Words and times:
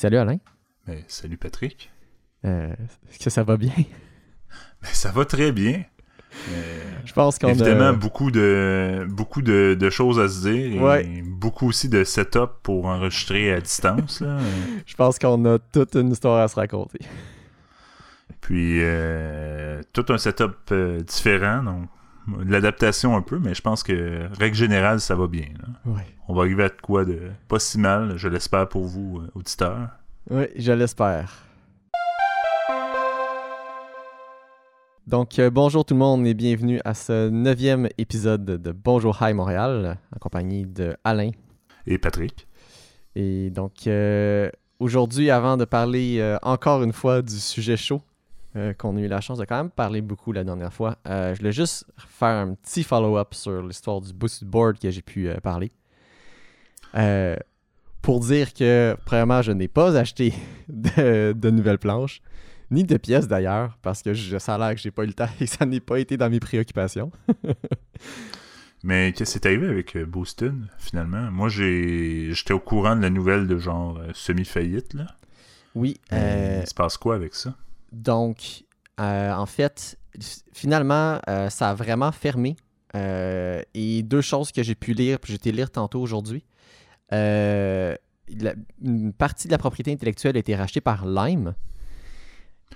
Salut 0.00 0.16
Alain. 0.16 0.38
Salut 1.08 1.36
Patrick. 1.36 1.90
Euh, 2.46 2.72
Est-ce 3.10 3.22
que 3.22 3.28
ça 3.28 3.42
va 3.42 3.58
bien? 3.58 3.74
Ben, 4.82 4.88
ça 4.94 5.10
va 5.12 5.26
très 5.26 5.52
bien. 5.52 5.84
Je 7.04 7.12
pense 7.12 7.38
qu'on 7.38 7.48
Évidemment, 7.48 7.88
a... 7.88 7.92
beaucoup, 7.92 8.30
de, 8.30 9.06
beaucoup 9.10 9.42
de, 9.42 9.76
de 9.78 9.90
choses 9.90 10.18
à 10.18 10.26
se 10.26 10.48
dire. 10.48 10.72
et 10.72 10.78
Ouais. 10.80 11.22
beaucoup 11.26 11.68
aussi 11.68 11.90
de 11.90 12.02
setup 12.02 12.48
pour 12.62 12.86
enregistrer 12.86 13.52
à 13.52 13.60
distance. 13.60 14.22
là. 14.22 14.38
Je 14.86 14.94
pense 14.94 15.18
qu'on 15.18 15.44
a 15.44 15.58
toute 15.58 15.94
une 15.96 16.12
histoire 16.12 16.38
à 16.40 16.48
se 16.48 16.54
raconter. 16.54 17.00
Puis, 18.40 18.78
euh, 18.80 19.82
tout 19.92 20.06
un 20.08 20.16
setup 20.16 20.56
euh, 20.72 21.02
différent. 21.02 21.62
Donc, 21.62 21.90
de 22.44 22.50
l'adaptation 22.50 23.16
un 23.16 23.22
peu, 23.22 23.38
mais 23.38 23.54
je 23.54 23.62
pense 23.62 23.82
que, 23.82 24.28
règle 24.38 24.56
générale, 24.56 25.00
ça 25.00 25.14
va 25.14 25.26
bien. 25.26 25.48
Ouais. 25.84 26.06
On 26.28 26.34
va 26.34 26.42
arriver 26.42 26.64
à 26.64 26.68
de 26.68 26.80
quoi 26.82 27.04
de 27.04 27.30
pas 27.48 27.58
si 27.58 27.78
mal, 27.78 28.16
je 28.16 28.28
l'espère 28.28 28.68
pour 28.68 28.84
vous, 28.84 29.20
euh, 29.20 29.30
auditeurs. 29.34 29.88
Oui, 30.30 30.44
je 30.56 30.72
l'espère. 30.72 31.44
Donc, 35.06 35.40
euh, 35.40 35.50
bonjour 35.50 35.84
tout 35.84 35.94
le 35.94 35.98
monde 35.98 36.24
et 36.24 36.34
bienvenue 36.34 36.80
à 36.84 36.94
ce 36.94 37.28
neuvième 37.30 37.88
épisode 37.98 38.44
de 38.44 38.70
Bonjour 38.70 39.18
Hi 39.20 39.34
Montréal, 39.34 39.98
en 40.14 40.18
compagnie 40.20 40.66
de 40.66 40.96
Alain. 41.02 41.30
Et 41.86 41.98
Patrick. 41.98 42.46
Et 43.16 43.50
donc, 43.50 43.88
euh, 43.88 44.50
aujourd'hui, 44.78 45.30
avant 45.30 45.56
de 45.56 45.64
parler 45.64 46.18
euh, 46.20 46.38
encore 46.42 46.84
une 46.84 46.92
fois 46.92 47.22
du 47.22 47.40
sujet 47.40 47.76
chaud, 47.76 48.02
euh, 48.56 48.72
qu'on 48.72 48.96
a 48.96 49.00
eu 49.00 49.06
la 49.06 49.20
chance 49.20 49.38
de 49.38 49.44
quand 49.44 49.56
même 49.56 49.70
parler 49.70 50.00
beaucoup 50.00 50.32
la 50.32 50.42
dernière 50.42 50.72
fois, 50.72 50.98
euh, 51.06 51.34
je 51.34 51.38
voulais 51.38 51.52
juste 51.52 51.86
faire 51.96 52.28
un 52.30 52.54
petit 52.54 52.82
follow-up 52.82 53.32
sur 53.32 53.62
l'histoire 53.62 54.00
du 54.00 54.12
boosted 54.12 54.48
board 54.48 54.80
que 54.80 54.90
j'ai 54.90 55.02
pu 55.02 55.28
euh, 55.28 55.36
parler. 55.36 55.70
Pour 58.02 58.18
dire 58.18 58.52
que, 58.52 58.96
premièrement, 59.04 59.42
je 59.42 59.52
n'ai 59.52 59.68
pas 59.68 59.96
acheté 59.96 60.34
de, 60.68 61.32
de 61.32 61.50
nouvelles 61.50 61.78
planches, 61.78 62.22
ni 62.72 62.82
de 62.82 62.96
pièces 62.96 63.28
d'ailleurs, 63.28 63.78
parce 63.82 64.02
que 64.02 64.14
je, 64.14 64.36
ça 64.38 64.56
a 64.56 64.58
l'air 64.58 64.74
que 64.74 64.80
j'ai 64.80 64.90
pas 64.90 65.04
eu 65.04 65.08
le 65.08 65.12
temps 65.12 65.28
et 65.40 65.44
que 65.44 65.50
ça 65.50 65.64
n'est 65.64 65.78
pas 65.78 66.00
été 66.00 66.16
dans 66.16 66.28
mes 66.28 66.40
préoccupations. 66.40 67.12
Mais 68.82 69.12
qu'est-ce 69.12 69.34
qui 69.34 69.38
s'est 69.40 69.46
arrivé 69.46 69.68
avec 69.68 69.96
Boosted, 69.96 70.54
finalement? 70.78 71.30
Moi, 71.30 71.50
j'ai 71.50 72.30
j'étais 72.32 72.54
au 72.54 72.58
courant 72.60 72.96
de 72.96 73.02
la 73.02 73.10
nouvelle 73.10 73.46
de 73.46 73.58
genre 73.58 74.00
semi-faillite, 74.14 74.94
là. 74.94 75.06
Oui, 75.76 76.00
Il 76.10 76.66
se 76.66 76.74
passe 76.74 76.96
quoi 76.96 77.14
avec 77.14 77.34
ça? 77.34 77.54
Donc, 77.92 78.64
euh, 79.00 79.32
en 79.32 79.46
fait, 79.46 79.98
finalement, 80.52 81.20
euh, 81.28 81.48
ça 81.50 81.70
a 81.70 81.74
vraiment 81.74 82.12
fermé. 82.12 82.56
Euh, 82.96 83.62
et 83.72 84.02
deux 84.02 84.20
choses 84.20 84.50
que 84.52 84.62
j'ai 84.62 84.74
pu 84.74 84.92
lire, 84.94 85.20
puis 85.20 85.32
j'ai 85.32 85.36
été 85.36 85.52
lire 85.52 85.70
tantôt 85.70 86.00
aujourd'hui. 86.00 86.44
Une 87.12 87.96
partie 89.16 89.46
de 89.46 89.52
la 89.52 89.58
propriété 89.58 89.92
intellectuelle 89.92 90.36
a 90.36 90.40
été 90.40 90.54
rachetée 90.54 90.80
par 90.80 91.06
Lime. 91.06 91.54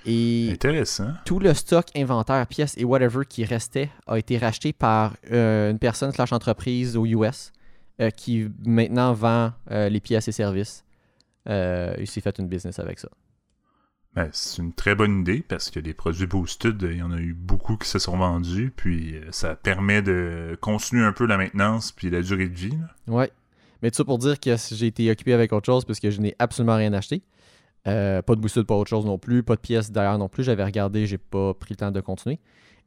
Et 0.07 0.51
Intéressant. 0.53 1.13
tout 1.25 1.39
le 1.39 1.55
stock, 1.55 1.87
inventaire, 1.97 2.47
pièces 2.47 2.77
et 2.77 2.85
whatever 2.85 3.25
qui 3.29 3.45
restait 3.45 3.91
a 4.07 4.19
été 4.19 4.37
racheté 4.39 4.73
par 4.73 5.17
une 5.31 5.79
personne 5.79 6.13
slash 6.13 6.33
entreprise 6.33 6.97
aux 6.97 7.07
US 7.07 7.53
qui 8.17 8.49
maintenant 8.67 9.13
vend 9.15 9.53
les 9.71 10.01
pièces 10.01 10.29
et 10.29 10.33
services. 10.33 10.85
Il 11.47 12.07
s'est 12.07 12.21
fait 12.21 12.39
une 12.39 12.49
business 12.49 12.79
avec 12.79 12.99
ça. 12.99 13.09
Ben, 14.15 14.29
c'est 14.33 14.63
une 14.63 14.73
très 14.73 14.95
bonne 14.95 15.21
idée 15.21 15.45
parce 15.47 15.71
que 15.71 15.81
les 15.81 15.93
produits 15.93 16.27
Boosted, 16.27 16.81
il 16.83 16.99
y 16.99 17.03
en 17.03 17.11
a 17.11 17.19
eu 17.19 17.35
beaucoup 17.35 17.77
qui 17.77 17.89
se 17.89 17.99
sont 17.99 18.17
vendus, 18.17 18.73
puis 18.75 19.17
euh, 19.17 19.25
ça 19.33 19.57
permet 19.57 20.03
de 20.03 20.57
continuer 20.61 21.05
un 21.05 21.13
peu 21.13 21.27
la 21.27 21.37
maintenance 21.37 21.91
puis 21.91 22.11
la 22.11 22.23
durée 22.23 22.49
de 22.49 22.55
vie. 22.55 22.79
Ouais. 23.09 23.33
Mais 23.83 23.91
tout 23.91 23.97
ça 23.97 24.05
pour 24.05 24.19
dire 24.19 24.39
que 24.39 24.55
j'ai 24.57 24.87
été 24.87 25.11
occupé 25.11 25.33
avec 25.33 25.53
autre 25.53 25.67
chose 25.67 25.85
parce 25.85 25.99
que 25.99 26.11
je 26.11 26.21
n'ai 26.21 26.37
absolument 26.39 26.77
rien 26.77 26.93
acheté. 26.93 27.23
Euh, 27.87 28.23
pas 28.23 28.35
de 28.35 28.41
boosted, 28.41 28.65
pas 28.65 28.77
autre 28.77 28.89
chose 28.89 29.05
non 29.05 29.19
plus. 29.19 29.43
Pas 29.43 29.57
de 29.57 29.61
pièces 29.61 29.91
derrière 29.91 30.17
non 30.17 30.29
plus. 30.29 30.45
J'avais 30.45 30.65
regardé, 30.65 31.07
j'ai 31.07 31.19
pas 31.19 31.53
pris 31.55 31.75
le 31.75 31.77
temps 31.77 31.91
de 31.91 32.01
continuer. 32.01 32.39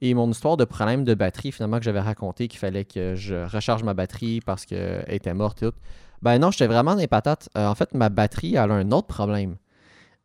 Et 0.02 0.14
mon 0.14 0.30
histoire 0.30 0.58
de 0.58 0.66
problème 0.66 1.03
de 1.03 1.14
batterie, 1.14 1.52
finalement, 1.52 1.78
que 1.78 1.84
j'avais 1.84 2.00
raconté 2.00 2.47
qu'il 2.47 2.59
fallait 2.59 2.85
que 2.85 3.16
je 3.16 3.35
recharge 3.35 3.84
ma 3.84 3.94
batterie 3.94 4.41
parce 4.46 4.66
qu'elle 4.66 5.06
était 5.07 5.34
morte 5.34 5.62
et 5.62 5.68
tout. 5.68 5.78
Ben 6.22 6.40
non, 6.40 6.52
j'étais 6.52 6.68
vraiment 6.68 6.96
les 6.96 7.07
patates. 7.07 7.50
Euh, 7.57 7.68
en 7.68 7.75
fait, 7.75 7.94
ma 7.94 8.09
batterie, 8.09 8.56
elle 8.56 8.72
a 8.72 8.75
un 8.75 8.91
autre 8.91 9.07
problème. 9.07 9.57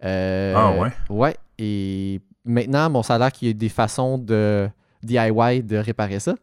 Euh, 0.04 0.54
Ah 0.56 0.72
ouais? 0.80 0.90
Ouais. 1.08 1.36
Et 1.58 2.20
maintenant, 2.44 2.90
mon 2.90 3.02
salaire 3.02 3.30
qu'il 3.32 3.48
y 3.48 3.50
a 3.50 3.54
des 3.54 3.68
façons 3.68 4.18
de 4.18 4.68
DIY 5.02 5.62
de 5.62 5.76
réparer 5.76 6.20
ça. 6.20 6.34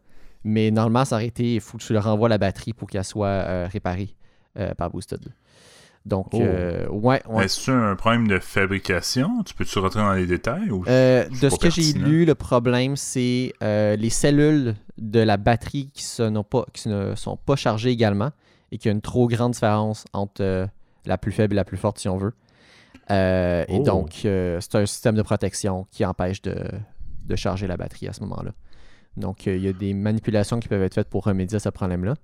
Mais 0.44 0.70
normalement, 0.70 1.04
ça 1.04 1.16
aurait 1.16 1.26
été, 1.26 1.54
il 1.56 1.60
faut 1.60 1.76
que 1.76 1.82
tu 1.82 1.92
le 1.92 1.98
renvoies 1.98 2.28
la 2.30 2.38
batterie 2.38 2.72
pour 2.72 2.88
qu'elle 2.88 3.04
soit 3.04 3.26
euh, 3.26 3.68
réparée 3.70 4.14
euh, 4.58 4.72
par 4.74 4.88
Boosted. 4.90 5.20
Donc, 6.06 6.28
Oh. 6.32 6.40
euh, 6.40 6.88
ouais, 6.88 7.20
ouais. 7.28 7.44
Est-ce 7.44 7.70
un 7.70 7.94
problème 7.94 8.26
de 8.26 8.38
fabrication? 8.38 9.42
Tu 9.44 9.52
peux-tu 9.52 9.78
rentrer 9.78 10.00
dans 10.00 10.14
les 10.14 10.26
détails? 10.26 10.70
Ou... 10.70 10.82
Euh, 10.88 11.26
de 11.42 11.48
ce 11.50 11.56
que 11.58 11.68
j'ai 11.68 11.92
lu, 11.92 12.24
le 12.24 12.34
problème, 12.34 12.96
c'est 12.96 13.52
euh, 13.62 13.96
les 13.96 14.08
cellules 14.08 14.76
de 14.96 15.20
la 15.20 15.36
batterie 15.36 15.90
qui, 15.92 16.02
se 16.04 16.22
n'ont 16.22 16.42
pas, 16.42 16.64
qui 16.72 16.88
ne 16.88 17.14
sont 17.16 17.36
pas 17.36 17.56
chargées 17.56 17.90
également 17.90 18.30
et 18.72 18.78
qu'il 18.78 18.88
y 18.88 18.92
a 18.92 18.94
une 18.94 19.02
trop 19.02 19.28
grande 19.28 19.52
différence 19.52 20.06
entre 20.14 20.68
la 21.04 21.18
plus 21.18 21.32
faible 21.32 21.52
et 21.54 21.56
la 21.56 21.64
plus 21.64 21.76
forte, 21.76 21.98
si 21.98 22.08
on 22.08 22.16
veut. 22.16 22.32
Euh, 23.10 23.64
Et 23.68 23.78
Oh. 23.78 23.82
donc, 23.82 24.22
euh, 24.24 24.58
c'est 24.60 24.74
un 24.76 24.86
système 24.86 25.14
de 25.16 25.22
protection 25.22 25.86
qui 25.90 26.04
empêche 26.04 26.42
de, 26.42 26.54
de 27.24 27.36
charger 27.36 27.66
la 27.66 27.76
batterie 27.76 28.08
à 28.08 28.12
ce 28.12 28.20
moment-là. 28.22 28.52
Donc, 29.16 29.46
euh, 29.48 29.56
il 29.56 29.62
y 29.62 29.68
a 29.68 29.72
des 29.72 29.92
manipulations 29.94 30.60
qui 30.60 30.68
peuvent 30.68 30.82
être 30.82 30.94
faites 30.94 31.08
pour 31.10 31.24
remédier 31.24 31.56
à 31.56 31.60
ce 31.60 31.68
problème-là. 31.68 32.14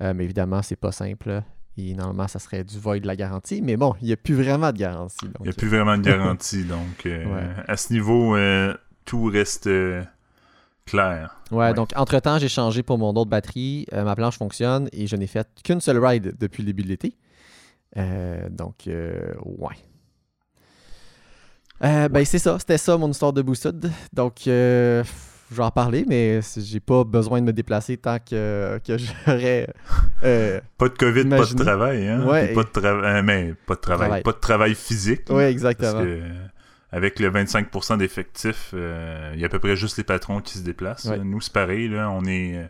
Mais 0.00 0.22
évidemment, 0.24 0.62
c'est 0.62 0.76
pas 0.76 0.92
simple. 0.92 1.42
Et 1.76 1.92
normalement, 1.94 2.28
ça 2.28 2.38
serait 2.38 2.62
du 2.62 2.78
void 2.78 3.00
de 3.00 3.06
la 3.08 3.16
garantie. 3.16 3.60
Mais 3.62 3.76
bon, 3.76 3.94
il 4.00 4.06
n'y 4.06 4.12
a 4.12 4.16
plus 4.16 4.34
vraiment 4.34 4.70
de 4.72 4.78
garantie. 4.78 5.26
donc, 5.26 5.34
Il 5.40 5.44
n'y 5.44 5.48
a 5.50 5.52
plus 5.54 5.68
vraiment 5.68 5.96
de 5.98 6.02
garantie, 6.02 6.64
donc 6.76 7.04
euh, 7.06 7.24
Ouais. 7.24 7.48
à 7.66 7.76
ce 7.76 7.92
niveau, 7.92 8.36
euh, 8.36 8.72
tout 9.04 9.24
reste 9.24 9.66
euh, 9.66 10.02
clair. 10.86 11.40
Ouais, 11.50 11.58
Ouais. 11.58 11.74
donc 11.74 11.90
entre-temps, 11.96 12.38
j'ai 12.38 12.48
changé 12.48 12.84
pour 12.84 12.96
mon 12.98 13.10
autre 13.10 13.28
batterie. 13.30 13.86
Ma 13.92 14.14
planche 14.14 14.38
fonctionne 14.38 14.88
et 14.92 15.08
je 15.08 15.16
n'ai 15.16 15.26
fait 15.26 15.48
qu'une 15.64 15.80
seule 15.80 15.98
ride 16.04 16.34
depuis 16.38 16.62
le 16.62 16.66
début 16.66 16.82
de 16.84 16.88
l'été. 16.88 17.16
Donc, 18.50 18.84
ouais. 18.86 19.76
Euh, 21.84 22.08
ben, 22.08 22.24
c'est 22.24 22.38
ça. 22.38 22.58
C'était 22.58 22.78
ça 22.78 22.96
mon 22.96 23.10
histoire 23.10 23.32
de 23.32 23.42
Boosted. 23.42 23.90
Donc, 24.12 24.46
euh, 24.46 25.04
je 25.50 25.56
vais 25.56 25.62
en 25.62 25.70
parler, 25.70 26.04
mais 26.08 26.40
j'ai 26.56 26.80
pas 26.80 27.04
besoin 27.04 27.40
de 27.40 27.46
me 27.46 27.52
déplacer 27.52 27.96
tant 27.96 28.18
que, 28.18 28.80
que 28.84 28.96
j'aurais. 28.98 29.68
euh, 30.24 30.60
Pas 30.78 30.88
de 30.88 30.94
COVID, 30.98 31.24
pas 31.26 31.44
de 31.46 31.54
travail, 31.54 32.08
hein? 32.08 32.26
Ouais. 32.26 32.52
Pas 32.52 32.62
de 32.64 32.68
travail, 32.68 33.22
mais 33.22 33.54
pas 33.66 33.74
de 33.74 33.80
travail, 33.80 34.06
Travail. 34.08 34.22
pas 34.22 34.32
de 34.32 34.38
travail 34.38 34.74
physique. 34.74 35.28
là, 35.28 35.34
ouais, 35.36 35.42
Parce 35.44 35.52
exactement. 35.52 36.02
que 36.02 36.06
euh, 36.06 36.28
avec 36.90 37.20
le 37.20 37.30
25% 37.30 37.98
d'effectifs, 37.98 38.70
euh, 38.74 39.30
il 39.34 39.40
y 39.40 39.44
a 39.44 39.46
à 39.46 39.48
peu 39.48 39.58
près 39.58 39.76
juste 39.76 39.96
les 39.98 40.04
patrons 40.04 40.40
qui 40.40 40.58
se 40.58 40.64
déplacent. 40.64 41.04
Ouais. 41.06 41.18
Nous, 41.18 41.40
c'est 41.40 41.52
pareil, 41.52 41.88
là, 41.88 42.10
on 42.10 42.24
est 42.24 42.56
euh, 42.56 42.66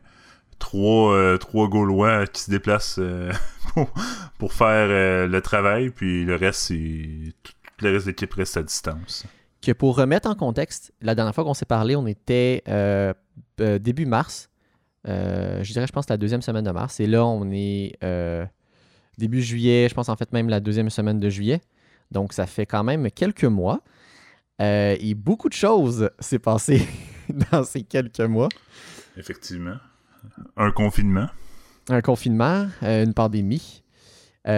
trois, 0.58 1.14
euh, 1.14 1.36
trois 1.38 1.68
Gaulois 1.68 2.26
qui 2.26 2.42
se 2.42 2.50
déplacent 2.50 2.98
euh, 2.98 3.32
pour, 3.74 3.92
pour 4.38 4.52
faire 4.52 4.88
euh, 4.90 5.26
le 5.26 5.40
travail, 5.40 5.90
puis 5.90 6.24
le 6.24 6.36
reste, 6.36 6.60
c'est 6.60 7.32
tout, 7.42 7.52
tout 7.78 7.84
le 7.84 7.92
reste 7.92 8.06
de 8.06 8.10
l'équipe 8.10 8.34
reste 8.34 8.56
à 8.56 8.62
distance. 8.62 9.24
que 9.62 9.72
pour 9.72 9.96
remettre 9.96 10.28
en 10.28 10.34
contexte, 10.34 10.92
la 11.00 11.14
dernière 11.14 11.34
fois 11.34 11.44
qu'on 11.44 11.54
s'est 11.54 11.64
parlé, 11.64 11.96
on 11.96 12.06
était 12.06 12.62
euh, 12.68 13.14
euh, 13.60 13.78
début 13.78 14.04
mars. 14.04 14.50
Euh, 15.06 15.62
je 15.62 15.72
dirais, 15.72 15.86
je 15.86 15.92
pense, 15.92 16.08
la 16.10 16.16
deuxième 16.16 16.42
semaine 16.42 16.64
de 16.64 16.70
mars. 16.70 17.00
Et 17.00 17.06
là, 17.06 17.24
on 17.24 17.50
est 17.50 17.96
début 19.16 19.42
juillet, 19.42 19.88
je 19.88 19.94
pense 19.94 20.08
en 20.08 20.16
fait 20.16 20.32
même 20.32 20.48
la 20.48 20.60
deuxième 20.60 20.90
semaine 20.90 21.18
de 21.18 21.30
juillet. 21.30 21.60
Donc, 22.10 22.32
ça 22.32 22.46
fait 22.46 22.66
quand 22.66 22.84
même 22.84 23.10
quelques 23.10 23.44
mois. 23.44 23.80
Et 24.60 25.14
beaucoup 25.14 25.48
de 25.48 25.54
choses 25.54 26.10
s'est 26.18 26.38
passé 26.40 26.86
dans 27.52 27.62
ces 27.64 27.82
quelques 27.82 28.20
mois. 28.20 28.48
Effectivement. 29.16 29.76
Un 30.56 30.72
confinement. 30.72 31.28
Un 31.88 32.00
confinement, 32.00 32.68
une 32.82 33.14
pandémie, 33.14 33.82
qui 34.44 34.50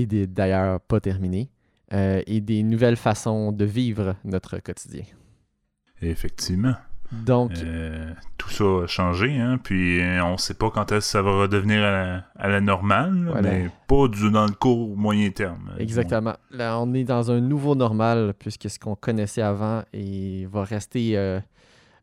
est 0.00 0.26
d'ailleurs 0.26 0.80
pas 0.80 1.00
terminée, 1.00 1.50
euh, 1.92 2.22
et 2.26 2.40
des 2.40 2.62
nouvelles 2.62 2.96
façons 2.96 3.52
de 3.52 3.64
vivre 3.64 4.16
notre 4.24 4.58
quotidien. 4.58 5.04
Effectivement. 6.02 6.74
Donc, 7.12 7.52
Euh, 7.64 8.12
tout 8.36 8.50
ça 8.50 8.64
a 8.64 8.86
changé, 8.88 9.38
hein, 9.38 9.58
puis 9.62 10.00
euh, 10.00 10.24
on 10.24 10.36
sait 10.38 10.54
pas 10.54 10.70
quand 10.70 10.90
est-ce 10.90 11.06
que 11.06 11.10
ça 11.12 11.22
va 11.22 11.30
redevenir 11.42 11.78
à 11.84 11.90
la, 11.92 12.24
à 12.36 12.48
la 12.48 12.60
normale, 12.60 13.28
Voilà. 13.30 13.48
mais 13.50 13.70
pas 13.86 14.08
du, 14.08 14.28
dans 14.32 14.44
le 14.46 14.52
court 14.52 14.96
moyen 14.96 15.30
terme. 15.30 15.70
euh, 15.74 15.78
Exactement. 15.80 16.34
Là, 16.50 16.80
on 16.80 16.92
est 16.94 17.04
dans 17.04 17.30
un 17.30 17.40
nouveau 17.40 17.76
normal 17.76 18.34
puisque 18.36 18.68
ce 18.68 18.80
qu'on 18.80 18.96
connaissait 18.96 19.40
avant 19.42 19.84
et 19.92 20.46
va 20.46 20.64
rester 20.64 21.16
euh, 21.16 21.40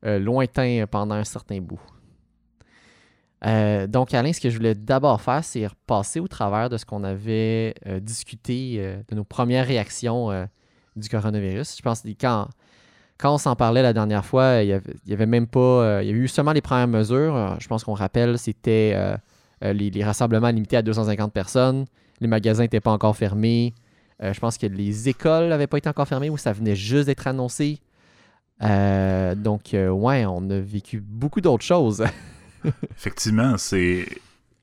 lointain 0.04 0.86
pendant 0.90 1.16
un 1.16 1.26
certain 1.26 1.60
bout. 1.60 1.82
Euh, 3.46 3.88
donc, 3.88 4.14
Alain, 4.14 4.32
ce 4.32 4.40
que 4.40 4.50
je 4.50 4.58
voulais 4.58 4.76
d'abord 4.76 5.22
faire, 5.22 5.44
c'est 5.44 5.68
repasser 5.68 6.20
au 6.20 6.28
travers 6.28 6.70
de 6.70 6.78
ce 6.78 6.86
qu'on 6.86 7.04
avait 7.04 7.76
euh, 7.88 8.00
discuté, 8.00 8.76
euh, 8.78 8.98
de 9.10 9.16
nos 9.16 9.24
premières 9.24 9.68
réactions 9.68 10.48
du 10.96 11.10
coronavirus. 11.10 11.76
Je 11.78 11.82
pense 11.82 12.02
que 12.02 12.10
quand, 12.10 12.48
quand 13.18 13.34
on 13.34 13.38
s'en 13.38 13.56
parlait 13.56 13.82
la 13.82 13.94
dernière 13.94 14.26
fois, 14.26 14.62
il 14.62 14.70
y 14.70 15.14
avait, 15.14 15.26
même 15.26 15.48
pas. 15.48 16.02
il 16.02 16.08
y 16.08 16.12
a 16.12 16.16
eu 16.16 16.28
seulement 16.28 16.54
les 16.54 16.62
premières 16.62 16.88
mesures. 16.88 17.58
Je 17.60 17.68
pense 17.68 17.84
qu'on 17.84 17.94
rappelle, 17.94 18.38
c'était 18.38 18.96
les, 19.62 19.90
les 19.90 20.04
rassemblements 20.04 20.50
limités 20.50 20.78
à 20.78 20.82
250 20.82 21.34
personnes. 21.34 21.86
Les 22.22 22.28
magasins 22.28 22.64
n'étaient 22.64 22.80
pas 22.80 22.92
encore 22.92 23.18
fermés. 23.18 23.74
Je 24.22 24.40
pense 24.40 24.58
que 24.58 24.68
les 24.68 25.10
écoles 25.10 25.50
n'avaient 25.50 25.68
pas 25.68 25.78
été 25.78 25.90
encore 25.90 26.08
fermées 26.08 26.30
ou 26.30 26.38
ça 26.38 26.54
venait 26.54 26.76
juste 26.76 27.08
d'être 27.08 27.28
annoncé. 27.28 27.80
Donc, 28.62 29.72
ouais, 29.74 30.26
on 30.26 30.50
a 30.50 30.60
vécu 30.60 31.02
beaucoup 31.02 31.42
d'autres 31.42 31.66
choses. 31.66 32.06
Effectivement, 32.98 33.58
c'est. 33.58 34.06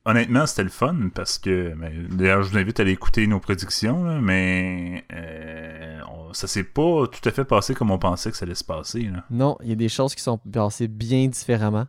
Honnêtement, 0.03 0.47
c'était 0.47 0.63
le 0.63 0.69
fun 0.69 0.95
parce 1.13 1.37
que. 1.37 1.73
ben, 1.75 2.07
D'ailleurs, 2.09 2.41
je 2.43 2.49
vous 2.51 2.57
invite 2.57 2.79
à 2.79 2.83
aller 2.83 2.91
écouter 2.93 3.27
nos 3.27 3.39
prédictions, 3.39 4.03
là, 4.03 4.19
mais 4.19 5.05
euh, 5.13 5.99
on- 6.11 6.33
ça 6.33 6.47
s'est 6.47 6.63
pas 6.63 7.05
tout 7.07 7.27
à 7.29 7.31
fait 7.31 7.45
passé 7.45 7.75
comme 7.75 7.91
on 7.91 7.99
pensait 7.99 8.31
que 8.31 8.37
ça 8.37 8.45
allait 8.45 8.55
se 8.55 8.63
passer. 8.63 9.01
Là. 9.03 9.23
non, 9.29 9.57
il 9.61 9.69
y 9.69 9.73
a 9.73 9.75
des 9.75 9.89
choses 9.89 10.15
qui 10.15 10.23
sont 10.23 10.37
passées 10.39 10.87
bien 10.87 11.27
différemment. 11.27 11.85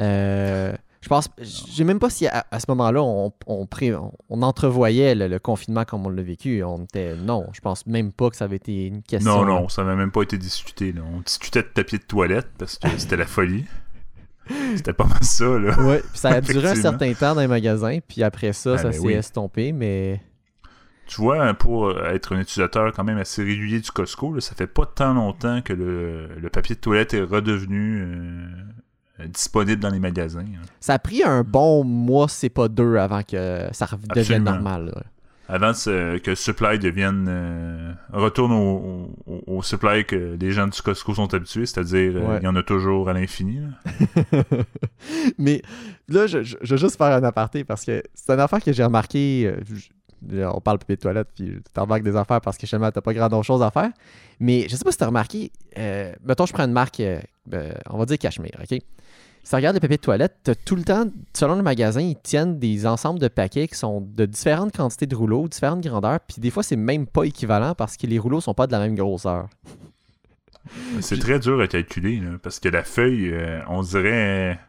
Euh, 0.00 0.74
je 1.00 1.08
pense, 1.08 1.28
je 1.38 1.44
sais 1.44 1.84
même 1.84 1.98
pas 1.98 2.10
si 2.10 2.26
à, 2.26 2.46
à 2.50 2.60
ce 2.60 2.66
moment-là, 2.68 3.02
on, 3.02 3.32
on, 3.46 3.66
pré- 3.66 3.94
on- 3.94 4.12
on 4.28 4.42
entrevoyait 4.42 5.14
le, 5.14 5.26
le 5.28 5.38
confinement 5.38 5.84
comme 5.84 6.06
on 6.06 6.10
l'a 6.10 6.22
vécu. 6.22 6.62
On 6.62 6.84
était, 6.84 7.16
non, 7.16 7.46
je 7.52 7.60
pense 7.60 7.86
même 7.86 8.12
pas 8.12 8.30
que 8.30 8.36
ça 8.36 8.44
avait 8.44 8.56
été 8.56 8.86
une 8.86 9.02
question. 9.02 9.44
Non, 9.44 9.44
non, 9.44 9.68
ça 9.68 9.84
n'a 9.84 9.94
même 9.96 10.12
pas 10.12 10.22
été 10.22 10.38
discuté. 10.38 10.92
Là. 10.92 11.02
On 11.12 11.20
discutait 11.20 11.62
de 11.62 11.68
tapis 11.68 11.98
de 11.98 12.04
toilette 12.04 12.48
parce 12.58 12.78
que 12.78 12.88
c'était 12.98 13.16
la 13.16 13.26
folie. 13.26 13.64
C'était 14.76 14.92
pas 14.92 15.04
mal 15.04 15.22
ça, 15.22 15.44
là. 15.58 15.78
Ouais, 15.80 15.98
puis 16.00 16.18
ça 16.18 16.30
a 16.30 16.40
duré 16.40 16.68
un 16.70 16.74
certain 16.74 17.12
temps 17.14 17.34
dans 17.34 17.40
les 17.40 17.46
magasins, 17.46 17.98
puis 18.06 18.22
après 18.22 18.52
ça, 18.52 18.72
Ah, 18.74 18.78
ça 18.78 18.84
ben 18.84 18.92
s'est 18.92 18.98
oui. 19.00 19.12
estompé, 19.14 19.72
mais 19.72 20.20
Tu 21.06 21.20
vois, 21.20 21.52
pour 21.54 21.90
être 22.06 22.34
un 22.34 22.40
utilisateur 22.40 22.92
quand 22.92 23.04
même 23.04 23.18
assez 23.18 23.42
régulier 23.42 23.80
du 23.80 23.90
Costco, 23.90 24.34
là, 24.34 24.40
ça 24.40 24.54
fait 24.54 24.66
pas 24.66 24.86
tant 24.86 25.12
longtemps 25.14 25.60
que 25.62 25.72
le, 25.72 26.28
le 26.40 26.50
papier 26.50 26.74
de 26.74 26.80
toilette 26.80 27.14
est 27.14 27.22
redevenu 27.22 28.02
euh, 28.02 29.26
disponible 29.28 29.80
dans 29.82 29.90
les 29.90 30.00
magasins. 30.00 30.40
hein. 30.40 30.62
ça 30.80 30.94
a 30.94 30.98
pris 30.98 31.22
un 31.22 31.42
bon 31.44 31.84
mois, 31.84 32.28
c'est 32.28 32.48
pas 32.48 32.68
deux, 32.68 32.96
avant 32.96 33.22
que 33.22 33.66
ça 33.72 33.86
redevienne 33.86 34.44
normal. 34.44 34.86
là. 34.94 35.02
Avant 35.54 35.72
que 35.74 36.30
le 36.30 36.34
supply 36.34 36.78
devienne 36.78 37.26
euh, 37.28 37.92
retourne 38.12 38.52
au, 38.52 39.10
au- 39.26 39.42
au 39.58 39.62
supply 39.62 40.04
que 40.06 40.36
les 40.40 40.50
gens 40.52 40.66
du 40.66 40.80
Costco 40.80 41.14
sont 41.14 41.32
habitués, 41.34 41.66
c'est-à-dire 41.66 42.12
euh, 42.16 42.20
Ouais. 42.26 42.38
il 42.40 42.44
y 42.44 42.46
en 42.48 42.56
a 42.56 42.62
toujours 42.62 43.10
à 43.10 43.12
l'infini. 43.12 43.60
Mais 45.38 45.62
là, 46.08 46.26
je, 46.26 46.42
je- 46.42 46.56
je 46.60 46.70
veux 46.74 46.78
juste 46.80 46.96
faire 46.96 47.08
un 47.16 47.22
aparté 47.24 47.64
parce 47.64 47.84
que 47.84 48.02
c'est 48.14 48.32
une 48.32 48.40
affaire 48.40 48.62
que 48.62 48.72
j'ai 48.72 48.84
remarqué. 48.84 49.44
euh, 49.46 49.60
je- 49.74 50.42
on 50.44 50.60
parle 50.60 50.78
papier 50.78 50.94
de 50.96 51.00
toilette, 51.00 51.28
puis 51.34 51.56
tu 51.74 51.80
remarques 51.80 52.04
des 52.04 52.14
affaires 52.14 52.40
parce 52.40 52.56
que 52.56 52.64
finalement, 52.66 52.92
t'as 52.92 53.00
pas 53.00 53.12
grand 53.12 53.42
chose 53.42 53.60
à 53.60 53.72
faire. 53.72 53.90
Mais 54.38 54.66
je 54.68 54.76
sais 54.76 54.84
pas 54.84 54.92
si 54.92 54.98
t'as 54.98 55.06
remarqué, 55.06 55.50
euh, 55.78 56.12
mettons, 56.24 56.46
je 56.46 56.52
prends 56.52 56.62
une 56.64 56.72
marque, 56.72 57.00
euh, 57.00 57.20
on 57.90 57.98
va 57.98 58.04
dire 58.06 58.18
Cachemire, 58.18 58.52
OK? 58.62 58.78
Si 59.44 59.50
tu 59.50 59.56
regardes 59.56 59.74
les 59.74 59.80
papiers 59.80 59.96
de 59.96 60.02
toilette, 60.02 60.52
tout 60.64 60.76
le 60.76 60.84
temps, 60.84 61.04
selon 61.34 61.56
le 61.56 61.62
magasin, 61.62 62.00
ils 62.00 62.16
tiennent 62.16 62.58
des 62.60 62.86
ensembles 62.86 63.18
de 63.18 63.26
paquets 63.28 63.66
qui 63.66 63.74
sont 63.74 64.00
de 64.00 64.24
différentes 64.24 64.74
quantités 64.76 65.06
de 65.06 65.16
rouleaux, 65.16 65.48
différentes 65.48 65.82
grandeurs, 65.82 66.20
puis 66.20 66.36
des 66.40 66.50
fois, 66.50 66.62
c'est 66.62 66.76
même 66.76 67.06
pas 67.06 67.24
équivalent 67.24 67.74
parce 67.74 67.96
que 67.96 68.06
les 68.06 68.18
rouleaux 68.20 68.40
sont 68.40 68.54
pas 68.54 68.66
de 68.68 68.72
la 68.72 68.78
même 68.78 68.94
grosseur. 68.94 69.48
C'est 71.00 71.18
très 71.18 71.40
dur 71.40 71.60
à 71.60 71.66
calculer 71.66 72.20
là, 72.20 72.38
parce 72.40 72.60
que 72.60 72.68
la 72.68 72.84
feuille, 72.84 73.30
euh, 73.32 73.60
on 73.68 73.82
dirait. 73.82 74.60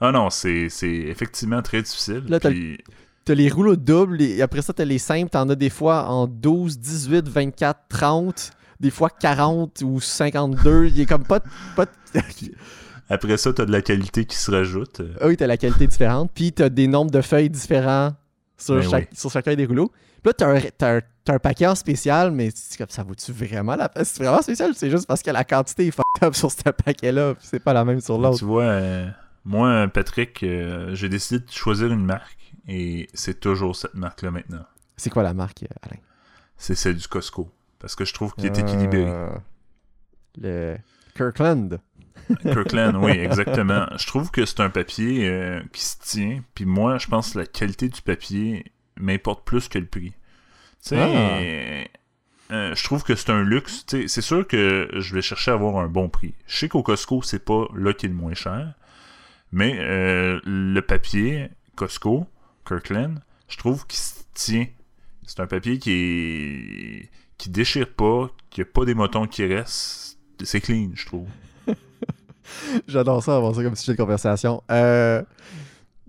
Ah 0.00 0.12
non, 0.12 0.30
c'est 0.30 0.68
effectivement 0.82 1.60
très 1.60 1.82
difficile. 1.82 2.22
Là, 2.28 2.38
puis- 2.38 2.78
T'as 3.24 3.34
les 3.34 3.48
rouleaux 3.50 3.76
doubles, 3.76 4.22
et 4.22 4.40
après 4.42 4.62
ça, 4.62 4.72
t'as 4.72 4.84
les 4.84 4.98
simples. 4.98 5.28
T'en 5.30 5.48
as 5.50 5.56
des 5.56 5.68
fois 5.68 6.06
en 6.08 6.26
12, 6.28 6.78
18, 6.78 7.28
24, 7.28 7.80
30, 7.88 8.50
des 8.78 8.90
fois 8.90 9.10
40 9.10 9.82
ou 9.84 10.00
52. 10.00 10.86
Il 10.86 11.00
est 11.00 11.06
comme 11.06 11.24
pas. 11.24 11.40
de- 11.40 11.44
pas 11.76 11.84
de- 11.84 11.90
Après 13.10 13.36
ça, 13.36 13.52
t'as 13.52 13.64
de 13.66 13.72
la 13.72 13.82
qualité 13.82 14.24
qui 14.24 14.36
se 14.36 14.50
rajoute. 14.50 15.00
euh, 15.00 15.12
Ah 15.20 15.26
oui, 15.26 15.36
t'as 15.36 15.46
la 15.46 15.56
qualité 15.56 15.86
différente. 15.86 16.30
Puis 16.34 16.52
t'as 16.52 16.68
des 16.68 16.86
nombres 16.86 17.10
de 17.10 17.20
feuilles 17.20 17.50
différents 17.50 18.12
sur, 18.56 18.76
Ben 18.76 18.82
chaque, 18.88 19.08
oui. 19.10 19.16
sur 19.18 19.30
chacun 19.30 19.54
des 19.54 19.66
rouleaux. 19.66 19.90
Puis 20.22 20.26
là, 20.28 20.32
t'as 20.32 20.56
un, 20.56 20.60
t'as 21.24 21.34
un- 21.34 21.38
paquet 21.38 21.66
en 21.66 21.74
spécial, 21.74 22.30
mais 22.32 22.50
comme, 22.78 22.88
ça 22.88 23.02
vaut-tu 23.02 23.32
vraiment 23.32 23.76
la 23.76 23.88
peine? 23.88 24.04
C'est 24.04 24.22
vraiment 24.22 24.42
spécial, 24.42 24.72
c'est 24.74 24.90
juste 24.90 25.06
parce 25.06 25.22
que 25.22 25.30
la 25.30 25.44
quantité 25.44 25.86
est 25.86 25.90
fucked 25.92 26.22
up 26.24 26.34
sur 26.34 26.50
ce 26.50 26.62
paquet-là, 26.62 27.34
c'est 27.40 27.60
pas 27.60 27.72
la 27.72 27.84
même 27.84 28.00
sur 28.00 28.18
l'autre? 28.18 28.38
Tu 28.38 28.44
vois, 28.44 28.64
euh, 28.64 29.08
moi, 29.44 29.86
Patrick, 29.88 30.42
euh, 30.42 30.94
j'ai 30.94 31.08
décidé 31.08 31.44
de 31.44 31.50
choisir 31.50 31.86
une 31.92 32.04
marque 32.04 32.52
et 32.68 33.08
c'est 33.14 33.38
toujours 33.40 33.74
cette 33.76 33.94
marque-là 33.94 34.30
maintenant. 34.30 34.64
C'est 34.96 35.08
quoi 35.10 35.22
la 35.22 35.32
marque, 35.34 35.62
euh, 35.62 35.66
Alain? 35.82 36.00
C'est 36.56 36.74
celle 36.74 36.96
du 36.96 37.06
Costco. 37.08 37.48
Parce 37.78 37.94
que 37.96 38.04
je 38.04 38.12
trouve 38.12 38.34
qu'il 38.34 38.44
est 38.46 38.58
équilibré. 38.58 39.04
Euh, 39.08 39.28
Le 40.38 40.76
Kirkland. 41.14 41.80
Kirkland, 42.42 42.96
oui, 42.96 43.12
exactement. 43.12 43.86
Je 43.96 44.06
trouve 44.06 44.30
que 44.30 44.44
c'est 44.46 44.60
un 44.60 44.70
papier 44.70 45.28
euh, 45.28 45.60
qui 45.72 45.82
se 45.82 45.96
tient. 45.98 46.42
Puis 46.54 46.64
moi, 46.64 46.98
je 46.98 47.06
pense 47.06 47.32
que 47.32 47.38
la 47.38 47.46
qualité 47.46 47.88
du 47.88 48.02
papier 48.02 48.64
m'importe 48.96 49.44
plus 49.44 49.68
que 49.68 49.78
le 49.78 49.86
prix. 49.86 50.12
Tu 50.82 50.96
sais, 50.96 51.90
euh, 52.52 52.74
je 52.74 52.84
trouve 52.84 53.04
que 53.04 53.14
c'est 53.14 53.30
un 53.30 53.42
luxe. 53.42 53.84
Tu 53.86 54.02
sais, 54.02 54.08
c'est 54.08 54.20
sûr 54.20 54.46
que 54.46 54.88
je 54.92 55.14
vais 55.14 55.22
chercher 55.22 55.52
à 55.52 55.54
avoir 55.54 55.76
un 55.76 55.86
bon 55.86 56.08
prix. 56.08 56.34
Je 56.46 56.56
sais 56.56 56.68
qu'au 56.68 56.82
Costco, 56.82 57.22
c'est 57.22 57.44
pas 57.44 57.66
là 57.74 57.92
qui 57.92 58.06
est 58.06 58.08
le 58.08 58.14
moins 58.14 58.34
cher. 58.34 58.74
Mais 59.52 59.76
euh, 59.78 60.40
le 60.44 60.80
papier 60.80 61.48
Costco, 61.76 62.26
Kirkland, 62.66 63.20
je 63.48 63.56
trouve 63.56 63.86
qu'il 63.86 63.98
se 63.98 64.22
tient. 64.34 64.66
C'est 65.26 65.40
un 65.40 65.46
papier 65.46 65.78
qui 65.78 65.92
est 65.92 67.10
qui 67.40 67.48
déchire 67.48 67.88
pas, 67.88 68.30
qui 68.50 68.60
a 68.60 68.64
pas 68.66 68.84
des 68.84 68.94
motons 68.94 69.26
qui 69.26 69.46
restent. 69.46 70.18
C'est 70.42 70.60
clean, 70.60 70.90
je 70.94 71.06
trouve. 71.06 71.26
J'adore 72.88 73.22
ça, 73.22 73.36
avoir 73.36 73.54
ça 73.54 73.62
comme 73.62 73.76
sujet 73.76 73.92
de 73.92 73.96
conversation. 73.96 74.62
Euh, 74.70 75.22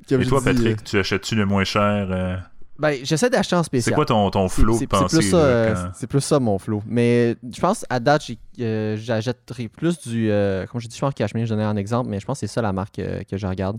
comme 0.09 0.21
Et 0.21 0.25
toi, 0.25 0.39
dis, 0.39 0.45
Patrick, 0.45 0.83
tu 0.83 0.97
achètes-tu 0.99 1.35
le 1.35 1.45
moins 1.45 1.63
cher 1.63 1.81
euh, 2.09 2.35
euh, 2.35 2.37
ben, 2.79 2.97
j'essaie 3.03 3.29
d'acheter 3.29 3.55
en 3.55 3.61
spécial. 3.63 3.91
C'est 3.91 3.95
quoi 3.95 4.05
ton, 4.05 4.29
ton 4.31 4.49
flow 4.49 4.73
c'est- 4.73 4.73
de 4.73 4.79
c'est 4.79 4.87
pensée 4.87 5.17
plus 5.19 5.29
ça, 5.29 5.37
euh, 5.37 5.73
quand- 5.75 5.91
c'est 5.93 6.07
plus 6.07 6.21
ça 6.21 6.39
mon 6.39 6.57
flow. 6.57 6.81
Mais 6.87 7.35
je 7.53 7.59
pense 7.61 7.85
à 7.89 7.99
date, 7.99 8.23
j'ai- 8.25 8.39
euh, 8.59 8.97
j'achèterais 8.97 9.67
plus 9.67 9.99
du. 9.99 10.31
euh, 10.31 10.65
comme 10.65 10.81
je 10.81 10.87
dis, 10.87 10.95
je 10.95 11.01
pense 11.01 11.13
cachemire, 11.13 11.45
je 11.45 11.53
donnais 11.53 11.63
un 11.63 11.75
exemple, 11.77 12.09
mais 12.09 12.19
je 12.19 12.25
pense 12.25 12.39
que 12.39 12.47
c'est 12.47 12.53
ça 12.53 12.61
la 12.63 12.73
marque 12.73 12.97
euh, 12.99 13.21
que 13.23 13.37
je 13.37 13.45
regarde. 13.45 13.77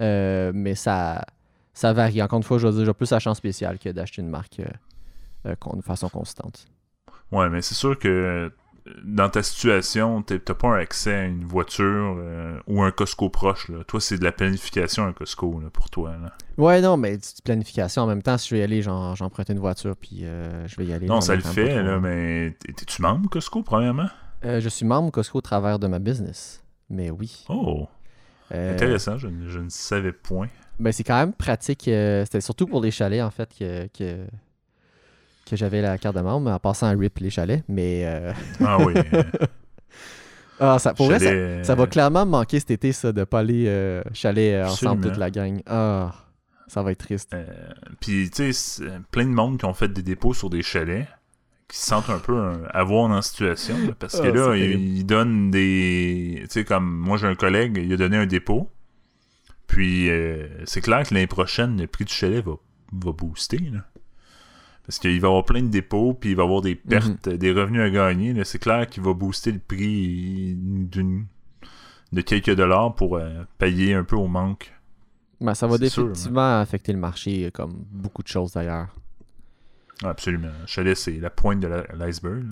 Euh, 0.00 0.52
mais 0.54 0.74
ça, 0.74 1.24
ça 1.72 1.92
varie. 1.92 2.22
Encore 2.22 2.36
une 2.38 2.42
fois, 2.42 2.58
je 2.58 2.66
vais 2.66 2.72
dire, 2.74 2.84
j'ai 2.84 2.92
plus 2.92 3.10
acheter 3.12 3.30
en 3.30 3.34
spécial 3.34 3.78
que 3.78 3.88
d'acheter 3.88 4.22
une 4.22 4.28
marque 4.28 4.60
euh, 4.60 4.66
euh, 5.46 5.54
de 5.76 5.82
façon 5.82 6.08
constante. 6.08 6.66
Ouais, 7.32 7.48
mais 7.48 7.62
c'est 7.62 7.74
sûr 7.74 7.98
que 7.98 8.08
euh, 8.08 8.50
dans 9.04 9.28
ta 9.28 9.42
situation, 9.42 10.22
t'as 10.22 10.38
pas 10.54 10.68
un 10.68 10.78
accès 10.78 11.14
à 11.14 11.24
une 11.24 11.44
voiture 11.44 12.16
euh, 12.18 12.58
ou 12.66 12.82
un 12.82 12.90
Costco 12.90 13.28
proche. 13.28 13.68
Là. 13.68 13.84
Toi, 13.84 14.00
c'est 14.00 14.18
de 14.18 14.24
la 14.24 14.32
planification, 14.32 15.04
un 15.04 15.12
Costco, 15.12 15.60
là, 15.60 15.70
pour 15.70 15.90
toi. 15.90 16.16
Là. 16.20 16.32
Ouais, 16.58 16.80
non, 16.80 16.96
mais 16.96 17.18
planification. 17.44 18.02
En 18.02 18.06
même 18.06 18.22
temps, 18.22 18.38
si 18.38 18.48
je 18.48 18.54
vais 18.54 18.60
y 18.60 18.64
aller, 18.64 18.82
j'emprunte 18.82 19.48
une 19.48 19.58
voiture, 19.58 19.96
puis 19.96 20.24
euh, 20.24 20.66
je 20.68 20.76
vais 20.76 20.86
y 20.86 20.92
aller. 20.92 21.06
Non, 21.06 21.20
ça 21.20 21.34
le 21.34 21.42
fait, 21.42 21.82
là, 21.82 21.98
mais 21.98 22.56
t'es-tu 22.60 23.02
membre 23.02 23.28
Costco, 23.30 23.62
premièrement? 23.62 24.08
Euh, 24.44 24.60
je 24.60 24.68
suis 24.68 24.86
membre 24.86 25.10
Costco 25.10 25.38
au 25.38 25.42
travers 25.42 25.78
de 25.78 25.86
ma 25.86 25.98
business. 25.98 26.62
Mais 26.88 27.10
oui. 27.10 27.44
Oh, 27.48 27.88
intéressant, 28.50 29.16
je, 29.18 29.28
ne- 29.28 29.48
je 29.48 29.58
ne 29.60 29.68
savais 29.68 30.12
point. 30.12 30.48
Ben, 30.78 30.92
c'est 30.92 31.04
quand 31.04 31.18
même 31.18 31.32
pratique. 31.32 31.82
C'était 31.84 32.40
surtout 32.40 32.66
pour 32.66 32.80
les 32.80 32.90
chalets, 32.90 33.22
en 33.22 33.30
fait, 33.30 33.52
que, 33.56 33.86
que, 33.88 34.24
que 35.46 35.56
j'avais 35.56 35.82
la 35.82 35.98
carte 35.98 36.16
de 36.16 36.20
membre, 36.20 36.50
en 36.50 36.58
passant 36.58 36.86
à 36.86 36.90
RIP 36.90 37.18
les 37.18 37.30
chalets. 37.30 37.64
Mais 37.68 38.02
euh, 38.04 38.32
Ah 38.64 38.78
oui. 38.78 38.94
euh, 38.96 39.22
ah, 40.60 40.78
ça, 40.78 40.94
pour 40.94 41.06
vrai, 41.06 41.18
ça, 41.18 41.64
ça 41.64 41.74
va 41.74 41.84
euh, 41.84 41.86
clairement 41.86 42.24
me 42.26 42.30
manquer 42.32 42.60
cet 42.60 42.70
été, 42.70 42.92
ça, 42.92 43.12
de 43.12 43.24
pas 43.24 43.40
aller 43.40 43.64
euh, 43.66 44.02
chalet 44.12 44.54
euh, 44.54 44.64
ensemble, 44.66 44.72
Absolument. 45.06 45.08
toute 45.08 45.18
la 45.18 45.30
gang. 45.30 45.60
Ah, 45.66 46.14
ça 46.68 46.82
va 46.82 46.92
être 46.92 47.04
triste. 47.04 47.34
Euh, 47.34 47.44
Puis, 48.00 48.30
tu 48.30 48.52
sais, 48.52 48.84
plein 49.10 49.24
de 49.24 49.30
monde 49.30 49.58
qui 49.58 49.64
ont 49.64 49.74
fait 49.74 49.88
des 49.92 50.02
dépôts 50.02 50.34
sur 50.34 50.50
des 50.50 50.62
chalets, 50.62 51.08
qui 51.66 51.78
se 51.78 51.86
sentent 51.86 52.10
un 52.10 52.18
peu 52.18 52.38
avoir 52.72 53.08
dans 53.08 53.16
la 53.16 53.22
situation. 53.22 53.76
là, 53.78 53.92
parce 53.98 54.20
que 54.20 54.28
Ah, 54.28 54.50
là, 54.50 54.56
ils, 54.56 55.04
donnent 55.04 55.50
des. 55.50 56.40
Tu 56.42 56.46
sais, 56.50 56.64
comme 56.64 56.84
moi, 56.88 57.16
j'ai 57.16 57.26
un 57.26 57.34
collègue, 57.34 57.80
il 57.82 57.92
a 57.92 57.96
donné 57.96 58.16
un 58.16 58.26
dépôt. 58.26 58.68
Puis, 59.66 60.08
c'est 60.64 60.80
clair 60.80 61.04
que 61.08 61.14
l'année 61.14 61.26
prochaine, 61.28 61.80
le 61.80 61.86
prix 61.86 62.04
du 62.04 62.12
chalet 62.12 62.44
va, 62.44 62.54
va 62.92 63.12
booster. 63.12 63.58
Là. 63.72 63.80
Parce 64.90 64.98
qu'il 64.98 65.20
va 65.20 65.28
y 65.28 65.30
avoir 65.30 65.44
plein 65.44 65.62
de 65.62 65.68
dépôts, 65.68 66.14
puis 66.14 66.30
il 66.30 66.36
va 66.36 66.42
y 66.42 66.46
avoir 66.46 66.62
des 66.62 66.74
pertes, 66.74 67.28
Mhm. 67.28 67.36
des 67.36 67.52
revenus 67.52 67.80
à 67.80 67.90
gagner. 67.90 68.34
C'est 68.42 68.58
clair 68.58 68.88
qu'il 68.88 69.04
va 69.04 69.12
booster 69.14 69.52
le 69.52 69.60
prix 69.60 70.56
d'une 70.58 71.26
de 72.12 72.20
quelques 72.22 72.56
dollars 72.56 72.92
pour 72.96 73.16
euh, 73.16 73.44
payer 73.58 73.94
un 73.94 74.02
peu 74.02 74.16
au 74.16 74.26
manque. 74.26 74.72
Ben, 75.40 75.54
ça 75.54 75.68
va 75.68 75.76
sûr, 75.76 76.02
définitivement 76.08 76.58
affecter 76.58 76.92
le 76.92 76.98
marché, 76.98 77.46
euh, 77.46 77.50
comme 77.52 77.84
beaucoup 77.92 78.24
de 78.24 78.26
choses 78.26 78.50
d'ailleurs. 78.50 78.88
Absolument. 80.02 80.48
Le 80.60 80.66
chalet, 80.66 80.96
c'est 80.96 81.20
la 81.20 81.30
pointe 81.30 81.60
de 81.60 81.68
l'iceberg. 81.96 82.42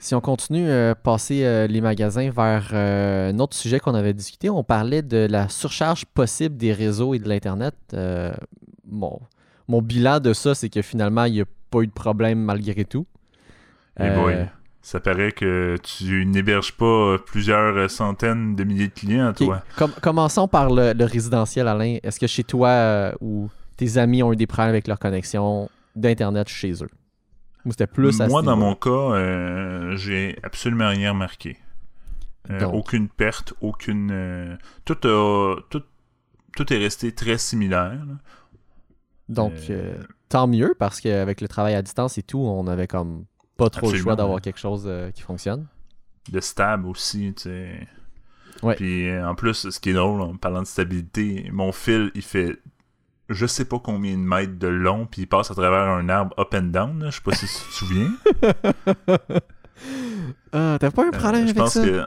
Si 0.00 0.16
on 0.16 0.20
continue 0.20 0.68
à 0.72 0.96
passer 0.96 1.44
euh, 1.44 1.68
les 1.68 1.80
magasins 1.80 2.30
vers 2.32 2.70
euh, 2.72 3.30
un 3.30 3.38
autre 3.38 3.54
sujet 3.54 3.78
qu'on 3.78 3.94
avait 3.94 4.12
discuté, 4.14 4.50
on 4.50 4.64
parlait 4.64 5.02
de 5.02 5.28
la 5.30 5.48
surcharge 5.48 6.04
possible 6.04 6.56
des 6.56 6.72
réseaux 6.72 7.14
et 7.14 7.20
de 7.20 7.28
l'Internet. 7.28 7.76
Euh, 7.94 8.32
mon, 8.90 9.20
mon 9.68 9.80
bilan 9.82 10.18
de 10.18 10.32
ça, 10.32 10.56
c'est 10.56 10.68
que 10.68 10.82
finalement, 10.82 11.26
il 11.26 11.34
n'y 11.34 11.40
a 11.42 11.44
pas 11.70 11.80
eu 11.82 11.86
de 11.86 11.92
problème 11.92 12.40
malgré 12.42 12.84
tout. 12.84 13.06
Eh 13.98 14.04
Euh, 14.04 14.14
boy, 14.14 14.48
ça 14.82 14.98
paraît 15.00 15.32
que 15.32 15.76
tu 15.82 16.24
n'héberges 16.26 16.72
pas 16.72 17.16
plusieurs 17.18 17.90
centaines 17.90 18.56
de 18.56 18.64
milliers 18.64 18.88
de 18.88 18.92
clients, 18.94 19.32
toi. 19.32 19.62
Com- 19.76 19.92
commençons 20.02 20.48
par 20.48 20.70
le, 20.70 20.92
le 20.92 21.04
résidentiel, 21.04 21.68
Alain. 21.68 21.98
Est-ce 22.02 22.18
que 22.20 22.26
chez 22.26 22.44
toi 22.44 22.68
euh, 22.68 23.12
ou 23.20 23.50
tes 23.76 23.98
amis 23.98 24.22
ont 24.22 24.32
eu 24.32 24.36
des 24.36 24.46
problèmes 24.46 24.70
avec 24.70 24.88
leur 24.88 24.98
connexion 24.98 25.68
d'Internet 25.96 26.48
chez 26.48 26.72
eux? 26.82 26.88
Ou 27.66 27.72
c'était 27.72 27.86
plus 27.86 28.20
à 28.22 28.26
Moi, 28.28 28.40
ce 28.40 28.46
dans 28.46 28.56
mon 28.56 28.74
cas, 28.74 28.88
euh, 28.90 29.96
j'ai 29.96 30.38
absolument 30.42 30.88
rien 30.88 31.12
remarqué. 31.12 31.58
Euh, 32.50 32.64
aucune 32.64 33.08
perte, 33.08 33.52
aucune. 33.60 34.56
tout, 34.86 34.96
a- 35.06 35.56
tout, 35.68 35.82
tout 36.56 36.72
est 36.72 36.78
resté 36.78 37.12
très 37.12 37.36
similaire. 37.36 37.92
là. 38.08 38.14
Donc, 39.34 39.52
Euh, 39.70 39.94
euh, 39.98 40.02
tant 40.28 40.46
mieux, 40.46 40.74
parce 40.78 41.00
qu'avec 41.00 41.40
le 41.40 41.48
travail 41.48 41.74
à 41.74 41.82
distance 41.82 42.18
et 42.18 42.22
tout, 42.22 42.38
on 42.40 42.66
avait 42.66 42.86
comme 42.86 43.24
pas 43.56 43.70
trop 43.70 43.90
le 43.90 43.98
choix 43.98 44.16
d'avoir 44.16 44.40
quelque 44.40 44.58
chose 44.58 44.84
euh, 44.86 45.10
qui 45.10 45.22
fonctionne. 45.22 45.66
de 46.30 46.40
stable 46.40 46.86
aussi, 46.86 47.32
tu 47.36 47.42
sais. 47.44 47.88
Ouais. 48.62 48.74
Puis 48.76 49.08
euh, 49.08 49.26
en 49.28 49.34
plus, 49.34 49.70
ce 49.70 49.80
qui 49.80 49.90
est 49.90 49.94
drôle, 49.94 50.20
en 50.20 50.36
parlant 50.36 50.62
de 50.62 50.66
stabilité, 50.66 51.48
mon 51.52 51.72
fil, 51.72 52.10
il 52.14 52.22
fait 52.22 52.58
je 53.30 53.46
sais 53.46 53.64
pas 53.64 53.78
combien 53.78 54.12
de 54.14 54.22
mètres 54.22 54.58
de 54.58 54.66
long, 54.68 55.06
puis 55.06 55.22
il 55.22 55.26
passe 55.26 55.50
à 55.52 55.54
travers 55.54 55.88
un 55.88 56.08
arbre 56.08 56.34
up 56.38 56.52
and 56.54 56.62
down, 56.64 57.02
là. 57.04 57.10
je 57.10 57.16
sais 57.16 57.22
pas 57.22 57.32
si 57.32 57.46
tu 57.46 57.52
te 57.54 57.72
souviens. 57.74 58.10
Ah, 60.52 60.76
t'as 60.80 60.90
pas 60.90 61.04
un 61.06 61.12
Euh, 61.12 61.18
problème 61.18 61.46
je 61.46 61.50
avec 61.50 61.56
pense 61.56 61.74
ça? 61.74 61.82
que 61.82 62.06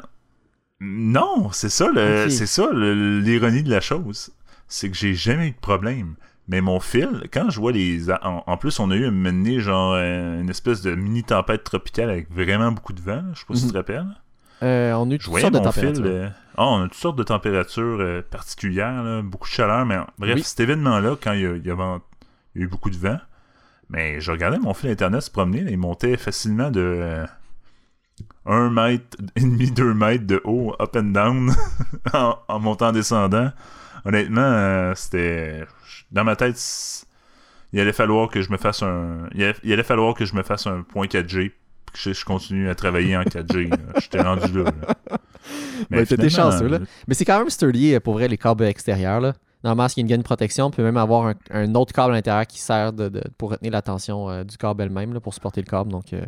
non, 0.81 1.51
c'est 1.51 1.69
ça 1.69 1.87
le, 1.89 2.29
c'est 2.29 2.45
ça 2.47 2.69
le- 2.71 3.19
l'ironie 3.19 3.63
de 3.63 3.69
la 3.69 3.81
chose, 3.81 4.31
c'est 4.67 4.89
que 4.89 4.95
j'ai 4.97 5.13
jamais 5.15 5.49
eu 5.49 5.51
de 5.51 5.57
problème. 5.59 6.15
Mais 6.49 6.59
mon 6.59 6.79
fil, 6.81 7.23
quand 7.33 7.49
je 7.49 7.59
vois 7.59 7.71
les, 7.71 8.11
en, 8.11 8.43
en 8.45 8.57
plus 8.57 8.77
on 8.79 8.91
a 8.91 8.95
eu 8.95 9.09
donné, 9.09 9.59
genre 9.61 9.93
euh, 9.95 10.41
une 10.41 10.49
espèce 10.49 10.81
de 10.81 10.93
mini 10.93 11.23
tempête 11.23 11.63
tropicale 11.63 12.09
avec 12.09 12.29
vraiment 12.31 12.71
beaucoup 12.71 12.91
de 12.93 13.01
vent, 13.01 13.23
je 13.33 13.39
sais 13.39 13.45
pas 13.47 13.55
si 13.55 13.61
Mhm. 13.61 13.67
tu 13.67 13.71
te 13.73 13.77
rappelles. 13.77 14.05
Euh, 14.61 14.93
on 14.93 15.09
a 15.09 15.13
eu 15.13 15.19
toutes 15.19 15.37
sortes 15.39 15.53
de 15.53 15.57
fil. 15.59 15.63
températures. 15.93 16.05
euh, 16.05 16.29
ah, 16.57 16.65
on 16.67 16.79
a 16.81 16.83
toutes 16.83 16.93
sortes 16.95 17.17
de 17.17 17.23
températures 17.23 17.97
euh, 18.01 18.21
particulières, 18.29 19.03
là, 19.03 19.21
beaucoup 19.21 19.47
de 19.47 19.53
chaleur, 19.53 19.85
mais 19.85 19.97
bref, 20.17 20.35
Oui. 20.35 20.43
cet 20.43 20.59
événement-là, 20.59 21.15
quand 21.21 21.31
il 21.33 21.41
y, 21.41 21.45
a, 21.45 21.55
il 21.55 21.65
y 21.65 21.71
avait- 21.71 21.99
il 22.55 22.59
y 22.59 22.63
a 22.63 22.65
eu 22.65 22.67
beaucoup 22.69 22.89
de 22.89 22.97
vent, 22.97 23.19
mais 23.89 24.19
je 24.21 24.31
regardais 24.31 24.59
mon 24.59 24.73
fil 24.73 24.89
internet 24.89 25.21
se 25.21 25.31
promener, 25.31 25.61
là, 25.61 25.71
il 25.71 25.77
montait 25.77 26.17
facilement 26.17 26.71
de 26.71 26.81
euh, 26.81 27.25
1 28.45 28.69
mètre 28.69 29.17
et 29.37 29.41
demi, 29.41 29.71
2 29.71 29.93
mètres 29.93 30.25
de 30.27 30.41
haut, 30.43 30.75
up 30.81 30.95
and 30.97 31.03
down, 31.13 31.51
en, 32.13 32.37
en 32.47 32.59
montant, 32.59 32.87
en 32.87 32.91
descendant. 32.91 33.51
Honnêtement, 34.05 34.41
euh, 34.41 34.93
c'était. 34.95 35.63
Dans 36.13 36.23
ma 36.23 36.35
tête, 36.35 36.57
il 37.73 37.79
allait 37.79 37.91
falloir 37.93 38.29
que 38.29 38.41
je 38.41 38.51
me 38.51 38.57
fasse 38.57 38.81
un. 38.83 39.27
Il 39.33 39.43
allait, 39.43 39.55
il 39.63 39.73
allait 39.73 39.83
falloir 39.83 40.13
que 40.13 40.25
je 40.25 40.35
me 40.35 40.43
fasse 40.43 40.67
un 40.67 40.83
point 40.83 41.07
4G. 41.07 41.49
puis 41.49 41.51
Que 41.91 41.99
je, 41.99 42.13
je 42.13 42.23
continue 42.25 42.69
à 42.69 42.75
travailler 42.75 43.17
en 43.17 43.23
4G. 43.23 43.69
là. 43.69 43.77
J'étais 43.99 44.21
rendu 44.21 44.63
là. 44.63 44.63
là. 45.09 45.17
Ouais, 45.91 46.05
t'étais 46.05 46.29
chanceux, 46.29 46.67
là. 46.67 46.79
Mais 47.07 47.13
c'est 47.15 47.25
quand 47.25 47.39
même 47.39 47.49
sturdy 47.49 47.95
euh, 47.95 47.99
pour 47.99 48.13
vrai, 48.13 48.27
les 48.27 48.37
câbles 48.37 48.63
extérieurs. 48.63 49.19
Là. 49.21 49.33
Normalement, 49.63 49.89
s'il 49.89 49.99
y 49.99 50.01
a 50.01 50.03
une 50.03 50.07
gaine 50.09 50.19
de 50.19 50.25
protection, 50.25 50.65
on 50.67 50.71
peut 50.71 50.83
même 50.83 50.97
avoir 50.97 51.27
un, 51.27 51.33
un 51.51 51.73
autre 51.75 51.93
câble 51.93 52.11
à 52.13 52.15
l'intérieur 52.15 52.45
qui 52.47 52.59
sert 52.59 52.93
de, 52.93 53.09
de- 53.09 53.23
pour 53.37 53.51
retenir 53.51 53.71
la 53.71 53.81
tension 53.81 54.29
euh, 54.29 54.43
du 54.43 54.55
câble 54.57 54.83
elle-même, 54.83 55.19
pour 55.19 55.33
supporter 55.33 55.61
le 55.61 55.67
câble. 55.67 55.91
Donc, 55.91 56.13
euh, 56.13 56.21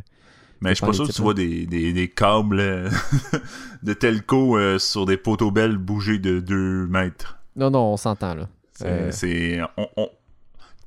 Mais 0.62 0.70
je 0.72 0.76
suis 0.76 0.86
pas 0.86 0.94
sûr 0.94 1.08
que 1.08 1.12
tu 1.12 1.22
vois 1.22 1.34
des, 1.34 1.66
des, 1.66 1.94
des 1.94 2.08
câbles 2.10 2.60
euh, 2.60 2.90
de 3.84 3.94
telco 3.94 4.58
sur 4.80 5.06
des 5.06 5.18
poteaux 5.18 5.52
belles 5.52 5.78
bouger 5.78 6.18
de 6.18 6.40
2 6.40 6.88
mètres. 6.88 7.38
non, 7.56 7.70
non, 7.70 7.94
on 7.94 7.98
s'entend. 7.98 8.34
là. 8.36 8.48
C'est 8.76 8.86
Euh. 8.88 9.12
c'est- 9.12 9.62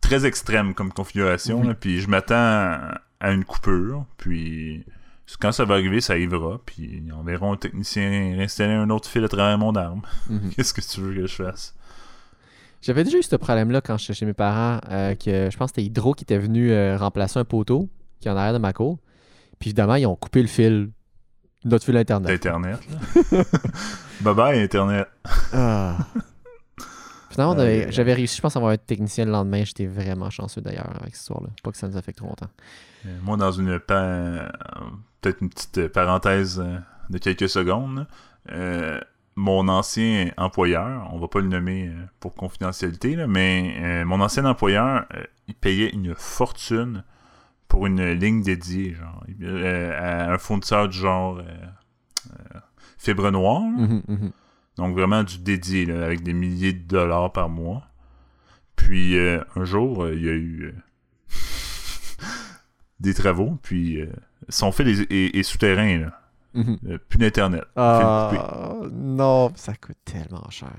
très 0.01 0.25
extrême 0.27 0.75
comme 0.75 0.93
configuration. 0.93 1.61
Oui. 1.61 1.69
là, 1.69 1.75
puis 1.75 2.01
je 2.01 2.09
m'attends 2.09 2.35
à, 3.21 3.33
une 3.33 3.45
coupure. 3.45 4.05
Puis 4.17 4.85
quand 5.41 5.53
ça 5.53 5.65
va 5.65 5.75
arriver, 5.75 6.01
ça 6.01 6.13
arrivera. 6.15 6.61
Puis 6.65 7.03
on 7.15 7.23
verra 7.23 7.47
un 7.47 7.57
technicien 7.57 8.39
installer 8.39 8.75
un 8.75 8.89
autre 8.91 9.09
fil 9.09 9.25
à 9.25 9.29
travers 9.29 9.59
mon 9.59 9.75
arme. 9.75 10.03
Mhm. 10.31 10.51
Qu'est-ce 10.57 10.73
que 10.73 10.81
tu 10.81 11.01
veux 11.01 11.15
que 11.15 11.27
je 11.27 11.35
fasse? 11.35 11.75
J'avais 12.81 13.03
déjà 13.03 13.19
eu 13.19 13.23
ce 13.25 13.35
problème-là 13.35 13.81
quand 13.81 13.99
j'étais 13.99 14.15
chez 14.15 14.25
mes 14.27 14.35
parents, 14.35 14.79
euh, 14.91 15.15
que 15.17 15.49
je 15.51 15.57
pense 15.57 15.73
que 15.73 15.77
c'était 15.81 15.85
Hydro 15.87 16.15
qui 16.15 16.23
était 16.23 16.39
venu 16.39 16.71
euh, 16.71 16.97
remplacer 16.97 17.39
un 17.41 17.45
poteau 17.45 17.89
qui 18.21 18.29
est 18.29 18.31
en 18.31 18.37
arrière 18.37 18.53
de 18.53 18.59
ma 18.59 18.73
cour. 18.73 19.01
Puis 19.59 19.71
évidemment, 19.71 19.97
ils 19.97 20.07
ont 20.07 20.15
coupé 20.15 20.41
le 20.43 20.47
fil, 20.49 20.91
notre 21.65 21.85
fil 21.85 21.97
Internet. 21.97 22.29
D'Internet. 22.31 22.79
là. 23.33 23.43
bye 24.21 24.35
bye, 24.35 24.61
Internet. 24.61 25.09
Ah. 25.53 25.97
Finalement, 27.47 27.63
Euh, 27.63 27.65
avait- 27.85 27.93
j'avais 27.93 28.15
réussi, 28.15 28.37
je 28.37 28.43
pense, 28.43 28.57
à 28.57 28.59
avoir 28.59 28.73
un 28.73 28.77
technicien 28.77 29.25
le 29.25 29.31
lendemain. 29.33 29.65
J'étais 29.65 29.87
vraiment 29.87 30.31
chanceux 30.31 30.61
d'ailleurs 30.61 30.91
avec 31.01 31.15
cette 31.15 31.23
histoire-là. 31.23 31.49
Pas 31.63 31.71
que 31.71 31.77
ça 31.77 31.89
nous 31.89 31.97
affecte 31.97 32.19
trop 32.19 32.29
longtemps. 32.29 32.49
Euh, 33.07 33.17
Moi, 33.23 33.37
dans 33.37 33.53
une 33.53 33.79
pa- 33.79 34.51
peut-être 35.21 35.41
une 35.43 35.49
petite 35.51 35.89
parenthèse 35.89 36.61
euh, 36.61 36.79
de 37.11 37.19
quelques 37.19 37.49
secondes. 37.49 38.07
Euh, 38.51 39.01
mon 39.37 39.69
ancien 39.69 40.31
employeur, 40.37 41.09
on 41.13 41.19
va 41.19 41.29
pas 41.29 41.41
le 41.41 41.47
nommer 41.49 41.93
pour 42.19 42.35
confidentialité, 42.35 43.15
là, 43.15 43.27
mais 43.29 44.03
mon 44.05 44.21
ancien 44.21 44.45
employeur, 44.45 45.05
il 45.47 45.55
payait 45.55 45.91
une 45.91 46.13
fortune 46.17 47.05
pour 47.69 47.87
une 47.87 48.03
ligne 48.13 48.43
dédiée, 48.43 48.95
genre, 48.95 49.23
à 49.97 50.33
un 50.33 50.39
fournisseur 50.39 50.89
du 50.89 50.99
genre 50.99 51.41
fibre 52.99 53.31
noire, 53.31 53.63
là. 53.63 53.99
Donc 54.79 54.95
vraiment 54.95 55.23
du 55.25 55.39
dédié, 55.39 55.85
là, 55.85 56.03
avec 56.05 56.23
des 56.23 56.33
milliers 56.33 56.73
de 56.73 56.87
dollars 56.89 57.31
par 57.33 57.51
mois. 57.51 57.83
Puis 58.77 59.19
euh, 59.19 59.43
un 59.57 59.65
jour, 59.65 60.05
euh, 60.05 60.15
il 60.15 60.25
y 60.25 60.29
a 60.29 60.33
eu 60.33 60.65
euh, 60.65 60.73
des 63.01 63.13
travaux, 63.15 63.59
puis 63.63 64.01
son 64.49 64.73
fil 64.73 64.89
est, 64.89 65.13
est- 65.13 65.37
est 65.37 65.43
souterrain, 65.43 65.99
là. 65.99 66.21
Mhm. 66.55 66.79
Plus 67.09 67.19
d'internet. 67.19 67.63
Ah, 67.77 68.73
non, 68.91 69.53
ça 69.55 69.75
coûte 69.75 69.99
tellement 70.05 70.49
cher. 70.51 70.73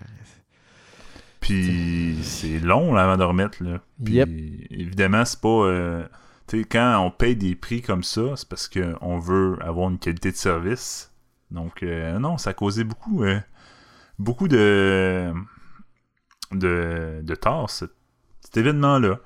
Puis 1.39 2.17
c'est 2.23 2.59
long 2.59 2.93
là, 2.93 3.03
avant 3.03 3.17
de 3.17 3.23
remettre. 3.23 3.63
Là. 3.63 3.79
Puis 4.03 4.15
Yep. 4.15 4.29
évidemment, 4.71 5.23
c'est 5.25 5.39
pas. 5.39 5.47
euh, 5.47 6.03
tu 6.47 6.59
sais, 6.59 6.65
quand 6.65 6.99
on 7.05 7.11
paye 7.11 7.35
des 7.35 7.55
prix 7.55 7.81
comme 7.81 8.03
ça, 8.03 8.21
c'est 8.35 8.47
parce 8.49 8.67
qu'on 8.67 9.19
veut 9.19 9.57
avoir 9.61 9.89
une 9.89 9.99
qualité 9.99 10.31
de 10.31 10.35
service. 10.37 11.11
Donc, 11.51 11.83
euh, 11.83 12.19
non, 12.19 12.37
ça 12.37 12.49
a 12.49 12.53
causé 12.53 12.83
beaucoup, 12.83 13.23
euh, 13.23 13.39
beaucoup 14.19 14.47
de, 14.47 15.31
de, 16.51 17.21
de 17.23 17.35
tort, 17.35 17.69
cet, 17.69 17.91
cet 18.41 18.57
événement-là. 18.57 19.19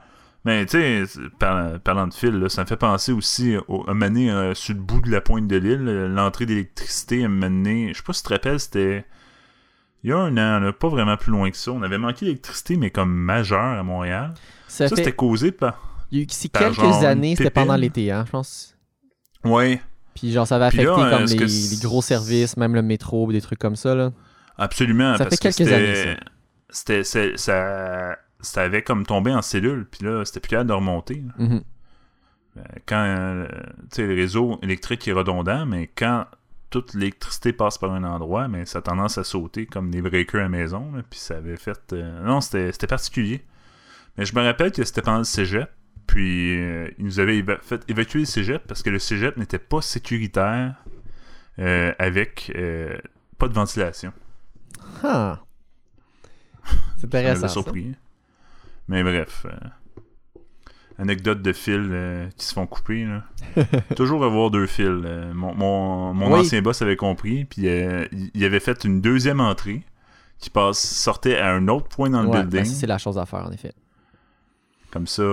Mais 0.45 0.65
tu 0.65 0.71
sais, 0.77 1.03
par- 1.39 1.79
parlant 1.79 2.07
de 2.07 2.13
fil, 2.13 2.31
là, 2.31 2.49
ça 2.49 2.63
me 2.63 2.67
fait 2.67 2.75
penser 2.77 3.13
aussi 3.13 3.55
au, 3.69 3.89
à 3.89 3.93
donné, 3.93 4.29
euh, 4.29 4.53
sur 4.53 4.73
le 4.75 4.81
bout 4.81 4.99
de 5.01 5.09
la 5.09 5.21
pointe 5.21 5.47
de 5.47 5.55
l'île, 5.55 5.87
euh, 5.87 6.07
l'entrée 6.09 6.45
d'électricité, 6.45 7.23
à 7.23 7.27
donné, 7.29 7.89
je 7.93 7.97
sais 7.97 8.03
pas 8.03 8.11
si 8.13 8.23
tu 8.23 8.27
te 8.27 8.33
rappelles, 8.33 8.59
c'était 8.59 9.05
il 10.03 10.09
y 10.09 10.13
a 10.13 10.17
un 10.17 10.33
an, 10.37 10.59
là, 10.59 10.73
pas 10.73 10.89
vraiment 10.89 11.15
plus 11.15 11.31
loin 11.31 11.49
que 11.49 11.55
ça. 11.55 11.71
On 11.71 11.81
avait 11.81 11.97
manqué 11.97 12.25
d'électricité, 12.25 12.75
mais 12.75 12.89
comme 12.89 13.13
majeur 13.13 13.79
à 13.79 13.83
Montréal. 13.83 14.33
Ça, 14.67 14.89
Ça, 14.89 14.95
fait 14.97 15.03
c'était 15.03 15.15
causé 15.15 15.53
par. 15.53 16.05
il 16.11 16.17
y 16.17 16.21
a 16.21 16.23
eu 16.23 16.27
ici 16.27 16.49
quelques 16.49 16.73
genre 16.73 17.05
années, 17.05 17.37
c'était 17.37 17.49
pendant 17.49 17.77
l'été, 17.77 18.11
hein, 18.11 18.23
je 18.25 18.31
pense. 18.31 18.75
Ouais, 19.45 19.81
Puis 20.13 20.33
genre, 20.33 20.45
ça 20.45 20.57
affecté 20.57 20.85
là, 20.85 21.09
comme 21.09 21.25
les, 21.25 21.37
les 21.37 21.77
gros 21.81 22.01
services, 22.01 22.57
même 22.57 22.75
le 22.75 22.81
métro, 22.81 23.31
des 23.31 23.39
trucs 23.39 23.59
comme 23.59 23.77
ça, 23.77 23.95
là. 23.95 24.11
Absolument. 24.57 25.17
Ça 25.17 25.25
parce 25.25 25.35
fait 25.39 25.49
que 25.49 25.63
années, 25.73 26.17
c'était- 26.69 27.03
Ça, 27.37 28.17
ça 28.41 28.61
avait 28.61 28.81
comme 28.81 29.05
tombé 29.05 29.31
en 29.31 29.41
cellule, 29.41 29.85
puis 29.89 30.05
là, 30.05 30.25
c'était 30.25 30.39
plus 30.39 30.49
capable 30.49 30.69
de 30.69 30.73
remonter. 30.73 31.23
Mhm. 31.37 31.63
Euh, 32.57 32.61
Quand. 32.85 33.03
euh, 33.03 33.47
tu 33.91 33.95
sais, 33.95 34.07
le 34.07 34.13
réseau 34.15 34.59
électrique 34.61 35.07
est 35.07 35.11
redondant, 35.13 35.65
mais 35.65 35.87
quand 35.95 36.25
toute 36.69 36.93
l'électricité 36.95 37.53
passe 37.53 37.77
par 37.77 37.91
un 37.93 38.03
endroit, 38.03 38.47
mais 38.47 38.65
ça 38.65 38.79
a 38.79 38.81
tendance 38.81 39.17
à 39.19 39.23
sauter 39.23 39.65
comme 39.67 39.91
des 39.91 40.01
breakers 40.01 40.39
à 40.39 40.43
la 40.43 40.49
maison, 40.49 40.91
là, 40.91 41.03
puis 41.09 41.19
ça 41.19 41.37
avait 41.37 41.57
fait. 41.57 41.79
euh, 41.93 42.23
non, 42.23 42.41
c'était 42.41 42.71
c'était 42.71 42.87
particulier. 42.87 43.43
Mais 44.17 44.25
je 44.25 44.35
me 44.35 44.41
rappelle 44.43 44.71
que 44.71 44.83
c'était 44.83 45.01
pendant 45.01 45.19
le 45.19 45.23
cégep, 45.23 45.69
puis 46.07 46.59
euh, 46.59 46.89
ils 46.99 47.05
nous 47.05 47.19
avaient 47.19 47.39
éva- 47.41 47.59
fait 47.61 47.83
évacuer 47.87 48.19
le 48.19 48.25
cégep 48.25 48.61
parce 48.67 48.83
que 48.83 48.89
le 48.89 48.99
cégep 48.99 49.37
n'était 49.37 49.57
pas 49.59 49.81
sécuritaire 49.81 50.75
avec 51.99 52.51
pas 53.37 53.47
de 53.47 53.53
ventilation. 53.53 54.11
Ah. 55.03 55.39
C'est 56.97 57.05
intéressant. 57.05 57.41
ça. 57.41 57.47
surpris. 57.49 57.93
Mais 58.87 59.03
bref. 59.03 59.45
euh, 59.49 60.39
anecdote 60.99 61.41
de 61.41 61.53
fils 61.53 61.79
euh, 61.89 62.29
qui 62.37 62.45
se 62.45 62.53
font 62.53 62.67
couper. 62.67 63.05
là. 63.05 63.23
Toujours 63.95 64.23
avoir 64.23 64.51
deux 64.51 64.67
fils. 64.67 64.87
euh, 64.87 65.33
mon 65.33 65.53
mon, 65.55 66.13
mon 66.13 66.33
Oui. 66.33 66.39
ancien 66.41 66.61
boss 66.61 66.81
avait 66.81 66.95
compris, 66.95 67.45
puis 67.45 67.63
il 68.33 68.45
avait 68.45 68.59
fait 68.59 68.83
une 68.83 69.01
deuxième 69.01 69.39
entrée 69.41 69.83
qui 70.39 70.49
passe, 70.49 70.79
sortait 70.79 71.37
à 71.37 71.51
un 71.53 71.67
autre 71.69 71.87
point 71.87 72.09
dans 72.09 72.21
le 72.21 72.27
Ouais, 72.29 72.41
building. 72.43 72.59
ben, 72.61 72.65
ça, 72.65 72.73
c'est 72.75 72.87
la 72.87 72.97
chose 72.97 73.17
à 73.17 73.25
faire, 73.25 73.45
en 73.45 73.51
effet. 73.51 73.73
Comme 74.91 75.07
ça, 75.07 75.23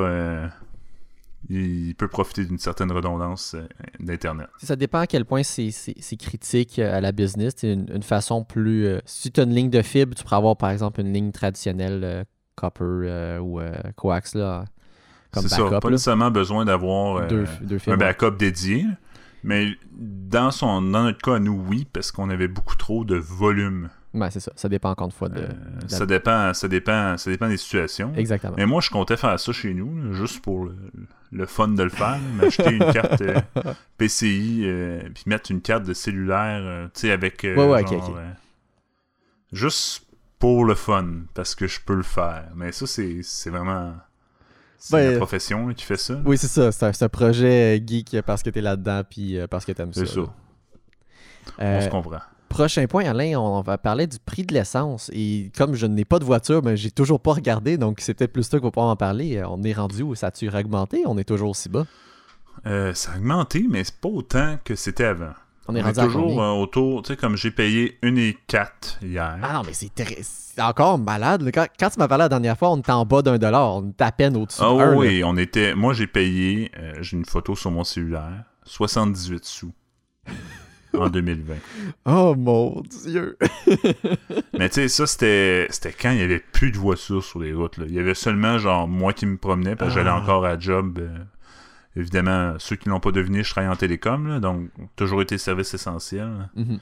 il 1.49 1.95
peut 1.97 2.09
profiter 2.09 2.45
d'une 2.45 2.59
certaine 2.59 2.93
redondance 2.93 3.55
euh, 3.55 3.67
d'Internet. 3.99 4.49
Ça 4.63 4.77
dépend 4.77 4.99
à 5.01 5.07
quel 5.07 5.25
point 5.25 5.43
c'est- 5.43 5.71
critique 6.19 6.79
euh, 6.79 6.97
à 6.97 7.01
la 7.01 7.13
business. 7.13 7.55
C'est 7.57 7.73
une, 7.73 7.91
une 7.95 8.03
façon 8.03 8.45
plus. 8.45 8.87
euh, 8.87 9.01
si 9.07 9.33
tu 9.33 9.41
as 9.41 9.45
une 9.45 9.55
ligne 9.55 9.71
de 9.71 9.83
fibre, 9.83 10.15
tu 10.15 10.23
pourrais 10.23 10.37
avoir 10.37 10.57
par 10.57 10.71
exemple 10.71 11.01
une 11.01 11.13
ligne 11.13 11.33
traditionnelle 11.33 12.01
euh, 12.05 12.25
copper 12.57 12.85
euh, 12.85 13.39
ou 13.41 13.61
coax 13.97 14.35
là, 14.35 14.65
comme 15.33 15.45
C'est 15.45 15.49
ça, 15.49 15.63
backup. 15.63 15.81
pas 15.81 15.89
là. 15.89 15.93
nécessairement 15.93 16.31
besoin 16.31 16.65
d'avoir 16.67 17.23
un 17.87 17.97
backup 17.97 18.33
dédié. 18.39 18.85
Mais 19.43 19.69
dans, 19.93 20.51
son, 20.51 20.83
dans 20.83 21.05
notre 21.05 21.23
cas, 21.23 21.39
nous, 21.39 21.65
oui, 21.67 21.87
parce 21.91 22.13
qu'on 22.13 22.29
avait 22.29 22.49
beaucoup 22.49 22.77
trop 22.77 23.07
de 23.07 23.17
volume. 23.17 23.89
Ouais, 24.13 24.31
c'est 24.31 24.41
ça. 24.41 24.53
Ça 24.57 24.69
dépend 24.69 24.91
encore 24.91 25.07
une 25.07 25.13
fois 25.13 25.31
de. 25.31 25.41
Euh, 25.41 25.49
la- 25.81 25.89
ça, 25.89 26.05
dépend, 26.05 26.53
ça, 26.53 26.69
dépend, 26.69 27.17
ça 27.17 27.31
dépend 27.31 27.49
des 27.49 27.57
situations. 27.57 28.13
Exactement. 28.17 28.53
Mais 28.59 28.67
moi, 28.67 28.83
je 28.83 28.91
comptais 28.91 29.17
faire 29.17 29.41
ça 29.41 29.53
chez 29.53 29.73
nous, 29.73 29.97
là, 30.03 30.13
juste 30.13 30.43
pour 30.43 30.67
le, 30.67 30.77
le 31.33 31.47
fun 31.47 31.69
de 31.69 31.83
le 31.83 31.91
faire, 31.91 32.19
m'acheter 32.35 32.71
une 32.71 32.93
carte 32.93 33.21
euh, 33.23 33.41
PCI, 33.99 34.63
euh, 34.65 35.01
puis 35.15 35.25
mettre 35.27 35.51
une 35.51 35.61
carte 35.61 35.85
de 35.85 35.95
cellulaire, 35.95 36.61
euh, 36.63 36.87
tu 36.95 37.03
sais, 37.03 37.13
avec. 37.13 37.45
euh, 37.45 37.55
Ouais, 37.57 37.69
ouais, 37.69 37.87
genre, 37.87 38.19
juste 39.53 40.07
pour 40.39 40.65
le 40.65 40.75
fun, 40.75 41.23
parce 41.35 41.55
que 41.55 41.67
je 41.67 41.81
peux 41.81 41.95
le 41.95 42.03
faire. 42.03 42.49
Mais 42.55 42.73
ça, 42.73 42.87
c'est 42.87 43.51
vraiment. 43.51 43.95
C'est 44.79 44.97
Ben, 44.97 45.13
la 45.13 45.17
profession 45.19 45.69
là, 45.69 45.75
qui 45.75 45.85
fait 45.85 45.99
ça. 45.99 46.21
Oui, 46.25 46.39
c'est 46.39 46.49
ça. 46.49 46.73
C'est 46.73 47.03
un, 47.03 47.09
projet 47.11 47.83
geek 47.87 48.23
parce 48.23 48.43
que 48.43 48.49
t'es 48.49 48.63
là-dedans 48.63 49.03
puis 49.09 49.39
parce 49.51 49.67
que 49.67 49.73
t'aimes 49.73 49.93
ça. 49.93 50.07
C'est 50.07 50.15
ça. 50.15 50.23
On 51.59 51.81
se 51.83 51.89
comprend. 51.89 52.21
Prochain 52.51 52.87
point, 52.87 53.07
Alain, 53.07 53.39
on 53.39 53.63
va 53.63 53.79
parler 53.79 54.07
du 54.07 54.19
prix 54.19 54.43
de 54.45 54.53
l'essence. 54.53 55.11
Et 55.15 55.51
comme 55.57 55.75
je 55.75 55.87
n'ai 55.87 56.05
pas 56.05 56.19
de 56.19 56.25
voiture, 56.25 56.61
mais 56.63 56.77
j'ai 56.77 56.91
toujours 56.91 57.21
pas 57.21 57.33
regardé, 57.33 57.79
donc 57.79 58.01
c'est 58.01 58.13
peut-être 58.13 58.33
plus 58.35 58.47
toi 58.51 58.59
qui 58.59 58.65
va 58.65 58.71
pouvoir 58.71 58.91
en 58.91 58.97
parler. 58.97 59.39
Euh, 59.39 59.49
On 59.49 59.63
est 59.63 59.73
rendu 59.73 60.03
où? 60.03 60.15
Ça 60.15 60.27
a-tu 60.27 60.49
augmenté? 60.55 61.03
On 61.07 61.17
est 61.17 61.25
toujours 61.25 61.51
aussi 61.51 61.69
bas? 61.71 61.87
Euh, 62.67 62.93
ça 62.93 63.13
a 63.13 63.17
augmenté, 63.17 63.65
mais 63.71 63.85
c'est 63.85 63.97
pas 63.99 64.11
autant 64.11 64.59
que 64.63 64.75
c'était 64.75 65.05
avant. 65.07 65.33
On 65.69 65.77
est 65.77 65.83
On 65.83 65.87
est 65.89 65.93
toujours 65.95 66.43
euh, 66.43 66.51
autour, 66.51 67.03
tu 67.03 67.09
sais, 67.09 67.17
comme 67.17 67.37
j'ai 67.37 67.51
payé 67.53 67.97
1,4 68.03 68.67
hier. 69.03 69.39
Ah 69.43 69.53
non, 69.55 69.63
mais 69.65 69.73
c'est 69.73 70.61
encore 70.61 70.99
malade. 70.99 71.49
Quand, 71.55 71.67
quand 71.79 71.91
tu 71.91 71.99
m'as 71.99 72.09
parlé 72.09 72.23
la 72.25 72.29
dernière 72.29 72.59
fois, 72.59 72.71
on 72.73 72.79
était 72.79 72.91
en 72.93 73.07
bas 73.07 73.23
d'un 73.23 73.39
dollar. 73.39 73.77
On 73.77 73.89
était 73.91 74.05
à 74.05 74.13
peine 74.13 74.37
au-dessus 74.37 74.59
Ah 74.63 74.73
de 74.75 74.81
un, 74.81 74.91
là. 74.91 74.97
oui, 74.97 75.23
on 75.25 75.37
était. 75.37 75.75
Moi, 75.75 75.95
j'ai 75.95 76.09
payé. 76.09 76.71
euh, 76.77 76.95
j'ai 77.01 77.17
une 77.17 77.25
photo 77.25 77.55
sur 77.55 77.71
mon 77.71 77.85
cellulaire. 77.85 78.45
78 78.65 79.45
sous. 79.45 79.73
En 80.99 81.09
2020. 81.09 81.55
Oh 82.07 82.35
mon 82.37 82.83
Dieu. 83.05 83.37
Mais 84.59 84.69
tu 84.69 84.75
sais, 84.77 84.89
ça, 84.89 85.07
c'était 85.07 85.67
c'était 85.71 85.93
quand 85.93 86.11
il 86.11 86.17
n'y 86.17 86.23
avait 86.23 86.41
plus 86.41 86.71
de 86.73 86.79
voitures 86.79 87.23
sur 87.25 87.39
les 87.41 87.53
routes. 87.53 87.77
là. 87.79 87.85
Il 87.89 87.95
y 87.95 87.99
avait 87.99 88.15
seulement, 88.15 88.59
genre, 88.59 88.89
moi 88.89 89.13
qui 89.13 89.27
me 89.27 89.37
promenais, 89.37 89.77
parce 89.77 89.91
que 89.91 89.99
j'allais 89.99 90.11
Ah. 90.11 90.21
encore 90.21 90.45
à 90.45 90.59
job. 90.59 90.99
euh, 91.01 91.19
évidemment, 91.97 92.55
ceux 92.59 92.77
qui 92.77 92.89
l'ont 92.89 93.01
pas 93.01 93.13
deviné, 93.13 93.43
je 93.43 93.51
travaille 93.51 93.71
en 93.71 93.77
télécom, 93.77 94.27
là, 94.29 94.41
donc 94.41 94.69
toujours 94.97 95.23
été 95.23 95.39
service 95.39 95.75
essentiel. 95.75 96.49
Mhm. 96.57 96.79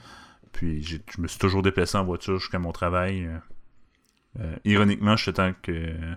Puis 0.51 0.83
je 0.83 1.21
me 1.21 1.27
suis 1.27 1.39
toujours 1.39 1.61
déplacé 1.61 1.97
en 1.97 2.03
voiture 2.03 2.37
jusqu'à 2.39 2.59
mon 2.59 2.71
travail. 2.71 3.25
Euh, 3.25 3.37
euh, 4.41 4.55
ironiquement, 4.65 5.15
je 5.17 5.31
temps 5.31 5.51
que 5.63 5.71
euh, 5.71 6.13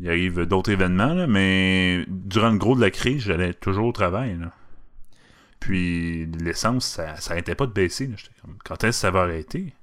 il 0.00 0.08
arrive 0.08 0.42
d'autres 0.46 0.70
événements, 0.72 1.14
là, 1.14 1.26
mais 1.28 2.04
durant 2.08 2.50
le 2.50 2.58
gros 2.58 2.74
de 2.74 2.80
la 2.80 2.90
crise, 2.90 3.22
j'allais 3.22 3.54
toujours 3.54 3.86
au 3.86 3.92
travail. 3.92 4.36
là. 4.38 4.50
Puis 5.60 6.26
l'essence, 6.26 6.84
ça, 6.86 7.16
ça 7.16 7.32
arrêtait 7.32 7.54
pas 7.54 7.66
de 7.66 7.72
baisser. 7.72 8.06
là. 8.06 8.14
J'étais 8.16 8.34
comme, 8.40 8.56
quand 8.64 8.84
est-ce 8.84 8.98
que 8.98 9.00
ça 9.00 9.10
va 9.10 9.22
arrêter? 9.22 9.74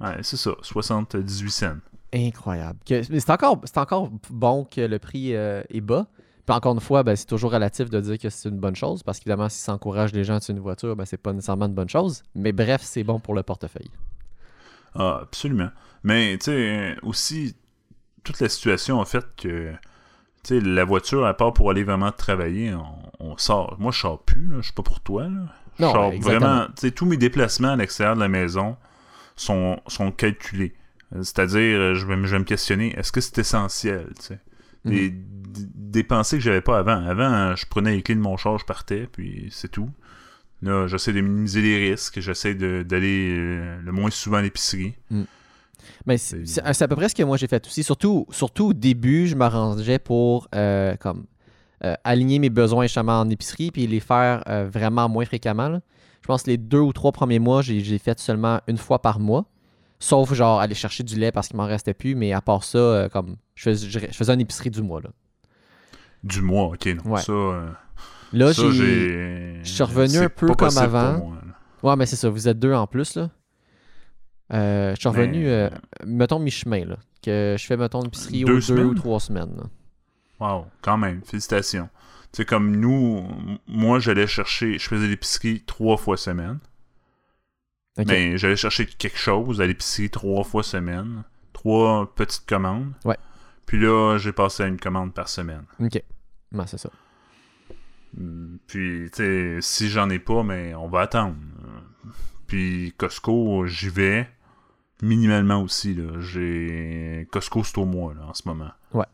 Ouais, 0.00 0.16
c'est 0.22 0.36
ça, 0.36 0.52
78 0.62 1.50
cents. 1.50 1.76
Incroyable. 2.12 2.78
C'est 2.86 3.30
encore, 3.30 3.60
c'est 3.64 3.78
encore 3.78 4.10
bon 4.30 4.64
que 4.64 4.80
le 4.80 4.98
prix 4.98 5.34
euh, 5.34 5.62
est 5.70 5.80
bas. 5.80 6.06
Puis 6.46 6.56
encore 6.56 6.72
une 6.72 6.80
fois, 6.80 7.02
ben, 7.02 7.14
c'est 7.14 7.26
toujours 7.26 7.52
relatif 7.52 7.90
de 7.90 8.00
dire 8.00 8.18
que 8.18 8.30
c'est 8.30 8.48
une 8.48 8.58
bonne 8.58 8.76
chose, 8.76 9.02
parce 9.02 9.18
qu'évidemment, 9.18 9.50
si 9.50 9.58
ça 9.58 9.74
encourage 9.74 10.12
les 10.14 10.24
gens 10.24 10.32
à 10.32 10.36
acheter 10.36 10.54
une 10.54 10.60
voiture, 10.60 10.96
ben, 10.96 11.04
c'est 11.04 11.18
pas 11.18 11.34
nécessairement 11.34 11.66
une 11.66 11.74
bonne 11.74 11.90
chose. 11.90 12.22
Mais 12.34 12.52
bref, 12.52 12.80
c'est 12.82 13.04
bon 13.04 13.20
pour 13.20 13.34
le 13.34 13.42
portefeuille. 13.42 13.90
Ah, 14.94 15.20
absolument. 15.22 15.68
Mais, 16.02 16.38
tu 16.38 16.46
sais, 16.46 16.96
aussi, 17.02 17.54
toute 18.24 18.40
la 18.40 18.48
situation 18.48 19.00
a 19.00 19.04
fait 19.04 19.26
que, 19.36 19.74
sais, 20.48 20.60
la 20.60 20.84
voiture, 20.84 21.26
à 21.26 21.34
part 21.34 21.52
pour 21.52 21.70
aller 21.70 21.84
vraiment 21.84 22.12
travailler, 22.12 22.74
on, 22.74 23.30
on 23.32 23.36
sort. 23.38 23.76
Moi, 23.78 23.92
je 23.92 24.00
sors 24.00 24.22
plus, 24.22 24.46
là. 24.48 24.56
Je 24.58 24.62
suis 24.66 24.72
pas 24.74 24.82
pour 24.82 25.00
toi, 25.00 25.24
là. 25.24 25.46
Je 25.78 25.84
Non, 25.84 25.92
sors 25.92 26.10
vraiment, 26.20 26.66
tu 26.66 26.72
sais, 26.82 26.90
tous 26.90 27.06
mes 27.06 27.16
déplacements 27.16 27.72
à 27.72 27.76
l'extérieur 27.76 28.16
de 28.16 28.20
la 28.20 28.28
maison 28.28 28.76
sont, 29.36 29.80
sont 29.86 30.10
calculés. 30.12 30.74
C'est-à-dire, 31.12 31.78
euh, 31.78 31.94
je 31.94 32.04
vais, 32.06 32.16
me- 32.16 32.26
je 32.26 32.32
vais 32.32 32.38
me 32.40 32.44
questionner, 32.44 32.94
est-ce 32.98 33.12
que 33.12 33.20
c'est 33.20 33.38
essentiel, 33.38 34.08
tu 34.18 34.26
sais? 34.26 34.38
Mhm. 34.84 35.10
Des, 35.74 36.02
pensées 36.04 36.36
que 36.36 36.42
j'avais 36.42 36.60
pas 36.60 36.78
avant. 36.78 37.04
Avant, 37.06 37.56
je 37.56 37.66
prenais 37.66 37.92
les 37.96 38.02
clés 38.02 38.14
de 38.14 38.20
mon 38.20 38.36
char, 38.36 38.58
je 38.58 38.64
partais, 38.64 39.08
puis 39.10 39.48
c'est 39.50 39.70
tout. 39.70 39.90
Là, 40.62 40.86
j'essaie 40.86 41.12
de 41.12 41.20
minimiser 41.20 41.62
les 41.62 41.90
risques, 41.90 42.20
j'essaie 42.20 42.54
de- 42.54 42.82
d'aller 42.82 43.34
euh, 43.38 43.80
le 43.82 43.92
moins 43.92 44.10
souvent 44.10 44.36
à 44.38 44.42
l'épicerie. 44.42 44.94
C'est 45.10 45.16
C'est- 46.16 46.46
c'est- 46.46 46.72
c'est 46.72 46.84
à 46.84 46.88
peu 46.88 46.96
près 46.96 47.08
ce 47.08 47.14
que 47.14 47.22
moi 47.22 47.36
j'ai 47.36 47.46
fait 47.46 47.64
aussi. 47.66 47.82
Surtout, 47.82 48.26
surtout 48.30 48.66
au 48.66 48.72
début, 48.72 49.26
je 49.26 49.34
m'arrangeais 49.36 49.98
pour 49.98 50.48
euh, 50.54 50.96
comme 50.96 51.24
euh, 51.84 51.94
aligner 52.04 52.38
mes 52.40 52.50
besoins 52.50 52.84
justement 52.86 53.20
en 53.20 53.28
épicerie 53.30 53.70
puis 53.70 53.86
les 53.86 54.00
faire 54.00 54.42
euh, 54.48 54.68
vraiment 54.72 55.08
moins 55.08 55.24
fréquemment. 55.24 55.68
là. 55.68 55.80
Je 56.22 56.26
pense 56.26 56.42
que 56.42 56.50
les 56.50 56.56
deux 56.56 56.80
ou 56.80 56.92
trois 56.92 57.12
premiers 57.12 57.38
mois, 57.38 57.62
j'ai 57.62 57.80
j'ai 57.80 57.98
fait 57.98 58.18
seulement 58.18 58.60
une 58.66 58.78
fois 58.78 59.00
par 59.00 59.20
mois. 59.20 59.44
Sauf 60.00 60.32
genre 60.34 60.60
aller 60.60 60.74
chercher 60.74 61.02
du 61.02 61.16
lait 61.18 61.32
parce 61.32 61.48
qu'il 61.48 61.56
m'en 61.56 61.66
restait 61.66 61.94
plus, 61.94 62.14
mais 62.14 62.32
à 62.32 62.40
part 62.40 62.62
ça, 62.64 63.08
comme 63.12 63.36
je 63.56 63.62
faisais, 63.64 63.88
je, 63.88 63.98
je 63.98 64.16
faisais 64.16 64.32
une 64.34 64.40
épicerie 64.40 64.70
du 64.70 64.82
mois. 64.82 65.00
Là, 65.00 65.10
Du 66.24 66.40
mois, 66.42 66.64
ok, 66.66 66.86
non. 67.04 67.12
Ouais. 67.12 67.20
Ça, 67.22 67.32
là 68.32 68.52
ça, 68.52 68.62
j'ai. 68.70 68.72
j'ai. 68.72 69.60
je 69.62 69.68
suis 69.70 69.82
revenu 69.82 70.08
c'est 70.08 70.24
un 70.24 70.28
peu 70.28 70.46
comme 70.54 70.76
avant. 70.78 71.18
moi. 71.18 71.36
Ouais, 71.82 71.96
mais 71.96 72.06
c'est 72.06 72.16
ça, 72.16 72.28
vous 72.28 72.48
êtes 72.48 72.58
deux 72.58 72.72
en 72.74 72.86
plus 72.86 73.14
là. 73.16 73.30
Euh, 74.52 74.94
je 74.94 75.00
suis 75.00 75.08
Mais- 75.10 75.16
revenu, 75.18 75.48
euh, 75.48 75.68
mettons 76.06 76.38
mi-chemin 76.38 76.84
là. 76.84 76.96
Que 77.22 77.56
je 77.58 77.66
fais, 77.66 77.76
mettons, 77.76 78.00
une 78.00 78.06
épicerie 78.06 78.44
Deux 78.44 78.70
aux 78.72 78.76
deux 78.76 78.84
ou 78.84 78.94
trois 78.94 79.20
semaines. 79.20 79.54
là. 79.56 79.64
Wow, 80.40 80.66
quand 80.82 80.96
même, 80.96 81.20
félicitations. 81.24 81.88
Tu 82.32 82.38
sais, 82.38 82.44
comme 82.44 82.76
nous, 82.76 83.26
moi, 83.66 83.98
j'allais 83.98 84.26
chercher, 84.26 84.78
je 84.78 84.86
faisais 84.88 85.06
l'épicerie 85.08 85.62
trois 85.66 85.96
fois 85.96 86.16
semaine. 86.16 86.58
Mais 88.06 88.38
j'allais 88.38 88.54
chercher 88.56 88.86
quelque 88.86 89.18
chose 89.18 89.60
à 89.60 89.66
l'épicerie 89.66 90.08
trois 90.10 90.44
fois 90.44 90.62
semaine. 90.62 91.24
Trois 91.52 92.14
petites 92.14 92.46
commandes. 92.46 92.92
Ouais. 93.04 93.16
Puis 93.66 93.80
là, 93.80 94.16
j'ai 94.18 94.30
passé 94.32 94.62
à 94.62 94.66
une 94.68 94.78
commande 94.78 95.12
par 95.12 95.28
semaine. 95.28 95.64
Ok. 95.80 96.00
Ouais, 96.52 96.64
c'est 96.66 96.78
ça. 96.78 96.90
Mm, 98.16 98.56
Puis, 98.68 99.10
tu 99.10 99.16
sais, 99.16 99.58
si 99.60 99.88
j'en 99.88 100.08
ai 100.10 100.20
pas, 100.20 100.42
mais 100.44 100.74
on 100.76 100.86
va 100.88 101.00
attendre. 101.00 101.34
Euh, 101.64 102.10
Puis 102.46 102.94
Costco, 102.96 103.66
j'y 103.66 103.88
vais 103.88 104.28
minimalement 105.02 105.62
aussi. 105.62 105.94
Là. 105.94 106.20
J'ai 106.20 107.26
Costco, 107.30 107.64
c'est 107.64 107.78
au 107.78 107.84
mois 107.84 108.14
là, 108.14 108.26
en 108.28 108.34
ce 108.34 108.42
moment. 108.46 108.70
Ouais. 108.92 109.06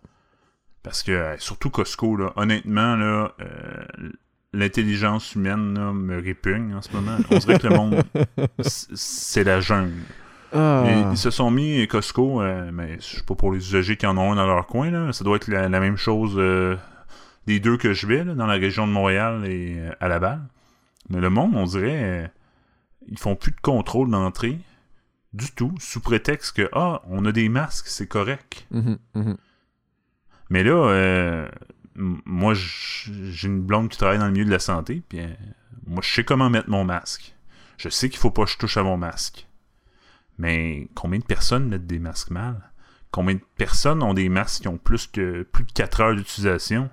Parce 0.82 1.02
que, 1.02 1.12
euh, 1.12 1.38
surtout 1.38 1.70
Costco, 1.70 2.16
là, 2.16 2.32
honnêtement, 2.36 2.96
là, 2.96 3.32
euh, 3.40 3.84
l'intelligence 4.52 5.34
humaine 5.34 5.74
là, 5.74 5.92
me 5.92 6.20
répugne 6.20 6.74
en 6.74 6.82
ce 6.82 6.92
moment. 6.92 7.16
On 7.30 7.38
dirait 7.38 7.58
que 7.58 7.66
le 7.66 7.76
monde, 7.76 8.02
c'est 8.60 9.44
la 9.44 9.60
jungle. 9.60 10.02
Ah. 10.52 10.84
Ils, 10.86 11.12
ils 11.12 11.18
se 11.18 11.30
sont 11.30 11.50
mis 11.50 11.86
Costco, 11.88 12.40
euh, 12.40 12.70
mais 12.72 12.96
je 13.00 13.16
sais 13.16 13.22
pas 13.22 13.34
pour 13.34 13.52
les 13.52 13.58
usagers 13.58 13.96
qui 13.96 14.06
en 14.06 14.16
ont 14.16 14.32
un 14.32 14.36
dans 14.36 14.46
leur 14.46 14.66
coin, 14.66 14.90
là, 14.90 15.12
ça 15.12 15.24
doit 15.24 15.36
être 15.36 15.48
la, 15.48 15.68
la 15.68 15.80
même 15.80 15.96
chose 15.96 16.34
euh, 16.36 16.76
des 17.46 17.60
deux 17.60 17.76
que 17.76 17.92
je 17.92 18.06
vais, 18.06 18.22
là, 18.22 18.34
dans 18.34 18.46
la 18.46 18.54
région 18.54 18.86
de 18.86 18.92
Montréal 18.92 19.44
et 19.46 19.78
à 20.00 20.08
Laval. 20.08 20.40
Mais 21.10 21.20
le 21.20 21.28
monde, 21.28 21.52
on 21.54 21.64
dirait, 21.64 22.30
ils 23.08 23.18
font 23.18 23.36
plus 23.36 23.52
de 23.52 23.60
contrôle 23.60 24.10
d'entrée 24.10 24.58
du 25.34 25.50
tout, 25.50 25.74
sous 25.78 26.00
prétexte 26.00 26.56
que, 26.56 26.68
ah, 26.72 27.02
on 27.08 27.24
a 27.26 27.32
des 27.32 27.48
masques, 27.48 27.88
c'est 27.88 28.06
correct. 28.06 28.66
Mhm, 28.70 28.98
mhm. 29.14 29.36
Mais 30.48 30.62
là, 30.62 30.88
euh, 30.88 31.48
moi, 31.96 32.54
j'ai 32.54 33.48
une 33.48 33.60
blonde 33.60 33.88
qui 33.88 33.98
travaille 33.98 34.18
dans 34.18 34.26
le 34.26 34.32
milieu 34.32 34.44
de 34.44 34.50
la 34.50 34.60
santé, 34.60 35.02
puis 35.08 35.20
euh, 35.20 35.28
moi, 35.86 36.00
je 36.02 36.12
sais 36.12 36.24
comment 36.24 36.50
mettre 36.50 36.70
mon 36.70 36.84
masque. 36.84 37.34
Je 37.78 37.88
sais 37.88 38.08
qu'il 38.08 38.18
faut 38.18 38.30
pas 38.30 38.44
que 38.44 38.50
je 38.50 38.58
touche 38.58 38.76
à 38.76 38.84
mon 38.84 38.96
masque. 38.96 39.48
Mais 40.38 40.88
combien 40.94 41.18
de 41.18 41.24
personnes 41.24 41.68
mettent 41.68 41.86
des 41.86 41.98
masques 41.98 42.30
mal? 42.30 42.70
Combien 43.10 43.34
de 43.34 43.44
personnes 43.56 44.02
ont 44.02 44.14
des 44.14 44.28
masques 44.28 44.62
qui 44.62 44.68
ont 44.68 44.78
plus 44.78 45.06
que 45.06 45.42
plus 45.42 45.64
de 45.64 45.72
4 45.72 46.00
heures 46.00 46.16
d'utilisation? 46.16 46.90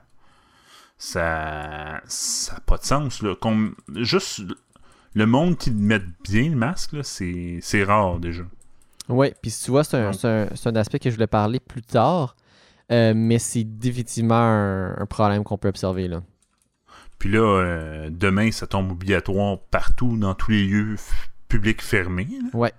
Ça 0.98 2.02
ça 2.06 2.54
n'a 2.54 2.60
pas 2.62 2.78
de 2.78 2.84
sens. 2.84 3.22
Là. 3.24 3.36
Juste 3.96 4.42
le 5.14 5.26
monde 5.26 5.58
qui 5.58 5.72
met 5.72 6.00
bien 6.24 6.50
le 6.50 6.56
masque, 6.56 6.94
là, 6.94 7.04
c'est, 7.04 7.60
rare 7.84 8.20
déjà. 8.20 8.44
Ouais, 9.10 9.34
puis 9.42 9.52
tu 9.64 9.72
vois, 9.72 9.84
c'est 9.84 9.98
un, 9.98 10.12
un- 10.24 10.48
un 10.66 10.76
aspect 10.76 11.00
que 11.00 11.10
je 11.10 11.16
voulais 11.16 11.28
parler 11.28 11.60
plus 11.60 11.82
tard, 11.82 12.36
euh, 12.92 13.14
mais 13.16 13.40
c'est 13.40 13.64
définitivement 13.64 14.36
un, 14.36 14.96
un 14.98 15.06
problème 15.06 15.44
qu'on 15.44 15.58
peut 15.58 15.68
observer 15.70 16.08
là. 16.08 16.22
Puis 17.20 17.30
là, 17.30 17.40
euh, 17.40 18.10
demain, 18.12 18.52
ça 18.52 18.68
tombe 18.68 18.92
obligatoire 18.92 19.60
partout, 19.70 20.18
dans 20.18 20.34
tous 20.34 20.52
les 20.52 20.64
lieux 20.66 20.96
publics 21.50 21.82
fermés. 21.82 22.28
là. 22.42 22.50
Ouais. 22.58 22.74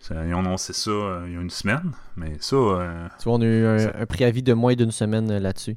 Ça, 0.00 0.24
ils 0.26 0.34
ont 0.34 0.40
annoncé 0.40 0.72
ça 0.72 0.90
euh, 0.90 1.24
il 1.26 1.32
y 1.34 1.36
a 1.36 1.40
une 1.40 1.50
semaine, 1.50 1.92
mais 2.16 2.32
ça, 2.40 2.56
Tu 3.18 3.24
vois, 3.24 3.34
on 3.34 3.40
a 3.40 3.44
eu 3.46 3.64
un, 3.66 3.78
Ça- 3.78 3.92
un 3.98 4.06
préavis 4.06 4.42
de 4.42 4.52
moins 4.52 4.74
d'une 4.74 4.90
semaine 4.92 5.38
là-dessus. 5.38 5.76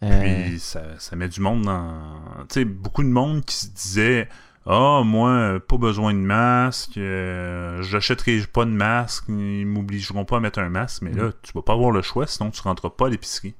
Puis 0.00 0.58
ça, 0.60 0.82
ça 0.98 1.16
met 1.16 1.28
du 1.28 1.40
monde 1.40 1.62
dans... 1.62 2.12
Tu 2.50 2.60
sais, 2.60 2.64
beaucoup 2.64 3.02
de 3.02 3.08
monde 3.08 3.44
qui 3.44 3.56
se 3.56 3.68
disait 3.68 4.28
«Ah, 4.68 5.02
moi, 5.04 5.30
euh, 5.30 5.58
pas 5.60 5.76
besoin 5.76 6.12
de 6.12 6.18
masque, 6.18 6.96
euh, 6.98 7.80
j'achèterai 7.82 8.40
pas 8.52 8.64
de 8.64 8.70
masque, 8.70 9.24
ils 9.28 9.64
m'obligeront 9.64 10.24
pas 10.24 10.38
à 10.38 10.40
mettre 10.40 10.58
un 10.58 10.68
masque.» 10.68 11.02
Mais 11.02 11.12
là, 11.12 11.30
tu 11.42 11.52
vas 11.52 11.62
pas 11.62 11.72
avoir 11.74 11.92
le 11.92 12.02
choix, 12.02 12.26
sinon 12.26 12.50
tu 12.50 12.60
rentreras 12.62 12.90
pas 12.90 13.06
à 13.06 13.08
l'épicerie. 13.10 13.54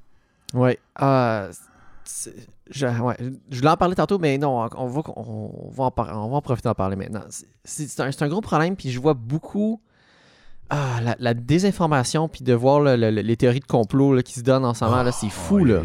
Ouais. 0.53 0.79
C'est- 2.05 2.35
je, 2.71 2.87
ouais, 2.87 3.17
je 3.51 3.57
voulais 3.59 3.71
en 3.71 3.77
parler 3.77 3.95
tantôt, 3.95 4.19
mais 4.19 4.39
non, 4.39 4.69
on 4.77 4.87
va, 4.87 5.03
on 5.17 5.71
va, 5.73 5.85
en, 5.85 5.91
par- 5.91 6.09
on 6.25 6.29
va 6.31 6.37
en 6.37 6.41
profiter 6.43 6.69
d'en 6.69 6.75
parler 6.75 6.97
maintenant. 6.97 7.23
C'est- 7.65 8.01
un, 8.01 8.11
un 8.21 8.29
gros 8.29 8.41
problème, 8.41 8.77
puis 8.77 8.91
je 8.91 9.01
vois 9.01 9.15
beaucoup 9.15 9.81
ah, 10.71 11.01
la, 11.01 11.15
la 11.21 11.35
désinformation, 11.35 12.29
puis 12.29 12.43
de 12.43 12.53
voir 12.53 12.81
le- 12.81 12.97
le- 12.97 13.11
le- 13.13 13.23
les 13.23 13.37
théories 13.37 13.61
de 13.61 13.65
complot 13.67 14.15
là, 14.17 14.23
qui 14.25 14.35
se 14.35 14.41
donnent 14.41 14.65
en 14.65 14.75
ce 14.75 14.85
moment, 14.85 15.05
là, 15.05 15.13
c'est 15.13 15.29
fou, 15.31 15.65
là. 15.65 15.81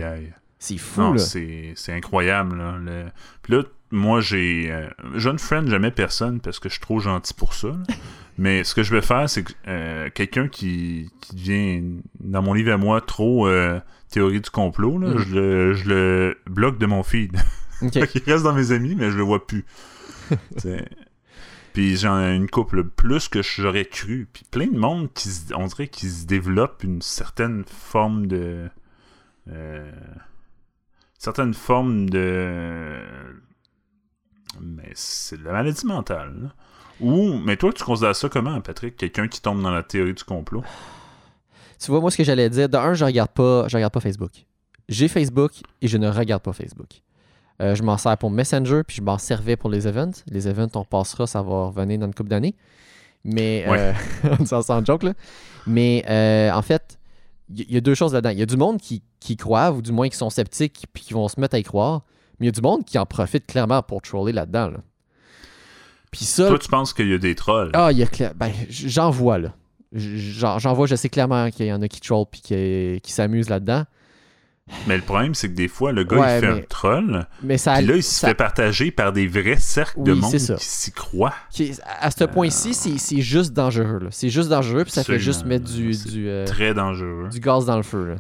C'est 0.57 0.77
fou, 0.77 1.01
Non, 1.01 1.13
là. 1.13 1.17
c'est 1.19 1.73
c'est 1.75 1.93
incroyable. 1.93 2.57
Là. 2.57 2.77
Le- 2.79 3.05
Puis 3.43 3.53
là, 3.53 3.63
moi, 3.91 4.21
j'ai. 4.21 4.71
euh, 4.71 4.89
jeune 5.15 5.39
friend 5.39 5.67
jamais 5.69 5.91
personne 5.91 6.39
parce 6.39 6.59
que 6.59 6.69
je 6.69 6.73
suis 6.75 6.81
trop 6.81 6.99
gentil 6.99 7.33
pour 7.33 7.53
ça. 7.53 7.67
là. 7.69 7.83
Mais 8.37 8.63
ce 8.63 8.73
que 8.73 8.81
je 8.83 8.93
vais 8.95 9.01
faire, 9.01 9.29
c'est 9.29 9.43
que 9.43 9.51
euh, 9.67 10.09
quelqu'un 10.09 10.47
qui, 10.47 11.11
qui 11.21 11.35
devient, 11.35 11.83
dans 12.19 12.41
mon 12.41 12.53
livre 12.53 12.71
à 12.71 12.77
moi, 12.77 13.01
trop 13.01 13.45
euh, 13.47 13.79
théorie 14.09 14.41
du 14.41 14.49
complot, 14.49 14.97
là, 14.97 15.09
Mhm. 15.09 15.17
je, 15.19 15.35
le, 15.35 15.73
je 15.73 15.89
le 15.89 16.37
bloque 16.49 16.77
de 16.79 16.85
mon 16.85 17.03
feed. 17.03 17.37
Il 17.81 17.99
reste 18.25 18.43
dans 18.43 18.53
mes 18.53 18.71
amis, 18.71 18.95
mais 18.95 19.11
je 19.11 19.17
le 19.17 19.23
vois 19.23 19.45
plus. 19.45 19.65
Puis 21.73 21.95
j'en 21.97 22.19
ai 22.19 22.35
une 22.35 22.49
couple 22.49 22.83
plus 22.83 23.27
que 23.29 23.41
j'aurais 23.41 23.85
cru. 23.85 24.27
Puis 24.31 24.43
plein 24.51 24.67
de 24.67 24.77
monde 24.77 25.11
qui 25.13 25.29
se- 25.29 25.53
on 25.53 25.67
dirait 25.67 25.87
qu'ils 25.87 26.09
se 26.09 26.25
développe 26.25 26.83
une 26.83 27.01
certaine 27.01 27.63
forme 27.65 28.27
de 28.27 28.69
euh, 29.49 29.91
certaine 31.17 31.53
forme 31.53 32.09
de 32.09 32.97
mais 34.59 34.89
c'est 34.95 35.37
de 35.37 35.43
la 35.43 35.51
maladie 35.53 35.85
mentale. 35.85 36.33
là. 36.43 36.49
Ou 36.99 37.33
mais 37.39 37.57
toi 37.57 37.71
tu 37.73 37.83
considères 37.83 38.15
ça 38.15 38.29
comment 38.29 38.59
Patrick? 38.61 38.95
Quelqu'un 38.97 39.27
qui 39.27 39.41
tombe 39.41 39.61
dans 39.61 39.71
la 39.71 39.83
théorie 39.83 40.13
du 40.13 40.23
complot? 40.23 40.63
Tu 41.83 41.89
vois, 41.89 41.99
moi, 41.99 42.11
ce 42.11 42.17
que 42.17 42.23
j'allais 42.23 42.47
dire, 42.49 42.69
de 42.69 42.77
un, 42.77 42.93
je 42.93 43.03
regarde 43.03 43.31
pas, 43.31 43.67
je 43.67 43.75
regarde 43.75 43.91
pas 43.91 43.99
Facebook. 44.01 44.31
J'ai 44.87 45.07
Facebook 45.07 45.51
et 45.81 45.87
je 45.87 45.97
ne 45.97 46.07
regarde 46.09 46.43
pas 46.43 46.53
Facebook. 46.53 46.89
Euh, 47.59 47.73
je 47.73 47.81
m'en 47.81 47.97
sers 47.97 48.15
pour 48.19 48.29
Messenger, 48.29 48.81
puis 48.85 48.97
je 48.97 49.01
m'en 49.01 49.17
servais 49.17 49.55
pour 49.55 49.69
les 49.69 49.87
events. 49.87 50.11
Les 50.27 50.47
events, 50.47 50.69
on 50.75 50.83
passera, 50.85 51.25
ça 51.25 51.41
va 51.41 51.67
revenir 51.67 51.97
dans 51.97 52.05
une 52.05 52.13
couple 52.13 52.29
d'années. 52.29 52.55
Mais, 53.23 53.65
Ouais. 53.67 53.93
euh, 54.25 54.35
sans, 54.45 54.61
sans 54.61 54.85
joke, 54.85 55.01
là. 55.03 55.13
Mais, 55.65 56.03
euh, 56.07 56.51
en 56.51 56.61
fait, 56.61 56.99
il 57.49 57.61
y, 57.69 57.73
y 57.73 57.77
a 57.77 57.81
deux 57.81 57.95
choses 57.95 58.13
là-dedans. 58.13 58.29
Il 58.31 58.39
y 58.39 58.43
a 58.43 58.47
du 58.47 58.57
monde 58.57 58.79
qui, 58.79 59.01
qui 59.19 59.35
croient, 59.35 59.71
ou 59.71 59.81
du 59.81 59.91
moins 59.91 60.07
qui 60.09 60.17
sont 60.17 60.29
sceptiques, 60.29 60.85
puis 60.93 61.03
qui 61.03 61.13
vont 61.15 61.27
se 61.27 61.39
mettre 61.39 61.55
à 61.55 61.59
y 61.59 61.63
croire. 61.63 62.03
Mais 62.41 62.47
il 62.47 62.49
y 62.49 62.49
a 62.49 62.51
du 62.51 62.61
monde 62.61 62.83
qui 62.83 62.97
en 62.97 63.05
profite 63.05 63.45
clairement 63.47 63.81
pour 63.83 64.01
troller 64.01 64.33
là-dedans, 64.33 64.69
là. 64.71 64.79
Puis 66.11 66.25
ça, 66.25 66.47
Toi 66.49 66.59
tu 66.59 66.67
penses 66.67 66.91
qu'il 66.93 67.07
y 67.07 67.13
a 67.13 67.17
des 67.17 67.35
trolls? 67.35 67.69
Ah, 67.73 67.89
il 67.91 67.99
y 67.99 68.03
a. 68.03 68.07
Ben, 68.35 68.51
j'en 68.69 69.09
vois, 69.11 69.37
là. 69.37 69.53
J'en 69.93 70.73
vois, 70.73 70.87
je 70.87 70.95
sais 70.95 71.07
clairement 71.07 71.49
qu'il 71.51 71.67
y 71.67 71.71
en 71.73 71.81
a 71.81 71.87
qui 71.87 72.01
troll 72.01 72.25
puis 72.29 72.41
qui, 72.41 72.99
qui 73.01 73.11
s'amusent 73.13 73.49
là-dedans. 73.49 73.85
Mais 74.87 74.95
le 74.95 75.03
problème 75.03 75.35
c'est 75.35 75.49
que 75.49 75.53
des 75.53 75.67
fois 75.67 75.91
le 75.91 76.03
gars 76.05 76.17
Ouais, 76.17 76.37
il 76.37 76.39
fait 76.41 76.51
mais- 76.53 76.59
un 76.59 76.65
troll 76.69 77.27
Mais 77.43 77.57
ça. 77.57 77.75
Puis 77.75 77.85
là, 77.87 77.95
il 77.97 78.03
se 78.03 78.19
ça- 78.19 78.27
fait 78.29 78.35
partager 78.35 78.89
par 78.91 79.11
des 79.11 79.27
vrais 79.27 79.57
cercles 79.57 80.01
de 80.03 80.13
monde 80.13 80.31
qui 80.31 80.65
s'y 80.65 80.91
croient. 80.91 81.33
qui- 81.49 81.73
à 81.99 82.09
ce 82.09 82.23
point-ci, 82.23 82.73
c'est- 82.73 82.97
c'est 82.97 83.21
juste 83.21 83.51
dangereux. 83.53 83.99
là. 83.99 84.07
C'est 84.11 84.29
juste 84.29 84.49
dangereux, 84.49 84.83
puis 84.83 84.91
ça 84.93 85.03
fait 85.03 85.19
juste 85.19 85.45
mettre 85.45 85.65
du, 85.65 85.91
du, 85.91 86.27
euh, 86.29 86.45
Très 86.45 86.73
dangereux. 86.73 87.27
du 87.29 87.39
gaz 87.39 87.65
dans 87.65 87.75
le 87.77 87.83
feu. 87.83 88.05
Là. 88.05 88.15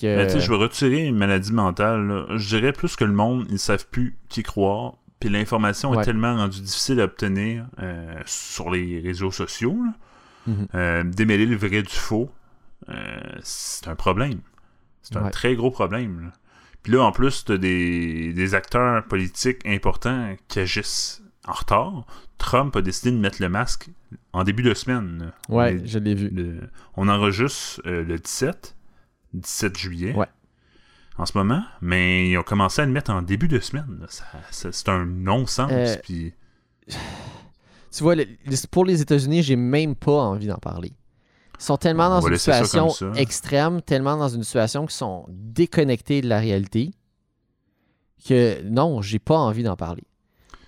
Que- 0.00 0.16
Mais 0.16 0.26
tu 0.26 0.34
sais, 0.34 0.40
je 0.40 0.50
veux 0.50 0.56
retirer 0.58 1.06
une 1.06 1.16
maladie 1.16 1.52
mentale. 1.52 2.06
là. 2.06 2.26
Je 2.36 2.48
dirais 2.56 2.72
plus 2.72 2.96
que 2.96 3.04
le 3.04 3.12
monde, 3.12 3.46
ils 3.48 3.54
ne 3.54 3.58
savent 3.58 3.86
plus 3.88 4.16
qui 4.28 4.42
croire. 4.42 4.94
Puis 5.20 5.30
l'information 5.30 5.90
Ouais. 5.92 6.02
est 6.02 6.04
tellement 6.04 6.36
rendue 6.36 6.60
difficile 6.60 7.00
à 7.00 7.04
obtenir 7.04 7.66
euh, 7.80 8.14
sur 8.26 8.70
les 8.70 9.00
réseaux 9.00 9.30
sociaux. 9.30 9.76
là. 9.84 9.92
Mhm. 10.46 10.66
Euh, 10.74 11.02
démêler 11.04 11.46
le 11.46 11.56
vrai 11.56 11.82
du 11.82 11.92
faux, 11.94 12.30
euh, 12.88 12.94
c'est 13.42 13.88
un 13.88 13.96
problème. 13.96 14.40
C'est 15.02 15.16
un 15.16 15.24
Ouais. 15.24 15.30
très 15.30 15.56
gros 15.56 15.70
problème. 15.70 16.20
là. 16.20 16.32
Puis 16.82 16.92
là, 16.92 17.02
en 17.02 17.10
plus, 17.10 17.44
tu 17.44 17.58
des, 17.58 18.32
des 18.32 18.54
acteurs 18.54 19.02
politiques 19.06 19.66
importants 19.66 20.36
qui 20.46 20.60
agissent 20.60 21.22
en 21.48 21.52
retard. 21.52 22.06
Trump 22.38 22.76
a 22.76 22.82
décidé 22.82 23.10
de 23.10 23.16
mettre 23.16 23.40
le 23.42 23.48
masque 23.48 23.88
en 24.32 24.44
début 24.44 24.62
de 24.62 24.74
semaine. 24.74 25.18
là. 25.48 25.54
Ouais, 25.56 25.80
je 25.84 25.98
l'ai 25.98 26.14
vu. 26.14 26.28
le- 26.28 26.60
on 26.96 27.08
enregistre 27.08 27.80
euh, 27.86 28.04
le 28.04 28.18
17, 28.18 28.75
17 29.34 29.76
juillet. 29.78 30.14
Ouais. 30.14 30.26
En 31.18 31.24
ce 31.26 31.36
moment, 31.38 31.62
mais 31.80 32.30
ils 32.30 32.36
ont 32.38 32.42
commencé 32.42 32.82
à 32.82 32.86
le 32.86 32.92
mettre 32.92 33.10
en 33.10 33.22
début 33.22 33.48
de 33.48 33.58
semaine. 33.58 34.06
c'est 34.50 34.88
un 34.88 35.06
non-sens. 35.06 35.70
Euh, 35.72 35.96
puis- 36.02 36.34
Tu 37.90 38.02
vois, 38.02 38.14
le- 38.14 38.26
pour 38.70 38.84
les 38.84 39.00
États-Unis, 39.00 39.42
j'ai 39.42 39.56
même 39.56 39.94
pas 39.94 40.12
envie 40.20 40.46
d'en 40.48 40.58
parler. 40.58 40.92
Ils 41.58 41.62
sont 41.64 41.78
tellement 41.78 42.10
dans 42.10 42.20
une 42.20 42.36
situation 42.36 42.88
extrême, 43.14 43.80
tellement 43.80 44.18
dans 44.18 44.28
une 44.28 44.42
situation 44.44 44.84
qui 44.84 44.94
sont 44.94 45.24
déconnectés 45.30 46.20
de 46.20 46.28
la 46.28 46.38
réalité, 46.38 46.90
que 48.28 48.60
non, 48.64 49.00
j'ai 49.00 49.18
pas 49.18 49.38
envie 49.38 49.62
d'en 49.62 49.76
parler. 49.76 50.04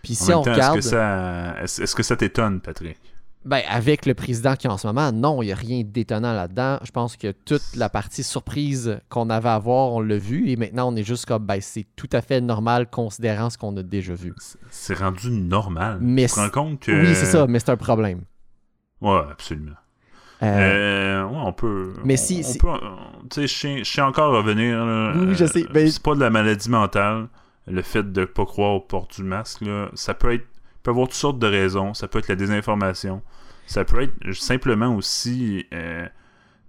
Puis 0.03 0.15
si 0.15 0.29
même 0.29 0.39
on 0.39 0.43
temps, 0.43 0.53
regarde, 0.55 0.79
est-ce 0.79 0.87
que 0.89 0.91
ça, 0.91 1.63
est-ce, 1.63 1.83
est-ce 1.83 1.95
que 1.95 2.03
ça 2.03 2.17
t'étonne, 2.17 2.61
Patrick? 2.63 2.99
Ben, 3.45 3.63
avec 3.69 4.05
le 4.05 4.15
président 4.15 4.57
qui 4.57 4.67
est 4.67 4.71
en 4.71 4.77
ce 4.77 4.87
moment, 4.87 5.11
non, 5.13 5.43
il 5.43 5.47
n'y 5.47 5.53
a 5.53 5.57
rien 5.57 5.83
d'étonnant 5.85 6.33
là-dedans. 6.35 6.79
Je 6.83 6.91
pense 6.91 7.17
que 7.17 7.33
toute 7.33 7.63
la 7.77 7.89
partie 7.89 8.23
surprise 8.23 8.99
qu'on 9.09 9.31
avait 9.31 9.49
à 9.49 9.59
voir, 9.59 9.93
on 9.93 10.01
l'a 10.01 10.19
vu, 10.19 10.51
et 10.51 10.57
maintenant 10.57 10.93
on 10.93 10.97
est 10.97 11.03
juste 11.05 11.25
comme, 11.27 11.47
ben, 11.47 11.61
c'est 11.61 11.87
tout 11.97 12.09
à 12.13 12.21
fait 12.21 12.41
normal 12.41 12.91
considérant 12.91 13.49
ce 13.51 13.57
qu'on 13.57 13.77
a 13.77 13.83
déjà 13.83 14.15
vu. 14.15 14.35
C'est 14.71 14.99
rendu 14.99 15.31
normal. 15.31 15.99
Mais 16.01 16.27
tu 16.27 16.35
te 16.35 16.41
rends 16.41 16.51
compte 16.51 16.81
que... 16.81 16.93
Oui, 16.93 17.15
c'est 17.15 17.27
ça, 17.27 17.47
mais 17.47 17.59
c'est 17.59 17.71
un 17.71 17.77
problème. 17.77 18.23
Ouais, 19.01 19.21
absolument. 19.31 19.77
Euh, 20.43 20.47
Euh, 20.47 21.25
ouais, 21.25 21.37
on 21.47 21.53
peut. 21.53 21.95
Mais 22.05 22.15
on- 22.15 22.17
si- 22.17 22.45
si- 22.45 22.59
peut- 22.59 22.69
Tu 23.31 23.49
sais, 23.49 23.83
je 23.83 23.85
sais- 23.85 24.01
encore 24.03 24.33
revenir. 24.33 24.85
là, 24.85 25.13
Oui, 25.17 25.35
je 25.35 25.45
euh, 25.45 25.47
sais, 25.49 25.65
mais- 25.75 25.91
C'est 25.91 26.03
pas 26.03 26.15
de 26.15 26.21
la 26.21 26.31
maladie 26.31 26.71
mentale. 26.71 27.29
Le 27.67 27.83
fait 27.83 28.13
de 28.13 28.25
pas 28.25 28.47
croire 28.47 28.75
au 28.75 28.81
port 28.81 29.09
du 29.09 29.23
masque, 29.25 29.63
là, 29.63 29.89
ça 29.95 30.15
peut 30.15 30.33
être. 30.33 30.47
Peut 30.83 30.91
avoir 30.91 31.09
toutes 31.09 31.17
sortes 31.17 31.39
de 31.39 31.47
raisons. 31.47 31.95
Ça 31.95 32.09
peut 32.09 32.19
être 32.19 32.29
la 32.29 32.37
désinformation. 32.37 33.23
Ça 33.67 33.85
peut 33.85 34.03
être 34.03 34.33
simplement 34.33 34.95
aussi 34.95 35.67
euh, 35.75 36.07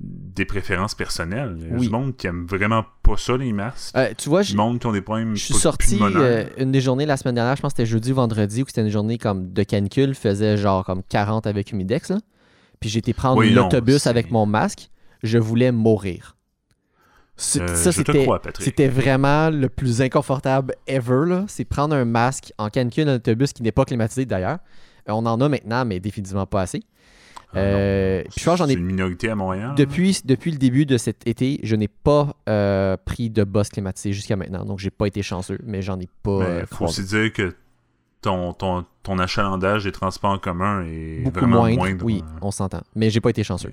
des 0.02 0.46
préférences 0.46 0.96
personnelles. 0.96 1.56
Il 1.60 1.68
y 1.68 1.72
a 1.72 1.76
Oui. 1.76 1.88
du 1.88 1.90
monde 1.90 2.16
qui 2.18 2.28
aime 2.28 2.46
vraiment 2.46 2.86
pas 3.04 3.18
ça, 3.18 3.38
les 3.38 3.52
masques. 3.54 3.96
euh, 3.98 4.14
tu 4.18 4.30
vois, 4.30 4.42
du 4.44 4.52
je, 4.52 4.58
monde 4.58 4.80
qui 4.80 4.88
ont 4.88 4.92
des 4.92 5.02
problèmes 5.02 5.36
je 5.36 5.44
suis 5.46 5.54
sorti 5.54 5.98
euh, 6.02 6.46
une 6.58 6.72
des 6.72 6.82
journées 6.82 7.06
la 7.06 7.18
semaine 7.18 7.36
dernière, 7.36 7.56
je 7.56 7.62
pense 7.62 7.74
que 7.74 7.78
c'était 7.78 7.90
jeudi 7.90 8.12
ou 8.12 8.16
vendredi, 8.16 8.62
ou 8.62 8.66
que 8.66 8.72
c'était 8.72 8.82
une 8.82 8.90
journée 8.90 9.18
comme 9.18 9.52
de 9.52 9.64
canicule, 9.64 10.16
faisait 10.16 10.58
genre 10.58 10.86
comme 10.86 11.04
40 11.04 11.48
avec 11.48 11.72
Humidex, 11.72 12.10
là. 12.10 12.18
Puis 12.80 12.90
j'ai 12.90 13.00
été 13.00 13.14
prendre 13.14 13.38
Oui, 13.40 13.52
l'autobus 13.52 14.08
avec 14.08 14.32
mon 14.32 14.46
masque, 14.46 14.90
je 15.22 15.38
voulais 15.38 15.72
mourir. 15.74 16.38
Euh, 17.62 17.76
ça, 17.76 17.92
c'était 17.92 18.88
vraiment 18.90 19.50
le 19.50 19.70
plus 19.70 20.02
inconfortable 20.02 20.76
ever. 20.88 21.26
là. 21.26 21.46
C'est 21.48 21.66
prendre 21.66 21.96
un 21.96 22.06
masque 22.06 22.52
en 22.58 22.70
canicule 22.70 23.06
dans 23.06 23.12
un 23.12 23.16
autobus 23.16 23.54
qui 23.54 23.64
n'est 23.64 23.72
pas 23.72 23.86
climatisé 23.86 24.26
d'ailleurs. 24.26 24.60
Euh, 25.08 25.14
on 25.14 25.26
en 25.26 25.40
a 25.42 25.48
maintenant, 25.50 25.86
mais 25.86 26.00
définitivement 26.00 26.46
pas 26.46 26.62
assez. 26.62 26.84
Ah 27.54 27.58
euh, 27.58 28.22
puis 28.30 28.42
je 28.42 28.46
pense 28.46 28.54
que 28.54 28.58
j'en 28.60 28.66
ai- 28.68 28.74
C'est 28.74 28.80
une 28.80 28.86
minorité 28.86 29.30
à 29.30 29.36
Montréal. 29.36 29.74
Depuis, 29.76 30.22
depuis 30.24 30.52
le 30.52 30.58
début 30.58 30.86
de 30.86 30.98
cet 30.98 31.26
été, 31.28 31.60
je 31.64 31.76
n'ai 31.76 31.88
pas 31.88 32.36
euh, 32.48 32.96
pris 33.04 33.30
de 33.32 33.44
boss 33.44 33.70
climatisé 33.70 34.14
jusqu'à 34.14 34.36
maintenant. 34.36 34.66
Donc, 34.66 34.78
j'ai 34.80 34.92
pas 34.92 35.08
été 35.08 35.24
chanceux, 35.24 35.58
mais 35.66 35.82
j'en 35.82 36.00
ai 36.00 36.08
pas 36.22 36.30
euh, 36.32 36.60
Ben, 36.60 36.66
faut 36.68 36.86
aussi 36.86 37.04
dire 37.06 37.34
que 37.34 37.56
ton, 38.22 38.54
ton, 38.54 38.86
ton 39.02 39.18
achalandage 39.18 39.86
des 39.86 39.92
transports 39.92 40.32
en 40.32 40.38
commun 40.38 40.84
est 40.84 41.24
Beaucoup 41.24 41.40
vraiment 41.40 41.62
moindre. 41.62 41.78
moindre. 41.78 42.06
Oui, 42.06 42.24
on 42.42 42.52
s'entend. 42.52 42.82
Mais 42.96 43.10
j'ai 43.10 43.22
pas 43.22 43.30
été 43.32 43.44
chanceux. 43.44 43.72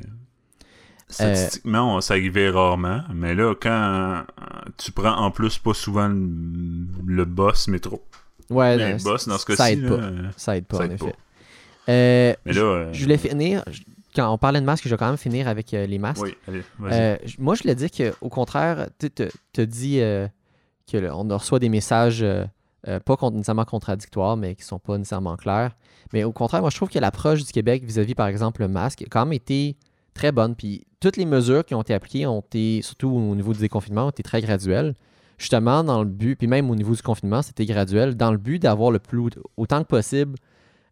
Statistiquement, 1.09 2.01
ça 2.01 2.15
arrivait 2.15 2.51
rarement, 2.51 3.03
mais 3.15 3.35
là, 3.35 3.55
quand 3.55 3.71
euh, 3.71 4.23
tu 4.77 4.91
prends 4.93 5.17
en 5.17 5.31
plus 5.31 5.57
pas 5.59 5.73
souvent 5.75 6.09
le, 6.09 6.87
le 7.07 7.25
boss 7.25 7.69
métro, 7.69 8.03
Ouais, 8.51 8.77
le 8.77 8.91
non, 8.93 8.97
boss 9.03 9.27
dans 9.29 9.39
ce 9.39 9.47
ça 9.55 9.57
cas-ci, 9.57 9.73
aide 9.73 9.83
là, 9.85 9.97
pas. 9.97 10.11
Ça 10.37 10.57
aide 10.57 10.67
pas, 10.67 10.77
ça 10.79 10.83
en 10.83 10.87
aide 10.87 10.93
effet. 10.93 11.05
pas. 11.07 11.93
Euh, 11.93 12.35
mais 12.45 12.53
là, 12.53 12.61
euh, 12.63 12.93
je 12.93 13.03
voulais 13.05 13.19
finir. 13.19 13.65
Quand 14.15 14.33
on 14.33 14.39
parlait 14.39 14.61
de 14.61 14.67
masques, 14.67 14.85
je 14.85 14.89
vais 14.89 14.97
quand 14.97 15.09
même 15.09 15.17
finir 15.17 15.47
avec 15.47 15.75
euh, 15.75 15.87
les 15.87 15.99
masques. 15.99 16.23
oui, 16.23 16.35
allez, 16.49 16.63
moi, 17.39 17.55
je 17.55 17.63
voulais 17.63 17.75
dire 17.75 17.91
qu'au 17.91 18.29
contraire, 18.29 18.89
tu 18.99 19.11
te, 19.11 19.29
te 19.53 19.61
dis 19.61 20.01
euh, 20.01 20.27
que 20.91 20.97
le- 20.97 21.13
on 21.13 21.27
reçoit 21.29 21.59
des 21.59 21.69
messages 21.69 22.25
pas 23.05 23.17
nécessairement 23.33 23.65
contradictoires, 23.65 24.37
mais 24.37 24.55
qui 24.55 24.63
sont 24.63 24.79
pas 24.79 24.97
nécessairement 24.97 25.37
clairs. 25.37 25.73
Mais 26.13 26.23
au 26.25 26.31
contraire, 26.33 26.61
moi, 26.61 26.71
je 26.71 26.77
trouve 26.77 26.89
que 26.89 26.99
l'approche 27.01 27.45
du 27.45 27.53
Québec 27.53 27.83
vis-à-vis, 27.85 28.15
par 28.15 28.29
exemple, 28.29 28.61
le 28.63 28.69
masque, 28.69 29.03
a 29.03 29.07
quand 29.11 29.25
même 29.27 29.33
été 29.33 29.77
très 30.15 30.31
bonne. 30.31 30.55
Puis 30.55 30.87
toutes 31.01 31.17
les 31.17 31.25
mesures 31.27 31.65
qui 31.65 31.75
ont 31.75 31.83
été 31.83 31.95
appliquées 31.95 32.27
ont 32.27 32.41
été, 32.41 32.81
surtout 32.83 33.09
au 33.11 33.35
niveau 33.35 33.53
du 33.53 33.61
déconfinement, 33.61 34.07
ont 34.07 34.11
été 34.11 34.23
très 34.23 34.41
graduelles. 34.41 34.95
Justement, 35.39 35.85
dans 35.85 36.03
le 36.03 36.09
but, 36.09 36.37
puis 36.37 36.47
même 36.47 36.71
au 36.71 36.75
niveau 36.75 36.95
du 36.95 37.03
confinement, 37.03 37.43
c'était 37.43 37.67
graduel, 37.67 38.17
dans 38.17 38.31
le 38.33 38.39
but 38.39 38.59
d'avoir 38.61 38.91
le 38.91 38.99
plus 38.99 39.29
autant 39.59 39.83
que 39.83 39.89
possible 39.89 40.35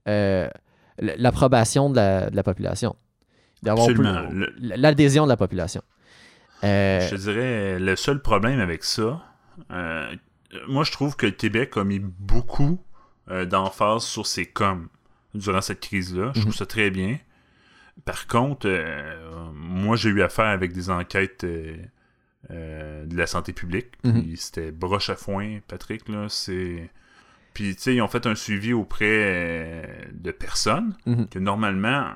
euh, 0.06 0.48
l'approbation 0.98 1.88
de 1.88 1.96
la, 1.96 2.28
de 2.30 2.36
la 2.36 2.42
population. 2.42 2.94
D'avoir 3.62 3.88
l'adhésion 4.58 5.24
de 5.24 5.30
la 5.30 5.38
population. 5.38 5.80
Euh, 6.62 7.00
Je 7.08 7.16
dirais, 7.16 7.78
le 7.78 7.96
seul 7.96 8.20
problème 8.20 8.60
avec 8.60 8.84
ça, 8.84 9.22
euh, 9.70 10.14
moi 10.68 10.84
je 10.84 10.92
trouve 10.92 11.16
que 11.16 11.24
le 11.26 11.32
Québec 11.32 11.76
a 11.76 11.84
mis 11.84 11.98
beaucoup 11.98 12.78
d'emphase 13.48 14.02
sur 14.04 14.26
ses 14.26 14.44
coms 14.44 14.88
durant 15.34 15.62
cette 15.62 15.80
crise-là. 15.80 16.32
Je 16.34 16.40
Mhm. 16.40 16.44
trouve 16.44 16.54
ça 16.54 16.66
très 16.66 16.90
bien. 16.90 17.18
Par 18.04 18.26
contre, 18.26 18.66
euh, 18.68 19.50
moi 19.54 19.96
j'ai 19.96 20.10
eu 20.10 20.22
affaire 20.22 20.46
avec 20.46 20.72
des 20.72 20.90
enquêtes 20.90 21.44
euh, 21.44 21.76
euh, 22.50 23.06
de 23.06 23.16
la 23.16 23.26
santé 23.26 23.52
publique. 23.52 23.92
Mhm. 24.04 24.36
C'était 24.36 24.72
broche 24.72 25.10
à 25.10 25.16
foin, 25.16 25.60
Patrick. 25.68 26.08
Là, 26.08 26.28
c'est... 26.28 26.90
Puis 27.54 27.76
tu 27.76 27.82
sais, 27.82 27.94
ils 27.94 28.02
ont 28.02 28.08
fait 28.08 28.26
un 28.26 28.34
suivi 28.34 28.72
auprès 28.72 30.08
de 30.12 30.32
personnes 30.32 30.96
mhm. 31.06 31.28
que 31.28 31.38
normalement 31.38 32.12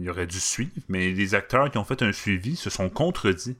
il 0.00 0.08
aurait 0.08 0.26
dû 0.26 0.40
suivre, 0.40 0.72
mais 0.88 1.12
les 1.12 1.34
acteurs 1.34 1.70
qui 1.70 1.76
ont 1.76 1.84
fait 1.84 2.02
un 2.02 2.12
suivi 2.12 2.56
se 2.56 2.70
sont 2.70 2.88
contredits. 2.88 3.58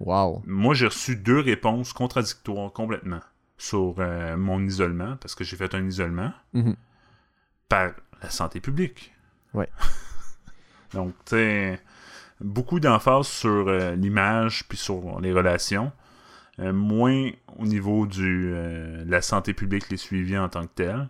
Wow. 0.00 0.42
Moi, 0.46 0.74
j'ai 0.74 0.86
reçu 0.86 1.14
deux 1.14 1.38
réponses 1.38 1.92
contradictoires 1.92 2.72
complètement 2.72 3.20
sur 3.56 3.94
euh, 3.98 4.36
mon 4.36 4.60
isolement, 4.64 5.16
parce 5.18 5.36
que 5.36 5.44
j'ai 5.44 5.56
fait 5.56 5.74
un 5.74 5.86
isolement 5.86 6.32
Mhm. 6.52 6.74
par 7.68 7.92
la 8.20 8.30
santé 8.30 8.60
publique. 8.60 9.12
Ouais. 9.54 9.68
Donc, 10.94 11.14
tu 11.24 11.36
sais, 11.36 11.80
beaucoup 12.40 12.80
d'emphase 12.80 13.26
sur 13.26 13.68
euh, 13.68 13.94
l'image 13.94 14.64
puis 14.68 14.78
sur 14.78 15.20
les 15.20 15.32
relations, 15.32 15.92
euh, 16.58 16.72
moins 16.72 17.30
au 17.58 17.64
niveau 17.64 18.06
du, 18.06 18.52
euh, 18.52 19.04
de 19.04 19.10
la 19.10 19.22
santé 19.22 19.54
publique, 19.54 19.88
les 19.90 19.96
suivis 19.96 20.38
en 20.38 20.48
tant 20.48 20.66
que 20.66 20.72
tel. 20.74 21.08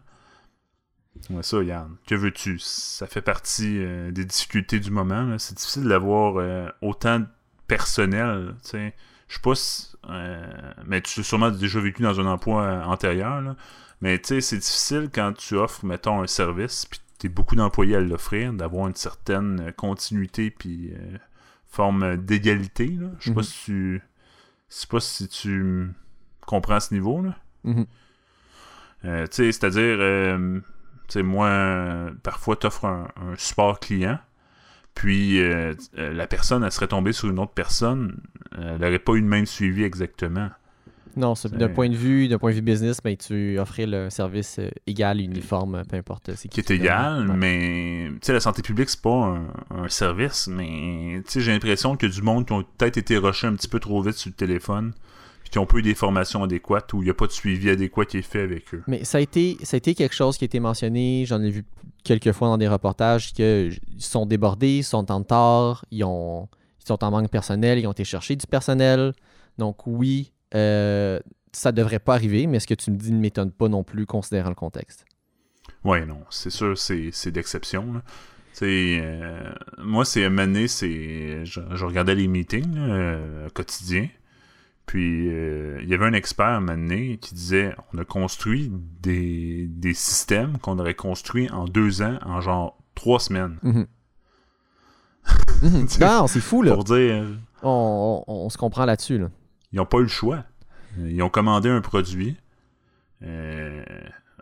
Ouais, 1.31 1.43
ça, 1.43 1.63
Yann, 1.63 1.97
que 2.07 2.15
veux-tu? 2.15 2.59
Ça 2.59 3.07
fait 3.07 3.23
partie 3.23 3.79
euh, 3.79 4.11
des 4.11 4.25
difficultés 4.25 4.81
du 4.81 4.91
moment. 4.91 5.39
C'est 5.39 5.57
difficile 5.57 5.85
d'avoir 5.85 6.37
euh, 6.39 6.69
autant 6.81 7.21
de 7.21 7.27
personnel, 7.67 8.55
sais. 8.63 8.95
Je 9.29 9.37
sais 9.37 9.43
pas 9.43 9.55
si, 9.55 9.89
euh, 10.11 10.73
mais 10.87 11.01
tu 11.01 11.21
l'as 11.21 11.25
sûrement 11.25 11.51
déjà 11.51 11.81
vécu 11.81 12.03
dans 12.03 12.21
un 12.21 12.27
emploi 12.27 12.63
euh, 12.65 12.83
antérieur. 12.85 13.57
Mais 14.03 14.19
tu 14.19 14.29
sais, 14.29 14.41
c'est 14.43 14.59
difficile 14.59 15.09
quand 15.15 15.33
tu 15.33 15.57
offres, 15.57 15.87
mettons, 15.87 16.23
un 16.23 16.27
service, 16.27 16.85
puis 16.87 17.01
beaucoup 17.29 17.57
d'employés 17.57 17.97
à 17.97 18.01
l'offrir, 18.01 18.53
d'avoir 18.53 18.89
une 18.89 18.95
certaine 18.95 19.73
continuité 19.77 20.51
puis 20.51 20.93
euh, 20.95 21.19
forme 21.67 22.17
d'égalité. 22.17 22.99
Je 23.19 23.25
sais 23.29 23.35
pas 23.35 23.41
Mhm. 23.41 23.45
si 23.45 23.65
tu. 23.65 24.03
Je 24.71 24.75
sais 24.77 24.87
pas 24.87 25.01
si 25.01 25.29
tu 25.29 25.91
comprends 26.47 26.81
ce 26.81 26.95
niveau, 26.95 27.23
là. 27.23 27.37
Mhm. 27.65 27.87
Euh, 29.05 29.27
tu 29.27 29.37
sais, 29.37 29.53
c'est-à-dire, 29.53 29.97
euh, 30.01 30.61
moi, 31.17 32.11
parfois, 32.23 32.57
t'offres 32.57 32.85
un, 32.87 33.09
un 33.17 33.37
support 33.37 33.81
client, 33.81 34.19
puis 34.95 35.41
la 35.95 36.27
personne, 36.27 36.65
elle 36.65 36.73
serait 36.73 36.89
tombée 36.89 37.13
sur 37.13 37.29
une 37.29 37.39
autre 37.39 37.53
personne, 37.53 38.21
elle 38.57 38.79
n'aurait 38.79 38.99
pas 38.99 39.13
eu 39.13 39.21
le 39.21 39.27
même 39.27 39.47
suivi 39.47 39.83
exactement. 39.85 40.51
Non, 41.17 41.35
d'un 41.53 41.69
point 41.69 41.89
de 41.89 41.95
vue, 41.95 42.29
d'un 42.29 42.39
point 42.39 42.51
de 42.51 42.57
vue 42.57 42.63
business, 42.63 42.99
ben, 43.03 43.17
tu 43.17 43.59
offrais 43.59 43.87
le 43.87 44.09
service 44.11 44.59
euh, 44.59 44.69
égal, 44.87 45.21
uniforme, 45.21 45.83
peu 45.89 45.97
importe 45.97 46.31
euh, 46.31 46.35
c'est 46.37 46.49
Qui 46.49 46.61
est 46.61 46.71
égal, 46.71 47.29
Ouais. 47.31 47.37
mais 47.37 48.09
tu 48.15 48.19
sais, 48.23 48.33
la 48.33 48.41
santé 48.41 48.63
publique, 48.63 48.89
c'est 48.89 49.01
pas 49.03 49.11
un, 49.11 49.47
un 49.71 49.89
service, 49.89 50.49
mais 50.49 51.21
tu 51.27 51.33
sais, 51.33 51.41
j'ai 51.41 51.53
l'impression 51.53 51.97
que 51.97 52.07
du 52.07 52.23
monde 52.23 52.47
qui 52.47 52.53
ont 52.53 52.65
peut-être 52.79 52.97
été 52.97 53.17
rushés 53.19 53.47
un 53.47 53.55
petit 53.55 53.69
peu 53.69 53.79
trop 53.81 54.01
vite 54.03 54.15
sur 54.15 54.31
le 54.31 54.35
téléphone, 54.35 54.93
qui 55.51 55.59
ont 55.59 55.67
pas 55.67 55.77
eu 55.77 55.83
des 55.83 55.95
formations 55.95 56.43
adéquates, 56.45 56.95
ou 56.95 57.03
il 57.03 57.05
n'y 57.05 57.11
a 57.11 57.15
pas 57.15 57.27
de 57.27 57.33
suivi 57.33 57.69
adéquat 57.69 58.07
qui 58.07 58.17
est 58.17 58.23
fait 58.23 58.41
avec 58.41 58.73
eux. 58.73 58.83
Mais 58.87 59.05
ça 59.05 59.19
a, 59.19 59.21
été, 59.21 59.59
ça 59.65 59.77
a 59.77 59.79
été 59.79 59.95
quelque 59.95 60.15
chose 60.15 60.39
qui 60.39 60.45
a 60.45 60.47
été 60.47 60.61
mentionné, 60.61 61.25
j'en 61.27 61.43
ai 61.43 61.51
vu 61.51 61.65
quelques 62.05 62.33
fois 62.33 62.49
dans 62.49 62.57
des 62.57 62.69
reportages, 62.69 63.35
qu'ils 63.35 63.79
sont 63.99 64.25
débordés, 64.25 64.79
ils 64.79 64.83
sont 64.83 65.11
en 65.13 65.19
retard, 65.19 65.85
ils, 65.91 66.05
ont, 66.05 66.49
ils 66.83 66.87
sont 66.87 67.05
en 67.05 67.11
manque 67.11 67.29
personnel, 67.29 67.79
ils 67.79 67.87
ont 67.87 67.93
été 67.93 68.05
chercher 68.05 68.35
du 68.35 68.47
personnel. 68.47 69.13
Donc 69.59 69.87
oui, 69.87 70.33
euh, 70.55 71.21
ça 71.53 71.73
devrait 71.73 71.99
pas 71.99 72.15
arriver, 72.15 72.47
mais 72.47 72.61
ce 72.61 72.67
que 72.67 72.75
tu 72.75 72.91
me 72.91 72.97
dis 72.97 73.13
ne 73.13 73.19
m'étonne 73.21 73.51
pas 73.53 73.69
non 73.69 73.85
plus, 73.85 74.07
considérant 74.07 74.49
le 74.49 74.55
contexte? 74.55 75.05
Ouais, 75.85 76.07
non, 76.07 76.21
c'est 76.31 76.51
sûr, 76.51 76.77
c'est, 76.79 77.11
d'exception. 77.31 78.03
euh, 79.03 79.53
moi, 79.79 80.05
c'est 80.05 80.25
année, 80.39 80.69
c'est. 80.69 81.45
Je, 81.45 81.61
je 81.75 81.85
regardais 81.85 82.15
les 82.15 82.29
meetings 82.29 82.75
là, 82.75 82.83
euh, 82.95 83.49
quotidiens. 83.51 84.09
Puis, 84.85 85.29
euh, 85.31 85.79
il 85.83 85.89
y 85.89 85.95
avait 85.95 86.05
un 86.07 86.13
expert 86.13 86.47
un 86.47 86.61
moment 86.61 86.75
donné 86.77 87.17
qui 87.19 87.35
disait 87.35 87.75
on 87.95 87.99
a 87.99 88.05
construit 88.05 88.71
des, 89.01 89.67
des 89.69 89.95
systèmes 89.95 90.59
qu'on 90.59 90.79
aurait 90.79 90.95
construits 90.95 91.49
en 91.51 91.65
deux 91.67 92.03
ans, 92.03 92.19
en 92.25 92.41
genre 92.41 92.77
trois 92.95 93.21
semaines. 93.21 93.59
Mhm. 95.63 95.87
non, 96.01 96.27
c'est 96.27 96.41
fou, 96.41 96.63
là. 96.63 96.75
Pour 96.75 96.83
dire, 96.85 97.25
On, 97.63 98.25
on- 98.27 98.33
on 98.47 98.51
se 98.51 98.59
comprend 98.59 98.85
là-dessus. 98.85 99.19
Là. 99.19 99.31
Ils 99.73 99.77
n'ont 99.77 99.87
pas 99.87 99.99
eu 99.99 100.03
le 100.03 100.09
choix. 100.09 100.45
Ils 100.99 101.23
ont 101.23 101.29
commandé 101.31 101.69
un 101.69 101.81
produit. 101.81 102.37
euh, 103.25 103.85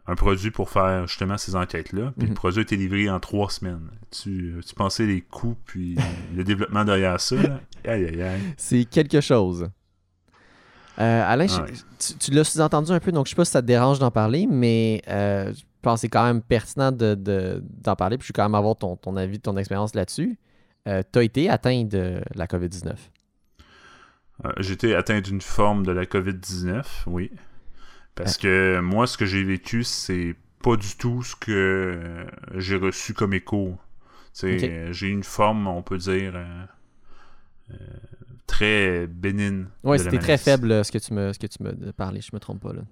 un 0.06 0.14
produit 0.16 0.50
pour 0.50 0.70
faire 0.70 1.06
justement 1.06 1.36
ces 1.38 1.54
enquêtes-là. 1.54 2.12
Puis 2.16 2.24
Mhm. 2.24 2.28
le 2.30 2.34
produit 2.34 2.58
a 2.60 2.62
été 2.62 2.76
livré 2.76 3.08
en 3.10 3.20
trois 3.20 3.48
semaines. 3.50 3.90
Tu, 4.10 4.54
tu 4.66 4.74
pensais 4.74 5.04
les 5.06 5.20
coûts 5.20 5.56
puis 5.66 5.96
le 6.34 6.42
développement 6.42 6.84
derrière 6.84 7.20
ça? 7.20 7.36
Aïe, 7.84 8.06
aïe, 8.06 8.22
aïe. 8.22 8.40
C'est 8.56 8.84
quelque 8.86 9.20
chose. 9.20 9.68
Euh, 10.98 11.22
Alain, 11.26 11.46
je- 11.46 11.60
tu, 11.98 12.18
tu 12.18 12.30
l'as 12.32 12.44
sous-entendu 12.44 12.90
un 12.90 13.00
peu, 13.00 13.12
donc 13.12 13.26
je 13.26 13.30
sais 13.30 13.36
pas 13.36 13.44
si 13.44 13.52
ça 13.52 13.62
te 13.62 13.66
dérange 13.66 13.98
d'en 13.98 14.10
parler, 14.10 14.46
mais 14.50 15.00
euh, 15.08 15.52
je 15.54 15.62
pense 15.82 15.96
que 15.98 16.00
c'est 16.02 16.08
quand 16.08 16.24
même 16.24 16.42
pertinent 16.42 16.90
de- 16.92 17.14
de- 17.14 17.62
d'en 17.82 17.94
parler, 17.96 18.16
puis 18.18 18.22
je 18.24 18.26
suis 18.26 18.32
quand 18.32 18.42
même 18.44 18.54
avoir 18.54 18.76
ton, 18.76 18.96
ton 18.96 19.16
avis, 19.16 19.38
ton 19.40 19.56
expérience 19.56 19.94
là-dessus. 19.94 20.38
tu 20.86 21.18
as 21.18 21.22
été 21.22 21.48
atteint 21.48 21.84
de 21.84 22.20
la 22.34 22.46
COVID-19. 22.46 22.94
Euh, 24.44 24.52
J'étais 24.58 24.94
atteint 24.94 25.20
d'une 25.20 25.40
forme 25.40 25.84
de 25.84 25.92
la 25.92 26.06
COVID-19, 26.06 26.84
oui. 27.06 27.30
Parce 28.14 28.36
que 28.38 28.80
moi, 28.80 29.06
ce 29.06 29.16
que 29.16 29.24
j'ai 29.26 29.44
vécu, 29.44 29.84
c'est 29.84 30.34
pas 30.62 30.76
du 30.76 30.96
tout 30.96 31.22
ce 31.22 31.34
que 31.36 31.50
euh, 31.52 32.24
j'ai 32.56 32.76
reçu 32.76 33.14
comme 33.14 33.32
écho. 33.34 33.78
Tu 34.34 34.40
sais, 34.40 34.56
Ok. 34.56 34.62
euh, 34.64 34.92
J'ai 34.92 35.08
une 35.08 35.24
forme, 35.24 35.66
on 35.66 35.82
peut 35.82 35.98
dire, 35.98 36.32
euh, 36.36 36.64
euh, 37.72 37.76
très 38.46 39.06
bénigne. 39.06 39.66
Oui, 39.84 39.98
c'était 39.98 40.18
très 40.18 40.38
faible 40.38 40.84
ce 40.84 40.92
que 40.92 40.98
tu 40.98 41.14
me, 41.14 41.32
ce 41.32 41.38
que 41.38 41.46
tu 41.46 41.62
me 41.62 41.92
parlais, 41.92 42.20
je 42.20 42.30
me 42.32 42.40
trompe 42.40 42.60
pas. 42.60 42.72
Là. 42.72 42.82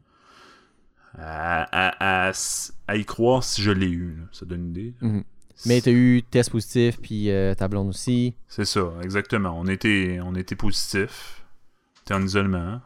À, 1.19 1.63
à- 1.89 2.27
à 2.27 2.31
s- 2.31 2.73
à 2.87 2.97
y 2.97 3.05
croire 3.05 3.43
si 3.43 3.63
je 3.63 3.71
l'ai 3.71 3.89
eu, 3.91 4.17
là. 4.19 4.25
ça 4.33 4.47
donne 4.47 4.61
une 4.67 4.71
idée. 4.71 4.95
Mais 5.67 5.81
tu 5.81 5.89
as 5.89 5.93
eu 5.93 6.23
test 6.23 6.51
positif, 6.51 6.99
puis 7.01 7.31
euh, 7.31 7.55
ta 7.55 7.67
blonde 7.69 7.89
aussi. 7.89 8.35
C'est 8.47 8.65
ça, 8.65 8.93
exactement. 9.03 9.59
On 9.59 9.67
était, 9.67 10.21
on 10.23 10.35
était 10.35 10.55
positif. 10.57 11.43
T'es 12.05 12.15
en 12.15 12.23
isolement. 12.23 12.81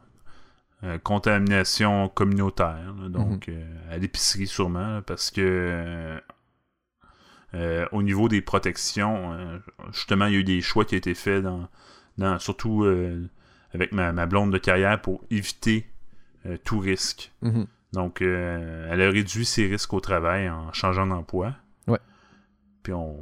Euh, 0.84 0.98
contamination 0.98 2.08
communautaire. 2.08 2.94
là, 3.00 3.08
donc, 3.08 3.46
Mhm. 3.48 3.54
euh, 3.54 3.94
à 3.94 3.98
l'épicerie 3.98 4.46
sûrement. 4.46 4.94
là, 4.94 5.02
parce 5.02 5.30
que 5.30 6.20
au 7.92 8.02
niveau 8.02 8.28
des 8.28 8.40
protections, 8.40 9.60
justement, 9.92 10.26
il 10.26 10.32
y 10.32 10.36
a 10.36 10.38
eu 10.40 10.44
des 10.44 10.60
choix 10.62 10.84
qui 10.86 10.94
ont 10.94 10.98
été 10.98 11.14
faits 11.14 11.42
dans, 11.42 11.68
dans 12.16 12.38
surtout 12.38 12.84
avec 13.74 13.92
ma, 13.92 14.12
ma 14.12 14.24
blonde 14.26 14.50
de 14.52 14.58
carrière 14.58 15.00
pour 15.02 15.22
éviter 15.30 15.86
tout 16.64 16.78
risque. 16.78 17.30
Mhm. 17.42 17.66
Donc, 17.92 18.22
elle 18.22 19.02
a 19.02 19.10
réduit 19.10 19.44
ses 19.44 19.66
risques 19.66 19.92
au 19.92 20.00
travail 20.00 20.48
en 20.48 20.72
changeant 20.72 21.06
d'emploi. 21.06 21.54
Puis 22.82 22.92
on, 22.92 23.16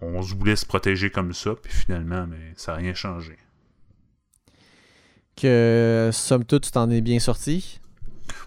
on 0.00 0.22
se 0.22 0.34
voulait 0.34 0.56
se 0.56 0.66
protéger 0.66 1.10
comme 1.10 1.32
ça, 1.32 1.54
puis 1.54 1.72
finalement, 1.72 2.26
mais 2.26 2.52
ça 2.56 2.72
n'a 2.72 2.78
rien 2.78 2.94
changé. 2.94 3.36
Que, 5.36 6.10
somme 6.12 6.44
toute, 6.44 6.64
tu 6.64 6.70
t'en 6.70 6.90
es 6.90 7.00
bien 7.00 7.18
sorti? 7.18 7.80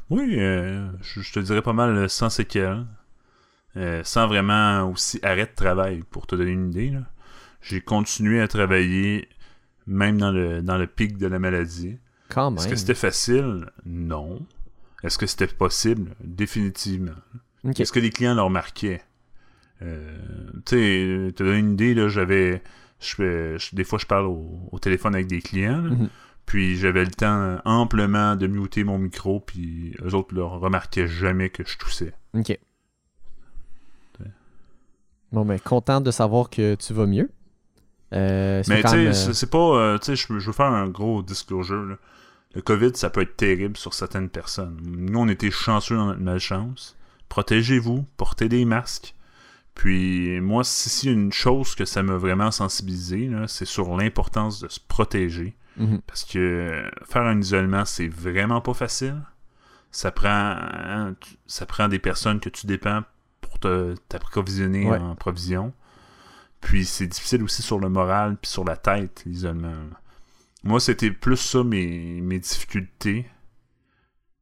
Oui, 0.09 0.35
euh, 0.37 0.89
je, 1.01 1.21
je 1.21 1.33
te 1.33 1.39
dirais 1.39 1.61
pas 1.61 1.73
mal 1.73 1.95
euh, 1.95 2.07
sans 2.07 2.29
séquelles. 2.29 2.85
Euh, 3.75 4.03
sans 4.03 4.27
vraiment 4.27 4.87
aussi 4.91 5.19
arrêt 5.23 5.47
de 5.47 5.55
travail, 5.55 6.03
pour 6.11 6.27
te 6.27 6.35
donner 6.35 6.51
une 6.51 6.69
idée. 6.69 6.93
J'ai 7.61 7.81
continué 7.81 8.39
à 8.39 8.47
travailler 8.47 9.27
même 9.87 10.19
dans 10.19 10.31
le, 10.31 10.61
dans 10.61 10.77
le 10.77 10.85
pic 10.85 11.17
de 11.17 11.25
la 11.25 11.39
maladie. 11.39 11.97
Quand 12.29 12.51
même. 12.51 12.59
Est-ce 12.59 12.67
que 12.67 12.75
c'était 12.75 12.93
facile? 12.93 13.71
Non. 13.85 14.45
Est-ce 15.03 15.17
que 15.17 15.25
c'était 15.25 15.47
possible? 15.47 16.15
Définitivement. 16.23 17.15
Est-ce 17.65 17.91
que 17.91 17.99
les 17.99 18.11
clients 18.11 18.35
le 18.35 18.43
remarquaient? 18.43 19.01
Euh, 19.83 20.17
tu 20.65 20.75
sais, 20.77 21.33
te 21.33 21.43
donner 21.43 21.59
une 21.59 21.73
idée, 21.73 21.93
là, 21.93 22.07
j'avais. 22.09 22.61
Des 23.19 23.83
fois, 23.83 23.99
je 23.99 24.05
parle 24.05 24.25
au, 24.27 24.49
au 24.71 24.79
téléphone 24.79 25.13
avec 25.13 25.27
des 25.27 25.41
clients, 25.41 25.81
là, 25.81 25.89
Mhm. 25.89 26.09
puis 26.45 26.77
j'avais 26.77 27.03
le 27.03 27.11
temps 27.11 27.57
amplement 27.65 28.35
de 28.37 28.47
muter 28.47 28.83
mon 28.85 28.97
micro, 28.97 29.41
puis 29.41 29.93
eux 30.01 30.13
autres 30.15 30.33
ne 30.33 30.41
remarquaient 30.41 31.07
jamais 31.07 31.49
que 31.49 31.63
je 31.67 31.77
toussais. 31.77 32.13
Ok. 32.33 32.57
Bon, 35.31 35.45
ben, 35.45 35.59
content 35.59 35.99
de 35.99 36.11
savoir 36.11 36.49
que 36.49 36.75
tu 36.75 36.93
vas 36.93 37.07
mieux. 37.07 37.29
Euh, 38.13 38.61
Mais 38.67 38.83
tu 38.83 38.89
sais, 38.89 38.95
même, 38.97 39.07
euh, 39.07 39.13
c'est- 39.13 39.49
pas. 39.49 39.57
euh, 39.57 39.97
tu 39.97 40.15
sais, 40.15 40.27
je 40.27 40.31
veux 40.33 40.53
faire 40.53 40.67
un 40.67 40.87
gros 40.87 41.23
disclosure. 41.23 41.83
là. 41.83 41.95
Le 42.53 42.61
COVID, 42.61 42.91
ça 42.93 43.09
peut 43.09 43.21
être 43.21 43.35
terrible 43.35 43.75
sur 43.75 43.95
certaines 43.95 44.29
personnes. 44.29 44.79
Nous, 44.85 45.17
on 45.19 45.27
était 45.27 45.49
chanceux 45.49 45.95
dans 45.95 46.05
notre 46.05 46.19
malchance. 46.21 46.95
Protégez-vous, 47.29 48.05
portez 48.15 48.47
des 48.47 48.63
masques. 48.65 49.15
Puis 49.75 50.39
moi, 50.39 50.63
si 50.63 51.09
une 51.09 51.33
chose 51.33 51.73
que 51.75 51.85
ça 51.85 52.03
m'a 52.03 52.15
vraiment 52.17 52.51
sensibilisé, 52.51 53.29
c'est 53.47 53.65
sur 53.65 53.95
l'importance 53.97 54.59
de 54.59 54.69
se 54.69 54.79
protéger. 54.79 55.55
mhm. 55.77 56.01
Parce 56.05 56.23
que 56.25 56.89
faire 57.05 57.23
un 57.23 57.39
isolement, 57.39 57.83
c'est 57.85 58.07
vraiment 58.07 58.61
pas 58.61 58.73
facile. 58.73 59.21
Ça 59.91 60.11
prend, 60.11 60.29
hein, 60.29 61.15
ça 61.47 61.65
prend 61.65 61.87
des 61.87 61.99
personnes 61.99 62.39
que 62.39 62.49
tu 62.49 62.67
dépends 62.67 63.03
pour 63.41 63.59
t'approvisionner 63.59 64.87
Ouais. 64.87 64.97
en 64.97 65.15
provision. 65.15 65.73
Puis 66.61 66.85
c'est 66.85 67.07
difficile 67.07 67.43
aussi 67.43 67.61
sur 67.61 67.79
le 67.79 67.89
moral 67.89 68.37
puis 68.41 68.49
sur 68.49 68.63
la 68.63 68.77
tête, 68.77 69.23
l'isolement. 69.25 69.73
Moi, 70.63 70.79
c'était 70.79 71.11
plus 71.11 71.35
ça 71.37 71.63
mes, 71.63 72.21
mes 72.21 72.39
difficultés 72.39 73.25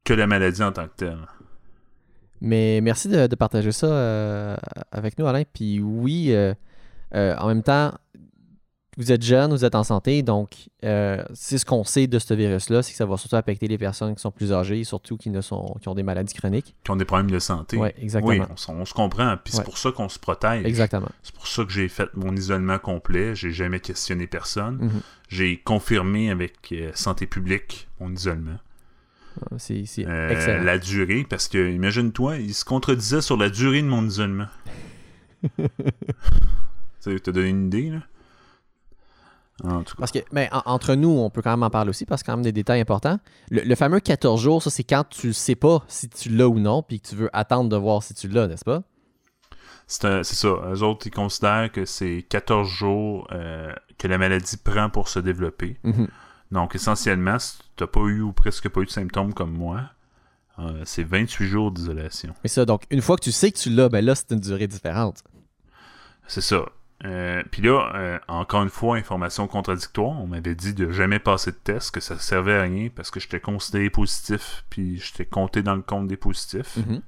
que 0.04 0.14
la 0.14 0.26
maladie 0.26 0.62
en 0.62 0.72
tant 0.72 0.86
que 0.86 0.94
telle. 0.96 1.26
Mais 2.44 2.80
merci 2.82 3.06
de, 3.08 3.28
de 3.28 3.36
partager 3.36 3.70
ça 3.70 3.86
euh, 3.86 4.56
avec 4.90 5.16
nous, 5.18 5.26
Alain. 5.26 5.44
Puis 5.50 5.80
oui, 5.80 6.32
euh, 6.32 6.52
euh, 7.14 7.36
en 7.38 7.46
même 7.46 7.62
temps, 7.62 7.92
vous 8.98 9.12
êtes 9.12 9.22
jeune, 9.22 9.52
vous 9.52 9.64
êtes 9.64 9.76
en 9.76 9.84
santé, 9.84 10.22
donc 10.22 10.68
c'est 10.82 11.56
ce 11.56 11.64
qu'on 11.64 11.84
sait 11.84 12.08
de 12.08 12.18
ce 12.18 12.34
virus-là, 12.34 12.82
c'est 12.82 12.90
que 12.90 12.96
ça 12.98 13.06
va 13.06 13.16
surtout 13.16 13.36
affecter 13.36 13.66
les 13.68 13.78
personnes 13.78 14.14
qui 14.14 14.20
sont 14.20 14.32
plus 14.32 14.52
âgées, 14.52 14.82
surtout 14.84 15.16
qui, 15.16 15.30
ne 15.30 15.40
sont, 15.40 15.76
qui 15.80 15.88
ont 15.88 15.94
des 15.94 16.02
maladies 16.02 16.34
chroniques. 16.34 16.74
Qui 16.84 16.90
ont 16.90 16.96
des 16.96 17.04
problèmes 17.06 17.30
de 17.30 17.38
santé. 17.38 17.78
Oui, 17.78 17.88
exactement. 17.96 18.32
Oui, 18.32 18.40
on, 18.68 18.72
on 18.74 18.84
se 18.84 18.92
comprend, 18.92 19.36
puis 19.42 19.52
c'est 19.52 19.58
Ouais. 19.60 19.64
pour 19.64 19.78
ça 19.78 19.92
qu'on 19.92 20.08
se 20.10 20.18
protège. 20.18 20.66
Exactement. 20.66 21.08
C'est 21.22 21.34
pour 21.34 21.46
ça 21.46 21.64
que 21.64 21.70
j'ai 21.70 21.88
fait 21.88 22.08
mon 22.14 22.34
isolement 22.36 22.78
complet. 22.78 23.34
J'ai 23.36 23.52
jamais 23.52 23.80
questionné 23.80 24.26
personne. 24.26 24.76
Mhm. 24.82 25.00
J'ai 25.28 25.56
confirmé 25.62 26.30
avec 26.30 26.74
Santé 26.94 27.26
publique 27.26 27.88
mon 28.00 28.12
isolement. 28.12 28.58
Euh, 29.52 29.56
C'est 29.58 29.84
Euh, 30.06 30.28
excellent. 30.30 30.64
la 30.64 30.78
durée, 30.78 31.24
parce 31.28 31.48
que, 31.48 31.70
imagine-toi, 31.70 32.38
il 32.38 32.54
se 32.54 32.64
contredisait 32.64 33.20
sur 33.22 33.36
la 33.36 33.48
durée 33.50 33.82
de 33.82 33.86
mon 33.88 34.04
isolement. 34.06 34.46
tu 37.02 37.20
t'as 37.20 37.32
donné 37.32 37.48
une 37.48 37.66
idée, 37.66 37.90
là? 37.90 37.98
En 39.64 39.82
tout 39.82 39.94
cas. 39.94 40.00
Parce 40.00 40.12
que, 40.12 40.18
ben, 40.32 40.48
en- 40.50 40.62
entre 40.66 40.94
nous, 40.94 41.10
on 41.10 41.30
peut 41.30 41.42
quand 41.42 41.50
même 41.50 41.62
en 41.62 41.70
parler 41.70 41.90
aussi, 41.90 42.04
parce 42.04 42.22
que 42.22 42.26
quand 42.26 42.36
même 42.36 42.44
des 42.44 42.52
détails 42.52 42.80
importants. 42.80 43.18
Le, 43.50 43.62
le 43.62 43.74
fameux 43.74 44.00
14 44.00 44.40
jours, 44.40 44.62
ça, 44.62 44.70
c'est 44.70 44.82
quand 44.84 45.04
tu 45.08 45.32
sais 45.32 45.54
pas 45.54 45.84
si 45.88 46.08
tu 46.08 46.30
l'as 46.30 46.48
ou 46.48 46.58
non, 46.58 46.82
puis 46.82 47.00
que 47.00 47.08
tu 47.08 47.14
veux 47.16 47.30
attendre 47.32 47.68
de 47.68 47.76
voir 47.76 48.02
si 48.02 48.14
tu 48.14 48.28
l'as, 48.28 48.46
n'est-ce 48.48 48.64
pas? 48.64 48.82
C'est 49.86 50.24
ça. 50.24 50.48
Eux 50.72 50.82
autres, 50.82 51.06
ils 51.06 51.10
considèrent 51.12 51.70
que 51.70 51.84
c'est 51.84 52.24
14 52.28 52.66
jours 52.68 53.28
euh, 53.32 53.72
que 53.98 54.08
la 54.08 54.16
maladie 54.16 54.56
prend 54.56 54.88
pour 54.88 55.08
se 55.08 55.18
développer. 55.18 55.76
Mhm. 55.84 56.08
Donc, 56.50 56.74
essentiellement, 56.74 57.38
si 57.38 57.58
tu 57.82 57.98
n'as 57.98 58.04
pas 58.04 58.08
eu 58.08 58.20
ou 58.20 58.32
presque 58.32 58.68
pas 58.68 58.80
eu 58.80 58.86
de 58.86 58.90
symptômes 58.90 59.34
comme 59.34 59.52
moi, 59.52 59.82
euh, 60.58 60.82
c'est 60.84 61.04
28 61.04 61.46
jours 61.46 61.70
d'isolation. 61.72 62.34
Mais 62.44 62.48
ça, 62.48 62.64
donc, 62.64 62.84
une 62.90 63.00
fois 63.00 63.16
que 63.16 63.22
tu 63.22 63.32
sais 63.32 63.50
que 63.50 63.58
tu 63.58 63.70
l'as, 63.70 63.88
ben 63.88 64.04
là, 64.04 64.14
c'est 64.14 64.30
une 64.30 64.40
durée 64.40 64.66
différente. 64.66 65.24
C'est 66.26 66.40
ça. 66.40 66.66
Euh, 67.04 67.42
Puis 67.50 67.62
là, 67.62 67.90
euh, 67.94 68.18
encore 68.28 68.62
une 68.62 68.68
fois, 68.68 68.96
information 68.96 69.48
contradictoire. 69.48 70.20
On 70.20 70.26
m'avait 70.28 70.54
dit 70.54 70.72
de 70.72 70.90
jamais 70.92 71.18
passer 71.18 71.50
de 71.50 71.56
test, 71.56 71.90
que 71.90 72.00
ça 72.00 72.18
servait 72.18 72.54
à 72.56 72.62
rien 72.62 72.88
parce 72.94 73.10
que 73.10 73.18
j'étais 73.18 73.40
considéré 73.40 73.90
positif, 73.90 74.64
puis 74.70 74.98
j'étais 74.98 75.26
compté 75.26 75.62
dans 75.62 75.74
le 75.74 75.82
compte 75.82 76.06
des 76.06 76.16
positifs. 76.16 76.76
Mhm. 76.76 77.02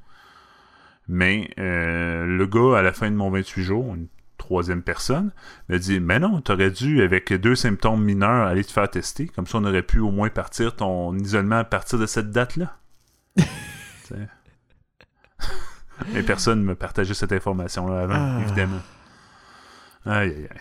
Mais 1.06 1.50
euh, 1.58 2.24
le 2.24 2.46
gars, 2.46 2.78
à 2.78 2.82
la 2.82 2.92
fin 2.92 3.10
de 3.10 3.16
mon 3.16 3.30
28 3.30 3.62
jours, 3.62 3.94
une 3.94 4.08
troisième 4.44 4.82
personne, 4.82 5.32
m'a 5.68 5.78
dit 5.78 6.00
Mais 6.00 6.18
non, 6.18 6.40
t'aurais 6.42 6.70
dû, 6.70 7.02
avec 7.02 7.32
deux 7.32 7.54
symptômes 7.54 8.04
mineurs, 8.04 8.46
aller 8.46 8.64
te 8.64 8.72
faire 8.72 8.90
tester. 8.90 9.26
Comme 9.26 9.46
ça, 9.46 9.56
on 9.58 9.64
aurait 9.64 9.82
pu 9.82 10.00
au 10.00 10.10
moins 10.10 10.28
partir 10.28 10.76
ton 10.76 11.16
isolement 11.16 11.56
à 11.58 11.64
partir 11.64 11.98
de 11.98 12.06
cette 12.06 12.30
date-là. 12.30 12.76
Mais 16.12 16.22
personne 16.22 16.60
ne 16.60 16.64
me 16.64 16.74
partageait 16.74 17.14
cette 17.14 17.32
information-là 17.32 18.00
avant, 18.02 18.14
Ah. 18.14 18.40
évidemment. 18.42 18.80
Aïe, 20.04 20.30
aïe, 20.30 20.48
aïe. 20.50 20.60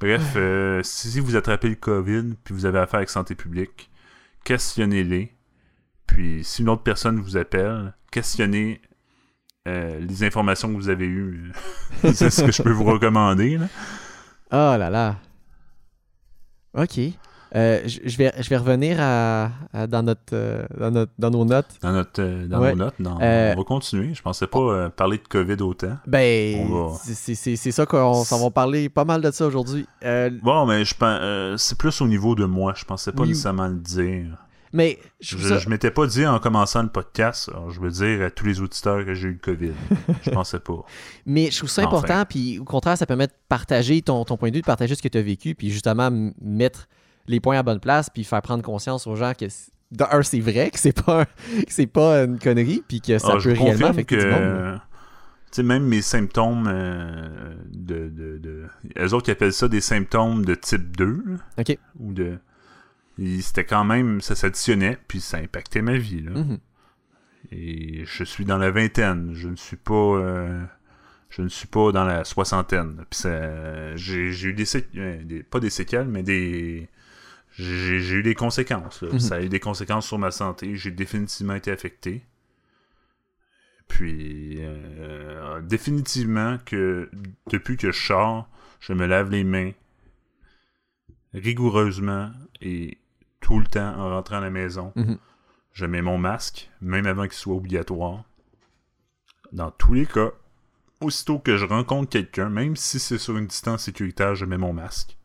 Bref, 0.00 0.32
euh, 0.36 0.80
si 0.82 1.18
vous 1.20 1.36
attrapez 1.36 1.68
le 1.68 1.76
COVID 1.76 2.34
puis 2.44 2.54
vous 2.54 2.66
avez 2.66 2.78
affaire 2.78 2.98
avec 2.98 3.10
santé 3.10 3.34
publique, 3.34 3.90
questionnez-les. 4.44 5.34
Puis, 6.06 6.44
si 6.44 6.62
une 6.62 6.68
autre 6.68 6.82
personne 6.82 7.20
vous 7.20 7.36
appelle, 7.36 7.94
questionnez 8.10 8.82
euh, 9.66 9.98
les 10.00 10.24
informations 10.24 10.68
que 10.68 10.74
vous 10.76 10.88
avez 10.88 11.06
eues. 11.06 11.52
C'est 12.12 12.30
ce 12.30 12.44
que 12.44 12.52
je 12.52 12.62
peux 12.62 12.70
vous 12.72 12.84
recommander. 12.84 13.58
Là. 13.58 13.66
Oh 14.52 14.78
là 14.78 14.90
là. 14.90 15.16
OK. 16.76 16.98
Euh, 17.56 17.82
je 17.86 18.16
vais, 18.16 18.32
je 18.40 18.48
vais 18.50 18.56
revenir 18.56 18.96
à, 19.00 19.48
à- 19.72 19.86
dans, 19.86 20.02
notre, 20.02 20.20
euh, 20.32 20.66
dans, 20.76 20.90
notre, 20.90 21.12
dans 21.20 21.30
nos 21.30 21.44
notes. 21.44 21.78
Dans, 21.82 21.92
notre, 21.92 22.20
euh, 22.20 22.48
dans 22.48 22.60
Ouais. 22.60 22.70
nos 22.74 22.84
notes, 22.86 22.98
non, 22.98 23.16
Euh, 23.22 23.52
on 23.54 23.58
va 23.58 23.64
continuer. 23.64 24.12
Je 24.12 24.22
pensais 24.22 24.48
pas 24.48 24.58
euh, 24.58 24.88
parler 24.88 25.18
de 25.18 25.28
COVID 25.28 25.62
autant. 25.62 25.96
Ben, 26.04 26.68
va- 26.68 26.90
c'est- 27.00 27.70
ça 27.70 27.86
qu'on 27.86 28.24
s'en 28.24 28.42
va 28.42 28.50
parler 28.50 28.88
pas 28.88 29.04
mal 29.04 29.20
de 29.22 29.30
ça 29.30 29.46
aujourd'hui. 29.46 29.86
Euh, 30.04 30.30
Bon, 30.42 30.66
mais 30.66 30.84
je 30.84 30.94
pense, 30.96 31.18
euh, 31.22 31.56
c'est 31.56 31.78
plus 31.78 32.00
au 32.00 32.08
niveau 32.08 32.34
de 32.34 32.44
moi. 32.44 32.72
Je 32.76 32.84
pensais 32.84 33.12
pas 33.12 33.22
Oui. 33.22 33.28
nécessairement 33.28 33.68
le 33.68 33.76
dire. 33.76 34.36
Mais 34.74 34.98
je 35.20 35.38
Je, 35.38 35.68
m'étais 35.70 35.90
pas 35.90 36.06
dit 36.06 36.26
en 36.26 36.38
commençant 36.40 36.82
le 36.82 36.90
podcast, 36.90 37.48
alors 37.48 37.70
je 37.70 37.80
veux 37.80 37.90
dire 37.90 38.22
à 38.26 38.30
tous 38.30 38.44
les 38.44 38.60
auditeurs 38.60 39.04
que 39.06 39.14
j'ai 39.14 39.28
eu 39.28 39.32
le 39.32 39.38
COVID. 39.38 39.72
je 40.22 40.30
pensais 40.30 40.58
pas. 40.60 40.84
Mais 41.26 41.50
je 41.50 41.56
trouve 41.58 41.70
ça 41.70 41.82
Enfin. 41.86 41.96
important, 41.96 42.24
puis 42.28 42.58
au 42.58 42.64
contraire, 42.64 42.98
ça 42.98 43.06
permet 43.06 43.28
de 43.28 43.32
partager 43.48 44.02
ton, 44.02 44.24
ton 44.24 44.36
point 44.36 44.50
de 44.50 44.56
vue, 44.56 44.60
de 44.60 44.66
partager 44.66 44.94
ce 44.94 45.00
que 45.02 45.08
tu 45.08 45.16
as 45.16 45.22
vécu, 45.22 45.54
puis 45.54 45.70
justement 45.70 46.10
mettre 46.42 46.88
les 47.26 47.40
points 47.40 47.56
à 47.58 47.62
bonne 47.62 47.80
place, 47.80 48.10
puis 48.10 48.24
faire 48.24 48.42
prendre 48.42 48.62
conscience 48.62 49.06
aux 49.06 49.16
gens 49.16 49.32
que, 49.32 49.48
c- 49.48 49.70
de 49.92 50.04
un, 50.10 50.22
c'est 50.22 50.40
vrai, 50.40 50.70
que 50.70 50.78
c'est 50.78 51.00
pas, 51.04 51.24
c'est 51.68 51.86
pas 51.86 52.24
une 52.24 52.38
connerie, 52.38 52.82
puis 52.86 53.00
que 53.00 53.16
ça 53.18 53.28
Ah, 53.34 53.38
peut 53.42 53.52
réellement 53.52 53.86
affecter 53.88 54.16
que, 54.16 54.20
du 54.22 54.28
monde. 54.28 54.42
euh, 54.42 54.76
tu 54.76 54.80
sais, 55.52 55.62
même 55.62 55.84
mes 55.84 56.02
symptômes 56.02 56.66
euh, 56.68 57.54
de, 57.72 58.08
de, 58.08 58.38
de... 58.38 58.64
Eux 58.98 59.14
autres, 59.14 59.28
ils 59.28 59.32
appellent 59.32 59.52
ça 59.52 59.68
des 59.68 59.80
symptômes 59.80 60.44
de 60.44 60.54
type 60.56 60.96
2. 60.96 61.22
là, 61.26 61.34
OK. 61.58 61.78
Ou 62.00 62.12
de... 62.12 62.38
C'était 63.40 63.64
quand 63.64 63.84
même... 63.84 64.20
Ça 64.20 64.34
s'additionnait, 64.34 64.98
puis 65.08 65.20
ça 65.20 65.38
impactait 65.38 65.82
ma 65.82 65.96
vie, 65.96 66.20
là. 66.20 66.32
Mhm. 66.32 66.58
Et 67.52 68.04
je 68.06 68.24
suis 68.24 68.44
dans 68.44 68.58
la 68.58 68.70
vingtaine. 68.70 69.32
Je 69.34 69.48
ne 69.48 69.56
suis 69.56 69.76
pas... 69.76 69.94
euh, 69.94 70.64
Je 71.30 71.42
ne 71.42 71.48
suis 71.48 71.66
pas 71.68 71.92
dans 71.92 72.04
la 72.04 72.24
soixantaine. 72.24 73.04
Puis. 73.10 73.20
J'ai 73.96 74.48
eu 74.48 74.52
des, 74.54 74.64
euh, 74.96 75.22
des... 75.24 75.42
Pas 75.42 75.60
des 75.60 75.70
séquelles, 75.70 76.08
mais 76.08 76.22
des... 76.22 76.88
J'ai 77.56 78.14
eu 78.14 78.22
des 78.24 78.34
conséquences. 78.34 79.00
là. 79.02 79.10
Mhm. 79.12 79.20
Ça 79.20 79.36
a 79.36 79.40
eu 79.42 79.48
des 79.48 79.60
conséquences 79.60 80.06
sur 80.08 80.18
ma 80.18 80.32
santé. 80.32 80.74
J'ai 80.76 80.90
définitivement 80.90 81.54
été 81.54 81.70
affecté. 81.70 82.24
Puis, 83.86 84.56
euh, 84.60 85.60
définitivement 85.60 86.58
que 86.64 87.08
depuis 87.50 87.76
que 87.76 87.92
je 87.92 88.00
sors, 88.06 88.48
je 88.80 88.92
me 88.92 89.06
lave 89.06 89.30
les 89.30 89.44
mains 89.44 89.70
rigoureusement 91.32 92.32
et 92.60 92.98
tout 93.44 93.58
le 93.60 93.66
temps 93.66 93.94
en 93.98 94.08
rentrant 94.08 94.36
à 94.38 94.40
la 94.40 94.50
maison. 94.50 94.92
Mhm. 94.96 95.18
Je 95.72 95.84
mets 95.86 96.00
mon 96.02 96.16
masque, 96.18 96.70
même 96.80 97.06
avant 97.06 97.24
qu'il 97.24 97.34
soit 97.34 97.54
obligatoire. 97.54 98.24
Dans 99.52 99.70
tous 99.70 99.92
les 99.92 100.06
cas, 100.06 100.30
aussitôt 101.00 101.38
que 101.38 101.56
je 101.58 101.64
rencontre 101.66 102.08
quelqu'un, 102.08 102.48
même 102.48 102.74
si 102.74 102.98
c'est 102.98 103.18
sur 103.18 103.36
une 103.36 103.46
distance 103.46 103.82
sécuritaire, 103.82 104.34
je 104.34 104.46
mets 104.46 104.56
mon 104.56 104.72
masque 104.72 105.16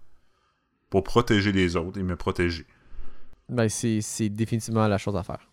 pour 0.90 1.04
protéger 1.04 1.52
les 1.52 1.76
autres 1.78 1.98
et 2.00 2.04
me 2.04 2.16
protéger. 2.16 2.66
Ben, 3.48 3.70
c'est 3.70 4.30
définitivement 4.30 4.88
la 4.88 4.98
chose 4.98 5.16
à 5.16 5.24
faire. 5.24 5.48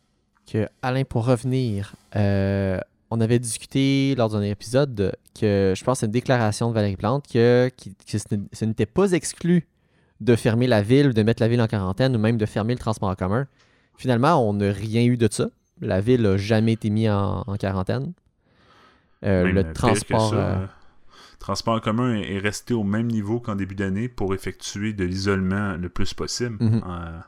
Que, 0.51 0.69
Alain, 0.83 1.05
pour 1.05 1.27
revenir, 1.27 1.95
euh, 2.17 2.79
on 3.11 3.21
avait 3.21 3.39
discuté 3.39 4.15
lors 4.17 4.29
d'un 4.31 4.43
épisode 4.43 4.95
de- 4.95 5.13
que 5.39 5.75
je 5.77 5.85
pense 5.85 6.01
c'est 6.01 6.07
une 6.07 6.13
déclaration 6.13 6.69
de 6.71 6.75
Valérie 6.75 6.97
Plante 6.97 7.27
que, 7.29 7.71
que 7.79 8.19
ce 8.53 8.65
n'était 8.65 8.87
pas 8.87 9.13
exclu 9.13 9.67
de 10.21 10.35
fermer 10.37 10.67
la 10.67 10.83
ville, 10.83 11.13
de 11.15 11.23
mettre 11.23 11.43
la 11.43 11.49
ville 11.49 11.61
en 11.61 11.67
quarantaine 11.67 12.17
ou 12.17 12.19
même 12.19 12.37
de 12.39 12.47
fermer 12.47 12.73
le 12.75 12.79
transport 12.79 13.09
en 13.11 13.15
commun. 13.15 13.47
Finalement, 13.97 14.47
on 14.49 14.55
n'a 14.55 14.73
rien 14.73 15.05
eu 15.05 15.17
de 15.17 15.29
ça. 15.31 15.49
La 15.81 16.01
ville 16.01 16.23
n'a 16.23 16.37
jamais 16.37 16.73
été 16.73 16.91
mise 16.91 17.11
en, 17.11 17.45
en 17.47 17.57
quarantaine. 17.57 18.13
Euh, 19.25 19.51
le 19.51 19.73
transport. 19.73 20.31
ça, 20.31 20.37
euh, 20.37 20.67
transport 21.39 21.75
en 21.75 21.81
commun 21.81 22.15
est 22.17 22.35
est 22.35 22.39
resté 22.39 22.75
au 22.75 22.83
même 22.85 23.07
niveau 23.09 23.41
qu'en 23.41 23.57
début 23.57 23.75
d'année 23.75 24.09
pour 24.09 24.35
effectuer 24.35 24.93
de 24.93 25.05
l'isolement 25.05 25.77
le 25.77 25.89
plus 25.89 26.13
possible. 26.15 26.57
Mhm. 26.61 26.83
Euh, 26.87 27.19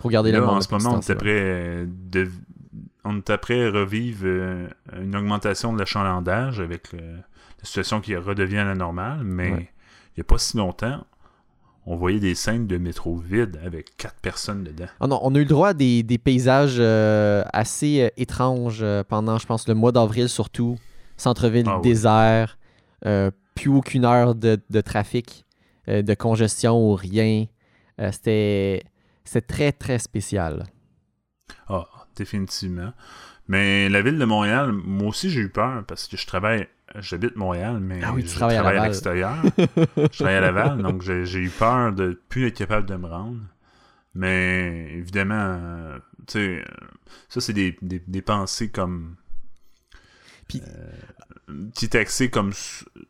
pour 0.00 0.10
garder 0.10 0.30
là, 0.32 0.40
le 0.40 0.46
monde 0.46 0.56
en 0.56 0.60
ce 0.60 0.72
moment, 0.72 0.94
on 0.96 1.00
est 1.00 1.14
prêt 1.14 1.28
euh, 1.30 1.86
de 1.88 2.28
on 3.04 3.18
est 3.18 3.30
après 3.30 3.68
revivre 3.68 4.26
une 5.00 5.14
augmentation 5.16 5.72
de 5.72 5.78
l'achalandage 5.78 6.60
avec 6.60 6.92
le- 6.92 6.98
la 6.98 7.64
situation 7.64 8.00
qui 8.00 8.16
redevient 8.16 8.58
à 8.58 8.64
la 8.64 8.74
normale, 8.74 9.20
mais 9.22 9.50
Ouais. 9.52 9.70
il 10.16 10.18
n'y 10.18 10.20
a 10.22 10.24
pas 10.24 10.38
si 10.38 10.56
longtemps, 10.56 11.04
on 11.86 11.96
voyait 11.96 12.18
des 12.20 12.34
scènes 12.34 12.66
de 12.66 12.78
métro 12.78 13.16
vides 13.16 13.58
avec 13.64 13.96
quatre 13.96 14.20
personnes 14.20 14.64
dedans. 14.64 14.86
Ah 15.00 15.06
non, 15.06 15.20
on 15.22 15.34
a 15.34 15.38
eu 15.38 15.42
le 15.42 15.48
droit 15.48 15.68
à 15.68 15.74
des, 15.74 16.02
des 16.02 16.18
paysages 16.18 16.76
euh, 16.78 17.44
assez 17.52 18.02
euh, 18.02 18.08
étranges 18.16 18.80
euh, 18.82 19.04
pendant, 19.04 19.38
je 19.38 19.46
pense, 19.46 19.68
le 19.68 19.74
mois 19.74 19.92
d'avril 19.92 20.28
surtout. 20.28 20.78
Centre-ville 21.16 21.64
Ah 21.68 21.76
oui. 21.76 21.82
désert, 21.82 22.58
euh, 23.06 23.30
plus 23.54 23.70
aucune 23.70 24.04
heure 24.04 24.34
de, 24.34 24.60
de 24.68 24.80
trafic, 24.80 25.44
de 25.88 26.14
congestion 26.14 26.76
ou 26.90 26.94
rien. 26.94 27.46
C'était 28.12 28.82
c'était 29.24 29.46
très, 29.46 29.72
très 29.72 29.98
spécial. 29.98 30.64
Ah, 31.68 31.86
définitivement. 32.16 32.92
Mais 33.48 33.88
la 33.88 34.02
ville 34.02 34.18
de 34.18 34.24
Montréal, 34.24 34.72
moi 34.72 35.08
aussi 35.08 35.30
j'ai 35.30 35.40
eu 35.40 35.48
peur 35.48 35.84
parce 35.86 36.08
que 36.08 36.16
je 36.16 36.26
travaille, 36.26 36.66
j'habite 36.96 37.36
Montréal, 37.36 37.78
mais 37.80 38.00
Ah 38.02 38.12
oui, 38.12 38.24
je 38.26 38.34
travailles 38.34 38.56
à 38.78 38.84
l'extérieur. 38.84 39.36
je 39.96 40.06
travaille 40.18 40.34
à 40.36 40.40
Laval, 40.40 40.82
donc 40.82 41.02
j'ai 41.02 41.38
eu 41.38 41.50
peur 41.50 41.92
de 41.92 42.20
plus 42.28 42.46
être 42.48 42.56
capable 42.56 42.86
de 42.88 42.96
me 42.96 43.06
rendre. 43.06 43.40
Mais 44.14 44.88
évidemment, 44.94 45.34
euh, 45.60 45.98
tu 46.26 46.32
sais, 46.32 46.58
euh, 46.60 46.64
ça 47.28 47.40
c'est 47.40 47.52
des, 47.52 47.76
des, 47.82 48.02
des 48.06 48.22
pensées 48.22 48.70
comme. 48.70 49.16
Puis- 50.48 50.62
euh, 50.66 50.90
est 51.82 51.94
axé 51.94 52.28
comme 52.28 52.52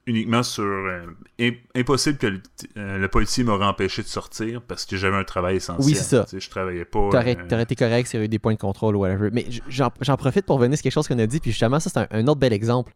uniquement 0.07 0.43
sur 0.43 0.62
euh, 0.64 1.07
im- 1.41 1.55
impossible 1.74 2.18
que 2.18 2.26
le, 2.26 2.43
euh, 2.76 2.99
le 2.99 3.09
policier 3.09 3.45
m'aurait 3.45 3.66
empêché 3.66 4.03
de 4.03 4.09
sortir 4.09 4.61
parce 4.62 4.84
que 4.84 4.97
j'avais 4.97 5.16
un 5.16 5.24
travail 5.24 5.57
essentiel. 5.57 5.87
Oui, 5.87 5.95
c'est 5.95 6.16
ça. 6.16 6.24
Tu 6.24 6.30
sais, 6.30 6.41
Je 6.41 6.51
travaillais 6.51 6.84
pas. 6.84 7.09
T'aurais 7.11 7.37
euh, 7.39 7.49
t'aurais 7.49 7.62
été 7.62 7.74
correct 7.74 8.07
s'il 8.07 8.14
y 8.14 8.18
avait 8.18 8.26
eu 8.26 8.28
des 8.28 8.39
points 8.39 8.55
de 8.55 8.59
contrôle 8.59 8.97
ou 8.97 9.01
whatever. 9.01 9.30
Mais 9.32 9.47
j'en 9.68 9.91
j'en 10.01 10.16
profite 10.16 10.45
pour 10.47 10.59
venir 10.59 10.76
sur 10.76 10.82
quelque 10.82 10.93
chose 10.93 11.09
qu'on 11.09 11.18
a 11.18 11.26
dit, 11.26 11.41
puis 11.41 11.51
justement, 11.51 11.80
ça, 11.80 11.89
c'est 11.91 11.99
un, 12.01 12.07
un 12.11 12.26
autre 12.26 12.41
bel 12.41 12.53
exemple. 12.53 12.93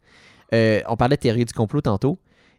On 0.52 0.96
parlait 0.98 1.16
de 1.16 1.20
théorie 1.22 1.44
du 1.44 1.52
complot 1.54 1.80
tantôt. 1.80 2.18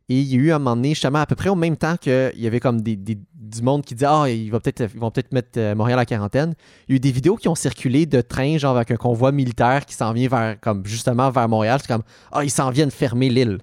Et 0.09 0.19
il 0.19 0.27
y 0.27 0.36
a 0.36 0.39
eu 0.39 0.51
un 0.51 0.59
moment 0.59 0.75
donné, 0.75 0.89
justement, 0.89 1.19
à 1.19 1.25
peu 1.25 1.36
près 1.36 1.49
au 1.49 1.55
même 1.55 1.77
temps 1.77 1.95
qu'il 1.95 2.32
y 2.36 2.47
avait 2.47 2.59
comme 2.59 2.82
des, 2.82 2.95
des- 2.97 3.19
du 3.52 3.62
monde 3.62 3.84
qui 3.84 3.93
disait 3.95 4.08
Ah, 4.10 4.30
ils 4.30 4.49
vont 4.49 4.60
peut-être 4.60 5.32
mettre 5.32 5.49
euh, 5.58 5.76
Montréal 5.76 5.99
à 5.99 6.06
quarantaine. 6.06 6.56
Il 6.88 6.91
y 6.91 6.93
a 6.93 6.97
eu 6.97 6.99
des 6.99 7.12
vidéos 7.12 7.36
qui 7.36 7.47
ont 7.47 7.56
circulé 7.56 8.06
de 8.06 8.22
trains, 8.22 8.58
genre 8.58 8.76
avec 8.76 8.91
un 8.91 8.95
convoi 8.97 9.32
militaire 9.32 9.86
qui 9.86 9.93
s'en 9.93 10.14
vient 10.14 10.28
vers, 10.30 10.60
comme, 10.60 10.86
justement, 10.86 11.30
vers 11.30 11.47
Montréal. 11.49 11.80
C'est 11.82 11.88
comme 11.88 12.04
Ah, 12.32 12.43
ils 12.43 12.49
s'en 12.52 12.70
viennent 12.72 12.91
fermer 12.91 13.30
l'île. 13.30 13.60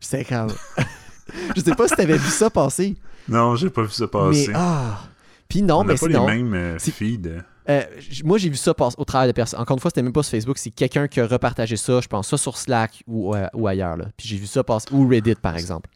C'est 0.00 0.24
comme. 0.24 0.48
Je 1.56 1.60
sais 1.60 1.74
pas 1.74 1.88
si 1.88 1.94
t'avais 1.96 2.16
vu 2.18 2.28
ça 2.30 2.50
passer. 2.50 2.96
Non, 3.28 3.56
j'ai 3.56 3.70
pas 3.70 3.82
vu 3.82 3.90
ça 3.90 4.04
Mais 4.04 4.08
passer. 4.10 4.52
ah! 4.54 5.00
Puis 5.48 5.62
non, 5.62 5.78
On 5.80 5.84
mais 5.84 5.94
n'a 5.94 5.98
pas 5.98 6.06
sinon. 6.06 6.26
les 6.28 6.34
mêmes 6.42 6.54
euh, 6.54 6.76
c'est- 6.78 6.90
feeds. 6.92 7.28
Euh, 7.68 7.82
j- 7.98 8.22
moi, 8.24 8.38
j'ai 8.38 8.48
vu 8.48 8.54
ça 8.56 8.74
passer 8.74 8.94
au 8.96 9.04
travers 9.04 9.26
de 9.26 9.32
personnes. 9.32 9.60
Encore 9.60 9.76
une 9.76 9.80
fois, 9.80 9.90
c'était 9.90 10.02
même 10.02 10.12
pas 10.12 10.22
sur 10.22 10.30
Facebook, 10.30 10.56
c'est 10.56 10.70
quelqu'un 10.70 11.08
qui 11.08 11.20
a 11.20 11.26
repartagé 11.26 11.76
ça, 11.76 12.00
je 12.00 12.06
pense, 12.06 12.28
ça 12.28 12.36
sur 12.36 12.56
Slack 12.56 13.02
ou, 13.08 13.34
euh, 13.34 13.48
ou 13.54 13.66
ailleurs. 13.66 13.96
Là. 13.96 14.04
Puis 14.16 14.28
j'ai 14.28 14.36
vu 14.36 14.46
ça 14.46 14.62
passer, 14.62 14.86
ou 14.92 15.08
Reddit 15.08 15.34
par 15.34 15.56
exemple. 15.56 15.90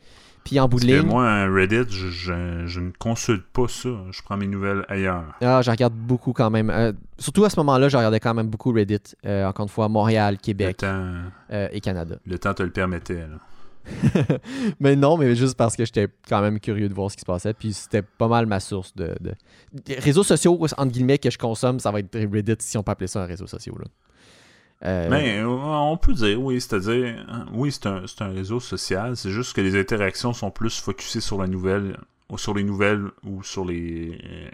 Puis 0.45 0.59
en 0.59 0.69
bout 0.69 0.81
de 0.81 0.87
ligne, 0.87 1.03
moi, 1.07 1.29
un 1.31 1.53
Reddit, 1.55 1.91
je, 1.91 2.09
je- 2.09 2.67
je 2.67 2.81
ne 2.81 2.91
consulte 2.99 3.45
pas 3.53 3.69
ça. 3.69 3.91
Je 4.11 4.23
prends 4.23 4.37
mes 4.37 4.47
nouvelles 4.47 4.85
ailleurs. 4.89 5.25
ah, 5.43 5.61
je 5.63 5.71
regarde 5.71 5.95
beaucoup 5.95 6.33
quand 6.33 6.51
même. 6.51 6.71
Euh, 6.71 6.93
surtout 7.19 7.45
à 7.45 7.51
ce 7.51 7.59
moment-là, 7.61 7.89
je 7.89 7.97
regardais 7.97 8.21
quand 8.21 8.35
même 8.35 8.49
beaucoup 8.49 8.73
Reddit. 8.73 8.99
Euh, 9.27 9.47
encore 9.47 9.65
une 9.65 9.69
fois, 9.71 9.89
Montréal, 9.89 10.39
Québec 10.39 10.79
temps, 10.79 11.13
euh, 11.53 11.69
et 11.71 11.81
Canada. 11.81 12.17
le 12.27 12.39
temps 12.39 12.55
te 12.55 12.63
le 12.63 12.71
permettait. 12.71 13.27
Là. 13.29 13.37
mais 14.81 14.95
non, 14.97 15.17
mais 15.17 15.35
juste 15.35 15.57
parce 15.57 15.75
que 15.77 15.85
j'étais 15.85 16.09
quand 16.29 16.41
même 16.41 16.61
curieux 16.61 16.89
de 16.89 16.95
voir 16.95 17.11
ce 17.11 17.17
qui 17.17 17.21
se 17.21 17.27
passait. 17.27 17.55
Puis 17.55 17.73
c'était 17.73 18.03
pas 18.03 18.29
mal 18.29 18.47
ma 18.47 18.61
source 18.61 18.95
de, 18.95 19.15
de- 19.21 19.35
réseaux 19.99 20.23
sociaux, 20.23 20.59
entre 20.77 20.93
guillemets, 20.93 21.19
que 21.19 21.31
je 21.31 21.39
consomme. 21.39 21.81
Ça 21.81 21.91
va 21.91 22.01
être 22.01 22.19
Reddit 22.19 22.57
si 22.61 22.77
on 22.79 22.83
peut 22.83 22.93
appeler 22.93 23.09
ça 23.09 23.23
un 23.23 23.27
réseau 23.27 23.47
social. 23.47 23.75
Là. 23.79 23.87
Euh, 24.85 25.09
Mais 25.11 25.39
euh, 25.41 25.47
on 25.47 25.97
peut 25.99 26.15
dire, 26.15 26.41
oui, 26.41 26.61
c'est-à-dire, 26.61 27.25
hein, 27.29 27.47
oui, 27.53 27.71
c'est 27.71 27.87
un, 27.87 28.03
un 28.21 28.29
réseau 28.29 28.61
social. 28.61 29.17
C'est 29.17 29.31
juste 29.31 29.55
que 29.55 29.61
les 29.61 29.79
interactions 29.79 30.33
sont 30.33 30.51
plus 30.51 30.81
focusées 30.81 31.21
sur 31.21 31.39
la 31.41 31.47
nouvelle, 31.47 31.99
ou 32.31 32.39
sur 32.39 32.55
les 32.55 32.65
nouvelles 32.65 33.11
ou 33.25 33.43
sur 33.43 33.65
les, 33.67 34.19
euh, 34.25 34.49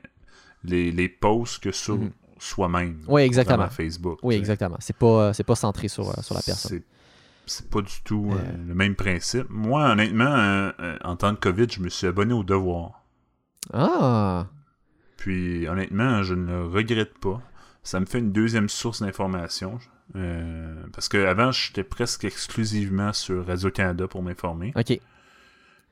les, 0.64 0.90
les 0.90 1.08
posts 1.08 1.62
que 1.62 1.70
sur 1.70 1.96
Mhm. 1.96 2.10
soi-même. 2.38 2.98
Oui, 3.06 3.22
exactement. 3.22 3.68
Facebook. 3.68 4.18
Oui, 4.22 4.34
exactement. 4.34 4.76
C'est 4.80 4.96
pas, 4.96 5.32
c'est 5.32 5.44
pas 5.44 5.54
centré 5.54 5.86
sur, 5.88 6.04
sur 6.24 6.34
la 6.34 6.42
personne. 6.42 6.80
C'est- 7.46 7.68
pas 7.70 7.80
du 7.80 7.92
tout 8.02 8.32
euh, 8.32 8.38
le 8.66 8.74
même 8.74 8.96
principe. 8.96 9.46
Moi, 9.50 9.88
honnêtement, 9.92 10.70
en 11.04 11.14
temps 11.14 11.30
de 11.32 11.38
COVID, 11.38 11.68
je 11.70 11.78
me 11.80 11.88
suis 11.88 12.08
abonné 12.08 12.32
au 12.34 12.42
devoir. 12.42 13.04
Ah! 13.72 14.46
Puis, 15.16 15.68
honnêtement, 15.68 16.24
je 16.24 16.34
ne 16.34 16.46
le 16.46 16.64
regrette 16.66 17.16
pas. 17.18 17.40
Ça 17.84 18.00
me 18.00 18.06
fait 18.06 18.18
une 18.18 18.32
deuxième 18.32 18.68
source 18.68 19.00
d'information. 19.02 19.78
Euh, 20.14 20.74
parce 20.92 21.08
qu'avant, 21.08 21.50
j'étais 21.50 21.82
presque 21.82 22.24
exclusivement 22.24 23.12
sur 23.12 23.44
Radio-Canada 23.46 24.06
pour 24.06 24.22
m'informer. 24.22 24.72
Ok. 24.76 24.98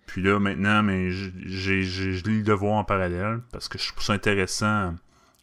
Puis 0.06 0.22
là, 0.22 0.38
maintenant, 0.38 0.82
mais 0.82 1.10
j'ai, 1.10 1.82
j'ai- 1.82 2.12
je 2.12 2.24
lis 2.24 2.38
le 2.38 2.42
devoir 2.44 2.74
en 2.74 2.84
parallèle 2.84 3.40
parce 3.52 3.68
que 3.68 3.78
je 3.78 3.88
trouve 3.90 4.04
ça 4.04 4.12
intéressant 4.12 4.94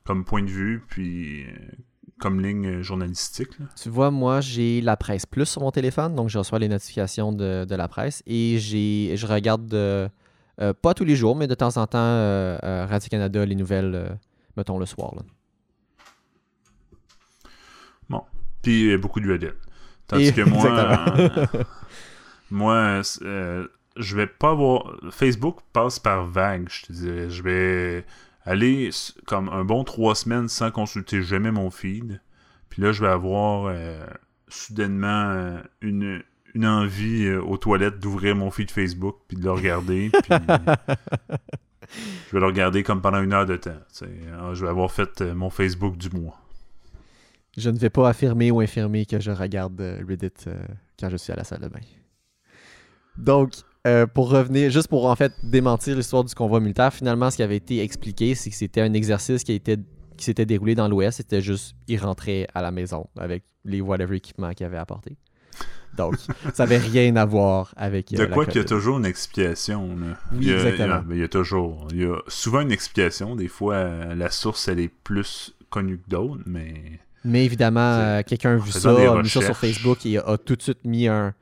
comme 0.05 0.23
point 0.23 0.43
de 0.43 0.49
vue, 0.49 0.83
puis 0.87 1.43
euh, 1.45 1.47
comme 2.19 2.39
ligne 2.41 2.81
journalistique. 2.81 3.57
là. 3.59 3.65
Tu 3.81 3.89
vois, 3.89 4.11
moi, 4.11 4.39
j'ai 4.41 4.79
la 4.81 4.95
presse 4.97 5.25
plus 5.25 5.45
sur 5.47 5.61
mon 5.61 5.71
téléphone, 5.71 6.15
donc 6.15 6.29
je 6.29 6.37
reçois 6.37 6.59
les 6.59 6.67
notifications 6.67 7.31
de, 7.33 7.65
de 7.65 7.75
la 7.75 7.87
presse 7.87 8.21
et 8.27 8.57
j'ai, 8.59 9.15
je 9.17 9.25
regarde, 9.27 9.73
euh, 9.73 10.07
euh, 10.61 10.73
pas 10.79 10.93
tous 10.93 11.05
les 11.05 11.15
jours, 11.15 11.35
mais 11.35 11.47
de 11.47 11.55
temps 11.55 11.75
en 11.77 11.87
temps, 11.87 12.57
Radio-Canada, 12.61 13.45
les 13.45 13.55
nouvelles, 13.55 14.17
mettons 14.55 14.77
le 14.77 14.85
soir. 14.85 15.13
là. 15.15 15.23
Puis 18.61 18.91
euh, 18.91 18.97
beaucoup 18.97 19.19
de 19.19 19.31
Reddit. 19.31 19.47
Tandis 20.07 20.27
Et- 20.27 20.33
que 20.33 20.41
moi, 20.41 20.65
euh, 20.67 21.45
moi, 22.49 23.01
euh, 23.21 23.67
je 23.97 24.15
vais 24.15 24.27
pas 24.27 24.51
avoir. 24.51 24.95
Facebook 25.11 25.57
passe 25.73 25.99
par 25.99 26.25
vague, 26.25 26.67
je 26.69 26.83
te 26.87 26.91
dirais. 26.93 27.29
Je 27.29 27.43
vais 27.43 28.05
aller 28.43 28.89
comme 29.27 29.49
un 29.49 29.63
bon 29.63 29.83
trois 29.83 30.15
semaines 30.15 30.47
sans 30.47 30.71
consulter 30.71 31.21
jamais 31.21 31.51
mon 31.51 31.69
feed. 31.69 32.21
Puis 32.69 32.81
là, 32.81 32.91
je 32.91 33.01
vais 33.01 33.09
avoir 33.09 33.65
euh, 33.67 34.05
soudainement 34.47 35.57
une, 35.81 36.23
une 36.55 36.65
envie 36.65 37.25
euh, 37.25 37.41
aux 37.41 37.57
toilettes 37.57 37.99
d'ouvrir 37.99 38.35
mon 38.35 38.49
feed 38.51 38.71
Facebook 38.71 39.17
puis 39.27 39.37
de 39.37 39.43
le 39.43 39.51
regarder. 39.51 40.09
Puis 40.09 40.31
je 42.27 42.31
vais 42.33 42.39
le 42.39 42.45
regarder 42.45 42.83
comme 42.83 43.01
pendant 43.01 43.21
une 43.21 43.33
heure 43.33 43.45
de 43.45 43.57
temps. 43.57 43.75
Alors, 44.33 44.55
je 44.55 44.63
vais 44.63 44.69
avoir 44.71 44.91
fait 44.91 45.21
euh, 45.21 45.33
mon 45.35 45.49
Facebook 45.49 45.97
du 45.97 46.09
mois. 46.09 46.37
Je 47.57 47.69
ne 47.69 47.77
vais 47.77 47.89
pas 47.89 48.07
affirmer 48.09 48.49
ou 48.51 48.61
infirmer 48.61 49.05
que 49.05 49.19
je 49.19 49.31
regarde 49.31 49.79
euh, 49.81 50.01
Reddit 50.07 50.29
euh, 50.47 50.55
quand 50.99 51.09
je 51.09 51.17
suis 51.17 51.33
à 51.33 51.35
la 51.35 51.43
salle 51.43 51.59
de 51.61 51.67
bain. 51.67 51.79
Donc, 53.17 53.53
euh, 53.87 54.05
pour 54.07 54.29
revenir, 54.29 54.69
juste 54.71 54.87
pour 54.87 55.05
en 55.05 55.15
fait 55.15 55.33
démentir 55.43 55.95
l'histoire 55.95 56.23
du 56.23 56.33
convoi 56.33 56.59
militaire, 56.59 56.93
finalement, 56.93 57.29
ce 57.29 57.35
qui 57.37 57.43
avait 57.43 57.57
été 57.57 57.81
expliqué, 57.81 58.35
c'est 58.35 58.49
que 58.49 58.55
c'était 58.55 58.81
un 58.81 58.93
exercice 58.93 59.43
qui, 59.43 59.59
qui 59.59 60.23
s'était 60.25 60.45
déroulé 60.45 60.75
dans 60.75 60.87
l'Ouest. 60.87 61.17
C'était 61.17 61.41
juste, 61.41 61.75
ils 61.87 61.97
rentraient 61.97 62.47
à 62.53 62.61
la 62.61 62.71
maison 62.71 63.07
avec 63.17 63.43
les 63.65 63.81
whatever 63.81 64.15
équipements 64.15 64.53
qu'ils 64.53 64.65
avaient 64.65 64.77
apportés. 64.77 65.17
Donc, 65.97 66.15
ça 66.53 66.63
n'avait 66.63 66.77
rien 66.77 67.15
à 67.17 67.25
voir 67.25 67.73
avec. 67.75 68.13
euh, 68.13 68.17
De 68.17 68.25
quoi 68.33 68.45
qu'il 68.45 68.61
y 68.61 68.63
a 68.63 68.67
toujours 68.67 68.97
une 68.97 69.05
explication. 69.05 69.87
Là. 69.97 70.17
Oui, 70.31 70.37
il 70.41 70.47
y 70.47 70.51
a, 70.53 70.55
exactement. 70.55 70.85
Il 70.85 70.89
y, 70.89 70.93
a, 70.93 71.03
mais 71.05 71.15
il 71.15 71.21
y 71.21 71.23
a 71.23 71.27
toujours. 71.27 71.87
Il 71.91 72.01
y 72.01 72.05
a 72.05 72.17
souvent 72.27 72.61
une 72.61 72.71
explication. 72.71 73.35
Des 73.35 73.49
fois, 73.49 74.15
la 74.15 74.29
source, 74.31 74.69
elle 74.69 74.79
est 74.79 74.87
plus 75.03 75.53
connue 75.69 75.97
que 75.97 76.09
d'autres, 76.09 76.43
mais. 76.45 76.99
Mais 77.23 77.45
évidemment, 77.45 77.79
euh, 77.99 78.21
quelqu'un 78.25 78.53
a 78.53 78.57
vu 78.57 78.71
ça, 78.71 78.89
a 78.89 79.21
mis 79.21 79.29
ça 79.29 79.41
sur. 79.41 79.55
Facebook 79.57 80.05
et 80.05 80.17
a 80.17 80.37
tout 80.37 80.55
de 80.55 80.61
suite 80.61 80.83
mis 80.85 81.07
un, 81.07 81.33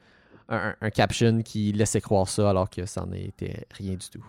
un, 0.49 0.75
un 0.82 0.89
caption 0.89 1.41
qui 1.41 1.71
laissait 1.71 2.01
croire 2.01 2.27
ça 2.27 2.49
alors 2.49 2.69
que 2.69 2.86
ça 2.86 3.05
n'était 3.05 3.65
rien 3.71 3.93
du 3.93 4.09
tout. 4.09 4.23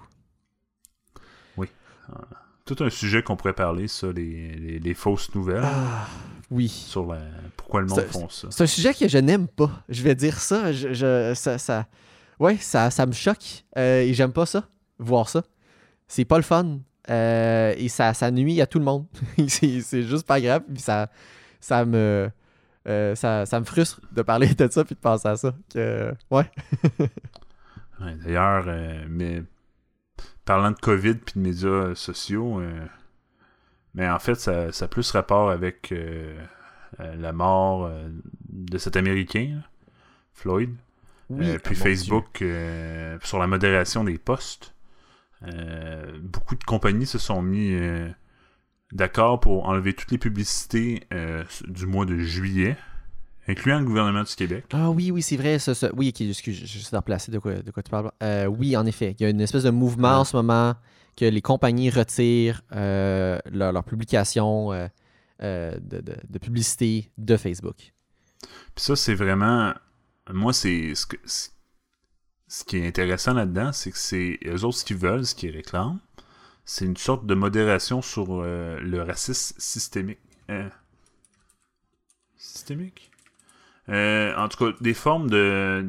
Tout 2.67 2.77
un 2.85 2.91
sujet 2.91 3.23
qu'on 3.23 3.37
pourrait 3.37 3.55
parler, 3.55 3.89
ça, 3.89 4.13
les, 4.13 4.53
les, 4.55 4.79
les 4.79 4.95
fausses 4.95 5.35
nouvelles. 5.35 5.63
Ah, 5.65 6.07
oui. 6.53 6.69
Sur 6.69 7.07
la... 7.13 7.19
pourquoi 7.57 7.81
le 7.81 7.87
monde 7.89 8.01
font 8.03 8.29
ça. 8.29 8.47
C'est 8.51 8.63
un 8.63 8.67
sujet 8.67 8.95
que 8.95 9.09
je 9.09 9.19
n'aime 9.19 9.49
pas. 9.49 9.71
Je 9.89 10.03
vais 10.03 10.15
dire 10.15 10.39
ça. 10.39 10.73
Je, 10.73 10.93
je- 10.93 11.33
ça, 11.35 11.59
ça, 11.59 11.87
ouais, 12.39 12.57
ça, 12.59 12.91
ça 12.91 13.07
me 13.07 13.13
choque. 13.13 13.65
euh, 13.77 14.03
et 14.03 14.15
j'aime 14.15 14.33
pas 14.33 14.47
ça. 14.47 14.69
Voir 14.99 15.29
ça. 15.29 15.43
C'est 16.07 16.25
pas 16.27 16.37
le 16.37 16.43
fun. 16.45 16.79
euh, 17.09 17.75
et 17.77 17.89
ça, 17.89 18.15
ça 18.15 18.31
nuit 18.31 18.61
à 18.61 18.67
tout 18.67 18.79
le 18.79 18.85
monde. 18.85 19.07
c'est 19.49 19.81
c'est 19.81 20.03
juste 20.05 20.27
pas 20.27 20.41
grave. 20.41 20.63
Puis 20.73 20.83
ça, 20.83 21.09
ça 21.61 21.85
me. 21.85 22.31
euh, 22.89 23.15
ça, 23.15 23.47
ça 23.47 23.61
me 23.61 23.65
frustre 23.65 24.01
de 24.13 24.23
parler 24.23 24.55
de 24.55 24.69
ça 24.71 24.85
puis 24.85 24.95
de 24.95 25.01
penser 25.01 25.29
à 25.29 25.37
ça. 25.37 25.55
Que, 25.73 26.15
ouais. 26.31 26.51
Ouais, 28.01 28.15
D'ailleurs, 28.25 28.65
euh, 28.67 29.05
mais 29.09 29.43
parlant 30.47 30.71
de 30.71 30.79
COVID 30.79 31.17
puis 31.17 31.35
de 31.37 31.41
médias 31.41 31.95
sociaux, 31.95 32.59
euh, 32.61 32.87
mais 33.95 34.09
en 34.09 34.19
fait, 34.19 34.37
ça, 34.37 34.73
ça 34.73 34.87
a 34.87 34.89
plus 34.89 35.11
rapport 35.11 35.51
avec 35.51 35.93
la 36.99 37.33
mort 37.33 37.85
euh, 37.85 38.09
de 38.49 38.79
cet 38.79 38.97
Américain, 38.97 39.57
là, 39.57 39.63
Floyd. 40.33 40.75
Euh, 41.33 41.59
puis 41.59 41.77
mon 41.77 41.83
Facebook, 41.83 42.43
euh, 42.43 43.19
sur 43.23 43.39
la 43.39 43.47
modération 43.47 44.03
des 44.03 44.19
postes, 44.19 44.75
euh, 45.43 46.19
beaucoup 46.23 46.57
de 46.57 46.65
compagnies 46.65 47.07
se 47.07 47.19
sont 47.19 47.43
mis 47.43 47.73
euh, 47.75 48.09
d'accord 48.93 49.41
pour 49.41 49.69
enlever 49.69 49.95
toutes 49.95 50.11
les 50.11 50.19
publicités 50.19 51.03
euh, 51.13 51.45
du 51.69 51.87
mois 51.87 52.07
de 52.07 52.19
juillet, 52.19 52.77
incluant 53.49 53.79
le 53.81 53.85
gouvernement 53.85 54.23
du 54.23 54.35
Québec. 54.35 54.65
Ah 54.73 54.91
oui, 54.91 55.11
oui, 55.11 55.23
c'est 55.23 55.37
vrai. 55.37 55.59
Ça, 55.59 55.75
ça- 55.75 55.91
Oui, 55.97 56.09
ok, 56.15 56.21
excuse, 56.23 56.61
je 56.65 56.79
suis 56.79 56.97
replacé 56.97 57.31
de 57.33 57.39
quoi, 57.39 57.55
de 57.55 57.71
quoi 57.71 57.83
tu 57.83 57.91
parles. 57.91 58.11
Euh, 58.23 58.47
oui, 58.47 58.77
en 58.77 58.87
effet. 58.87 59.15
Il 59.19 59.23
y 59.23 59.27
a 59.27 59.31
une 59.31 59.41
espèce 59.41 59.63
de 59.65 59.71
mouvement 59.71 60.09
Ouais. 60.09 60.15
en 60.15 60.25
ce 60.25 60.37
moment 60.37 60.75
que 61.17 61.25
les 61.25 61.43
compagnies 61.43 61.91
retirent 61.91 62.63
euh, 62.73 63.39
leur, 63.53 63.73
leur 63.73 63.85
publication 63.85 64.73
euh, 64.73 64.89
de, 65.43 66.01
de- 66.01 66.17
de 66.29 66.39
publicité 66.39 67.11
de 67.19 67.37
Facebook. 67.37 67.93
Puis 68.75 68.85
ça, 68.85 68.97
c'est 68.97 69.15
vraiment. 69.15 69.73
Moi, 70.33 70.53
c'est. 70.53 70.95
Ce, 70.95 71.07
que- 71.07 71.17
ce- 71.25 71.49
ce 72.49 72.65
qui 72.65 72.79
est 72.79 72.87
intéressant 72.87 73.33
là-dedans, 73.35 73.73
c'est 73.73 73.91
que 73.91 73.99
c'est 73.99 74.39
eux 74.47 74.65
autres 74.65 74.79
ce 74.79 74.85
qu'ils 74.85 74.97
veulent, 74.97 75.25
ce 75.27 75.35
qu'ils 75.35 75.51
réclament, 75.51 75.99
c'est 76.73 76.85
une 76.85 76.97
sorte 76.97 77.27
de 77.27 77.35
modération 77.35 78.01
sur 78.01 78.27
euh, 78.31 78.79
le 78.81 79.03
racisme 79.03 79.57
systémique. 79.59 80.21
Euh, 80.51 80.69
systémique? 82.37 83.11
Euh, 83.89 84.35
En 84.37 84.49
tout 84.49 84.65
cas, 84.65 84.77
des 84.81 84.95
formes 84.95 85.29
de. 85.29 85.85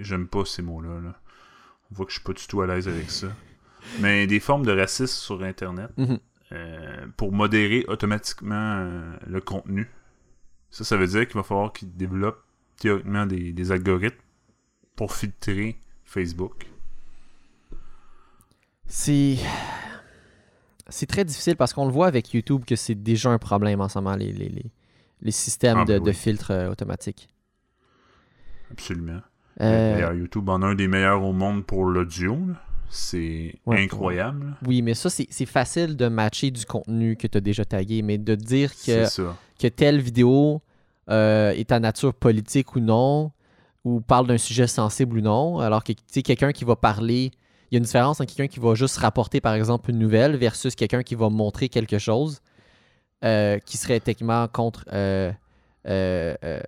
J'aime 0.00 0.26
pas 0.26 0.44
ces 0.46 0.62
mots-là. 0.62 1.00
là. 1.00 1.14
On 1.90 1.94
voit 1.96 2.06
que 2.06 2.12
je 2.12 2.16
suis 2.16 2.24
pas 2.24 2.32
du 2.32 2.46
tout 2.46 2.62
à 2.62 2.66
l'aise 2.66 2.88
avec 2.88 3.10
ça. 3.10 3.28
Mais 4.00 4.26
des 4.26 4.40
formes 4.40 4.64
de 4.64 4.72
racisme 4.72 5.06
sur 5.14 5.42
Internet 5.42 5.90
Mhm. 5.98 6.18
euh, 6.52 7.06
pour 7.18 7.30
modérer 7.32 7.84
automatiquement 7.88 8.78
euh, 8.78 9.16
le 9.26 9.40
contenu. 9.42 9.86
Ça, 10.70 10.82
ça 10.84 10.96
veut 10.96 11.06
dire 11.06 11.26
qu'il 11.26 11.36
va 11.36 11.42
falloir 11.42 11.72
qu'ils 11.74 11.94
développent 11.94 12.42
théoriquement 12.78 13.26
des, 13.26 13.52
des 13.52 13.70
algorithmes 13.70 14.16
pour 14.96 15.12
filtrer 15.14 15.78
Facebook. 16.04 16.66
C'est. 18.86 19.36
C'est 20.88 21.06
très 21.06 21.24
difficile 21.24 21.56
parce 21.56 21.72
qu'on 21.72 21.86
le 21.86 21.92
voit 21.92 22.06
avec 22.06 22.34
YouTube 22.34 22.64
que 22.66 22.76
c'est 22.76 22.94
déjà 22.94 23.30
un 23.30 23.38
problème 23.38 23.80
en 23.80 23.88
ce 23.88 23.98
moment, 23.98 24.16
les, 24.16 24.30
les, 24.32 24.50
les, 24.50 24.66
les 25.22 25.30
systèmes 25.30 25.78
Ah, 25.78 25.84
de, 25.86 25.98
ben 25.98 26.02
de 26.04 26.12
filtres 26.12 26.50
euh, 26.50 26.70
automatiques. 26.70 27.28
Absolument. 28.70 29.20
Euh, 29.62 29.94
D'ailleurs, 29.94 30.12
YouTube 30.12 30.46
en 30.50 30.60
a 30.62 30.66
un 30.66 30.74
des 30.74 30.86
meilleurs 30.86 31.22
au 31.22 31.32
monde 31.32 31.64
pour 31.64 31.86
l'audio. 31.86 32.38
C'est 32.90 33.54
Ouais. 33.64 33.82
incroyable. 33.82 34.56
oui, 34.66 34.82
mais 34.82 34.92
ça, 34.94 35.08
c'est 35.08 35.46
facile 35.46 35.96
de 35.96 36.06
matcher 36.08 36.50
du 36.50 36.64
contenu 36.66 37.16
que 37.16 37.26
tu 37.26 37.38
as 37.38 37.40
déjà 37.40 37.64
tagué, 37.64 38.02
mais 38.02 38.18
de 38.18 38.34
dire 38.34 38.70
que, 38.74 39.68
telle 39.68 40.00
vidéo 40.00 40.60
euh, 41.08 41.50
est 41.52 41.72
à 41.72 41.80
nature 41.80 42.12
politique 42.14 42.76
ou 42.76 42.80
non, 42.80 43.32
ou 43.84 44.00
parle 44.02 44.26
d'un 44.26 44.38
sujet 44.38 44.66
sensible 44.66 45.18
ou 45.18 45.20
non, 45.22 45.58
alors 45.60 45.82
que 45.82 45.92
tu 45.92 45.98
sais, 46.06 46.22
quelqu'un 46.22 46.52
qui 46.52 46.64
va 46.64 46.76
parler, 46.76 47.30
il 47.74 47.78
y 47.78 47.78
a 47.78 47.80
une 47.80 47.86
différence 47.86 48.20
entre 48.20 48.32
quelqu'un 48.32 48.52
qui 48.52 48.60
va 48.60 48.76
juste 48.76 48.98
rapporter, 48.98 49.40
par 49.40 49.52
exemple, 49.54 49.90
une 49.90 49.98
nouvelle 49.98 50.36
versus 50.36 50.76
quelqu'un 50.76 51.02
qui 51.02 51.16
va 51.16 51.28
montrer 51.28 51.68
quelque 51.68 51.98
chose 51.98 52.40
euh, 53.24 53.58
qui 53.58 53.78
serait 53.78 53.98
techniquement 53.98 54.46
contre 54.46 54.84
euh, 54.92 55.32
euh, 55.88 56.60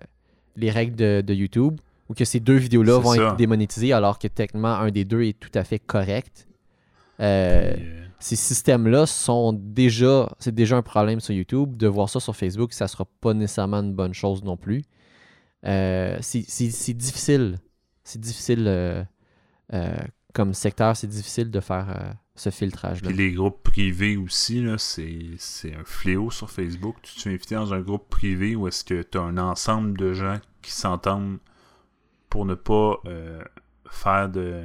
les 0.57 0.69
règles 0.69 0.97
de, 0.97 1.23
de 1.25 1.33
YouTube, 1.33 1.79
ou 2.09 2.13
que 2.13 2.25
ces 2.25 2.41
deux 2.41 2.57
vidéos-là 2.57 2.99
vont 2.99 3.13
ça. 3.13 3.23
être 3.23 3.35
démonétisées 3.37 3.93
alors 3.93 4.19
que 4.19 4.27
techniquement 4.27 4.75
un 4.75 4.91
des 4.91 5.05
deux 5.05 5.23
est 5.23 5.39
tout 5.39 5.51
à 5.53 5.63
fait 5.63 5.79
correct. 5.79 6.45
Ces 7.19 8.35
systèmes-là 8.35 9.05
sont 9.05 9.53
déjà, 9.53 10.29
c'est 10.39 10.53
déjà 10.53 10.75
un 10.75 10.81
problème 10.81 11.21
sur 11.21 11.33
YouTube. 11.33 11.77
De 11.77 11.87
voir 11.87 12.09
ça 12.09 12.19
sur 12.19 12.35
Facebook, 12.35 12.73
ça 12.73 12.89
sera 12.89 13.05
pas 13.21 13.33
nécessairement 13.33 13.77
une 13.77 13.93
bonne 13.93 14.13
chose 14.13 14.43
non 14.43 14.57
plus. 14.57 14.83
C'est 15.63 16.93
difficile. 16.97 17.59
C'est 18.03 18.19
difficile 18.19 19.07
comme 20.37 20.53
secteur, 20.53 20.95
c'est 20.95 21.07
difficile 21.07 21.49
de 21.49 21.59
faire 21.59 21.89
euh, 21.89 22.13
ce 22.35 22.51
filtrage-là. 22.51 23.07
Puis 23.07 23.17
les 23.17 23.31
groupes 23.31 23.63
privés 23.63 24.17
aussi, 24.17 24.63
c'est, 24.77 25.73
un 25.73 25.83
fléau 25.83 26.29
sur 26.29 26.51
Facebook. 26.51 26.95
Tu 27.01 27.15
te 27.15 27.27
inviter 27.27 27.55
dans 27.55 27.73
un 27.73 27.79
groupe 27.81 28.07
privé 28.07 28.55
où 28.55 28.67
est-ce 28.67 28.83
que 28.83 29.01
tu 29.01 29.17
as 29.17 29.21
un 29.21 29.39
ensemble 29.39 29.97
de 29.97 30.13
gens 30.13 30.37
qui 30.61 30.69
s'entendent 30.69 31.39
pour 32.29 32.45
ne 32.45 32.53
pas 32.53 32.99
euh, 33.07 33.41
faire 33.89 34.29
de 34.29 34.61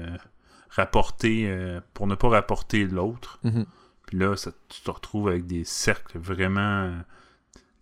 rapporter 0.68 1.46
euh, 1.48 1.80
pour 1.94 2.06
ne 2.06 2.16
pas 2.16 2.28
rapporter 2.28 2.84
l'autre. 2.84 3.40
Mhm. 3.42 3.64
Puis 4.06 4.18
là, 4.18 4.36
ça, 4.36 4.50
tu 4.68 4.82
te 4.82 4.90
retrouves 4.90 5.28
avec 5.28 5.46
des 5.46 5.64
cercles 5.64 6.18
vraiment 6.18 6.92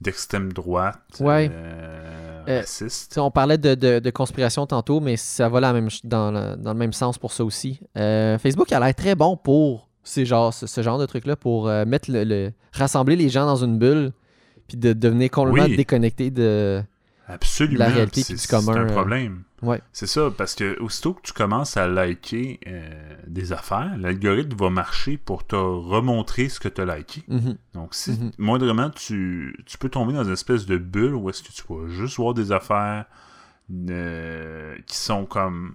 d'extrême 0.01 0.53
droite, 0.53 0.99
Ouais. 1.21 1.51
euh, 1.53 2.45
Euh, 2.49 2.63
sais, 2.65 3.21
on 3.21 3.31
parlait 3.31 3.59
de, 3.59 3.75
de- 3.75 3.99
de 3.99 4.11
conspiration 4.11 4.67
tantôt, 4.67 5.01
mais 5.01 5.17
ça 5.17 5.49
va 5.49 5.61
la 5.61 5.73
même, 5.73 5.89
dans, 6.05 6.31
le, 6.31 6.57
dans 6.57 6.73
le 6.73 6.79
même 6.79 6.93
sens 6.93 7.19
pour 7.19 7.33
ça 7.33 7.45
aussi. 7.45 7.81
Euh, 7.99 8.39
Facebook 8.39 8.73
a 8.73 8.81
l'air 8.81 8.95
très 8.95 9.15
bon 9.15 9.37
pour 9.37 9.89
ces 10.03 10.25
genres- 10.25 10.55
ce, 10.55 10.67
ce 10.67 10.83
genre 10.83 10.99
de 10.99 11.05
trucs-là, 11.07 11.37
pour 11.37 11.69
euh, 11.69 11.85
mettre 11.85 12.11
le, 12.11 12.25
le- 12.25 12.53
rassembler 12.73 13.15
les 13.17 13.29
gens 13.29 13.45
dans 13.47 13.57
une 13.63 13.79
bulle, 13.79 14.13
puis 14.69 14.77
de 14.79 14.93
devenir 14.95 15.31
complètement 15.31 15.65
Oui. 15.69 15.77
déconnecté 15.77 16.31
de. 16.31 16.83
Absolument. 17.33 17.79
la 17.79 17.89
réalité 17.91 18.23
c'est, 18.23 18.35
puis 18.35 18.43
du 18.43 18.49
commun, 18.49 18.73
c'est 18.73 18.79
un 18.79 18.89
euh, 18.89 18.93
problème. 18.93 19.43
ouais. 19.63 19.81
C'est 19.93 20.07
ça, 20.07 20.31
parce 20.37 20.55
que 20.55 20.79
aussitôt 20.81 21.15
que 21.15 21.23
tu 21.23 21.33
commences 21.33 21.77
à 21.77 21.87
liker 21.87 22.61
euh, 22.67 23.15
des 23.27 23.53
affaires, 23.53 23.97
l'algorithme 23.99 24.57
va 24.57 24.71
marcher 24.71 25.17
pour 25.17 25.47
te 25.47 25.55
remontrer 25.57 26.49
ce 26.49 26.59
que 26.61 26.69
tu 26.69 26.81
as 26.81 26.97
liké. 26.97 27.23
Mhm. 27.29 27.57
Donc, 27.75 27.95
si 27.95 28.13
Mhm. 28.13 28.31
moindrement, 28.39 28.91
tu, 28.91 29.57
tu 29.67 29.79
peux 29.79 29.89
tomber 29.89 30.13
dans 30.13 30.25
une 30.25 30.33
espèce 30.33 30.67
de 30.67 30.77
bulle 30.79 31.15
où 31.15 31.31
est-ce 31.31 31.43
que 31.43 31.53
tu 31.53 31.63
vas 31.69 31.89
juste 31.89 32.17
voir 32.17 32.35
des 32.35 32.53
affaires 32.53 33.05
euh, 33.91 34.77
qui 34.87 34.97
sont 34.97 35.27
comme 35.27 35.75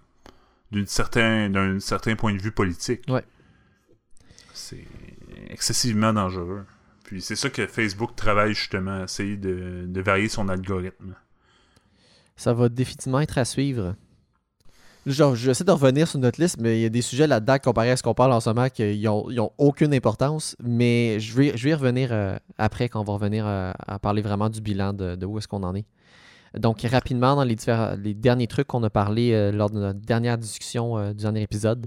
d'une 0.72 0.88
certain, 0.88 1.50
d'un 1.50 1.80
certain 1.80 2.16
point 2.16 2.34
de 2.34 2.42
vue 2.42 2.52
politique. 2.52 3.04
Ouais. 3.08 3.24
C'est 4.54 4.86
excessivement 5.50 6.12
dangereux. 6.14 6.66
Puis 7.04 7.22
c'est 7.22 7.36
ça 7.36 7.50
que 7.50 7.68
Facebook 7.68 8.16
travaille 8.16 8.54
justement, 8.54 9.04
essayer 9.04 9.38
de, 9.38 9.86
de 9.88 10.02
varier 10.02 10.28
son 10.28 10.50
algorithme. 10.50 11.16
Ça 12.36 12.54
va 12.54 12.70
définitivement 12.70 13.20
être 13.22 13.38
à 13.38 13.46
suivre. 13.46 13.96
Genre, 15.06 15.36
j'essaie 15.36 15.64
de 15.64 15.72
revenir 15.72 16.08
sur 16.08 16.18
notre 16.20 16.42
liste, 16.42 16.58
mais 16.60 16.80
il 16.80 16.82
y 16.82 16.86
a 16.86 16.90
des 16.90 17.04
sujets 17.04 17.28
là-dedans 17.28 17.58
comparé 17.64 17.92
à 17.92 17.98
ce 17.98 18.02
qu'on 18.02 18.16
parle 18.16 18.34
en 18.34 18.40
ce 18.40 18.50
moment 18.50 18.70
qui 18.70 19.04
n'ont 19.04 19.52
aucune 19.60 19.94
importance. 19.94 20.56
Mais 20.64 21.20
je 21.20 21.36
vais, 21.36 21.56
je 21.56 21.64
vais 21.64 21.70
y 21.70 21.74
revenir 21.76 22.10
euh, 22.12 22.38
après, 22.58 22.90
quand 22.90 23.02
on 23.02 23.04
va 23.04 23.14
revenir 23.14 23.46
euh, 23.46 23.72
à 23.88 24.00
parler 24.00 24.24
vraiment 24.24 24.50
du 24.50 24.62
bilan 24.62 24.94
de, 24.94 25.16
de 25.16 25.26
où 25.28 25.38
est-ce 25.38 25.48
qu'on 25.48 25.62
en 25.62 25.76
est. 25.76 25.86
Donc, 26.58 26.82
rapidement, 26.82 27.36
dans 27.36 27.44
les, 27.44 27.56
différents- 27.56 27.96
les 28.02 28.16
derniers 28.16 28.48
trucs 28.48 28.66
qu'on 28.68 28.82
a 28.82 28.90
parlé 28.90 29.32
euh, 29.34 29.52
lors 29.52 29.70
de 29.70 29.80
notre 29.80 30.00
dernière 30.00 30.40
discussion 30.40 31.10
du 31.10 31.22
dernier 31.22 31.44
épisode, 31.44 31.86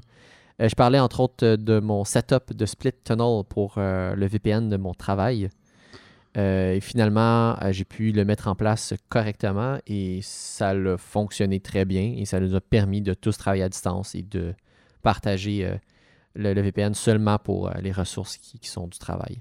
je 0.61 0.75
parlais 0.75 0.99
entre 1.01 1.21
autres 1.21 1.57
de 1.57 1.81
mon 1.81 2.05
setup 2.05 2.53
de 2.53 2.67
Split 2.67 2.93
Tunnel 3.05 3.43
pour 3.49 3.75
le 3.77 4.27
VPN 4.27 4.69
de 4.69 4.77
mon 4.77 4.93
travail. 4.93 5.51
Euh, 6.37 6.75
et 6.75 6.81
finalement, 6.81 7.57
euh, 7.63 7.73
j'ai 7.73 7.85
pu 7.85 8.13
le 8.13 8.25
mettre 8.25 8.49
en 8.49 8.55
place 8.55 8.95
correctement 9.09 9.79
et 9.87 10.21
ça 10.23 10.71
a 10.71 10.97
fonctionné 10.99 11.59
très 11.61 11.85
bien 11.85 12.15
et 12.17 12.27
ça 12.27 12.39
nous 12.39 12.55
a 12.55 12.61
permis 12.61 13.01
de 13.01 13.15
tous 13.15 13.37
travailler 13.39 13.63
à 13.63 13.69
distance 13.69 14.15
et 14.15 14.23
de 14.23 14.55
partager 15.03 15.65
euh, 15.65 15.75
le, 16.35 16.53
le 16.53 16.61
VPN 16.61 16.95
seulement 16.95 17.39
pour 17.39 17.69
euh, 17.69 17.73
les 17.81 17.93
ressources 17.93 18.37
qui, 18.37 18.59
qui 18.59 18.69
sont 18.69 18.87
du 18.87 18.99
travail. 18.99 19.41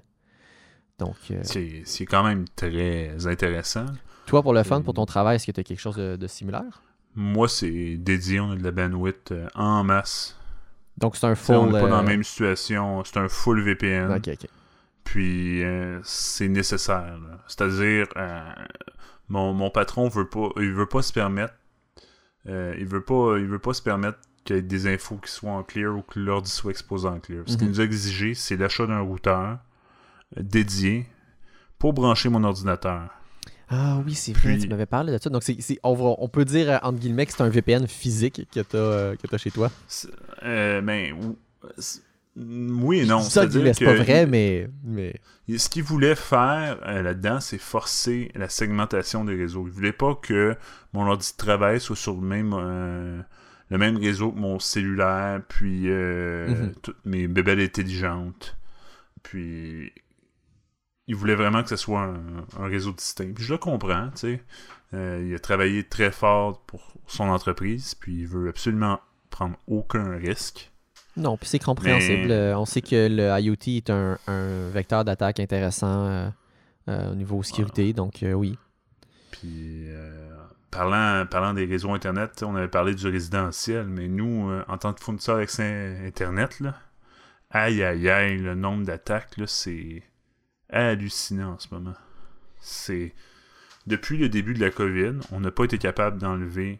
Donc, 0.97 1.15
C'est 1.43 2.05
quand 2.05 2.23
même 2.23 2.45
très 2.55 3.27
intéressant. 3.27 3.85
toi, 4.25 4.41
pour 4.41 4.53
le 4.53 4.63
fun, 4.63 4.81
pour 4.81 4.95
ton 4.95 5.05
travail, 5.05 5.35
est-ce 5.35 5.45
que 5.45 5.51
tu 5.51 5.59
as 5.59 5.63
quelque 5.63 5.79
chose 5.79 5.97
de, 5.97 6.15
de 6.15 6.25
similaire? 6.25 6.81
Moi, 7.13 7.47
c'est 7.47 7.97
dédié, 7.97 8.39
on 8.39 8.51
a 8.51 8.55
de 8.55 8.63
la 8.63 8.71
bandwidth 8.71 9.31
en 9.53 9.83
masse. 9.83 10.35
Donc, 10.97 11.15
c'est 11.15 11.27
un 11.27 11.35
full... 11.35 11.55
on 11.55 11.65
n'est 11.67 11.79
pas 11.79 11.87
dans 11.87 11.97
la 11.97 12.01
même 12.01 12.23
situation, 12.23 13.03
c'est 13.03 13.17
un 13.17 13.29
full 13.29 13.61
VPN. 13.61 14.11
Ok, 14.11 14.29
ok. 14.29 14.49
Puis 15.07 15.63
euh, 15.63 15.99
c'est 16.03 16.49
nécessaire. 16.49 17.17
C'est-à-dire, 17.47 18.07
euh, 18.17 18.41
mon, 19.29 19.53
mon 19.53 19.69
patron 19.69 20.09
veut 20.09 20.27
pas, 20.27 20.49
il 20.57 20.73
veut 20.73 20.85
pas 20.85 21.01
se 21.01 21.13
permettre, 21.13 21.53
euh, 22.47 22.75
il 22.77 22.85
veut 22.85 23.01
pas, 23.03 23.37
il 23.37 23.45
veut 23.45 23.59
pas 23.59 23.73
se 23.73 23.81
permettre 23.81 24.19
qu'il 24.43 24.57
y 24.57 24.59
ait 24.59 24.61
des 24.61 24.85
infos 24.87 25.15
qui 25.17 25.31
soient 25.31 25.51
en 25.51 25.63
clear 25.63 25.95
ou 25.95 26.01
que 26.01 26.19
l'ordi 26.19 26.51
soit 26.51 26.71
exposé 26.71 27.07
en 27.07 27.19
clear. 27.19 27.43
Ce 27.47 27.55
qu'il 27.55 27.67
Mhm. 27.67 27.73
nous 27.73 27.81
a 27.81 27.83
exigé, 27.85 28.33
c'est 28.33 28.57
l'achat 28.57 28.85
d'un 28.85 28.99
routeur 28.99 29.59
dédié 30.35 31.05
pour 31.79 31.93
brancher 31.93 32.27
mon 32.29 32.43
ordinateur. 32.43 33.09
Ah 33.69 33.99
oui, 34.05 34.13
c'est 34.13 34.33
vrai, 34.33 34.53
Puis- 34.55 34.63
tu 34.63 34.67
m'avais 34.69 34.85
parlé 34.85 35.11
de 35.13 35.17
ça. 35.21 35.29
Donc, 35.29 35.43
c'est, 35.43 35.61
c'est- 35.61 35.79
on, 35.83 35.93
va- 35.93 36.15
on 36.19 36.27
peut 36.29 36.45
dire, 36.45 36.79
entre 36.83 36.99
guillemets, 36.99 37.25
que 37.25 37.31
c'est 37.33 37.41
un 37.43 37.49
VPN 37.49 37.87
physique 37.87 38.47
que 38.53 38.59
tu 38.61 38.77
as, 38.77 39.37
chez 39.37 39.51
toi? 39.51 39.69
C'est- 39.87 40.09
C'est- 42.37 42.43
oui 42.83 42.99
et 42.99 43.05
non. 43.05 43.19
Ça, 43.21 43.43
c'est 43.49 43.85
pas 43.85 43.93
vrai, 43.95 44.23
il- 44.23 44.29
mais... 44.83 45.19
Ce 45.57 45.69
qu'il 45.69 45.83
voulait 45.83 46.15
faire 46.15 46.79
euh, 46.85 47.01
là-dedans, 47.01 47.39
c'est 47.39 47.57
forcer 47.57 48.31
la 48.35 48.49
segmentation 48.49 49.23
des 49.25 49.35
réseaux. 49.35 49.65
Il 49.67 49.71
voulait 49.73 49.93
pas 49.93 50.13
que 50.15 50.55
mon 50.93 51.07
ordi 51.07 51.31
de 51.31 51.37
travail 51.37 51.79
soit 51.79 51.95
sur 51.95 52.15
le 52.15 52.21
même, 52.21 52.53
euh, 52.53 53.21
le 53.69 53.77
même 53.77 53.97
réseau 53.97 54.31
que 54.31 54.39
mon 54.39 54.59
cellulaire, 54.59 55.41
puis 55.47 55.89
euh, 55.89 56.47
Mhm. 56.49 56.73
toutes 56.81 57.05
mes 57.05 57.27
bébelles 57.27 57.61
intelligentes. 57.61 58.57
Puis 59.23 59.91
il 61.07 61.15
voulait 61.15 61.35
vraiment 61.35 61.63
que 61.63 61.69
ce 61.69 61.75
soit 61.77 62.01
un, 62.01 62.45
un 62.59 62.67
réseau 62.67 62.91
distinct. 62.91 63.33
Puis 63.33 63.45
je 63.45 63.53
le 63.53 63.57
comprends, 63.57 64.09
tu 64.11 64.17
sais. 64.19 64.43
Il 64.93 65.33
a 65.35 65.39
travaillé 65.39 65.83
très 65.83 66.11
fort 66.11 66.61
pour 66.65 66.93
son 67.07 67.25
entreprise, 67.29 67.93
puis 67.95 68.19
il 68.19 68.27
veut 68.27 68.47
absolument 68.49 68.99
prendre 69.29 69.55
aucun 69.67 70.15
risque. 70.17 70.71
Non, 71.17 71.35
puis 71.37 71.49
c'est 71.49 71.59
compréhensible. 71.59 72.27
Mais- 72.27 72.31
Euh, 72.33 72.57
on 72.57 72.65
sait 72.65 72.81
que 72.81 73.07
le 73.09 73.39
IoT 73.41 73.77
est 73.77 73.89
un, 73.89 74.17
un 74.27 74.69
vecteur 74.69 75.03
d'attaque 75.03 75.39
intéressant 75.39 76.05
euh, 76.07 76.29
euh, 76.89 77.11
au 77.11 77.15
niveau 77.15 77.41
sécurité, 77.43 77.91
donc 77.93 78.23
oui. 78.23 78.57
Puis, 79.31 79.87
parlant, 80.71 81.25
parlant 81.29 81.53
des 81.53 81.65
réseaux 81.65 81.93
Internet, 81.93 82.43
on 82.45 82.55
avait 82.55 82.67
parlé 82.67 82.95
du 82.95 83.07
résidentiel, 83.07 83.85
mais 83.87 84.07
nous, 84.07 84.49
euh, 84.49 84.63
en 84.67 84.77
tant 84.77 84.93
que 84.93 85.03
fournisseur 85.03 85.37
d'accès 85.37 85.97
Internet, 86.05 86.59
là, 86.59 86.75
aïe 87.51 87.83
aïe 87.83 88.09
aïe, 88.09 88.37
le 88.37 88.55
nombre 88.55 88.85
d'attaques, 88.85 89.33
c'est 89.47 90.03
hallucinant 90.69 91.53
en 91.53 91.59
ce 91.59 91.67
moment. 91.71 91.95
C'est. 92.59 93.13
Depuis 93.85 94.17
le 94.17 94.27
début 94.27 94.53
de 94.53 94.59
la 94.59 94.69
COVID, 94.69 95.13
on 95.31 95.39
n'a 95.39 95.49
pas 95.51 95.63
été 95.63 95.77
capable 95.77 96.17
d'enlever 96.17 96.79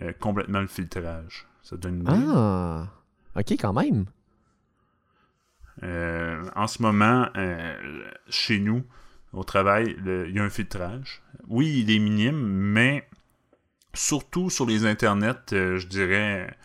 euh, 0.00 0.12
complètement 0.18 0.60
le 0.60 0.66
filtrage. 0.68 1.46
Ça 1.62 1.76
donne 1.76 1.96
une 1.96 2.02
idée. 2.02 2.26
Ah, 2.34 2.86
ok, 3.36 3.52
quand 3.52 3.72
même. 3.72 4.06
Euh, 5.82 6.42
en 6.54 6.66
ce 6.66 6.80
moment, 6.82 7.28
euh, 7.36 8.08
chez 8.28 8.58
nous, 8.58 8.82
au 9.32 9.44
travail, 9.44 9.94
le- 10.02 10.28
il 10.28 10.34
y 10.34 10.38
a 10.38 10.44
un 10.44 10.50
filtrage. 10.50 11.22
Oui, 11.48 11.80
il 11.80 11.90
est 11.94 11.98
minime, 11.98 12.40
mais 12.40 13.08
surtout 13.94 14.50
sur 14.50 14.66
les 14.66 14.86
internets, 14.86 15.52
euh, 15.52 15.78
je 15.78 15.86
dirais, 15.86 16.56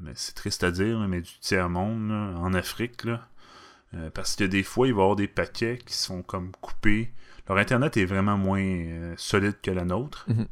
mais 0.00 0.12
c'est 0.14 0.34
triste 0.34 0.64
à 0.64 0.70
dire, 0.72 0.98
mais 1.08 1.20
du 1.20 1.30
tiers-monde, 1.40 2.10
en 2.10 2.52
Afrique, 2.54 3.04
là, 3.04 3.28
parce 4.14 4.34
que 4.34 4.44
des 4.44 4.62
fois, 4.62 4.88
il 4.88 4.94
va 4.94 5.00
y 5.00 5.02
avoir 5.02 5.16
des 5.16 5.28
paquets 5.28 5.78
qui 5.84 5.94
sont 5.94 6.22
comme 6.22 6.50
coupés. 6.60 7.12
Leur 7.48 7.58
internet 7.58 7.96
est 7.96 8.04
vraiment 8.06 8.36
moins 8.36 9.14
solide 9.16 9.60
que 9.62 9.70
la 9.70 9.84
nôtre. 9.84 10.24
Mhm. 10.28 10.46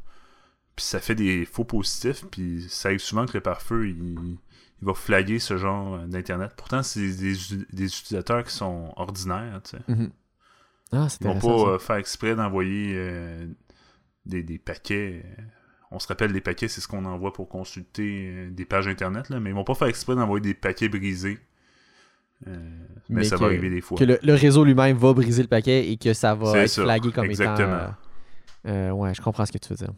Puis 0.75 0.85
ça 0.85 0.99
fait 0.99 1.15
des 1.15 1.45
faux 1.45 1.65
positifs, 1.65 2.23
puis 2.31 2.67
ça 2.69 2.89
arrive 2.89 2.99
souvent 2.99 3.25
que 3.25 3.33
le 3.33 3.41
pare-feu, 3.41 3.89
il, 3.89 4.37
il 4.81 4.85
va 4.85 4.93
flaguer 4.93 5.39
ce 5.39 5.57
genre 5.57 5.95
euh, 5.95 6.05
d'internet. 6.07 6.51
Pourtant, 6.57 6.83
c'est 6.83 7.15
des, 7.15 7.35
des 7.71 7.85
utilisateurs 7.85 8.43
qui 8.43 8.53
sont 8.53 8.91
ordinaires, 8.95 9.61
tu 9.63 9.77
sais. 9.77 9.83
Mhm. 9.87 10.09
Ah, 10.93 11.07
Ils 11.21 11.27
vont 11.27 11.39
pas 11.39 11.71
euh, 11.71 11.79
faire 11.79 11.95
exprès 11.95 12.35
d'envoyer 12.35 12.93
euh, 12.95 13.45
des, 14.25 14.43
des 14.43 14.57
paquets. 14.57 15.23
on 15.89 15.99
se 15.99 16.07
rappelle 16.07 16.31
les 16.31 16.41
paquets, 16.41 16.67
c'est 16.67 16.81
ce 16.81 16.87
qu'on 16.87 17.05
envoie 17.05 17.31
pour 17.31 17.47
consulter 17.47 18.49
des 18.49 18.65
pages 18.65 18.87
internet, 18.87 19.29
là, 19.29 19.39
mais 19.39 19.51
ils 19.51 19.55
vont 19.55 19.63
pas 19.63 19.75
faire 19.75 19.87
exprès 19.87 20.15
d'envoyer 20.15 20.41
des 20.41 20.53
paquets 20.53 20.89
brisés. 20.89 21.39
mais, 23.07 23.23
ça 23.23 23.37
va 23.37 23.45
arriver 23.45 23.69
des 23.69 23.79
fois. 23.79 23.97
Que 23.97 24.03
le, 24.03 24.33
réseau 24.33 24.65
lui-même 24.65 24.97
va 24.97 25.13
briser 25.13 25.43
le 25.43 25.47
paquet 25.47 25.89
et 25.89 25.95
que 25.95 26.13
ça 26.13 26.35
va 26.35 26.57
être 26.57 26.73
flagué 26.73 27.11
comme 27.11 27.25
Exactement. 27.25 27.93
étant. 28.65 28.91
ouais, 28.95 29.13
je 29.13 29.21
comprends 29.21 29.45
ce 29.45 29.51
que 29.53 29.59
tu 29.59 29.69
veux 29.69 29.77
dire. 29.77 29.93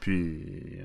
Puis 0.00 0.80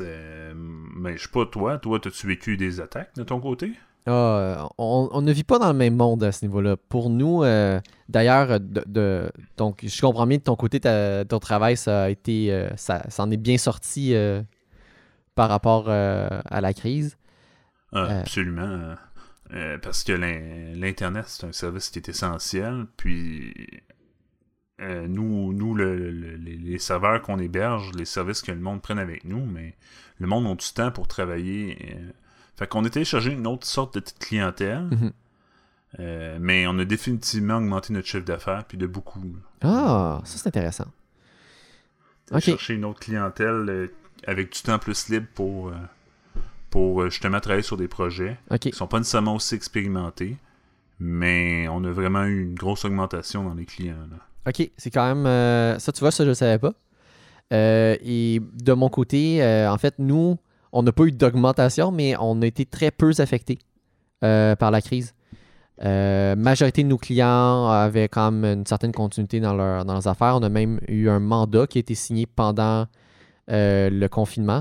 mais 0.00 1.16
je 1.16 1.22
sais 1.22 1.28
pas, 1.28 1.46
toi, 1.46 1.78
toi, 1.78 2.00
as-tu 2.04 2.26
vécu 2.26 2.56
des 2.56 2.80
attaques 2.80 3.14
de 3.16 3.22
ton 3.22 3.40
côté? 3.40 3.72
Ah, 4.06 4.68
on, 4.78 5.20
ne 5.20 5.32
vit 5.32 5.44
pas 5.44 5.58
dans 5.58 5.68
le 5.68 5.78
même 5.78 5.96
monde 5.96 6.24
à 6.24 6.32
ce 6.32 6.44
niveau-là. 6.44 6.76
Pour 6.76 7.10
nous, 7.10 7.44
euh, 7.44 7.80
d'ailleurs, 8.08 8.58
de, 8.60 9.30
donc 9.56 9.80
je 9.84 10.00
comprends 10.00 10.26
bien 10.26 10.38
de 10.38 10.42
ton 10.42 10.56
côté, 10.56 10.80
ton 10.80 11.38
travail, 11.38 11.76
ça 11.76 12.04
a 12.04 12.08
été, 12.08 12.52
euh, 12.52 12.70
ça, 12.76 13.02
en 13.18 13.30
est 13.30 13.36
bien 13.36 13.58
sorti 13.58 14.14
euh, 14.14 14.42
par 15.34 15.48
rapport 15.48 15.88
à 15.90 16.60
la 16.60 16.72
crise. 16.72 17.16
Ah, 17.92 18.20
absolument. 18.20 18.94
parce 19.82 20.04
que 20.04 20.12
l'Internet, 20.12 21.24
c'est 21.28 21.46
un 21.46 21.52
service 21.52 21.90
qui 21.90 21.98
est 21.98 22.08
essentiel. 22.08 22.86
Puis 22.96 23.52
euh, 24.80 25.06
nous, 25.06 25.52
nous 25.52 25.76
les, 25.76 26.78
serveurs 26.78 27.20
qu'on 27.20 27.38
héberge, 27.38 27.90
les 27.94 28.06
services 28.06 28.40
que 28.40 28.52
le 28.52 28.60
monde 28.60 28.80
prenne 28.80 28.98
avec 28.98 29.24
nous, 29.24 29.44
mais 29.44 29.74
le 30.18 30.26
monde 30.26 30.46
a 30.46 30.54
du 30.54 30.72
temps 30.72 30.90
pour 30.90 31.06
travailler. 31.06 31.76
Euh. 31.94 32.10
Fait 32.56 32.66
qu'on 32.66 32.84
a 32.84 32.90
téléchargé 32.90 33.32
une 33.32 33.46
autre 33.46 33.66
sorte 33.66 33.98
de 33.98 34.04
clientèle, 34.18 34.88
mhm. 34.90 35.12
euh, 35.98 36.38
mais 36.40 36.66
on 36.66 36.78
a 36.78 36.84
définitivement 36.84 37.56
augmenté 37.56 37.92
notre 37.92 38.06
chiffre 38.06 38.24
d'affaires, 38.24 38.64
puis 38.64 38.78
de 38.78 38.86
beaucoup. 38.86 39.36
Ah, 39.60 40.20
ça 40.24 40.38
c'est 40.38 40.48
intéressant. 40.48 40.86
Chercher 42.38 42.74
une 42.74 42.84
autre 42.84 43.00
clientèle 43.00 43.90
avec 44.26 44.52
du 44.52 44.62
temps 44.62 44.78
plus 44.78 45.08
libre 45.08 45.26
pour, 45.34 45.72
pour 46.70 47.10
justement 47.10 47.40
travailler 47.40 47.64
sur 47.64 47.76
des 47.76 47.88
projets 47.88 48.38
qui 48.60 48.68
ne 48.68 48.74
sont 48.74 48.86
pas 48.86 48.98
nécessairement 48.98 49.34
aussi 49.34 49.56
expérimentés, 49.56 50.36
mais 51.00 51.66
on 51.68 51.82
a 51.82 51.90
vraiment 51.90 52.24
eu 52.24 52.42
une 52.42 52.54
grosse 52.54 52.84
augmentation 52.84 53.42
dans 53.42 53.54
les 53.54 53.64
clients. 53.64 54.06
Là. 54.10 54.18
OK, 54.46 54.70
c'est 54.76 54.90
quand 54.90 55.06
même. 55.06 55.26
Euh, 55.26 55.78
ça, 55.78 55.92
tu 55.92 56.00
vois, 56.00 56.10
ça, 56.10 56.24
je 56.24 56.30
ne 56.30 56.34
savais 56.34 56.58
pas. 56.58 56.72
Euh, 57.52 57.96
et 58.02 58.40
de 58.40 58.72
mon 58.72 58.88
côté, 58.88 59.42
euh, 59.42 59.70
en 59.70 59.76
fait, 59.76 59.94
nous, 59.98 60.36
on 60.72 60.82
n'a 60.82 60.92
pas 60.92 61.04
eu 61.04 61.12
d'augmentation, 61.12 61.90
mais 61.90 62.14
on 62.18 62.40
a 62.42 62.46
été 62.46 62.64
très 62.64 62.90
peu 62.90 63.12
affectés 63.18 63.58
par 64.20 64.70
la 64.70 64.82
crise. 64.82 65.14
majorité 65.80 66.82
de 66.82 66.88
nos 66.88 66.98
clients 66.98 67.68
avaient 67.68 68.08
quand 68.08 68.30
même 68.30 68.58
une 68.58 68.66
certaine 68.66 68.92
continuité 68.92 69.40
dans, 69.40 69.54
dans 69.56 69.92
leurs 69.92 70.06
affaires. 70.06 70.36
On 70.36 70.42
a 70.42 70.48
même 70.48 70.78
eu 70.88 71.08
un 71.08 71.20
mandat 71.20 71.66
qui 71.66 71.78
a 71.78 71.80
été 71.80 71.94
signé 71.94 72.26
pendant 72.26 72.86
le 73.48 74.06
confinement. 74.08 74.60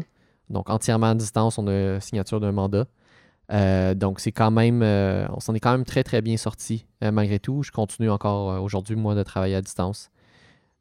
Donc, 0.50 0.70
entièrement 0.70 1.08
à 1.08 1.16
distance, 1.16 1.58
on 1.58 1.68
a 1.68 2.00
signature 2.00 2.40
d'un 2.40 2.54
mandat. 2.54 2.86
Euh, 3.52 3.96
donc, 3.96 4.20
c'est 4.20 4.32
quand 4.32 4.52
même, 4.52 4.82
euh, 4.84 5.26
on 5.30 5.40
s'en 5.40 5.54
est 5.54 5.60
quand 5.60 5.72
même 5.72 5.86
très, 5.86 6.04
très 6.04 6.22
bien 6.22 6.38
sorti 6.38 6.86
euh, 7.04 7.12
malgré 7.12 7.40
tout. 7.40 7.64
Je 7.64 7.72
continue 7.72 8.10
encore 8.10 8.62
aujourd'hui, 8.62 8.96
moi, 8.96 9.16
de 9.16 9.24
travailler 9.24 9.56
à 9.56 9.62
distance. 9.62 10.12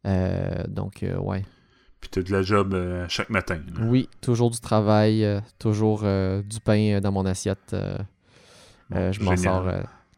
donc, 0.04 1.04
ouais. 1.20 1.44
Puis 2.00 2.10
tu 2.10 2.20
as 2.20 2.22
de 2.22 2.32
la 2.32 2.42
job 2.42 2.76
chaque 3.08 3.30
matin. 3.30 3.58
Oui, 3.80 4.08
toujours 4.20 4.50
du 4.50 4.60
travail, 4.60 5.26
toujours 5.58 6.02
du 6.02 6.60
pain 6.64 7.00
dans 7.00 7.12
mon 7.12 7.26
assiette. 7.26 7.74
je 8.90 9.22
m'en 9.22 9.36
sors 9.36 9.66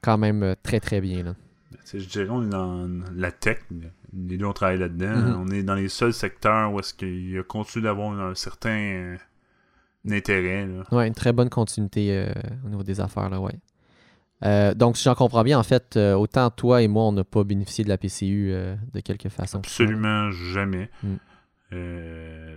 quand 0.03 0.19
même 0.19 0.55
très, 0.63 0.81
très 0.81 1.01
bien. 1.01 1.23
Là. 1.23 1.35
Je 1.93 2.05
dirais 2.05 2.29
on 2.31 2.45
est 2.45 2.51
dans 2.51 2.89
la 3.15 3.33
tech. 3.33 3.59
Les 4.13 4.37
deux, 4.37 4.45
on 4.45 4.53
travaille 4.53 4.79
là-dedans. 4.79 5.07
Mm-hmm. 5.07 5.37
On 5.39 5.49
est 5.51 5.63
dans 5.63 5.75
les 5.75 5.89
seuls 5.89 6.13
secteurs 6.13 6.73
où 6.73 6.81
est-ce 6.81 6.95
qu'il 6.95 7.39
a 7.39 7.43
continué 7.43 7.85
d'avoir 7.85 8.11
un 8.11 8.35
certain 8.35 9.17
d'intérêt. 10.05 10.69
Ouais, 10.93 11.07
une 11.07 11.15
très 11.15 11.33
bonne 11.33 11.51
continuité 11.51 12.09
euh, 12.13 12.33
au 12.65 12.69
niveau 12.69 12.83
des 12.83 13.01
affaires, 13.01 13.31
là, 13.31 13.41
ouais. 13.41 13.59
Euh, 14.43 14.75
donc, 14.75 14.97
si 14.97 15.05
j'en 15.05 15.15
comprends 15.15 15.45
bien, 15.45 15.59
en 15.59 15.63
fait, 15.63 15.97
euh, 15.97 16.15
autant 16.15 16.51
toi 16.51 16.81
et 16.83 16.89
moi, 16.89 17.05
on 17.05 17.13
n'a 17.13 17.25
pas 17.25 17.45
bénéficié 17.45 17.85
de 17.85 17.91
la 17.91 17.99
PCU 17.99 18.53
de 18.93 19.01
quelque 19.01 19.29
façon. 19.29 19.59
Absolument 19.59 20.31
jamais. 20.31 20.91
Mm. 21.03 21.17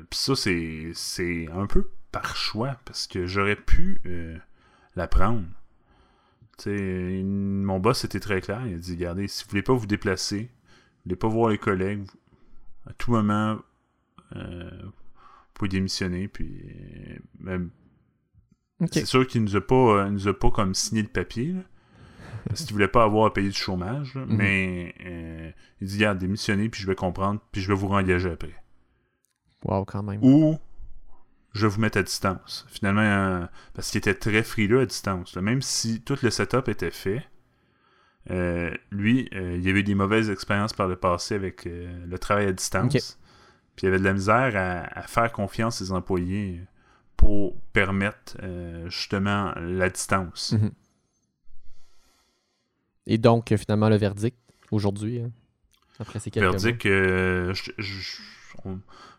Puis 0.10 0.20
ça, 0.20 0.34
c'est 0.36 1.48
un 1.54 1.68
peu 1.68 1.90
par 2.12 2.36
choix, 2.36 2.78
parce 2.86 3.08
que 3.08 3.26
j'aurais 3.26 3.58
pu 3.58 4.02
la 4.96 5.08
prendre. 5.08 5.44
mon 6.66 7.80
boss 7.80 8.06
était 8.06 8.22
très 8.22 8.40
clair. 8.40 8.62
Il 8.66 8.76
a 8.76 8.78
dit 8.78 8.94
Regardez, 8.94 9.28
si 9.28 9.44
vous 9.44 9.50
voulez 9.50 9.62
pas 9.62 9.74
vous 9.74 9.86
déplacer, 9.86 10.40
vous 10.40 11.02
voulez 11.06 11.16
pas 11.18 11.28
voir 11.28 11.50
les 11.50 11.58
collègues, 11.58 12.08
à 12.88 12.94
tout 12.94 13.12
moment, 13.12 13.58
pouvez 15.54 15.70
démissionner, 15.70 16.28
puis 16.28 16.62
même. 17.40 17.70
C'est 18.92 19.06
sûr 19.06 19.26
qu'il 19.28 19.44
nous 19.44 19.56
a 19.56 19.62
pas, 19.62 19.76
euh, 19.76 20.10
nous 20.10 20.28
a 20.28 20.34
pas 20.38 20.52
comme 20.52 20.74
signé 20.74 21.02
le 21.02 21.08
papier, 21.08 21.56
parce 22.48 22.64
qu'il 22.64 22.74
voulait 22.74 22.88
pas 22.88 23.04
avoir 23.04 23.28
à 23.28 23.34
payer 23.34 23.50
du 23.50 23.58
chômage, 23.58 24.16
mhm. 24.16 24.26
mais 24.30 24.96
euh, 25.06 25.52
il 25.82 25.88
dit, 25.88 25.98
regarde, 25.98 26.18
démissionner, 26.18 26.70
puis 26.70 26.82
je 26.82 26.88
vais 26.88 26.96
comprendre, 26.96 27.40
puis 27.52 27.62
je 27.62 27.68
vais 27.68 27.76
vous 27.76 27.88
rengager 27.88 28.32
après. 28.32 28.56
Wow, 29.64 29.86
quand 29.86 30.04
même. 30.04 30.20
Ou 30.22 30.58
je 31.54 31.68
vais 31.68 31.74
vous 31.74 31.80
mettre 31.80 32.00
à 32.00 32.04
distance. 32.04 32.66
Finalement, 32.70 33.02
euh, 33.02 33.46
parce 33.74 33.92
qu'il 33.92 34.00
était 34.00 34.16
très 34.16 34.44
frileux 34.44 34.82
à 34.82 34.86
distance. 34.86 35.36
Même 35.38 35.62
si 35.62 36.02
tout 36.02 36.18
le 36.22 36.30
setup 36.30 36.68
était 36.68 36.92
fait, 36.92 37.24
lui, 38.92 39.30
il 39.32 39.62
y 39.62 39.70
avait 39.70 39.84
des 39.84 39.96
mauvaises 39.96 40.30
expériences 40.30 40.74
par 40.74 40.88
le 40.88 40.96
passé 40.96 41.36
avec 41.36 41.66
le 41.66 42.18
travail 42.18 42.48
à 42.48 42.52
distance. 42.52 43.20
Puis 43.76 43.84
il 43.84 43.86
y 43.86 43.90
avait 43.90 44.00
de 44.00 44.04
la 44.04 44.14
misère 44.14 44.54
à, 44.56 45.02
faire 45.04 45.32
confiance 45.32 45.82
à 45.82 45.86
ses 45.86 45.92
employés 45.92 46.62
pour 47.18 47.56
permettre 47.74 48.38
euh, 48.44 48.90
justement 48.90 49.54
la 49.56 49.90
distance. 49.90 50.54
Mhm. 50.54 50.72
Et 53.06 53.18
donc, 53.18 53.54
finalement, 53.58 53.90
le 53.90 53.98
verdict 53.98 54.38
aujourd'hui, 54.72 55.20
hein, 55.20 55.32
après 56.00 56.20
ces 56.20 56.32
quelques 56.32 56.46
Verdict, 56.46 56.86
euh, 56.86 57.54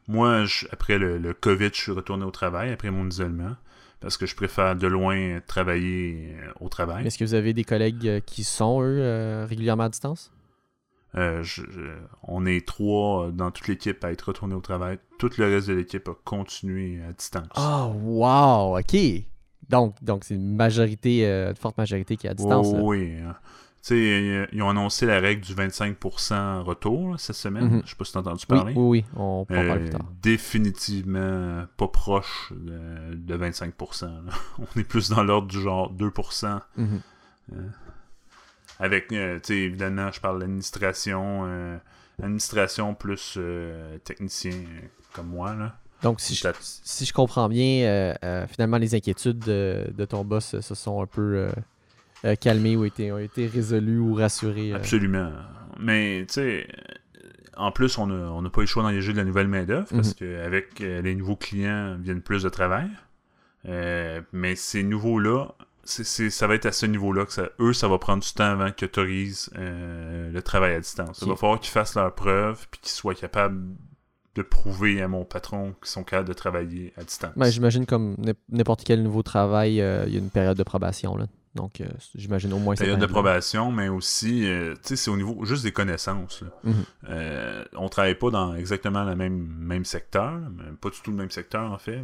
moi, 0.07 0.45
après 0.71 0.99
le, 0.99 1.19
le, 1.19 1.35
COVID, 1.35 1.71
je 1.73 1.81
suis 1.81 1.93
retourné 1.93 2.25
au 2.25 2.31
travail 2.31 2.71
après 2.73 2.91
mon 2.91 3.09
isolement 3.09 3.57
parce 4.01 4.17
que 4.17 4.27
je 4.27 4.35
préfère 4.35 4.77
de 4.77 4.87
loin 4.87 5.41
travailler 5.47 6.37
euh, 6.39 6.53
au 6.61 6.69
travail. 6.69 7.07
Est-ce 7.07 7.19
que 7.19 7.25
vous 7.25 7.35
avez 7.35 7.53
des 7.53 7.65
collègues 7.65 8.23
qui 8.25 8.45
sont, 8.45 8.83
eux, 8.83 9.45
régulièrement 9.45 9.85
à 9.85 9.89
distance? 9.89 10.31
Euh, 11.17 11.45
on 12.23 12.45
est 12.45 12.67
trois 12.67 13.31
dans 13.31 13.51
toute 13.51 13.69
l'équipe 13.69 14.03
à 14.05 14.11
être 14.11 14.23
retourné 14.23 14.55
au 14.55 14.61
travail. 14.61 14.99
Tout 15.19 15.31
le 15.39 15.45
reste 15.47 15.69
de 15.69 15.75
l'équipe 15.75 16.09
a 16.09 16.15
continué 16.25 17.01
à 17.09 17.13
distance. 17.13 17.47
Oh, 17.57 17.93
wow, 18.03 18.79
ok. 18.79 18.97
Donc, 19.69 20.03
donc 20.03 20.25
c'est 20.25 20.35
une 20.35 20.57
majorité, 20.57 21.27
euh, 21.27 21.51
une 21.51 21.57
forte 21.57 21.79
majorité 21.79 22.17
qui 22.17 22.27
est 22.27 22.31
à 22.31 22.35
distance. 22.35 22.69
oui. 22.75 23.15
Hein. 23.19 23.37
ils 23.91 24.63
ont 24.63 24.71
annoncé 24.71 25.07
la 25.07 25.21
règle 25.21 25.43
du 25.43 25.55
25% 25.55 26.63
retour 26.63 27.19
cette 27.19 27.37
semaine. 27.37 27.69
Je 27.69 27.75
mhm. 27.77 27.83
Je 27.85 27.91
sais 27.91 27.97
pas 27.97 28.05
si 28.05 28.13
tu 28.13 28.19
as 28.19 28.21
entendu 28.21 28.47
parler. 28.47 28.73
Oui, 28.75 29.03
oui, 29.03 29.05
on 29.17 29.41
en 29.41 29.45
parler 29.45 29.81
plus 29.81 29.91
tard. 29.91 30.07
Définitivement 30.21 31.65
pas 31.77 31.89
proche 31.89 32.53
de, 32.57 33.37
25%. 33.37 34.09
On 34.59 34.81
est 34.81 34.85
plus 34.85 35.11
dans 35.11 35.23
l'ordre 35.23 35.49
du 35.49 35.61
genre 35.61 35.93
2%. 35.95 36.61
Avec, 38.81 39.13
euh, 39.13 39.37
tu 39.37 39.55
sais, 39.55 39.59
évidemment, 39.59 40.11
je 40.11 40.21
parle 40.21 40.41
d'administration, 40.41 41.45
euh, 41.47 41.77
administration 42.23 42.95
plus 42.95 43.35
euh, 43.37 43.99
technicien 43.99 44.53
comme 45.13 45.29
moi, 45.29 45.55
là. 45.55 45.79
Donc, 46.03 46.21
si 46.21 46.35
je, 46.35 46.47
si 46.61 47.07
je 47.07 47.13
comprends 47.15 47.49
bien, 47.49 48.15
finalement, 48.49 48.77
les 48.77 48.95
inquiétudes 48.95 49.39
de, 49.39 50.05
ton 50.05 50.23
boss 50.23 50.61
se 50.61 50.75
sont 50.75 51.01
un 51.01 51.07
peu 51.07 51.49
calmées 52.41 52.77
ou 52.77 52.85
été, 52.85 53.11
ont 53.11 53.19
été 53.19 53.47
résolues 53.47 54.01
ou 54.01 54.15
rassurées. 54.15 54.75
Absolument. 54.75 55.31
Mais, 55.81 56.27
tu 56.29 56.35
sais, 56.35 56.69
en 57.57 57.73
plus, 57.73 57.97
on 57.97 58.09
n'a 58.09 58.31
on 58.33 58.43
pas 58.51 58.61
eu 58.61 58.65
le 58.65 58.67
choix 58.67 58.83
d'engager 58.83 59.13
de 59.13 59.17
la 59.17 59.25
nouvelle 59.25 59.49
main-d'œuvre 59.49 59.89
parce 59.89 60.09
mhm. 60.09 60.15
qu'avec 60.15 60.81
les 60.81 61.15
nouveaux 61.15 61.37
clients 61.37 61.97
viennent 61.99 62.21
plus 62.21 62.43
de 62.43 62.51
travail. 62.51 62.91
mais 63.65 64.57
ces 64.57 64.83
nouveaux-là, 64.83 65.55
ça 65.85 66.47
va 66.47 66.55
être 66.55 66.67
à 66.67 66.73
ce 66.73 66.87
niveau-là 66.87 67.27
que 67.27 67.33
ça, 67.33 67.49
eux, 67.61 67.73
ça 67.73 67.89
va 67.89 67.99
prendre 67.99 68.23
du 68.23 68.33
temps 68.33 68.45
avant 68.45 68.71
qu'ils 68.73 68.87
autorisent 68.87 69.51
euh, 69.57 70.31
le 70.31 70.43
travail 70.43 70.75
à 70.75 70.81
distance. 70.81 71.21
Il 71.23 71.29
va 71.29 71.37
falloir 71.37 71.61
qu'ils 71.61 71.73
fassent 71.73 71.95
leurs 71.95 72.15
preuves 72.15 72.67
puis 72.71 72.81
qu'ils 72.81 72.93
soient 72.93 73.15
capables 73.15 73.61
de 74.35 74.43
prouver 74.43 75.01
à 75.01 75.09
mon 75.09 75.25
patron 75.25 75.75
qu'ils 75.81 75.91
sont 75.91 76.03
capables 76.03 76.29
de 76.29 76.33
travailler 76.33 76.93
à 76.97 77.05
distance. 77.05 77.33
Ben, 77.37 77.51
J'imagine 77.51 77.87
comme 77.87 78.17
n'importe 78.49 78.85
quel 78.85 79.03
nouveau 79.03 79.23
travail, 79.23 79.81
euh, 79.81 80.05
il 80.07 80.15
y 80.15 80.17
a 80.17 80.19
une 80.19 80.31
période 80.31 80.57
de 80.57 80.63
probation. 80.63 81.17
Là. 81.17 81.27
Donc, 81.55 81.81
euh, 81.81 81.87
j'imagine 82.17 82.53
au 82.53 82.59
moins 82.59 82.75
Période 82.75 82.99
de 82.99 83.07
probation, 83.07 83.71
mais 83.71 83.89
aussi, 83.89 84.45
euh, 84.45 84.75
tu 84.75 84.81
sais, 84.89 84.97
c'est 84.97 85.11
au 85.11 85.17
niveau 85.17 85.45
juste 85.45 85.63
des 85.63 85.71
connaissances. 85.71 86.43
Mhm. 86.65 86.75
Euh, 87.09 87.65
on 87.75 87.89
travaille 87.89 88.17
pas 88.17 88.31
dans 88.31 88.57
exactement 88.57 89.05
le 89.05 89.15
même, 89.15 89.55
même 89.59 89.85
secteur, 89.85 90.41
pas 90.81 90.91
du 90.91 91.01
tout 91.01 91.13
le 91.13 91.17
même 91.17 91.31
secteur 91.31 91.71
en 91.71 91.79
fait. 91.79 92.03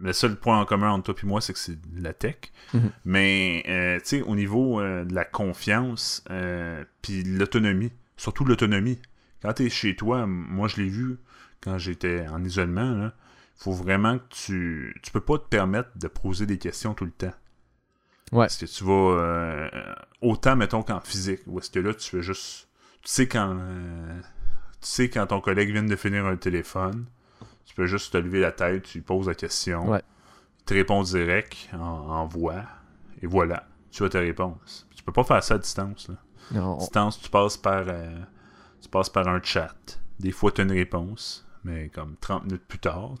Le 0.00 0.12
seul 0.12 0.36
point 0.36 0.60
en 0.60 0.66
commun 0.66 0.90
entre 0.90 1.14
toi 1.14 1.22
et 1.22 1.26
moi, 1.26 1.40
c'est 1.40 1.54
que 1.54 1.58
c'est 1.58 1.78
la 1.96 2.12
tech. 2.12 2.36
Mhm. 2.74 2.90
Mais, 3.06 3.62
tu 3.64 4.00
sais, 4.04 4.22
au 4.22 4.36
niveau 4.36 4.82
de 4.82 5.14
la 5.14 5.24
confiance, 5.24 6.22
puis 7.00 7.22
l'autonomie, 7.24 7.92
surtout 8.16 8.44
l'autonomie. 8.44 8.98
quand 9.40 9.54
tu 9.54 9.66
es 9.66 9.70
chez 9.70 9.96
toi, 9.96 10.26
moi 10.26 10.68
je 10.68 10.76
l'ai 10.76 10.88
vu 10.88 11.18
quand 11.62 11.78
j'étais 11.78 12.26
en 12.28 12.44
isolement, 12.44 13.04
il 13.04 13.12
faut 13.56 13.72
vraiment 13.72 14.18
que 14.18 14.24
tu. 14.28 15.00
Tu 15.02 15.10
peux 15.10 15.20
pas 15.20 15.38
te 15.38 15.48
permettre 15.48 15.90
de 15.96 16.08
poser 16.08 16.44
des 16.44 16.58
questions 16.58 16.92
tout 16.92 17.06
le 17.06 17.12
temps. 17.12 17.32
Ouais. 18.32 18.44
Parce 18.46 18.56
que 18.58 18.66
tu 18.66 18.84
vas. 18.84 18.92
euh, 18.92 19.68
autant, 20.22 20.56
mettons, 20.56 20.82
qu'en 20.82 21.00
physique, 21.00 21.40
où 21.46 21.58
est-ce 21.58 21.70
que 21.70 21.78
là, 21.80 21.94
tu 21.94 22.08
fais 22.10 22.22
juste. 22.22 22.68
Tu 23.02 23.08
sais 23.10 23.28
quand. 23.28 23.56
euh, 23.58 24.20
tu 24.80 24.86
sais 24.88 25.08
quand 25.10 25.26
ton 25.26 25.40
collègue 25.40 25.70
vient 25.72 25.82
de 25.82 25.96
finir 25.96 26.26
un 26.26 26.36
téléphone, 26.36 27.06
tu 27.64 27.74
peux 27.74 27.86
juste 27.86 28.12
te 28.12 28.18
lever 28.18 28.40
la 28.40 28.52
tête, 28.52 28.84
tu 28.84 28.98
lui 28.98 29.04
poses 29.04 29.26
la 29.28 29.34
question. 29.34 29.88
Ouais. 29.90 30.02
Il 30.60 30.64
te 30.64 30.74
répond 30.74 31.02
direct, 31.02 31.56
en, 31.72 31.78
en 31.78 32.26
voix, 32.26 32.62
et 33.22 33.26
voilà, 33.26 33.66
tu 33.90 34.04
as 34.04 34.08
ta 34.10 34.20
réponse. 34.20 34.86
Tu 34.94 35.02
peux 35.02 35.12
pas 35.12 35.24
faire 35.24 35.42
ça 35.42 35.54
à 35.54 35.58
distance. 35.58 36.08
Là. 36.08 36.14
Non, 36.52 36.76
À 36.76 36.78
distance, 36.78 37.20
tu 37.20 37.28
passes 37.30 37.56
par. 37.56 37.84
euh, 37.88 38.18
tu 38.80 38.88
passes 38.88 39.08
par 39.10 39.26
un 39.26 39.40
chat. 39.42 39.74
Des 40.20 40.30
fois, 40.30 40.52
tu 40.52 40.60
as 40.60 40.64
une 40.64 40.72
réponse, 40.72 41.46
mais 41.64 41.88
comme 41.88 42.16
30 42.20 42.44
minutes 42.44 42.66
plus 42.68 42.78
tard. 42.78 43.14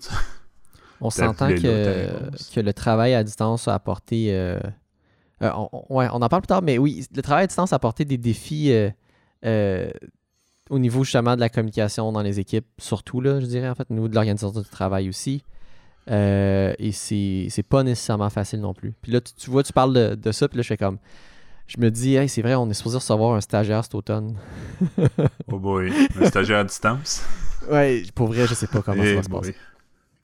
On 1.00 1.10
s'entend 1.10 1.48
que, 1.48 2.54
que 2.54 2.60
le 2.60 2.72
travail 2.72 3.14
à 3.14 3.24
distance 3.24 3.66
a 3.68 3.74
apporté. 3.74 4.28
euh, 4.34 4.60
euh, 5.42 5.50
on, 5.54 5.84
ouais, 5.96 6.08
on 6.12 6.22
en 6.22 6.28
parle 6.28 6.42
plus 6.42 6.48
tard, 6.48 6.62
mais 6.62 6.78
oui, 6.78 7.06
le 7.14 7.22
travail 7.22 7.44
à 7.44 7.46
distance 7.46 7.72
a 7.72 7.76
apporté 7.76 8.04
des 8.04 8.18
défis 8.18 8.72
euh, 8.72 8.90
euh, 9.44 9.90
au 10.70 10.78
niveau 10.78 11.04
justement 11.04 11.34
de 11.36 11.40
la 11.40 11.48
communication 11.48 12.10
dans 12.12 12.22
les 12.22 12.40
équipes, 12.40 12.66
surtout, 12.78 13.20
là, 13.20 13.40
je 13.40 13.46
dirais, 13.46 13.68
en 13.68 13.74
fait, 13.74 13.86
au 13.90 13.94
niveau 13.94 14.08
de 14.08 14.14
l'organisation 14.14 14.60
du 14.60 14.68
travail 14.68 15.08
aussi. 15.08 15.42
Et 16.10 16.90
c'est 16.92 17.48
c'est 17.50 17.62
pas 17.62 17.82
nécessairement 17.82 18.30
facile 18.30 18.60
non 18.60 18.72
plus. 18.72 18.94
Puis 19.02 19.12
là, 19.12 19.20
tu, 19.20 19.34
tu 19.34 19.50
vois, 19.50 19.62
tu 19.62 19.72
parles 19.74 19.92
de, 19.92 20.14
de 20.14 20.32
ça, 20.32 20.48
puis 20.48 20.56
là, 20.56 20.62
je 20.62 20.68
fais 20.68 20.76
comme. 20.78 20.98
Je 21.66 21.76
me 21.78 21.90
dis, 21.90 22.14
hey, 22.14 22.30
c'est 22.30 22.40
vrai, 22.40 22.54
on 22.54 22.68
est 22.70 22.74
supposé 22.74 22.96
recevoir 22.96 23.34
un 23.34 23.42
stagiaire 23.42 23.84
cet 23.84 23.94
automne. 23.94 24.36
Oh 25.52 25.58
boy, 25.58 25.92
un 26.18 26.24
stagiaire 26.26 26.58
à 26.60 26.64
distance? 26.64 27.22
Ouais, 27.70 28.02
pour 28.14 28.28
vrai, 28.28 28.46
je 28.46 28.54
sais 28.54 28.66
pas 28.66 28.80
comment 28.80 29.02
ça 29.02 29.08
Eh 29.10 29.14
va 29.16 29.22
se 29.22 29.28
boy. 29.28 29.40
passer. 29.40 29.56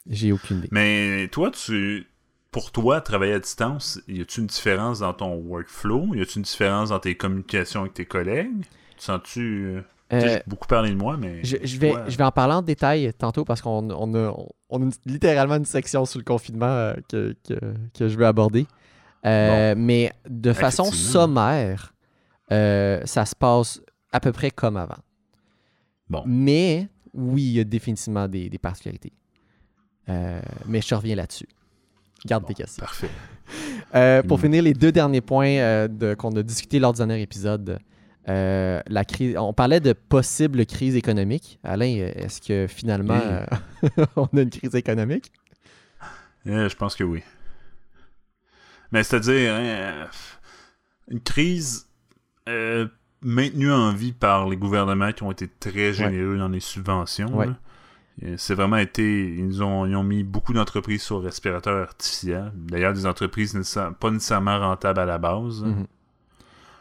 J'ai 0.09 0.33
aucune 0.33 0.59
idée. 0.59 0.69
Mais 0.71 1.29
toi, 1.29 1.51
tu. 1.51 2.07
Pour 2.55 2.71
toi, 2.71 3.01
travailler 3.01 3.33
à 3.33 3.41
distance, 3.41 4.01
y 4.07 4.21
a-tu 4.21 4.41
une 4.41 4.47
différence 4.47 5.01
dans 5.01 5.13
ton 5.13 5.35
workflow? 5.35 6.15
Y 6.15 6.23
a-tu 6.23 6.37
une 6.39 6.45
différence 6.45 6.91
dans 6.91 7.01
tes 7.01 7.17
communications 7.17 7.81
avec 7.81 7.95
tes 7.95 8.07
collègues? 8.07 8.63
Tu 8.97 9.05
sens-tu. 9.05 9.83
euh, 10.13 10.39
beaucoup 10.47 10.69
parlé 10.69 10.91
de 10.91 10.95
moi, 10.95 11.17
mais. 11.17 11.43
Je, 11.43 11.57
je 11.65 11.79
vais, 11.81 11.91
toi, 11.91 12.05
je 12.07 12.17
vais 12.17 12.23
en 12.23 12.31
parler 12.31 12.55
en 12.55 12.63
détail 12.63 13.13
tantôt 13.19 13.45
parce 13.45 13.61
qu'on 13.61 13.91
on 13.91 14.15
a, 14.15 14.33
on 14.71 14.81
a 14.81 14.85
une- 14.85 14.93
littéralement 15.05 15.57
une 15.57 15.65
section 15.65 16.05
sur 16.05 16.21
le 16.21 16.25
confinement 16.25 16.67
euh, 16.67 16.95
que, 17.09 17.35
que, 17.49 17.55
que 17.93 18.07
je 18.09 18.17
veux 18.17 18.27
aborder. 18.27 18.69
Euh, 19.27 19.75
Mais 19.77 20.13
de 20.29 20.53
façon 20.53 20.85
sommaire, 20.93 21.93
ça 22.51 23.27
se 23.27 23.35
passe 23.35 23.81
à 24.13 24.21
peu 24.21 24.31
près 24.31 24.53
comme 24.53 24.77
avant. 24.77 25.03
Bon. 26.09 26.23
Mais 26.25 26.89
oui, 27.15 27.43
il 27.43 27.53
y 27.55 27.61
a 27.61 27.65
définitivement 27.65 28.29
des, 28.29 28.49
des 28.49 28.59
particularités. 28.59 29.13
Mais 30.07 30.81
je 30.81 30.95
reviens 30.95 31.17
là-dessus. 31.17 31.49
Garde 32.27 32.43
Bon, 32.45 32.49
tes 32.49 32.55
questions. 32.55 32.81
Parfait. 32.85 33.11
Euh, 33.95 34.23
pour 34.23 34.39
Mm. 34.39 34.43
finir, 34.43 34.63
les 34.63 34.73
deux 34.75 34.93
derniers 34.93 35.21
points 35.21 35.47
euh, 35.59 35.89
de- 35.89 36.15
qu'on 36.15 36.35
a 36.37 36.43
discuté 36.43 36.79
lors 36.79 36.93
du 36.93 36.99
dernier 36.99 37.21
épisode. 37.21 37.79
euh, 38.27 38.81
la 38.87 39.05
crise, 39.05 39.37
on 39.37 39.53
parlait 39.53 39.81
de 39.81 39.93
possible 39.93 40.65
crise 40.65 40.97
économique. 40.97 41.59
Alain, 41.63 41.87
est-ce 42.17 42.41
que 42.41 42.67
finalement 42.67 43.21
on 44.17 44.25
a 44.35 44.41
une 44.41 44.49
crise 44.49 44.75
économique? 44.75 45.31
Je 46.47 46.75
pense 46.75 46.95
que 46.97 47.05
oui. 47.05 47.23
Mais 48.93 49.03
c'est-à-dire, 49.03 49.53
hein, 49.55 50.09
une 51.11 51.21
crise 51.21 51.87
maintenue 53.21 53.73
en 53.73 53.93
vie 53.93 54.13
par 54.13 54.49
les 54.49 54.57
gouvernements 54.57 55.13
qui 55.13 55.23
ont 55.23 55.33
été 55.33 55.47
très 55.49 55.93
généreux 55.93 56.39
dans 56.39 56.49
les 56.49 56.61
subventions. 56.61 57.35
Ouais. 57.37 57.49
Euh, 58.23 58.35
C'est 58.39 58.55
vraiment 58.55 58.77
été. 58.77 59.35
Ils 59.35 59.63
ont, 59.63 59.87
ils 59.87 59.97
ont 59.97 60.05
mis 60.05 60.23
beaucoup 60.23 60.53
d'entreprises 60.53 61.03
sur 61.03 61.23
respirateur 61.23 61.83
artificiel. 61.83 62.53
D'ailleurs, 62.55 62.93
des 62.93 63.07
entreprises 63.07 63.59
pas 64.01 64.11
nécessairement 64.11 64.59
rentables 64.61 65.01
à 65.01 65.05
la 65.05 65.19
base. 65.19 65.63
Mhm. 65.63 65.87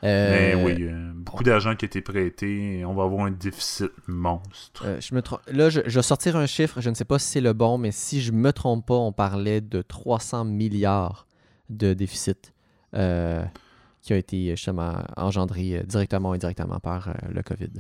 Mais 0.04 0.54
Euh, 0.54 0.66
oui, 0.66 0.76
euh, 0.82 1.12
beaucoup 1.16 1.44
d'argent 1.46 1.76
qui 1.78 1.86
a 1.86 1.88
été 1.88 2.02
prêté. 2.02 2.80
et 2.80 2.86
On 2.86 2.94
va 2.94 3.04
avoir 3.04 3.26
un 3.26 3.32
déficit 3.32 3.90
monstre. 4.08 4.84
euh, 4.86 5.00
je 5.00 5.16
me 5.16 5.22
Là, 5.52 5.70
je, 5.70 5.80
je 5.86 5.96
vais 6.00 6.04
sortir 6.04 6.36
un 6.36 6.46
chiffre. 6.46 6.82
Je 6.82 6.90
ne 6.90 6.94
sais 6.96 7.06
pas 7.06 7.20
si 7.20 7.28
c'est 7.30 7.42
le 7.42 7.54
bon, 7.54 7.78
mais 7.78 7.92
si 7.92 8.22
je 8.22 8.34
me 8.34 8.52
trompe 8.52 8.86
pas, 8.86 8.96
on 8.96 9.14
parlait 9.14 9.62
de 9.62 9.82
300 9.82 10.44
milliards 10.46 11.26
de 11.70 11.94
déficit 11.94 12.54
qui 12.94 14.12
a 14.14 14.18
été 14.18 14.50
justement 14.58 14.94
engendré 15.16 15.82
directement 15.88 16.30
ou 16.32 16.34
indirectement 16.34 16.80
par 16.80 17.14
le 17.30 17.42
COVID. 17.42 17.72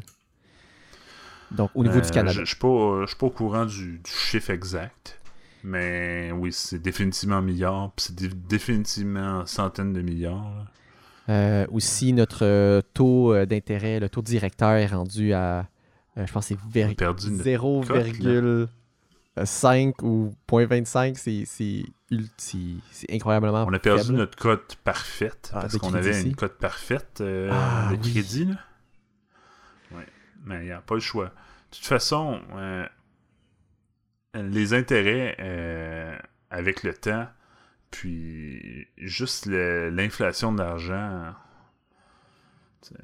Donc, 1.51 1.69
au 1.75 1.83
niveau 1.83 1.97
Euh, 1.97 2.01
du 2.01 2.09
Canada. 2.11 2.31
Je 2.33 2.41
ne 2.41 2.45
suis 2.45 2.55
pas, 2.55 2.67
euh, 2.67 3.05
suis 3.07 3.15
pas 3.15 3.25
au 3.27 3.31
courant 3.31 3.65
du, 3.65 3.99
du 3.99 4.11
chiffre 4.11 4.49
exact. 4.49 5.19
Mais 5.63 6.31
oui, 6.33 6.51
c'est 6.51 6.79
définitivement 6.81 7.41
milliards. 7.41 7.91
Puis 7.95 8.07
c'est 8.07 8.15
dé- 8.15 8.27
définitivement 8.49 9.45
centaines 9.45 9.93
de 9.93 10.01
milliards. 10.01 10.65
Euh, 11.29 11.65
aussi, 11.71 12.11
notre 12.11 12.43
euh, 12.45 12.81
taux 12.93 13.33
euh, 13.33 13.45
d'intérêt, 13.45 13.99
le 14.01 14.09
taux 14.09 14.21
directeur 14.21 14.71
est 14.71 14.87
rendu 14.87 15.31
à, 15.33 15.67
euh, 16.17 16.25
je 16.25 16.31
pense 16.33 16.49
que 16.49 16.55
c'est 16.55 16.59
On 16.65 16.67
a 16.67 16.71
ver- 16.87 16.95
perdu 16.95 17.31
notre 17.31 17.43
0,5 19.37 19.93
ou 20.03 20.33
0.25. 20.47 21.15
C'est- 21.17 21.85
incroyablement 23.09 23.65
On 23.67 23.73
a 23.73 23.79
perdu 23.79 24.03
faible. 24.03 24.17
notre 24.17 24.37
cote 24.37 24.77
parfaite. 24.83 25.49
Ah, 25.53 25.61
parce 25.61 25.77
qu'on 25.77 25.93
avait 25.93 26.11
ici. 26.11 26.27
une 26.29 26.35
cote 26.35 26.57
parfaite 26.59 27.19
euh, 27.21 27.49
Ah, 27.51 27.87
de 27.91 27.95
oui. 28.03 28.11
crédit. 28.11 28.45
Là. 28.45 28.55
Mais 30.43 30.61
il 30.61 30.65
n'y 30.65 30.71
a 30.71 30.81
pas 30.81 30.95
le 30.95 31.01
choix. 31.01 31.25
De 31.25 31.75
toute 31.75 31.85
façon, 31.85 32.41
euh, 32.55 32.87
les 34.35 34.73
intérêts 34.73 35.35
euh, 35.39 36.17
avec 36.49 36.83
le 36.83 36.93
temps, 36.93 37.27
puis 37.91 38.87
juste 38.97 39.45
l'inflation 39.45 40.51
de 40.51 40.59
l'argent, 40.59 41.33
t'sais, 42.81 42.95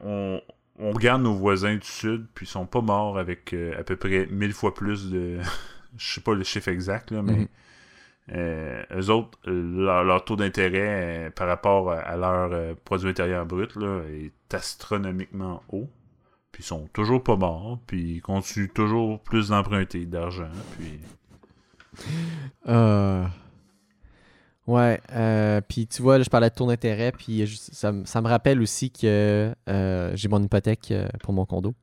on, 0.00 0.40
on 0.78 0.90
regarde 0.92 1.22
nos 1.22 1.34
voisins 1.34 1.76
du 1.76 1.86
Sud, 1.86 2.26
puis 2.34 2.46
ils 2.46 2.50
sont 2.50 2.66
pas 2.66 2.80
morts 2.80 3.18
avec 3.18 3.52
euh, 3.52 3.78
à 3.78 3.84
peu 3.84 3.96
près 3.96 4.26
mille 4.26 4.52
fois 4.52 4.74
plus 4.74 5.10
de... 5.10 5.38
Je 5.98 6.14
sais 6.14 6.20
pas 6.22 6.34
le 6.34 6.42
chiffre 6.42 6.68
exact, 6.68 7.10
là, 7.10 7.22
mais... 7.22 7.48
Euh, 8.30 8.82
eux 8.94 9.10
autres, 9.10 9.38
leur, 9.46 10.24
taux 10.24 10.36
d'intérêt 10.36 11.26
euh, 11.26 11.30
par 11.30 11.48
rapport 11.48 11.90
à, 11.90 12.16
leur 12.16 12.52
euh, 12.52 12.74
produit 12.84 13.10
intérieur 13.10 13.44
brut 13.46 13.74
là, 13.74 14.02
est 14.08 14.54
astronomiquement 14.54 15.62
haut. 15.68 15.90
Puis 16.52 16.62
ils 16.62 16.66
sont 16.66 16.86
toujours 16.92 17.22
pas 17.22 17.36
morts, 17.36 17.78
puis 17.86 18.16
ils 18.16 18.20
continuent 18.20 18.68
toujours 18.68 19.18
plus 19.20 19.48
d'emprunter 19.48 20.04
d'argent. 20.06 20.50
Puis 20.78 21.00
Euh, 22.68 23.26
Ouais, 24.68 25.00
euh, 25.12 25.60
puis 25.60 25.88
tu 25.88 26.02
vois, 26.02 26.18
là, 26.18 26.24
je 26.24 26.30
parlais 26.30 26.48
de 26.48 26.54
taux 26.54 26.68
d'intérêt, 26.68 27.10
puis 27.10 27.44
je- 27.46 27.56
ça, 27.56 27.90
me- 27.90 28.04
ça 28.04 28.20
me 28.20 28.28
rappelle 28.28 28.60
aussi 28.62 28.92
que 28.92 29.52
euh, 29.68 30.12
j'ai 30.14 30.28
mon 30.28 30.40
hypothèque 30.40 30.94
pour 31.24 31.32
mon 31.34 31.44
condo, 31.44 31.74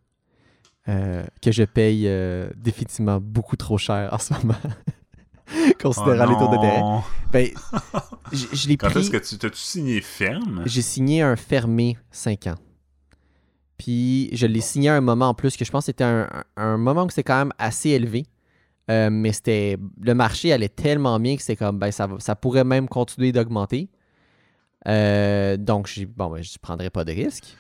que 0.88 1.52
je 1.52 1.64
paye 1.66 2.10
définitivement 2.56 3.20
beaucoup 3.20 3.58
trop 3.58 3.78
cher 3.78 4.10
en 4.14 4.18
ce 4.18 4.34
moment, 4.34 4.56
considérant 5.82 6.26
Oh 6.26 6.30
les 6.30 6.38
taux 6.38 6.48
d'intérêt. 6.48 6.84
Ben, 7.34 7.50
je, 8.32 8.46
je 8.56 8.68
l'ai 8.70 8.78
Quand 8.78 8.88
pris, 8.90 9.00
est-ce 9.02 9.12
que 9.12 9.18
tu 9.18 9.38
t'as-tu 9.38 9.58
signé 9.58 10.00
ferme? 10.02 10.64
j'ai 10.66 10.82
signé 10.82 11.22
un 11.22 11.36
fermé 11.36 11.98
5 12.12 12.48
ans. 12.48 12.56
Puis 13.80 14.30
je 14.36 14.46
l'ai 14.46 14.62
signé 14.62 14.90
à 14.90 14.96
un 14.96 15.02
moment 15.02 15.30
en 15.30 15.34
plus 15.34 15.58
que 15.58 15.66
je 15.66 15.72
pense 15.72 15.84
que 15.86 15.88
c'était 15.88 16.04
un, 16.04 16.28
un 16.58 16.78
moment 16.78 17.06
où 17.06 17.10
c'était 17.10 17.24
quand 17.24 17.40
même 17.40 17.54
assez 17.58 17.90
élevé. 17.90 18.28
Euh, 18.92 19.10
mais 19.12 19.32
c'était 19.34 19.78
le 20.02 20.14
marché 20.14 20.52
allait 20.54 20.68
tellement 20.70 21.20
bien 21.20 21.36
que 21.36 21.42
c'était 21.42 21.56
comme 21.56 21.78
ben 21.80 21.92
ça, 21.92 22.06
va- 22.08 22.20
ça 22.20 22.36
pourrait 22.36 22.64
même 22.64 22.88
continuer 22.88 23.32
d'augmenter. 23.32 23.88
Euh, 24.88 25.58
donc 25.58 25.88
j'ai 25.88 26.06
bon 26.06 26.30
ben, 26.32 26.42
je 26.44 26.58
prendrais 26.62 26.90
pas 26.90 27.04
de 27.04 27.12
risque. 27.12 27.56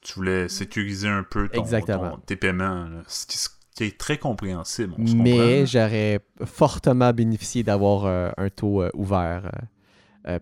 Tu 0.00 0.14
voulais 0.14 0.48
sécuriser 0.48 1.08
un 1.08 1.22
peu 1.22 1.48
ton, 1.48 1.60
Exactement. 1.60 2.10
ton- 2.10 2.18
tes 2.26 2.36
paiements, 2.36 2.84
là. 2.88 3.02
ce, 3.06 3.24
qui, 3.26 3.38
ce 3.38 3.48
qui 3.74 3.84
est 3.84 3.96
très 3.98 4.18
compréhensible. 4.18 4.94
On 4.98 5.06
se 5.06 5.14
Mais 5.14 5.64
j'aurais 5.66 6.20
fortement 6.44 7.12
bénéficié 7.12 7.62
d'avoir 7.62 8.04
euh, 8.04 8.30
un 8.36 8.50
taux 8.50 8.84
ouvert 8.94 9.50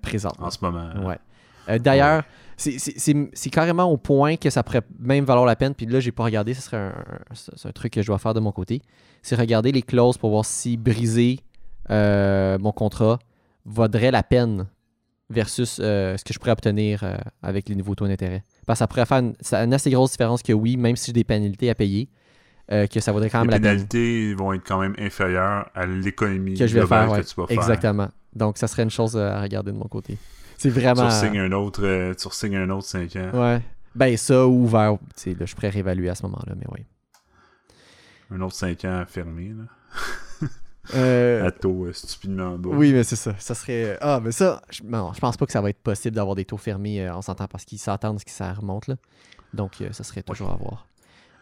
présentement. 0.01 0.47
en 0.47 0.51
ce 0.51 0.59
moment. 0.63 0.91
Ouais. 1.07 1.19
Euh, 1.69 1.79
D'ailleurs, 1.79 2.23
c'est- 2.25 2.42
c'est 2.57 3.51
carrément 3.51 3.85
au 3.85 3.97
point 3.97 4.37
que 4.37 4.51
ça 4.51 4.63
pourrait 4.63 4.83
même 4.99 5.25
valoir 5.25 5.47
la 5.47 5.57
peine. 5.57 5.75
Puis 5.75 5.87
là, 5.87 6.01
j'ai 6.01 6.13
pas 6.13 6.25
regardé. 6.25 6.55
Ce 6.55 6.63
serait 6.63 6.77
un, 6.77 7.73
truc 7.73 7.93
que 7.93 8.03
je 8.03 8.07
dois 8.07 8.19
faire 8.19 8.35
de 8.35 8.41
mon 8.41 8.53
côté. 8.53 8.83
C'est 9.23 9.37
regarder 9.37 9.73
les 9.73 9.83
clauses 9.83 10.19
pour 10.19 10.31
voir 10.31 10.45
si 10.45 10.77
briser 10.77 11.41
euh, 11.91 12.59
mon 12.59 12.73
contrat 12.73 13.19
vaudrait 13.65 14.11
la 14.11 14.23
peine 14.23 14.67
versus 15.31 15.81
euh, 15.81 16.17
ce 16.17 16.25
que 16.25 16.35
je 16.35 16.39
pourrais 16.39 16.53
obtenir 16.53 17.03
euh, 17.03 17.17
avec 17.43 17.69
les 17.69 17.75
nouveaux 17.75 17.95
taux 17.95 18.07
d'intérêt. 18.07 18.45
Parce 18.67 18.79
que 18.79 18.81
ça 18.81 18.87
pourrait 18.87 19.07
faire 19.07 19.19
une, 19.19 19.35
ça 19.41 19.61
a 19.61 19.65
une 19.65 19.75
assez 19.75 19.91
grosse 19.91 20.13
différence 20.13 20.43
que 20.43 20.53
oui, 20.53 20.77
même 20.77 20.97
si 20.97 21.07
j'ai 21.07 21.13
des 21.13 21.25
pénalités 21.25 21.71
à 21.71 21.75
payer, 21.75 22.09
que 22.91 23.01
ça 23.01 23.13
vaudrait 23.13 23.29
quand 23.29 23.41
même 23.41 23.49
Les 23.49 23.57
la 23.57 23.61
peine. 23.61 23.87
pénalités 23.87 24.35
vont 24.35 24.55
être 24.55 24.67
quand 24.67 24.81
même 24.81 24.95
inférieures 24.99 25.69
à 25.75 25.85
l'économie 25.85 26.55
Que 26.55 26.67
je 26.67 26.79
vais 26.79 26.87
faire, 26.87 27.11
ouais. 27.11 27.21
que 27.21 27.27
tu 27.27 27.35
vas 27.35 27.47
faire. 27.47 27.59
Exactement. 27.59 28.09
Donc, 28.35 28.57
ça 28.57 28.67
serait 28.67 28.85
une 28.85 28.91
chose 28.91 29.15
à 29.15 29.43
regarder 29.43 29.73
de 29.73 29.77
mon 29.77 29.89
côté. 29.89 30.17
C'est 30.59 30.71
Tu 30.73 30.81
vraiment. 30.81 31.11
signes 31.11 31.39
un 31.39 31.53
autre, 31.53 31.85
euh, 31.85 32.15
tu 32.15 32.29
signes 32.31 32.57
un 32.57 32.71
autre 32.71 32.87
5 32.87 33.17
ans. 33.17 33.31
Ouais. 33.35 33.61
Ben, 33.95 34.17
ça, 34.17 34.47
ou. 34.47 34.67
Tu 34.69 34.99
sais, 35.17 35.35
là, 35.35 35.47
je 35.47 35.55
pourrais 35.55 35.69
réévaluer 35.69 36.09
à 36.09 36.15
ce 36.15 36.23
moment-là, 36.25 36.55
mais 36.57 36.67
oui. 36.73 36.85
Un 38.31 38.41
autre 38.41 38.55
5 38.55 38.85
ans 38.85 39.05
fermé, 39.07 39.53
là. 39.57 39.65
Euh, 40.97 41.47
à 41.47 41.53
taux 41.53 41.85
euh, 41.85 41.93
stupidement 41.93 42.59
bas. 42.59 42.71
Oui, 42.73 42.93
mais 42.93 43.05
c'est 43.05 43.15
ça. 43.15 43.33
Ça 43.39 43.55
serait. 43.55 43.97
Ah, 44.01 44.21
mais 44.21 44.33
ça, 44.33 44.61
je, 44.69 44.83
non, 44.83 45.13
je 45.15 45.21
pense 45.21 45.37
pas 45.37 45.47
que 45.47 45.53
ça 45.53 45.61
va 45.61 45.71
être 45.71 45.79
possible 45.79 46.17
d'avoir 46.17 46.35
des 46.35 46.45
taux 46.45 46.57
fermés, 46.57 47.09
on 47.09 47.23
s'entend, 47.23 47.47
parce 47.47 47.65
qu'ils 47.65 47.79
s'attendent 47.79 48.17
à 48.17 48.19
ce 48.19 48.25
que 48.25 48.33
ça 48.33 48.53
remonte, 48.53 48.89
là. 48.89 48.97
Donc, 49.55 49.75
ça 49.93 50.03
serait 50.03 50.25
toujours 50.25 50.51
à 50.51 50.57
voir. 50.57 50.89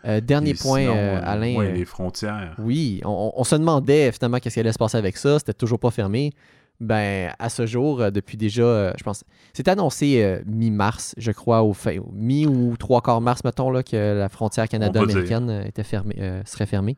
Euh, 0.06 0.20
dernier 0.20 0.50
Et 0.50 0.54
point, 0.54 0.80
sinon, 0.80 0.94
euh, 0.96 1.20
Alain. 1.22 1.56
ouais, 1.56 1.68
euh, 1.68 1.72
les 1.72 1.84
frontières. 1.84 2.54
Oui, 2.58 3.00
on, 3.04 3.32
on 3.36 3.44
se 3.44 3.54
demandait 3.54 4.10
finalement 4.12 4.38
qu'est-ce 4.38 4.54
qui 4.54 4.60
allait 4.60 4.72
se 4.72 4.78
passer 4.78 4.96
avec 4.96 5.16
ça. 5.16 5.38
C'était 5.38 5.52
toujours 5.52 5.78
pas 5.78 5.90
fermé. 5.90 6.32
Ben, 6.80 7.32
à 7.38 7.50
ce 7.50 7.66
jour, 7.66 8.00
euh, 8.00 8.10
depuis 8.10 8.38
déjà, 8.38 8.62
euh, 8.62 8.92
je 8.98 9.04
pense, 9.04 9.22
c'était 9.52 9.70
annoncé 9.70 10.22
euh, 10.22 10.40
mi-mars, 10.46 11.14
je 11.18 11.30
crois, 11.30 11.62
au, 11.62 11.74
fin- 11.74 11.98
mi 12.14 12.46
ou 12.46 12.74
trois 12.78 13.02
quarts 13.02 13.20
mars, 13.20 13.44
mettons, 13.44 13.70
là, 13.70 13.82
que 13.82 14.18
la 14.18 14.28
frontière 14.30 14.64
On 14.72 14.78
va 14.78 14.86
canado-américaine 14.88 15.50
euh, 15.50 15.64
était 15.64 15.84
fermée, 15.84 16.16
euh, 16.18 16.40
serait 16.46 16.66
fermée. 16.66 16.96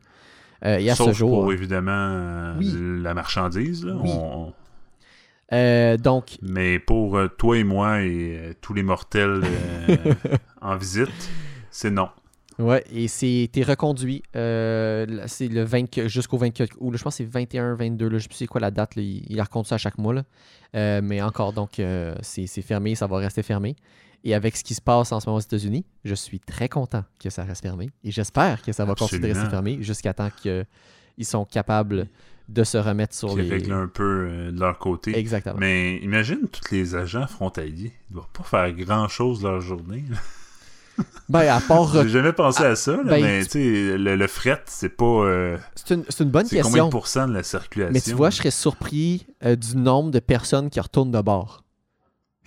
Et 0.65 0.89
à 0.89 0.95
Sauf 0.95 1.09
ce 1.09 1.13
jour, 1.13 1.41
pour, 1.41 1.51
évidemment, 1.51 2.53
Oui. 2.57 2.73
la 3.01 3.13
marchandise. 3.13 3.83
là. 3.83 3.95
Oui. 4.01 4.09
On- 4.13 4.53
donc, 6.01 6.37
Mais 6.41 6.79
pour 6.79 7.19
toi 7.37 7.57
et 7.57 7.63
moi 7.65 8.01
et 8.01 8.53
tous 8.61 8.73
les 8.73 8.81
mortels 8.83 9.41
en 10.61 10.77
visite, 10.77 11.09
c'est 11.69 11.91
non. 11.91 12.07
Ouais, 12.59 12.83
et 12.91 13.07
c'était 13.07 13.63
reconduit. 13.63 14.21
euh, 14.35 15.23
c'est 15.27 15.47
le 15.47 15.63
20 15.63 16.07
jusqu'au 16.07 16.37
24 16.37 16.77
août. 16.79 16.95
je 16.95 17.03
pense 17.03 17.13
que 17.17 17.23
c'est 17.23 17.29
21, 17.29 17.75
22. 17.75 18.07
Là, 18.09 18.17
je 18.17 18.23
sais 18.23 18.27
plus 18.29 18.37
c'est 18.37 18.47
quoi 18.47 18.61
la 18.61 18.71
date. 18.71 18.95
là, 18.95 19.01
il, 19.01 19.23
il 19.29 19.39
a 19.39 19.43
reconduit 19.43 19.69
ça 19.69 19.75
à 19.75 19.77
chaque 19.79 19.97
mois. 19.97 20.13
là. 20.13 20.23
Euh, 20.75 21.01
mais 21.03 21.21
encore, 21.21 21.53
donc, 21.53 21.79
euh, 21.79 22.15
c'est 22.21 22.47
c'est 22.47 22.61
fermé. 22.61 22.95
Ça 22.95 23.07
va 23.07 23.17
rester 23.17 23.43
fermé. 23.43 23.75
Et 24.23 24.33
avec 24.33 24.55
ce 24.55 24.63
qui 24.63 24.73
se 24.73 24.81
passe 24.81 25.11
en 25.11 25.19
ce 25.19 25.25
moment 25.27 25.37
aux 25.37 25.41
États-Unis, 25.41 25.83
je 26.05 26.15
suis 26.15 26.39
très 26.39 26.69
content 26.69 27.03
que 27.19 27.29
ça 27.29 27.43
reste 27.43 27.61
fermé. 27.61 27.89
Et 28.03 28.11
j'espère 28.11 28.61
que 28.61 28.71
ça 28.71 28.85
va 28.85 28.95
continuer 28.95 29.27
de 29.29 29.33
rester 29.33 29.49
fermé 29.49 29.77
jusqu'à 29.81 30.13
temps 30.13 30.29
qu'ils 30.41 30.65
sont 31.25 31.43
capables 31.45 32.07
de 32.49 32.63
se 32.63 32.77
remettre 32.77 33.15
sur 33.15 33.35
les. 33.35 33.71
un 33.71 33.87
peu 33.87 34.27
euh, 34.29 34.51
de 34.51 34.59
leur 34.59 34.77
côté. 34.77 35.17
Exactement. 35.17 35.55
Mais 35.57 35.97
imagine 35.97 36.47
tous 36.51 36.71
les 36.71 36.95
agents 36.95 37.27
frontaliers. 37.27 37.91
Ils 38.09 38.13
doivent 38.13 38.29
pas 38.31 38.43
faire 38.43 38.71
grand-chose 38.73 39.43
leur 39.43 39.59
journée. 39.61 40.03
Ben, 41.29 41.47
à 41.49 41.59
part. 41.61 41.91
J'ai 41.93 42.09
jamais 42.09 42.33
pensé 42.33 42.63
à 42.63 42.75
ça, 42.75 42.91
là, 42.97 43.03
ben, 43.03 43.21
mais 43.21 43.43
tu 43.45 43.49
sais, 43.51 43.97
le, 43.97 44.15
le 44.15 44.27
fret, 44.27 44.61
c'est 44.67 44.89
pas... 44.89 45.05
euh, 45.05 45.57
C'est 45.75 45.95
une, 45.95 46.03
c'est 46.09 46.23
une 46.23 46.29
bonne 46.29 46.45
c'est 46.45 46.57
combien 46.57 46.63
question. 46.71 46.85
de 46.85 46.91
pourcents 46.91 47.27
de 47.27 47.33
la 47.33 47.43
circulation? 47.43 47.93
Mais 47.93 48.01
tu 48.01 48.11
vois, 48.13 48.29
je 48.29 48.37
serais 48.37 48.51
surpris 48.51 49.25
euh, 49.43 49.55
du 49.55 49.75
nombre 49.77 50.11
de 50.11 50.19
personnes 50.19 50.69
qui 50.69 50.79
retournent 50.79 51.11
de 51.11 51.21
bord. 51.21 51.63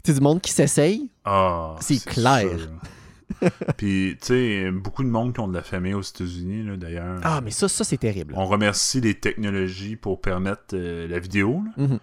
Tu 0.04 0.12
sais, 0.12 0.18
du 0.18 0.22
monde 0.22 0.40
qui 0.40 0.52
s'essaye. 0.52 1.10
Ah, 1.24 1.74
C'est 1.80 2.04
clair. 2.04 2.46
Puis, 3.76 4.16
tu 4.20 4.26
sais, 4.28 4.70
beaucoup 4.70 5.02
de 5.02 5.08
monde 5.08 5.34
qui 5.34 5.40
ont 5.40 5.48
de 5.48 5.54
la 5.54 5.62
famille 5.62 5.94
aux 5.94 6.02
États-Unis, 6.02 6.62
là, 6.64 6.76
d'ailleurs. 6.76 7.18
Ah, 7.24 7.40
mais 7.42 7.50
ça, 7.50 7.68
ça 7.68 7.82
c'est 7.82 7.96
terrible. 7.96 8.34
On 8.36 8.46
remercie 8.46 9.00
les 9.00 9.14
technologies 9.14 9.96
pour 9.96 10.20
permettre 10.20 10.74
euh, 10.74 11.08
la 11.08 11.18
vidéo, 11.18 11.62
là. 11.76 11.84
Mhm. 11.84 11.98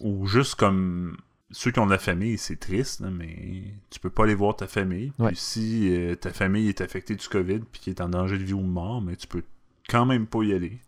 ou 0.00 0.26
juste 0.26 0.56
comme 0.56 1.16
ceux 1.56 1.70
qui 1.70 1.78
ont 1.78 1.86
de 1.86 1.90
la 1.92 1.98
famille, 1.98 2.36
c'est 2.36 2.58
triste, 2.58 3.00
mais 3.00 3.62
tu 3.90 4.00
peux 4.00 4.10
pas 4.10 4.24
aller 4.24 4.34
voir 4.34 4.56
ta 4.56 4.66
famille. 4.66 5.12
Puis 5.16 5.24
Ouais. 5.24 5.32
si 5.34 5.94
euh, 5.96 6.16
ta 6.16 6.30
famille 6.32 6.68
est 6.68 6.80
affectée 6.80 7.14
du 7.14 7.26
COVID 7.28 7.60
puis 7.70 7.80
qui 7.80 7.90
est 7.90 8.00
en 8.00 8.08
danger 8.08 8.36
de 8.38 8.42
vie 8.42 8.52
ou 8.54 8.60
de 8.60 8.66
mort, 8.66 9.00
mais 9.00 9.14
tu 9.16 9.26
peux 9.28 9.42
quand 9.88 10.04
même 10.04 10.26
pas 10.26 10.42
y 10.42 10.52
aller. 10.52 10.78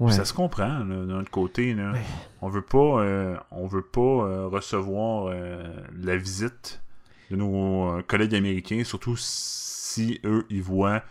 Ouais. 0.00 0.12
Ça 0.12 0.24
se 0.24 0.32
comprend, 0.34 0.80
d'un 0.84 1.10
autre 1.20 1.30
côté. 1.30 1.74
Là. 1.74 1.92
Ouais. 1.92 2.00
On 2.42 2.48
veut 2.48 2.62
pas, 2.62 3.02
euh, 3.02 3.36
on 3.50 3.66
veut 3.66 3.82
pas 3.82 4.00
euh, 4.00 4.46
recevoir 4.48 5.32
la 5.96 6.16
visite 6.16 6.80
de 7.30 7.36
nos 7.36 8.00
collègues 8.06 8.34
américains, 8.34 8.82
surtout 8.84 9.14
si 9.16 10.20
eux, 10.24 10.44
ils 10.50 10.62
voient 10.62 11.02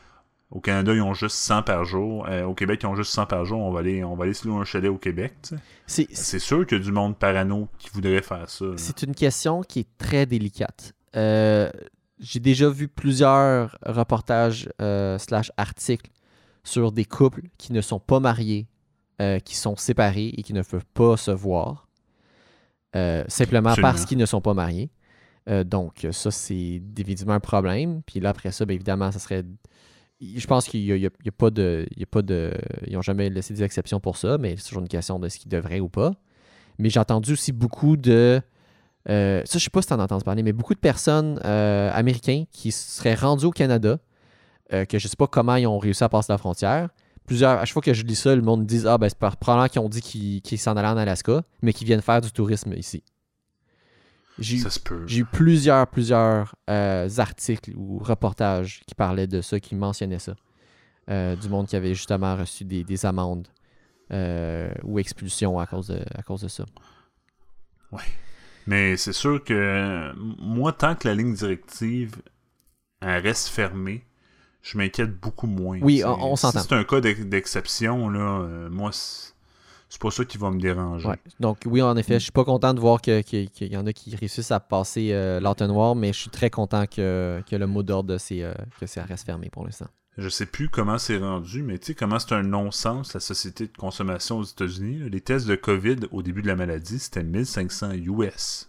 au 0.49 0.61
Canada, 0.61 0.93
ils 0.93 1.01
ont 1.01 1.13
juste 1.13 1.35
100 1.35 1.63
par 1.63 1.83
jour. 1.83 2.25
Euh, 2.29 2.43
au 2.43 2.53
Québec, 2.53 2.79
ils 2.83 2.85
ont 2.87 2.95
juste 2.95 3.11
100 3.11 3.25
par 3.25 3.43
jour. 3.45 3.59
On 3.59 3.71
va 3.71 3.79
aller, 3.81 4.03
on 4.03 4.15
va 4.15 4.23
aller 4.23 4.33
se 4.33 4.47
louer 4.47 4.57
un 4.59 4.63
chalet 4.63 4.89
au 4.89 4.97
Québec. 4.97 5.33
C'est- 5.85 6.39
sûr 6.39 6.65
qu'il 6.65 6.77
y 6.77 6.81
a 6.81 6.83
du 6.83 6.91
monde 6.91 7.17
parano 7.17 7.67
qui 7.77 7.89
voudrait 7.89 8.21
faire 8.21 8.49
ça. 8.49 8.65
C'est 8.77 9.03
une 9.03 9.13
question 9.13 9.61
qui 9.61 9.79
est 9.81 9.97
très 9.97 10.25
délicate. 10.25 10.93
Euh, 11.15 11.69
J'ai 12.19 12.39
déjà 12.39 12.67
vu 12.69 12.87
plusieurs 12.87 13.77
reportages 13.85 14.69
euh, 14.81 15.17
slash 15.19 15.51
articles 15.57 16.09
sur 16.63 16.91
des 16.91 17.05
couples 17.05 17.43
qui 17.57 17.73
ne 17.73 17.81
sont 17.81 17.99
pas 17.99 18.19
mariés, 18.19 18.67
qui 19.45 19.55
sont 19.55 19.75
séparés 19.75 20.27
et 20.37 20.43
qui 20.43 20.53
ne 20.53 20.61
peuvent 20.61 20.85
pas 20.93 21.15
se 21.17 21.31
voir, 21.31 21.87
simplement 22.93 23.69
Absolument. 23.69 23.91
parce 23.91 24.05
qu'ils 24.05 24.17
ne 24.17 24.25
sont 24.25 24.41
pas 24.41 24.53
mariés. 24.53 24.89
Donc, 25.65 26.05
ça, 26.11 26.29
c'est 26.31 26.79
définitivement 26.81 27.33
un 27.33 27.39
problème. 27.39 28.01
Puis 28.05 28.19
là, 28.19 28.29
après 28.29 28.51
ça, 28.51 28.65
bien 28.65 28.75
évidemment, 28.75 29.11
ça 29.11 29.19
serait. 29.19 29.43
Je 30.19 30.47
pense 30.47 30.67
qu'il 30.67 30.81
n'y 30.93 31.05
a, 31.05 31.09
a- 31.09 31.31
pas 31.31 31.49
de. 31.51 31.85
Ils 32.87 32.93
n'ont 32.93 33.01
jamais 33.01 33.29
laissé 33.29 33.53
des 33.53 33.63
exceptions 33.63 33.99
pour 33.99 34.17
ça, 34.17 34.37
mais 34.37 34.55
c'est 34.57 34.67
toujours 34.67 34.81
une 34.81 34.87
question 34.87 35.19
de 35.19 35.29
ce 35.29 35.37
qu'ils 35.37 35.49
devraient 35.51 35.79
ou 35.79 35.89
pas. 35.89 36.11
Mais 36.79 36.89
j'ai 36.89 36.99
entendu 36.99 37.33
aussi 37.33 37.51
beaucoup 37.51 37.97
de. 37.97 38.41
euh, 39.09 39.41
ça, 39.45 39.59
je 39.59 39.63
sais 39.63 39.69
pas 39.69 39.81
si 39.81 39.87
tu 39.89 39.93
en 39.93 39.99
as 39.99 40.03
entendu 40.03 40.23
parler, 40.23 40.43
mais 40.43 40.53
beaucoup 40.53 40.73
de 40.73 40.79
personnes 40.79 41.39
euh, 41.45 41.91
américains 41.93 42.45
qui 42.51 42.71
seraient 42.71 43.13
rendus 43.15 43.45
au 43.45 43.51
Canada, 43.51 43.99
euh, 44.73 44.85
que 44.85 44.97
je 44.99 45.07
sais 45.07 45.15
pas 45.15 45.27
comment 45.27 45.55
ils 45.55 45.67
ont 45.67 45.77
réussi 45.79 46.03
à 46.03 46.09
passer 46.09 46.31
la 46.33 46.37
frontière. 46.37 46.89
Plusieurs, 47.25 47.59
à 47.59 47.65
chaque 47.65 47.73
fois 47.73 47.81
que 47.81 47.93
je 47.93 48.03
lis 48.03 48.15
ça, 48.15 48.35
le 48.35 48.41
monde 48.41 48.65
dit 48.65 48.83
Ah, 48.87 48.97
ben 48.97 49.09
c'est 49.09 49.17
probablement 49.19 49.67
qu'ils 49.67 49.81
ont 49.81 49.89
dit 49.89 50.01
qu'ils 50.01 50.59
s'en 50.59 50.75
allaient 50.77 50.87
en 50.87 50.97
Alaska, 50.97 51.43
mais 51.61 51.73
qu'ils 51.73 51.85
viennent 51.85 52.01
faire 52.01 52.21
du 52.21 52.31
tourisme 52.31 52.73
ici. 52.73 53.03
J'ai 55.07 55.19
eu- 55.19 55.25
plusieurs, 55.25 55.87
plusieurs 55.87 56.55
euh, 56.69 57.09
articles 57.17 57.71
ou 57.75 57.97
reportages 57.99 58.81
qui 58.87 58.93
parlaient 58.95 59.27
de 59.27 59.41
ça, 59.41 59.59
qui 59.59 59.75
mentionnaient 59.75 60.19
ça. 60.19 60.35
Euh, 61.09 61.35
du 61.37 61.47
monde 61.49 61.67
qui 61.67 61.75
avait 61.75 61.93
justement 61.93 62.35
reçu 62.35 62.65
des, 62.65 62.83
des 62.83 63.05
amendes 63.05 63.47
euh, 64.11 64.69
ou 64.83 64.99
expulsions 64.99 65.57
à 65.57 65.65
cause 65.65 65.87
de, 65.87 66.01
à 66.13 66.21
cause 66.21 66.41
de 66.41 66.47
ça. 66.49 66.65
Mais 68.67 68.97
c'est 68.97 69.13
sûr 69.13 69.41
que 69.43 70.11
moi, 70.17 70.73
tant 70.73 70.95
que 70.95 71.07
la 71.07 71.13
ligne 71.15 71.33
directive 71.33 72.15
elle 72.99 73.21
reste 73.23 73.47
fermée, 73.47 74.03
je 74.61 74.77
m'inquiète 74.77 75.17
beaucoup 75.17 75.47
moins. 75.47 75.79
Oui, 75.81 76.03
on- 76.03 76.31
on 76.31 76.35
s'entend. 76.35 76.59
Si 76.61 76.67
c'est 76.67 76.75
un 76.75 76.83
cas 76.83 76.99
d'ex- 76.99 77.21
d'exception, 77.25 78.09
là, 78.09 78.67
moi, 78.69 78.91
c'est 79.89 80.01
pas 80.01 80.11
ça 80.11 80.25
qui 80.25 80.37
va 80.37 80.51
me 80.51 80.59
déranger. 80.59 81.07
Ouais. 81.07 81.17
Donc 81.39 81.59
oui, 81.65 81.81
en 81.81 81.95
effet, 81.97 82.15
je 82.15 82.23
suis 82.23 82.31
pas 82.31 82.43
content 82.43 82.73
de 82.73 82.79
voir 82.79 83.01
que- 83.01 83.21
que- 83.21 83.45
qu'il 83.45 83.71
y 83.71 83.77
en 83.77 83.85
a 83.87 83.93
qui 83.93 84.15
réussissent 84.15 84.51
à 84.51 84.59
passer 84.59 85.09
euh, 85.13 85.39
l'entonnoir, 85.39 85.95
mais 85.95 86.11
je 86.13 86.19
suis 86.19 86.29
très 86.29 86.49
content 86.49 86.85
que, 86.87 87.41
que 87.49 87.55
le 87.55 87.67
mot 87.67 87.83
d'ordre, 87.83 88.17
c'est 88.17 88.43
euh, 88.43 88.53
que 88.79 88.85
ça 88.85 89.03
reste 89.03 89.25
fermé 89.25 89.49
pour 89.49 89.65
l'instant. 89.65 89.87
Je 90.17 90.29
sais 90.29 90.47
plus 90.47 90.67
comment 90.67 90.97
c'est 90.97 91.17
rendu, 91.19 91.61
mais 91.61 91.77
tu 91.77 91.87
sais 91.87 91.93
comment 91.93 92.17
c'est 92.17 92.33
un 92.33 92.41
non-sens, 92.41 93.13
la 93.13 93.19
société 93.19 93.67
de 93.67 93.77
consommation 93.77 94.39
aux 94.39 94.43
États-Unis. 94.43 95.09
Les 95.11 95.21
tests 95.21 95.45
de 95.45 95.55
COVID 95.55 95.97
au 96.11 96.23
début 96.23 96.41
de 96.41 96.47
la 96.47 96.55
maladie, 96.55 96.97
c'était 96.97 97.23
1500 97.23 97.91
US. 97.93 98.67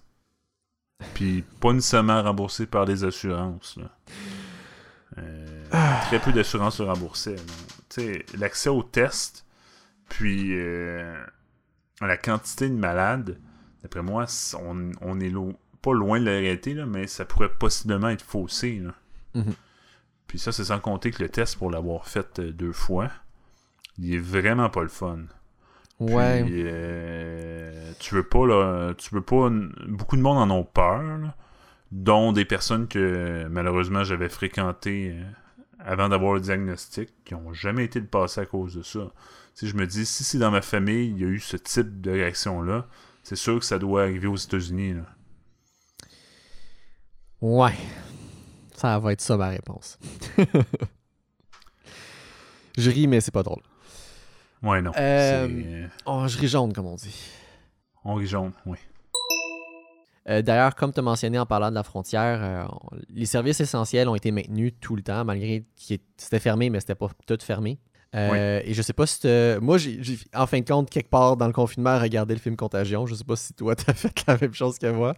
Puis 1.14 1.42
pas 1.60 1.72
nécessairement 1.72 2.22
remboursé 2.22 2.66
par 2.66 2.84
les 2.84 3.02
assurances. 3.04 3.76
là. 3.78 3.90
Euh, 5.18 5.46
Très 6.02 6.18
peu 6.20 6.32
d'assurances 6.32 6.76
se 6.76 6.82
remboursaient. 6.82 7.36
là. 7.36 7.42
Tu 7.88 8.00
sais, 8.02 8.26
l'accès 8.36 8.68
aux 8.68 8.82
tests, 8.82 9.44
puis 10.08 10.52
euh, 10.58 11.14
la 12.00 12.16
quantité 12.16 12.68
de 12.68 12.74
malades, 12.74 13.38
d'après 13.82 14.02
moi, 14.02 14.26
on, 14.60 14.90
on 15.00 15.20
est 15.20 15.30
lo- 15.30 15.54
pas 15.82 15.92
loin 15.94 16.20
de 16.20 16.24
la 16.24 16.32
réalité, 16.32 16.74
là, 16.74 16.86
mais 16.86 17.06
ça 17.06 17.24
pourrait 17.24 17.50
possiblement 17.50 18.08
être 18.08 18.24
faussé. 18.24 18.80
là. 18.80 18.94
Mhm. 19.34 19.54
Puis 20.26 20.38
ça, 20.38 20.52
c'est 20.52 20.64
sans 20.64 20.80
compter 20.80 21.10
que 21.10 21.22
le 21.22 21.28
test, 21.28 21.56
pour 21.56 21.70
l'avoir 21.70 22.06
fait 22.06 22.38
euh, 22.38 22.52
deux 22.52 22.72
fois, 22.72 23.10
il 23.98 24.14
est 24.14 24.18
vraiment 24.18 24.70
pas 24.70 24.82
le 24.82 24.88
fun. 24.88 25.20
Ouais. 26.00 26.44
Puis, 26.44 26.62
euh, 26.64 27.92
tu 27.98 28.14
veux 28.14 28.22
pas, 28.22 28.46
là, 28.46 28.94
tu 28.96 29.14
veux 29.14 29.20
pas, 29.22 29.50
beaucoup 29.88 30.16
de 30.16 30.22
monde 30.22 30.38
en 30.38 30.50
ont 30.54 30.64
peur, 30.64 31.02
là, 31.02 31.34
dont 31.90 32.32
des 32.32 32.44
personnes 32.44 32.86
que 32.86 33.46
malheureusement 33.50 34.04
j'avais 34.04 34.28
fréquentées 34.28 35.16
avant 35.80 36.08
d'avoir 36.08 36.34
le 36.34 36.40
diagnostic, 36.40 37.10
qui 37.24 37.34
ont 37.34 37.52
jamais 37.52 37.84
été 37.84 38.00
de 38.00 38.06
passer 38.06 38.40
à 38.42 38.46
cause 38.46 38.74
de 38.76 38.82
ça. 38.82 39.10
Si 39.58 39.66
je 39.66 39.74
me 39.74 39.88
dis, 39.88 40.06
si 40.06 40.22
c'est 40.22 40.38
dans 40.38 40.52
ma 40.52 40.62
famille, 40.62 41.08
il 41.08 41.18
y 41.18 41.24
a 41.24 41.26
eu 41.26 41.40
ce 41.40 41.56
type 41.56 42.00
de 42.00 42.12
réaction-là, 42.12 42.86
c'est 43.24 43.34
sûr 43.34 43.58
que 43.58 43.64
ça 43.64 43.80
doit 43.80 44.02
arriver 44.02 44.28
aux 44.28 44.36
États-Unis. 44.36 44.94
là. 44.94 45.02
Ouais. 47.40 47.74
Ça 48.76 49.00
va 49.00 49.10
être 49.12 49.20
ça 49.20 49.36
ma 49.36 49.48
réponse. 49.48 49.98
je 52.78 52.88
ris, 52.88 53.08
mais 53.08 53.20
c'est 53.20 53.32
pas 53.32 53.42
drôle. 53.42 53.64
Ouais, 54.62 54.80
non. 54.80 54.92
Euh, 54.96 55.88
Oh, 56.06 56.28
je 56.28 56.38
ris 56.38 56.46
jaune, 56.46 56.72
comme 56.72 56.86
on 56.86 56.94
dit. 56.94 57.20
on 58.04 58.14
rit 58.14 58.28
jaune, 58.28 58.52
oui. 58.64 58.78
Euh, 60.28 60.40
D'ailleurs, 60.40 60.76
comme 60.76 60.92
tu 60.92 61.00
as 61.00 61.02
mentionné 61.02 61.36
en 61.36 61.46
parlant 61.46 61.70
de 61.70 61.74
la 61.74 61.82
frontière, 61.82 62.38
euh, 62.44 62.64
les 63.08 63.26
services 63.26 63.58
essentiels 63.58 64.08
ont 64.08 64.14
été 64.14 64.30
maintenus 64.30 64.74
tout 64.80 64.94
le 64.94 65.02
temps, 65.02 65.24
malgré 65.24 65.62
que 65.62 65.96
c'était 66.16 66.38
fermé, 66.38 66.70
mais 66.70 66.78
c'était 66.78 66.94
pas 66.94 67.08
tout 67.26 67.38
fermé. 67.40 67.80
Euh, 68.14 68.60
Et 68.64 68.72
je 68.74 68.80
sais 68.82 68.92
pas 68.94 69.06
si 69.06 69.20
Moi, 69.60 69.76
j'ai 69.78 70.18
en 70.34 70.46
fin 70.46 70.60
de 70.60 70.64
compte, 70.64 70.88
quelque 70.90 71.10
part 71.10 71.36
dans 71.36 71.46
le 71.46 71.52
confinement, 71.52 71.98
regardé 71.98 72.34
le 72.34 72.40
film 72.40 72.56
Contagion. 72.56 73.06
Je 73.06 73.14
sais 73.14 73.24
pas 73.24 73.36
si 73.36 73.52
toi, 73.52 73.74
t'as 73.76 73.92
fait 73.92 74.12
la 74.26 74.38
même 74.38 74.54
chose 74.54 74.78
que 74.78 74.90
moi. 74.90 75.14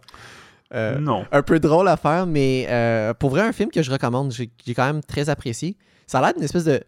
euh, 0.73 0.97
non. 0.99 1.25
un 1.31 1.41
peu 1.41 1.59
drôle 1.59 1.87
à 1.87 1.97
faire, 1.97 2.25
mais 2.25 2.65
euh, 2.69 3.13
pour 3.13 3.29
vrai, 3.29 3.41
un 3.41 3.51
film 3.53 3.69
que 3.71 3.81
je 3.81 3.91
recommande, 3.91 4.31
j'ai 4.33 4.49
j'ai 4.65 4.73
quand 4.73 4.85
même 4.85 5.01
très 5.03 5.29
apprécié. 5.29 5.77
Ça 6.07 6.19
a 6.19 6.21
l'air 6.21 6.33
d'une 6.33 6.43
espèce 6.43 6.65
de 6.65 6.81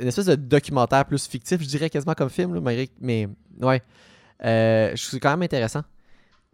une 0.00 0.08
espèce 0.08 0.26
de 0.26 0.34
documentaire 0.34 1.04
plus 1.04 1.26
fictif, 1.28 1.60
je 1.62 1.66
dirais 1.68 1.90
quasiment 1.90 2.14
comme 2.14 2.30
film, 2.30 2.54
là, 2.54 2.60
malgré- 2.60 2.88
mais 3.00 3.28
ouais, 3.60 3.82
Euh, 4.44 4.92
je 4.96 5.06
trouve 5.06 5.20
quand 5.20 5.30
même 5.30 5.42
intéressant. 5.42 5.82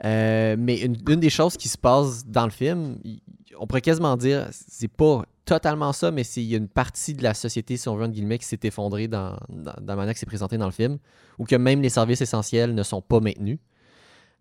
Mais 0.02 0.80
une, 0.80 0.96
une 1.08 1.20
des 1.20 1.30
choses 1.30 1.56
qui 1.56 1.68
se 1.68 1.78
passe 1.78 2.26
dans 2.26 2.44
le 2.44 2.50
film, 2.50 2.98
il- 3.04 3.20
on 3.58 3.66
pourrait 3.66 3.80
quasiment 3.80 4.16
dire, 4.16 4.48
c'est 4.50 4.88
pas 4.88 5.24
totalement 5.46 5.92
ça, 5.94 6.10
mais 6.10 6.24
c'est- 6.24 6.42
il 6.42 6.48
y 6.48 6.54
a 6.54 6.58
une 6.58 6.68
partie 6.68 7.14
de 7.14 7.22
la 7.22 7.32
société, 7.32 7.78
si 7.78 7.88
on 7.88 7.96
veut, 7.96 8.04
entre 8.04 8.12
guillemets, 8.12 8.36
qui 8.38 8.44
s'est 8.44 8.58
effondrée 8.64 9.08
dans, 9.08 9.38
dans, 9.48 9.72
dans 9.80 9.92
la 9.92 9.96
manière 9.96 10.12
que 10.12 10.20
c'est 10.20 10.26
présenté 10.26 10.58
dans 10.58 10.66
le 10.66 10.72
film, 10.72 10.98
ou 11.38 11.44
que 11.44 11.56
même 11.56 11.80
les 11.80 11.88
services 11.88 12.20
essentiels 12.20 12.74
ne 12.74 12.82
sont 12.82 13.00
pas 13.00 13.20
maintenus. 13.20 13.58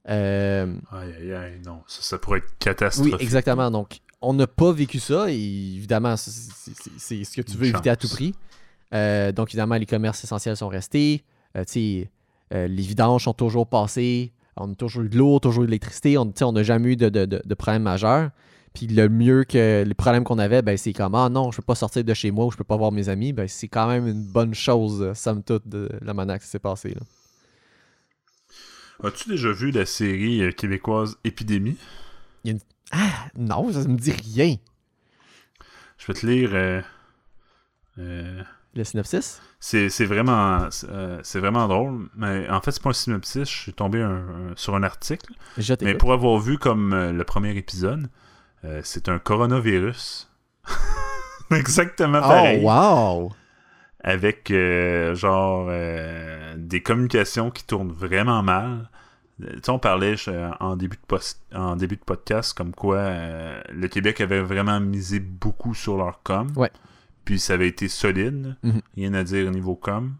Euh, 0.09 0.75
Aïe, 0.91 1.13
aïe, 1.19 1.33
aïe, 1.33 1.61
non. 1.65 1.81
Ça, 1.87 2.01
ça 2.01 2.17
pourrait 2.17 2.39
être 2.39 2.45
oui, 2.49 2.55
catastrophique. 2.59 3.21
exactement. 3.21 3.71
Donc, 3.71 3.99
on 4.21 4.33
n'a 4.33 4.47
pas 4.47 4.71
vécu 4.71 4.99
ça, 4.99 5.31
et 5.31 5.35
évidemment, 5.35 6.15
c'est- 6.17 7.23
ce 7.23 7.35
que 7.35 7.41
tu 7.41 7.57
veux 7.57 7.67
éviter 7.67 7.89
à 7.89 7.95
tout 7.95 8.07
prix. 8.09 8.33
Euh, 8.93 9.31
donc, 9.31 9.49
évidemment, 9.49 9.75
les 9.75 9.85
commerces 9.85 10.23
essentiels 10.23 10.57
sont 10.57 10.67
restés. 10.67 11.23
Euh, 11.57 11.63
euh, 12.53 12.67
les 12.67 12.83
vidanges 12.83 13.23
sont 13.23 13.33
toujours 13.33 13.67
passées. 13.67 14.31
On 14.57 14.71
a 14.71 14.75
toujours 14.75 15.03
eu 15.03 15.09
de 15.09 15.17
l'eau, 15.17 15.39
toujours 15.39 15.63
eu 15.63 15.65
de 15.65 15.71
l'électricité. 15.71 16.17
On 16.17 16.51
n'a 16.51 16.63
jamais 16.63 16.93
eu 16.93 16.95
de, 16.95 17.09
de, 17.09 17.25
de, 17.25 17.41
de 17.43 17.53
problème 17.55 17.81
majeur. 17.83 18.29
Puis 18.75 18.87
le 18.87 19.07
mieux 19.09 19.43
que 19.45 19.83
les 19.87 19.93
problèmes 19.93 20.23
qu'on 20.23 20.37
avait, 20.37 20.61
ben, 20.61 20.77
c'est 20.77 20.93
comme 20.93 21.15
Ah 21.15 21.29
non, 21.29 21.49
je 21.51 21.57
peux 21.57 21.63
pas 21.65 21.75
sortir 21.75 22.03
de 22.03 22.13
chez 22.13 22.29
moi 22.29 22.45
ou 22.45 22.51
je 22.51 22.57
peux 22.57 22.63
pas 22.63 22.75
voir 22.77 22.91
mes 22.91 23.09
amis. 23.09 23.33
Ben, 23.33 23.47
c'est 23.47 23.67
quand 23.69 23.87
même 23.87 24.05
une 24.07 24.23
bonne 24.23 24.53
chose, 24.53 25.01
euh, 25.01 25.13
somme 25.13 25.41
toute, 25.43 25.67
de 25.67 25.89
la 26.01 26.13
que 26.37 26.43
ça 26.43 26.49
s'est 26.51 26.59
passé. 26.59 26.89
là. 26.89 27.01
As-tu 29.03 29.29
déjà 29.29 29.51
vu 29.51 29.71
la 29.71 29.85
série 29.85 30.41
euh, 30.41 30.51
québécoise 30.51 31.17
Épidémie? 31.23 31.77
Non, 33.37 33.71
ça 33.71 33.87
me 33.87 33.97
dit 33.97 34.11
rien. 34.11 34.55
Je 35.97 36.07
vais 36.07 36.13
te 36.13 36.25
lire. 36.25 36.49
euh, 36.53 36.81
euh, 37.97 38.41
Le 38.75 38.83
synopsis? 38.83 39.41
c'est 39.59 39.89
c'est 39.89 40.05
vraiment, 40.05 40.69
c'est, 40.69 40.87
euh, 40.89 41.21
vraiment 41.35 41.67
drôle, 41.67 42.09
mais 42.15 42.47
en 42.49 42.61
fait, 42.61 42.71
c'est 42.71 42.83
pas 42.83 42.91
un 42.91 42.93
synopsis. 42.93 43.49
Je 43.49 43.57
suis 43.57 43.73
tombé 43.73 44.01
un- 44.01 44.51
un- 44.51 44.55
sur 44.55 44.75
un 44.75 44.83
article. 44.83 45.33
Je 45.57 45.73
Mais 45.81 45.95
pour 45.95 46.13
avoir 46.13 46.39
vu 46.39 46.57
comme 46.57 46.93
le 46.93 47.23
premier 47.23 47.55
épisode, 47.57 48.07
euh, 48.65 48.81
c'est 48.83 49.09
un 49.09 49.19
coronavirus. 49.19 50.29
Exactement 51.51 52.21
pareil. 52.21 52.61
Oh, 52.63 52.69
wow! 52.69 53.31
Avec 54.03 54.51
euh, 54.51 55.15
genre 55.15 55.67
euh, 55.69 56.55
des 56.57 56.81
communications 56.81 57.51
qui 57.51 57.65
tournent 57.65 57.91
vraiment 57.91 58.43
mal. 58.43 58.89
Tu 59.39 59.47
sais, 59.63 59.69
on 59.69 59.79
parlait 59.79 60.15
en, 60.59 60.75
début 60.77 60.95
de 60.95 61.05
post- 61.07 61.41
en 61.53 61.75
début 61.75 61.97
de 61.97 62.03
podcast 62.03 62.53
comme 62.53 62.73
quoi 62.73 63.09
le 63.69 63.87
Québec 63.89 64.21
avait 64.21 64.41
vraiment 64.41 64.79
misé 64.79 65.19
beaucoup 65.19 65.73
sur 65.73 65.97
leur 65.97 66.21
com. 66.23 66.47
Ouais. 66.55 66.71
Puis 67.25 67.39
ça 67.39 67.53
avait 67.55 67.67
été 67.67 67.87
solide. 67.89 68.55
Mhm. 68.63 68.81
Rien 68.95 69.13
à 69.13 69.23
dire 69.23 69.47
au 69.47 69.51
niveau 69.51 69.75
com. 69.75 70.15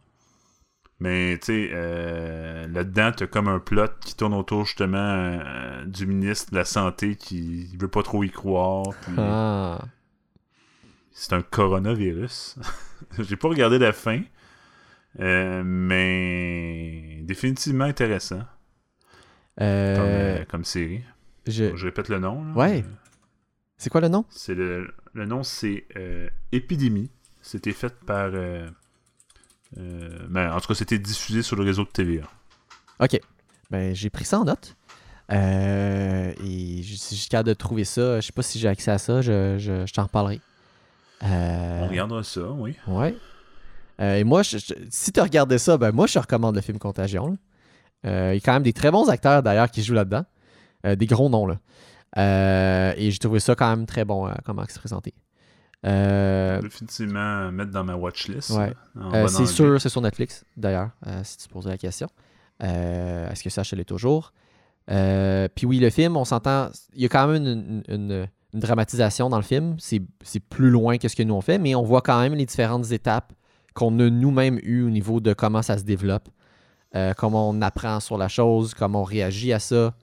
Mais 1.01 1.37
tu 1.39 1.47
sais, 1.47 1.69
euh, 1.73 2.67
là-dedans, 2.67 3.11
t'as 3.15 3.27
comme 3.27 3.49
un 3.49 3.59
plot 3.59 3.87
qui 3.99 4.15
tourne 4.15 4.33
autour 4.33 4.65
justement 4.65 4.97
euh, 4.97 5.83
du 5.85 6.07
ministre 6.07 6.51
de 6.51 6.55
la 6.57 6.63
Santé 6.65 7.15
qui 7.15 7.75
veut 7.77 7.89
pas 7.89 8.01
trop 8.01 8.23
y 8.23 8.29
croire. 8.29 8.85
puis 9.01 9.13
Ah. 9.17 9.81
C'est 11.11 11.33
un 11.33 11.41
coronavirus. 11.41 12.57
J'ai 13.19 13.35
pas 13.35 13.49
regardé 13.49 13.77
la 13.77 13.91
fin. 13.91 14.21
euh, 15.19 15.63
mais 15.65 17.19
définitivement 17.23 17.85
intéressant 17.85 18.43
comme, 19.57 20.45
comme 20.49 20.63
série. 20.65 21.03
je... 21.47 21.75
Je 21.75 21.85
répète 21.85 22.09
le 22.09 22.19
nom. 22.19 22.43
là. 22.45 22.53
Ouais. 22.53 22.85
C'est 23.77 23.89
quoi 23.89 24.01
le 24.01 24.07
nom? 24.07 24.25
C'est 24.29 24.55
le, 24.55 24.93
le 25.13 25.25
nom, 25.25 25.43
c'est 25.43 25.85
Épidémie. 26.53 27.11
C'était 27.41 27.73
fait 27.73 27.93
par. 28.05 28.31
Euh, 29.77 30.09
euh, 30.21 30.27
ben, 30.29 30.51
en 30.53 30.59
tout 30.59 30.67
cas, 30.67 30.73
c'était 30.75 30.99
diffusé 30.99 31.41
sur 31.41 31.55
le 31.55 31.63
réseau 31.63 31.83
de 31.83 31.89
TVA. 31.89 32.23
Ok. 32.99 33.19
Ben, 33.71 33.93
j'ai 33.95 34.09
pris 34.09 34.25
ça 34.25 34.39
en 34.39 34.45
note. 34.45 34.75
Euh, 35.31 36.31
et 36.43 36.83
je 36.83 36.95
suis 36.95 37.27
capable 37.29 37.49
de 37.49 37.53
trouver 37.55 37.83
ça, 37.83 38.19
je 38.21 38.27
sais 38.27 38.31
pas 38.31 38.43
si 38.43 38.59
j'ai 38.59 38.67
accès 38.67 38.91
à 38.91 38.99
ça, 38.99 39.21
je, 39.21 39.57
je, 39.57 39.85
je 39.85 39.93
t'en 39.93 40.03
reparlerai. 40.03 40.39
Euh, 41.23 41.81
On 41.83 41.87
regardera 41.87 42.23
ça, 42.23 42.41
oui. 42.51 42.75
Ouais. 42.87 43.15
Et 43.99 44.23
moi, 44.23 44.43
je- 44.43 44.57
si 44.91 45.11
tu 45.11 45.19
regardais 45.21 45.57
ça, 45.57 45.77
ben 45.77 45.91
moi, 45.91 46.05
je 46.05 46.13
te 46.13 46.19
recommande 46.19 46.53
le 46.55 46.61
film 46.61 46.77
Contagion. 46.77 47.37
il 48.03 48.09
y 48.09 48.11
a 48.11 48.33
quand 48.35 48.53
même 48.53 48.63
des 48.63 48.73
très 48.73 48.91
bons 48.91 49.09
acteurs 49.09 49.41
d'ailleurs 49.41 49.71
qui 49.71 49.81
jouent 49.83 49.93
là-dedans. 49.95 50.25
Des 50.83 51.07
gros 51.07 51.29
noms, 51.29 51.47
là. 51.47 52.93
Et 52.97 53.09
j'ai 53.09 53.17
trouvé 53.17 53.39
ça 53.39 53.55
quand 53.55 53.69
même 53.75 53.85
très 53.87 54.05
bon, 54.05 54.29
comment 54.45 54.63
c'est 54.69 54.79
présenté. 54.79 55.13
Euh, 55.85 56.61
Définitivement 56.61 57.51
mettre 57.51 57.71
dans 57.71 57.83
ma 57.83 57.95
watchlist. 57.95 58.51
Ouais. 58.51 58.73
Euh, 59.13 59.27
c'est 59.27 59.45
sûr, 59.45 59.79
c'est 59.79 59.89
sur 59.89 60.01
Netflix, 60.01 60.43
d'ailleurs, 60.57 60.89
euh, 61.05 61.19
si 61.23 61.37
tu 61.37 61.47
poses 61.47 61.67
la 61.67 61.77
question. 61.77 62.07
Euh, 62.63 63.29
Est-ce 63.29 63.43
que 63.43 63.49
ça, 63.49 63.63
je 63.63 63.75
l'ai 63.75 63.85
toujours? 63.85 64.33
Puis 64.87 65.65
oui, 65.65 65.79
le 65.79 65.89
film, 65.89 66.15
on 66.17 66.25
s'entend, 66.25 66.69
il 66.93 67.01
y 67.01 67.05
a 67.05 67.09
quand 67.09 67.27
même 67.27 67.43
une, 67.43 67.83
une- 67.87 68.27
une 68.53 68.59
dramatisation 68.61 69.29
dans 69.29 69.35
le 69.37 69.43
film. 69.43 69.75
C'est 69.79 70.01
c'est 70.23 70.39
plus 70.39 70.69
loin 70.69 70.97
que 70.97 71.07
ce 71.09 71.15
que 71.15 71.23
nous 71.23 71.33
on 71.33 71.41
fait, 71.41 71.57
mais 71.57 71.75
on 71.75 71.83
voit 71.83 72.01
quand 72.01 72.19
même 72.21 72.35
les 72.35 72.45
différentes 72.45 72.89
étapes 72.91 73.33
qu'on 73.73 73.99
a 73.99 74.09
nous-mêmes 74.09 74.59
eues 74.63 74.83
au 74.83 74.89
niveau 74.89 75.19
de 75.19 75.33
comment 75.33 75.61
ça 75.61 75.77
se 75.77 75.83
développe, 75.83 76.29
comment 77.17 77.49
on 77.49 77.61
apprend 77.61 77.99
sur 77.99 78.17
la 78.17 78.29
chose, 78.29 78.73
comment 78.73 79.01
on 79.01 79.03
réagit 79.03 79.51
à 79.51 79.59
ça. 79.59 79.93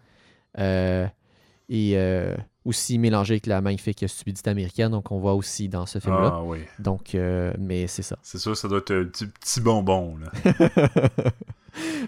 Et 0.58 1.92
euh, 1.96 2.36
aussi 2.64 2.98
mélangé 2.98 3.34
avec 3.34 3.46
la 3.46 3.60
magnifique 3.60 4.04
stupidité 4.08 4.50
américaine, 4.50 4.90
donc 4.90 5.10
on 5.10 5.18
voit 5.18 5.34
aussi 5.34 5.68
dans 5.68 5.86
ce 5.86 5.98
film-là. 5.98 6.34
Ah 6.34 6.42
oui. 6.42 6.58
Donc, 6.78 7.14
euh, 7.14 7.52
mais 7.58 7.86
c'est 7.86 8.02
ça. 8.02 8.16
C'est 8.22 8.38
sûr, 8.38 8.56
ça 8.56 8.68
doit 8.68 8.78
être 8.78 8.92
un 8.92 9.04
petit, 9.04 9.26
petit 9.26 9.60
bonbon. 9.60 10.16
Là. 10.18 10.30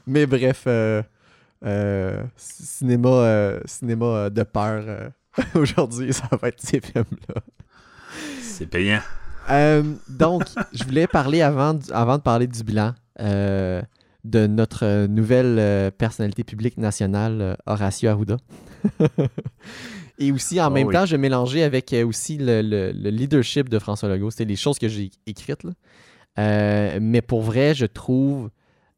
Mais 0.07 0.27
bref, 0.27 0.65
euh, 0.67 1.03
euh, 1.65 2.23
cinéma, 2.37 3.59
cinéma 3.65 4.31
de 4.31 4.43
peur 4.43 5.13
aujourd'hui, 5.55 6.13
ça 6.13 6.29
va 6.41 6.49
être 6.49 6.61
ces 6.61 6.81
films-là. 6.81 7.41
C'est 8.41 8.67
payant. 8.67 9.01
Donc, 10.09 10.45
je 10.73 10.85
voulais 10.85 11.07
parler 11.07 11.43
avant, 11.43 11.75
de 11.75 12.21
parler 12.21 12.47
du 12.47 12.63
bilan 12.63 12.95
de 13.19 14.47
notre 14.47 15.07
nouvelle 15.07 15.91
personnalité 15.93 16.45
publique 16.45 16.79
nationale, 16.79 17.57
Horacio 17.67 18.09
Arruda. 18.11 18.37
Et 20.19 20.31
aussi, 20.33 20.61
en 20.61 20.69
Oh 20.69 20.71
même 20.71 20.87
oui. 20.87 20.95
temps, 20.95 21.07
je 21.07 21.17
mélanger 21.17 21.63
avec 21.65 21.93
euh, 21.93 22.07
aussi 22.07 22.39
le, 22.39 22.63
le- 22.63 22.93
le 22.93 23.11
leadership 23.11 23.69
de 23.69 23.79
François 23.79 24.09
Legault. 24.09 24.31
C'était 24.31 24.45
les 24.45 24.57
choses 24.57 24.79
que 24.79 24.89
j'ai 24.89 25.11
écrites. 25.27 25.65
là. 25.65 25.71
Euh, 26.39 26.99
mais 27.01 27.21
pour 27.23 27.43
vrai, 27.43 27.75
je 27.75 27.87
trouve. 27.87 28.51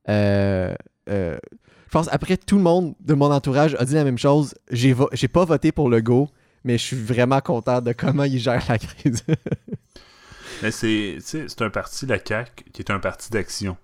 euh, 0.09 0.75
euh, 1.09 1.39
je 1.87 1.91
pense 1.91 2.09
après 2.11 2.37
tout 2.37 2.57
le 2.57 2.63
monde 2.63 2.95
de 3.01 3.15
mon 3.15 3.31
entourage 3.33 3.77
a 3.79 3.85
dit 3.85 3.95
la 3.95 4.05
même 4.05 4.19
chose. 4.19 4.55
J'ai 4.71 4.93
vo- 4.93 5.09
j'ai 5.13 5.29
pas 5.29 5.45
voté 5.45 5.73
pour 5.73 5.89
Legault, 5.89 6.29
mais 6.65 6.77
je 6.79 6.83
suis 6.83 6.97
vraiment 6.97 7.41
content 7.41 7.81
de 7.81 7.93
comment 7.93 8.25
il 8.25 8.39
gère 8.39 8.63
la 8.69 8.77
crise. 8.79 9.23
Mais 10.63 10.71
c'est, 10.71 11.19
c'est 11.21 11.61
un 11.63 11.69
parti, 11.71 12.07
la 12.07 12.19
CAQ, 12.25 12.65
qui 12.73 12.81
est 12.83 12.91
un 12.91 12.99
parti 12.99 13.31
d'action. 13.31 13.77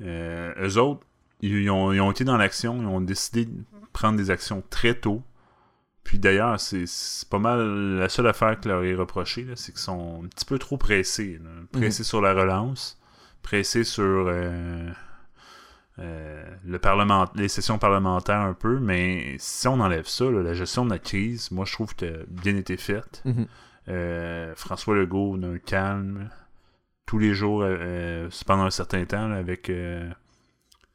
Euh, 0.00 0.52
eux 0.60 0.78
autres, 0.78 1.00
ils 1.40 1.68
ont, 1.70 1.92
ils 1.92 2.00
ont 2.00 2.10
été 2.12 2.24
dans 2.24 2.36
l'action, 2.36 2.80
ils 2.80 2.86
ont 2.86 3.00
décidé 3.00 3.46
de 3.46 3.52
prendre 3.92 4.16
des 4.16 4.30
actions 4.30 4.62
très 4.70 4.94
tôt. 4.94 5.22
Puis 6.04 6.18
d'ailleurs, 6.18 6.58
c'est, 6.60 6.84
pas 7.30 7.38
mal 7.38 7.96
la 7.98 8.08
seule 8.08 8.26
affaire 8.26 8.58
que 8.60 8.68
leur 8.68 8.82
est 8.84 8.94
reprochée, 8.94 9.46
c'est 9.54 9.72
qu'ils 9.72 9.80
sont 9.80 10.22
un 10.24 10.28
petit 10.28 10.44
peu 10.44 10.58
trop 10.58 10.76
pressés. 10.76 11.40
là. 11.42 11.50
Pressés 11.70 12.04
sur 12.04 12.20
la 12.20 12.34
relance, 12.34 12.98
pressés 13.42 13.84
sur 13.84 14.26
euh, 14.28 14.90
euh, 15.98 16.42
le 16.64 16.78
parlement, 16.78 17.26
les 17.34 17.48
sessions 17.48 17.78
parlementaires 17.78 18.40
un 18.40 18.54
peu, 18.54 18.78
mais 18.78 19.36
si 19.38 19.68
on 19.68 19.78
enlève 19.80 20.06
ça, 20.06 20.24
là, 20.24 20.42
la 20.42 20.54
gestion 20.54 20.84
de 20.84 20.90
la 20.90 20.98
crise, 20.98 21.50
moi 21.50 21.64
je 21.66 21.72
trouve 21.72 21.94
que 21.94 22.24
bien 22.28 22.56
été 22.56 22.76
faite. 22.76 23.22
Mhm. 23.24 23.46
Euh, 23.88 24.54
François 24.56 24.94
Legault 24.94 25.36
d'un 25.36 25.58
calme 25.58 26.30
tous 27.04 27.18
les 27.18 27.34
jours 27.34 27.62
euh, 27.64 28.28
pendant 28.46 28.62
un 28.62 28.70
certain 28.70 29.04
temps 29.04 29.28
là, 29.28 29.36
avec 29.36 29.68
le 29.68 30.12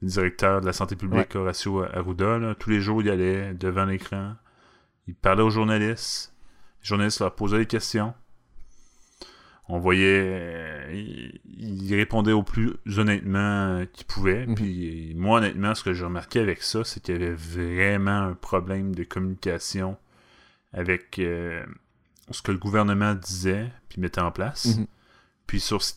directeur 0.02 0.62
de 0.62 0.66
la 0.66 0.74
santé 0.74 0.96
publique 0.96 1.36
Horacio 1.36 1.84
Arruda. 1.84 2.40
là. 2.40 2.56
tous 2.56 2.70
les 2.70 2.80
jours, 2.80 3.02
il 3.02 3.10
allait 3.10 3.54
devant 3.54 3.86
l'écran. 3.86 4.34
Il 5.08 5.16
parlait 5.16 5.44
aux 5.44 5.50
journalistes. 5.50 6.34
Les 6.84 6.88
journalistes 6.88 7.20
leur 7.20 7.34
posaient 7.36 7.58
des 7.60 7.66
questions. 7.66 8.14
On 9.70 9.80
voyait. 9.80 10.22
euh, 10.24 10.92
il, 10.94 11.40
il 11.60 11.96
répondait 11.96 12.32
au 12.32 12.44
plus 12.44 12.74
honnêtement 12.98 13.40
euh, 13.80 13.86
qu'il 13.86 14.06
pouvait. 14.06 14.46
Mhm. 14.46 14.56
Puis 14.56 15.14
moi, 15.16 15.40
honnêtement, 15.40 15.76
ce 15.76 15.84
que 15.84 15.94
j'ai 15.94 16.06
remarqué 16.06 16.40
avec 16.40 16.62
ça, 16.64 16.84
c'est 16.84 17.02
qu'il 17.02 17.16
y 17.16 17.18
avait 17.18 17.34
vraiment 17.34 18.22
un 18.28 18.34
problème 18.34 18.96
de 18.96 19.04
communication 19.04 19.98
avec 20.74 21.20
euh, 21.20 21.66
ce 22.32 22.42
que 22.42 22.52
le 22.52 22.58
gouvernement 22.58 23.14
disait 23.16 23.72
puis 23.90 24.00
mettait 24.02 24.22
en 24.22 24.32
place, 24.32 24.78
Mhm. 24.78 24.88
puis 25.48 25.60
sur 25.60 25.82
ce 25.82 25.94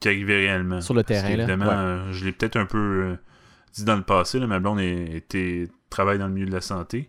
qui 0.00 0.08
arrivait 0.08 0.36
réellement. 0.36 0.80
Sur 0.80 0.94
le 0.94 1.04
terrain, 1.04 1.36
là. 1.36 1.46
Ouais. 1.46 1.62
euh, 1.62 2.12
je 2.12 2.24
l'ai 2.24 2.32
peut-être 2.32 2.56
un 2.56 2.66
peu 2.66 2.78
euh, 2.78 3.16
dit 3.74 3.84
dans 3.84 3.96
le 3.96 4.02
passé, 4.02 4.38
là, 4.40 4.46
ma 4.48 4.58
blonde 4.58 4.80
était, 4.80 5.68
travaille 5.90 6.18
dans 6.18 6.26
le 6.28 6.32
milieu 6.32 6.46
de 6.46 6.52
la 6.52 6.60
santé. 6.60 7.08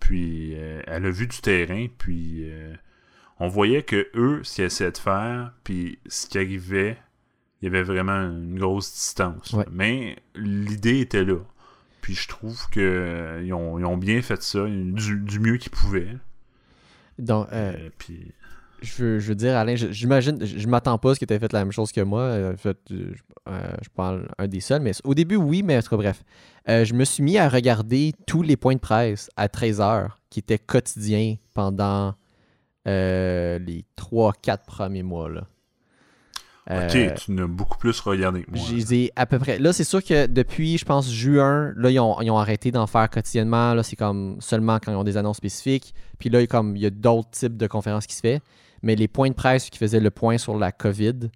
Puis 0.00 0.54
euh, 0.56 0.82
elle 0.86 1.06
a 1.06 1.10
vu 1.10 1.26
du 1.26 1.40
terrain, 1.40 1.86
puis 1.98 2.50
euh, 2.50 2.74
on 3.38 3.48
voyait 3.48 3.82
que 3.82 4.08
eux, 4.14 4.40
ce 4.42 4.56
qu'ils 4.56 4.64
essayaient 4.64 4.92
de 4.92 4.98
faire, 4.98 5.52
puis 5.64 5.98
ce 6.06 6.26
qui 6.26 6.38
arrivait, 6.38 6.96
il 7.60 7.66
y 7.66 7.68
avait 7.68 7.82
vraiment 7.82 8.20
une 8.20 8.58
grosse 8.58 8.92
distance. 8.92 9.52
Ouais. 9.52 9.66
Mais 9.70 10.16
l'idée 10.34 11.00
était 11.00 11.24
là. 11.24 11.38
Puis 12.00 12.14
je 12.14 12.28
trouve 12.28 12.68
que 12.70 12.80
euh, 12.80 13.52
ont, 13.52 13.78
ils 13.78 13.84
ont 13.84 13.96
bien 13.96 14.22
fait 14.22 14.42
ça, 14.42 14.64
du, 14.66 15.20
du 15.20 15.40
mieux 15.40 15.56
qu'ils 15.56 15.72
pouvaient. 15.72 16.16
Donc, 17.18 17.48
puis 17.98 18.32
je, 18.82 19.02
veux, 19.02 19.18
je 19.18 19.28
veux 19.28 19.34
dire, 19.34 19.56
Alain, 19.56 19.74
j'imagine, 19.76 20.38
je, 20.44 20.58
je 20.58 20.68
m'attends 20.68 20.98
pas 20.98 21.10
à 21.12 21.14
ce 21.14 21.20
que 21.20 21.24
tu 21.24 21.34
aies 21.34 21.38
fait 21.38 21.52
la 21.52 21.60
même 21.60 21.72
chose 21.72 21.92
que 21.92 22.00
moi. 22.00 22.22
Euh, 22.22 22.54
en 22.54 22.56
fait, 22.56 22.78
euh, 22.90 23.12
je, 23.14 23.22
euh, 23.48 23.70
je 23.82 23.88
parle 23.90 24.28
un 24.38 24.46
des 24.46 24.60
seuls, 24.60 24.82
mais 24.82 24.92
au 25.04 25.14
début, 25.14 25.36
oui, 25.36 25.62
mais 25.62 25.76
en 25.78 25.82
tout 25.82 25.90
cas, 25.90 25.96
bref. 25.96 26.22
Euh, 26.68 26.84
je 26.84 26.92
me 26.94 27.04
suis 27.04 27.22
mis 27.22 27.38
à 27.38 27.48
regarder 27.48 28.12
tous 28.26 28.42
les 28.42 28.56
points 28.56 28.74
de 28.74 28.80
presse 28.80 29.30
à 29.36 29.46
13h 29.48 30.08
qui 30.28 30.40
étaient 30.40 30.58
quotidiens 30.58 31.36
pendant 31.54 32.14
euh, 32.86 33.58
les 33.58 33.84
3-4 33.98 34.66
premiers 34.66 35.02
mois. 35.02 35.30
Là. 35.30 35.40
ok, 36.70 36.94
Euh, 36.94 37.14
tu 37.14 37.32
n'as 37.32 37.46
beaucoup 37.46 37.78
plus 37.78 37.98
regardé 38.00 38.42
que 38.42 38.50
moi. 38.50 38.60
Je 38.68 38.74
les 38.74 38.94
ai 38.94 39.12
à 39.16 39.24
peu 39.24 39.38
près. 39.38 39.58
Là, 39.58 39.72
c'est 39.72 39.84
sûr 39.84 40.04
que 40.04 40.26
depuis, 40.26 40.76
je 40.76 40.84
pense, 40.84 41.10
juin, 41.10 41.72
là, 41.76 41.90
ils 41.90 41.98
ont, 42.00 42.20
ils 42.20 42.30
ont 42.30 42.38
arrêté 42.38 42.70
d'en 42.70 42.86
faire 42.86 43.08
quotidiennement. 43.08 43.72
Là, 43.72 43.82
c'est 43.82 43.96
comme 43.96 44.36
seulement 44.40 44.78
quand 44.78 44.92
ils 44.92 44.96
ont 44.96 45.04
des 45.04 45.16
annonces 45.16 45.38
spécifiques. 45.38 45.94
Puis 46.18 46.28
là, 46.28 46.40
il 46.40 46.42
y 46.42 46.44
a 46.44 46.48
comme, 46.48 46.76
il 46.76 46.82
y 46.82 46.86
a 46.86 46.90
d'autres 46.90 47.30
types 47.30 47.56
de 47.56 47.66
conférences 47.66 48.06
qui 48.06 48.14
se 48.14 48.20
fait. 48.20 48.40
Mais 48.82 48.94
les 48.96 49.08
points 49.08 49.28
de 49.30 49.34
presse 49.34 49.70
qui 49.70 49.78
faisaient 49.78 50.00
le 50.00 50.10
point 50.10 50.38
sur 50.38 50.56
la 50.58 50.72
COVID, 50.72 51.30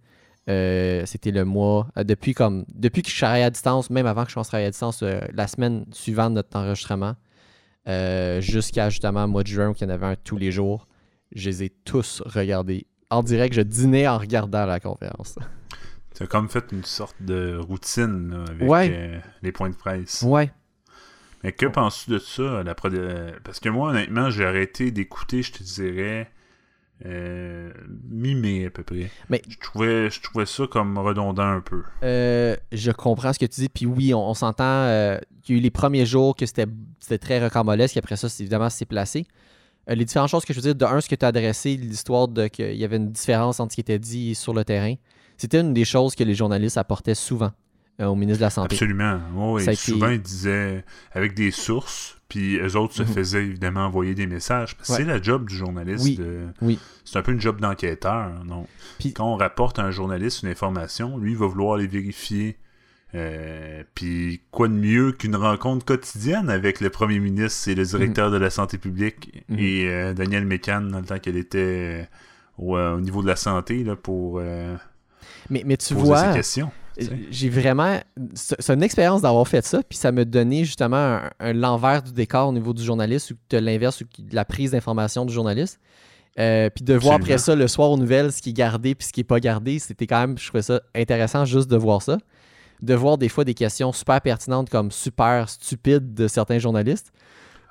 euh, 0.48 1.02
c'était 1.06 1.30
le 1.30 1.44
mois. 1.44 1.88
euh, 1.96 2.04
depuis 2.04 2.34
comme 2.34 2.64
depuis 2.74 3.02
que 3.02 3.10
je 3.10 3.16
travaillais 3.16 3.44
à 3.44 3.50
distance, 3.50 3.90
même 3.90 4.06
avant 4.06 4.24
que 4.24 4.30
je 4.30 4.34
commence 4.34 4.52
à 4.54 4.68
distance, 4.70 5.02
euh, 5.02 5.20
la 5.32 5.46
semaine 5.46 5.84
suivante 5.92 6.30
de 6.30 6.34
notre 6.36 6.56
enregistrement, 6.56 7.14
jusqu'à 8.40 8.90
justement 8.90 9.26
mois 9.28 9.42
de 9.42 9.48
juin 9.48 9.68
où 9.68 9.74
il 9.78 9.82
y 9.82 9.84
en 9.84 9.90
avait 9.90 10.06
un 10.06 10.16
tous 10.16 10.36
les 10.36 10.52
jours, 10.52 10.86
je 11.34 11.48
les 11.48 11.62
ai 11.64 11.70
tous 11.70 12.22
regardés. 12.26 12.86
En 13.10 13.22
direct, 13.22 13.54
je 13.54 13.60
dînais 13.62 14.06
en 14.08 14.18
regardant 14.18 14.66
la 14.66 14.80
conférence. 14.80 15.36
Tu 16.14 16.24
as 16.24 16.26
comme 16.26 16.50
fait 16.50 16.66
une 16.72 16.84
sorte 16.84 17.16
de 17.20 17.56
routine 17.56 18.28
là, 18.32 18.44
avec 18.50 18.68
Ouais. 18.68 19.22
les 19.40 19.50
points 19.50 19.70
de 19.70 19.74
presse. 19.74 20.20
Ouais. 20.20 20.52
Mais 21.42 21.52
que 21.52 21.64
penses-tu 21.64 22.10
de 22.10 22.18
ça, 22.18 22.62
la 22.62 22.74
prod- 22.74 23.40
Parce 23.44 23.60
que 23.60 23.70
moi, 23.70 23.88
honnêtement, 23.92 24.28
j'ai 24.28 24.44
arrêté 24.44 24.90
d'écouter, 24.90 25.42
je 25.42 25.52
te 25.52 25.62
dirais, 25.62 26.30
euh, 27.04 27.70
mi-mai 28.08 28.66
à 28.66 28.70
peu 28.70 28.82
près. 28.82 29.10
Mais- 29.28 29.42
Je 29.48 29.56
trouvais, 29.58 30.10
je 30.10 30.20
trouvais 30.20 30.46
ça 30.46 30.66
comme 30.70 30.96
redondant 30.98 31.42
un 31.48 31.60
peu. 31.60 31.82
Euh, 32.02 32.56
je 32.70 32.90
comprends 32.92 33.32
ce 33.32 33.38
que 33.38 33.46
tu 33.46 33.60
dis. 33.62 33.68
Puis 33.68 33.86
oui, 33.86 34.14
on, 34.14 34.28
on 34.30 34.34
s'entend 34.34 34.64
euh, 34.64 35.18
qu'il 35.42 35.54
y 35.56 35.58
a 35.58 35.60
eu 35.60 35.62
les 35.62 35.70
premiers 35.70 36.06
jours 36.06 36.36
que 36.36 36.46
c'était 36.46 36.66
c'était 37.00 37.18
très 37.18 37.42
rocambolesque. 37.42 37.96
Après 37.96 38.16
ça, 38.16 38.28
c'est- 38.28 38.42
évidemment, 38.42 38.70
c'est 38.70 38.84
placé. 38.86 39.26
Euh, 39.90 39.94
les 39.96 40.04
différentes 40.04 40.28
choses 40.30 40.44
que 40.44 40.52
je 40.52 40.58
veux 40.60 40.62
dire, 40.62 40.74
de 40.76 40.84
un, 40.84 41.00
ce 41.00 41.08
que 41.08 41.16
tu 41.16 41.24
as 41.24 41.28
adressé, 41.28 41.76
l'histoire 41.76 42.28
de 42.28 42.46
qu'il 42.46 42.74
y 42.76 42.84
avait 42.84 42.96
une 42.98 43.10
différence 43.10 43.58
entre 43.58 43.72
ce 43.72 43.76
qui 43.76 43.80
était 43.80 43.98
dit 43.98 44.34
sur 44.36 44.54
le 44.54 44.64
terrain, 44.64 44.94
c'était 45.36 45.60
une 45.60 45.74
des 45.74 45.84
choses 45.84 46.14
que 46.14 46.22
les 46.22 46.34
journalistes 46.34 46.78
apportaient 46.78 47.16
souvent 47.16 47.50
euh, 48.00 48.06
au 48.06 48.14
ministre 48.14 48.38
de 48.38 48.44
la 48.44 48.50
Santé. 48.50 48.74
Absolument. 48.76 49.20
Oui, 49.34 49.62
été- 49.64 49.74
souvent, 49.74 50.08
ils 50.08 50.22
disaient 50.22 50.84
avec 51.12 51.34
des 51.34 51.50
sources, 51.50 52.16
puis 52.32 52.56
eux 52.58 52.76
autres 52.78 52.94
se 52.94 53.02
Mhm. 53.02 53.08
faisaient 53.08 53.44
évidemment 53.44 53.84
envoyer 53.84 54.14
des 54.14 54.26
messages. 54.26 54.70
Ouais. 54.72 54.96
C'est 54.96 55.04
la 55.04 55.20
job 55.20 55.46
du 55.50 55.54
journaliste. 55.54 56.02
Oui. 56.04 56.16
de- 56.16 56.46
Oui. 56.62 56.78
C'est 57.04 57.18
un 57.18 57.22
peu 57.22 57.32
une 57.32 57.40
job 57.42 57.60
d'enquêteur. 57.60 58.42
Non? 58.46 58.66
Puis- 58.98 59.12
Quand 59.12 59.30
on 59.30 59.36
rapporte 59.36 59.78
à 59.78 59.82
un 59.82 59.90
journaliste 59.90 60.42
une 60.42 60.48
information, 60.48 61.18
lui, 61.18 61.32
il 61.32 61.36
va 61.36 61.46
vouloir 61.46 61.76
les 61.76 61.86
vérifier. 61.86 62.56
Euh, 63.14 63.84
puis 63.94 64.40
quoi 64.50 64.68
de 64.68 64.72
mieux 64.72 65.12
qu'une 65.12 65.36
rencontre 65.36 65.84
quotidienne 65.84 66.48
avec 66.48 66.80
le 66.80 66.88
premier 66.88 67.18
ministre? 67.18 67.68
Et 67.68 67.74
le 67.74 67.84
directeur 67.84 68.30
de 68.30 68.38
la 68.38 68.48
santé 68.48 68.78
publique 68.78 69.44
Mhm. 69.50 69.58
et 69.58 69.88
euh, 69.90 70.14
Daniel 70.14 70.46
Mécan 70.46 70.80
dans 70.80 71.00
le 71.00 71.04
temps 71.04 71.18
qu'elle 71.18 71.36
était 71.36 71.58
euh, 71.58 72.04
au, 72.56 72.78
euh, 72.78 72.96
au 72.96 73.00
niveau 73.00 73.20
de 73.20 73.26
la 73.26 73.36
santé 73.36 73.84
là, 73.84 73.94
pour 73.96 74.40
Mais, 75.50 75.62
mais 75.66 75.76
tu 75.76 75.92
poser 75.92 76.06
vois, 76.06 76.28
ses 76.30 76.36
questions. 76.38 76.70
J'ai 77.30 77.48
vraiment. 77.48 77.98
C'est 78.34 78.70
une 78.72 78.82
expérience 78.82 79.22
d'avoir 79.22 79.46
fait 79.48 79.64
ça, 79.64 79.82
puis 79.82 79.98
ça 79.98 80.12
me 80.12 80.24
donnait 80.24 80.64
justement 80.64 80.96
un, 80.96 81.30
un 81.40 81.52
l'envers 81.52 82.02
du 82.02 82.12
décor 82.12 82.48
au 82.48 82.52
niveau 82.52 82.72
du 82.72 82.82
journaliste 82.82 83.30
ou 83.30 83.34
de 83.50 83.58
l'inverse 83.58 84.00
ou 84.00 84.04
de 84.04 84.34
la 84.34 84.44
prise 84.44 84.72
d'information 84.72 85.24
du 85.24 85.32
journaliste. 85.32 85.80
Euh, 86.38 86.70
puis 86.70 86.82
de 86.82 86.94
voir 86.94 87.16
après 87.16 87.36
ça 87.36 87.54
le 87.54 87.68
soir 87.68 87.90
aux 87.90 87.98
nouvelles 87.98 88.32
ce 88.32 88.40
qui 88.40 88.50
est 88.50 88.54
gardé 88.54 88.94
puis 88.94 89.06
ce 89.06 89.12
qui 89.12 89.20
est 89.20 89.24
pas 89.24 89.38
gardé, 89.38 89.78
c'était 89.78 90.06
quand 90.06 90.20
même, 90.20 90.38
je 90.38 90.46
trouvais 90.46 90.62
ça 90.62 90.80
intéressant 90.94 91.44
juste 91.44 91.70
de 91.70 91.76
voir 91.76 92.00
ça. 92.00 92.18
De 92.80 92.94
voir 92.94 93.18
des 93.18 93.28
fois 93.28 93.44
des 93.44 93.54
questions 93.54 93.92
super 93.92 94.20
pertinentes 94.20 94.70
comme 94.70 94.90
super 94.90 95.48
stupides 95.48 96.14
de 96.14 96.26
certains 96.28 96.58
journalistes. 96.58 97.12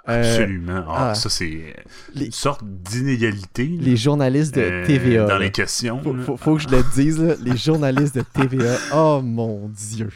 Euh, 0.10 0.20
Absolument. 0.22 0.84
Ah, 0.88 1.10
ah. 1.12 1.16
ça, 1.16 1.30
c'est 1.30 1.76
Les- 2.16 2.26
une 2.26 2.32
sorte 2.32 2.64
d'inégalité 2.66 3.66
là, 3.68 3.82
les 3.84 3.96
journalistes 3.98 4.56
de 4.56 4.62
euh, 4.62 4.86
TVA. 4.86 5.24
dans 5.26 5.34
là. 5.38 5.40
les 5.40 5.52
questions. 5.52 6.02
Faut, 6.02 6.16
faut- 6.16 6.38
faut 6.38 6.56
que 6.56 6.62
je 6.64 6.70
le 6.70 6.84
dise, 6.96 7.22
là, 7.22 7.36
les 7.42 7.56
journalistes 7.58 8.16
de 8.16 8.22
TVA. 8.34 8.78
Oh 8.94 9.22
mon 9.24 9.70
Dieu. 9.70 10.10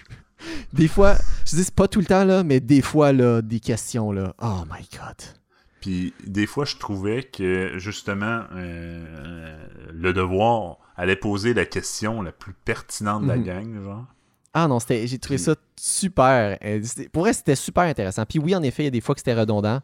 Des 0.74 0.88
fois, 0.88 1.16
je 1.46 1.56
dis 1.56 1.64
c'est 1.64 1.74
pas 1.76 1.88
tout 1.88 2.00
le 2.00 2.06
temps, 2.06 2.26
là, 2.26 2.44
mais 2.44 2.60
des 2.60 2.82
fois, 2.82 3.12
là, 3.14 3.42
des 3.42 3.60
questions, 3.60 4.12
là. 4.12 4.34
Oh 4.42 4.64
my 4.72 4.86
God. 4.92 5.16
Puis 5.82 6.14
des 6.26 6.48
fois, 6.48 6.66
je 6.66 6.78
trouvais 6.78 7.22
que 7.24 7.74
justement, 7.78 8.42
euh, 8.56 9.56
le 9.94 10.14
devoir 10.14 10.78
allait 10.98 11.16
poser 11.16 11.54
la 11.54 11.66
question 11.66 12.22
la 12.24 12.32
plus 12.32 12.54
pertinente 12.54 13.24
de 13.24 13.28
la 13.28 13.38
Mhm. 13.38 13.44
gang, 13.44 13.84
genre. 13.84 14.06
Ah 14.58 14.70
non, 14.70 14.78
j'ai 14.90 15.20
trouvé 15.20 15.38
ça 15.38 15.54
super. 15.78 16.58
euh, 16.64 16.82
pour 17.12 17.24
vrai, 17.24 17.34
c'était 17.34 17.56
super 17.56 17.84
intéressant. 17.84 18.26
Puis 18.26 18.40
oui, 18.40 18.56
en 18.56 18.64
effet, 18.64 18.84
il 18.84 18.86
y 18.86 18.88
a 18.88 18.92
des 18.92 19.02
fois 19.02 19.14
que 19.14 19.20
c'était 19.20 19.34
redondant, 19.34 19.82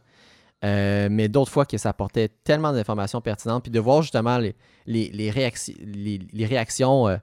euh, 0.63 1.09
mais 1.11 1.27
d'autres 1.27 1.51
fois 1.51 1.65
que 1.65 1.77
ça 1.77 1.89
apportait 1.89 2.29
tellement 2.45 2.71
d'informations 2.71 3.19
pertinentes. 3.19 3.63
Puis 3.63 3.71
de 3.71 3.79
voir 3.81 4.01
justement 4.01 4.37
les, 4.37 4.55
les, 4.85 5.09
les, 5.09 5.29
réacti- 5.29 5.75
les, 5.83 6.21
les 6.31 6.45
réactions 6.45 7.09
euh, 7.09 7.17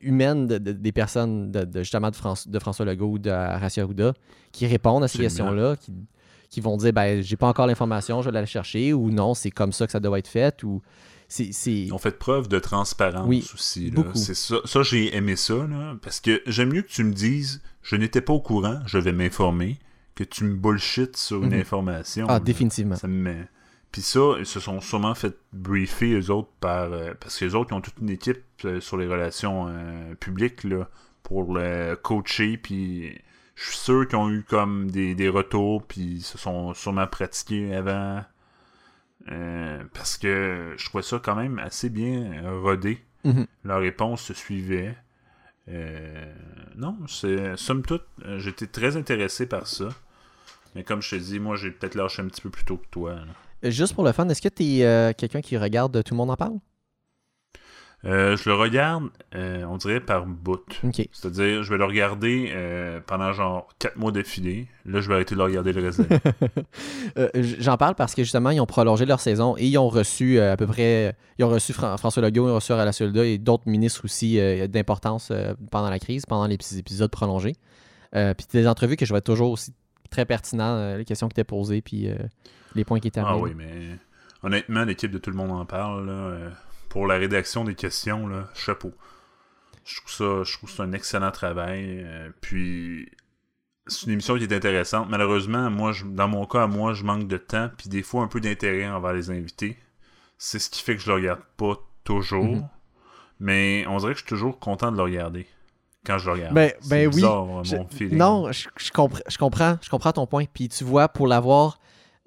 humaines 0.00 0.48
de- 0.48 0.58
de- 0.58 0.72
des 0.72 0.90
personnes, 0.90 1.52
de, 1.52 1.64
de- 1.64 1.78
justement 1.84 2.10
de, 2.10 2.16
France- 2.16 2.48
de 2.48 2.58
François 2.58 2.84
Legault 2.84 3.12
ou 3.12 3.18
de 3.20 3.30
Horacio 3.30 3.84
Arruda, 3.84 4.12
qui 4.50 4.66
répondent 4.66 5.04
à 5.04 5.08
ces 5.08 5.18
questions-là, 5.22 5.76
qui, 5.76 5.92
qui 6.50 6.60
vont 6.60 6.76
dire 6.78 6.92
ben, 6.92 7.22
j'ai 7.22 7.36
pas 7.36 7.46
encore 7.46 7.68
l'information, 7.68 8.22
je 8.22 8.28
vais 8.28 8.36
aller 8.36 8.42
la 8.42 8.46
chercher, 8.46 8.92
ou 8.92 9.10
non, 9.12 9.34
c'est 9.34 9.52
comme 9.52 9.70
ça 9.72 9.86
que 9.86 9.92
ça 9.92 10.00
doit 10.00 10.18
être 10.18 10.26
fait, 10.26 10.64
ou 10.64 10.82
c'est. 11.28 11.92
ont 11.92 11.98
fait 11.98 12.18
preuve 12.18 12.48
de 12.48 12.58
transparence 12.58 13.26
Oui, 13.28 13.48
aussi. 13.54 13.90
Là. 13.90 14.02
C'est 14.14 14.34
ça, 14.34 14.56
ça 14.64 14.82
j'ai 14.82 15.14
aimé 15.16 15.36
ça, 15.36 15.54
là, 15.66 15.94
parce 16.02 16.20
que 16.20 16.42
j'aime 16.46 16.72
mieux 16.72 16.82
que 16.82 16.88
tu 16.90 17.04
me 17.04 17.12
dises 17.12 17.62
je 17.82 17.96
n'étais 17.96 18.20
pas 18.20 18.32
au 18.32 18.40
courant, 18.40 18.80
je 18.86 18.98
vais 18.98 19.12
m'informer, 19.12 19.78
que 20.14 20.24
tu 20.24 20.44
me 20.44 20.54
bullshit 20.56 21.16
sur 21.16 21.42
une 21.44 21.54
Mhm. 21.54 21.60
information. 21.60 22.26
Ah, 22.28 22.34
là. 22.34 22.40
définitivement. 22.40 22.96
Ça 22.96 23.08
me 23.08 23.14
met. 23.22 23.46
Puis 23.92 24.02
ça, 24.02 24.20
ils 24.38 24.44
se 24.46 24.60
sont 24.60 24.80
sûrement 24.82 25.14
fait 25.14 25.34
briefer, 25.54 26.12
eux 26.20 26.30
autres, 26.30 26.50
par. 26.60 26.92
euh, 26.92 27.14
parce 27.18 27.38
que 27.38 27.44
les 27.46 27.54
autres, 27.54 27.70
ils 27.72 27.74
ont 27.74 27.80
toute 27.80 27.98
une 28.02 28.10
équipe 28.10 28.42
euh, 28.66 28.80
sur 28.80 28.96
les 28.98 29.06
relations 29.06 29.66
euh, 29.68 30.14
publiques, 30.16 30.64
là, 30.64 30.88
pour 31.22 31.54
le 31.54 31.94
coacher, 31.94 32.58
puis 32.58 33.12
je 33.54 33.64
suis 33.68 33.76
sûr 33.78 34.06
qu'ils 34.06 34.18
ont 34.18 34.30
eu 34.30 34.44
comme 34.46 34.90
des, 34.90 35.14
des 35.14 35.28
retours, 35.30 35.82
puis 35.84 36.00
ils 36.16 36.22
se 36.22 36.36
sont 36.36 36.74
sûrement 36.74 37.06
pratiqués 37.06 37.74
avant. 37.74 38.22
Euh, 39.30 39.82
parce 39.94 40.16
que 40.16 40.74
je 40.76 40.84
trouvais 40.86 41.02
ça 41.02 41.20
quand 41.22 41.34
même 41.34 41.58
assez 41.58 41.90
bien 41.90 42.32
euh, 42.44 42.60
rodé. 42.60 42.98
Mhm. 43.24 43.46
Leur 43.64 43.80
réponse 43.80 44.22
se 44.22 44.34
suivait. 44.34 44.96
Euh, 45.68 46.32
non, 46.76 46.96
c'est 47.06 47.56
somme 47.56 47.82
toute, 47.82 48.06
j'étais 48.38 48.66
très 48.66 48.96
intéressé 48.96 49.46
par 49.46 49.66
ça. 49.66 49.88
Mais 50.74 50.82
comme 50.82 51.02
je 51.02 51.10
te 51.10 51.16
dis, 51.16 51.38
moi 51.38 51.56
j'ai 51.56 51.70
peut-être 51.70 51.94
lâché 51.94 52.22
un 52.22 52.28
petit 52.28 52.40
peu 52.40 52.50
plus 52.50 52.64
tôt 52.64 52.78
que 52.78 52.86
toi. 52.90 53.14
là. 53.14 53.70
Juste 53.70 53.94
pour 53.94 54.04
le 54.04 54.12
fun, 54.12 54.28
est-ce 54.28 54.40
que 54.40 54.48
tu 54.48 54.62
es 54.62 55.14
quelqu'un 55.14 55.40
qui 55.40 55.56
regarde 55.58 56.02
Tout 56.04 56.14
le 56.14 56.18
monde 56.18 56.30
en 56.30 56.36
parle? 56.36 56.58
Euh, 58.04 58.36
je 58.36 58.48
le 58.48 58.54
regarde, 58.54 59.08
euh, 59.34 59.64
on 59.64 59.76
dirait 59.76 59.98
par 59.98 60.24
bout. 60.24 60.62
C'est-à-dire, 61.12 61.64
je 61.64 61.70
vais 61.70 61.78
le 61.78 61.84
regarder 61.84 62.52
euh, 62.54 63.00
pendant 63.04 63.32
genre 63.32 63.66
4 63.80 63.96
mois 63.96 64.12
d'affilée. 64.12 64.68
Là, 64.86 65.00
je 65.00 65.08
vais 65.08 65.14
arrêter 65.14 65.34
de 65.34 65.40
le 65.40 65.44
regarder 65.44 65.72
le 65.72 65.82
reste 65.82 66.02
J'en 67.60 67.76
parle 67.76 67.96
parce 67.96 68.14
que 68.14 68.22
justement, 68.22 68.50
ils 68.50 68.60
ont 68.60 68.66
prolongé 68.66 69.04
leur 69.04 69.18
saison 69.18 69.56
et 69.58 69.66
ils 69.66 69.76
ont 69.78 69.88
reçu 69.88 70.38
à 70.38 70.56
peu 70.56 70.66
près. 70.66 71.16
Ils 71.38 71.44
ont 71.44 71.48
reçu 71.48 71.72
Fran- 71.72 71.96
François 71.96 72.22
Legault, 72.22 72.46
ils 72.46 72.52
ont 72.52 72.54
reçu 72.54 72.72
Horacio 72.72 73.06
Arruda 73.06 73.24
et 73.24 73.36
d'autres 73.36 73.68
ministres 73.68 74.04
aussi 74.04 74.38
d'importance 74.68 75.32
pendant 75.72 75.90
la 75.90 75.98
crise, 75.98 76.24
pendant 76.24 76.46
les 76.46 76.56
petits 76.56 76.78
épisodes 76.78 77.10
prolongés. 77.10 77.56
Puis 78.12 78.46
des 78.52 78.68
entrevues 78.68 78.96
que 78.96 79.06
je 79.06 79.12
vais 79.12 79.20
toujours 79.20 79.50
aussi 79.50 79.74
très 80.10 80.24
pertinent, 80.24 80.96
les 80.96 81.04
questions 81.04 81.28
qui 81.28 81.34
étaient 81.34 81.42
posées, 81.44 81.82
puis 81.82 82.08
les 82.76 82.84
points 82.84 83.00
qui 83.00 83.08
étaient 83.08 83.20
ah 83.20 83.30
amenés. 83.30 83.42
oui, 83.42 83.52
mais 83.56 83.98
honnêtement, 84.44 84.84
l'équipe 84.84 85.10
de 85.10 85.18
Tout 85.18 85.30
le 85.30 85.36
monde 85.36 85.50
en 85.50 85.66
parle. 85.66 86.06
Là, 86.06 86.50
pour 86.88 87.06
la 87.06 87.16
rédaction 87.16 87.64
des 87.64 87.74
questions, 87.74 88.26
là, 88.26 88.48
chapeau. 88.54 88.92
Je 89.84 89.96
trouve 90.00 90.12
ça, 90.12 90.42
je 90.44 90.56
trouve 90.56 90.70
c'est 90.70 90.82
un 90.82 90.92
excellent 90.92 91.30
travail. 91.30 92.02
euh, 92.04 92.30
puis 92.40 93.10
c'est 93.86 94.06
une 94.06 94.12
émission 94.12 94.36
qui 94.36 94.44
est 94.44 94.52
intéressante. 94.52 95.08
Malheureusement, 95.08 95.70
moi, 95.70 95.92
je- 95.92 96.04
dans 96.04 96.28
mon 96.28 96.44
cas, 96.46 96.66
moi, 96.66 96.92
je 96.92 97.04
manque 97.04 97.26
de 97.26 97.38
temps, 97.38 97.70
puis 97.78 97.88
des 97.88 98.02
fois 98.02 98.22
un 98.22 98.28
peu 98.28 98.40
d'intérêt 98.40 98.86
envers 98.88 99.12
les 99.14 99.30
invités. 99.30 99.78
C'est 100.36 100.58
ce 100.58 100.68
qui 100.70 100.82
fait 100.82 100.94
que 100.94 101.02
je 101.02 101.08
le 101.08 101.14
regarde 101.14 101.40
pas 101.56 101.74
toujours. 102.04 102.44
Mhm. 102.56 102.68
Mais 103.40 103.84
on 103.88 103.96
dirait 103.98 104.12
que 104.12 104.18
je 104.18 104.24
suis 104.24 104.28
toujours 104.28 104.58
content 104.58 104.90
de 104.92 104.96
le 104.96 105.02
regarder 105.02 105.46
quand 106.04 106.18
je 106.18 106.26
le 106.26 106.32
regarde. 106.32 106.54
Ben- 106.54 106.72
ben 106.88 107.06
oui. 107.08 107.14
bizarre, 107.14 107.44
mon 107.46 107.64
Je- 107.64 107.76
feeling. 107.90 108.18
non, 108.18 108.50
je, 108.52 108.68
je 108.76 108.90
compre- 108.90 109.22
je 109.28 109.38
comprends, 109.38 109.78
je 109.80 109.88
comprends 109.88 110.12
ton 110.12 110.26
point. 110.26 110.44
Puis 110.52 110.68
tu 110.68 110.84
vois, 110.84 111.08
pour 111.08 111.26
l'avoir 111.26 111.78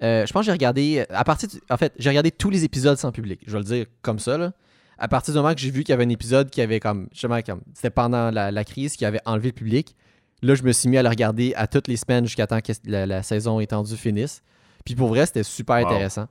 Euh, 0.02 0.26
je 0.26 0.32
pense 0.32 0.40
que 0.40 0.46
j'ai 0.46 0.52
regardé. 0.52 1.04
À 1.10 1.24
partir 1.24 1.48
en 1.70 1.76
fait, 1.76 1.92
j'ai 1.98 2.08
regardé 2.08 2.30
tous 2.30 2.50
les 2.50 2.64
épisodes 2.64 2.98
sans 2.98 3.12
public. 3.12 3.40
Je 3.46 3.52
vais 3.52 3.58
le 3.58 3.64
dire 3.64 3.86
comme 4.02 4.18
ça. 4.18 4.36
Là. 4.36 4.52
À 4.98 5.08
partir 5.08 5.32
du 5.32 5.40
moment 5.40 5.54
que 5.54 5.60
j'ai 5.60 5.70
vu 5.70 5.84
qu'il 5.84 5.92
y 5.92 5.94
avait 5.94 6.04
un 6.04 6.08
épisode 6.08 6.50
qui 6.50 6.60
avait 6.60 6.80
comme. 6.80 7.08
Justement, 7.12 7.40
comme 7.42 7.62
c'était 7.74 7.90
pendant 7.90 8.30
la, 8.30 8.64
crise 8.64 8.96
qui 8.96 9.04
avait 9.04 9.20
enlevé 9.24 9.48
le 9.48 9.54
public. 9.54 9.94
Là, 10.42 10.56
je 10.56 10.64
me 10.64 10.72
suis 10.72 10.88
mis 10.88 10.98
à 10.98 11.04
le 11.04 11.08
regarder 11.08 11.54
à 11.54 11.68
toutes 11.68 11.86
les 11.86 11.96
semaines 11.96 12.26
jusqu'à 12.26 12.48
temps 12.48 12.60
que 12.60 12.72
la, 12.84 13.22
saison 13.22 13.60
étendue 13.60 13.96
finisse. 13.96 14.42
Puis 14.84 14.96
pour 14.96 15.08
vrai, 15.08 15.24
c'était 15.26 15.44
super 15.44 15.76
intéressant. 15.76 16.26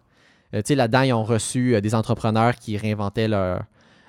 Euh, 0.53 0.57
tu 0.57 0.67
sais, 0.67 0.75
là-dedans, 0.75 1.01
ils 1.03 1.13
ont 1.13 1.23
reçu 1.23 1.79
des 1.79 1.95
entrepreneurs 1.95 2.57
qui 2.57 2.75
réinventaient 2.75 3.29
leur, 3.29 3.63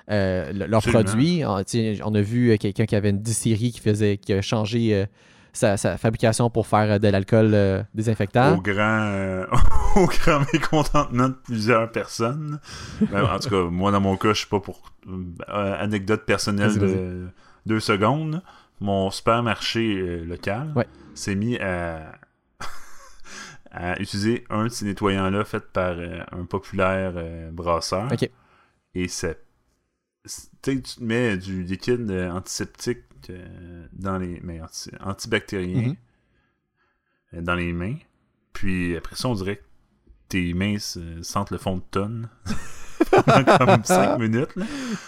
leurs 0.09 0.81
produits. 0.81 1.45
On, 1.45 1.63
on, 2.03 2.15
a 2.15 2.21
vu 2.21 2.57
quelqu'un 2.57 2.85
qui 2.85 2.97
avait 2.97 3.11
une 3.11 3.21
distillerie 3.21 3.71
qui 3.71 3.79
faisait 3.79 4.17
qui 4.17 4.33
a 4.33 4.41
changé 4.41 5.05
sa, 5.53 5.97
fabrication 5.97 6.49
pour 6.49 6.67
faire 6.67 6.91
euh, 6.91 6.99
de 6.99 7.07
l'alcool 7.07 7.51
euh, 7.53 7.83
désinfectant. 7.93 8.57
Au 8.57 8.61
grand, 8.61 9.03
euh, 9.05 9.45
au 9.95 10.07
grand 10.07 10.41
mécontentement 10.51 11.29
de 11.29 11.35
plusieurs 11.43 11.91
personnes. 11.91 12.59
Ben, 13.11 13.23
en 13.23 13.39
tout 13.39 13.49
cas, 13.49 13.63
moi, 13.63 13.91
dans 13.91 14.01
mon 14.01 14.17
cas, 14.17 14.29
je 14.29 14.39
suis 14.39 14.47
pas 14.47 14.59
pour 14.59 14.81
anecdote 15.47 16.25
personnelle 16.25 16.77
de 16.77 17.27
deux 17.65 17.79
secondes. 17.79 18.41
Mon 18.81 19.11
supermarché 19.11 20.19
local 20.25 20.73
s'est 21.13 21.35
mis 21.35 21.57
à, 21.57 22.13
à 23.71 23.99
utiliser 24.01 24.43
un 24.49 24.65
de 24.65 24.69
ces 24.69 24.85
nettoyants-là 24.85 25.45
fait 25.45 25.71
par 25.71 25.95
un 26.31 26.45
populaire 26.45 27.13
brasseur. 27.51 28.09
Et 28.95 29.07
c'est 29.07 29.39
tu 30.61 30.81
mets 31.01 31.37
du 31.37 31.63
liquide 31.63 32.09
antiseptique 32.31 32.99
dans 33.93 34.17
les 34.17 34.39
mais 34.43 34.61
antibactériens 35.01 35.89
mhm. 35.89 35.95
euh, 37.35 37.41
dans 37.41 37.55
les 37.55 37.73
mains. 37.73 37.97
Puis 38.51 38.95
après 38.95 39.15
ça, 39.15 39.29
on 39.29 39.35
dirait 39.35 39.57
que 39.57 39.63
tes 40.29 40.53
mains 40.53 40.77
sentent 41.21 41.51
le 41.51 41.57
fond 41.57 41.77
de 41.77 41.83
tonne. 41.91 42.29
comme 43.11 43.83
5 43.83 44.17
minutes. 44.17 44.53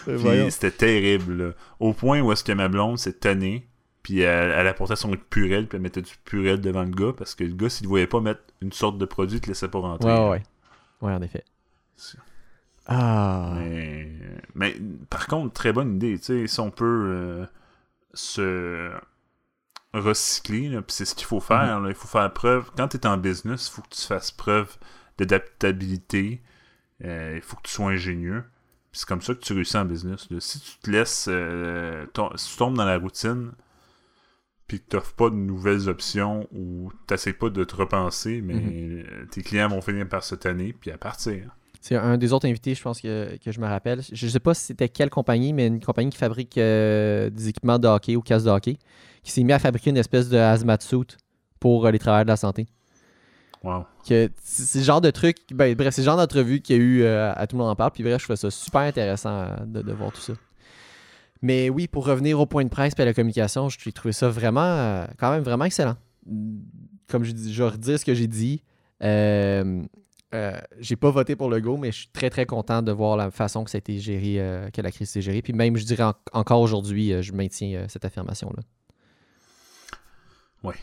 Puis 0.04 0.50
c'était 0.50 0.70
terrible. 0.70 1.54
Au 1.80 1.92
point 1.92 2.20
où 2.20 2.32
est-ce 2.32 2.44
que 2.44 2.52
ma 2.52 2.68
blonde 2.68 2.98
s'est 2.98 3.14
tannée. 3.14 3.66
Puis 4.02 4.20
elle, 4.20 4.52
elle, 4.52 4.68
apportait 4.68 4.94
son 4.94 5.10
purel, 5.30 5.66
puis 5.66 5.76
elle 5.76 5.82
mettait 5.82 6.02
du 6.02 6.14
purel 6.24 6.60
devant 6.60 6.84
le 6.84 6.90
gars, 6.90 7.12
parce 7.12 7.34
que 7.34 7.42
le 7.42 7.54
gars, 7.54 7.68
s'il 7.68 7.86
ne 7.86 7.88
voyait 7.88 8.06
pas 8.06 8.20
mettre 8.20 8.40
une 8.60 8.70
sorte 8.70 8.98
de 8.98 9.04
produit, 9.04 9.38
il 9.38 9.40
te 9.40 9.48
laissait 9.48 9.66
pas 9.66 9.80
rentrer. 9.80 10.08
Ouais, 10.08 10.30
ouais. 10.30 10.42
Ouais, 11.02 11.12
en 11.12 11.22
effet. 11.22 11.42
Ah. 12.86 13.54
Mais, 14.54 14.76
par 15.10 15.26
contre, 15.26 15.52
très 15.52 15.72
bonne 15.72 15.96
idée. 15.96 16.18
Tu 16.18 16.24
sais, 16.24 16.46
si 16.46 16.60
on 16.60 16.70
peut 16.70 16.84
euh, 16.84 17.46
se 18.14 18.90
recycler, 19.92 20.70
puis 20.70 20.84
c'est 20.88 21.04
ce 21.04 21.14
qu'il 21.14 21.26
faut 21.26 21.40
faire. 21.40 21.80
Mhm. 21.80 21.88
il 21.88 21.94
faut 21.94 22.08
faire 22.08 22.32
preuve. 22.32 22.70
Quand 22.76 22.88
tu 22.88 22.96
es 22.96 23.06
en 23.06 23.16
business, 23.16 23.68
il 23.68 23.72
faut 23.72 23.82
que 23.82 23.94
tu 23.94 24.02
fasses 24.02 24.30
preuve 24.30 24.76
d'adaptabilité. 25.18 26.42
Euh, 27.04 27.34
il 27.36 27.42
faut 27.42 27.56
que 27.56 27.62
tu 27.62 27.72
sois 27.72 27.90
ingénieux. 27.90 28.44
C'est 28.92 29.06
comme 29.06 29.20
ça 29.20 29.34
que 29.34 29.40
tu 29.40 29.52
réussis 29.52 29.76
en 29.76 29.84
business. 29.84 30.28
Si 30.38 30.60
tu 30.60 30.78
te 30.78 30.90
laisses. 30.90 31.26
Euh, 31.28 32.06
si 32.36 32.52
tu 32.52 32.56
tombes 32.56 32.76
dans 32.76 32.84
la 32.84 32.98
routine, 32.98 33.52
puis 34.66 34.80
que 34.80 34.88
tu 34.90 34.96
n'offres 34.96 35.14
pas 35.14 35.30
de 35.30 35.34
nouvelles 35.34 35.88
options 35.88 36.48
ou 36.52 36.90
tu 37.06 37.34
pas 37.34 37.50
de 37.50 37.64
te 37.64 37.76
repenser, 37.76 38.40
mais 38.40 38.54
mhm. 38.54 39.28
tes 39.30 39.42
clients 39.42 39.68
vont 39.68 39.82
finir 39.82 40.08
par 40.08 40.24
se 40.24 40.34
tanner 40.34 40.72
puis 40.72 40.90
à 40.90 40.98
partir. 40.98 41.54
C'est 41.86 41.94
un 41.94 42.18
des 42.18 42.32
autres 42.32 42.48
invités, 42.48 42.74
je 42.74 42.82
pense 42.82 43.00
que, 43.00 43.38
je 43.46 43.60
me 43.60 43.66
rappelle. 43.68 44.00
Je 44.12 44.26
ne 44.26 44.30
sais 44.32 44.40
pas 44.40 44.54
si 44.54 44.64
c'était 44.64 44.88
quelle 44.88 45.08
compagnie, 45.08 45.52
mais 45.52 45.68
une 45.68 45.78
compagnie 45.78 46.10
qui 46.10 46.18
fabrique 46.18 46.58
euh, 46.58 47.30
des 47.30 47.50
équipements 47.50 47.78
de 47.78 47.86
hockey 47.86 48.16
ou 48.16 48.22
casse 48.22 48.42
de 48.42 48.50
hockey, 48.50 48.76
qui 49.22 49.30
s'est 49.30 49.44
mis 49.44 49.52
à 49.52 49.60
fabriquer 49.60 49.90
une 49.90 49.96
espèce 49.96 50.28
de 50.28 50.36
hazmat 50.36 50.78
suit 50.80 51.16
pour 51.60 51.86
euh, 51.86 51.92
les 51.92 52.00
travailleurs 52.00 52.24
de 52.24 52.30
la 52.30 52.36
santé. 52.36 52.66
Wow. 53.62 53.84
C'est 54.02 54.32
le 54.74 54.82
genre 54.82 55.00
de 55.00 55.12
truc, 55.12 55.36
ben, 55.54 55.76
bref, 55.76 55.94
c'est 55.94 56.02
le 56.02 56.06
genre 56.06 56.16
d'entrevue 56.16 56.60
qu'il 56.60 56.76
y 56.76 56.78
a 56.80 56.82
eu 56.82 57.02
euh, 57.02 57.32
à 57.36 57.46
Tout 57.46 57.54
le 57.54 57.62
monde 57.62 57.70
en 57.70 57.76
parle. 57.76 57.92
Puis 57.92 58.02
bref, 58.02 58.20
je 58.20 58.24
trouve 58.24 58.34
ça 58.34 58.50
super 58.50 58.80
intéressant 58.80 59.46
de, 59.64 59.92
voir 59.92 60.10
tout 60.10 60.20
ça. 60.20 60.32
Mais 61.40 61.70
oui, 61.70 61.86
pour 61.86 62.04
revenir 62.04 62.40
au 62.40 62.46
point 62.46 62.64
de 62.64 62.68
presse 62.68 62.94
et 62.98 63.02
à 63.02 63.04
la 63.04 63.14
communication, 63.14 63.68
je 63.68 63.90
trouvé 63.90 64.12
ça 64.12 64.28
vraiment, 64.28 65.06
quand 65.18 65.30
même 65.30 65.44
vraiment 65.44 65.66
excellent. 65.66 65.94
Comme 67.06 67.22
je, 67.22 67.30
dis, 67.30 67.54
je 67.54 67.62
redire 67.62 67.96
ce 67.96 68.04
que 68.04 68.14
j'ai 68.14 68.26
dit. 68.26 68.64
Euh, 69.04 69.84
j'ai 70.78 70.96
pas 70.96 71.10
voté 71.10 71.36
pour 71.36 71.50
le 71.50 71.60
go, 71.60 71.76
mais 71.76 71.92
je 71.92 71.98
suis 71.98 72.08
très 72.08 72.30
très 72.30 72.46
content 72.46 72.82
de 72.82 72.92
voir 72.92 73.16
la 73.16 73.30
façon 73.30 73.64
que 73.64 73.70
ça 73.70 73.76
a 73.76 73.80
été 73.80 73.98
géré, 73.98 74.40
euh, 74.40 74.70
que 74.70 74.82
la 74.82 74.90
crise 74.90 75.10
s'est 75.10 75.22
gérée. 75.22 75.42
Puis 75.42 75.52
même, 75.52 75.76
je 75.76 75.84
dirais 75.84 76.12
encore 76.32 76.60
aujourd'hui, 76.60 77.12
euh, 77.12 77.22
je 77.22 77.32
maintiens 77.32 77.86
cette 77.88 78.04
affirmation-là. 78.04 78.62
Oui. 80.62 80.74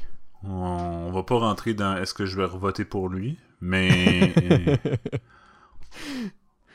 On, 0.44 1.12
va 1.12 1.24
pas 1.24 1.38
rentrer 1.38 1.74
dans 1.74 1.98
est-ce 1.98 2.14
que 2.14 2.26
je 2.26 2.38
vais 2.38 2.48
voter 2.48 2.86
pour 2.86 3.10
lui, 3.10 3.38
mais. 3.62 4.34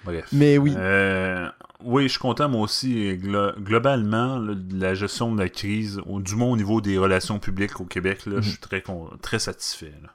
Bref. 0.04 0.28
Mais 0.32 0.58
oui. 0.58 0.74
oui, 1.84 2.02
je 2.04 2.08
suis 2.08 2.20
content, 2.20 2.48
moi 2.48 2.62
aussi. 2.62 3.16
globalement, 3.16 4.42
la 4.70 4.94
gestion 4.94 5.34
de 5.34 5.40
la 5.42 5.48
crise, 5.48 6.00
du 6.06 6.34
moins 6.34 6.52
au 6.52 6.56
niveau 6.56 6.80
des 6.80 6.96
relations 6.96 7.38
publiques 7.38 7.80
au 7.80 7.84
Québec, 7.84 8.24
là, 8.26 8.36
je 8.36 8.36
mhm. 8.36 8.42
suis 8.42 8.58
très, 8.58 8.82
très 9.20 9.38
satisfait. 9.38 9.92
Là 10.02 10.10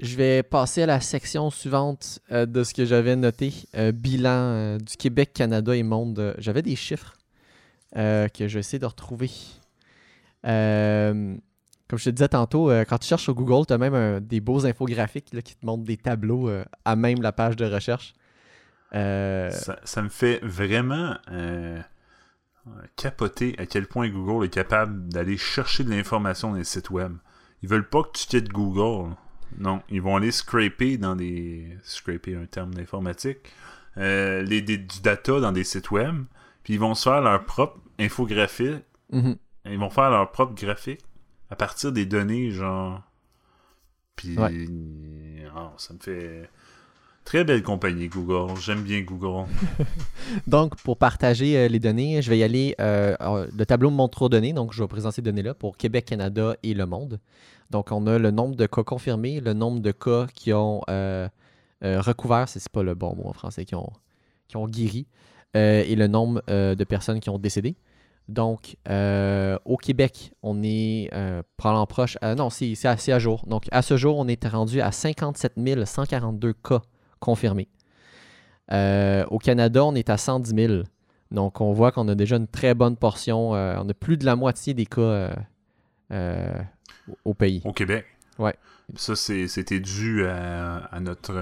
je 0.00 0.16
vais 0.16 0.42
passer 0.42 0.82
à 0.82 0.86
la 0.86 1.00
section 1.00 1.50
suivante 1.50 2.20
euh, 2.30 2.46
de 2.46 2.64
ce 2.64 2.74
que 2.74 2.84
j'avais 2.84 3.16
noté. 3.16 3.52
Euh, 3.76 3.92
bilan 3.92 4.30
euh, 4.30 4.78
du 4.78 4.96
Québec, 4.96 5.32
Canada 5.34 5.74
et 5.74 5.82
monde. 5.82 6.34
j'avais 6.38 6.62
des 6.62 6.76
chiffres 6.76 7.14
que 7.94 8.30
je 8.46 8.54
vais 8.54 8.60
essayer 8.60 8.78
de 8.78 8.84
retrouver. 8.84 9.30
comme 10.42 11.40
je 11.98 12.04
te 12.04 12.10
disais 12.10 12.28
tantôt, 12.28 12.68
quand 12.86 12.98
tu 12.98 13.08
cherches 13.08 13.22
sur 13.22 13.34
Google, 13.34 13.64
tu 13.66 13.72
as 13.72 13.78
même 13.78 14.20
des 14.20 14.40
beaux 14.40 14.66
infographiques 14.66 15.30
qui 15.42 15.56
te 15.56 15.64
montrent 15.64 15.84
des 15.84 15.96
tableaux 15.96 16.50
à 16.84 16.96
même 16.96 17.22
la 17.22 17.32
page 17.32 17.56
de 17.56 17.64
recherche. 17.64 18.12
Ça, 18.92 20.02
me 20.02 20.10
fait 20.10 20.40
vraiment 20.42 21.16
capoter 22.96 23.54
à 23.56 23.64
quel 23.64 23.86
point 23.86 24.10
Google 24.10 24.44
est 24.44 24.50
capable 24.52 25.08
d'aller 25.08 25.38
chercher 25.38 25.82
de 25.82 25.88
l'information 25.88 26.50
dans 26.50 26.56
les 26.56 26.64
sites 26.64 26.90
web. 26.90 27.16
Ils 27.62 27.68
veulent 27.70 27.88
pas 27.88 28.02
que 28.02 28.18
tu 28.18 28.26
quittes 28.26 28.50
Google. 28.50 29.14
Non, 29.58 29.82
ils 29.90 30.02
vont 30.02 30.16
aller 30.16 30.32
scraper 30.32 30.98
dans 30.98 31.16
des. 31.16 31.76
Scraper 31.82 32.36
un 32.36 32.46
terme 32.46 32.74
d'informatique. 32.74 33.38
Euh, 33.98 34.42
les, 34.42 34.60
du 34.60 35.00
data 35.02 35.40
dans 35.40 35.52
des 35.52 35.64
sites 35.64 35.90
web. 35.90 36.24
Puis 36.62 36.74
ils 36.74 36.80
vont 36.80 36.94
se 36.94 37.08
faire 37.08 37.20
leur 37.20 37.44
propre 37.44 37.78
infographie. 37.98 38.76
Mm-hmm. 39.12 39.36
Ils 39.66 39.78
vont 39.78 39.90
faire 39.90 40.10
leur 40.10 40.30
propre 40.30 40.54
graphique 40.54 41.00
à 41.50 41.56
partir 41.56 41.92
des 41.92 42.06
données, 42.06 42.50
genre. 42.50 43.02
Puis. 44.16 44.36
Oh, 44.38 45.70
ça 45.76 45.94
me 45.94 45.98
fait. 45.98 46.48
Très 47.24 47.42
belle 47.42 47.64
compagnie, 47.64 48.06
Google. 48.06 48.56
J'aime 48.60 48.82
bien 48.82 49.00
Google. 49.00 49.50
donc, 50.46 50.76
pour 50.76 50.96
partager 50.96 51.58
euh, 51.58 51.66
les 51.66 51.80
données, 51.80 52.22
je 52.22 52.30
vais 52.30 52.38
y 52.38 52.44
aller. 52.44 52.76
Euh, 52.80 53.16
le 53.56 53.66
tableau 53.66 53.90
me 53.90 53.96
montre 53.96 54.16
trop 54.16 54.28
données, 54.28 54.52
donc 54.52 54.72
je 54.72 54.80
vais 54.80 54.86
présenter 54.86 55.16
ces 55.16 55.22
données-là 55.22 55.52
pour 55.54 55.76
Québec, 55.76 56.04
Canada 56.04 56.54
et 56.62 56.72
le 56.72 56.86
monde. 56.86 57.18
Donc, 57.70 57.90
on 57.92 58.06
a 58.06 58.18
le 58.18 58.30
nombre 58.30 58.56
de 58.56 58.66
cas 58.66 58.82
confirmés, 58.82 59.40
le 59.40 59.52
nombre 59.52 59.80
de 59.80 59.92
cas 59.92 60.26
qui 60.34 60.52
ont 60.52 60.82
euh, 60.88 61.28
recouvert, 61.82 62.48
c'est 62.48 62.68
pas 62.68 62.82
le 62.82 62.94
bon 62.94 63.14
mot 63.16 63.26
en 63.26 63.32
français, 63.32 63.64
qui 63.64 63.74
ont, 63.74 64.68
guéri, 64.68 65.06
et 65.54 65.96
le 65.96 66.06
nombre 66.06 66.42
de 66.48 66.84
personnes 66.84 67.20
qui 67.20 67.30
ont 67.30 67.38
décédé. 67.38 67.76
Donc, 68.28 68.76
au 68.86 69.76
Québec, 69.76 70.32
on 70.42 70.62
est 70.62 71.10
probablement 71.56 71.86
proche. 71.86 72.16
non, 72.22 72.50
c'est 72.50 72.86
assez 72.86 73.12
à 73.12 73.18
jour. 73.18 73.44
Donc, 73.46 73.64
à 73.72 73.82
ce 73.82 73.96
jour, 73.96 74.16
on 74.18 74.28
est 74.28 74.46
rendu 74.46 74.80
à 74.80 74.92
57 74.92 75.54
142 75.84 76.52
cas 76.52 76.82
confirmé. 77.20 77.68
Euh, 78.72 79.24
au 79.30 79.38
Canada, 79.38 79.84
on 79.84 79.94
est 79.94 80.10
à 80.10 80.16
110 80.16 80.54
000. 80.54 80.82
Donc, 81.30 81.60
on 81.60 81.72
voit 81.72 81.92
qu'on 81.92 82.08
a 82.08 82.14
déjà 82.14 82.36
une 82.36 82.48
très 82.48 82.74
bonne 82.74 82.96
portion. 82.96 83.54
Euh, 83.54 83.76
on 83.80 83.88
a 83.88 83.94
plus 83.94 84.16
de 84.16 84.24
la 84.24 84.36
moitié 84.36 84.74
des 84.74 84.86
cas 84.86 85.30
euh, 86.12 86.58
au 87.24 87.34
pays. 87.34 87.62
Au 87.64 87.72
Québec. 87.72 88.06
Ouais. 88.38 88.54
Ça, 88.94 89.16
c'était 89.16 89.80
dû 89.80 90.26
à, 90.26 91.00
notre 91.00 91.32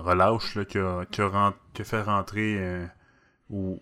relâche 0.00 0.58
qui, 0.68 0.78
a, 0.78 1.04
fait 1.84 2.02
rentrer. 2.02 2.86
ou, 3.50 3.80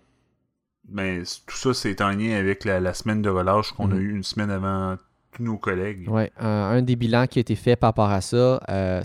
ben, 0.89 1.23
tout 1.45 1.55
ça, 1.55 1.73
c'est 1.73 2.01
en 2.01 2.09
lien 2.09 2.37
avec 2.37 2.65
la, 2.65 2.93
semaine 2.93 3.21
de 3.21 3.29
relâche 3.29 3.71
qu'on 3.71 3.91
a 3.91 3.95
mhm. 3.95 4.01
eu 4.01 4.15
une 4.15 4.23
semaine 4.23 4.49
avant 4.49 4.97
nos 5.39 5.57
collègues. 5.57 6.07
Oui, 6.07 6.23
un, 6.39 6.81
des 6.81 6.95
bilans 6.95 7.27
qui 7.27 7.39
a 7.39 7.41
été 7.41 7.55
fait 7.55 7.75
par 7.75 7.89
rapport 7.89 8.09
à 8.09 8.21
ça, 8.21 8.61
euh, 8.69 9.01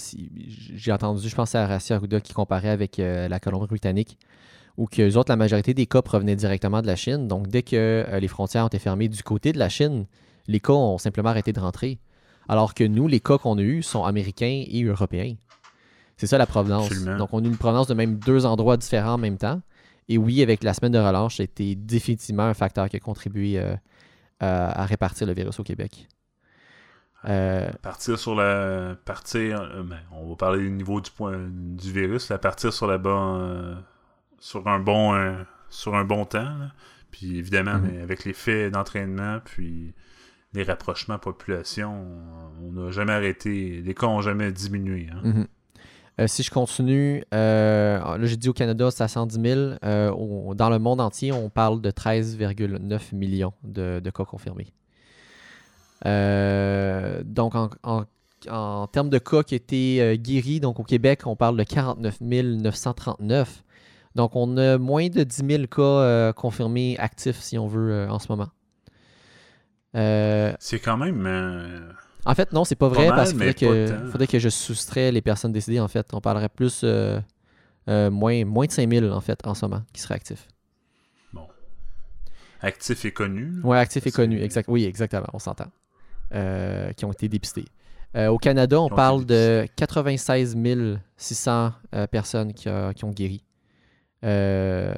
j'ai 0.75 0.93
entendu, 0.93 1.29
je 1.29 1.35
pense 1.35 1.55
à 1.55 1.67
Rassi 1.67 1.93
Arruda 1.93 2.21
qui 2.21 2.33
comparait 2.33 2.69
avec 2.69 2.99
euh, 2.99 3.29
la 3.29 3.41
Colombie-Britannique, 3.41 4.19
où 4.77 4.87
que 4.87 5.17
autres, 5.17 5.31
la 5.31 5.37
majorité 5.37 5.75
des 5.75 5.87
cas 5.87 6.03
provenaient 6.03 6.37
directement 6.37 6.83
de 6.83 6.87
la 6.87 6.97
Chine. 6.97 7.29
Donc, 7.29 7.49
dès 7.49 7.63
que 7.63 7.77
euh, 7.77 8.21
les 8.21 8.29
frontières 8.29 8.65
ont 8.65 8.69
été 8.69 8.79
fermées 8.79 9.09
du 9.09 9.23
côté 9.23 9.53
de 9.53 9.59
la 9.59 9.69
Chine, 9.69 10.07
les 10.47 10.61
cas 10.61 10.73
ont 10.73 10.99
simplement 10.99 11.31
arrêté 11.31 11.53
de 11.53 11.61
rentrer. 11.61 11.99
Alors 12.51 12.75
que 12.75 12.83
nous, 12.85 13.07
les 13.07 13.21
cas 13.21 13.39
qu'on 13.39 13.57
a 13.59 13.63
eus 13.63 13.83
sont 13.83 14.03
américains 14.05 14.65
et 14.67 14.83
européens. 14.83 15.37
C'est 16.17 16.27
ça 16.27 16.37
la 16.37 16.47
provenance. 16.47 16.91
Donc, 17.05 17.29
on 17.33 17.43
a 17.45 17.47
une 17.47 17.57
provenance 17.57 17.87
de 17.87 17.95
même 17.95 18.17
deux 18.17 18.45
endroits 18.45 18.77
différents 18.77 19.15
en 19.15 19.19
même 19.19 19.39
temps. 19.39 19.63
Et 20.09 20.19
oui, 20.19 20.43
avec 20.43 20.65
la 20.65 20.75
semaine 20.75 20.93
de 20.93 20.99
relâche, 20.99 21.37
c'était 21.37 21.77
définitivement 21.77 22.43
un 22.43 22.55
facteur 22.55 22.89
qui 22.89 22.97
a 22.97 23.01
contribué 23.01 23.63
à 24.41 24.85
répartir 24.85 25.27
le 25.29 25.33
virus 25.33 25.61
au 25.61 25.63
Québec. 25.63 26.09
Euh, 27.27 27.71
partir 27.83 28.19
sur 28.19 28.35
la. 28.35 28.97
Partir. 29.05 29.61
Euh, 29.61 29.83
ben, 29.83 29.99
on 30.13 30.29
va 30.31 30.37
parler 30.37 30.61
du 30.61 30.71
niveau 30.71 31.01
du 31.01 31.11
point 31.11 31.39
du 31.51 31.93
virus. 31.93 32.33
Partir 32.41 32.73
sur 32.73 32.87
la 32.87 32.99
bonne. 32.99 33.83
sur 34.39 34.67
un 34.67 34.81
bon. 34.81 35.37
sur 35.69 35.95
un 35.95 36.05
bon 36.05 36.25
temps. 36.25 36.57
Puis 37.11 37.37
évidemment, 37.39 37.75
Mhm. 37.79 37.91
mais 37.93 38.01
avec 38.01 38.25
les 38.25 38.33
faits 38.33 38.73
d'entraînement, 38.73 39.39
puis 39.45 39.93
les 40.53 40.63
rapprochements 40.65 41.19
population, 41.19 42.07
on 42.63 42.73
n'a 42.73 42.91
jamais 42.91 43.13
arrêté. 43.13 43.83
Les 43.85 43.95
cas 43.95 44.07
n'ont 44.07 44.21
jamais 44.23 44.51
diminué. 44.53 45.09
hein. 45.13 45.21
mhm. 45.23 45.47
Euh, 46.21 46.27
si 46.27 46.43
je 46.43 46.51
continue, 46.51 47.25
euh, 47.33 47.99
là 47.99 48.27
j'ai 48.27 48.37
dit 48.37 48.51
au 48.51 48.53
Canada, 48.53 48.91
c'est 48.91 49.03
à 49.03 49.09
110 49.09 49.41
000. 49.41 49.61
Euh, 49.85 50.55
dans 50.55 50.69
le 50.69 50.79
monde 50.79 51.01
entier, 51.01 51.33
on 51.33 51.49
parle 51.49 51.81
de 51.81 51.91
13,9 51.91 53.15
millions 53.15 53.55
de, 53.63 54.03
cas 54.11 54.25
confirmés. 54.25 54.67
Donc, 57.25 57.55
en, 57.55 57.71
en- 58.49 58.87
termes 58.89 59.09
de 59.11 59.19
cas 59.19 59.43
qui 59.43 59.55
étaient 59.55 60.19
guéris, 60.19 60.61
donc 60.61 60.79
au 60.81 60.83
Québec, 60.83 61.23
on 61.27 61.37
parle 61.37 61.57
de 61.57 61.63
49 61.65 62.21
939. 62.21 63.63
Donc, 64.17 64.35
on 64.35 64.57
a 64.59 64.77
moins 64.77 65.09
de 65.09 65.23
10 65.23 65.37
000 65.47 65.67
cas 65.69 66.33
confirmés 66.35 66.97
actifs, 66.99 67.39
si 67.41 67.57
on 67.57 67.67
veut, 67.67 68.07
en 68.11 68.19
ce 68.19 68.27
moment. 68.29 68.49
Euh, 69.97 70.53
C'est 70.61 70.79
quand 70.79 70.97
même. 70.97 71.25
euh, 71.27 71.91
en 72.25 72.35
fait, 72.35 72.53
non, 72.53 72.65
c'est 72.65 72.75
pas 72.77 72.89
vrai 72.89 73.09
Pas 73.09 73.17
mal, 73.17 73.17
parce 73.17 73.31
qu'il 73.33 73.39
faudrait 73.41 73.55
que, 73.55 74.07
faudrait 74.11 74.27
que 74.27 74.39
je 74.39 74.49
soustrais 74.49 75.11
les 75.11 75.23
personnes 75.23 75.53
décédées, 75.53 75.81
en 75.81 75.89
fait. 75.89 76.07
On 76.13 76.21
parlerait 76.21 76.49
plus 76.49 76.83
euh, 76.85 77.21
moins, 77.89 78.45
moins 78.45 78.67
de 78.67 78.73
5000, 78.73 79.11
en 79.11 79.21
fait, 79.21 79.45
en 79.47 79.55
ce 79.55 79.65
moment, 79.65 79.83
qui 79.93 80.01
seraient 80.01 80.15
actifs. 80.17 80.47
actif 82.61 83.05
et 83.05 83.13
connu. 83.13 83.51
là. 83.61 83.67
Ouais, 83.67 83.79
actifs 83.79 84.07
et 84.07 84.11
connus. 84.11 84.41
Exact, 84.43 84.67
oui, 84.69 84.85
exactement, 84.85 85.27
on 85.33 85.39
s'entend. 85.39 85.71
Qui 86.97 87.05
ont 87.05 87.13
été 87.13 87.29
dépistés. 87.29 87.65
Euh, 88.17 88.27
au 88.29 88.39
Canada, 88.39 88.81
on 88.81 88.89
parle 88.89 89.25
de 89.25 89.67
96 89.77 90.57
600 91.17 91.73
euh, 91.95 92.07
personnes 92.09 92.53
qui, 92.53 92.69
a- 92.69 92.93
qui 92.93 93.05
ont 93.05 93.11
guéri. 93.13 93.45
Euh, 94.25 94.93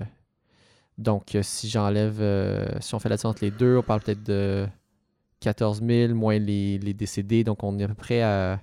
donc, 0.98 1.36
si 1.43 1.69
j'enlève, 1.69 2.16
si 2.81 2.94
on 2.94 2.98
fait 2.98 3.09
la 3.09 3.16
différence 3.16 3.35
entre 3.36 3.44
les 3.44 3.51
deux, 3.51 3.77
on 3.77 3.82
parle 3.82 4.01
peut-être 4.01 4.23
de 4.23 4.66
14 5.43 5.82
000 5.82 6.14
moins 6.14 6.39
les, 6.39 6.78
les 6.78 6.94
décédés. 6.94 7.44
Donc, 7.44 7.62
on 7.62 7.78
est 7.78 7.85
à 7.85 7.89
peu 7.89 7.94
près 7.94 8.23
à, 8.23 8.60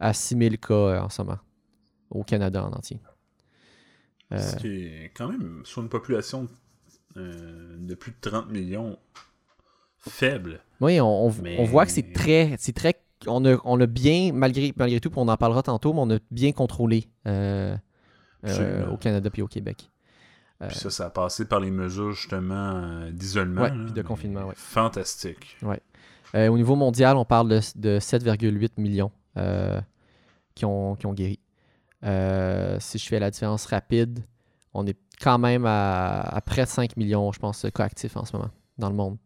à 0.00 0.12
6 0.12 0.36
000 0.36 0.56
cas 0.56 0.74
euh, 0.74 1.00
en 1.00 1.08
ce 1.08 1.22
moment 1.22 1.38
au 2.10 2.22
Canada 2.24 2.64
en 2.64 2.72
entier. 2.72 3.00
Euh, 4.32 4.38
Ce 4.38 4.56
qui 4.56 4.68
est 4.86 5.12
quand 5.14 5.28
même 5.28 5.60
sur 5.64 5.82
une 5.82 5.88
population 5.88 6.48
euh, 7.16 7.76
de 7.78 7.94
plus 7.94 8.12
de 8.12 8.16
30 8.30 8.50
millions 8.50 8.98
faible. 9.98 10.60
Oui, 10.80 11.00
on, 11.00 11.26
on- 11.26 11.34
Mais- 11.42 11.56
on 11.58 11.64
voit 11.64 11.86
que 11.86 11.92
c'est 11.92 12.12
très, 12.12 12.54
c'est 12.58 12.72
très, 12.74 12.94
on 13.26 13.44
a, 13.44 13.56
on 13.64 13.80
a 13.80 13.86
bien, 13.86 14.32
malgré, 14.32 14.72
malgré 14.76 15.00
tout, 15.00 15.10
on 15.16 15.28
en 15.28 15.36
parlera 15.36 15.62
tantôt, 15.62 15.92
mais 15.92 16.00
on 16.00 16.10
a 16.10 16.18
bien 16.30 16.52
contrôlé 16.52 17.08
euh, 17.26 17.76
euh, 18.44 18.86
au 18.90 18.96
Canada 18.96 19.30
puis 19.30 19.42
au 19.42 19.48
Québec. 19.48 19.90
Euh, 20.62 20.68
Puis 20.68 20.76
ça, 20.78 20.90
ça 20.90 21.06
a 21.06 21.10
passé 21.10 21.46
par 21.46 21.58
les 21.60 21.70
mesures 21.70 22.12
justement 22.12 23.08
d'isolement. 23.10 23.62
Ouais, 23.62 23.70
puis 23.70 23.92
de 23.92 24.02
mais 24.02 24.02
confinement, 24.02 24.46
ouais. 24.46 24.54
Fantastique. 24.56 25.56
Euh, 26.34 26.48
au 26.48 26.56
niveau 26.56 26.74
mondial, 26.74 27.16
on 27.16 27.24
parle 27.24 27.48
de, 27.48 27.60
de 27.76 27.98
7,8 27.98 28.70
millions 28.78 29.12
euh, 29.36 29.80
qui, 30.54 30.64
ont, 30.64 30.96
qui 30.96 31.06
ont 31.06 31.12
guéri. 31.12 31.38
Euh, 32.04 32.76
si 32.80 32.98
je 32.98 33.06
fais 33.08 33.18
la 33.18 33.30
différence 33.30 33.66
rapide, 33.66 34.24
on 34.72 34.86
est 34.86 34.98
quand 35.20 35.38
même 35.38 35.64
à, 35.66 36.20
à 36.20 36.40
près 36.40 36.64
de 36.64 36.68
5 36.68 36.96
millions, 36.96 37.30
je 37.32 37.38
pense, 37.38 37.64
cas 37.74 37.84
actifs 37.84 38.16
en 38.16 38.24
ce 38.24 38.36
moment 38.36 38.50
dans 38.78 38.88
le 38.88 38.96
monde. 38.96 39.16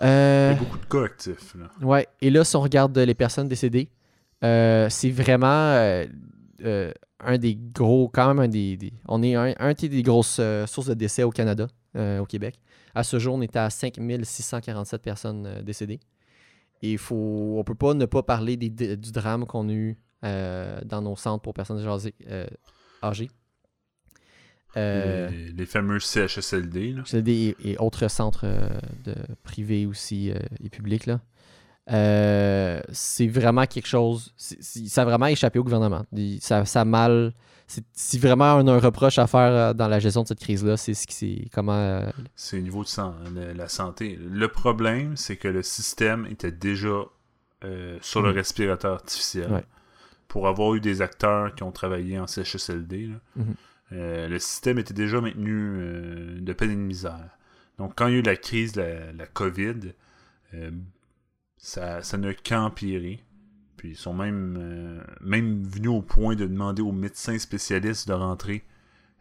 Il 0.00 0.06
y 0.06 0.08
a 0.08 0.54
beaucoup 0.54 0.78
de 0.78 0.86
cas 0.86 1.04
actifs. 1.04 1.54
Là. 1.54 1.70
Ouais, 1.86 2.08
et 2.20 2.30
là, 2.30 2.42
si 2.42 2.56
on 2.56 2.62
regarde 2.62 2.96
les 2.98 3.14
personnes 3.14 3.46
décédées, 3.46 3.90
c'est 4.42 5.10
vraiment 5.10 6.04
euh, 6.64 6.92
un 7.20 7.38
des 7.38 7.54
gros, 7.56 8.08
quand 8.08 8.28
même 8.28 8.38
un 8.40 8.48
des. 8.48 8.76
des- 8.76 8.92
on 9.08 9.22
est 9.22 9.34
un, 9.34 9.54
un 9.58 9.72
des 9.74 10.02
grosses 10.02 10.38
euh, 10.40 10.66
sources 10.66 10.88
de 10.88 10.94
décès 10.94 11.22
au 11.22 11.30
Canada, 11.30 11.66
euh, 11.96 12.20
au 12.20 12.26
Québec. 12.26 12.58
À 12.94 13.02
ce 13.04 13.18
jour, 13.18 13.34
on 13.34 13.40
est 13.42 13.56
à 13.56 13.70
5647 13.70 15.02
personnes 15.02 15.62
décédées. 15.62 16.00
Et 16.82 16.96
faut, 16.96 17.56
on 17.58 17.64
peut 17.64 17.74
pas 17.74 17.94
ne 17.94 18.04
pas 18.06 18.22
parler 18.22 18.56
des- 18.56 18.96
du 18.96 19.12
drame 19.12 19.46
qu'on 19.46 19.68
a 19.68 19.72
eu 19.72 19.96
dans 20.22 21.02
nos 21.02 21.16
centres 21.16 21.42
pour 21.42 21.54
personnes 21.54 21.86
âgées. 21.86 22.14
âgées. 23.02 23.28
Les, 24.76 25.52
les 25.52 25.66
fameux 25.66 26.00
CHSLD. 26.00 26.92
Là. 26.92 27.20
des 27.22 27.54
et 27.64 27.76
autres 27.78 28.08
centres 28.08 28.46
de 29.04 29.14
privés 29.42 29.86
aussi 29.86 30.30
et 30.62 30.68
publics 30.70 31.06
là. 31.06 31.20
Euh, 31.90 32.80
c'est 32.92 33.26
vraiment 33.26 33.66
quelque 33.66 33.86
chose. 33.86 34.32
ça 34.38 35.02
a 35.02 35.04
vraiment 35.04 35.26
échappé 35.26 35.58
au 35.58 35.64
gouvernement. 35.64 36.04
Il- 36.12 36.40
Ça, 36.40 36.64
ça 36.64 36.80
a 36.82 36.84
mal. 36.84 37.34
Si 37.92 38.18
vraiment 38.18 38.56
on 38.56 38.66
a 38.68 38.72
un 38.72 38.78
reproche 38.78 39.18
à 39.18 39.26
faire 39.26 39.40
euh, 39.52 39.72
dans 39.74 39.88
la 39.88 39.98
gestion 39.98 40.22
de 40.22 40.28
cette 40.28 40.40
crise-là, 40.40 40.76
c'est 40.76 40.94
ce 40.94 41.06
qui 41.06 41.14
c'est 41.14 41.48
comment. 41.52 41.72
euh, 41.74 42.10
C'est 42.36 42.58
au 42.58 42.62
niveau 42.62 42.84
de 42.84 43.52
la 43.56 43.68
santé. 43.68 44.18
Le 44.30 44.48
problème, 44.48 45.16
c'est 45.16 45.36
que 45.36 45.48
le 45.48 45.62
système 45.62 46.26
était 46.30 46.52
déjà 46.52 47.02
euh, 47.64 47.96
sur 48.02 48.20
le 48.20 48.28
Mhm. 48.30 48.34
respirateur 48.36 48.92
artificiel. 48.94 49.50
Ouais. 49.50 49.64
Pour 50.28 50.48
avoir 50.48 50.74
eu 50.74 50.80
des 50.80 51.00
acteurs 51.00 51.54
qui 51.54 51.62
ont 51.62 51.72
travaillé 51.72 52.18
en 52.18 52.26
CHSLD, 52.26 53.06
là, 53.06 53.16
Mhm. 53.36 53.54
euh, 53.92 54.28
le 54.28 54.38
système 54.38 54.78
était 54.78 54.92
déjà 54.92 55.20
maintenu 55.22 56.40
de 56.42 56.52
peine 56.52 56.70
et 56.72 56.74
de 56.76 56.80
misère. 56.80 57.30
Donc, 57.78 57.92
quand 57.96 58.06
il 58.08 58.12
y 58.12 58.16
a 58.16 58.18
eu 58.18 58.22
la 58.22 58.36
crise 58.36 58.76
la, 58.76 59.12
la 59.12 59.26
COVID, 59.26 59.92
ça, 61.64 62.02
ça 62.02 62.18
n'a 62.18 62.34
qu'empiré. 62.34 63.20
Puis 63.76 63.90
ils 63.90 63.96
sont 63.96 64.12
même, 64.14 64.56
euh, 64.60 65.00
même 65.20 65.62
venus 65.64 65.90
au 65.90 66.02
point 66.02 66.36
de 66.36 66.46
demander 66.46 66.82
aux 66.82 66.92
médecins 66.92 67.38
spécialistes 67.38 68.06
de 68.06 68.12
rentrer 68.12 68.62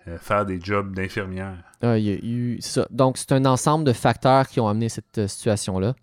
euh, 0.08 0.18
faire 0.18 0.46
des 0.46 0.60
jobs 0.60 0.94
d'infirmière. 0.94 1.64
ah, 1.82 1.98
eu 1.98 2.58
ça. 2.60 2.86
Donc 2.92 3.18
c'est 3.18 3.32
un 3.32 3.46
ensemble 3.46 3.86
de 3.86 3.94
facteurs 3.94 4.48
qui 4.48 4.60
ont 4.60 4.68
amené 4.68 4.90
cette 4.90 5.18
euh, 5.18 5.28
situation-là. 5.28 5.96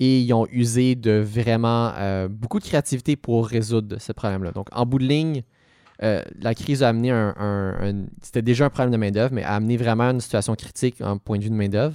Et 0.00 0.20
ils 0.20 0.32
ont 0.32 0.46
usé 0.50 0.94
de 0.96 1.20
vraiment 1.20 1.92
beaucoup 2.28 2.58
de 2.58 2.64
créativité 2.64 3.14
pour 3.14 3.46
résoudre 3.46 3.98
ce 4.00 4.10
problème-là. 4.12 4.50
Donc 4.50 4.66
en 4.72 4.84
bout 4.84 4.98
de 4.98 5.04
ligne, 5.04 5.42
la 6.00 6.54
crise 6.56 6.82
a 6.82 6.88
amené 6.88 7.12
un, 7.12 7.32
un- 7.38 8.06
C'était 8.20 8.42
déjà 8.42 8.64
un 8.64 8.70
problème 8.70 8.90
de 8.90 8.96
main-d'œuvre, 8.96 9.32
mais 9.32 9.44
a 9.44 9.54
amené 9.54 9.76
vraiment 9.76 10.10
une 10.10 10.20
situation 10.20 10.56
critique 10.56 11.00
en 11.02 11.18
point 11.18 11.38
de 11.38 11.44
vue 11.44 11.50
de 11.50 11.54
main-d'œuvre, 11.54 11.94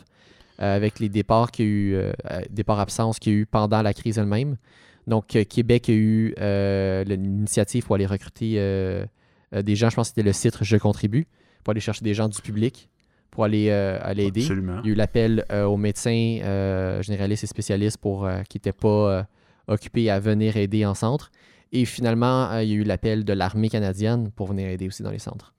avec 0.57 0.99
les 0.99 1.09
départs 1.09 1.51
qu'il 1.51 1.65
y 1.65 1.67
a 1.67 1.71
eu, 1.71 1.93
euh, 1.95 2.11
euh, 2.31 2.41
départs-absences 2.49 3.19
qu'il 3.19 3.33
y 3.33 3.35
a 3.35 3.39
eu 3.39 3.45
pendant 3.45 3.81
la 3.81 3.93
crise 3.93 4.17
elle-même. 4.17 4.57
Donc, 5.05 5.35
euh, 5.35 5.43
Québec 5.43 5.89
a 5.89 5.93
eu 5.93 6.33
euh, 6.39 7.03
l'initiative 7.03 7.85
pour 7.85 7.95
aller 7.95 8.05
recruter 8.05 8.55
euh, 8.57 9.05
euh, 9.53 9.61
des 9.61 9.75
gens, 9.75 9.89
je 9.89 9.95
pense 9.95 10.07
que 10.09 10.15
c'était 10.15 10.27
le 10.27 10.33
site 10.33 10.57
Je 10.61 10.77
contribue, 10.77 11.27
pour 11.63 11.71
aller 11.71 11.79
chercher 11.79 12.03
des 12.03 12.13
gens 12.13 12.27
du 12.27 12.41
public, 12.41 12.89
pour 13.31 13.43
aller, 13.43 13.69
euh, 13.69 13.99
aller 14.01 14.25
aider. 14.25 14.41
Absolument. 14.41 14.79
Il 14.83 14.87
y 14.87 14.89
a 14.89 14.93
eu 14.93 14.95
l'appel 14.95 15.45
euh, 15.51 15.65
aux 15.65 15.77
médecins 15.77 16.39
euh, 16.43 17.01
généralistes 17.01 17.43
et 17.43 17.47
spécialistes 17.47 17.97
pour, 17.97 18.25
euh, 18.25 18.41
qui 18.49 18.57
n'étaient 18.57 18.73
pas 18.73 18.87
euh, 18.87 19.23
occupés 19.67 20.09
à 20.09 20.19
venir 20.19 20.57
aider 20.57 20.85
en 20.85 20.93
centre. 20.93 21.31
Et 21.71 21.85
finalement, 21.85 22.49
euh, 22.51 22.63
il 22.63 22.69
y 22.69 22.73
a 22.73 22.75
eu 22.75 22.83
l'appel 22.83 23.23
de 23.23 23.33
l'armée 23.33 23.69
canadienne 23.69 24.31
pour 24.31 24.47
venir 24.47 24.67
aider 24.67 24.87
aussi 24.87 25.03
dans 25.03 25.11
les 25.11 25.19
centres. 25.19 25.53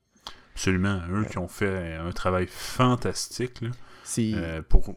Absolument. 0.55 1.01
Eux 1.11 1.25
qui 1.31 1.39
ont 1.39 1.49
fait 1.49 1.95
un 1.95 2.11
travail 2.11 2.47
fantastique 2.49 3.61
là, 3.61 3.69
euh, 4.19 4.63
pour, 4.69 4.95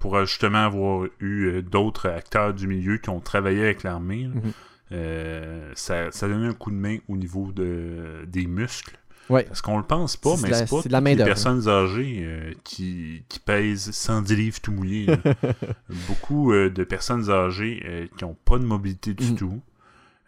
pour 0.00 0.24
justement 0.24 0.64
avoir 0.64 1.06
eu 1.20 1.46
euh, 1.46 1.62
d'autres 1.62 2.08
acteurs 2.08 2.54
du 2.54 2.66
milieu 2.66 2.98
qui 2.98 3.10
ont 3.10 3.20
travaillé 3.20 3.62
avec 3.62 3.82
l'armée. 3.82 4.28
Mhm. 4.28 4.52
Euh, 4.92 5.72
ça, 5.74 6.10
ça 6.12 6.28
donne 6.28 6.44
un 6.44 6.54
coup 6.54 6.70
de 6.70 6.76
main 6.76 6.98
au 7.08 7.16
niveau 7.16 7.50
de, 7.52 8.24
des 8.28 8.46
muscles. 8.46 8.96
Ouais. 9.28 9.42
Parce 9.42 9.60
qu'on 9.60 9.76
le 9.76 9.82
pense 9.82 10.16
pas, 10.16 10.36
mais 10.40 10.52
c'est 10.54 10.70
pas 10.70 10.82
de 10.82 10.88
la 10.92 11.00
les 11.00 11.16
personnes 11.16 11.66
âgées 11.68 12.20
euh, 12.22 12.52
qui, 12.62 13.24
qui 13.28 13.40
pèsent 13.40 13.90
110 13.90 14.36
livres 14.36 14.60
tout 14.60 14.70
mouillés. 14.70 15.06
là. 15.06 15.16
Beaucoup 16.06 16.52
euh, 16.52 16.70
de 16.70 16.84
personnes 16.84 17.28
âgées 17.28 17.82
euh, 17.84 18.06
qui 18.16 18.24
n'ont 18.24 18.36
pas 18.44 18.58
de 18.58 18.64
mobilité 18.64 19.14
du 19.14 19.30
Mhm. 19.32 19.36
tout. 19.36 19.60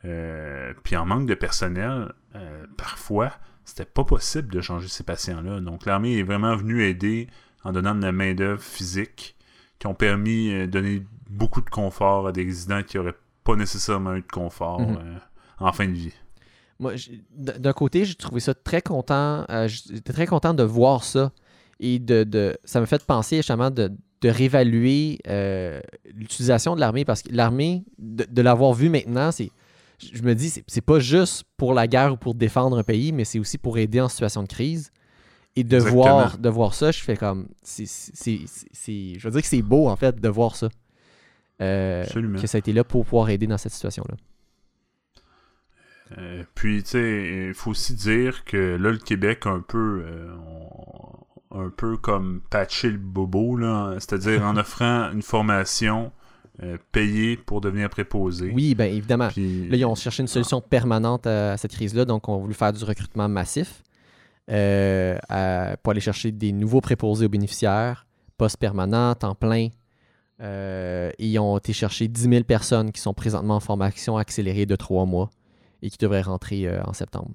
Euh, 0.04 0.72
puis 0.82 0.96
en 0.96 1.06
manque 1.06 1.26
de 1.26 1.34
personnel, 1.34 2.12
euh, 2.34 2.64
parfois, 2.76 3.32
c'était 3.64 3.84
pas 3.84 4.02
possible 4.04 4.48
de 4.52 4.60
changer 4.60 4.88
ces 4.88 5.04
patients-là. 5.04 5.60
Donc 5.60 5.86
l'armée 5.86 6.18
est 6.18 6.22
vraiment 6.24 6.56
venue 6.56 6.82
aider 6.82 7.28
en 7.68 7.72
donnant 7.72 7.94
de 7.94 8.02
la 8.02 8.12
main-d'œuvre 8.12 8.62
physique 8.62 9.36
qui 9.78 9.86
ont 9.86 9.94
permis 9.94 10.50
euh, 10.52 10.66
de 10.66 10.70
donner 10.72 11.02
beaucoup 11.28 11.60
de 11.60 11.70
confort 11.70 12.26
à 12.28 12.32
des 12.32 12.42
résidents 12.44 12.82
qui 12.82 12.96
n'auraient 12.96 13.14
pas 13.44 13.54
nécessairement 13.56 14.14
eu 14.14 14.22
de 14.22 14.26
confort 14.32 14.80
Mhm. 14.80 14.96
euh, 15.00 15.18
en 15.60 15.72
fin 15.72 15.86
de 15.86 15.92
vie. 15.92 16.12
Moi, 16.80 16.92
d'un 17.36 17.72
côté, 17.72 18.04
j'ai 18.04 18.14
trouvé 18.14 18.40
ça 18.40 18.54
très 18.54 18.80
content. 18.82 19.44
euh, 19.50 19.66
J'étais 19.68 20.12
très 20.12 20.26
content 20.26 20.54
de 20.54 20.62
voir 20.62 21.02
ça. 21.04 21.32
Et 21.80 21.98
de, 21.98 22.24
de- 22.24 22.56
ça 22.64 22.80
m'a 22.80 22.86
fait 22.86 23.04
penser 23.04 23.36
justement 23.36 23.70
de, 23.70 23.90
de 24.20 24.28
réévaluer 24.28 25.18
euh, 25.28 25.80
l'utilisation 26.14 26.74
de 26.76 26.80
l'armée. 26.80 27.04
Parce 27.04 27.22
que 27.22 27.32
l'armée, 27.32 27.84
de, 27.98 28.24
de 28.30 28.42
l'avoir 28.42 28.72
vu 28.74 28.88
maintenant, 28.88 29.30
c'est. 29.32 29.50
Je 30.12 30.22
me 30.22 30.34
dis, 30.36 30.62
c'est 30.68 30.80
pas 30.80 31.00
juste 31.00 31.42
pour 31.56 31.74
la 31.74 31.88
guerre 31.88 32.12
ou 32.12 32.16
pour 32.16 32.34
défendre 32.36 32.78
un 32.78 32.84
pays, 32.84 33.10
mais 33.10 33.24
c'est 33.24 33.40
aussi 33.40 33.58
pour 33.58 33.78
aider 33.78 34.00
en 34.00 34.08
situation 34.08 34.44
de 34.44 34.48
crise. 34.48 34.92
Et 35.58 35.64
de 35.64 35.76
Exactement. 35.76 36.02
voir, 36.02 36.38
de 36.38 36.48
voir 36.48 36.74
ça, 36.74 36.90
je 36.92 37.00
fais 37.00 37.16
comme. 37.16 37.48
c'est- 37.62 37.86
Je 39.18 39.22
veux 39.24 39.30
dire 39.30 39.40
que 39.42 39.46
c'est 39.46 39.62
beau, 39.62 39.88
en 39.88 39.96
fait, 39.96 40.20
de 40.20 40.28
voir 40.28 40.54
ça. 40.56 40.68
euh, 41.60 42.02
Absolument. 42.04 42.40
que 42.40 42.46
ça 42.46 42.56
a 42.56 42.60
été 42.60 42.72
là 42.72 42.84
pour 42.84 43.04
pouvoir 43.04 43.30
aider 43.30 43.46
dans 43.48 43.58
cette 43.58 43.72
situation-là. 43.72 44.14
Euh, 46.16 46.44
puis, 46.54 46.82
tu 46.82 46.90
sais, 46.90 47.48
il 47.48 47.54
faut 47.54 47.72
aussi 47.72 47.94
dire 47.94 48.44
que 48.44 48.76
là, 48.76 48.90
le 48.92 48.98
Québec, 48.98 49.46
un 49.46 49.60
peu, 49.60 50.02
euh, 50.04 50.34
on- 51.50 51.58
un 51.60 51.70
peu 51.70 51.96
comme 51.96 52.40
patcher 52.50 52.90
le 52.90 52.98
bobo, 52.98 53.56
là, 53.56 53.94
c'est-à-dire 53.94 54.44
en 54.44 54.56
offrant 54.56 55.10
une 55.12 55.22
formation 55.22 56.12
euh, 56.62 56.76
payée 56.92 57.36
pour 57.36 57.60
devenir 57.60 57.88
préposé. 57.88 58.50
Oui, 58.52 58.74
bien 58.74 58.86
évidemment. 58.86 59.28
Puis, 59.28 59.68
Là, 59.68 59.76
ils 59.76 59.84
ont 59.84 59.94
cherché 59.94 60.22
une 60.22 60.28
solution 60.28 60.60
permanente 60.60 61.26
à, 61.26 61.52
à 61.52 61.56
cette 61.56 61.70
crise-là, 61.72 62.04
donc 62.04 62.28
on 62.28 62.34
a 62.36 62.38
voulu 62.38 62.54
faire 62.54 62.72
du 62.72 62.82
recrutement 62.84 63.28
massif 63.28 63.82
euh, 64.50 65.18
à- 65.28 65.76
pour 65.82 65.90
aller 65.92 66.00
chercher 66.00 66.32
des 66.32 66.52
nouveaux 66.52 66.80
préposés 66.80 67.26
aux 67.26 67.30
bénéficiaires, 67.30 68.06
postes 68.36 68.56
permanents, 68.58 69.14
temps 69.14 69.34
plein. 69.34 69.68
Euh, 70.40 71.10
ils 71.18 71.38
ont 71.38 71.58
été 71.58 71.72
chercher 71.72 72.06
10 72.08 72.22
000 72.28 72.44
personnes 72.44 72.92
qui 72.92 73.00
sont 73.00 73.12
présentement 73.14 73.56
en 73.56 73.60
formation 73.60 74.16
accélérée 74.16 74.66
de 74.66 74.76
trois 74.76 75.04
mois 75.04 75.30
et 75.82 75.90
qui 75.90 75.98
devraient 75.98 76.22
rentrer 76.22 76.66
euh, 76.68 76.80
en 76.84 76.92
septembre. 76.92 77.30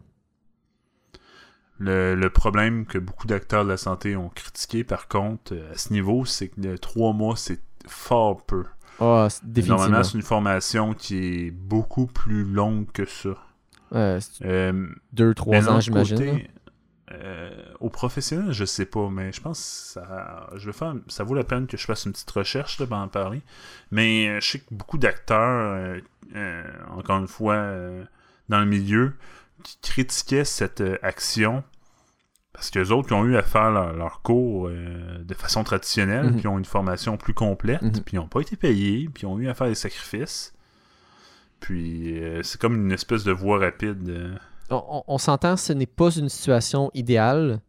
le, 1.79 2.15
le 2.15 2.29
problème 2.29 2.85
que 2.85 2.97
beaucoup 2.97 3.27
d'acteurs 3.27 3.63
de 3.65 3.69
la 3.69 3.77
santé 3.77 4.15
ont 4.15 4.29
critiqué, 4.29 4.83
par 4.83 5.07
contre, 5.07 5.53
à 5.73 5.77
ce 5.77 5.91
niveau, 5.91 6.23
c'est 6.25 6.47
que 6.49 6.75
trois 6.77 7.11
mois, 7.13 7.35
c'est 7.35 7.59
fort 7.87 8.41
peu. 8.45 8.63
Ah, 8.99 9.27
c'est- 9.29 9.43
définitivement. 9.43 9.77
Normalement, 9.79 10.03
c'est 10.03 10.13
une 10.17 10.21
formation 10.23 10.93
qui 10.93 11.17
est 11.47 11.51
beaucoup 11.51 12.05
plus 12.05 12.43
longue 12.45 12.89
que 12.93 13.05
ça. 13.05 13.31
Euh, 14.45 14.87
deux, 15.11 15.33
trois 15.33 15.55
ans, 15.69 15.79
j'imagine. 15.81 16.15
Euh, 17.11 17.51
au 17.81 17.89
professionnel, 17.89 18.51
je 18.53 18.63
sais 18.65 18.85
pas, 18.85 19.09
mais 19.09 19.31
je 19.33 19.41
pense 19.41 19.59
que 19.59 19.99
ça, 20.01 20.49
je 20.55 20.65
vais 20.67 20.73
faire, 20.73 20.95
ça 21.07 21.23
vaut 21.23 21.35
la 21.35 21.43
peine 21.43 21.67
que 21.67 21.75
je 21.77 21.85
fasse 21.85 22.05
une 22.05 22.13
petite 22.13 22.31
recherche 22.31 22.79
là, 22.79 22.87
pour 22.87 22.95
en 22.97 23.07
parler. 23.09 23.41
Mais 23.91 24.29
euh, 24.29 24.39
je 24.39 24.51
sais 24.51 24.59
que 24.59 24.65
beaucoup 24.73 24.97
d'acteurs, 24.97 25.73
euh, 25.75 25.99
euh, 26.35 26.63
encore 26.95 27.19
une 27.19 27.27
fois, 27.27 27.55
euh, 27.55 28.03
dans 28.49 28.59
le 28.61 28.65
milieu, 28.65 29.13
qui 29.63 29.77
critiquaient 29.81 30.45
cette 30.45 30.83
action 31.01 31.63
parce 32.53 32.69
que 32.69 32.77
les 32.79 32.91
autres 32.91 33.07
qui 33.07 33.13
ont 33.13 33.25
eu 33.25 33.35
à 33.35 33.41
faire 33.41 33.71
leur, 33.71 33.93
leur 33.93 34.21
cours 34.21 34.69
de 34.69 35.33
façon 35.33 35.63
traditionnelle, 35.63 36.27
Mhm. 36.31 36.37
puis 36.37 36.47
ont 36.47 36.57
une 36.59 36.65
formation 36.65 37.17
plus 37.17 37.33
complète, 37.33 37.81
Mhm. 37.81 37.91
puis 38.03 38.13
ils 38.13 38.17
n'ont 38.17 38.27
pas 38.27 38.41
été 38.41 38.55
payés, 38.55 39.09
puis 39.11 39.23
ils 39.23 39.25
ont 39.25 39.39
eu 39.39 39.49
à 39.49 39.55
faire 39.55 39.67
des 39.67 39.73
sacrifices. 39.75 40.53
Puis 41.59 42.21
c'est 42.43 42.59
comme 42.61 42.75
une 42.75 42.91
espèce 42.91 43.23
de 43.23 43.31
voie 43.31 43.57
rapide. 43.59 44.37
On, 44.73 45.03
on- 45.07 45.17
s'entend, 45.17 45.57
ce 45.57 45.73
n'est 45.73 45.85
pas 45.85 46.09
une 46.11 46.29
situation 46.29 46.89
idéale, 46.93 47.59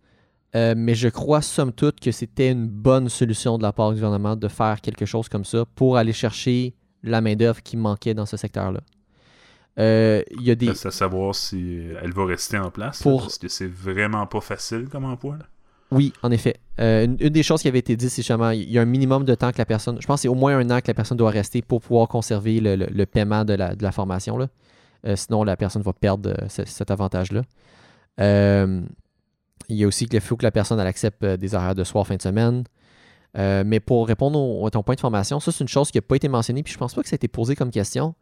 euh, 0.56 0.74
mais 0.76 0.94
je 0.94 1.08
crois, 1.08 1.42
somme 1.42 1.72
toute, 1.72 2.00
que 2.00 2.12
c'était 2.12 2.50
une 2.50 2.66
bonne 2.68 3.08
solution 3.08 3.58
de 3.58 3.62
la 3.62 3.72
part 3.72 3.90
du 3.90 3.96
gouvernement 3.96 4.36
de 4.36 4.48
faire 4.48 4.80
quelque 4.80 5.04
chose 5.06 5.28
comme 5.28 5.44
ça 5.44 5.64
pour 5.74 5.96
aller 5.96 6.12
chercher 6.12 6.74
la 7.02 7.20
main-d'œuvre 7.20 7.62
qui 7.62 7.76
manquait 7.76 8.14
dans 8.14 8.26
ce 8.26 8.36
secteur-là. 8.36 8.80
Euh, 9.78 10.22
Il 10.38 10.42
y 10.42 10.50
a 10.50 10.54
des. 10.54 10.68
Reste 10.68 10.86
à 10.86 10.90
savoir 10.92 11.34
si 11.34 11.80
elle 12.02 12.12
va 12.12 12.24
rester 12.26 12.58
en 12.58 12.70
place. 12.70 13.02
Pour- 13.02 13.12
là, 13.12 13.18
parce 13.22 13.38
que 13.38 13.48
c'est 13.48 13.66
vraiment 13.70 14.26
pas 14.26 14.40
facile 14.40 14.88
comme 14.88 15.04
emploi. 15.04 15.36
là. 15.38 15.44
Oui, 15.90 16.12
en 16.22 16.30
effet. 16.30 16.56
Euh, 16.80 17.04
une, 17.04 17.16
une 17.20 17.28
des 17.28 17.42
choses 17.42 17.60
qui 17.62 17.68
avait 17.68 17.78
été 17.80 17.94
dit, 17.96 18.08
c'est 18.08 18.22
justement, 18.22 18.50
il 18.50 18.70
y 18.70 18.78
a 18.78 18.82
un 18.82 18.86
minimum 18.86 19.24
de 19.24 19.34
temps 19.34 19.52
que 19.52 19.58
la 19.58 19.66
personne. 19.66 19.98
Je 20.00 20.06
pense 20.06 20.18
que 20.20 20.22
c'est 20.22 20.28
au 20.28 20.34
moins 20.34 20.56
un 20.56 20.70
an 20.70 20.80
que 20.80 20.86
la 20.88 20.94
personne 20.94 21.18
doit 21.18 21.30
rester 21.30 21.60
pour 21.62 21.80
pouvoir 21.82 22.08
conserver 22.08 22.60
le, 22.60 22.76
le- 22.76 22.86
le 22.86 23.06
paiement 23.06 23.44
de 23.44 23.52
la, 23.54 23.74
de 23.74 23.82
la 23.82 23.92
formation. 23.92 24.36
Là. 24.38 24.48
Euh, 25.06 25.16
sinon, 25.16 25.44
la 25.44 25.56
personne 25.56 25.82
va 25.82 25.92
perdre 25.92 26.30
euh, 26.30 26.48
ce- 26.48 26.64
cet 26.64 26.90
avantage-là. 26.90 27.42
Euh, 28.20 28.80
il 29.68 29.76
y 29.76 29.84
a 29.84 29.86
aussi 29.86 30.06
qu'il 30.06 30.20
faut 30.20 30.36
que 30.36 30.44
la 30.44 30.50
personne 30.50 30.78
accepte 30.80 31.24
des 31.24 31.54
horaires 31.54 31.74
de 31.74 31.84
soir, 31.84 32.06
fin 32.06 32.16
de 32.16 32.22
semaine. 32.22 32.64
Mais 33.36 33.80
pour 33.80 34.06
répondre 34.06 34.64
à 34.66 34.70
ton 34.70 34.82
point 34.84 34.94
de 34.94 35.00
formation, 35.00 35.40
ça, 35.40 35.50
c'est 35.50 35.64
une 35.64 35.68
chose 35.68 35.90
qui 35.90 35.98
n'a 35.98 36.02
pas 36.02 36.14
été 36.16 36.28
mentionnée, 36.28 36.62
puis 36.62 36.72
je 36.72 36.78
pense 36.78 36.94
pas 36.94 37.02
que 37.02 37.08
ça 37.08 37.14
a 37.14 37.16
été 37.16 37.26
posé 37.28 37.56
comme 37.56 37.70
question. 37.70 38.14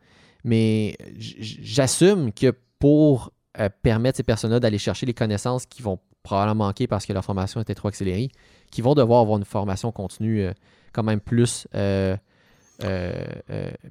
Mais 0.44 0.96
j'assume 1.18 2.32
que 2.32 2.54
pour 2.78 3.30
euh, 3.60 3.68
permettre 3.82 4.16
ces 4.16 4.22
personnes-là 4.22 4.58
d'aller 4.60 4.78
chercher 4.78 5.04
les 5.04 5.12
connaissances 5.14 5.66
qui 5.66 5.82
vont 5.82 5.98
probablement 6.22 6.66
manquer 6.66 6.86
parce 6.86 7.04
que 7.04 7.12
leur 7.12 7.24
formation 7.24 7.60
était 7.60 7.74
trop 7.74 7.88
accélérée, 7.88 8.30
qui 8.70 8.80
vont 8.80 8.94
devoir 8.94 9.20
avoir 9.20 9.36
une 9.38 9.44
formation 9.44 9.92
continue 9.92 10.48
quand 10.92 11.02
même 11.02 11.20
plus 11.20 11.66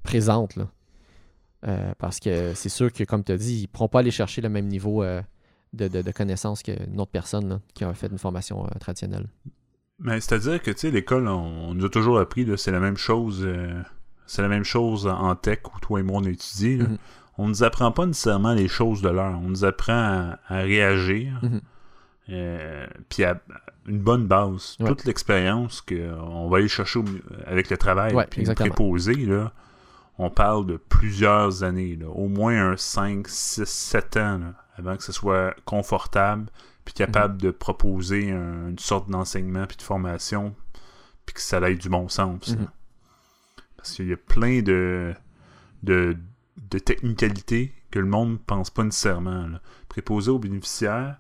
présente. 0.03 0.55
là. 0.55 0.67
Euh, 1.67 1.93
parce 1.99 2.19
que 2.19 2.53
c'est 2.55 2.69
sûr 2.69 2.91
que, 2.91 3.03
comme 3.03 3.23
tu 3.23 3.31
as 3.31 3.37
dit, 3.37 3.59
ils 3.59 3.61
ne 3.63 3.67
pourront 3.67 3.87
pas 3.87 3.99
aller 3.99 4.09
chercher 4.11 4.41
le 4.41 4.49
même 4.49 4.67
niveau 4.67 5.03
euh, 5.03 5.21
de, 5.73 5.87
de, 5.87 6.01
de 6.01 6.11
connaissances 6.11 6.63
qu'une 6.63 6.99
autre 6.99 7.11
personne 7.11 7.47
là, 7.49 7.59
qui 7.73 7.83
a 7.83 7.93
fait 7.93 8.07
une 8.07 8.17
formation 8.17 8.65
euh, 8.65 8.69
traditionnelle. 8.79 9.27
Mais 9.99 10.19
c'est-à-dire 10.19 10.61
que, 10.61 10.71
tu 10.71 10.77
sais, 10.79 10.91
l'école, 10.91 11.27
on, 11.27 11.69
on 11.69 11.73
nous 11.75 11.85
a 11.85 11.89
toujours 11.89 12.17
appris, 12.19 12.47
c'est 12.57 12.71
la 12.71 12.79
même 12.79 12.97
chose. 12.97 13.47
c'est 14.25 14.41
la 14.41 14.47
même 14.47 14.63
chose 14.63 15.05
en 15.07 15.35
tech 15.35 15.59
où 15.75 15.79
toi 15.79 15.99
et 15.99 16.03
moi 16.03 16.19
on 16.21 16.25
a 16.25 16.29
étudié. 16.29 16.77
là. 16.77 16.85
Mhm. 16.87 16.97
On 17.37 17.47
nous 17.47 17.63
apprend 17.63 17.91
pas 17.91 18.05
nécessairement 18.07 18.53
les 18.53 18.67
choses 18.67 19.01
de 19.03 19.09
l'heure. 19.09 19.37
On 19.43 19.49
nous 19.49 19.63
apprend 19.63 19.93
à, 19.93 20.39
à 20.47 20.57
réagir. 20.61 21.39
Mhm. 21.43 21.61
euh, 22.29 22.87
puis 23.09 23.23
à 23.23 23.39
une 23.87 23.99
bonne 23.99 24.25
base. 24.27 24.75
Ouais. 24.79 24.87
Toute 24.87 25.05
l'expérience 25.05 25.81
qu'on 25.81 26.49
va 26.49 26.57
aller 26.57 26.67
chercher 26.67 26.99
au- 26.99 27.05
avec 27.45 27.69
le 27.69 27.77
travail. 27.77 28.13
Ouais, 28.15 28.25
puis 28.29 28.43
préposé, 28.43 29.13
là, 29.13 29.51
on 30.21 30.29
parle 30.29 30.65
de 30.65 30.77
plusieurs 30.77 31.63
années. 31.63 31.95
là. 31.95 32.07
au 32.09 32.27
moins 32.27 32.71
un 32.71 32.77
5, 32.77 33.27
6, 33.27 33.65
7 33.65 34.17
ans 34.17 34.37
là, 34.37 34.53
avant 34.77 34.95
que 34.97 35.03
ce 35.03 35.11
soit 35.11 35.55
confortable 35.65 36.47
puis 36.85 36.93
capable 36.93 37.33
Mhm. 37.35 37.41
de 37.41 37.51
proposer 37.51 38.31
un- 38.31 38.69
une 38.69 38.79
sorte 38.79 39.09
d'enseignement 39.09 39.65
puis 39.67 39.77
de 39.77 39.81
formation 39.83 40.55
puis 41.25 41.33
que 41.35 41.41
ça 41.41 41.57
aille 41.57 41.77
du 41.77 41.89
bon 41.89 42.09
sens. 42.09 42.55
Mhm. 42.57 42.67
Parce 43.77 43.93
qu'il 43.93 44.07
y 44.07 44.13
a 44.13 44.17
plein 44.17 44.61
de, 44.61 45.13
de, 45.83 46.17
de 46.69 46.79
technicalités 46.79 47.73
que 47.89 47.99
le 47.99 48.05
monde 48.05 48.39
pense 48.45 48.69
pas 48.69 48.83
nécessairement. 48.83 49.47
là. 49.47 49.61
Préposé 49.89 50.29
aux 50.31 50.39
bénéficiaires, 50.39 51.17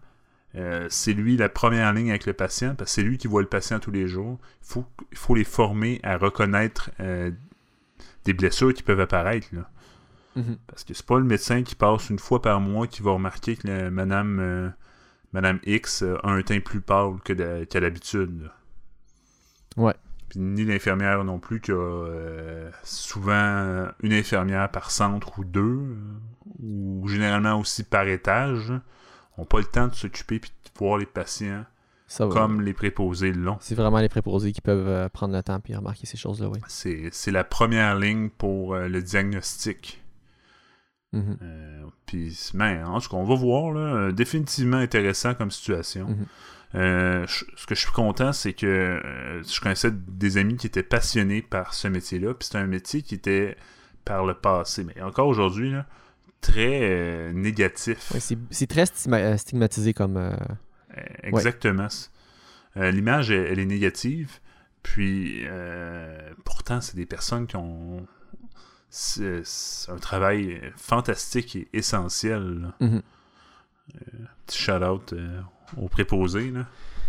euh, 0.55 0.87
c'est 0.89 1.13
lui 1.13 1.37
la 1.37 1.49
première 1.49 1.93
ligne 1.93 2.09
avec 2.09 2.25
le 2.25 2.33
patient, 2.33 2.75
parce 2.75 2.91
que 2.91 2.95
c'est 2.95 3.03
lui 3.03 3.17
qui 3.17 3.27
voit 3.27 3.41
le 3.41 3.47
patient 3.47 3.79
tous 3.79 3.91
les 3.91 4.07
jours. 4.07 4.37
Il 4.63 4.67
faut, 4.67 4.85
faut 5.15 5.35
les 5.35 5.43
former 5.43 5.99
à 6.03 6.17
reconnaître 6.17 6.91
euh, 6.99 7.31
des 8.25 8.33
blessures 8.33 8.73
qui 8.73 8.83
peuvent 8.83 8.99
apparaître. 8.99 9.47
Là. 9.53 9.69
Mhm. 10.35 10.57
Parce 10.67 10.83
que 10.83 10.93
c'est 10.93 11.05
pas 11.05 11.17
le 11.19 11.25
médecin 11.25 11.63
qui 11.63 11.75
passe 11.75 12.09
une 12.09 12.19
fois 12.19 12.41
par 12.41 12.61
mois 12.61 12.87
qui 12.87 13.01
va 13.01 13.11
remarquer 13.11 13.55
que 13.57 13.67
la- 13.67 13.91
madame, 13.91 14.39
euh, 14.39 14.69
madame 15.33 15.59
X 15.65 16.03
a 16.03 16.29
un 16.29 16.41
teint 16.41 16.59
plus 16.59 16.81
pâle 16.81 17.15
que 17.23 17.63
qu'à 17.63 17.79
l'habitude. 17.79 18.49
Ouais. 19.77 19.95
Puis 20.29 20.39
ni 20.39 20.63
l'infirmière 20.63 21.23
non 21.25 21.39
plus 21.39 21.59
qui 21.59 21.71
a 21.71 21.75
euh, 21.75 22.71
souvent 22.83 23.87
une 24.01 24.13
infirmière 24.13 24.69
par 24.71 24.91
centre 24.91 25.39
ou 25.39 25.43
deux, 25.43 25.61
euh, 25.61 25.95
ou 26.61 27.05
généralement 27.07 27.59
aussi 27.59 27.83
par 27.83 28.07
étage, 28.07 28.71
n'ont 29.37 29.45
pas 29.45 29.59
le 29.59 29.65
temps 29.65 29.87
de 29.87 29.95
s'occuper 29.95 30.39
puis 30.39 30.51
de 30.51 30.79
voir 30.79 30.97
les 30.97 31.05
patients 31.05 31.65
Ça 32.13 32.25
va. 32.25 32.33
comme 32.33 32.61
les 32.61 32.73
préposés 32.73 33.31
l'ont. 33.31 33.55
C'est 33.61 33.73
vraiment 33.75 33.99
les 33.99 34.09
préposés 34.09 34.51
qui 34.51 34.59
peuvent 34.59 34.87
euh, 34.87 35.07
prendre 35.07 35.33
le 35.33 35.41
temps 35.41 35.61
et 35.65 35.75
remarquer 35.75 36.05
ces 36.05 36.17
choses-là, 36.17 36.49
oui. 36.49 36.59
C'est 36.67 37.07
c'est 37.13 37.31
la 37.31 37.43
première 37.45 37.95
ligne 37.97 38.29
pour 38.29 38.73
euh, 38.75 38.89
le 38.89 39.01
diagnostic. 39.01 40.01
Euh, 41.13 41.83
Puis, 42.05 42.51
ben, 42.53 42.85
en 42.85 42.99
tout 42.99 43.09
cas, 43.09 43.17
on 43.17 43.23
va 43.25 43.35
voir, 43.35 43.71
là, 43.73 44.11
définitivement 44.11 44.77
intéressant 44.77 45.33
comme 45.33 45.51
situation. 45.51 46.07
Mhm. 46.09 46.25
Je- 46.73 47.45
ce 47.57 47.65
que 47.65 47.75
je 47.75 47.81
suis 47.81 47.91
content, 47.91 48.31
c'est 48.33 48.53
que 48.53 49.01
je 49.45 49.59
connaissais 49.61 49.91
des 49.91 50.37
amis 50.37 50.55
qui 50.57 50.67
étaient 50.67 50.83
passionnés 50.83 51.41
par 51.41 51.73
ce 51.73 51.87
métier-là, 51.89 52.33
puis 52.33 52.45
c'était 52.45 52.59
un 52.59 52.67
métier 52.67 53.01
qui 53.01 53.15
était 53.15 53.57
par 54.05 54.25
le 54.25 54.33
passé, 54.33 54.83
mais 54.85 55.01
encore 55.01 55.27
aujourd'hui, 55.27 55.73
très 56.39 57.31
négatif. 57.33 58.11
Ouais, 58.13 58.19
c'est 58.19 58.37
c'est 58.49 58.67
très 58.67 58.83
stigma- 58.85 59.37
stigmatisé 59.37 59.93
comme. 59.93 60.17
Euh, 60.97 61.01
Euh, 61.01 61.03
Exactement. 61.23 61.87
Euh, 62.77 62.91
L'image, 62.91 63.31
elle, 63.31 63.47
elle 63.47 63.59
est 63.59 63.65
négative, 63.65 64.39
puis 64.83 65.41
euh, 65.45 66.31
pourtant, 66.45 66.81
c'est 66.81 66.95
des 66.95 67.05
personnes 67.05 67.47
qui 67.47 67.55
ont 67.57 68.05
c'est 68.89 69.43
un 69.89 69.97
travail 69.97 70.59
fantastique 70.75 71.55
et 71.55 71.67
essentiel. 71.73 72.61
là. 72.61 72.73
Mhm. 72.87 73.01
Petit 74.45 74.57
shout-out 74.57 75.13
euh, 75.13 75.41
aux 75.77 75.87
préposés, 75.89 76.51
là. 76.51 76.65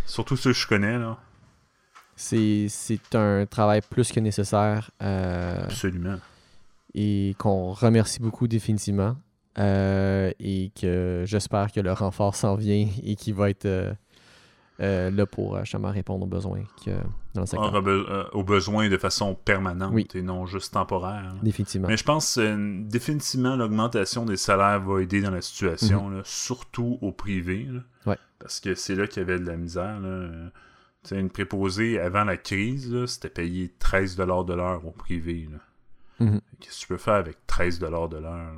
surtout 0.07 0.37
ceux 0.37 0.53
que 0.53 0.59
je 0.59 0.67
connais. 0.67 0.99
Là. 0.99 1.19
C'est 2.17 2.67
c'est 2.69 3.15
un 3.15 3.47
travail 3.47 3.81
plus 3.89 4.13
que 4.13 4.21
nécessaire 4.21 4.91
euh, 5.03 5.65
Absolument. 5.65 6.19
et 6.95 7.35
qu'on 7.39 7.73
remercie 7.73 8.21
beaucoup 8.21 8.47
définitivement. 8.49 9.17
Euh, 9.59 10.33
et 10.41 10.73
que 10.81 11.25
j'espère 11.27 11.73
que 11.73 11.81
le 11.81 11.93
renfort 11.93 12.35
s'en 12.35 12.55
vient 12.55 12.89
et 13.05 13.17
qu'il 13.17 13.35
va 13.35 13.51
être 13.51 13.67
euh, 13.67 13.93
euh, 14.81 15.11
là 15.11 15.27
pour 15.27 15.59
justement 15.61 15.91
répondre 15.91 16.25
aux 16.25 16.29
besoins 16.29 16.63
que, 16.85 16.91
dans 17.35 17.43
le 17.43 17.47
secteur. 17.47 17.83
Be- 17.83 18.29
aux 18.33 18.45
besoins 18.45 18.89
de 18.89 18.97
façon 18.97 19.35
permanente 19.35 19.93
Oui. 19.93 20.09
et 20.15 20.23
non 20.23 20.47
juste 20.47 20.73
temporaire. 20.73 21.23
là. 21.23 21.35
Définitivement. 21.43 21.89
Mais 21.89 21.99
je 21.99 22.05
pense 22.05 22.39
définitivement 22.39 23.55
l'augmentation 23.57 24.25
des 24.25 24.39
salaires 24.39 24.81
va 24.81 25.03
aider 25.03 25.21
dans 25.21 25.31
la 25.31 25.43
situation, 25.43 26.09
là, 26.09 26.23
surtout 26.25 26.99
au 27.03 27.13
privé. 27.13 27.65
là. 27.65 27.73
Mhm. 27.73 27.83
Ouais. 28.07 28.19
Parce 28.39 28.59
que 28.59 28.75
c'est 28.75 28.95
là 28.95 29.07
qu'il 29.07 29.21
y 29.21 29.25
avait 29.25 29.39
de 29.39 29.45
la 29.47 29.57
misère. 29.59 30.01
Là. 30.01 30.31
Une 31.11 31.29
préposée 31.31 32.01
avant 32.01 32.25
la 32.25 32.37
crise, 32.39 33.05
c'était 33.07 33.29
payé 33.29 33.71
13$ 33.81 34.47
de 34.47 34.55
l'heure 34.55 34.87
au 34.87 34.93
privé. 34.93 35.49
Mhm. 36.21 36.41
Qu'est-ce 36.61 36.77
que 36.77 36.81
tu 36.83 36.89
peux 36.89 36.97
faire 36.97 37.15
avec 37.15 37.37
13$ 37.47 38.09
de 38.09 38.17
l'heure? 38.17 38.51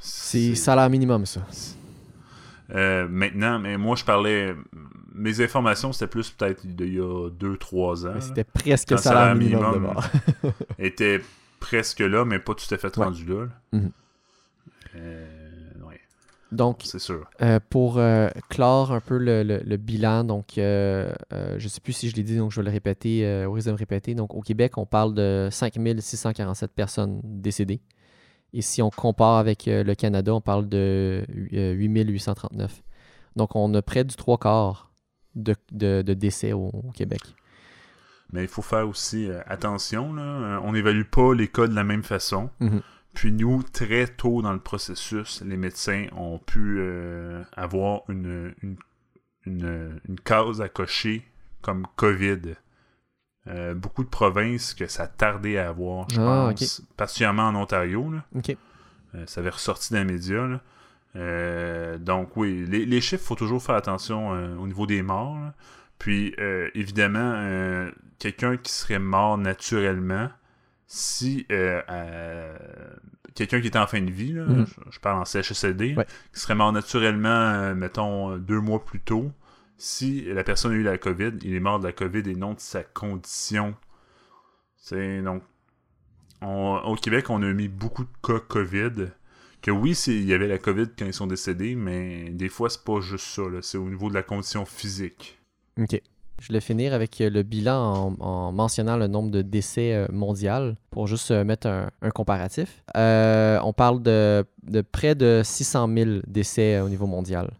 C'est 0.00 0.54
salaire 0.54 0.88
minimum, 0.90 1.26
ça. 1.26 1.40
Euh, 2.74 3.06
maintenant, 3.08 3.58
mais 3.58 3.76
moi, 3.78 3.96
je 3.96 4.04
parlais. 4.04 4.54
Mes 5.14 5.40
informations, 5.40 5.92
c'était 5.92 6.06
plus 6.06 6.30
peut-être 6.30 6.62
il 6.64 6.94
y 6.94 7.00
a 7.00 7.28
2-3 7.30 8.06
ans. 8.06 8.20
C'était 8.20 8.44
presque 8.44 8.90
le 8.92 8.96
salaire 8.98 9.20
salaire 9.20 9.34
minimum, 9.34 9.92
était 10.78 11.20
presque 11.60 12.00
là, 12.00 12.24
mais 12.24 12.38
pas 12.38 12.54
tout 12.54 12.72
à 12.72 12.78
fait 12.78 12.96
Ouais. 12.96 13.04
rendu 13.04 13.24
là. 13.24 13.44
là. 13.46 13.50
Mhm. 13.72 13.90
Euh, 14.96 15.26
ouais, 15.88 16.00
Donc, 16.52 16.82
c'est 16.84 16.98
sûr. 17.00 17.28
Euh, 17.42 17.58
pour 17.68 18.00
clore 18.48 18.92
un 18.92 19.00
peu 19.00 19.18
le, 19.18 19.42
le- 19.42 19.62
le 19.64 19.76
bilan, 19.76 20.22
donc 20.24 20.52
je 20.56 21.10
ne 21.54 21.68
sais 21.68 21.80
plus 21.80 21.92
si 21.94 22.10
je 22.10 22.14
l'ai 22.16 22.22
dit, 22.22 22.36
donc 22.36 22.52
je 22.52 22.60
vais 22.60 22.64
le 22.66 22.70
répéter, 22.72 23.44
au 23.46 23.52
risque 23.52 23.66
de 23.66 23.72
me 23.72 23.78
répéter. 23.78 24.14
Donc 24.14 24.34
au 24.34 24.40
Québec, 24.40 24.78
on 24.78 24.86
parle 24.86 25.14
de 25.14 25.48
5647 25.50 26.70
personnes 26.72 27.20
décédées. 27.24 27.80
Et 28.54 28.62
si 28.62 28.80
on 28.82 28.90
compare 28.90 29.36
avec 29.36 29.68
euh, 29.68 29.84
le 29.84 29.94
Canada, 29.94 30.34
on 30.34 30.40
parle 30.40 30.68
de 30.68 31.24
euh, 31.52 31.72
8839. 31.74 32.82
Donc 33.36 33.54
on 33.56 33.72
a 33.74 33.82
près 33.82 34.04
du 34.04 34.16
trois 34.16 34.38
quarts 34.38 34.90
de, 35.34 35.54
de- 35.72 36.02
de 36.02 36.14
décès 36.14 36.52
au, 36.52 36.68
au 36.68 36.90
Québec. 36.92 37.20
Mais 38.32 38.42
il 38.42 38.48
faut 38.48 38.62
faire 38.62 38.88
aussi 38.88 39.30
euh, 39.30 39.40
attention. 39.46 40.12
Là. 40.14 40.22
Euh, 40.22 40.60
On 40.64 40.72
n'évalue 40.72 41.04
pas 41.04 41.34
les 41.34 41.48
cas 41.48 41.66
de 41.66 41.74
la 41.74 41.84
même 41.84 42.02
façon. 42.02 42.50
Mhm. 42.60 42.80
Puis 43.14 43.32
nous, 43.32 43.62
très 43.62 44.06
tôt 44.06 44.42
dans 44.42 44.52
le 44.52 44.60
processus, 44.60 45.42
les 45.44 45.56
médecins 45.56 46.06
ont 46.16 46.38
pu 46.38 46.76
euh, 46.78 47.42
avoir 47.56 48.02
une, 48.08 48.54
une, 48.62 48.76
une, 49.46 50.00
une 50.08 50.20
case 50.20 50.60
à 50.60 50.68
cocher 50.68 51.24
comme 51.62 51.86
COVID. 51.96 52.54
Euh, 53.48 53.74
beaucoup 53.74 54.04
de 54.04 54.08
provinces 54.08 54.74
que 54.74 54.86
ça 54.86 55.06
tardait 55.06 55.56
à 55.58 55.68
avoir, 55.70 56.08
je 56.10 56.20
Ah, 56.20 56.50
pense. 56.56 56.82
Particulièrement 56.96 57.44
en 57.48 57.54
Ontario. 57.54 58.10
Là. 58.12 58.24
Euh, 59.14 59.24
ça 59.26 59.40
avait 59.40 59.50
ressorti 59.50 59.92
dans 59.94 60.00
les 60.00 60.04
médias. 60.04 60.46
là. 60.46 60.60
Euh, 61.16 61.96
donc 61.98 62.36
oui, 62.36 62.66
les, 62.68 62.84
les 62.84 63.00
chiffres, 63.00 63.22
il 63.24 63.26
faut 63.26 63.34
toujours 63.34 63.62
faire 63.62 63.74
attention 63.76 64.28
au 64.60 64.66
niveau 64.66 64.86
des 64.86 65.00
morts. 65.02 65.36
là. 65.38 65.54
Puis 65.98 66.34
évidemment, 66.74 67.88
quelqu'un 68.18 68.56
qui 68.58 68.70
serait 68.72 68.98
mort 68.98 69.38
naturellement, 69.38 70.28
si 70.86 71.46
quelqu'un 73.34 73.60
qui 73.60 73.66
était 73.68 73.78
en 73.78 73.86
fin 73.86 74.00
de 74.00 74.10
vie, 74.10 74.32
là, 74.32 74.44
Mhm. 74.44 74.66
je, 74.66 74.90
je 74.92 75.00
parle 75.00 75.20
en 75.20 75.24
CHSLD, 75.24 75.94
Ouais. 75.96 76.06
qui 76.32 76.40
serait 76.40 76.54
mort 76.54 76.72
naturellement, 76.72 77.74
mettons, 77.74 78.36
deux 78.36 78.60
mois 78.60 78.84
plus 78.84 79.00
tôt, 79.00 79.32
si 79.78 80.22
la 80.26 80.44
personne 80.44 80.72
a 80.72 80.74
eu 80.74 80.82
la 80.82 80.98
COVID, 80.98 81.32
il 81.42 81.54
est 81.54 81.60
mort 81.60 81.78
de 81.78 81.86
la 81.86 81.92
COVID 81.92 82.28
et 82.28 82.34
non 82.34 82.52
de 82.54 82.60
sa 82.60 82.82
condition. 82.82 83.74
C'est 84.76 85.22
donc 85.22 85.42
on- 86.42 86.80
au 86.84 86.94
Québec, 86.96 87.30
on 87.30 87.42
a 87.42 87.52
mis 87.52 87.68
beaucoup 87.68 88.04
de 88.04 88.10
cas 88.22 88.40
COVID. 88.40 89.06
Que 89.60 89.72
oui, 89.72 89.92
il 90.06 90.24
y 90.24 90.34
avait 90.34 90.46
la 90.46 90.58
COVID 90.58 90.86
quand 90.96 91.04
ils 91.04 91.12
sont 91.12 91.26
décédés, 91.26 91.74
mais 91.74 92.30
des 92.30 92.48
fois, 92.48 92.70
c'est 92.70 92.84
pas 92.84 93.00
juste 93.00 93.26
ça. 93.26 93.42
C'est 93.60 93.76
au 93.78 93.88
niveau 93.88 94.08
de 94.08 94.14
la 94.14 94.22
condition 94.22 94.64
physique. 94.64 95.36
OK. 95.80 96.00
Je 96.40 96.52
vais 96.52 96.60
finir 96.60 96.94
avec 96.94 97.18
le 97.18 97.42
bilan 97.42 98.14
en, 98.20 98.24
en 98.24 98.52
mentionnant 98.52 98.96
le 98.96 99.08
nombre 99.08 99.32
de 99.32 99.42
décès 99.42 99.92
euh, 99.94 100.06
mondial 100.12 100.76
pour 100.90 101.08
juste 101.08 101.32
euh, 101.32 101.42
mettre 101.42 101.66
un, 101.66 102.10
comparatif. 102.10 102.84
Euh, 102.96 103.58
on 103.64 103.72
parle 103.72 104.00
de, 104.00 104.44
de 104.62 104.80
près 104.80 105.16
de 105.16 105.42
600 105.44 105.88
000 105.92 106.10
décès 106.28 106.78
au 106.78 106.88
niveau 106.88 107.06
mondial. 107.06 107.50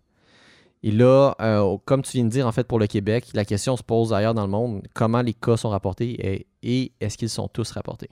Et 0.83 0.91
là, 0.93 1.35
euh, 1.41 1.77
comme 1.85 2.03
tu 2.03 2.13
viens 2.13 2.25
de 2.25 2.31
dire, 2.31 2.47
en 2.47 2.53
fait, 2.53 2.65
pour 2.67 2.79
le 2.79 2.87
Québec, 2.87 3.27
la 3.35 3.45
question 3.45 3.77
se 3.77 3.83
pose 3.83 4.13
ailleurs 4.13 4.35
dans 4.35 4.45
le 4.45 4.51
monde 4.51 4.83
comment 4.95 5.23
les 5.23 5.35
cas 5.35 5.57
sont 5.57 5.71
rapportés 5.71 6.11
et, 6.35 6.47
et 6.63 6.93
est-ce 7.01 7.19
qu'ils 7.19 7.29
sont 7.31 7.49
tous 7.49 7.71
rapportés? 7.73 8.09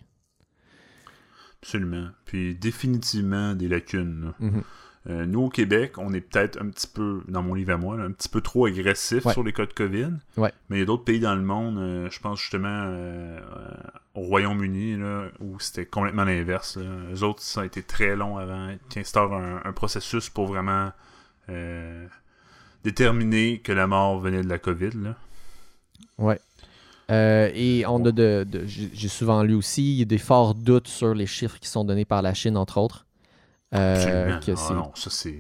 Absolument. 1.63 2.09
Puis 2.25 2.55
définitivement 2.55 3.55
des 3.55 3.69
lacunes. 3.69 4.27
là. 4.27 4.35
Mhm. 4.47 4.63
Euh, 5.09 5.25
nous, 5.25 5.43
au 5.43 5.49
Québec, 5.49 5.99
on 5.99 6.13
est 6.13 6.21
peut-être 6.21 6.61
un 6.61 6.69
petit 6.69 6.89
peu, 6.89 7.23
dans 7.29 7.41
mon 7.41 7.55
livre 7.55 7.73
à 7.73 7.77
moi, 7.77 7.97
là, 7.97 8.03
un 8.03 8.11
petit 8.11 8.29
peu 8.29 8.41
trop 8.41 8.67
agressif 8.67 9.25
Ouais. 9.25 9.33
sur 9.33 9.45
les 9.45 9.53
cas 9.53 9.65
de 9.65 9.73
COVID. 9.73 10.09
Ouais. 10.37 10.53
Mais 10.69 10.79
il 10.79 10.81
y 10.81 10.83
a 10.83 10.85
d'autres 10.85 11.05
pays 11.05 11.21
dans 11.21 11.37
le 11.37 11.43
monde, 11.43 11.79
euh, 11.79 12.09
je 12.11 12.19
pense 12.19 12.41
justement 12.41 12.93
au 14.17 14.21
Royaume-Uni, 14.23 14.99
où 15.39 15.61
c'était 15.61 15.87
complètement 15.87 16.25
l'inverse. 16.25 16.77
Eux 16.79 17.23
autres, 17.23 17.41
ça 17.43 17.61
a 17.61 17.65
été 17.67 17.85
très 17.85 18.17
long 18.17 18.37
avant 18.37 18.75
qu'ils 18.89 19.03
instaurent 19.03 19.35
un, 19.35 19.61
un 19.65 19.73
processus 19.73 20.29
pour 20.29 20.47
vraiment 20.47 20.91
déterminer 22.91 23.59
que 23.59 23.73
la 23.73 23.87
mort 23.89 24.21
venait 24.21 24.43
de 24.43 24.49
la 24.49 24.59
COVID. 24.59 24.91
Là. 24.95 25.17
Ouais. 26.19 26.39
Euh, 27.11 27.51
et 27.55 27.85
on 27.87 28.05
a 28.05 28.13
de, 28.13 28.47
de- 28.49 28.65
j'ai 28.67 29.09
souvent 29.09 29.43
lu 29.43 29.55
aussi, 29.55 29.83
il 29.95 29.99
y 29.99 30.03
a 30.03 30.05
des 30.05 30.19
forts 30.19 30.55
doutes 30.55 30.89
sur 30.89 31.15
les 31.15 31.27
chiffres 31.27 31.59
qui 31.59 31.69
sont 31.69 31.85
donnés 31.85 32.05
par 32.05 32.23
la 32.23 32.33
Chine, 32.33 32.57
entre 32.57 32.79
autres. 32.79 33.07
Euh, 33.75 34.39
que 34.39 34.53
Ah 34.57 34.73
non, 34.75 34.93
ça 34.95 35.11
c'est. 35.11 35.39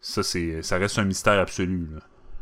Ça 0.00 0.22
c'est. 0.22 0.62
Ça 0.62 0.76
reste 0.78 0.98
un 0.98 1.04
mystère 1.04 1.38
absolu. 1.40 1.88
Là. 1.92 2.00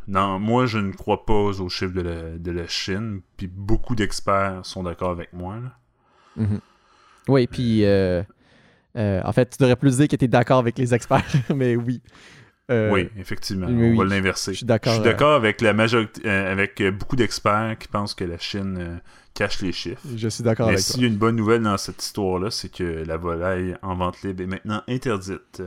Non, 0.08 0.38
moi 0.40 0.66
je 0.66 0.78
ne 0.78 0.92
crois 0.92 1.24
pas 1.24 1.32
aux 1.34 1.68
chiffres 1.68 1.94
de 1.94 2.00
la, 2.02 2.38
de 2.38 2.50
la 2.50 2.66
Chine, 2.66 3.20
puis 3.36 3.46
beaucoup 3.46 3.94
d'experts 3.94 4.60
sont 4.64 4.82
d'accord 4.82 5.10
avec 5.10 5.32
moi. 5.32 5.56
là. 5.56 5.78
Mhm. 6.36 6.60
Oui, 7.28 7.46
puis 7.46 7.84
euh, 7.84 8.22
euh, 8.96 9.20
en 9.24 9.32
fait, 9.32 9.50
tu 9.50 9.56
devrais 9.58 9.76
plus 9.76 9.96
dire 9.96 10.06
que 10.08 10.16
tu 10.16 10.24
es 10.24 10.28
d'accord 10.28 10.58
avec 10.58 10.78
les 10.78 10.94
experts, 10.94 11.24
mais 11.54 11.74
oui. 11.76 12.00
Euh, 12.70 12.90
oui, 12.90 13.08
effectivement. 13.16 13.68
on 13.68 13.96
va 13.96 14.04
l'inverser. 14.04 14.52
je 14.52 14.58
suis 14.58 14.66
d'accord, 14.66 15.34
avec 15.34 15.60
la 15.60 15.72
majorité, 15.72 16.22
euh, 16.26 16.50
avec 16.50 16.80
euh, 16.80 16.90
beaucoup 16.90 17.14
d'experts 17.14 17.76
qui 17.78 17.86
pensent 17.86 18.14
que 18.14 18.24
la 18.24 18.38
Chine 18.38 19.00
cache 19.34 19.62
les 19.62 19.72
chiffres. 19.72 20.02
Je 20.16 20.28
suis 20.28 20.42
d'accord 20.42 20.68
avec 20.68 20.80
s'il 20.80 21.02
y 21.02 21.04
a 21.04 21.08
une 21.08 21.16
bonne 21.16 21.36
nouvelle 21.36 21.62
dans 21.62 21.76
cette 21.76 22.02
histoire-là, 22.02 22.50
c'est 22.50 22.70
que 22.70 23.04
la 23.04 23.16
volaille 23.16 23.76
en 23.82 23.94
vente 23.94 24.22
libre 24.22 24.42
est 24.42 24.46
maintenant 24.46 24.82
interdite 24.88 25.62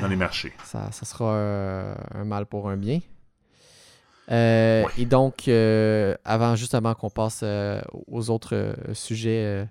dans 0.00 0.08
les 0.08 0.16
marchés. 0.16 0.52
Ça, 0.64 0.92
ça 0.92 1.04
sera 1.04 1.96
un 2.14 2.24
mal 2.24 2.46
pour 2.46 2.68
un 2.68 2.76
bien. 2.76 3.00
Euh, 4.30 4.84
Ouais. 4.84 4.90
Et 4.98 5.04
donc, 5.04 5.48
euh, 5.48 6.14
avant, 6.24 6.56
juste 6.56 6.74
avant 6.74 6.94
qu'on 6.94 7.10
passe 7.10 7.40
euh, 7.42 7.80
aux 8.06 8.30
autres 8.30 8.74
sujets, 8.92 9.66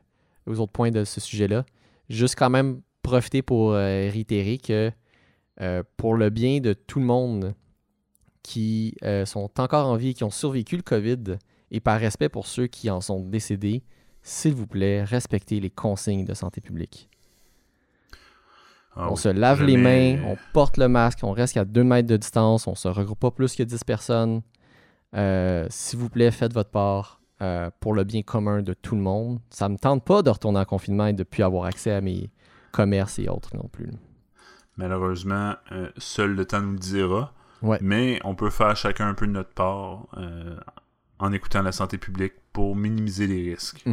aux 0.45 0.59
autres 0.59 0.71
points 0.71 0.91
de 0.91 1.03
ce 1.03 1.19
sujet-là, 1.19 1.65
juste 2.09 2.35
quand 2.37 2.49
même 2.49 2.81
profiter 3.01 3.41
pour 3.41 3.71
réitérer 3.71 4.57
que 4.57 4.91
euh, 5.61 5.83
pour 5.97 6.15
le 6.15 6.29
bien 6.29 6.59
de 6.59 6.73
tout 6.73 6.99
le 6.99 7.05
monde 7.05 7.53
qui 8.43 8.95
euh, 9.03 9.25
sont 9.25 9.49
encore 9.59 9.87
en 9.87 9.95
vie, 9.95 10.13
qui 10.13 10.23
ont 10.23 10.31
survécu 10.31 10.75
le 10.75 10.81
COVID, 10.81 11.37
et 11.71 11.79
par 11.79 11.99
respect 11.99 12.29
pour 12.29 12.47
ceux 12.47 12.67
qui 12.67 12.89
en 12.89 13.01
sont 13.01 13.19
décédés, 13.21 13.83
s'il 14.23 14.53
vous 14.53 14.67
plaît, 14.67 15.03
respectez 15.03 15.59
les 15.59 15.69
consignes 15.69 16.25
de 16.25 16.33
santé 16.33 16.61
publique. 16.61 17.09
Ah 18.95 19.07
on 19.07 19.11
oui, 19.13 19.17
se 19.17 19.29
lave 19.29 19.63
les 19.63 19.77
mains, 19.77 20.21
on 20.25 20.37
porte 20.53 20.77
le 20.77 20.87
masque, 20.87 21.19
on 21.23 21.31
reste 21.31 21.55
à 21.55 21.63
2 21.63 21.83
mètres 21.83 22.09
de 22.09 22.17
distance, 22.17 22.67
on 22.67 22.75
se 22.75 22.87
regroupe 22.87 23.19
pas 23.19 23.31
plus 23.31 23.55
que 23.55 23.63
10 23.63 23.83
personnes. 23.85 24.41
Euh, 25.15 25.65
S'il 25.69 25.99
vous 25.99 26.09
plaît, 26.09 26.31
faites 26.31 26.53
votre 26.53 26.71
part 26.71 27.21
euh, 27.41 27.69
pour 27.79 27.93
le 27.93 28.03
bien 28.03 28.21
commun 28.21 28.61
de 28.61 28.73
tout 28.73 28.95
le 28.95 29.01
monde. 29.01 29.39
Ça 29.49 29.69
me 29.69 29.77
tente 29.77 30.03
pas 30.03 30.21
de 30.21 30.29
retourner 30.29 30.59
en 30.59 30.65
confinement 30.65 31.07
et 31.07 31.13
de 31.13 31.23
plus 31.23 31.43
avoir 31.43 31.65
accès 31.65 31.91
à 31.91 32.01
mes 32.01 32.29
commerces 32.71 33.17
et 33.17 33.29
autres 33.29 33.55
non 33.55 33.69
plus. 33.71 33.91
Malheureusement, 34.77 35.55
euh, 35.71 35.89
seul 35.97 36.35
le 36.35 36.45
temps 36.45 36.61
nous 36.61 36.73
le 36.73 36.79
dira. 36.79 37.33
Ouais. 37.61 37.77
Mais 37.81 38.19
on 38.23 38.35
peut 38.35 38.49
faire 38.49 38.75
chacun 38.75 39.07
un 39.07 39.13
peu 39.13 39.27
de 39.27 39.31
notre 39.31 39.53
part 39.53 40.07
euh, 40.17 40.55
en 41.19 41.31
écoutant 41.31 41.61
la 41.61 41.71
santé 41.71 41.97
publique 41.97 42.33
pour 42.53 42.75
minimiser 42.75 43.27
les 43.27 43.51
risques. 43.51 43.85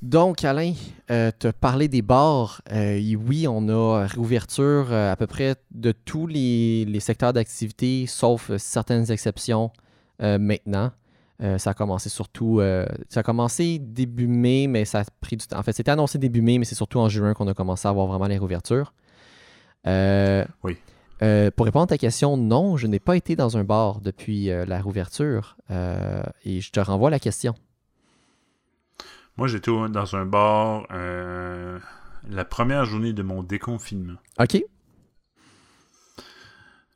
Donc, 0.00 0.44
Alain, 0.44 0.72
euh, 1.10 1.30
te 1.38 1.48
parler 1.48 1.88
des 1.88 2.02
bars, 2.02 2.62
euh, 2.72 2.98
oui, 3.26 3.46
on 3.48 3.68
a 3.68 4.06
réouverture 4.06 4.92
à 4.92 5.16
peu 5.16 5.26
près 5.26 5.56
de 5.70 5.92
tous 5.92 6.26
les, 6.26 6.84
les 6.86 7.00
secteurs 7.00 7.32
d'activité, 7.32 8.06
sauf 8.06 8.50
certaines 8.56 9.10
exceptions 9.10 9.70
maintenant. 10.20 10.92
Ça 11.58 11.70
a 11.70 11.74
commencé 11.74 12.08
surtout, 12.08 12.60
ça 13.10 13.20
a 13.20 13.22
commencé 13.22 13.78
début 13.78 14.28
mai, 14.28 14.66
mais 14.66 14.84
ça 14.84 15.00
a 15.00 15.04
pris 15.20 15.36
du 15.36 15.46
temps. 15.46 15.58
En 15.58 15.62
fait, 15.62 15.72
c'était 15.72 15.90
annoncé 15.90 16.16
début 16.16 16.40
mai, 16.40 16.58
mais 16.58 16.64
c'est 16.64 16.74
surtout 16.74 17.00
en 17.00 17.08
juin 17.08 17.34
qu'on 17.34 17.48
a 17.48 17.54
commencé 17.54 17.86
à 17.86 17.90
avoir 17.90 18.06
vraiment 18.06 18.26
les 18.26 18.38
réouvertures. 18.38 18.94
Euh, 19.86 20.44
Oui. 20.62 20.76
euh, 21.22 21.50
pour 21.50 21.66
répondre 21.66 21.84
à 21.84 21.88
ta 21.88 21.98
question, 21.98 22.36
non, 22.36 22.76
je 22.76 22.86
n'ai 22.86 23.00
pas 23.00 23.16
été 23.16 23.36
dans 23.36 23.56
un 23.56 23.64
bar 23.64 24.00
depuis 24.00 24.50
euh, 24.50 24.64
la 24.64 24.78
réouverture 24.78 25.56
euh, 25.70 26.22
et 26.44 26.60
je 26.60 26.70
te 26.70 26.80
renvoie 26.80 27.10
la 27.10 27.18
question. 27.18 27.54
Moi, 29.36 29.48
j'étais 29.48 29.70
dans 29.70 30.16
un 30.16 30.26
bar 30.26 30.86
la 30.90 32.44
première 32.44 32.84
journée 32.84 33.12
de 33.12 33.22
mon 33.22 33.42
déconfinement. 33.42 34.18
OK? 34.38 34.54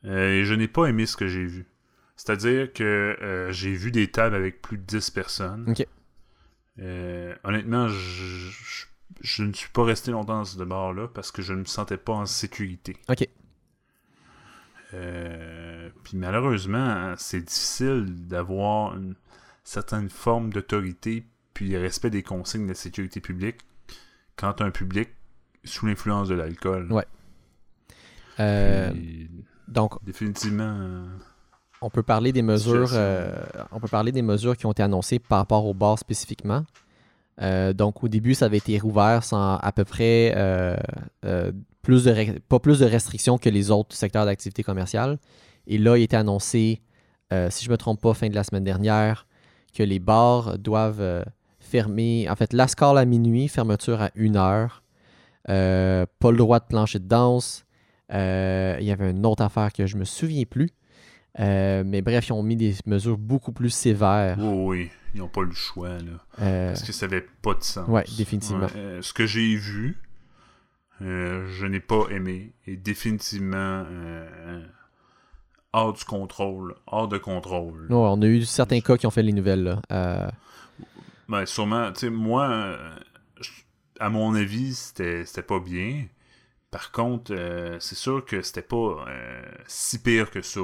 Et 0.05 0.45
je 0.45 0.55
n'ai 0.55 0.69
pas 0.69 0.87
aimé 0.87 1.05
ce 1.07 1.17
que 1.17 1.27
j'ai 1.27 1.45
vu. 1.45 1.67
C'est-à-dire 2.15 2.73
que 2.73 3.49
j'ai 3.51 3.75
vu 3.75 3.91
des 3.91 4.09
tables 4.09 4.37
avec 4.37 4.63
plus 4.63 4.79
de 4.79 4.85
10 4.85 5.11
personnes. 5.11 5.65
OK. 5.69 5.85
Honnêtement, 7.43 7.89
je, 7.89 8.87
je- 9.21 9.43
ne 9.43 9.53
suis 9.53 9.71
pas 9.71 9.85
resté 9.85 10.11
longtemps 10.11 10.39
dans 10.39 10.45
ce 10.45 10.63
bar-là 10.63 11.09
parce 11.09 11.31
que 11.33 11.43
je 11.43 11.53
ne 11.53 11.61
me 11.61 11.65
sentais 11.65 11.97
pas 11.97 12.13
en 12.15 12.27
sécurité. 12.27 12.97
OK. 13.09 13.29
Euh, 14.95 15.91
puis 16.03 16.17
malheureusement, 16.17 17.15
c'est 17.19 17.41
difficile 17.43 18.07
d'avoir 18.27 18.97
une 18.97 19.15
certaine 19.65 20.09
forme 20.09 20.51
d'autorité 20.51 21.25
puis 21.53 21.77
respect 21.77 22.11
des 22.11 22.23
consignes 22.23 22.65
de 22.65 22.69
la 22.69 22.75
sécurité 22.75 23.21
publique 23.21 23.59
quand 24.37 24.61
un 24.63 24.71
public 24.71 25.11
sous 25.65 25.87
l'influence 25.87 26.29
de 26.29 26.35
l'alcool. 26.35 26.91
Ouais. 26.93 27.05
Euh, 28.41 28.93
donc, 29.67 30.03
définitivement. 30.05 31.07
On 31.81 31.91
peut 31.91 32.03
parler 32.03 32.33
des 32.33 32.43
mesures. 32.43 32.91
Euh, 32.93 33.37
on 33.73 33.81
peut 33.81 33.89
parler 33.89 34.13
des 34.13 34.23
mesures 34.23 34.57
qui 34.57 34.67
ont 34.67 34.73
été 34.73 34.83
annoncées 34.83 35.19
par 35.19 35.39
rapport 35.39 35.67
au 35.67 35.75
bar 35.75 35.99
spécifiquement. 35.99 36.65
Donc, 37.41 38.03
au 38.03 38.09
début, 38.09 38.35
ça 38.35 38.47
avait 38.47 38.59
été 38.59 38.79
rouvert 38.79 39.23
sans 39.25 39.57
à 39.57 39.73
peu 39.73 39.85
près 39.85 40.35
plus 41.83 42.05
de 42.05 42.39
pas 42.41 42.59
plus 42.59 42.81
de 42.81 42.85
restrictions 42.85 43.39
que 43.39 43.49
les 43.49 43.71
autres 43.71 43.95
secteurs 43.95 44.27
d'activité 44.27 44.63
commerciale. 44.63 45.19
Et 45.67 45.79
là, 45.79 45.97
il 45.97 46.01
a 46.01 46.05
été 46.05 46.17
annoncé, 46.17 46.83
si 47.31 47.65
je 47.65 47.69
ne 47.69 47.73
me 47.73 47.77
trompe 47.77 48.01
pas, 48.01 48.15
fin 48.15 48.29
de 48.29 48.35
la 48.35 48.45
semaine 48.45 48.65
dernière, 48.65 49.27
que 49.73 49.83
les 49.83 49.99
bars 49.99 50.59
doivent 50.59 51.25
fermer. 51.61 52.29
En 52.29 52.35
fait, 52.37 52.53
l'escale 52.53 52.99
à 52.99 53.05
minuit, 53.05 53.49
fermeture 53.49 54.03
à 54.03 54.11
une 54.15 54.37
heure. 54.37 54.83
pas 55.45 56.31
le 56.31 56.37
droit 56.37 56.59
de 56.59 56.67
plancher 56.67 56.99
de 56.99 57.07
danse. 57.07 57.65
Euh, 58.13 58.77
il 58.81 58.87
y 58.87 58.93
avait 58.93 59.11
une 59.11 59.27
autre 59.27 59.43
affaire 59.43 59.73
que 59.73 59.87
je 59.87 59.97
me 59.97 60.05
souviens 60.05 60.45
plus. 60.45 60.71
Euh, 61.41 61.83
mais 61.87 62.03
bref, 62.03 62.29
ils 62.29 62.33
ont 62.33 62.43
mis 62.43 62.57
des 62.57 62.75
mesures 62.87 63.19
beaucoup 63.19 63.53
plus 63.53 63.71
sévères. 63.71 64.39
Oui, 64.41 64.65
oui. 64.67 64.91
Ils 65.15 65.21
n'ont 65.21 65.29
pas 65.29 65.43
le 65.43 65.53
choix. 65.53 65.99
Là. 65.99 66.25
Euh, 66.41 66.69
Parce 66.69 66.83
que 66.83 66.93
ça 66.93 67.07
n'avait 67.07 67.27
pas 67.43 67.55
de 67.55 67.63
sens. 67.63 67.87
Oui, 67.89 68.03
définitivement. 68.17 68.69
ce 68.69 69.13
que 69.13 69.27
j'ai 69.27 69.57
vu, 69.57 69.97
je 71.01 71.67
n'ai 71.67 71.81
pas 71.81 72.07
aimé. 72.11 72.53
Et 72.67 72.77
définitivement 72.77 73.85
hors 75.73 75.93
du 75.93 76.05
contrôle. 76.05 76.75
Hors 76.87 77.09
de 77.09 77.19
contrôle. 77.19 77.89
on 77.91 78.23
a 78.23 78.27
eu 78.27 78.45
certains 78.45 78.81
cas 78.81 78.97
qui 78.97 79.07
ont 79.07 79.11
fait 79.11 79.23
les 79.23 79.33
nouvelles. 79.33 79.65
Là. 79.91 80.31
Ben, 81.29 81.45
sûrement. 81.47 81.93
Tu 81.93 82.01
sais, 82.01 82.11
moi, 82.11 82.79
à 84.01 84.11
mon 84.11 84.35
avis, 84.35 84.75
c'était 84.75 85.43
pas 85.43 85.61
bien. 85.61 86.07
Par 86.71 86.93
contre, 86.93 87.33
euh, 87.35 87.79
c'est 87.81 87.95
sûr 87.95 88.25
que 88.25 88.43
c'était 88.43 88.63
pas 88.63 89.05
euh, 89.09 89.43
si 89.67 89.99
pire 89.99 90.31
que 90.31 90.43
ça. 90.43 90.61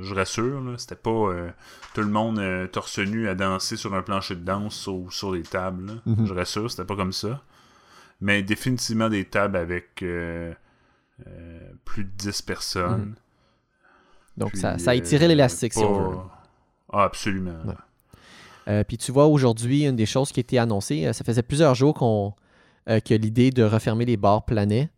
Je 0.00 0.14
rassure, 0.14 0.62
c'était 0.78 0.94
pas 0.94 1.10
euh, 1.10 1.50
tout 1.94 2.00
le 2.00 2.08
monde 2.08 2.40
torse 2.72 2.98
nu 2.98 3.28
à 3.28 3.34
danser 3.34 3.76
sur 3.76 3.94
un 3.94 4.02
plancher 4.02 4.34
de 4.34 4.44
danse 4.44 4.86
ou 4.86 5.10
sur 5.10 5.32
des 5.32 5.42
tables. 5.42 6.00
Mhm. 6.06 6.26
Je 6.26 6.34
rassure, 6.34 6.70
c'était 6.70 6.84
pas 6.84 6.96
comme 6.96 7.12
ça. 7.12 7.42
Mais 8.20 8.42
définitivement 8.42 9.08
des 9.08 9.24
tables 9.24 9.56
avec 9.56 10.04
plus 11.84 12.04
de 12.04 12.10
10 12.16 12.42
personnes. 12.42 13.00
Mhm. 13.00 13.14
Donc 14.36 14.56
ça, 14.56 14.76
a 14.86 14.94
étiré 14.94 15.28
l'élastique, 15.28 15.74
si 15.74 15.84
on 15.84 16.10
veut. 16.10 16.18
Ah, 16.92 17.04
absolument. 17.04 17.58
puis 18.86 18.98
tu 18.98 19.12
vois, 19.12 19.26
aujourd'hui, 19.26 19.84
une 19.86 19.96
des 19.96 20.06
choses 20.06 20.32
qui 20.32 20.40
a 20.40 20.42
été 20.42 20.58
annoncée, 20.58 21.12
ça 21.12 21.24
faisait 21.24 21.42
plusieurs 21.42 21.74
jours 21.74 21.94
qu'on 21.94 22.34
que 22.86 23.14
l'idée 23.14 23.50
de 23.50 23.62
refermer 23.62 24.04
les 24.04 24.16
bars 24.16 24.44
planait 24.44 24.90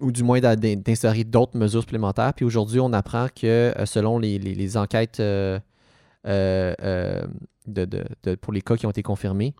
ou 0.00 0.12
du 0.12 0.22
moins 0.22 0.40
d'instaurer 0.40 1.24
d'autres 1.24 1.56
mesures 1.56 1.82
supplémentaires. 1.82 2.32
Puis 2.34 2.44
aujourd'hui, 2.44 2.80
on 2.80 2.92
apprend 2.92 3.28
que 3.28 3.72
euh, 3.76 3.86
selon 3.86 4.18
les, 4.18 4.76
enquêtes 4.76 5.20
euh, 5.20 5.58
euh, 6.26 7.22
de, 7.66 8.34
pour 8.40 8.52
les 8.52 8.62
cas 8.62 8.76
qui 8.76 8.86
ont 8.86 8.90
été 8.90 9.02
confirmés, 9.02 9.54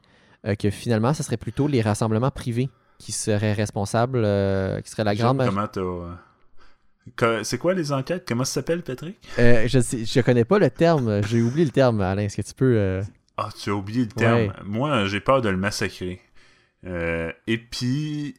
que 0.58 0.70
finalement, 0.70 1.12
ce 1.14 1.22
serait 1.22 1.36
plutôt 1.36 1.66
les 1.66 1.82
rassemblements 1.82 2.30
privés 2.30 2.70
qui 2.98 3.12
seraient 3.12 3.52
responsables, 3.52 4.22
qui 4.82 4.90
seraient 4.90 5.04
la 5.04 5.14
grande 5.14 5.42
C'est 7.42 7.58
quoi 7.58 7.74
les 7.74 7.92
enquêtes? 7.92 8.24
Comment 8.26 8.44
ça 8.44 8.54
s'appelle, 8.54 8.82
Patrick? 8.82 9.18
je 9.36 9.78
ne 9.78 10.04
je 10.04 10.20
connais 10.20 10.44
pas 10.44 10.58
le 10.58 10.70
terme. 10.70 11.22
J'ai 11.26 11.42
oublié 11.42 11.64
le 11.64 11.72
terme, 11.72 12.00
Alain. 12.00 12.22
Est-ce 12.22 12.36
que 12.36 12.46
tu 12.46 12.54
peux... 12.54 13.00
Ah, 13.36 13.50
tu 13.56 13.70
as 13.70 13.74
oublié 13.74 14.02
le 14.02 14.08
terme. 14.08 14.52
Moi, 14.64 15.06
j'ai 15.06 15.20
peur 15.20 15.42
de 15.42 15.48
le 15.48 15.56
massacrer. 15.56 16.20
et 16.84 17.58
puis 17.70 18.36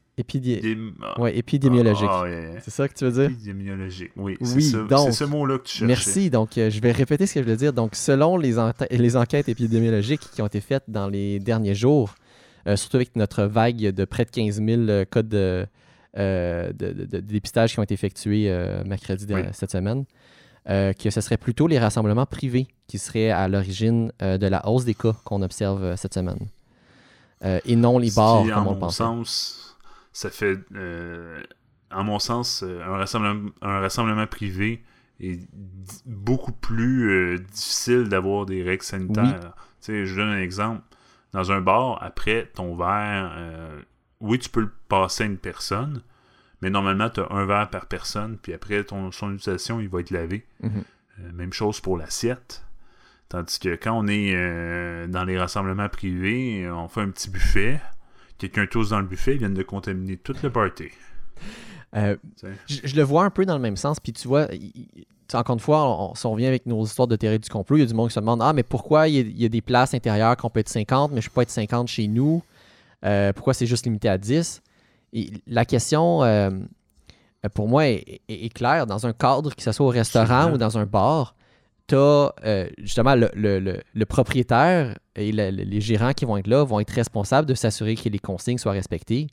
Ouais, 1.18 1.38
épidémiologique. 1.38 2.10
Ah, 2.10 2.26
c'est 2.62 2.72
ça 2.72 2.88
que 2.88 2.94
tu 2.94 3.06
veux 3.06 3.12
dire? 3.12 3.32
Épidémiologique, 3.32 4.12
oui. 4.16 4.38
C'est 4.42 5.12
ce 5.12 5.24
mot-là 5.24 5.58
que 5.58 5.64
tu 5.64 5.78
cherchais. 5.78 5.86
Merci. 5.86 6.30
Donc, 6.30 6.58
euh, 6.58 6.70
je 6.70 6.80
vais 6.82 6.92
répéter 6.92 7.26
ce 7.26 7.36
que 7.36 7.44
je 7.44 7.48
veux 7.48 7.56
dire. 7.56 7.74
Donc, 7.74 7.96
selon 7.96 8.38
les, 8.38 8.56
les 8.92 9.18
enquêtes 9.18 9.50
épidémiologiques 9.50 10.30
qui 10.32 10.42
ont 10.42 10.48
été 10.48 10.62
faites 10.62 10.84
dans 10.88 11.08
les 11.08 11.40
derniers 11.40 11.76
jours, 11.76 12.16
euh, 12.68 12.76
surtout 12.76 12.98
avec 12.98 13.16
notre 13.16 13.44
vague 13.44 13.78
de 13.78 14.06
près 14.06 14.26
de 14.26 14.30
15 14.30 14.62
000 14.64 14.82
euh, 14.82 15.06
codes 15.10 15.30
de, 15.30 15.68
de, 16.16 17.20
dépistage 17.20 17.74
qui 17.74 17.80
ont 17.80 17.84
été 17.84 17.94
effectués 17.94 18.52
mercredi 18.86 19.26
de, 19.26 19.46
cette 19.54 19.72
semaine, 19.72 20.06
que 20.66 21.10
ce 21.10 21.22
serait 21.22 21.38
plutôt 21.38 21.68
les 21.68 21.80
rassemblements 21.80 22.26
privés 22.26 22.68
qui 22.88 22.98
seraient 22.98 23.30
à 23.30 23.48
l'origine 23.48 24.12
de 24.20 24.48
la 24.48 24.68
hausse 24.68 24.86
des 24.86 24.96
cas 24.96 25.14
qu'on 25.24 25.42
observe 25.42 25.96
cette 25.96 26.16
semaine. 26.16 26.48
et 27.44 27.76
non 27.76 28.00
les 28.00 28.12
bars, 28.12 28.44
comme 28.44 28.68
on 28.68 28.74
le 28.74 28.80
pensait. 28.80 28.98
Sens 29.04 29.70
ça 30.20 30.30
fait, 30.30 30.60
euh, 30.76 31.42
en 31.92 32.04
mon 32.04 32.20
sens, 32.20 32.62
euh, 32.62 32.84
un 32.84 32.98
rassemblement, 32.98 33.52
un 33.62 33.80
rassemblement 33.80 34.28
privé 34.28 34.84
est 35.22 35.40
beaucoup 36.06 36.52
plus 36.52 37.10
euh, 37.10 37.38
difficile 37.38 38.10
d'avoir 38.10 38.46
des 38.46 38.62
règles 38.62 38.84
sanitaires. 38.84 39.56
je 39.88 40.14
donne 40.14 40.28
un 40.28 40.42
exemple. 40.42 40.82
Dans 41.32 41.54
un 41.54 41.62
bar, 41.62 42.04
après 42.04 42.52
ton 42.54 42.76
verre, 42.76 43.34
oui, 44.20 44.40
tu 44.40 44.50
peux 44.50 44.60
le 44.60 44.72
passer 44.90 45.24
à 45.24 45.28
une 45.28 45.38
personne, 45.38 46.02
mais 46.62 46.70
normalement, 46.70 47.10
tu 47.10 47.22
as 47.22 47.32
un 47.32 47.46
verre 47.46 47.70
par 47.70 47.86
personne, 47.86 48.38
puis 48.42 48.54
après 48.54 48.84
ton, 48.84 49.12
son 49.12 49.34
utilisation, 49.34 49.80
il 49.80 49.88
va 49.88 50.02
être 50.02 50.12
lavé. 50.12 50.46
Mhm. 50.62 50.84
même 51.32 51.54
chose 51.54 51.80
pour 51.80 51.98
l'assiette. 51.98 52.66
Tandis 53.30 53.58
que 53.60 53.76
quand 53.76 53.94
on 53.94 54.08
est 54.08 55.08
dans 55.08 55.24
les 55.24 55.40
rassemblements 55.40 55.88
privés, 55.88 56.70
on 56.70 56.90
fait 56.90 57.02
un 57.02 57.10
petit 57.10 57.30
buffet, 57.30 57.80
quelqu'un 58.40 58.66
tous 58.66 58.90
dans 58.90 59.00
le 59.00 59.06
buffet, 59.06 59.36
ils 59.36 59.40
viennent 59.40 59.54
de 59.54 59.64
contaminer 59.64 60.18
tout 60.18 60.36
le 60.42 60.50
party. 60.50 60.86
Euh, 61.96 62.16
je, 62.68 62.96
le 62.96 63.04
vois 63.04 63.24
un 63.24 63.30
peu 63.30 63.46
dans 63.46 63.56
le 63.56 63.62
même 63.62 63.78
sens. 63.78 64.00
Puis 64.00 64.14
tu 64.14 64.28
vois, 64.28 64.48
encore 65.34 65.54
une 65.54 65.60
fois, 65.60 65.86
on, 65.86 66.16
si 66.16 66.26
on 66.26 66.32
revient 66.32 66.46
avec 66.46 66.66
nos 66.66 66.84
histoires 66.86 67.08
de 67.08 67.16
théorie 67.16 67.40
du 67.40 67.50
complot, 67.50 67.78
il 67.78 67.82
y 67.82 67.84
a 67.84 67.86
du 67.86 67.94
monde 67.94 68.10
qui 68.10 68.14
se 68.14 68.20
demande 68.20 68.42
Ah, 68.42 68.54
mais 68.54 68.64
pourquoi 68.64 69.08
il 69.08 69.40
y, 69.40 69.46
a, 69.46 69.50
des 69.50 69.62
places 69.62 69.94
intérieures 69.94 70.38
qu'on 70.38 70.50
peut 70.50 70.60
être 70.60 70.70
50, 70.70 71.12
mais 71.12 71.22
je 71.22 71.30
peux 71.30 71.36
pas 71.36 71.44
être 71.44 71.50
50 71.50 71.88
chez 71.88 72.08
nous? 72.08 72.42
Euh, 73.06 73.34
Pourquoi 73.34 73.54
c'est 73.54 73.66
juste 73.66 73.86
limité 73.86 74.10
à 74.10 74.18
10 74.18 74.62
Et 75.14 75.32
la 75.48 75.66
question, 75.66 76.24
euh, 76.24 76.52
pour 77.54 77.68
moi, 77.68 77.88
est, 77.88 78.54
claire. 78.54 78.86
Dans 78.86 79.08
un 79.08 79.14
cadre, 79.14 79.56
que 79.56 79.62
ce 79.62 79.72
soit 79.72 79.86
au 79.86 79.90
restaurant 79.90 80.52
ou 80.52 80.58
dans 80.58 80.78
un 80.78 80.86
bar, 80.86 81.36
tu 81.90 81.96
as 81.96 82.68
justement 82.78 83.16
le, 83.16 84.06
propriétaire 84.06 84.98
et 85.16 85.32
les 85.32 85.82
gérants 85.82 86.14
qui 86.14 86.26
vont 86.26 86.38
être 86.38 86.48
là 86.48 86.64
vont 86.64 86.80
être 86.80 86.92
responsables 86.92 87.48
de 87.48 87.54
s'assurer 87.54 87.96
que 87.96 88.10
les 88.10 88.20
consignes 88.20 88.58
soient 88.58 88.72
respectées 88.72 89.28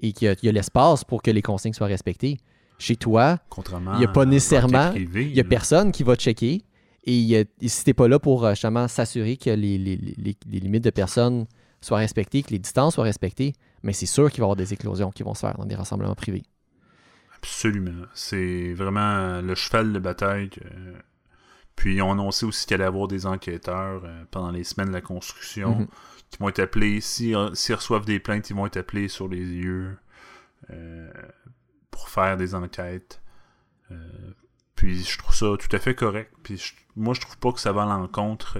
et 0.00 0.12
qu'il 0.12 0.34
y 0.42 0.48
a, 0.48 0.52
l'espace 0.52 1.04
pour 1.04 1.22
que 1.22 1.30
les 1.30 1.42
consignes 1.42 1.72
soient 1.72 1.86
respectées. 1.86 2.38
Chez 2.78 2.96
toi, 2.96 3.38
il 3.94 3.98
n'y 3.98 4.04
a 4.04 4.08
pas 4.08 4.24
nécessairement, 4.24 4.92
il 4.94 5.36
y 5.36 5.40
a 5.40 5.44
personne 5.44 5.92
qui 5.92 6.02
va 6.02 6.16
checker. 6.16 6.64
Et, 7.04 7.46
si 7.66 7.84
tu 7.84 7.90
n'es 7.90 7.94
pas 7.94 8.08
là 8.08 8.18
pour 8.18 8.44
euh, 8.44 8.50
justement 8.50 8.86
s'assurer 8.88 9.36
que 9.36 9.50
les, 9.50 9.78
limites 9.78 10.84
de 10.84 10.90
personnes 10.90 11.46
soient 11.80 11.98
respectées, 11.98 12.42
que 12.42 12.50
les 12.50 12.58
distances 12.58 12.94
soient 12.94 13.04
respectées, 13.04 13.54
mais 13.82 13.92
c'est 13.92 14.06
sûr 14.06 14.30
qu'il 14.30 14.40
va 14.40 14.44
y 14.44 14.46
avoir 14.46 14.56
des 14.56 14.72
éclosions 14.72 15.10
qui 15.10 15.22
vont 15.22 15.34
se 15.34 15.40
faire 15.40 15.56
dans 15.56 15.64
des 15.64 15.74
rassemblements 15.74 16.14
privés. 16.14 16.42
Absolument. 17.36 18.04
C'est 18.12 18.74
vraiment 18.74 19.40
le 19.40 19.54
cheval 19.54 19.92
de 19.94 19.98
bataille 19.98 20.50
puis 21.80 21.94
ils 21.94 22.02
ont 22.02 22.12
annoncé 22.12 22.44
aussi 22.44 22.66
qu'il 22.66 22.74
allait 22.74 22.84
y 22.84 22.86
avoir 22.86 23.08
des 23.08 23.24
enquêteurs 23.24 24.02
euh, 24.04 24.24
pendant 24.30 24.50
les 24.50 24.64
semaines 24.64 24.88
de 24.88 24.92
la 24.92 25.00
construction 25.00 25.78
mhm. 25.78 25.88
qui 26.28 26.36
vont 26.38 26.50
être 26.50 26.58
appelés. 26.58 27.00
S'ils 27.00 27.34
reçoivent 27.34 28.04
des 28.04 28.20
plaintes, 28.20 28.50
ils 28.50 28.54
vont 28.54 28.66
être 28.66 28.76
appelés 28.76 29.08
sur 29.08 29.28
les 29.28 29.42
lieux 29.42 29.96
euh, 30.68 31.10
pour 31.90 32.10
faire 32.10 32.36
des 32.36 32.54
enquêtes. 32.54 33.22
Euh, 33.90 33.96
puis 34.74 35.04
je 35.04 35.16
trouve 35.16 35.34
ça 35.34 35.46
tout 35.58 35.74
à 35.74 35.78
fait 35.78 35.94
correct. 35.94 36.30
Puis 36.42 36.62
moi, 36.96 37.14
je 37.14 37.22
trouve 37.22 37.38
pas 37.38 37.50
que 37.50 37.60
ça 37.60 37.72
va 37.72 37.84
à 37.84 37.86
l'encontre 37.86 38.58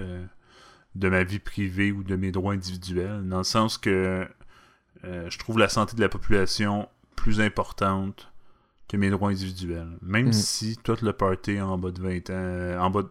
de 0.95 1.09
ma 1.11 1.23
vie 1.23 1.41
privée 1.41 1.93
ou 1.93 2.03
de 2.03 2.17
mes 2.17 2.33
droits 2.33 2.55
individuels, 2.55 3.29
dans 3.29 3.39
le 3.39 3.45
sens 3.45 3.77
que 3.77 4.27
je 5.03 5.39
trouve 5.39 5.59
la 5.59 5.69
santé 5.69 5.95
de 5.95 6.01
la 6.01 6.09
population 6.09 6.89
plus 7.17 7.43
importante 7.43 8.30
que 8.91 8.97
mes 8.97 9.11
droits 9.11 9.31
individuels. 9.31 9.97
Même 10.03 10.29
mm. 10.29 10.33
si 10.33 10.77
tout 10.83 10.97
le 11.01 11.13
party 11.13 11.61
en 11.61 11.79
bas 11.79 11.93
de 11.93 12.01
20 12.03 12.31
ans, 12.31 12.87
en 12.87 12.91
bas 12.91 13.03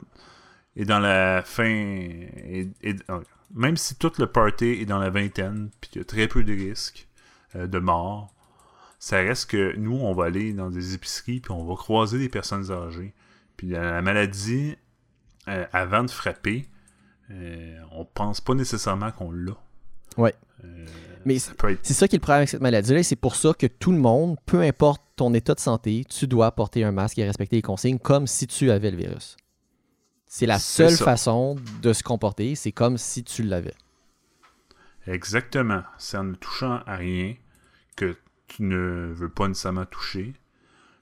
est 0.76 0.84
dans 0.86 1.00
la 1.00 1.42
fin, 1.42 1.66
et, 1.66 2.70
ah, 3.08 3.22
même 3.54 3.78
si 3.78 3.96
tout 3.96 4.12
le 4.20 4.28
party 4.28 4.66
est 4.66 4.86
dans 4.86 5.00
la 5.00 5.10
vingtaine, 5.10 5.70
puis 5.80 5.90
qu'il 5.90 6.02
y 6.02 6.04
a 6.04 6.06
très 6.06 6.28
peu 6.28 6.44
de 6.44 6.52
risques 6.52 7.08
euh, 7.56 7.68
de 7.68 7.80
mort, 7.80 8.34
ça 9.00 9.18
reste 9.18 9.50
que 9.52 9.76
nous, 9.78 9.96
on 9.96 10.14
va 10.14 10.26
aller 10.26 10.54
dans 10.54 10.70
des 10.70 10.96
épiceries, 10.96 11.40
puis 11.40 11.52
on 11.52 11.64
va 11.64 11.76
croiser 11.76 12.20
des 12.20 12.30
personnes 12.30 12.72
âgées. 12.72 13.14
Puis 13.56 13.68
la, 13.68 14.02
maladie, 14.02 14.76
euh, 15.48 15.66
avant 15.72 16.04
de 16.04 16.12
frapper, 16.12 16.68
euh, 17.32 17.80
on 17.92 18.04
pense 18.04 18.42
pas 18.42 18.54
nécessairement 18.54 19.12
qu'on 19.12 19.32
l'a. 19.32 19.56
Ouais. 20.18 20.36
Mais 21.26 21.38
c'est 21.38 21.94
ça 21.94 22.08
qui 22.08 22.16
est 22.16 22.20
le 22.20 22.22
problème 22.22 22.40
avec 22.40 22.50
cette 22.50 22.62
maladie-là. 22.62 23.04
C'est 23.04 23.16
pour 23.16 23.36
ça 23.36 23.54
que 23.54 23.68
tout 23.68 23.92
le 23.92 23.98
monde, 23.98 24.38
peu 24.46 24.62
importe 24.62 25.02
ton 25.16 25.34
état 25.34 25.54
de 25.54 25.60
santé, 25.60 26.06
tu 26.10 26.28
dois 26.28 26.52
porter 26.52 26.84
un 26.84 26.92
masque 26.92 27.18
et 27.20 27.26
respecter 27.26 27.58
les 27.58 27.62
consignes 27.62 28.00
comme 28.00 28.26
si 28.26 28.48
tu 28.48 28.72
avais 28.72 28.92
le 28.92 28.98
virus. 28.98 29.36
C'est 30.26 30.46
la 30.46 30.60
seule 30.60 30.96
façon 30.96 31.58
de 31.82 31.92
se 31.92 32.04
comporter. 32.04 32.56
C'est 32.56 32.72
comme 32.72 32.98
si 32.98 33.24
tu 33.24 33.44
l'avais. 33.44 33.74
Exactement. 35.08 35.84
C'est 35.98 36.18
en 36.18 36.24
ne 36.24 36.36
touchant 36.36 36.82
à 36.86 36.96
rien 36.96 37.36
que 37.96 38.16
tu 38.48 38.64
ne 38.64 39.12
veux 39.14 39.30
pas 39.30 39.48
nécessairement 39.48 39.86
toucher. 39.86 40.34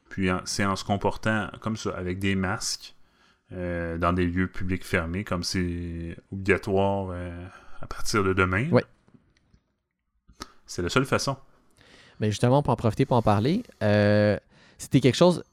Puis 0.10 0.30
c'est 0.46 0.66
en 0.66 0.76
se 0.76 0.86
comportant 0.86 1.50
comme 1.62 1.76
ça, 1.76 1.92
avec 1.92 2.20
des 2.20 2.36
masques, 2.36 2.96
euh, 3.52 3.98
dans 3.98 4.14
des 4.14 4.26
lieux 4.26 4.48
publics 4.48 4.86
fermés, 4.86 5.24
comme 5.24 5.44
c'est 5.44 6.18
obligatoire 6.32 7.10
euh, 7.12 7.48
à 7.82 7.88
partir 7.88 8.24
de 8.24 8.34
demain. 8.34 8.70
Ouais. 8.72 8.84
C'est 10.68 10.82
la 10.82 10.90
seule 10.90 11.06
façon. 11.06 11.36
Mais 12.20 12.30
justement, 12.30 12.62
pour 12.62 12.74
en 12.74 12.76
profiter 12.76 13.06
pour 13.06 13.18
en 13.18 13.22
parler, 13.22 13.64
euh, 13.82 14.38
c'était 14.78 15.00
quelque 15.00 15.16
chose. 15.16 15.44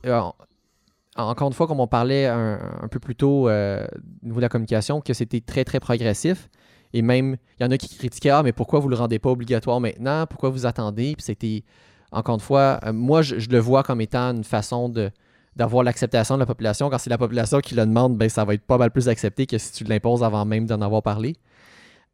encore 1.16 1.49
une 1.49 1.55
fois, 1.55 1.66
comme 1.66 1.81
on 1.81 1.86
parlait 1.86 2.27
un, 2.27 2.89
peu 2.91 2.99
plus 2.99 3.15
tôt 3.15 3.49
au 3.49 3.86
niveau 4.23 4.36
de 4.36 4.43
la 4.43 4.49
communication, 4.49 5.01
que 5.01 5.15
c'était 5.15 5.41
très, 5.41 5.65
très 5.65 5.81
progressif. 5.81 6.49
Et 6.95 7.03
même, 7.03 7.36
il 7.59 7.65
y 7.65 7.66
en 7.66 7.70
a 7.70 7.77
qui 7.77 7.89
critiquaient 7.89 8.31
Ah, 8.31 8.43
mais 8.43 8.53
pourquoi 8.53 8.78
vous 8.78 8.86
ne 8.86 8.95
le 8.95 8.99
rendez 8.99 9.19
pas 9.19 9.31
obligatoire 9.31 9.81
maintenant? 9.81 10.27
Pourquoi 10.27 10.51
vous 10.51 10.65
attendez? 10.65 11.15
Puis 11.15 11.24
c'était, 11.24 11.65
encore 12.12 12.36
une 12.36 12.41
fois, 12.41 12.78
moi, 12.93 13.20
je, 13.23 13.49
le 13.49 13.59
vois 13.59 13.82
comme 13.82 14.01
étant 14.01 14.31
une 14.31 14.45
façon 14.45 14.89
de, 14.89 15.11
d'avoir 15.57 15.82
l'acceptation 15.82 16.36
de 16.36 16.41
la 16.41 16.47
population. 16.47 16.91
Quand 16.91 16.99
c'est 16.99 17.11
la 17.11 17.19
population 17.19 17.61
qui 17.61 17.74
le 17.74 17.85
demande, 17.85 18.16
ben, 18.16 18.28
ça 18.28 18.45
va 18.45 18.55
être 18.55 18.65
pas 18.65 18.78
mal 18.78 18.93
plus 18.93 19.09
accepté 19.09 19.47
que 19.47 19.59
si 19.59 19.73
tu 19.73 19.85
l'imposes 19.85 20.23
avant 20.23 20.45
même 20.45 20.66
d'en 20.66 20.81
avoir 20.81 21.03
parlé. 21.03 21.35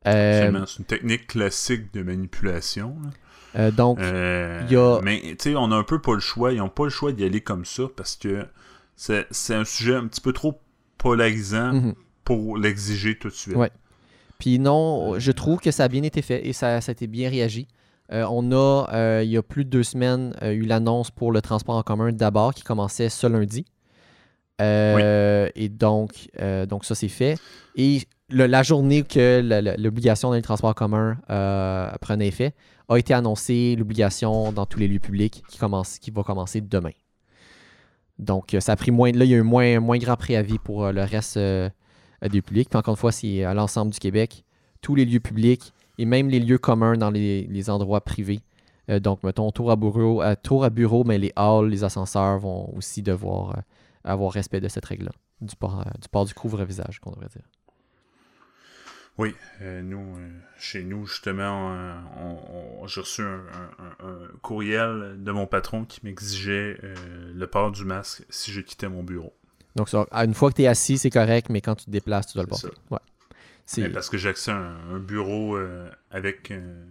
Euh, 0.06 0.64
c'est 0.66 0.78
une 0.78 0.84
technique 0.84 1.26
classique 1.26 1.92
de 1.92 2.02
manipulation. 2.02 2.96
Euh, 3.56 3.70
donc, 3.70 3.98
euh, 4.00 4.62
y 4.70 4.76
a... 4.76 5.00
Mais 5.02 5.20
tu 5.20 5.36
sais, 5.40 5.56
on 5.56 5.72
a 5.72 5.76
un 5.76 5.82
peu 5.82 6.00
pas 6.00 6.14
le 6.14 6.20
choix. 6.20 6.52
Ils 6.52 6.58
n'ont 6.58 6.68
pas 6.68 6.84
le 6.84 6.90
choix 6.90 7.12
d'y 7.12 7.24
aller 7.24 7.40
comme 7.40 7.64
ça 7.64 7.84
parce 7.94 8.16
que 8.16 8.46
c'est 8.96 9.54
un 9.54 9.64
sujet 9.64 9.94
un 9.94 10.06
petit 10.06 10.20
peu 10.20 10.32
trop 10.32 10.60
polarisant 10.98 11.72
mhm. 11.72 11.94
pour 12.24 12.56
l'exiger 12.56 13.18
tout 13.18 13.28
de 13.28 13.34
suite. 13.34 13.56
Ouais. 13.56 13.70
Puis 14.38 14.58
non, 14.58 15.18
je 15.18 15.32
trouve 15.32 15.60
que 15.60 15.70
ça 15.70 15.84
a 15.84 15.88
bien 15.88 16.02
été 16.02 16.22
fait 16.22 16.46
et 16.46 16.52
ça, 16.52 16.80
ça 16.80 16.90
a 16.90 16.92
été 16.92 17.06
bien 17.06 17.28
réagi. 17.28 17.68
Euh, 18.12 18.26
on 18.28 18.50
a, 18.52 18.88
euh, 18.92 19.22
il 19.24 19.30
y 19.30 19.36
a 19.36 19.42
plus 19.42 19.64
de 19.64 19.70
deux 19.70 19.82
semaines, 19.84 20.34
euh, 20.42 20.50
eu 20.50 20.62
l'annonce 20.62 21.10
pour 21.10 21.30
le 21.30 21.40
transport 21.40 21.76
en 21.76 21.82
commun 21.82 22.10
d'abord 22.10 22.54
qui 22.54 22.62
commençait 22.62 23.08
ce 23.08 23.26
lundi. 23.26 23.64
Et 24.58 25.68
donc, 25.68 26.28
donc 26.68 26.84
ça, 26.84 26.94
c'est 26.94 27.08
fait. 27.08 27.38
Et 27.76 28.02
la 28.30 28.62
journée 28.62 29.02
que 29.02 29.40
l'obligation 29.78 30.28
dans 30.30 30.34
les 30.34 30.42
transports 30.42 30.70
en 30.70 30.74
commun 30.74 31.18
prenait 32.00 32.28
effet, 32.28 32.54
a 32.88 32.96
été 32.96 33.14
annoncée 33.14 33.76
l'obligation 33.76 34.52
dans 34.52 34.66
tous 34.66 34.78
les 34.78 34.88
lieux 34.88 34.98
publics 34.98 35.42
qui, 35.48 35.58
commence, 35.58 35.98
qui 35.98 36.10
va 36.10 36.22
commencer 36.22 36.60
demain. 36.60 36.90
Donc, 38.18 38.56
ça 38.58 38.72
a 38.72 38.76
pris 38.76 38.90
moins. 38.90 39.12
Là, 39.12 39.24
il 39.24 39.30
y 39.30 39.34
a 39.34 39.38
eu 39.38 39.42
moins, 39.42 39.80
moins 39.80 39.98
grand 39.98 40.16
préavis 40.16 40.58
pour 40.58 40.90
le 40.90 41.02
reste 41.02 41.38
des 41.38 42.42
publics. 42.42 42.68
Puis 42.68 42.78
encore 42.78 42.92
une 42.94 42.98
fois, 42.98 43.12
c'est 43.12 43.44
à 43.44 43.54
l'ensemble 43.54 43.92
du 43.92 43.98
Québec. 43.98 44.44
Tous 44.82 44.94
les 44.94 45.04
lieux 45.04 45.20
publics 45.20 45.72
et 46.00 46.06
même 46.06 46.30
les 46.30 46.40
lieux 46.40 46.56
communs 46.56 46.96
dans 46.96 47.10
les, 47.10 47.70
endroits 47.70 48.00
privés. 48.00 48.40
Euh, 48.88 49.00
donc, 49.00 49.22
mettons, 49.22 49.50
tour 49.52 49.70
à 49.70 49.76
bureau, 49.76 50.22
tour 50.42 50.64
à 50.64 50.70
bureau, 50.70 51.04
mais 51.04 51.18
les 51.18 51.30
halls, 51.36 51.68
les 51.68 51.84
ascenseurs 51.84 52.38
vont 52.38 52.74
aussi 52.74 53.02
devoir 53.02 53.50
euh, 53.50 53.60
avoir 54.04 54.32
respect 54.32 54.60
de 54.60 54.68
cette 54.68 54.86
règle-là, 54.86 55.12
du 55.42 55.54
euh, 55.62 55.68
du 56.00 56.08
port 56.08 56.24
du 56.24 56.32
couvre-visage, 56.32 57.00
qu'on 57.00 57.10
devrait 57.10 57.28
dire. 57.28 57.42
Oui, 59.20 59.34
nous, 59.60 60.16
chez 60.58 60.82
nous, 60.82 61.06
justement, 61.06 61.76
j'ai 62.86 63.00
reçu 63.00 63.22
un, 63.22 63.38
courriel 64.42 65.16
de 65.18 65.30
mon 65.30 65.46
patron 65.46 65.84
qui 65.84 66.00
m'exigeait 66.04 66.78
le 67.34 67.46
port 67.46 67.70
du 67.70 67.84
masque 67.84 68.24
si 68.30 68.50
je 68.50 68.60
quittais 68.60 68.88
mon 68.88 69.02
bureau. 69.02 69.34
Donc, 69.76 69.88
une 69.94 70.34
fois 70.34 70.50
que 70.50 70.56
tu 70.56 70.62
es 70.62 70.66
assis, 70.66 70.98
c'est 70.98 71.10
correct, 71.10 71.48
mais 71.50 71.60
quand 71.60 71.76
tu 71.76 71.84
te 71.84 71.90
déplaces, 71.90 72.28
tu 72.28 72.34
dois 72.34 72.44
le 72.44 72.48
porter. 72.48 72.70
Ouais 72.90 72.98
parce 73.92 74.08
que 74.08 74.18
j'ai 74.18 74.28
accès 74.28 74.50
à 74.50 74.56
un, 74.56 74.98
bureau 74.98 75.56
euh, 75.56 75.88
avec 76.10 76.50
euh, 76.50 76.84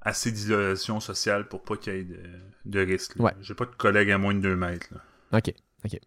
assez 0.00 0.32
d'isolation 0.32 1.00
sociale 1.00 1.48
pour 1.48 1.62
pas 1.62 1.76
qu'il 1.76 1.94
y 1.94 1.96
ait 1.98 2.04
de, 2.04 2.20
de 2.64 2.80
risque. 2.80 3.14
J'ai 3.40 3.54
pas 3.54 3.66
de 3.66 3.74
collègues 3.74 4.10
à 4.10 4.18
moins 4.18 4.34
de 4.34 4.40
2 4.40 4.56
mètres. 4.56 4.88
OK. 5.32 5.52
OK. 5.84 6.00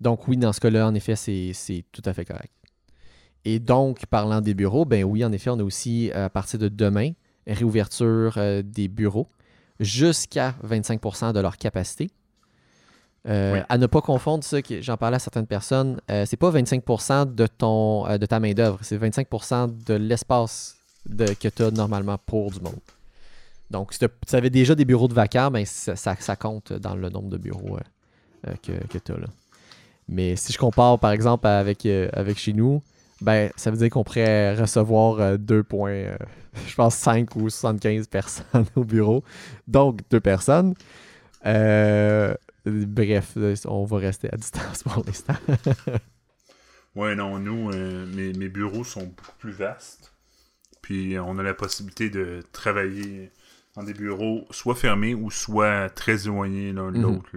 Donc 0.00 0.28
oui, 0.28 0.36
dans 0.36 0.52
ce 0.52 0.60
cas-là, 0.60 0.86
en 0.86 0.94
effet, 0.94 1.16
c'est 1.16 1.84
tout 1.92 2.02
à 2.04 2.12
fait 2.12 2.24
correct. 2.24 2.52
Et 3.50 3.60
donc, 3.60 4.04
parlant 4.04 4.42
des 4.42 4.52
bureaux, 4.52 4.84
ben 4.84 5.04
oui, 5.04 5.24
en 5.24 5.32
effet, 5.32 5.48
on 5.48 5.58
a 5.58 5.62
aussi, 5.62 6.12
à 6.12 6.28
partir 6.28 6.58
de 6.58 6.68
demain, 6.68 7.12
réouverture 7.46 8.34
euh, 8.36 8.60
des 8.62 8.88
bureaux 8.88 9.26
jusqu'à 9.80 10.54
25% 10.68 11.32
de 11.32 11.40
leur 11.40 11.56
capacité. 11.56 12.10
Euh, 13.26 13.62
à 13.70 13.78
ne 13.78 13.86
pas 13.86 14.02
confondre 14.02 14.44
ça, 14.44 14.58
j'en 14.82 14.98
parlais 14.98 15.16
à 15.16 15.18
certaines 15.18 15.46
personnes, 15.46 15.98
euh, 16.10 16.26
c'est 16.26 16.36
pas 16.36 16.50
25% 16.50 17.34
de, 17.34 17.46
ton, 17.46 18.06
euh, 18.06 18.18
de 18.18 18.26
ta 18.26 18.38
main-d'œuvre, 18.38 18.80
c'est 18.82 18.98
25% 18.98 19.82
de 19.86 19.94
l'espace 19.94 20.76
que 21.08 21.48
tu 21.48 21.62
as 21.62 21.70
normalement 21.70 22.18
pour 22.26 22.50
du 22.50 22.60
monde. 22.60 22.74
Donc, 23.70 23.94
si 23.94 23.98
tu 23.98 24.36
avais 24.36 24.50
déjà 24.50 24.74
des 24.74 24.84
bureaux 24.84 25.08
de 25.08 25.14
vacances, 25.14 25.52
ben, 25.52 25.64
ça, 25.64 26.36
compte 26.36 26.74
dans 26.74 26.94
le 26.94 27.08
nombre 27.08 27.30
de 27.30 27.38
bureaux 27.38 27.78
que, 28.62 28.72
que 28.88 28.98
tu 28.98 29.12
as 29.12 29.16
là. 29.16 29.28
Mais 30.06 30.36
si 30.36 30.52
je 30.52 30.58
compare 30.58 30.98
par 30.98 31.12
exemple 31.12 31.46
avec, 31.46 31.86
avec 31.86 32.38
chez 32.38 32.52
nous, 32.52 32.82
ben, 33.20 33.50
ça 33.56 33.70
veut 33.70 33.76
dire 33.76 33.90
qu'on 33.90 34.04
pourrait 34.04 34.54
recevoir 34.54 35.38
2 35.38 35.62
points, 35.62 36.16
je 36.66 36.74
pense 36.74 36.94
5 36.96 37.36
ou 37.36 37.50
75 37.50 38.06
personnes 38.08 38.66
au 38.76 38.84
bureau. 38.84 39.24
Donc, 39.66 40.00
deux 40.10 40.20
personnes. 40.20 40.74
Euh, 41.46 42.34
Bref, 42.68 43.36
on 43.66 43.84
va 43.84 43.98
rester 43.98 44.28
à 44.32 44.36
distance 44.36 44.82
pour 44.82 45.04
l'instant. 45.04 45.34
ouais, 46.94 47.14
non, 47.14 47.38
nous, 47.38 47.70
euh, 47.70 48.06
mes, 48.06 48.48
bureaux 48.48 48.84
sont 48.84 49.04
beaucoup 49.04 49.36
plus 49.38 49.52
vastes. 49.52 50.12
Puis 50.82 51.18
on 51.18 51.38
a 51.38 51.42
la 51.42 51.54
possibilité 51.54 52.08
de 52.08 52.42
travailler 52.52 53.30
dans 53.74 53.82
des 53.82 53.94
bureaux 53.94 54.46
soit 54.50 54.74
fermés 54.74 55.14
ou 55.14 55.30
soit 55.30 55.90
très 55.90 56.26
éloignés 56.26 56.72
l'un 56.72 56.90
de 56.92 56.98
mhm. 56.98 57.02
l'autre. 57.02 57.30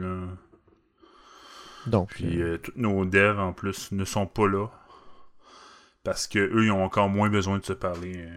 Donc. 1.87 2.09
Puis 2.09 2.41
euh, 2.41 2.53
euh, 2.53 2.57
tous 2.57 2.73
nos 2.75 3.05
devs 3.05 3.39
en 3.39 3.53
plus 3.53 3.91
ne 3.91 4.05
sont 4.05 4.27
pas 4.27 4.47
là. 4.47 4.67
Parce 6.03 6.27
que 6.27 6.39
eux, 6.39 6.65
ils 6.65 6.71
ont 6.71 6.83
encore 6.83 7.09
moins 7.09 7.29
besoin 7.29 7.59
de 7.59 7.65
se 7.65 7.73
parler. 7.73 8.27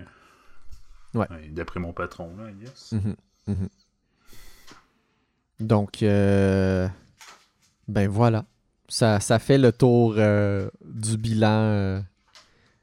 ouais. 1.14 1.26
D'après 1.50 1.80
mon 1.80 1.92
patron, 1.92 2.34
là, 2.36 2.50
yes. 2.60 2.92
Mhm. 2.92 3.68
Donc, 5.60 6.02
euh, 6.02 6.88
ben 7.88 8.08
voilà. 8.08 8.44
Ça, 8.88 9.20
ça, 9.20 9.38
fait 9.38 9.58
le 9.58 9.72
tour 9.72 10.14
euh, 10.18 10.68
du 10.84 11.16
bilan 11.16 11.48
euh, 11.48 12.00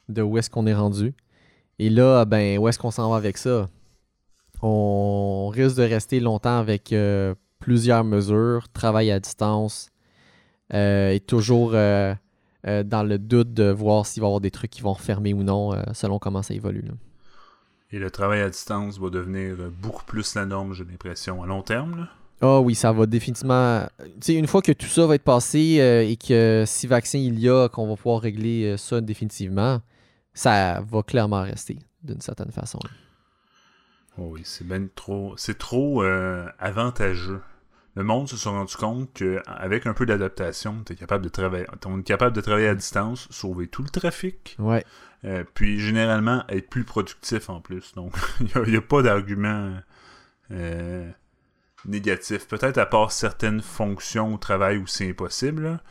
de 0.09 0.21
où 0.21 0.37
est-ce 0.37 0.49
qu'on 0.49 0.65
est 0.65 0.73
rendu. 0.73 1.13
Et 1.79 1.89
là, 1.89 2.25
ben, 2.25 2.57
où 2.57 2.67
est-ce 2.67 2.79
qu'on 2.79 2.91
s'en 2.91 3.09
va 3.09 3.17
avec 3.17 3.37
ça? 3.37 3.69
On 4.61 5.49
risque 5.53 5.77
de 5.77 5.83
rester 5.83 6.19
longtemps 6.19 6.59
avec 6.59 6.93
plusieurs 7.59 8.03
mesures, 8.03 8.69
travail 8.69 9.09
à 9.09 9.19
distance, 9.19 9.91
et 10.71 11.19
toujours 11.25 11.71
dans 12.63 13.03
le 13.03 13.17
doute 13.17 13.53
de 13.53 13.71
voir 13.71 14.05
s'il 14.05 14.21
va 14.21 14.27
y 14.27 14.29
avoir 14.29 14.41
des 14.41 14.51
trucs 14.51 14.71
qui 14.71 14.81
vont 14.81 14.93
refermer 14.93 15.33
ou 15.33 15.43
non, 15.43 15.71
selon 15.93 16.19
comment 16.19 16.43
ça 16.43 16.53
évolue. 16.53 16.83
Et 17.91 17.99
le 17.99 18.11
travail 18.11 18.41
à 18.41 18.49
distance 18.49 18.99
va 18.99 19.09
devenir 19.09 19.55
beaucoup 19.81 20.05
plus 20.05 20.35
la 20.35 20.45
norme, 20.45 20.73
j'ai 20.73 20.85
l'impression, 20.85 21.43
à 21.43 21.47
long 21.47 21.61
terme. 21.61 22.07
Ah 22.43 22.59
oui, 22.59 22.73
ça 22.73 22.91
va 22.91 23.05
définitivement. 23.05 23.85
Tu 23.99 24.11
sais, 24.21 24.33
une 24.33 24.47
fois 24.47 24.63
que 24.63 24.71
tout 24.71 24.87
ça 24.87 25.05
va 25.05 25.13
être 25.13 25.23
passé 25.23 25.77
euh, 25.79 26.01
et 26.01 26.17
que 26.17 26.63
si 26.65 26.87
vaccin 26.87 27.19
il 27.19 27.39
y 27.39 27.47
a, 27.47 27.69
qu'on 27.69 27.87
va 27.87 27.95
pouvoir 27.95 28.19
régler 28.21 28.65
euh, 28.65 28.77
ça 28.77 28.99
définitivement, 28.99 29.79
ça 30.33 30.81
va 30.81 31.03
clairement 31.03 31.43
rester 31.43 31.77
d'une 32.01 32.19
certaine 32.19 32.51
façon. 32.51 32.79
Oh 34.17 34.29
oui, 34.31 34.41
c'est 34.43 34.67
bien 34.67 34.87
trop. 34.95 35.35
C'est 35.37 35.59
trop 35.59 36.03
euh, 36.03 36.47
avantageux. 36.57 37.41
Le 37.95 38.03
monde 38.03 38.29
se 38.29 38.37
sont 38.37 38.51
rendu 38.51 38.75
compte 38.75 39.11
qu'avec 39.13 39.85
un 39.85 39.93
peu 39.93 40.05
d'adaptation, 40.05 40.83
tu 40.85 40.93
es 40.93 40.95
capable 40.95 41.23
de 41.23 41.29
travailler. 41.29 41.65
On 41.85 41.99
est 41.99 42.03
capable 42.03 42.35
de 42.35 42.41
travailler 42.41 42.69
à 42.69 42.75
distance, 42.75 43.27
sauver 43.31 43.67
tout 43.67 43.83
le 43.83 43.89
trafic. 43.89 44.55
Ouais. 44.59 44.85
puis 45.53 45.79
généralement 45.79 46.45
être 46.47 46.69
plus 46.69 46.85
productif 46.85 47.49
en 47.49 47.59
plus. 47.59 47.93
Donc, 47.95 48.15
il 48.39 48.71
n'y 48.71 48.77
a, 48.77 48.81
pas 48.81 49.01
d'argument 49.01 49.73
négatif. 51.85 52.47
Peut-être 52.47 52.77
à 52.77 52.85
part 52.85 53.11
certaines 53.11 53.61
fonctions 53.61 54.35
au 54.35 54.37
travail 54.37 54.77
où 54.77 54.87
c'est 54.87 55.09
impossible, 55.09 55.81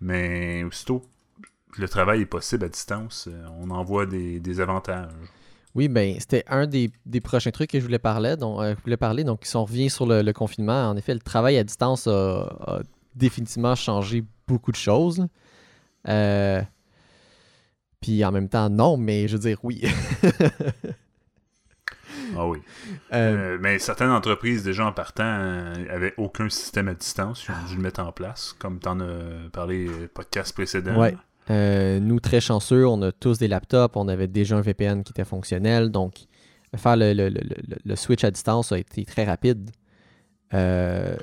mais 0.00 0.64
aussitôt 0.64 1.04
le 1.78 1.88
travail 1.88 2.22
est 2.22 2.26
possible 2.26 2.64
à 2.64 2.68
distance, 2.68 3.28
euh, 3.30 3.46
on 3.60 3.70
en 3.70 3.82
voit 3.84 4.06
des, 4.06 4.60
avantages. 4.60 5.10
Oui, 5.74 5.88
ben 5.88 6.16
c'était 6.18 6.44
un 6.48 6.66
des, 6.66 6.90
prochains 7.22 7.50
trucs 7.50 7.70
que 7.70 7.78
je 7.78 7.84
voulais 7.84 7.98
parler. 7.98 8.36
Donc, 8.36 8.60
euh, 8.60 8.74
voulais 8.82 8.96
parler. 8.96 9.24
Donc, 9.24 9.44
si 9.44 9.56
on 9.56 9.64
revient 9.64 9.90
sur 9.90 10.06
le, 10.06 10.32
confinement, 10.32 10.90
en 10.90 10.96
effet, 10.96 11.14
le 11.14 11.20
travail 11.20 11.58
à 11.58 11.64
distance 11.64 12.06
a, 12.06 12.82
définitivement 13.14 13.74
changé 13.74 14.24
beaucoup 14.46 14.72
de 14.72 14.76
choses. 14.76 15.26
Euh, 16.08 16.62
puis 18.00 18.24
en 18.24 18.32
même 18.32 18.48
temps, 18.48 18.70
non, 18.70 18.96
mais 18.96 19.28
je 19.28 19.36
veux 19.36 19.42
dire 19.42 19.58
oui. 19.62 19.82
Ah 22.36 22.46
oui. 22.46 22.58
Euh, 23.12 23.54
euh, 23.54 23.58
mais 23.60 23.78
certaines 23.78 24.10
entreprises, 24.10 24.62
déjà 24.62 24.86
en 24.86 24.92
partant, 24.92 25.24
n'avaient 25.24 26.14
euh, 26.18 26.22
aucun 26.22 26.48
système 26.48 26.88
à 26.88 26.94
distance. 26.94 27.46
Ils 27.48 27.52
ont 27.52 27.68
dû 27.68 27.76
le 27.76 27.82
mettre 27.82 28.00
en 28.00 28.12
place, 28.12 28.54
comme 28.58 28.78
tu 28.78 28.88
en 28.88 29.00
as 29.00 29.50
parlé 29.52 29.88
podcast 30.12 30.54
précédent. 30.54 30.96
Ouais. 30.96 31.16
Euh, 31.50 31.98
nous, 32.00 32.20
très 32.20 32.40
chanceux, 32.40 32.86
on 32.86 33.02
a 33.02 33.12
tous 33.12 33.38
des 33.38 33.48
laptops, 33.48 33.96
on 33.96 34.08
avait 34.08 34.28
déjà 34.28 34.56
un 34.56 34.60
VPN 34.60 35.02
qui 35.02 35.10
était 35.12 35.24
fonctionnel, 35.24 35.90
donc 35.90 36.14
faire 36.76 36.96
le, 36.96 37.12
le- 37.12 37.28
le- 37.28 37.40
le- 37.84 37.96
switch 37.96 38.22
à 38.22 38.30
distance 38.30 38.70
a 38.72 38.78
été 38.78 39.04
très 39.04 39.24
rapide. 39.24 39.70
Euh, 40.54 41.16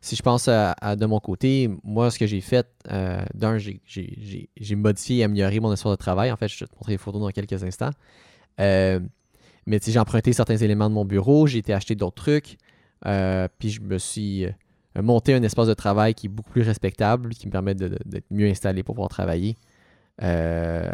si 0.00 0.14
je 0.16 0.22
pense 0.22 0.48
à, 0.48 0.74
de 0.96 1.06
mon 1.06 1.20
côté, 1.20 1.68
moi, 1.84 2.10
ce 2.10 2.18
que 2.18 2.26
j'ai 2.26 2.40
fait, 2.40 2.66
euh, 2.90 3.24
d'un, 3.34 3.58
j'ai- 3.58 3.80
modifié 4.76 5.18
et 5.18 5.24
amélioré 5.24 5.60
mon 5.60 5.72
espace 5.72 5.90
de 5.92 5.96
travail. 5.96 6.30
En 6.30 6.36
fait, 6.36 6.48
je 6.48 6.58
vais 6.60 6.66
te 6.66 6.74
montrer 6.76 6.92
les 6.92 6.98
photos 6.98 7.20
dans 7.20 7.30
quelques 7.30 7.62
instants. 7.64 7.90
Mais 8.58 9.78
j'ai 9.84 9.98
emprunté 9.98 10.32
certains 10.32 10.56
éléments 10.56 10.88
de 10.90 10.94
mon 10.94 11.04
bureau, 11.04 11.46
j'ai 11.46 11.58
été 11.58 11.72
acheter 11.72 11.94
d'autres 11.94 12.22
trucs, 12.22 12.58
puis 13.58 13.70
je 13.70 13.80
me 13.80 13.98
suis 13.98 14.46
monté 15.00 15.34
un 15.34 15.42
espace 15.42 15.68
de 15.68 15.74
travail 15.74 16.14
qui 16.14 16.26
est 16.26 16.28
beaucoup 16.28 16.50
plus 16.50 16.62
respectable, 16.62 17.30
qui 17.30 17.46
me 17.46 17.52
permet 17.52 17.74
d'être 17.74 18.26
mieux 18.30 18.48
installé 18.48 18.82
pour 18.82 18.94
pouvoir 18.94 19.08
travailler. 19.10 19.56
Euh, 20.22 20.92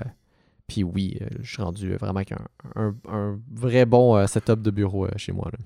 puis 0.67 0.85
oui, 0.85 1.19
euh, 1.23 1.27
je 1.41 1.51
suis 1.55 1.63
rendu 1.63 1.95
vraiment 1.97 2.17
avec 2.17 2.33
un, 2.33 2.47
un- 2.77 2.95
un 3.09 3.41
vrai 3.53 3.87
bon 3.87 4.17
euh, 4.17 4.27
setup 4.27 4.61
de 4.63 4.71
bureau 4.71 5.07
euh, 5.07 5.11
chez 5.17 5.33
moi. 5.33 5.49
là. 5.53 5.59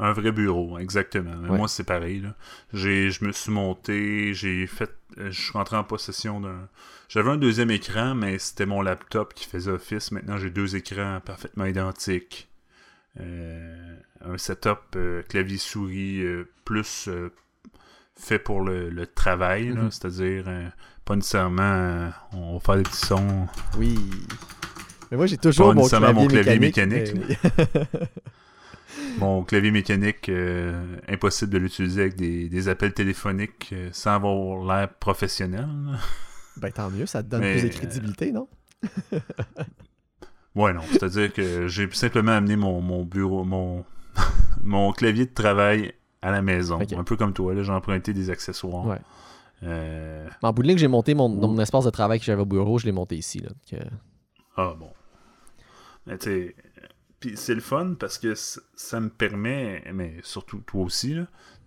Un 0.00 0.12
vrai 0.12 0.30
bureau, 0.30 0.78
exactement. 0.78 1.34
Mais 1.36 1.48
Ouais. 1.48 1.56
Moi, 1.58 1.66
c'est 1.68 1.82
pareil. 1.84 2.20
Là. 2.20 2.36
Je 2.72 3.24
me 3.24 3.32
suis 3.32 3.50
monté, 3.50 4.32
j'ai 4.34 4.66
fait. 4.68 4.90
euh, 5.18 5.30
Je 5.32 5.40
suis 5.40 5.52
rentré 5.52 5.76
en 5.76 5.82
possession 5.84 6.40
d'un. 6.40 6.68
J'avais 7.08 7.30
un 7.30 7.36
deuxième 7.36 7.70
écran, 7.72 8.14
mais 8.14 8.38
c'était 8.38 8.66
mon 8.66 8.80
laptop 8.82 9.34
qui 9.34 9.46
faisait 9.46 9.70
office. 9.72 10.12
Maintenant, 10.12 10.36
j'ai 10.36 10.50
deux 10.50 10.76
écrans 10.76 11.20
parfaitement 11.24 11.64
identiques. 11.64 12.48
Euh, 13.18 13.96
un 14.20 14.38
setup 14.38 14.78
euh, 14.94 15.22
clavier-souris 15.22 16.22
euh, 16.22 16.44
plus 16.64 17.08
euh, 17.08 17.30
fait 18.14 18.38
pour 18.38 18.60
le, 18.60 18.90
le 18.90 19.06
travail, 19.06 19.70
Mhm. 19.70 19.90
c'est-à-dire 19.90 20.44
euh, 20.46 20.68
pas 21.08 21.16
nécessairement 21.16 21.62
euh, 21.62 22.10
on 22.34 22.52
va 22.54 22.60
faire 22.60 22.76
des 22.76 22.82
petits 22.82 23.06
sons. 23.06 23.46
Oui. 23.78 23.98
Mais 25.10 25.16
moi, 25.16 25.26
j'ai 25.26 25.38
toujours 25.38 25.68
Pas 25.68 25.74
mon 25.74 25.80
nécessairement 25.80 26.26
clavier, 26.26 26.28
mon 26.28 26.28
clavier 26.28 26.58
mécanique. 26.58 27.14
mécanique, 27.14 27.38
mais 27.42 27.86
oui. 27.94 28.06
Mon 29.18 29.42
clavier 29.42 29.70
mécanique, 29.70 30.28
euh, 30.28 30.96
impossible 31.08 31.50
de 31.52 31.58
l'utiliser 31.58 32.02
avec 32.02 32.16
des, 32.16 32.48
des 32.48 32.68
appels 32.68 32.92
téléphoniques 32.92 33.70
euh, 33.72 33.88
sans 33.92 34.12
avoir 34.16 34.64
l'air 34.64 34.88
professionnel. 34.94 35.66
ben 36.56 36.70
tant 36.70 36.90
mieux, 36.90 37.06
ça 37.06 37.22
te 37.22 37.28
donne 37.28 37.40
Mais, 37.40 37.58
plus 37.58 37.68
de 37.68 37.74
crédibilité, 37.74 38.32
non? 38.32 38.48
Ouais, 40.54 40.72
non. 40.72 40.80
C'est-à-dire 40.90 41.32
que 41.32 41.68
j'ai 41.68 41.88
simplement 41.92 42.32
amené 42.32 42.56
mon, 42.56 42.80
mon 42.80 43.04
bureau, 43.04 43.44
mon, 43.44 43.84
mon 44.62 44.92
clavier 44.92 45.26
de 45.26 45.32
travail 45.32 45.92
à 46.20 46.30
la 46.32 46.42
maison. 46.42 46.78
Un 46.96 47.04
peu 47.04 47.16
comme 47.16 47.32
toi, 47.32 47.54
là, 47.54 47.62
j'ai 47.62 47.72
emprunté 47.72 48.12
des 48.12 48.30
accessoires. 48.30 48.86
Ouais. 48.86 48.98
Euh, 49.62 50.28
en 50.42 50.52
bout 50.52 50.62
de 50.62 50.68
ligne, 50.68 50.78
j'ai 50.78 50.88
monté 50.88 51.14
mon, 51.14 51.58
espace 51.58 51.84
de 51.84 51.90
travail 51.90 52.18
que 52.18 52.24
j'avais 52.24 52.42
au 52.42 52.46
bureau, 52.46 52.78
je 52.78 52.86
l'ai 52.86 52.92
monté 52.92 53.16
ici. 53.16 53.40
Là, 53.40 53.50
Ah 54.56 54.74
bon. 54.78 54.90
Mais 56.06 56.18
tu 56.18 56.54
puis 57.20 57.36
c'est 57.36 57.54
le 57.54 57.60
fun 57.60 57.94
parce 57.98 58.16
que 58.16 58.34
ça 58.36 59.00
me 59.00 59.08
permet, 59.08 59.82
mais 59.92 60.14
surtout 60.22 60.58
toi 60.58 60.82
aussi, 60.82 61.16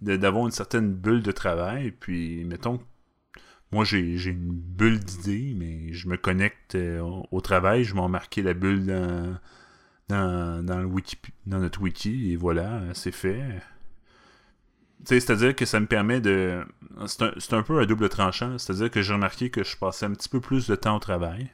d'avoir 0.01 0.45
une 0.45 0.51
certaine 0.51 0.93
bulle 0.93 1.21
de 1.21 1.31
travail. 1.31 1.91
Puis, 1.91 2.45
mettons, 2.45 2.79
moi 3.71 3.83
j'ai 3.83 3.99
une 3.99 4.53
bulle 4.53 4.99
d'idées, 4.99 5.53
mais 5.57 5.91
je 5.93 6.07
me 6.07 6.17
connecte 6.17 6.75
euh, 6.75 6.99
au, 7.01 7.25
au 7.31 7.41
travail, 7.41 7.83
je 7.83 7.95
m'en 7.95 8.07
marqué 8.07 8.41
la 8.41 8.53
bulle 8.53 8.85
dans, 8.85 9.37
dans, 10.07 10.65
dans, 10.65 10.79
le 10.79 10.85
wiki, 10.85 11.17
dans 11.45 11.59
notre 11.59 11.81
wiki, 11.81 12.31
et 12.31 12.35
voilà, 12.37 12.81
c'est 12.93 13.11
fait. 13.11 13.61
C'est-à-dire 15.05 15.55
que 15.55 15.65
ça 15.65 15.79
me 15.79 15.87
permet 15.87 16.21
de... 16.21 16.63
C'est 17.07 17.53
un, 17.53 17.63
peu 17.63 17.79
un 17.79 17.85
double 17.85 18.09
tranchant. 18.09 18.57
C'est-à-dire 18.57 18.91
que 18.91 19.01
j'ai 19.01 19.13
remarqué 19.13 19.49
que 19.49 19.63
je 19.63 19.75
passais 19.77 20.05
un 20.05 20.11
petit 20.13 20.29
peu 20.29 20.39
plus 20.39 20.67
de 20.67 20.75
temps 20.75 20.95
au 20.97 20.99
travail. 20.99 21.49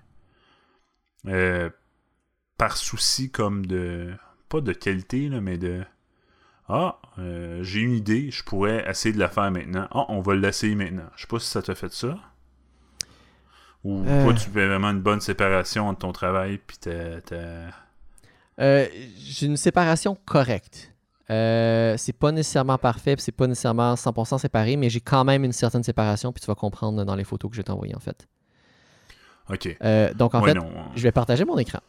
Euh, 1.28 1.70
par 2.58 2.78
souci 2.78 3.32
comme 3.32 3.66
de... 3.66 4.14
Pas 4.50 4.62
de 4.62 4.74
qualité, 4.74 5.30
là, 5.30 5.42
mais 5.42 5.58
de... 5.58 5.84
Ah, 6.70 7.00
euh, 7.20 7.64
j'ai 7.64 7.80
une 7.80 7.94
idée, 7.94 8.30
je 8.30 8.44
pourrais 8.44 8.90
essayer 8.90 9.14
de 9.14 9.20
la 9.20 9.30
faire 9.30 9.50
maintenant. 9.52 9.88
Ah, 9.92 10.06
on 10.10 10.20
va 10.20 10.36
l'essayer 10.36 10.76
maintenant. 10.76 11.10
Je 11.16 11.22
sais 11.22 11.28
pas 11.28 11.40
si 11.40 11.48
ça 11.50 11.62
t'a 11.62 11.76
fait 11.76 11.94
ça. 11.94 12.18
Ou 13.86 14.04
Euh. 14.06 14.24
toi, 14.26 14.34
tu 14.34 14.50
fais 14.50 14.68
vraiment 14.68 14.90
une 14.90 15.02
bonne 15.02 15.22
séparation 15.22 15.88
entre 15.88 16.00
ton 16.00 16.12
travail 16.12 16.58
puis 16.66 16.78
ta... 16.78 17.22
ta- 17.22 17.70
euh, 18.60 18.86
j'ai 19.18 19.46
une 19.46 19.56
séparation 19.56 20.16
correcte. 20.26 20.94
Euh, 21.30 21.96
c'est 21.98 22.14
pas 22.14 22.32
nécessairement 22.32 22.78
parfait, 22.78 23.16
c'est 23.20 23.32
pas 23.34 23.48
nécessairement 23.48 23.96
100% 23.96 24.38
séparé, 24.38 24.78
mais 24.78 24.90
j'ai 24.90 25.02
quand 25.02 25.26
même 25.26 25.44
une 25.44 25.52
certaine 25.52 25.84
séparation, 25.84 26.32
puis 26.32 26.40
tu 26.42 26.48
vas 26.48 26.56
comprendre 26.56 27.04
dans 27.04 27.16
les 27.16 27.26
photos 27.26 27.50
que 27.52 27.56
je 27.56 27.60
vais 27.62 27.66
t'envoyer 27.66 27.96
en 27.96 28.00
fait. 28.00 28.28
Ok. 29.50 29.78
Euh, 29.84 30.14
donc 30.14 30.36
en 30.36 30.42
Ouais, 30.42 30.50
fait, 30.50 30.54
non. 30.56 30.70
je 30.96 31.02
vais 31.04 31.12
partager 31.12 31.44
mon 31.46 31.58
écran. 31.58 31.80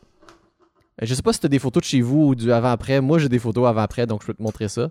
Euh, 1.01 1.07
Je 1.07 1.15
sais 1.15 1.23
pas 1.23 1.33
si 1.33 1.41
tu 1.41 1.47
as 1.47 1.49
des 1.49 1.59
photos 1.59 1.83
de 1.83 1.87
chez 1.87 2.01
vous 2.01 2.27
ou 2.29 2.35
du 2.35 2.51
avant-après. 2.53 3.01
Moi, 3.01 3.19
j'ai 3.19 3.29
des 3.29 3.39
photos 3.39 3.67
avant-après, 3.69 4.07
donc 4.07 4.23
je 4.23 4.27
peux 4.27 4.35
te 4.35 4.43
montrer 4.43 4.69
ça. 4.69 4.91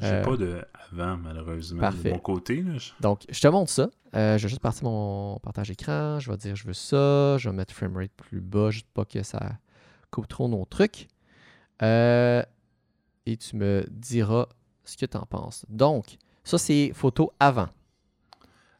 J'ai 0.00 0.06
euh, 0.06 0.24
pas 0.24 0.36
de 0.36 0.62
avant, 0.92 1.16
malheureusement. 1.16 1.80
parfait. 1.80 2.10
De 2.10 2.14
mon 2.14 2.20
côté, 2.20 2.62
là. 2.62 2.76
je- 2.78 2.90
Donc, 3.00 3.22
je 3.28 3.40
te 3.40 3.48
montre 3.48 3.70
ça. 3.70 3.88
Je 4.12 4.18
vais 4.42 4.48
juste 4.48 4.60
partir 4.60 4.84
mon 4.84 5.38
partage 5.40 5.70
écran. 5.70 6.18
Je 6.20 6.30
vais 6.30 6.36
dire 6.36 6.54
je 6.56 6.64
veux 6.66 6.72
ça. 6.72 7.38
Je 7.38 7.48
vais 7.48 7.54
mettre 7.56 7.72
framerate 7.74 8.10
plus 8.16 8.40
bas, 8.40 8.70
juste 8.70 8.86
pas 8.94 9.04
que 9.04 9.22
ça 9.22 9.40
coupe 10.10 10.26
trop 10.28 10.48
nos 10.48 10.64
trucs. 10.64 11.08
Euh, 11.82 12.42
et 13.26 13.36
tu 13.36 13.56
me 13.56 13.86
diras 13.90 14.46
ce 14.84 14.96
que 14.96 15.06
tu 15.06 15.16
en 15.16 15.26
penses. 15.26 15.64
Donc, 15.68 16.16
ça, 16.44 16.58
c'est 16.58 16.92
photo 16.94 17.32
avant. 17.38 17.68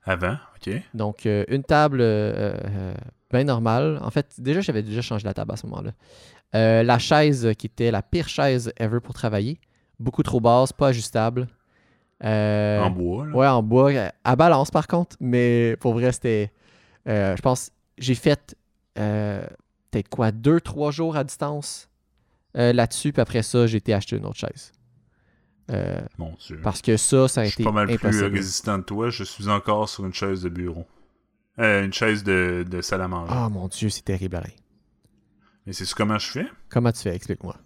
Avant, 0.05 0.37
ok. 0.57 0.75
Donc, 0.95 1.27
euh, 1.27 1.45
une 1.49 1.63
table 1.63 2.01
euh, 2.01 2.55
euh, 2.65 2.95
bien 3.31 3.45
normale. 3.45 3.99
En 4.03 4.11
fait, 4.11 4.35
déjà, 4.39 4.61
j'avais 4.61 4.83
déjà 4.83 5.03
changé 5.03 5.25
la 5.25 5.35
table 5.35 5.53
à 5.53 5.57
ce 5.57 5.67
moment-là. 5.67 5.93
La 6.53 6.99
chaise 6.99 7.53
qui 7.57 7.67
était 7.67 7.91
la 7.91 8.03
pire 8.03 8.29
chaise 8.29 8.73
ever 8.77 9.01
pour 9.01 9.15
travailler. 9.15 9.61
Beaucoup 9.99 10.23
trop 10.23 10.41
basse, 10.41 10.73
pas 10.73 10.89
ajustable. 10.89 11.47
En 12.23 12.91
bois, 12.91 13.27
là. 13.27 13.35
Ouais, 13.35 13.47
en 13.47 13.63
bois. 13.63 13.93
À 14.25 14.37
balance, 14.37 14.71
par 14.71 14.87
contre. 14.87 15.17
Mais 15.21 15.77
pour 15.81 15.93
vrai, 15.93 16.13
c'était. 16.13 16.51
je 17.07 17.41
pense. 17.41 17.71
J'ai 17.99 18.15
fait 18.15 18.57
peut-être 18.95 20.09
quoi, 20.09 20.33
deux, 20.33 20.61
trois 20.61 20.91
jours 20.91 21.17
à 21.17 21.25
distance 21.25 21.90
euh, 22.57 22.73
là-dessus. 22.73 23.13
Puis 23.13 23.21
après 23.23 23.43
ça, 23.43 23.67
j'ai 23.67 23.79
été 23.79 23.93
acheter 23.95 24.17
une 24.17 24.27
autre 24.27 24.37
chaise. 24.39 24.73
Euh, 25.71 26.01
Mon 26.19 26.35
Dieu. 26.45 26.61
parce 26.63 26.83
que 26.83 26.97
ça, 26.97 27.29
ça 27.29 27.43
a 27.43 27.45
Je 27.45 27.49
été 27.51 27.55
suis 27.57 27.65
pas 27.65 27.71
mal 27.73 27.87
plus 27.87 27.95
impossible. 27.95 28.35
résistant 28.35 28.81
que 28.81 28.87
toi. 28.87 29.11
Je 29.11 29.23
suis 29.25 29.49
encore 29.49 29.89
sur 29.89 30.05
une 30.05 30.13
chaise 30.15 30.43
de 30.43 30.49
bureau. 30.49 30.87
Euh, 31.59 31.85
une 31.85 31.93
chaise 31.93 32.25
de, 32.25 32.65
de 32.69 32.81
salle 32.81 33.03
à 33.03 33.09
manger. 33.09 33.33
Ah 33.37 33.49
mon 33.49 33.69
Dieu, 33.69 33.89
c'est 33.89 34.03
terrible. 34.05 34.37
pareil. 34.37 34.57
Mais 35.67 35.73
c'est 35.73 35.89
comment 35.95 36.19
je 36.19 36.27
fais? 36.31 36.47
Comment 36.71 36.91
tu 36.91 37.01
fais? 37.03 37.15
Explique-moi. 37.15 37.57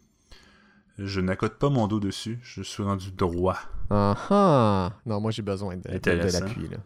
Je 0.98 1.20
n'accote 1.20 1.58
pas 1.58 1.70
mon 1.70 1.86
dos 1.86 1.98
dessus. 2.00 2.38
Je 2.42 2.62
suis 2.62 2.82
rendu 2.82 3.10
droit. 3.12 3.58
Ah 3.90 4.14
ah! 4.30 4.92
Non, 5.06 5.20
moi 5.20 5.30
j'ai 5.30 5.42
besoin 5.42 5.76
de, 5.76 5.82
de- 5.98 6.10
l'appui. 6.32 6.68
là. 6.68 6.78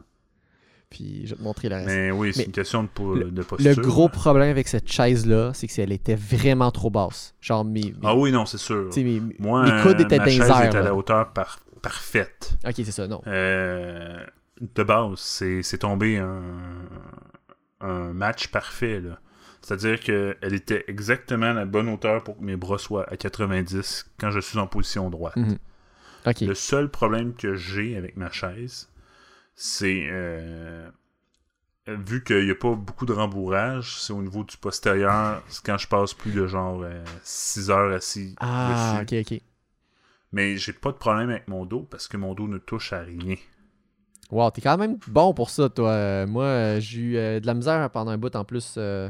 Puis 0.91 1.27
je 1.27 1.31
vais 1.35 1.37
te 1.37 1.43
montrer 1.43 1.69
le 1.69 1.75
reste. 1.77 1.87
Mais 1.89 2.11
oui, 2.11 2.33
c'est 2.33 2.45
une 2.45 2.53
question 2.53 2.83
de, 2.83 2.89
po- 2.89 3.15
le- 3.15 3.31
de 3.31 3.43
posture. 3.43 3.71
Le 3.77 3.83
gros 3.83 4.09
problème 4.09 4.49
avec 4.51 4.69
cette 4.69 4.91
chaise-là, 4.91 5.53
c'est 5.55 5.67
qu'elle 5.67 5.93
était 5.93 6.15
vraiment 6.15 6.71
trop 6.71 6.89
basse. 6.91 7.35
Genre, 7.43 7.65
mes, 7.65 7.83
mes- 7.83 7.95
Ah 8.03 8.15
oui, 8.17 8.33
non, 8.33 8.47
c'est 8.47 8.57
sûr. 8.59 8.89
mes, 8.97 9.21
Moi, 9.39 9.65
mes 9.65 9.83
coudes 9.83 10.01
étaient 10.01 10.17
ma 10.19 10.27
chaise 10.29 10.41
est 10.51 10.75
à 10.75 10.81
la 10.83 10.95
hauteur 10.95 11.33
par- 11.33 11.61
parfaite. 11.83 12.57
Ok, 12.67 12.75
c'est 12.77 12.91
ça, 12.91 13.07
non. 13.07 13.21
Euh, 13.27 14.19
de 14.61 14.83
base, 14.83 15.19
c'est 15.63 15.79
tombé 15.79 16.17
un, 16.19 16.43
un 17.81 18.13
match 18.13 18.49
parfait. 18.49 19.01
là. 19.01 19.19
C'est-à-dire 19.61 20.01
qu'elle 20.01 20.55
était 20.55 20.85
exactement 20.89 21.47
à 21.47 21.53
la 21.53 21.67
bonne 21.67 21.89
hauteur 21.89 22.25
pour 22.25 22.39
que 22.39 22.43
mes 22.43 22.57
bras 22.57 22.79
soient 22.79 23.07
à 23.13 23.17
90 23.17 24.07
quand 24.19 24.31
je 24.31 24.41
suis 24.41 24.59
en 24.59 24.67
position 24.67 25.11
droite. 25.11 25.37
Ok. 26.27 26.41
Le 26.41 26.55
seul 26.55 26.89
problème 26.91 27.35
que 27.35 27.55
j'ai 27.55 27.97
avec 27.97 28.17
ma 28.17 28.31
chaise, 28.31 28.89
c'est 29.59 30.07
euh, 30.11 30.91
vu 31.89 32.23
qu'il 32.23 32.45
n'y 32.45 32.51
a 32.51 32.55
pas 32.55 32.75
beaucoup 32.75 33.05
de 33.07 33.13
rembourrage, 33.13 34.01
c'est 34.01 34.13
au 34.13 34.23
niveau 34.23 34.45
du 34.45 34.57
postérieur, 34.57 35.43
c'est 35.49 35.65
quand 35.65 35.79
je 35.79 35.89
passe 35.89 36.15
plus 36.15 36.33
de 36.33 36.47
genre 36.47 36.85
6 37.25 37.71
heures 37.71 37.93
assis 37.93 38.39
Ah, 38.39 39.01
dessus. 39.01 39.03
ok, 39.03 39.13
ok. 39.21 39.41
Mais 40.33 40.57
j'ai 40.57 40.73
pas 40.73 40.91
de 40.93 40.97
problème 40.97 41.29
avec 41.29 41.49
mon 41.49 41.67
dos 41.67 41.83
parce 41.83 42.09
que 42.09 42.17
mon 42.17 42.33
dos 42.35 42.49
ne 42.49 42.57
touche 42.59 42.95
à 42.95 43.01
rien. 43.01 43.37
Wow, 44.31 44.51
t'es 44.51 44.61
quand 44.61 44.77
même 44.77 44.99
bon 45.07 45.33
pour 45.33 45.49
ça, 45.51 45.69
toi. 45.71 45.91
Euh, 45.91 46.27
moi, 46.27 46.45
euh, 46.45 46.81
j'ai 46.81 47.01
eu 47.01 47.17
euh, 47.17 47.41
de 47.41 47.47
la 47.47 47.55
misère 47.55 47.89
pendant 47.91 48.11
un 48.11 48.19
bout 48.19 48.35
en 48.37 48.45
plus 48.45 48.75
euh, 48.77 49.09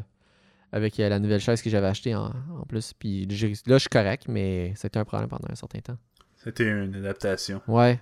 avec 0.72 1.00
euh, 1.00 1.08
la 1.08 1.18
nouvelle 1.20 1.40
chaise 1.40 1.62
que 1.62 1.70
j'avais 1.70 1.88
achetée 1.88 2.14
en, 2.14 2.32
en 2.60 2.64
plus. 2.68 2.94
Puis 2.94 3.26
là, 3.26 3.34
je 3.36 3.78
suis 3.78 3.88
correct, 3.90 4.24
mais 4.28 4.74
c'était 4.76 4.98
un 4.98 5.04
problème 5.04 5.28
pendant 5.30 5.48
un 5.50 5.56
certain 5.56 5.80
temps. 5.80 5.98
C'était 6.36 6.68
une 6.68 6.94
adaptation. 6.94 7.60
Ouais. 7.66 8.00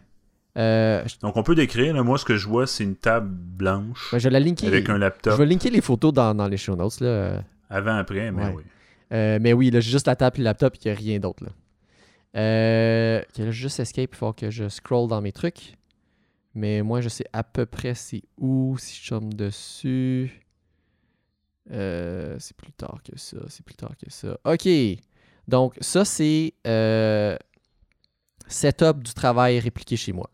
Euh, 0.57 1.03
je, 1.07 1.17
Donc 1.21 1.37
on 1.37 1.43
peut 1.43 1.55
décrire, 1.55 1.95
là, 1.95 2.03
moi 2.03 2.17
ce 2.19 2.25
que 2.25 2.37
je 2.37 2.49
vois 2.49 2.67
c'est 2.67 2.83
une 2.85 2.97
table 2.97 3.29
blanche 3.31 4.09
ben, 4.13 4.19
je 4.19 4.25
vais 4.25 4.31
la 4.33 4.41
linker. 4.41 4.69
avec 4.69 4.89
un 4.89 4.95
Je 4.95 5.01
laptop 5.01 5.39
vais 5.39 5.47
linker 5.47 5.71
les 5.71 5.83
photos 5.83 6.13
dans, 6.15 6.35
dans 6.35 6.49
les 6.49 6.57
show 6.57 6.75
notes. 6.77 7.01
Là. 7.01 7.07
Euh, 7.09 7.41
avant-après, 7.69 8.31
mais 8.33 8.45
Ouais. 8.47 8.55
oui. 8.57 8.63
Euh, 9.13 9.39
mais 9.41 9.53
oui, 9.53 9.71
là, 9.71 9.81
j'ai 9.81 9.91
juste 9.93 10.07
la 10.07 10.17
table 10.17 10.37
et 10.37 10.39
le 10.41 10.45
laptop, 10.45 10.75
il 10.83 10.89
n'y 10.89 10.93
a 10.93 10.95
rien 10.95 11.19
d'autre. 11.21 11.45
Là. 11.45 11.51
Euh, 12.37 13.23
là, 13.39 13.51
juste 13.51 13.79
escape, 13.81 14.11
il 14.13 14.17
faut 14.17 14.33
que 14.33 14.51
je 14.51 14.69
scroll 14.69 15.09
dans 15.09 15.21
mes 15.21 15.33
trucs. 15.33 15.75
Mais 16.55 16.83
moi, 16.83 17.01
je 17.03 17.09
sais 17.11 17.27
à 17.33 17.45
peu 17.45 17.67
près 17.67 17.95
c'est 17.95 18.23
où, 18.39 18.77
si 18.79 19.01
je 19.05 19.11
tombe 19.11 19.35
dessus. 19.35 20.43
Euh, 21.71 22.37
c'est 22.39 22.57
plus 22.57 22.73
tard 22.73 22.99
que 23.05 23.19
ça, 23.19 23.37
c'est 23.49 23.65
plus 23.65 23.75
tard 23.75 23.93
que 24.03 24.11
ça. 24.11 24.39
OK. 24.45 24.69
Donc, 25.49 25.75
ça, 25.81 26.05
c'est 26.05 26.55
euh, 26.67 27.37
setup 28.49 29.03
du 29.03 29.13
travail 29.15 29.59
répliqué 29.61 29.97
chez 29.97 30.13
moi. 30.13 30.31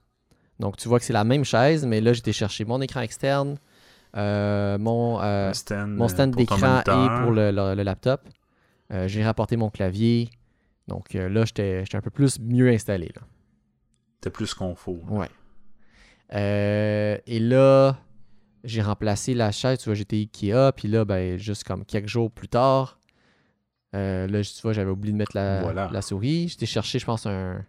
Donc, 0.60 0.76
tu 0.76 0.88
vois 0.88 0.98
que 0.98 1.04
c'est 1.04 1.12
la 1.12 1.24
même 1.24 1.44
chaise, 1.44 1.84
mais 1.86 2.00
là, 2.00 2.12
j'étais 2.12 2.32
chercher 2.32 2.64
mon 2.64 2.80
écran 2.80 3.00
externe, 3.00 3.56
euh, 4.16 4.78
mon, 4.78 5.20
euh, 5.20 5.52
stand, 5.52 5.90
mon 5.96 6.04
euh, 6.04 6.08
stand 6.08 6.32
ton 6.32 6.36
d'écran 6.38 6.80
et 6.80 7.22
pour 7.22 7.32
le, 7.32 7.50
le- 7.50 7.74
le 7.74 7.82
laptop. 7.82 8.20
Euh, 8.92 9.08
J'ai 9.08 9.24
rapporté 9.24 9.56
mon 9.56 9.70
clavier. 9.70 10.28
Donc 10.88 11.14
euh, 11.14 11.28
là, 11.28 11.44
j'étais 11.44 11.84
un 11.94 12.00
peu 12.00 12.10
plus 12.10 12.38
mieux 12.40 12.68
installé. 12.70 13.10
Là. 13.16 13.22
T'as 14.20 14.30
plus 14.30 14.52
confort. 14.54 15.10
Ouais. 15.10 15.28
Euh, 16.34 17.18
et 17.26 17.38
là, 17.38 17.98
j'ai 18.64 18.82
remplacé 18.82 19.34
la 19.34 19.50
chaise. 19.52 19.78
Tu 19.78 19.86
vois, 19.86 19.94
j'étais 19.94 20.16
Ikea. 20.16 20.72
Puis 20.76 20.88
là, 20.88 21.04
ben, 21.04 21.38
juste 21.38 21.64
comme 21.64 21.84
quelques 21.84 22.08
jours 22.08 22.30
plus 22.30 22.48
tard, 22.48 22.98
euh, 23.94 24.26
là, 24.26 24.42
tu 24.42 24.62
vois, 24.62 24.72
j'avais 24.72 24.90
oublié 24.90 25.12
de 25.12 25.18
mettre 25.18 25.32
la, 25.36 25.62
Voilà. 25.62 25.88
la 25.92 26.02
souris. 26.02 26.48
J'étais 26.48 26.66
cherché, 26.66 26.98
je 26.98 27.04
pense, 27.04 27.26
un, 27.26 27.64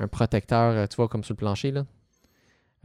un 0.00 0.08
protecteur, 0.08 0.72
euh, 0.74 0.86
tu 0.86 0.96
vois, 0.96 1.08
comme 1.08 1.24
sur 1.24 1.32
le 1.34 1.38
plancher. 1.38 1.70
Là. 1.70 1.84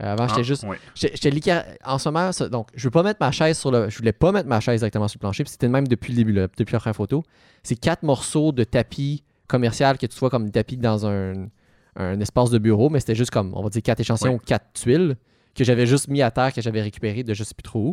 Euh, 0.02 0.12
avant, 0.12 0.26
j'étais 0.26 0.40
Ah, 0.40 0.42
juste. 0.42 0.66
J'étais 0.94 1.14
j'étais 1.16 1.30
littéra- 1.30 1.64
En 1.84 1.98
ce 1.98 2.08
moment, 2.08 2.32
ça- 2.32 2.48
donc, 2.48 2.68
je 2.74 2.84
veux 2.84 2.90
pas 2.90 3.02
mettre 3.04 3.18
ma 3.20 3.30
chaise 3.30 3.56
sur 3.58 3.70
le. 3.70 3.88
Je 3.90 3.96
voulais 3.98 4.12
pas 4.12 4.32
mettre 4.32 4.48
ma 4.48 4.58
chaise 4.60 4.80
directement 4.80 5.06
sur 5.08 5.18
le 5.18 5.20
plancher. 5.20 5.44
puis 5.44 5.52
C'était 5.52 5.66
le 5.66 5.72
même 5.72 5.86
depuis 5.86 6.12
le 6.12 6.16
début, 6.16 6.32
là, 6.32 6.48
depuis 6.56 6.72
la 6.72 6.80
première 6.80 6.96
photo. 6.96 7.22
C'est 7.62 7.76
quatre 7.76 8.02
morceaux 8.02 8.50
de 8.52 8.64
tapis 8.64 9.22
commercial 9.46 9.96
que 9.98 10.06
tu 10.06 10.18
vois 10.18 10.30
comme 10.30 10.50
tapis 10.50 10.76
dans 10.78 11.06
un, 11.06 11.46
un 11.96 12.18
espace 12.20 12.50
de 12.50 12.58
bureau, 12.58 12.90
mais 12.90 12.98
c'était 12.98 13.14
juste 13.14 13.30
comme, 13.30 13.52
on 13.54 13.62
va 13.62 13.68
dire, 13.68 13.82
quatre 13.82 14.00
échantillons, 14.00 14.32
Ouais. 14.34 14.40
quatre 14.44 14.72
tuiles 14.74 15.16
que 15.54 15.62
j'avais 15.62 15.86
juste 15.86 16.08
mis 16.08 16.22
à 16.22 16.30
terre, 16.32 16.52
que 16.52 16.60
j'avais 16.60 16.82
récupéré 16.82 17.22
de 17.22 17.32
je 17.34 17.44
sais 17.44 17.54
plus 17.54 17.62
trop 17.62 17.80
où. 17.90 17.92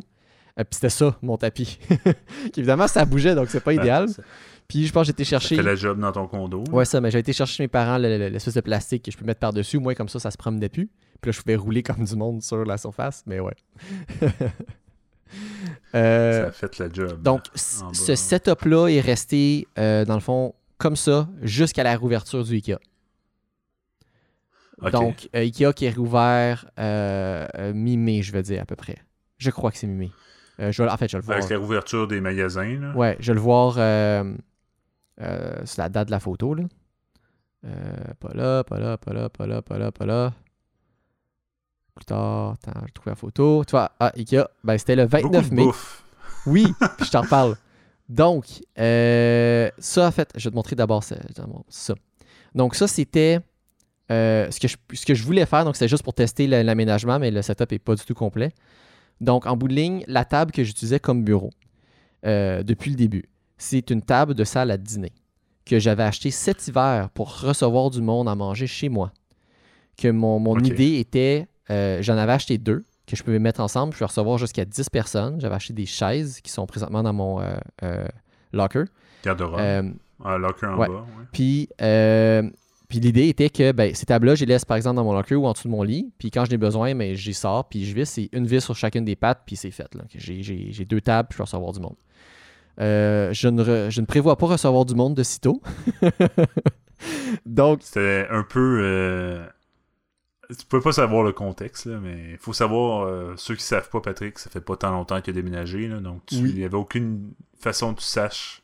Euh, 0.60 0.64
puis 0.64 0.70
c'était 0.76 0.90
ça, 0.90 1.16
mon 1.22 1.38
tapis. 1.38 1.78
Évidemment, 2.58 2.88
ça 2.88 3.06
bougeait, 3.06 3.36
donc 3.36 3.50
c'est 3.50 3.60
pas 3.64 3.74
idéal. 3.74 4.10
Ça, 4.10 4.24
Puis 4.68 4.88
je 4.88 4.92
pense 4.92 5.04
que 5.04 5.06
j'ai 5.08 5.12
été 5.12 5.24
ça 5.24 5.40
chercher. 5.40 5.62
la 5.62 5.76
job 5.76 6.00
dans 6.00 6.12
ton 6.12 6.28
condo. 6.28 6.64
Ouais, 6.72 6.86
ça, 6.86 7.00
mais 7.00 7.12
j'ai 7.12 7.20
été 7.20 7.32
chercher 7.34 7.56
chez 7.58 7.64
mes 7.64 7.68
parents 7.68 7.98
le- 7.98 8.18
le- 8.18 8.28
l'espèce 8.30 8.54
de 8.56 8.62
plastique 8.62 9.04
que 9.06 9.12
je 9.12 9.18
peux 9.18 9.26
mettre 9.26 9.40
par-dessus. 9.40 9.78
Moi, 9.78 9.94
comme 9.96 10.10
ça, 10.10 10.20
ça 10.20 10.32
se 10.32 10.38
promenait 10.38 10.70
plus. 10.70 10.90
Puis 11.22 11.30
là, 11.30 11.32
je 11.34 11.42
pouvais 11.42 11.56
rouler 11.56 11.84
comme 11.84 12.04
du 12.04 12.16
monde 12.16 12.42
sur 12.42 12.66
la 12.66 12.78
surface, 12.78 13.24
mais 13.26 13.40
ouais. 13.40 13.56
Euh, 15.96 16.42
Ça 16.44 16.48
a 16.48 16.52
fait 16.52 16.80
la 16.80 16.92
job. 16.92 17.22
donc, 17.22 17.44
ce 17.56 18.16
setup-là 18.16 18.88
est 18.88 19.00
resté, 19.02 19.68
euh, 19.78 20.04
dans 20.06 20.16
le 20.16 20.22
fond, 20.22 20.54
comme 20.78 20.96
ça, 20.96 21.30
jusqu'à 21.42 21.84
la 21.84 21.92
réouverture 21.96 22.44
du 22.44 22.56
IKEA. 22.56 22.80
Donc, 24.92 25.30
euh, 25.36 25.40
IKEA 25.40 25.74
qui 25.74 25.86
est 25.86 25.90
réouvert 25.90 26.66
euh, 26.80 27.74
mi-mai, 27.74 28.24
je 28.24 28.34
veux 28.34 28.42
dire, 28.42 28.62
à 28.62 28.66
peu 28.66 28.76
près. 28.76 28.98
Je 29.38 29.52
crois 29.52 29.72
que 29.72 29.78
c'est 29.78 29.88
mi-mai. 29.88 30.12
Je 30.60 30.84
en 30.84 30.98
fait, 30.98 31.10
je 31.10 31.18
vais 31.18 31.22
le 31.22 31.26
voir. 31.26 31.38
Avec 31.38 31.50
la 31.50 31.58
rouverture 31.58 32.08
des 32.08 32.22
magasins, 32.22 32.80
là. 32.80 32.94
Ouais, 32.96 33.16
je 33.20 33.32
vais 33.32 33.36
le 33.36 33.42
voir 33.42 33.74
sur 35.66 35.82
la 35.82 35.90
date 35.90 36.08
de 36.08 36.12
la 36.12 36.20
photo. 36.20 36.54
Là. 36.56 36.64
Pas 38.20 38.34
là, 38.34 38.64
pas 38.64 38.80
là, 38.80 38.98
pas 38.98 39.14
là, 39.14 39.30
pas 39.30 39.48
là, 39.48 39.62
pas 39.62 39.78
là, 39.78 39.92
pas 39.92 40.06
là. 40.06 40.34
Plus 41.96 42.06
tard, 42.06 42.54
attends, 42.54 42.80
j'ai 42.86 42.92
trouvé 42.94 43.12
la 43.12 43.16
photo. 43.16 43.64
Tu 43.66 43.72
vois, 43.72 43.92
ah, 44.00 44.12
Ikea, 44.16 44.44
ben, 44.64 44.78
c'était 44.78 44.96
le 44.96 45.06
Beaucoup 45.06 45.24
29 45.28 45.50
de 45.50 45.56
mai. 45.56 45.64
bouffe. 45.64 46.04
Oui, 46.46 46.68
puis 46.98 47.06
je 47.06 47.12
t'en 47.12 47.22
reparle. 47.22 47.56
Donc, 48.10 48.46
euh, 48.80 49.70
ça, 49.78 50.08
en 50.08 50.12
fait, 50.12 50.32
je 50.36 50.46
vais 50.46 50.52
te 50.52 50.56
montrer 50.56 50.76
d'abord 50.76 51.04
ça. 51.04 51.16
Donc, 52.56 52.76
ça, 52.76 52.88
c'était 52.88 53.40
euh, 54.12 54.50
ce, 54.52 54.60
que 54.60 54.68
je, 54.68 54.76
ce 54.94 55.06
que 55.06 55.14
je 55.14 55.24
voulais 55.24 55.46
faire. 55.46 55.64
Donc, 55.64 55.76
c'était 55.76 55.88
juste 55.88 56.04
pour 56.04 56.14
tester 56.14 56.48
l'aménagement, 56.48 57.20
mais 57.20 57.32
le 57.32 57.42
setup 57.42 57.72
n'est 57.72 57.80
pas 57.80 57.96
du 57.96 58.04
tout 58.04 58.14
complet. 58.14 58.52
Donc, 59.22 59.46
en 59.46 59.56
bout 59.56 59.68
de 59.68 59.74
ligne, 59.74 60.04
la 60.08 60.26
table 60.26 60.52
que 60.52 60.64
j'utilisais 60.64 61.00
comme 61.00 61.24
bureau 61.24 61.52
euh, 62.26 62.64
depuis 62.64 62.90
le 62.90 62.96
début, 62.98 63.26
c'est 63.58 63.90
une 63.92 64.02
table 64.02 64.34
de 64.34 64.44
salle 64.44 64.72
à 64.72 64.78
dîner 64.78 65.14
que 65.66 65.78
j'avais 65.80 66.04
acheté 66.04 66.32
cet 66.32 66.68
hiver 66.68 67.10
pour 67.12 67.40
recevoir 67.42 67.92
du 67.92 68.02
monde 68.02 68.28
à 68.28 68.36
manger 68.36 68.68
chez 68.68 68.90
moi. 68.90 69.14
Que 69.96 70.08
mon, 70.10 70.40
mon 70.40 70.58
idée 70.60 70.98
était, 71.00 71.48
euh, 71.72 72.02
j'en 72.02 72.18
avais 72.18 72.34
acheté 72.34 72.58
deux 72.58 72.84
que 73.08 73.16
je 73.16 73.24
pouvais 73.24 73.40
mettre 73.40 73.62
ensemble. 73.62 73.94
Je 73.94 74.00
peux 74.00 74.06
recevoir 74.06 74.38
jusqu'à 74.38 74.66
10 74.66 74.90
personnes. 74.90 75.40
J'avais 75.40 75.56
acheté 75.56 75.74
des 75.74 75.86
chaises 75.86 76.42
qui 76.42 76.52
sont 76.52 76.66
présentement 76.66 77.04
dans 77.04 77.14
mon 77.14 77.42
euh, 77.42 77.54
euh, 77.84 78.06
locker. 78.54 78.86
Garde-robe. 79.24 79.94
Un 80.24 80.38
locker 80.38 80.68
en 80.68 80.78
ouais. 80.78 80.88
bas. 80.88 80.94
ouais. 80.94 81.26
puis, 81.32 81.70
puis 81.78 83.00
l'idée 83.00 83.30
était 83.30 83.50
que 83.50 83.72
ben, 83.72 83.96
ces 83.96 84.06
tables-là, 84.06 84.36
je 84.36 84.42
les 84.42 84.54
laisse 84.54 84.66
par 84.66 84.78
exemple 84.78 84.98
dans 84.98 85.04
mon 85.04 85.14
locker 85.14 85.36
ou 85.36 85.48
en 85.48 85.54
dessous 85.54 85.68
de 85.68 85.72
mon 85.72 85.82
lit. 85.82 86.12
Puis 86.20 86.30
quand 86.30 86.46
je 86.46 86.52
n'ai 86.52 86.58
besoin, 86.58 86.94
ben, 86.94 87.16
j'y 87.16 87.34
sors, 87.34 87.68
puis 87.68 87.86
je 87.86 87.96
vis. 87.96 88.06
C'est 88.08 88.30
une 88.34 88.46
vis 88.46 88.62
sur 88.62 88.76
chacune 88.76 89.06
des 89.06 89.16
pattes, 89.16 89.42
puis 89.46 89.56
c'est 89.56 89.72
fait. 89.72 89.90
J'ai, 90.14 90.86
deux 90.86 91.02
tables, 91.02 91.30
puis 91.30 91.38
je 91.38 91.40
vais 91.40 91.46
recevoir 91.46 91.72
du 91.72 91.80
monde. 91.80 91.96
Je, 92.78 93.48
ne 93.48 93.64
re- 93.64 93.90
je 93.90 94.02
ne 94.02 94.06
prévois 94.06 94.38
pas 94.38 94.48
recevoir 94.48 94.86
du 94.86 94.94
monde 94.94 95.16
de 95.16 95.24
sitôt. 95.24 95.62
Donc, 97.46 97.80
C'était 97.82 98.28
un 98.30 98.44
peu. 98.44 99.48
Tu 100.58 100.66
peux 100.68 100.82
pas 100.82 100.92
savoir 100.92 101.24
le 101.24 101.32
contexte, 101.32 101.86
là, 101.86 102.00
mais 102.02 102.32
il 102.32 102.38
faut 102.38 102.54
savoir, 102.54 103.08
euh, 103.08 103.34
ceux 103.38 103.56
qui 103.56 103.64
savent 103.64 103.90
pas, 103.90 104.02
Patrick, 104.02 104.38
ça 104.40 104.50
fait 104.50 104.62
pas 104.62 104.76
tant 104.76 104.92
longtemps 104.92 105.22
qu'il 105.22 105.32
a 105.32 105.36
déménagé, 105.36 105.88
là, 105.88 106.00
donc 106.00 106.22
il 106.32 106.44
Oui. 106.44 106.54
n'y 106.54 106.64
avait 106.64 106.76
aucune 106.76 107.32
façon 107.60 107.94
que 107.94 108.00
tu 108.00 108.06
saches 108.06 108.62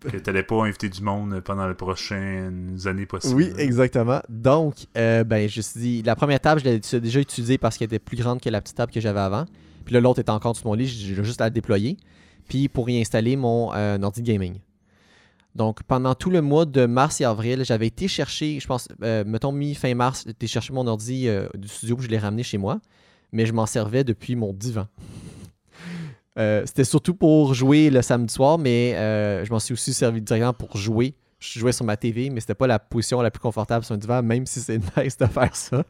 que 0.00 0.16
tu 0.16 0.22
n'allais 0.30 0.42
pas 0.42 0.64
inviter 0.64 0.88
du 0.88 1.02
monde 1.02 1.40
pendant 1.40 1.68
les 1.68 1.74
prochaines 1.74 2.78
années 2.86 3.04
possibles. 3.04 3.34
Oui, 3.34 3.52
exactement. 3.58 4.22
Donc, 4.30 4.74
euh, 4.96 5.24
ben, 5.24 5.46
je 5.48 5.58
me 5.58 5.62
suis 5.62 5.80
dit, 5.80 6.02
la 6.02 6.16
première 6.16 6.40
table, 6.40 6.62
je 6.64 6.70
l'ai 6.96 7.00
déjà 7.00 7.20
utilisée 7.20 7.58
parce 7.58 7.76
qu'elle 7.76 7.86
était 7.86 7.98
plus 7.98 8.16
grande 8.16 8.40
que 8.40 8.48
la 8.48 8.62
petite 8.62 8.76
table 8.76 8.90
que 8.90 9.00
j'avais 9.00 9.20
avant. 9.20 9.44
Puis 9.84 9.92
là, 9.92 10.00
l'autre 10.00 10.20
était 10.20 10.30
encore 10.30 10.56
sur 10.56 10.66
mon 10.68 10.74
lit, 10.74 10.86
j'ai 10.86 11.22
juste 11.22 11.42
à 11.42 11.44
la 11.44 11.50
déployer. 11.50 11.98
Puis 12.48 12.68
pour 12.68 12.88
y 12.88 12.98
installer 12.98 13.36
mon 13.36 13.74
euh, 13.74 13.98
ordi 14.00 14.22
gaming. 14.22 14.54
Donc, 15.54 15.82
pendant 15.84 16.14
tout 16.14 16.30
le 16.30 16.42
mois 16.42 16.64
de 16.64 16.86
mars 16.86 17.20
et 17.20 17.24
avril, 17.24 17.64
j'avais 17.64 17.86
été 17.86 18.08
chercher, 18.08 18.58
je 18.58 18.66
pense, 18.66 18.88
euh, 19.02 19.22
mettons 19.24 19.52
mi-fin 19.52 19.94
mars, 19.94 20.26
été 20.26 20.46
chercher 20.46 20.72
mon 20.72 20.86
ordi 20.86 21.28
euh, 21.28 21.48
du 21.54 21.68
studio, 21.68 21.96
puis 21.96 22.06
je 22.06 22.10
l'ai 22.10 22.18
ramené 22.18 22.42
chez 22.42 22.58
moi. 22.58 22.80
Mais 23.32 23.46
je 23.46 23.52
m'en 23.52 23.66
servais 23.66 24.04
depuis 24.04 24.36
mon 24.36 24.52
divan. 24.52 24.86
Euh, 26.36 26.64
C'était 26.66 26.82
surtout 26.82 27.14
pour 27.14 27.54
jouer 27.54 27.90
le 27.90 28.02
samedi 28.02 28.34
soir, 28.34 28.58
mais 28.58 28.90
je 29.44 29.50
m'en 29.52 29.60
suis 29.60 29.72
aussi 29.72 29.94
servi 29.94 30.20
directement 30.20 30.52
pour 30.52 30.76
jouer 30.76 31.14
je 31.38 31.58
jouais 31.60 31.72
sur 31.72 31.84
ma 31.84 31.96
TV, 31.96 32.30
mais 32.30 32.40
c'était 32.40 32.54
pas 32.54 32.66
la 32.66 32.78
position 32.78 33.20
la 33.20 33.30
plus 33.30 33.40
confortable 33.40 33.84
sur 33.84 33.94
un 33.94 33.98
divan, 33.98 34.22
même 34.22 34.46
si 34.46 34.60
c'est 34.60 34.78
nice 34.96 35.16
de 35.16 35.26
faire 35.26 35.54
ça. 35.54 35.84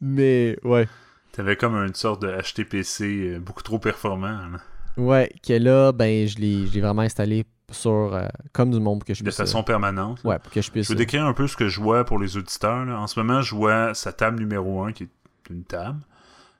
Mais 0.00 0.58
ouais. 0.64 0.86
T'avais 1.32 1.56
comme 1.56 1.74
une 1.74 1.94
sorte 1.94 2.22
de 2.22 2.28
HTPC 2.30 3.38
beaucoup 3.40 3.62
trop 3.62 3.78
performant. 3.78 4.28
là. 4.28 4.58
Ouais, 4.96 5.32
que 5.42 5.54
là, 5.54 5.92
ben, 5.92 6.28
je 6.28 6.36
l'ai 6.36 6.66
je 6.66 6.72
l'ai 6.74 6.80
vraiment 6.80 7.02
installé 7.02 7.44
sur 7.74 8.14
euh, 8.14 8.26
comme 8.52 8.70
du 8.70 8.80
monde 8.80 9.00
pour 9.00 9.06
que 9.06 9.14
je 9.14 9.20
De 9.20 9.24
puisse. 9.24 9.36
façon 9.36 9.62
permanente. 9.62 10.20
euh, 10.24 10.28
ouais, 10.30 10.38
pour 10.38 10.52
que 10.52 10.60
je 10.60 10.66
Je 10.66 10.70
puisse. 10.72 10.88
vais 10.88 10.94
décrire 10.94 11.24
un 11.24 11.32
peu 11.34 11.46
ce 11.46 11.56
que 11.56 11.68
je 11.68 11.80
vois 11.80 12.04
pour 12.04 12.18
les 12.18 12.36
auditeurs. 12.36 12.84
là. 12.84 12.98
En 12.98 13.06
ce 13.06 13.18
moment, 13.20 13.42
je 13.42 13.54
vois 13.54 13.94
sa 13.94 14.12
table 14.12 14.38
numéro 14.40 14.82
1, 14.84 14.92
qui 14.92 15.04
est 15.04 15.08
une 15.50 15.64
table. 15.64 16.00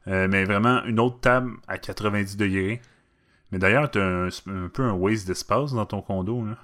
Euh, 0.09 0.26
mais 0.28 0.44
vraiment 0.44 0.82
une 0.84 0.98
autre 0.98 1.20
table 1.20 1.52
à 1.68 1.78
90 1.78 2.36
degrés. 2.36 2.80
Mais 3.52 3.59
d'ailleurs, 3.59 3.90
tu 3.90 4.01
as 4.01 4.05
un, 4.05 4.28
un 4.28 4.68
peu 4.72 4.82
un 4.82 4.93
waste 4.93 5.26
d'espace 5.26 5.72
dans 5.72 5.86
ton 5.86 6.01
condo. 6.02 6.44
Là. 6.44 6.56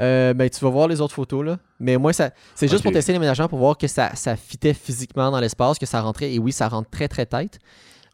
Euh, 0.00 0.34
ben, 0.34 0.50
tu 0.50 0.62
vas 0.64 0.70
voir 0.70 0.88
les 0.88 1.00
autres 1.00 1.14
photos, 1.14 1.44
là. 1.44 1.58
Mais 1.80 1.96
moi, 1.96 2.12
ça, 2.12 2.30
c'est 2.54 2.68
juste 2.68 2.82
pour 2.82 2.92
tester 2.92 3.12
l'aménagement 3.12 3.48
pour 3.48 3.58
voir 3.58 3.78
que 3.78 3.86
ça, 3.86 4.14
ça 4.14 4.36
fitait 4.36 4.74
physiquement 4.74 5.30
dans 5.30 5.40
l'espace, 5.40 5.78
que 5.78 5.86
ça 5.86 6.00
rentrait. 6.02 6.32
Et 6.34 6.38
oui, 6.38 6.52
ça 6.52 6.68
rentre 6.68 6.90
très, 6.90 7.08
très 7.08 7.24
tête. 7.24 7.58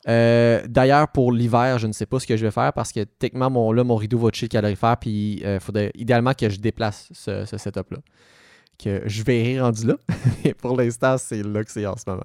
Euh, 0.09 0.63
D'ailleurs, 0.69 1.09
pour 1.09 1.33
l'hiver, 1.33 1.79
je 1.79 1.87
ne 1.87 1.93
sais 1.93 2.07
pas 2.07 2.19
ce 2.19 2.27
que 2.27 2.37
je 2.37 2.45
vais 2.45 2.51
faire 2.51 2.73
parce 2.73 2.93
que 2.93 3.05
techniquement, 3.05 3.51
mon, 3.51 3.73
là, 3.73 3.85
mon 3.85 3.97
rideau 3.97 4.19
va 4.19 4.31
toucher 4.31 4.47
le 4.47 4.51
calorifère. 4.51 4.97
Puis, 4.97 5.43
il 5.45 5.61
faudrait 5.61 5.93
idéalement 5.95 6.35
que 6.35 6.49
je 6.49 6.59
déplace 6.59 7.09
ce, 7.13 7.45
ce 7.45 7.57
setup-là. 7.57 7.99
Que 8.79 9.03
je 9.07 9.23
verrai 9.23 9.61
rendu 9.61 9.87
là. 9.87 9.95
Mais 10.45 10.55
pour 10.55 10.77
l'instant, 10.77 11.19
c'est 11.19 11.43
là 11.43 11.63
que 11.63 11.71
c'est 11.71 11.87
en 11.87 11.97
ce 11.97 12.05
moment. 12.07 12.25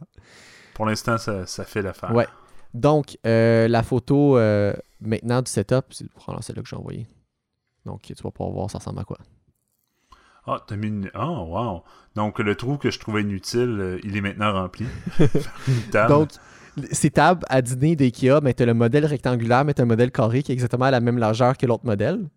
Pour 0.74 0.86
l'instant, 0.86 1.18
ça, 1.18 1.46
ça 1.46 1.66
fait 1.66 1.82
l'affaire. 1.82 2.14
Ouais. 2.14 2.28
Donc, 2.74 3.18
euh, 3.26 3.68
la 3.68 3.84
photo 3.84 4.38
euh, 4.38 4.74
maintenant 5.02 5.42
du 5.42 5.50
setup, 5.50 5.86
c'est 5.90 6.06
celle-là 6.42 6.62
que 6.62 6.70
j'ai 6.70 6.76
envoyée. 6.76 7.08
Donc, 7.86 8.02
tu 8.02 8.14
vas 8.14 8.32
pouvoir 8.32 8.52
voir 8.52 8.70
ça 8.70 8.78
ressemble 8.78 9.00
à 9.00 9.04
quoi. 9.04 9.18
Ah, 10.46 10.64
t'as 10.66 10.76
mis 10.76 10.88
une... 10.88 11.10
Oh, 11.16 11.48
wow. 11.50 11.84
Donc, 12.16 12.40
le 12.40 12.56
trou 12.56 12.78
que 12.78 12.92
je 12.92 13.00
trouvais 13.00 13.22
inutile, 13.22 13.78
euh, 13.80 14.00
il 14.04 14.16
est 14.16 14.22
maintenant 14.22 14.54
rempli. 14.54 14.86
Donc, 16.08 16.30
ces 16.92 17.10
tables 17.10 17.44
à 17.50 17.62
dîner 17.62 17.96
d'IKEA, 17.96 18.40
mais 18.42 18.54
tu 18.54 18.64
as 18.64 18.66
le 18.66 18.74
modèle 18.74 19.06
rectangulaire, 19.06 19.66
mais 19.66 19.74
tu 19.74 19.82
as 19.82 19.86
le 19.86 19.90
modèle 19.90 20.12
carré 20.12 20.44
qui 20.44 20.52
est 20.52 20.54
exactement 20.54 20.86
à 20.86 20.92
la 20.92 21.00
même 21.00 21.18
largeur 21.18 21.58
que 21.58 21.66
l'autre 21.66 21.86
modèle. 21.86 22.28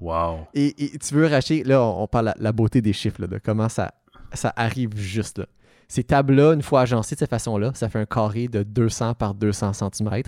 Wow. 0.00 0.46
Et, 0.54 0.84
et 0.84 0.98
tu 0.98 1.14
veux 1.14 1.26
racheter, 1.26 1.62
là, 1.62 1.82
on, 1.82 2.02
on 2.02 2.06
parle 2.08 2.26
la, 2.26 2.34
la 2.38 2.52
beauté 2.52 2.82
des 2.82 2.92
chiffres, 2.92 3.20
là, 3.20 3.28
de 3.28 3.38
comment 3.38 3.68
ça, 3.68 3.92
ça 4.32 4.52
arrive 4.56 4.96
juste 4.96 5.38
là. 5.38 5.46
Ces 5.88 6.04
tables-là, 6.04 6.54
une 6.54 6.62
fois 6.62 6.80
agencées 6.80 7.16
de 7.16 7.18
cette 7.18 7.28
façon-là, 7.28 7.72
ça 7.74 7.90
fait 7.90 7.98
un 7.98 8.06
carré 8.06 8.48
de 8.48 8.62
200 8.62 9.14
par 9.14 9.34
200 9.34 9.72
cm. 9.74 10.22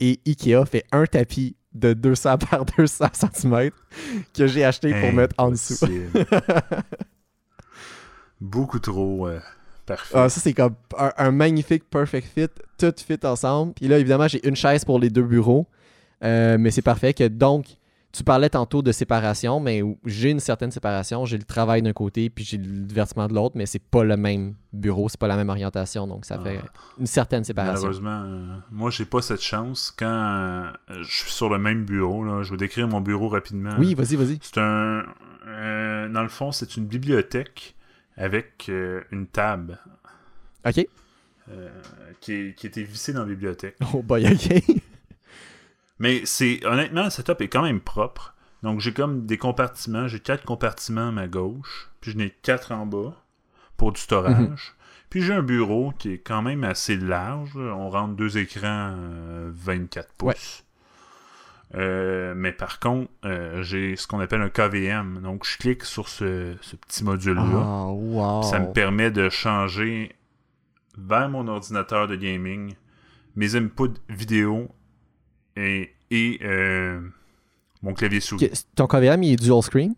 Et 0.00 0.20
IKEA 0.26 0.66
fait 0.66 0.84
un 0.92 1.06
tapis 1.06 1.56
de 1.72 1.94
200 1.94 2.38
par 2.50 2.66
200 2.66 3.06
cm 3.14 3.70
que 4.34 4.46
j'ai 4.46 4.64
acheté 4.64 4.92
pour 5.00 5.12
mettre 5.12 5.34
en 5.38 5.50
dessous. 5.50 5.76
Beaucoup 8.40 8.80
trop 8.80 9.28
euh, 9.28 9.40
parfait. 9.86 10.14
Ah, 10.16 10.28
ça, 10.28 10.40
c'est 10.40 10.52
comme 10.54 10.74
un, 10.98 11.12
un 11.16 11.30
magnifique 11.30 11.88
perfect 11.90 12.28
fit. 12.34 12.48
Tout 12.78 12.92
fit 12.96 13.18
ensemble. 13.24 13.72
Puis 13.74 13.88
là, 13.88 13.98
évidemment, 13.98 14.28
j'ai 14.28 14.46
une 14.46 14.56
chaise 14.56 14.84
pour 14.84 14.98
les 14.98 15.10
deux 15.10 15.22
bureaux. 15.22 15.66
Euh, 16.24 16.56
mais 16.58 16.70
c'est 16.70 16.82
parfait 16.82 17.14
que 17.14 17.26
donc, 17.26 17.66
tu 18.12 18.22
parlais 18.24 18.50
tantôt 18.50 18.82
de 18.82 18.92
séparation, 18.92 19.58
mais 19.58 19.82
j'ai 20.04 20.30
une 20.30 20.38
certaine 20.38 20.70
séparation. 20.70 21.24
J'ai 21.24 21.38
le 21.38 21.44
travail 21.44 21.80
d'un 21.82 21.94
côté, 21.94 22.28
puis 22.28 22.44
j'ai 22.44 22.58
le 22.58 22.64
divertissement 22.82 23.26
de 23.26 23.32
l'autre, 23.34 23.56
mais 23.56 23.64
c'est 23.64 23.82
pas 23.82 24.04
le 24.04 24.16
même 24.18 24.54
bureau, 24.72 25.08
c'est 25.08 25.18
pas 25.18 25.26
la 25.28 25.36
même 25.36 25.48
orientation, 25.48 26.06
donc 26.06 26.26
ça 26.26 26.38
fait 26.38 26.60
Ah. 26.62 26.68
une 27.00 27.06
certaine 27.06 27.42
séparation. 27.42 27.88
Malheureusement, 27.88 28.22
euh, 28.24 28.56
moi, 28.70 28.90
j'ai 28.90 29.06
pas 29.06 29.22
cette 29.22 29.40
chance. 29.40 29.92
Quand 29.98 30.06
euh, 30.06 30.70
je 31.02 31.10
suis 31.22 31.32
sur 31.32 31.48
le 31.48 31.58
même 31.58 31.84
bureau, 31.86 32.22
là, 32.22 32.42
je 32.42 32.50
vais 32.50 32.58
décrire 32.58 32.86
mon 32.86 33.00
bureau 33.00 33.28
rapidement. 33.30 33.72
Oui, 33.78 33.94
vas-y, 33.94 34.16
vas-y. 34.16 34.38
C'est 34.42 34.58
un. 34.58 35.04
euh, 35.48 36.08
dans 36.10 36.22
le 36.22 36.28
fond, 36.28 36.52
c'est 36.52 36.76
une 36.76 36.84
bibliothèque 36.84 37.74
avec 38.16 38.66
euh, 38.68 39.02
une 39.10 39.26
table 39.26 39.78
Ok. 40.66 40.86
euh, 41.50 41.70
qui, 42.20 42.54
était 42.62 42.82
vissée 42.82 43.12
dans 43.12 43.20
la 43.20 43.26
bibliothèque. 43.26 43.76
Oh 43.94 44.02
boy, 44.02 44.26
ok. 44.32 44.62
Mais 45.98 46.22
c'est 46.24 46.64
honnêtement, 46.66 47.04
le 47.04 47.10
setup 47.10 47.40
est 47.40 47.48
quand 47.48 47.62
même 47.62 47.80
propre. 47.80 48.34
Donc 48.62 48.80
j'ai 48.80 48.92
comme 48.92 49.26
des 49.26 49.38
compartiments. 49.38 50.08
J'ai 50.08 50.20
quatre 50.20 50.44
compartiments 50.44 51.08
à 51.08 51.12
ma 51.12 51.26
gauche. 51.26 51.90
Puis 52.00 52.12
j'en 52.12 52.20
ai 52.20 52.30
quatre 52.42 52.72
en 52.72 52.86
bas 52.86 53.16
pour 53.76 53.92
du 53.92 54.00
storage. 54.00 54.36
Mhm. 54.36 54.56
Puis 55.10 55.22
j'ai 55.22 55.34
un 55.34 55.42
bureau 55.42 55.92
qui 55.98 56.12
est 56.12 56.18
quand 56.18 56.42
même 56.42 56.64
assez 56.64 56.96
large. 56.96 57.56
On 57.56 57.90
rentre 57.90 58.14
deux 58.14 58.38
écrans 58.38 58.94
euh, 58.96 59.50
24 59.54 60.12
pouces. 60.14 60.64
Euh, 61.74 62.34
mais 62.36 62.52
par 62.52 62.80
contre, 62.80 63.10
euh, 63.24 63.62
j'ai 63.62 63.96
ce 63.96 64.06
qu'on 64.06 64.20
appelle 64.20 64.42
un 64.42 64.50
KVM. 64.50 65.20
Donc 65.22 65.46
je 65.46 65.56
clique 65.58 65.84
sur 65.84 66.08
ce, 66.08 66.54
ce 66.60 66.76
petit 66.76 67.02
module-là. 67.04 67.86
Oh, 67.86 67.92
wow. 67.92 68.42
Ça 68.42 68.58
me 68.58 68.72
permet 68.72 69.10
de 69.10 69.28
changer 69.28 70.14
vers 70.98 71.28
mon 71.28 71.48
ordinateur 71.48 72.06
de 72.08 72.16
gaming 72.16 72.74
mes 73.34 73.56
inputs 73.56 73.98
vidéo 74.10 74.68
et, 75.56 75.90
et 76.10 76.38
euh, 76.42 77.00
mon 77.82 77.94
clavier 77.94 78.20
souris. 78.20 78.50
Ton 78.74 78.86
KVM, 78.86 79.22
il 79.22 79.32
est 79.32 79.36
dual 79.36 79.62
screen? 79.62 79.94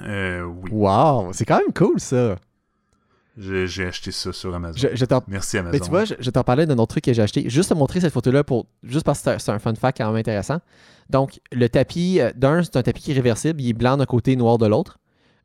Oui, 0.00 0.70
Wow, 0.70 1.32
c'est 1.32 1.44
quand 1.44 1.58
même 1.58 1.72
cool 1.74 1.98
ça. 1.98 2.36
J'ai 3.38 3.86
acheté 3.86 4.10
ça 4.12 4.32
sur 4.32 4.54
Amazon. 4.54 4.78
Je, 4.78 4.88
je 4.94 5.04
t'en 5.04 5.22
Merci 5.28 5.58
Amazon. 5.58 5.72
Mais 5.72 5.80
tu 5.80 5.90
vois, 5.90 6.04
je, 6.04 6.14
je 6.18 6.30
t'en 6.30 6.42
parlais 6.44 6.66
d'un 6.66 6.76
autre 6.78 6.88
truc 6.94 7.04
que 7.04 7.12
j'ai 7.12 7.22
acheté. 7.22 7.48
Juste 7.48 7.70
te 7.70 7.74
montrer 7.74 8.00
cette 8.00 8.12
photo-là 8.12 8.44
pour 8.44 8.66
juste 8.82 9.04
parce 9.06 9.22
que 9.22 9.38
c'est 9.38 9.50
un- 9.50 9.58
fun 9.58 9.74
fact 9.74 9.98
quand 9.98 10.06
même 10.08 10.16
intéressant. 10.20 10.58
Donc, 11.10 11.40
le 11.50 11.68
tapis, 11.68 12.20
euh, 12.20 12.30
d'un, 12.34 12.62
c'est 12.62 12.76
un 12.76 12.82
tapis 12.82 13.02
qui 13.02 13.10
est 13.12 13.14
réversible. 13.14 13.60
Il 13.60 13.68
est 13.70 13.72
blanc 13.74 13.96
d'un 13.96 14.06
côté, 14.06 14.36
noir 14.36 14.58
de 14.58 14.66
l'autre. 14.66 14.98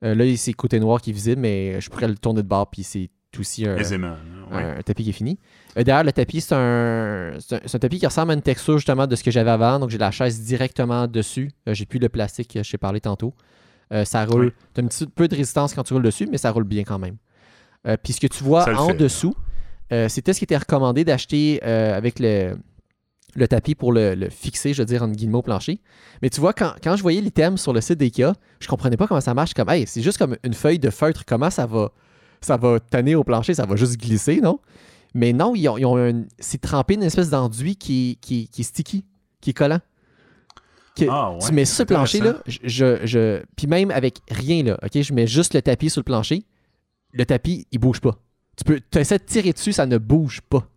Euh, 0.03 0.14
là, 0.15 0.26
c'est 0.38 0.51
le 0.51 0.55
côté 0.55 0.80
noir 0.80 1.01
qui 1.01 1.09
est 1.09 1.14
visible, 1.14 1.41
mais 1.41 1.80
je 1.81 1.89
pourrais 1.89 2.07
le 2.07 2.15
tourner 2.15 2.41
de 2.43 2.47
bord, 2.47 2.69
puis 2.69 2.84
c'est 2.84 3.09
aussi 3.39 3.65
un, 3.68 3.77
Aisément. 3.77 4.15
ouais. 4.51 4.64
un- 4.64 4.77
un 4.77 4.81
tapis 4.81 5.03
qui 5.03 5.09
est 5.09 5.14
fini. 5.14 5.39
Euh, 5.77 5.84
D'ailleurs, 5.84 6.03
le 6.03 6.11
tapis, 6.11 6.41
c'est 6.41 6.55
un, 6.55 7.34
un, 7.38 7.80
tapis 7.80 7.99
qui 7.99 8.05
ressemble 8.05 8.31
à 8.31 8.34
une 8.34 8.41
texture 8.41 8.77
justement 8.77 9.07
de 9.07 9.15
ce 9.15 9.23
que 9.23 9.31
j'avais 9.31 9.51
avant. 9.51 9.80
Donc, 9.80 9.89
j'ai 9.91 9.97
la 9.97 10.11
chaise 10.11 10.41
directement 10.41 11.07
dessus. 11.07 11.51
Euh, 11.68 11.73
j'ai 11.73 11.85
plus 11.85 11.99
le 11.99 12.09
plastique 12.09 12.53
que 12.53 12.64
je 12.64 12.72
t'ai 12.72 12.77
parlé 12.77 12.99
tantôt. 13.01 13.34
Ça 14.03 14.26
roule. 14.26 14.45
Oui. 14.47 14.51
Tu 14.73 14.81
as 14.81 14.84
un 14.84 14.88
petit 14.88 15.07
peu 15.07 15.27
de 15.30 15.35
résistance 15.35 15.73
quand 15.73 15.84
tu 15.84 15.93
roules 15.93 16.03
dessus, 16.03 16.27
mais 16.30 16.38
ça 16.38 16.51
roule 16.51 16.65
bien 16.65 16.84
quand 16.84 16.99
même. 16.99 17.15
Euh, 17.88 17.97
Puis 18.01 18.14
ce 18.14 18.19
que 18.22 18.27
tu 18.27 18.43
vois 18.43 18.65
Ça 18.65 18.80
en 18.81 18.88
fait, 18.89 18.93
dessous, 18.95 19.34
euh, 19.93 20.09
c'était 20.09 20.34
ce 20.34 20.39
qui 20.39 20.43
était 20.45 20.57
recommandé 20.57 21.05
d'acheter 21.05 21.59
euh, 21.64 21.95
avec 21.95 22.19
le, 22.19 22.57
le 23.35 23.47
tapis 23.47 23.76
pour 23.76 23.93
le, 23.93 24.15
le 24.15 24.30
fixer, 24.30 24.73
je 24.73 24.81
veux 24.81 24.85
dire, 24.85 25.03
en 25.03 25.07
guillemets 25.07 25.38
au 25.38 25.41
plancher. 25.41 25.80
Mais 26.22 26.30
tu 26.30 26.41
vois, 26.41 26.53
quand, 26.53 26.73
quand 26.84 26.95
je 26.95 27.01
voyais 27.01 27.22
l'item 27.22 27.57
sur 27.57 27.72
le 27.73 27.80
site 27.81 27.97
d'IKEA, 27.99 28.34
je 28.59 28.68
comprenais 28.68 28.97
pas 28.97 29.07
comment 29.07 29.22
ça 29.22 29.34
marche. 29.34 29.53
Comme, 29.53 29.69
hey, 29.69 29.85
c'est 29.88 30.01
juste 30.01 30.18
comme 30.18 30.35
une 30.43 30.53
feuille 30.53 30.80
de 30.80 30.89
feutre. 30.89 31.23
Comment 31.26 31.49
ça 31.49 31.65
va, 31.65 31.91
ça 32.41 32.57
va 32.57 32.80
tanner 32.80 33.15
au 33.15 33.23
plancher? 33.23 33.53
Ça 33.53 33.65
va 33.65 33.76
juste 33.76 33.97
glisser, 33.97 34.41
non? 34.41 34.59
Mais 35.14 35.31
non, 35.34 35.55
ils 35.55 35.68
ont, 35.69 35.77
ils 35.77 35.85
ont 35.85 35.97
un- 35.97 36.26
c'est 36.39 36.59
trempé 36.59 36.95
d'une 36.95 37.03
espèce 37.05 37.30
d'enduit 37.30 37.76
qui, 37.77 38.18
qui, 38.22 38.49
qui 38.49 38.61
est 38.61 38.65
sticky, 38.65 39.05
qui 39.39 39.51
est 39.51 39.53
collant. 39.53 39.80
Que- 40.95 41.05
Ah, 41.09 41.31
ouais, 41.31 41.39
tu 41.39 41.53
mets 41.53 41.65
sur 41.65 41.84
le 41.84 41.85
plancher, 41.88 42.19
là, 42.34 42.41
je, 42.47 42.57
je, 42.64 43.05
je- 43.05 43.43
puis 43.55 43.68
même 43.68 43.91
avec 43.91 44.18
rien, 44.30 44.64
là, 44.64 44.77
ok, 44.84 45.01
je 45.01 45.14
mets 45.14 45.27
juste 45.27 45.53
le 45.53 45.61
tapis 45.61 45.89
sur 45.89 45.99
le 46.01 46.03
plancher, 46.05 46.43
le 47.14 47.26
tapis, 47.26 47.68
il 47.72 47.80
bouge 47.80 48.00
pas. 48.02 48.18
Tu 48.58 48.64
peux, 48.64 48.80
essaies 49.00 49.20
de 49.20 49.24
tirer 49.24 49.54
dessus, 49.54 49.74
ça 49.74 49.86
ne 49.86 49.98
bouge 49.98 50.42
pas. 50.42 50.68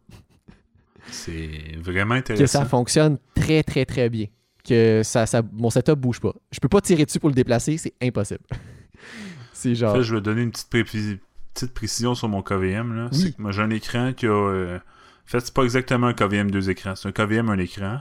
C'est 1.10 1.76
vraiment 1.78 2.20
Que 2.20 2.26
ça 2.28 2.32
intéressant. 2.34 2.64
fonctionne 2.66 3.18
très, 3.34 3.62
très, 3.62 3.84
très 3.84 4.08
bien. 4.10 4.26
Que 4.64 5.02
ça, 5.02 5.26
ça, 5.26 5.42
mon 5.52 5.70
setup 5.70 5.94
bouge 5.98 6.20
pas. 6.20 6.34
Je 6.52 6.60
peux 6.60 6.68
pas 6.68 6.80
tirer 6.80 7.04
dessus 7.06 7.18
pour 7.18 7.30
le 7.30 7.34
déplacer, 7.34 7.78
c'est 7.78 7.94
impossible. 8.02 8.44
c'est 9.52 9.70
En 9.72 9.74
genre. 9.74 9.96
fait, 9.96 10.02
je 10.02 10.14
vais 10.14 10.20
donner 10.20 10.42
une 10.42 10.50
petite, 10.50 10.68
pré- 10.68 10.84
petite 10.84 11.72
précision 11.74 12.14
sur 12.14 12.28
mon 12.28 12.42
KVM. 12.42 12.94
Là. 12.94 13.08
Oui. 13.12 13.18
C'est 13.18 13.36
que 13.36 13.40
moi, 13.42 13.52
j'ai 13.52 13.62
un 13.62 13.70
écran 13.70 14.12
qui 14.12 14.26
a. 14.26 14.30
euh, 14.30 14.76
En 14.76 14.80
fait, 15.26 15.40
c'est 15.40 15.54
pas 15.54 15.64
exactement 15.64 16.08
un 16.08 16.14
KVM 16.14 16.50
deux 16.50 16.68
écrans. 16.70 16.94
C'est 16.94 17.08
un 17.08 17.12
KVM 17.12 17.48
un 17.48 17.58
écran. 17.58 18.00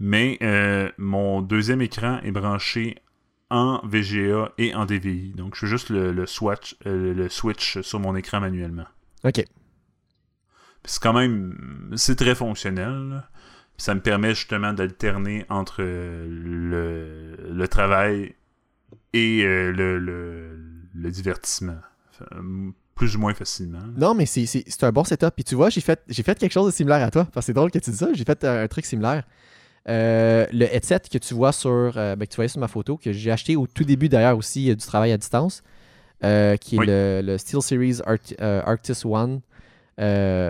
Mais 0.00 0.38
euh, 0.42 0.90
mon 0.98 1.42
deuxième 1.42 1.80
écran 1.82 2.18
est 2.24 2.32
branché 2.32 2.96
en 3.50 3.80
VGA 3.84 4.52
et 4.58 4.74
en 4.74 4.86
DVI. 4.86 5.32
Donc, 5.36 5.54
je 5.54 5.60
fais 5.60 5.66
juste 5.66 5.90
le, 5.90 6.12
le 6.12 6.26
swatch, 6.26 6.76
euh, 6.86 7.12
le 7.14 7.28
switch 7.28 7.80
sur 7.80 7.98
mon 8.00 8.14
écran 8.16 8.40
manuellement. 8.40 8.86
Ok. 9.24 9.44
C'est 10.84 11.02
quand 11.02 11.12
même. 11.12 11.92
C'est 11.96 12.16
très 12.16 12.34
fonctionnel. 12.34 13.08
là. 13.10 13.28
Ça 13.76 13.94
me 13.94 14.00
permet 14.00 14.34
justement 14.34 14.72
d'alterner 14.72 15.46
entre 15.48 15.76
euh, 15.80 16.26
le, 16.28 17.52
le 17.52 17.68
travail 17.68 18.34
et 19.12 19.42
euh, 19.44 19.72
le, 19.72 21.10
divertissement. 21.10 21.78
Plus 22.94 23.16
ou 23.16 23.18
moins 23.20 23.32
facilement. 23.32 23.80
Non, 23.96 24.14
mais 24.14 24.26
c'est- 24.26 24.84
un 24.84 24.92
bon 24.92 25.04
setup. 25.04 25.30
Puis 25.34 25.44
tu 25.44 25.54
vois, 25.54 25.70
j'ai 25.70 25.80
fait, 25.80 26.04
quelque 26.38 26.50
chose 26.52 26.66
de 26.66 26.70
similaire 26.70 27.02
à 27.06 27.10
toi. 27.10 27.26
C'est 27.40 27.54
drôle 27.54 27.70
que 27.70 27.78
tu 27.78 27.90
dis 27.90 27.96
ça. 27.96 28.12
J'ai 28.12 28.24
fait 28.24 28.44
un, 28.44 28.62
un 28.64 28.68
truc 28.68 28.84
similaire. 28.84 29.24
Euh, 29.88 30.46
le 30.52 30.66
headset 30.66 31.00
que 31.10 31.18
tu 31.18 31.32
vois 31.34 31.52
sur, 31.52 31.70
euh, 31.70 32.14
ben, 32.14 32.26
que 32.26 32.30
tu 32.30 32.36
voyais 32.36 32.48
sur 32.48 32.60
ma 32.60 32.68
photo, 32.68 32.96
que 32.98 33.12
j'ai 33.12 33.30
acheté 33.30 33.56
au 33.56 33.66
tout 33.66 33.84
début 33.84 34.08
d'ailleurs 34.08 34.36
aussi 34.36 34.70
euh, 34.70 34.74
du 34.74 34.84
travail 34.84 35.10
à 35.12 35.16
distance, 35.16 35.62
euh, 36.22 36.56
qui 36.56 36.76
est 36.76 36.78
Oui. 36.80 36.86
le, 36.86 37.22
le 37.24 37.38
SteelSeries 37.38 38.00
Art, 38.04 38.18
euh, 38.40 38.62
Arctis 38.66 39.02
One 39.06 39.40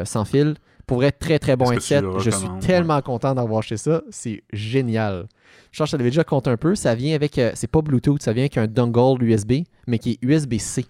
sans 0.07 0.24
fil. 0.24 0.55
Pour 0.86 1.05
être 1.05 1.20
très 1.20 1.39
très 1.39 1.55
bon 1.55 1.70
headset, 1.70 2.02
je 2.19 2.31
suis 2.31 2.48
tellement 2.61 3.01
content 3.01 3.32
d'avoir 3.35 3.61
acheté 3.61 3.77
ça. 3.77 4.02
C'est 4.11 4.43
génial. 4.52 5.28
Je 5.70 5.78
pense 5.78 5.86
que 5.86 5.93
je 5.93 5.97
t'avais 5.98 6.11
déjà 6.11 6.24
compté 6.24 6.51
un 6.51 6.57
peu. 6.57 6.74
Ça 6.74 6.97
vient 6.97 7.15
avec, 7.15 7.40
c'est 7.55 7.69
pas 7.70 7.81
Bluetooth, 7.81 8.20
ça 8.20 8.32
vient 8.32 8.43
avec 8.43 8.59
un 8.59 8.66
dongle 8.66 9.23
USB, 9.23 9.52
mais 9.86 9.98
qui 10.01 10.12
est 10.12 10.19
USB-C 10.27 10.85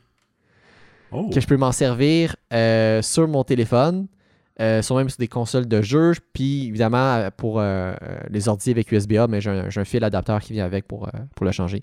Oh, 1.12 1.28
que 1.28 1.40
je 1.40 1.46
peux 1.46 1.56
m'en 1.58 1.72
servir 1.72 2.36
sur 3.02 3.28
mon 3.28 3.44
téléphone, 3.44 4.06
euh, 4.60 4.82
sur 4.82 4.96
même 4.96 5.08
sur 5.08 5.18
des 5.18 5.28
consoles 5.28 5.66
de 5.66 5.80
jeux, 5.80 6.12
puis 6.32 6.68
évidemment 6.68 7.14
euh, 7.14 7.30
pour 7.34 7.60
euh, 7.60 7.94
les 8.28 8.48
ordi 8.48 8.70
avec 8.70 8.92
USB-A, 8.92 9.26
mais 9.26 9.40
j'ai 9.40 9.50
un, 9.50 9.84
fil 9.84 10.04
adapteur 10.04 10.40
qui 10.40 10.52
vient 10.52 10.64
avec 10.64 10.86
pour, 10.86 11.08
euh, 11.08 11.18
pour 11.34 11.46
le 11.46 11.52
changer. 11.52 11.82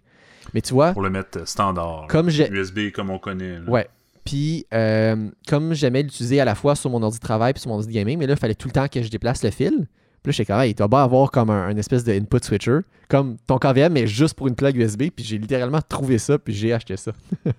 Mais 0.54 0.62
tu 0.62 0.74
vois, 0.74 0.94
pour 0.94 1.02
le 1.02 1.10
mettre 1.10 1.48
standard. 1.48 2.06
comme 2.08 2.30
j'ai. 2.30 2.50
USB 2.50 2.92
comme 2.94 3.10
on 3.10 3.20
connaît. 3.20 3.60
là. 3.60 3.70
Ouais. 3.70 3.88
Puis, 4.24 4.66
comme 5.48 5.74
j'aimais 5.74 6.04
l'utiliser 6.04 6.40
à 6.42 6.46
la 6.46 6.54
fois 6.54 6.76
sur 6.76 6.90
mon 6.90 7.02
ordi 7.02 7.18
de 7.18 7.24
travail 7.24 7.54
puis 7.54 7.62
sur 7.62 7.70
mon 7.70 7.78
ordi 7.78 7.88
de 7.88 7.94
gaming, 7.94 8.20
mais 8.20 8.28
là, 8.28 8.34
il 8.34 8.40
fallait 8.40 8.56
tout 8.56 8.68
le 8.68 8.74
temps 8.74 8.88
que 8.88 9.02
je 9.02 9.10
déplace 9.10 9.42
le 9.44 9.52
fil. 9.52 9.88
Puis 10.22 10.32
là, 10.32 10.32
j'étais 10.32 10.52
comme, 10.52 10.62
hey, 10.62 10.76
tu 10.76 10.84
vas 10.84 10.90
bien 10.90 11.04
avoir 11.04 11.32
comme 11.32 11.50
un, 11.50 11.68
un 11.68 11.78
espèce 11.78 12.04
de 12.04 12.12
input 12.12 12.44
switcher, 12.44 12.80
comme 13.08 13.38
ton 13.48 13.58
KVM, 13.58 13.94
mais 13.94 14.06
juste 14.06 14.34
pour 14.34 14.48
une 14.48 14.56
plug 14.56 14.76
USB. 14.76 15.04
Puis 15.16 15.24
j'ai 15.24 15.38
littéralement 15.38 15.80
trouvé 15.82 16.18
ça, 16.18 16.38
puis 16.38 16.54
j'ai 16.54 16.74
acheté 16.74 16.98
ça. 16.98 17.14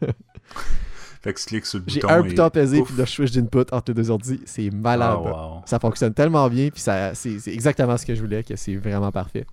Fait 1.20 1.34
que 1.34 1.40
tu 1.40 1.46
cliques 1.46 1.66
sur 1.66 1.78
le 1.80 1.84
J'ai 1.88 2.00
bouton. 2.00 2.12
un 2.14 2.24
et 2.24 2.28
bouton 2.28 2.50
pouf. 2.50 2.88
puis 2.88 2.96
le 2.96 3.06
switch 3.06 3.32
d'input 3.32 3.64
entre 3.72 3.84
les 3.90 3.94
deux 3.94 4.10
ordi. 4.10 4.40
C'est 4.46 4.70
malade. 4.70 5.18
Ah, 5.26 5.48
wow. 5.56 5.62
Ça 5.66 5.78
fonctionne 5.78 6.14
tellement 6.14 6.48
bien, 6.48 6.68
puis 6.70 6.80
ça, 6.80 7.14
c'est, 7.14 7.38
c'est 7.40 7.52
exactement 7.52 7.96
ce 7.96 8.06
que 8.06 8.14
je 8.14 8.20
voulais, 8.20 8.42
que 8.44 8.54
c'est 8.56 8.76
vraiment 8.76 9.10
parfait. 9.12 9.44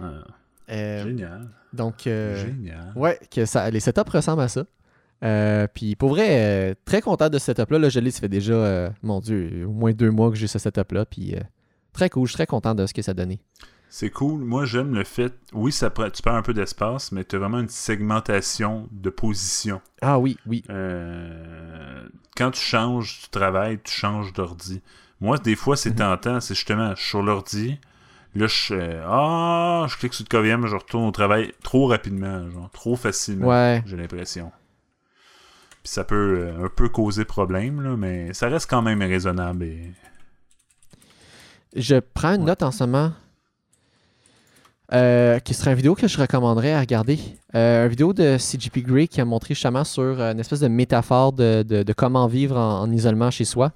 Ah, 0.00 0.24
Euh, 0.70 1.04
Génial. 1.04 1.48
donc, 1.72 2.06
euh, 2.06 2.44
Génial. 2.46 2.92
ouais, 2.96 3.18
que 3.30 3.44
ça, 3.44 3.70
les 3.70 3.80
setups 3.80 4.10
ressemblent 4.10 4.42
à 4.42 4.48
ça. 4.48 4.64
Euh, 5.22 5.66
puis 5.72 5.94
pour 5.94 6.10
vrai, 6.10 6.74
très 6.84 7.00
content 7.00 7.28
de 7.28 7.38
ce 7.38 7.46
setup-là. 7.46 7.78
Là, 7.78 7.88
je 7.88 8.00
l'ai, 8.00 8.10
ça 8.10 8.20
fait 8.20 8.28
déjà, 8.28 8.90
mon 9.02 9.20
Dieu, 9.20 9.64
au 9.66 9.72
moins 9.72 9.92
deux 9.92 10.10
mois 10.10 10.30
que 10.30 10.36
j'ai 10.36 10.46
ce 10.48 10.58
setup-là. 10.58 11.04
Puis 11.06 11.34
très 11.92 12.10
cool, 12.10 12.26
je 12.26 12.32
suis 12.32 12.36
très 12.36 12.46
content 12.46 12.74
de 12.74 12.86
ce 12.86 12.92
que 12.94 13.02
ça 13.02 13.12
a 13.12 13.14
donné. 13.14 13.40
C'est 13.96 14.10
cool. 14.10 14.40
Moi, 14.42 14.64
j'aime 14.64 14.92
le 14.92 15.04
fait. 15.04 15.32
Oui, 15.52 15.70
ça 15.70 15.88
tu 15.88 16.20
perds 16.20 16.34
un 16.34 16.42
peu 16.42 16.52
d'espace, 16.52 17.12
mais 17.12 17.22
tu 17.22 17.36
as 17.36 17.38
vraiment 17.38 17.60
une 17.60 17.68
segmentation 17.68 18.88
de 18.90 19.08
position. 19.08 19.80
Ah 20.02 20.18
oui, 20.18 20.36
oui. 20.48 20.64
Euh, 20.68 22.04
quand 22.36 22.50
tu 22.50 22.60
changes 22.60 23.20
du 23.22 23.28
travail, 23.28 23.78
tu 23.84 23.92
changes 23.92 24.32
d'ordi. 24.32 24.82
Moi, 25.20 25.38
des 25.38 25.54
fois, 25.54 25.76
c'est 25.76 25.90
Mhm. 25.90 25.96
tentant. 25.96 26.40
C'est 26.40 26.56
justement, 26.56 26.90
je 26.96 27.00
suis 27.02 27.10
sur 27.10 27.22
l'ordi. 27.22 27.78
Là, 28.34 28.48
je 28.48 29.00
Ah, 29.06 29.86
je 29.88 29.96
clique 29.96 30.12
sur 30.14 30.24
le 30.28 30.28
KVM, 30.28 30.66
je 30.66 30.74
retourne 30.74 31.04
au 31.04 31.12
travail 31.12 31.52
trop 31.62 31.86
rapidement, 31.86 32.50
genre, 32.50 32.70
trop 32.70 32.96
facilement. 32.96 33.46
Ouais. 33.46 33.80
J'ai 33.86 33.96
l'impression. 33.96 34.50
Puis 35.84 35.92
ça 35.92 36.02
peut 36.02 36.48
euh, 36.48 36.64
un 36.64 36.68
peu 36.68 36.88
causer 36.88 37.24
problème, 37.24 37.80
là, 37.80 37.96
mais 37.96 38.34
ça 38.34 38.48
reste 38.48 38.68
quand 38.68 38.82
même 38.82 39.02
raisonnable. 39.02 39.62
Et... 39.62 39.92
Je 41.76 41.94
prends 42.00 42.34
une 42.34 42.40
Ouais. 42.40 42.46
note 42.48 42.64
en 42.64 42.72
ce 42.72 42.82
moment. 42.82 43.12
Euh, 44.94 45.38
qui 45.40 45.54
serait 45.54 45.70
une 45.72 45.76
vidéo 45.76 45.94
que 45.94 46.06
je 46.08 46.18
recommanderais 46.18 46.72
à 46.72 46.80
regarder. 46.80 47.18
Euh, 47.54 47.84
une 47.84 47.90
vidéo 47.90 48.12
de 48.12 48.38
CGP 48.38 48.82
Grey 48.82 49.06
qui 49.08 49.20
a 49.20 49.24
montré 49.24 49.54
justement 49.54 49.84
sur 49.84 50.02
euh, 50.02 50.32
une 50.32 50.40
espèce 50.40 50.60
de 50.60 50.68
métaphore 50.68 51.32
de, 51.32 51.62
de- 51.62 51.82
de 51.82 51.92
comment 51.92 52.26
vivre 52.26 52.56
en, 52.56 52.82
en 52.82 52.90
isolement 52.92 53.30
chez 53.30 53.44
soi. 53.44 53.72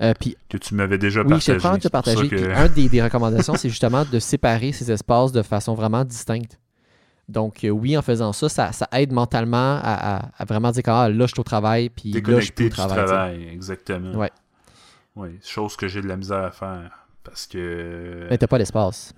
Euh, 0.00 0.14
puis, 0.18 0.36
que 0.48 0.56
tu 0.56 0.74
m'avais 0.74 0.98
déjà 0.98 1.20
oui, 1.22 1.38
je 1.40 1.52
partagé. 1.52 1.80
te 1.80 1.88
partager. 1.88 2.28
que- 2.28 2.36
Puis 2.36 2.52
un 2.52 2.68
des, 2.68 2.88
des 2.90 3.02
recommandations, 3.02 3.54
c'est 3.56 3.68
justement 3.68 4.04
de 4.04 4.18
séparer 4.18 4.72
ces 4.72 4.90
espaces 4.90 5.32
de 5.32 5.42
façon 5.42 5.74
vraiment 5.74 6.04
distincte. 6.04 6.58
Donc, 7.28 7.62
euh, 7.64 7.68
oui, 7.70 7.96
en 7.96 8.02
faisant 8.02 8.32
ça, 8.32 8.48
ça, 8.48 8.72
ça 8.72 8.88
aide 8.92 9.12
mentalement 9.12 9.78
à, 9.82 10.16
à- 10.16 10.28
à 10.38 10.44
vraiment 10.44 10.70
dire 10.70 10.82
que 10.82 10.90
ah, 10.90 11.08
là, 11.08 11.26
je 11.26 11.32
suis 11.32 11.40
au 11.40 11.44
travail, 11.44 11.88
puis 11.88 12.12
là, 12.12 12.20
je 12.40 12.40
suis 12.40 12.52
au 12.58 12.62
du 12.64 12.68
travail. 12.70 12.98
sais. 12.98 13.04
travail, 13.04 13.48
exactement. 13.52 14.14
Ouais. 14.18 14.30
Oui, 15.14 15.28
chose 15.44 15.76
que 15.76 15.88
j'ai 15.88 16.00
de 16.02 16.08
la 16.08 16.16
misère 16.16 16.42
à 16.44 16.50
faire. 16.50 17.06
Parce 17.22 17.46
que 17.46 18.26
Mais 18.30 18.38
t'as 18.38 18.46
pas 18.48 18.58
l'espace. 18.58 19.12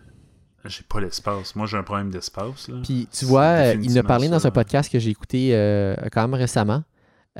J'ai 0.66 0.82
pas 0.88 1.00
l'espace. 1.00 1.54
Moi, 1.56 1.66
j'ai 1.66 1.76
un 1.76 1.82
problème 1.82 2.10
d'espace. 2.10 2.68
là. 2.68 2.76
Puis 2.82 3.08
tu 3.12 3.24
vois, 3.24 3.42
euh, 3.42 3.74
il 3.82 3.98
a 3.98 4.02
parlé 4.02 4.28
dans 4.28 4.38
ça, 4.38 4.48
un 4.48 4.50
podcast 4.50 4.90
que 4.90 4.98
j'ai 4.98 5.10
écouté 5.10 5.50
euh, 5.52 5.94
quand 6.12 6.22
même 6.22 6.34
récemment. 6.34 6.82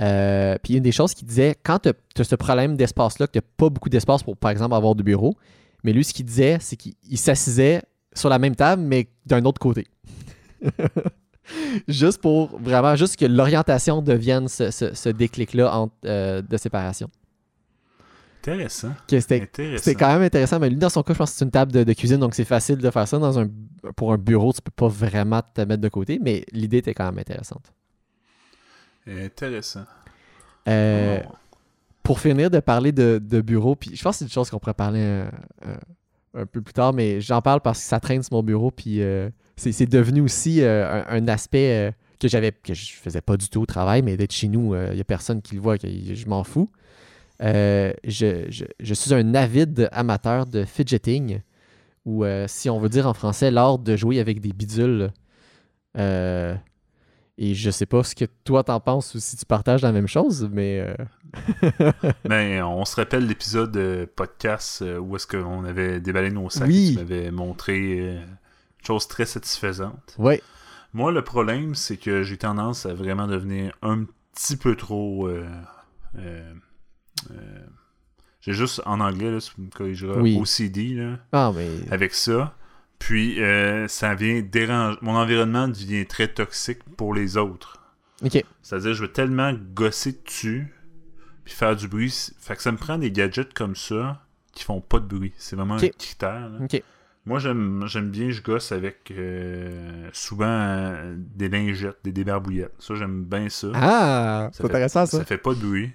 Euh, 0.01 0.56
puis 0.62 0.74
une 0.74 0.82
des 0.82 0.92
choses 0.92 1.14
qu'il 1.14 1.26
disait, 1.28 1.56
quand 1.62 1.78
tu 1.78 1.88
as, 1.90 2.24
ce 2.24 2.34
problème 2.34 2.76
d'espace-là, 2.76 3.26
que 3.26 3.38
tu 3.38 3.40
pas 3.56 3.68
beaucoup 3.70 3.88
d'espace 3.88 4.22
pour, 4.22 4.36
par 4.36 4.51
exemple, 4.51 4.74
avoir 4.74 4.94
du 4.94 5.02
bureau, 5.05 5.36
mais 5.84 5.92
lui, 5.92 6.02
ce 6.05 6.12
qu'il 6.12 6.24
disait, 6.26 6.59
c'est 6.60 6.76
qu'il 6.76 6.94
il 7.09 7.18
s'assisait 7.18 7.82
sur 8.12 8.28
la 8.28 8.38
même 8.38 8.56
table, 8.56 8.82
mais 8.82 9.09
d'un 9.26 9.44
autre 9.44 9.60
côté. 9.60 9.86
juste 11.88 12.20
pour 12.20 12.59
vraiment, 12.60 12.96
juste 12.96 13.16
que 13.16 13.26
l'orientation 13.26 14.02
devienne 14.02 14.48
ce, 14.48 14.70
ce- 14.70 14.94
ce 14.94 15.09
déclic-là 15.09 15.86
euh, 16.06 16.42
de 16.42 16.56
séparation. 16.56 17.09
Intéressant. 18.52 18.90
C'était 19.78 19.94
quand 19.94 20.12
même 20.12 20.22
intéressant, 20.22 20.58
mais 20.60 20.68
lui, 20.68 20.76
dans 20.76 20.88
son 20.90 21.02
cas, 21.02 21.14
je 21.14 21.18
pense 21.18 21.32
que 21.32 21.38
c'est 21.38 21.44
une 21.44 21.50
table 21.50 21.72
de, 21.72 21.82
de 21.84 21.92
cuisine, 21.94 22.18
donc 22.18 22.34
c'est 22.34 22.44
facile 22.44 22.76
de 22.76 22.90
faire 22.90 23.08
ça. 23.08 23.18
Dans 23.18 23.38
un, 23.38 23.48
pour 23.96 24.12
un 24.12 24.18
bureau, 24.18 24.52
tu 24.52 24.60
peux 24.60 24.70
pas 24.70 24.88
vraiment 24.88 25.40
te 25.54 25.62
mettre 25.62 25.80
de 25.80 25.88
côté, 25.88 26.18
mais 26.22 26.44
l'idée 26.52 26.78
était 26.78 26.94
quand 26.94 27.06
même 27.06 27.18
intéressante. 27.18 27.72
Intéressant. 29.06 29.84
Euh, 30.68 31.20
Oh. 31.26 31.32
pour 32.02 32.20
finir 32.20 32.50
de 32.50 32.58
parler 32.60 32.92
de, 32.92 33.20
de 33.22 33.40
bureau, 33.40 33.76
puis 33.76 33.94
je 33.94 34.02
pense 34.02 34.16
que 34.16 34.18
c'est 34.20 34.24
une 34.26 34.30
chose 34.30 34.50
qu'on 34.50 34.58
pourrait 34.58 34.74
parler 34.74 35.24
un 36.34 36.46
peu 36.46 36.60
plus 36.60 36.72
tard, 36.74 36.92
mais 36.92 37.20
j'en 37.20 37.40
parle 37.42 37.60
parce 37.60 37.78
que 37.80 37.84
ça 37.86 38.00
traîne 38.00 38.22
sur 38.22 38.34
mon 38.34 38.42
bureau, 38.42 38.70
puis 38.70 39.00
euh, 39.02 39.30
c'est 39.56 39.86
devenu 39.88 40.20
aussi 40.20 40.62
euh, 40.62 41.02
un, 41.08 41.22
un 41.22 41.28
aspect 41.28 41.94
que 42.20 42.28
j'avais 42.28 42.52
que 42.52 42.74
je 42.74 42.92
faisais 42.92 43.20
pas 43.20 43.36
du 43.36 43.48
tout 43.48 43.60
au 43.62 43.66
travail, 43.66 44.02
mais 44.02 44.16
d'être 44.16 44.32
chez 44.32 44.48
nous, 44.48 44.74
il 44.74 44.94
n'y 44.94 45.00
a 45.00 45.04
personne 45.04 45.40
qui 45.42 45.54
le 45.54 45.60
voit, 45.60 45.78
que 45.78 45.86
je 45.88 46.26
m'en 46.26 46.44
fous. 46.44 46.70
Euh, 47.43 47.93
je, 48.05 48.47
je- 48.51 48.65
je 48.81 48.94
suis 48.94 49.12
un 49.15 49.35
avide 49.35 49.89
amateur 49.93 50.47
de 50.47 50.65
fidgeting, 50.65 51.40
ou 52.05 52.24
euh, 52.24 52.47
si 52.48 52.70
on 52.70 52.78
veut 52.78 52.89
dire 52.89 53.06
en 53.09 53.15
français, 53.15 53.51
l'art 53.51 53.78
de 53.78 53.97
jouer 53.97 54.20
avec 54.20 54.40
des 54.40 54.52
bidules. 54.52 55.11
Euh, 55.97 56.55
et 57.36 57.55
je 57.55 57.70
sais 57.70 57.86
pas 57.86 58.05
ce 58.05 58.15
que 58.15 58.27
toi 58.44 58.62
t'en 58.62 58.78
penses 58.78 59.15
ou 59.15 59.19
si 59.19 59.36
tu 59.36 59.44
partages 59.44 59.82
la 59.82 59.90
même 59.90 60.06
chose, 60.06 60.48
mais 60.52 60.86
Mais 62.28 62.62
on 62.62 62.85
se 62.85 62.94
rappelle 62.97 63.27
l'épisode 63.27 64.09
podcast 64.15 64.85
où 65.01 65.16
est-ce 65.16 65.27
qu'on 65.27 65.65
avait 65.65 66.01
déballé 66.01 66.31
nos 66.31 66.48
sacs 66.51 66.69
Oui. 66.69 66.90
et 66.90 66.93
tu 66.93 66.98
m'avais 66.98 67.31
montré 67.32 67.98
une 68.16 68.36
chose 68.86 69.09
très 69.09 69.27
satisfaisante. 69.27 70.15
ouais. 70.19 70.40
Moi, 70.93 71.11
le 71.11 71.23
problème, 71.24 71.74
c'est 71.74 71.97
que 71.97 72.23
j'ai 72.23 72.36
tendance 72.36 72.86
à 72.86 72.94
vraiment 72.94 73.27
devenir 73.27 73.73
un 73.82 74.05
petit 74.32 74.56
peu 74.56 74.77
trop. 74.77 75.27
euh, 75.27 75.44
j'ai 78.40 78.52
juste 78.52 78.82
en 78.84 79.00
anglais, 79.00 79.30
là, 79.30 79.38
corrigeras, 79.74 80.20
Oui. 80.20 80.36
OCD, 80.40 80.94
là, 80.94 81.18
Ah, 81.32 81.52
mais. 81.54 81.68
avec 81.90 82.14
ça. 82.14 82.54
Puis, 82.98 83.42
euh, 83.42 83.88
ça 83.88 84.14
vient 84.14 84.40
déranger. 84.42 84.98
Mon 85.02 85.16
environnement 85.16 85.68
devient 85.68 86.06
très 86.06 86.28
toxique 86.28 86.80
pour 86.96 87.14
les 87.14 87.36
autres. 87.36 87.82
Ok. 88.24 88.42
C'est-à-dire, 88.62 88.94
je 88.94 89.02
veux 89.02 89.12
tellement 89.12 89.52
gosser 89.74 90.18
dessus, 90.24 90.72
puis 91.44 91.54
faire 91.54 91.74
du 91.76 91.88
bruit. 91.88 92.14
Fait 92.38 92.56
que 92.56 92.62
ça 92.62 92.72
me 92.72 92.76
prend 92.76 92.96
des 92.98 93.10
gadgets 93.10 93.52
comme 93.52 93.76
ça 93.76 94.22
qui 94.52 94.64
font 94.64 94.80
pas 94.80 95.00
de 95.00 95.06
bruit. 95.06 95.32
C'est 95.36 95.56
vraiment 95.56 95.74
un 95.74 95.88
critère. 95.88 96.48
là. 96.48 96.58
Ok. 96.62 96.82
Moi, 97.26 97.38
j'aime 97.38 98.10
bien, 98.10 98.30
je 98.30 98.42
gosse 98.42 98.70
avec 98.72 99.10
euh, 99.10 100.08
souvent 100.12 100.44
euh, 100.46 101.14
des 101.16 101.48
lingettes, 101.48 101.96
des 102.04 102.12
débarbouillettes. 102.12 102.74
Ça, 102.78 102.94
j'aime 102.94 103.24
bien 103.24 103.48
ça. 103.48 103.68
Ah, 103.74 104.50
c'est 104.52 104.62
fait- 104.62 104.68
intéressant 104.68 105.06
ça. 105.06 105.18
Ça 105.18 105.24
fait 105.24 105.38
pas 105.38 105.54
de 105.54 105.60
bruit. 105.60 105.90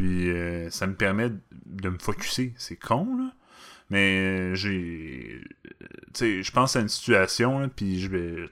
Puis 0.00 0.30
euh, 0.30 0.70
ça 0.70 0.86
me 0.86 0.94
permet 0.94 1.28
de 1.28 1.90
me 1.90 1.98
focusser. 1.98 2.54
C'est 2.56 2.76
con, 2.76 3.06
là. 3.18 3.32
Mais 3.90 4.16
euh, 4.18 4.54
j'ai. 4.54 5.42
Tu 5.68 5.84
sais, 6.14 6.42
je 6.42 6.52
pense 6.52 6.74
à 6.74 6.80
une 6.80 6.88
situation, 6.88 7.68
puis 7.68 8.00
je 8.00 8.08
vais 8.08 8.48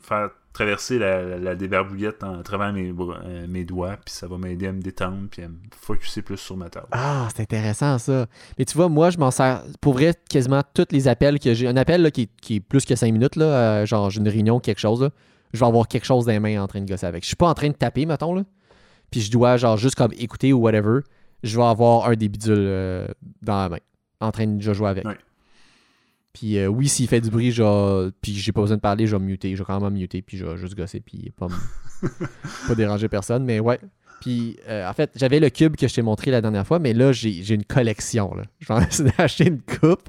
faire 0.00 0.30
traverser 0.52 1.00
la, 1.00 1.56
débarbouillette 1.56 2.22
en 2.22 2.44
travers 2.44 2.72
euh, 2.72 3.46
mes 3.48 3.64
doigts, 3.64 3.96
puis 3.96 4.14
ça 4.14 4.28
va 4.28 4.38
m'aider 4.38 4.68
à 4.68 4.72
me 4.72 4.80
détendre, 4.80 5.26
puis 5.28 5.42
à 5.42 5.48
me 5.48 5.56
focusser 5.76 6.22
plus 6.22 6.36
sur 6.36 6.56
ma 6.56 6.70
table. 6.70 6.86
Ah, 6.92 7.26
c'est 7.34 7.42
intéressant 7.42 7.98
ça. 7.98 8.26
Mais 8.56 8.64
tu 8.64 8.76
vois, 8.76 8.88
moi, 8.88 9.10
je 9.10 9.18
m'en 9.18 9.32
sers 9.32 9.64
pour 9.80 9.94
vrai 9.94 10.14
quasiment 10.30 10.62
tous 10.72 10.86
les 10.92 11.08
appels 11.08 11.40
que 11.40 11.52
j'ai. 11.52 11.66
Un 11.66 11.76
appel 11.76 12.00
là, 12.00 12.12
qui, 12.12 12.30
est 12.48 12.60
plus 12.60 12.84
que 12.84 12.94
5 12.94 13.12
minutes, 13.12 13.34
là, 13.34 13.84
genre 13.86 14.08
j'ai 14.08 14.20
une 14.20 14.28
réunion, 14.28 14.60
quelque 14.60 14.78
chose, 14.78 15.10
je 15.52 15.58
vais 15.58 15.66
avoir 15.66 15.88
quelque 15.88 16.06
chose 16.06 16.26
dans 16.26 16.32
les 16.32 16.38
mains 16.38 16.62
en 16.62 16.68
train 16.68 16.80
de 16.80 16.88
gosser 16.88 17.06
avec. 17.06 17.24
Je 17.24 17.26
suis 17.26 17.36
pas 17.36 17.48
en 17.48 17.54
train 17.54 17.70
de 17.70 17.74
taper, 17.74 18.06
mettons, 18.06 18.36
là. 18.36 18.44
Puis 19.12 19.20
je 19.20 19.30
dois, 19.30 19.56
genre, 19.56 19.76
juste 19.76 19.94
comme 19.94 20.12
écouter 20.18 20.52
ou 20.52 20.58
whatever, 20.58 21.00
je 21.44 21.56
vais 21.56 21.64
avoir 21.64 22.08
un 22.08 22.14
des 22.14 22.28
bidules 22.28 22.54
euh, 22.58 23.06
dans 23.42 23.58
la 23.62 23.68
main, 23.68 23.78
en 24.20 24.32
train 24.32 24.48
de 24.48 24.60
jouer 24.72 24.88
avec. 24.88 25.04
Ouais. 25.04 25.16
Puis 26.32 26.56
euh, 26.58 26.66
oui, 26.66 26.88
s'il 26.88 27.06
fait 27.08 27.20
du 27.20 27.30
bruit, 27.30 27.54
puis 28.22 28.34
j'ai 28.34 28.52
pas 28.52 28.62
besoin 28.62 28.76
de 28.76 28.80
parler, 28.80 29.06
je 29.06 29.14
vais 29.14 29.20
me 29.22 29.26
muter. 29.26 29.54
Je 29.54 29.60
vais 29.62 29.66
quand 29.66 29.78
même 29.80 29.92
me 29.92 29.98
muter, 29.98 30.22
puis 30.22 30.38
je 30.38 30.46
vais 30.46 30.56
juste 30.56 30.74
gosser, 30.74 31.00
puis 31.00 31.30
pas, 31.36 31.46
pas 32.68 32.74
déranger 32.74 33.08
personne. 33.08 33.44
Mais 33.44 33.60
ouais. 33.60 33.78
Puis 34.22 34.56
euh, 34.68 34.88
en 34.88 34.92
fait, 34.94 35.10
j'avais 35.16 35.40
le 35.40 35.50
cube 35.50 35.76
que 35.76 35.86
je 35.88 35.94
t'ai 35.94 36.00
montré 36.02 36.30
la 36.30 36.40
dernière 36.40 36.66
fois, 36.66 36.78
mais 36.78 36.94
là, 36.94 37.12
j'ai 37.12 37.54
une 37.54 37.64
collection. 37.64 38.34
Là. 38.34 38.44
Je 38.60 38.72
vais 38.72 38.82
essayer 38.88 39.10
d'acheter 39.18 39.48
une 39.48 39.60
coupe. 39.60 40.08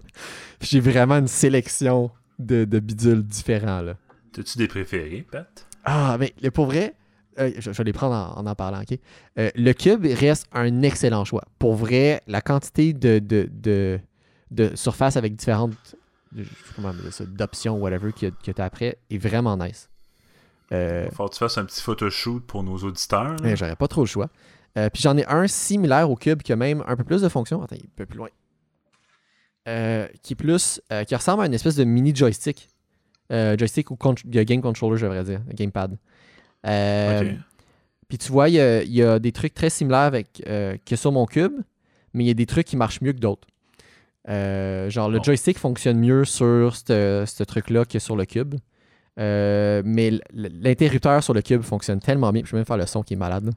J'ai 0.61 0.79
vraiment 0.79 1.15
une 1.17 1.27
sélection 1.27 2.09
de, 2.39 2.63
de 2.63 2.79
bidules 2.79 3.23
différents. 3.23 3.81
Là. 3.81 3.97
T'as-tu 4.31 4.57
des 4.57 4.67
préférés, 4.67 5.25
Pat? 5.29 5.67
Ah, 5.83 6.15
mais 6.19 6.33
le- 6.41 6.51
pour 6.51 6.67
vrai, 6.67 6.93
euh, 7.39 7.51
je, 7.57 7.71
je 7.71 7.77
vais 7.77 7.83
les 7.83 7.93
prendre 7.93 8.15
en 8.15 8.41
en, 8.41 8.45
en 8.47 8.55
parlant, 8.55 8.81
OK? 8.81 8.97
Euh, 9.39 9.49
le 9.55 9.73
cube 9.73 10.05
reste 10.05 10.47
un 10.51 10.81
excellent 10.81 11.25
choix. 11.25 11.43
Pour 11.59 11.75
vrai, 11.75 12.21
la 12.27 12.41
quantité 12.41 12.93
de, 12.93 13.19
de, 13.19 13.49
de, 13.51 13.99
de 14.51 14.75
surfaces 14.75 15.17
avec 15.17 15.35
différentes 15.35 15.73
d'options, 17.27 17.77
whatever, 17.77 18.11
que, 18.11 18.27
que 18.27 18.51
tu 18.51 18.61
as 18.61 18.65
après 18.65 18.97
est 19.09 19.17
vraiment 19.17 19.57
nice. 19.57 19.89
Euh, 20.71 21.07
Faut 21.13 21.27
que 21.27 21.33
tu 21.33 21.39
fasses 21.39 21.57
un 21.57 21.65
petit 21.65 21.81
photoshoot 21.81 22.41
pour 22.45 22.63
nos 22.63 22.77
auditeurs. 22.77 23.35
mais 23.43 23.55
J'aurais 23.55 23.75
pas 23.75 23.87
trop 23.87 24.01
le 24.01 24.07
choix. 24.07 24.29
Euh, 24.77 24.89
puis 24.89 25.03
j'en 25.03 25.15
ai 25.17 25.25
un 25.27 25.45
similaire 25.47 26.09
au 26.09 26.15
cube 26.15 26.41
qui 26.41 26.51
a 26.51 26.55
même 26.55 26.83
un 26.87 26.95
peu 26.95 27.03
plus 27.03 27.21
de 27.21 27.29
fonctions. 27.29 27.61
Attends, 27.61 27.75
il 27.75 27.83
est 27.83 27.85
un 27.85 27.91
peu 27.95 28.05
plus 28.05 28.17
loin. 28.17 28.29
Qui 30.23 30.35
plus. 30.35 30.81
qui 31.07 31.15
ressemble 31.15 31.43
à 31.43 31.45
une 31.45 31.53
espèce 31.53 31.75
de 31.75 31.83
mini 31.83 32.15
joystick. 32.15 32.69
Joystick 33.29 33.91
ou 33.91 33.95
con- 33.95 34.15
game 34.25 34.61
controller, 34.61 34.97
je 34.97 35.05
devrais 35.05 35.23
dire. 35.23 35.41
Gamepad. 35.53 35.97
Euh. 36.65 37.33
Puis 38.07 38.17
tu 38.17 38.31
vois, 38.31 38.49
il 38.49 38.55
y, 38.55 38.59
a, 38.59 38.83
il 38.83 38.93
y 38.93 39.01
a 39.01 39.19
des 39.19 39.31
trucs 39.31 39.53
très 39.53 39.69
similaires 39.69 40.01
avec, 40.01 40.43
euh, 40.47 40.77
que 40.85 40.95
sur 40.95 41.11
mon 41.11 41.25
cube, 41.25 41.53
mais 42.13 42.23
il 42.23 42.27
y 42.27 42.31
a 42.31 42.35
des 42.35 42.45
trucs 42.45 42.67
qui 42.67 42.77
marchent 42.77 43.01
mieux 43.01 43.13
que 43.13 43.19
d'autres. 43.19 43.47
Euh, 44.29 44.89
genre, 44.89 45.09
le 45.09 45.19
joystick 45.21 45.57
fonctionne 45.57 45.99
mieux 45.99 46.23
sur 46.25 46.75
ce 46.75 47.43
truc-là 47.43 47.85
que 47.85 47.99
sur 47.99 48.15
le 48.15 48.25
cube. 48.25 48.55
Mais 49.17 50.11
l'interrupteur 50.33 51.23
sur 51.23 51.33
le 51.33 51.41
cube 51.41 51.61
fonctionne 51.61 51.99
tellement 51.99 52.31
bien. 52.31 52.43
Je 52.45 52.51
peux 52.51 52.57
même 52.57 52.65
faire 52.65 52.77
le 52.77 52.85
son 52.85 53.03
qui 53.03 53.13
est 53.13 53.17
malade. 53.17 53.45
là. 53.45 53.51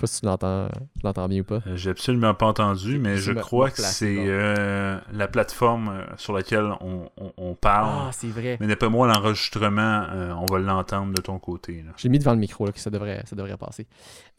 Je 0.00 0.06
sais 0.06 0.20
pas 0.22 0.30
si 0.32 0.70
tu 1.00 1.02
l'entends 1.04 1.28
bien 1.28 1.40
ou 1.40 1.44
pas. 1.44 1.60
Euh, 1.66 1.76
J'ai 1.76 1.90
absolument 1.90 2.32
pas 2.34 2.46
entendu, 2.46 2.98
mais 2.98 3.16
Je 3.16 3.32
crois 3.32 3.70
que 3.70 3.82
c'est 3.82 4.14
euh, 4.18 4.98
la 5.12 5.26
plateforme 5.28 5.88
euh, 5.88 6.04
sur 6.16 6.32
laquelle 6.32 6.70
on, 6.80 7.10
on- 7.16 7.32
on 7.36 7.54
parle. 7.54 8.06
Ah, 8.08 8.10
c'est 8.12 8.28
vrai. 8.28 8.56
Mais 8.60 8.66
d'après 8.68 8.88
moi, 8.88 9.08
l'enregistrement, 9.08 10.04
euh, 10.12 10.32
on 10.34 10.46
va 10.46 10.58
l'entendre 10.60 11.12
de 11.14 11.20
ton 11.20 11.38
côté. 11.38 11.84
J'ai 11.96 12.08
mis 12.08 12.18
devant 12.18 12.32
le 12.32 12.38
micro 12.38 12.64
là, 12.66 12.72
que 12.72 12.78
ça 12.80 12.90
devrait, 12.90 13.22
ça 13.26 13.34
devrait 13.34 13.56
passer. 13.56 13.86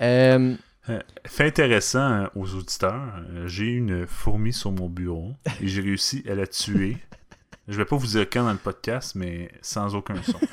Euh, 0.01 0.55
Fait 1.27 1.45
intéressant 1.47 2.27
aux 2.35 2.55
auditeurs, 2.55 3.11
j'ai 3.45 3.67
une 3.67 4.07
fourmi 4.07 4.53
sur 4.53 4.71
mon 4.71 4.87
bureau 4.89 5.33
et 5.61 5.67
j'ai 5.67 5.81
réussi 5.81 6.23
à 6.29 6.35
la 6.35 6.47
tuer. 6.47 6.97
Je 7.69 7.77
vais 7.77 7.85
pas 7.85 7.95
vous 7.95 8.07
dire 8.07 8.21
quand 8.29 8.43
dans 8.43 8.51
le 8.51 8.57
podcast, 8.57 9.13
mais 9.15 9.49
sans 9.61 9.93
aucun 9.95 10.15
son. 10.23 10.39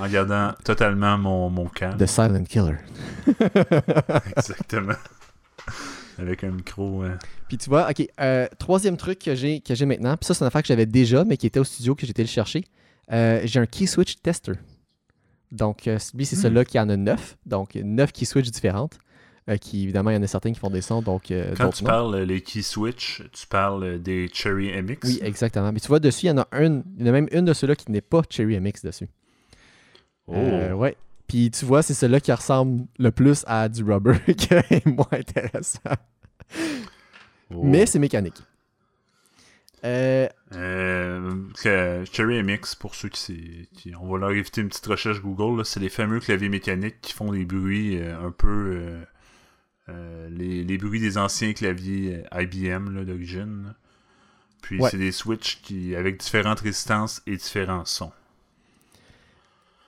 En 0.00 0.08
gardant 0.08 0.52
totalement 0.64 1.16
mon, 1.18 1.50
mon 1.50 1.66
calme. 1.66 1.96
The 1.98 2.06
Silent 2.06 2.42
Killer. 2.44 2.74
Exactement. 4.36 4.94
Avec 6.18 6.42
un 6.42 6.50
micro. 6.50 7.04
euh, 7.04 7.16
Puis 7.48 7.58
tu 7.58 7.70
vois, 7.70 7.88
ok, 7.88 8.04
euh, 8.20 8.48
troisième 8.58 8.96
truc 8.96 9.20
que 9.20 9.34
j'ai 9.36 9.60
que 9.60 9.74
j'ai 9.76 9.86
maintenant, 9.86 10.16
puis 10.16 10.26
ça 10.26 10.34
c'est 10.34 10.40
une 10.42 10.48
affaire 10.48 10.62
que 10.62 10.68
j'avais 10.68 10.86
déjà, 10.86 11.24
mais 11.24 11.36
qui 11.36 11.46
était 11.46 11.60
au 11.60 11.64
studio 11.64 11.94
que 11.94 12.06
j'étais 12.06 12.22
le 12.22 12.28
chercher. 12.28 12.64
Euh, 13.12 13.40
j'ai 13.44 13.60
un 13.60 13.66
key 13.66 13.86
switch 13.86 14.16
tester. 14.20 14.52
Donc 15.52 15.86
euh, 15.86 15.98
lui 16.14 16.26
c'est 16.26 16.36
Hmm. 16.36 16.40
celui-là 16.42 16.64
qui 16.64 16.78
en 16.80 16.88
a 16.88 16.96
neuf, 16.96 17.36
donc 17.46 17.76
neuf 17.76 18.10
key 18.12 18.24
switch 18.24 18.50
différentes. 18.50 18.98
Euh, 19.48 19.56
qui 19.56 19.84
évidemment 19.84 20.10
il 20.10 20.14
y 20.14 20.16
en 20.18 20.22
a 20.22 20.26
certains 20.26 20.52
qui 20.52 20.58
font 20.58 20.70
des 20.70 20.80
sons, 20.82 21.00
donc 21.02 21.30
euh, 21.30 21.54
Quand 21.56 21.70
tu 21.70 21.84
non. 21.84 21.88
parles 21.90 22.14
euh, 22.16 22.24
les 22.24 22.40
key 22.42 22.62
switch, 22.62 23.22
tu 23.32 23.46
parles 23.46 23.98
des 24.00 24.28
Cherry 24.32 24.70
MX. 24.82 24.98
Oui, 25.04 25.18
exactement. 25.22 25.72
Mais 25.72 25.80
tu 25.80 25.88
vois 25.88 26.00
dessus 26.00 26.26
il 26.26 26.28
y 26.28 26.32
en 26.32 26.38
a 26.38 26.48
une, 26.60 26.84
il 26.98 27.02
y 27.02 27.08
en 27.08 27.08
a 27.08 27.12
même 27.12 27.28
une 27.32 27.44
de 27.44 27.52
ceux-là 27.52 27.74
qui 27.76 27.90
n'est 27.90 28.00
pas 28.00 28.22
Cherry 28.28 28.58
MX 28.60 28.82
dessus. 28.84 29.08
Oh. 30.26 30.34
Ouais. 30.34 30.96
Puis 31.26 31.50
tu 31.50 31.64
vois, 31.64 31.82
c'est 31.82 31.94
celui-là 31.94 32.20
qui 32.20 32.32
ressemble 32.32 32.86
le 32.98 33.10
plus 33.10 33.44
à 33.46 33.68
du 33.68 33.82
rubber 33.82 34.18
qui 34.36 34.48
est 34.54 34.86
moins 34.86 35.06
intéressant. 35.12 35.80
Oh. 37.54 37.62
Mais 37.64 37.86
c'est 37.86 37.98
mécanique. 37.98 38.36
Euh, 39.84 40.26
Euh, 40.54 41.34
que- 41.62 42.04
Cherry 42.10 42.42
MX, 42.42 42.74
pour 42.80 42.94
ceux 42.94 43.08
qui, 43.10 43.68
On 44.00 44.08
va 44.10 44.18
leur 44.18 44.30
éviter 44.32 44.60
une 44.60 44.68
petite 44.68 44.86
recherche 44.86 45.20
Google. 45.20 45.64
C'est 45.64 45.80
les 45.80 45.88
fameux 45.88 46.18
claviers 46.20 46.48
mécaniques 46.48 47.00
qui 47.00 47.12
font 47.12 47.30
des 47.32 47.44
bruits 47.44 47.98
euh, 48.00 48.26
un 48.26 48.30
peu. 48.30 48.98
Euh, 49.88 50.28
les, 50.30 50.64
les 50.64 50.78
bruits 50.78 51.00
des 51.00 51.18
anciens 51.18 51.52
claviers 51.52 52.22
euh, 52.32 52.42
IBM 52.42 53.04
d'origine. 53.04 53.74
Puis 54.62 54.80
Ouais. 54.80 54.90
c'est 54.90 54.98
des 54.98 55.12
switches 55.12 55.60
qui, 55.62 55.96
avec 55.96 56.18
différentes 56.20 56.60
résistances 56.60 57.22
et 57.26 57.36
différents 57.36 57.84
sons. 57.86 58.12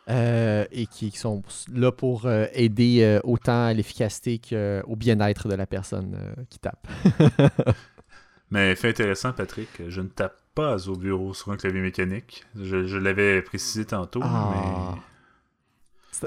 euh, 0.08 0.64
et 0.72 0.86
qui, 0.86 1.10
qui 1.10 1.18
sont 1.18 1.42
là 1.72 1.92
pour 1.92 2.26
euh, 2.26 2.46
aider 2.52 3.02
euh, 3.02 3.20
autant 3.22 3.66
à 3.66 3.72
l'efficacité 3.74 4.38
qu'au 4.40 4.96
bien-être 4.96 5.48
de 5.48 5.54
la 5.54 5.66
personne 5.66 6.16
qui 6.48 6.58
tape. 6.58 6.86
Mais 8.50 8.74
fait 8.74 8.88
intéressant, 8.90 9.32
Patrick, 9.32 9.82
je 9.88 10.00
ne 10.00 10.08
tape 10.08 10.36
pas 10.54 10.88
au 10.88 10.96
bureau 10.96 11.34
sur 11.34 11.52
un 11.52 11.56
clavier 11.56 11.80
mécanique. 11.80 12.44
Je, 12.56 12.86
je 12.86 12.98
l'avais 12.98 13.42
précisé 13.42 13.84
tantôt, 13.84 14.22
Ah. 14.22 14.94
mais 14.94 15.00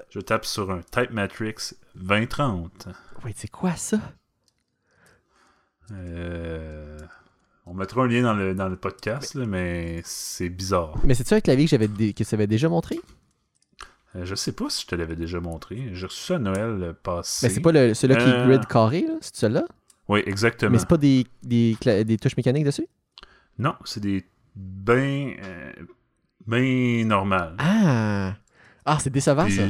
je 0.10 0.20
tape 0.20 0.46
sur 0.46 0.72
un 0.72 0.82
Type 0.82 1.12
Matrix 1.12 1.74
2030. 1.96 2.88
Wait, 3.24 3.34
c'est 3.36 3.50
quoi 3.52 3.76
ça? 3.76 4.00
Euh, 5.92 7.00
On 7.66 7.74
mettra 7.74 8.02
un 8.04 8.08
lien 8.08 8.24
dans 8.24 8.34
le, 8.34 8.54
dans 8.56 8.68
le 8.70 8.76
podcast, 8.76 9.36
là, 9.36 9.46
mais 9.46 10.02
c'est 10.04 10.50
bizarre. 10.50 10.96
Mais 11.04 11.14
c'est-tu 11.14 11.34
un 11.34 11.42
clavier 11.42 11.66
que 11.66 11.72
j'avais 11.72 11.88
dé- 11.88 12.14
que 12.14 12.24
ça 12.24 12.36
avait 12.36 12.48
déjà 12.48 12.68
montré? 12.70 13.00
Euh, 14.16 14.26
je 14.26 14.36
sais 14.36 14.52
pas 14.52 14.70
si 14.70 14.84
je 14.84 14.88
te 14.88 14.96
l'avais 14.96 15.16
déjà 15.16 15.40
montré. 15.40 15.90
J'ai 15.94 16.06
reçu 16.06 16.24
ça 16.24 16.36
à 16.36 16.40
Noël 16.40 16.84
euh, 16.84 16.94
passé. 16.94 17.48
Mais 17.48 17.54
c'est 17.54 17.62
pas 17.62 17.72
le, 17.72 17.94
celui-là 17.94 18.20
qui 18.22 18.30
est 18.30 18.34
Euh. 18.34 18.46
grid 18.48 18.66
carré? 18.68 19.06
C'est 19.22 19.36
celui-là? 19.36 19.66
Oui, 20.08 20.22
exactement. 20.26 20.72
Mais 20.72 20.80
c'est 20.80 20.88
pas 20.90 20.98
des, 20.98 21.26
des, 21.42 21.76
des 22.06 22.18
touches 22.18 22.38
mécaniques 22.38 22.66
dessus? 22.66 22.88
Non, 23.58 23.76
c'est 23.86 24.02
des 24.02 24.26
ben, 24.56 25.34
euh, 25.44 25.74
ben 26.46 27.08
normales. 27.08 27.56
Ah! 27.60 28.36
Ah, 28.86 28.98
c'est 29.00 29.10
décevant, 29.10 29.48
ça. 29.50 29.64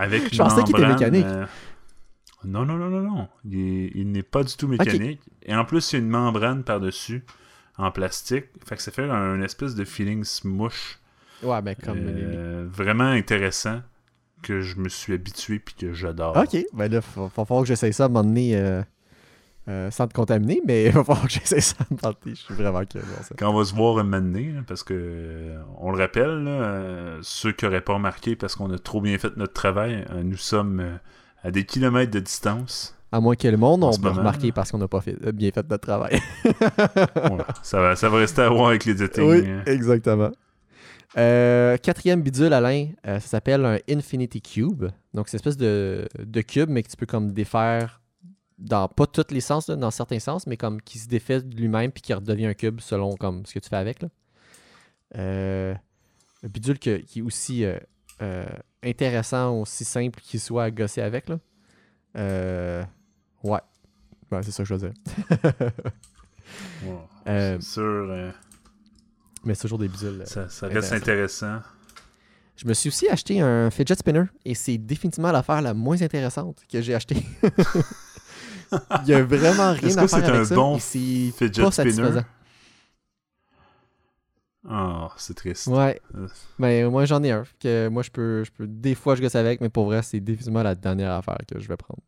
Avec 0.00 0.22
Je 0.32 0.38
pensais 0.38 0.62
qu'il 0.64 0.74
était 0.76 0.88
mécanique. 0.88 1.24
euh, 1.26 1.46
Non, 2.44 2.64
non, 2.66 2.74
non, 2.76 2.90
non, 2.90 3.00
non. 3.00 3.28
Il, 3.44 3.58
est- 3.58 3.90
il 3.94 4.10
n'est 4.10 4.22
pas 4.22 4.42
du 4.44 4.56
tout 4.56 4.68
mécanique. 4.68 5.20
Et 5.44 5.54
en 5.54 5.64
plus, 5.64 5.92
il 5.92 5.96
y 5.96 5.98
a 5.98 6.02
une 6.02 6.10
membrane 6.10 6.62
par-dessus 6.64 7.24
en 7.78 7.90
plastique. 7.90 8.46
Fait 8.66 8.76
que 8.76 8.82
ça 8.82 8.90
fait 8.92 9.08
un 9.08 9.40
espèce 9.42 9.74
de 9.74 9.84
feeling 9.84 10.24
smoosh. 10.24 10.98
Ouais, 11.42 11.60
ben 11.62 11.74
comme... 11.74 11.98
euh, 12.00 12.66
vraiment 12.70 13.04
intéressant 13.10 13.82
que 14.42 14.60
je 14.60 14.76
me 14.76 14.88
suis 14.88 15.12
habitué 15.14 15.58
puis 15.58 15.74
que 15.74 15.92
j'adore. 15.94 16.36
Ok, 16.36 16.64
ben 16.72 16.90
là, 16.90 17.00
il 17.16 17.20
va 17.22 17.28
falloir 17.30 17.62
que 17.62 17.68
j'essaye 17.68 17.92
ça 17.92 18.04
à 18.04 18.06
un 18.06 18.08
moment 18.10 18.24
donné 18.24 18.56
euh, 18.56 18.82
euh, 19.68 19.90
sans 19.90 20.06
te 20.06 20.12
contaminer, 20.12 20.60
mais 20.66 20.84
il 20.86 20.92
va 20.92 21.04
falloir 21.04 21.26
que 21.26 21.32
j'essaye 21.32 21.62
ça. 21.62 21.76
Je 22.26 22.34
suis 22.34 22.54
vraiment 22.54 22.84
curieux 22.84 23.06
de 23.06 23.10
voir 23.10 23.24
ça. 23.24 23.34
Quand 23.38 23.50
on 23.50 23.58
va 23.58 23.64
se 23.64 23.74
voir 23.74 23.98
un 23.98 24.04
moment 24.04 24.20
donné, 24.20 24.52
là, 24.52 24.60
parce 24.66 24.82
que 24.82 24.94
euh, 24.94 25.58
on 25.78 25.90
le 25.90 25.98
rappelle, 25.98 26.44
là, 26.44 26.50
euh, 26.50 27.18
ceux 27.22 27.52
qui 27.52 27.64
n'auraient 27.64 27.80
pas 27.80 27.94
remarqué 27.94 28.36
parce 28.36 28.56
qu'on 28.56 28.70
a 28.72 28.78
trop 28.78 29.00
bien 29.00 29.16
fait 29.18 29.36
notre 29.36 29.54
travail, 29.54 30.04
nous 30.22 30.36
sommes 30.36 30.98
à 31.42 31.50
des 31.50 31.64
kilomètres 31.64 32.10
de 32.10 32.20
distance. 32.20 32.96
À 33.12 33.20
moins 33.20 33.36
que 33.36 33.46
le 33.46 33.56
monde 33.56 33.84
on 33.84 33.90
remarquer 33.90 34.48
là. 34.48 34.52
parce 34.54 34.72
qu'on 34.72 34.78
n'a 34.78 34.88
pas 34.88 35.00
fait, 35.00 35.16
bien 35.32 35.50
fait 35.52 35.68
notre 35.68 35.86
travail. 35.86 36.20
Voilà. 37.14 37.46
ça, 37.62 37.80
va, 37.80 37.96
ça 37.96 38.08
va 38.08 38.18
rester 38.18 38.42
à 38.42 38.48
voir 38.48 38.68
avec 38.68 38.84
les 38.84 39.02
editing. 39.02 39.24
oui, 39.24 39.48
hein. 39.48 39.62
exactement. 39.66 40.30
Euh, 41.16 41.76
quatrième 41.76 42.22
bidule, 42.22 42.52
Alain, 42.52 42.88
euh, 43.06 43.20
ça 43.20 43.28
s'appelle 43.28 43.64
un 43.64 43.78
Infinity 43.88 44.42
Cube. 44.42 44.86
Donc, 45.12 45.28
c'est 45.28 45.36
une 45.36 45.38
espèce 45.38 45.56
de, 45.56 46.08
de 46.18 46.40
cube, 46.40 46.68
mais 46.68 46.82
que 46.82 46.88
tu 46.88 46.96
peux 46.96 47.06
comme 47.06 47.32
défaire 47.32 48.00
dans 48.58 48.88
pas 48.88 49.06
tous 49.06 49.26
les 49.30 49.40
sens, 49.40 49.68
là, 49.68 49.76
dans 49.76 49.90
certains 49.90 50.18
sens, 50.20 50.46
mais 50.46 50.56
comme 50.56 50.80
qui 50.80 50.98
se 50.98 51.08
défait 51.08 51.40
de 51.42 51.56
lui-même 51.56 51.90
puis 51.92 52.02
qui 52.02 52.14
redevient 52.14 52.46
un 52.46 52.54
cube 52.54 52.80
selon 52.80 53.16
comme 53.16 53.44
ce 53.46 53.54
que 53.54 53.58
tu 53.58 53.68
fais 53.68 53.76
avec. 53.76 54.02
Là. 54.02 54.08
Euh, 55.16 55.74
un 56.44 56.48
bidule 56.48 56.78
que- 56.78 56.98
qui 56.98 57.18
est 57.20 57.22
aussi 57.22 57.64
euh, 57.64 57.78
euh, 58.22 58.46
intéressant, 58.82 59.60
aussi 59.60 59.84
simple 59.84 60.20
qu'il 60.20 60.40
soit 60.40 60.64
à 60.64 60.70
gosser 60.70 61.00
avec. 61.02 61.28
Là. 61.28 61.38
Euh, 62.16 62.84
ouais. 63.42 63.60
Ouais, 64.30 64.42
c'est 64.42 64.52
ça 64.52 64.62
que 64.62 64.68
je 64.68 64.74
veux 64.74 64.88
dire. 64.90 64.92
Euh, 67.26 67.56
C'est 67.60 67.66
sûr, 67.72 67.82
euh, 68.10 68.30
mais 69.44 69.54
c'est 69.54 69.62
toujours 69.62 69.78
des 69.78 69.88
bidules. 69.88 70.20
euh, 70.20 70.26
ça, 70.26 70.48
ça 70.50 70.68
reste 70.68 70.92
intéressant. 70.92 71.60
Je 72.56 72.68
me 72.68 72.74
suis 72.74 72.88
aussi 72.88 73.08
acheté 73.08 73.40
un 73.40 73.70
fidget 73.70 73.94
spinner 73.96 74.24
et 74.44 74.54
c'est 74.54 74.76
définitivement 74.78 75.32
l'affaire 75.32 75.62
la 75.62 75.72
moins 75.74 76.00
intéressante 76.02 76.62
que 76.70 76.80
j'ai 76.82 76.94
acheté. 76.94 77.16
Il 79.02 79.08
y 79.08 79.14
a 79.14 79.22
vraiment 79.22 79.72
rien 79.72 79.98
à 79.98 80.08
faire 80.08 80.08
c'est 80.08 80.16
avec 80.16 80.30
un 80.30 80.44
ça 80.44 80.54
bon 80.54 80.76
et 80.76 80.80
c'est 80.80 80.98
fidget 80.98 81.62
pas 81.62 81.70
spinner? 81.70 81.92
satisfaisant. 81.92 82.24
Ah, 84.68 85.08
c'est 85.18 85.34
triste. 85.34 85.66
Ouais. 85.66 86.00
Euh. 86.14 86.26
Mais 86.58 86.84
moi 86.84 87.04
j'en 87.04 87.22
ai 87.22 87.30
un 87.30 87.44
que 87.60 87.88
moi 87.88 88.02
je 88.02 88.10
peux 88.10 88.44
je 88.44 88.50
peux 88.50 88.66
des 88.66 88.94
fois 88.94 89.14
je 89.14 89.22
gosse 89.22 89.34
avec 89.34 89.60
mais 89.60 89.68
pour 89.68 89.84
vrai 89.84 90.02
c'est 90.02 90.20
définitivement 90.20 90.62
la 90.62 90.74
dernière 90.74 91.12
affaire 91.12 91.38
que 91.46 91.58
je 91.60 91.68
vais 91.68 91.76
prendre. 91.76 92.00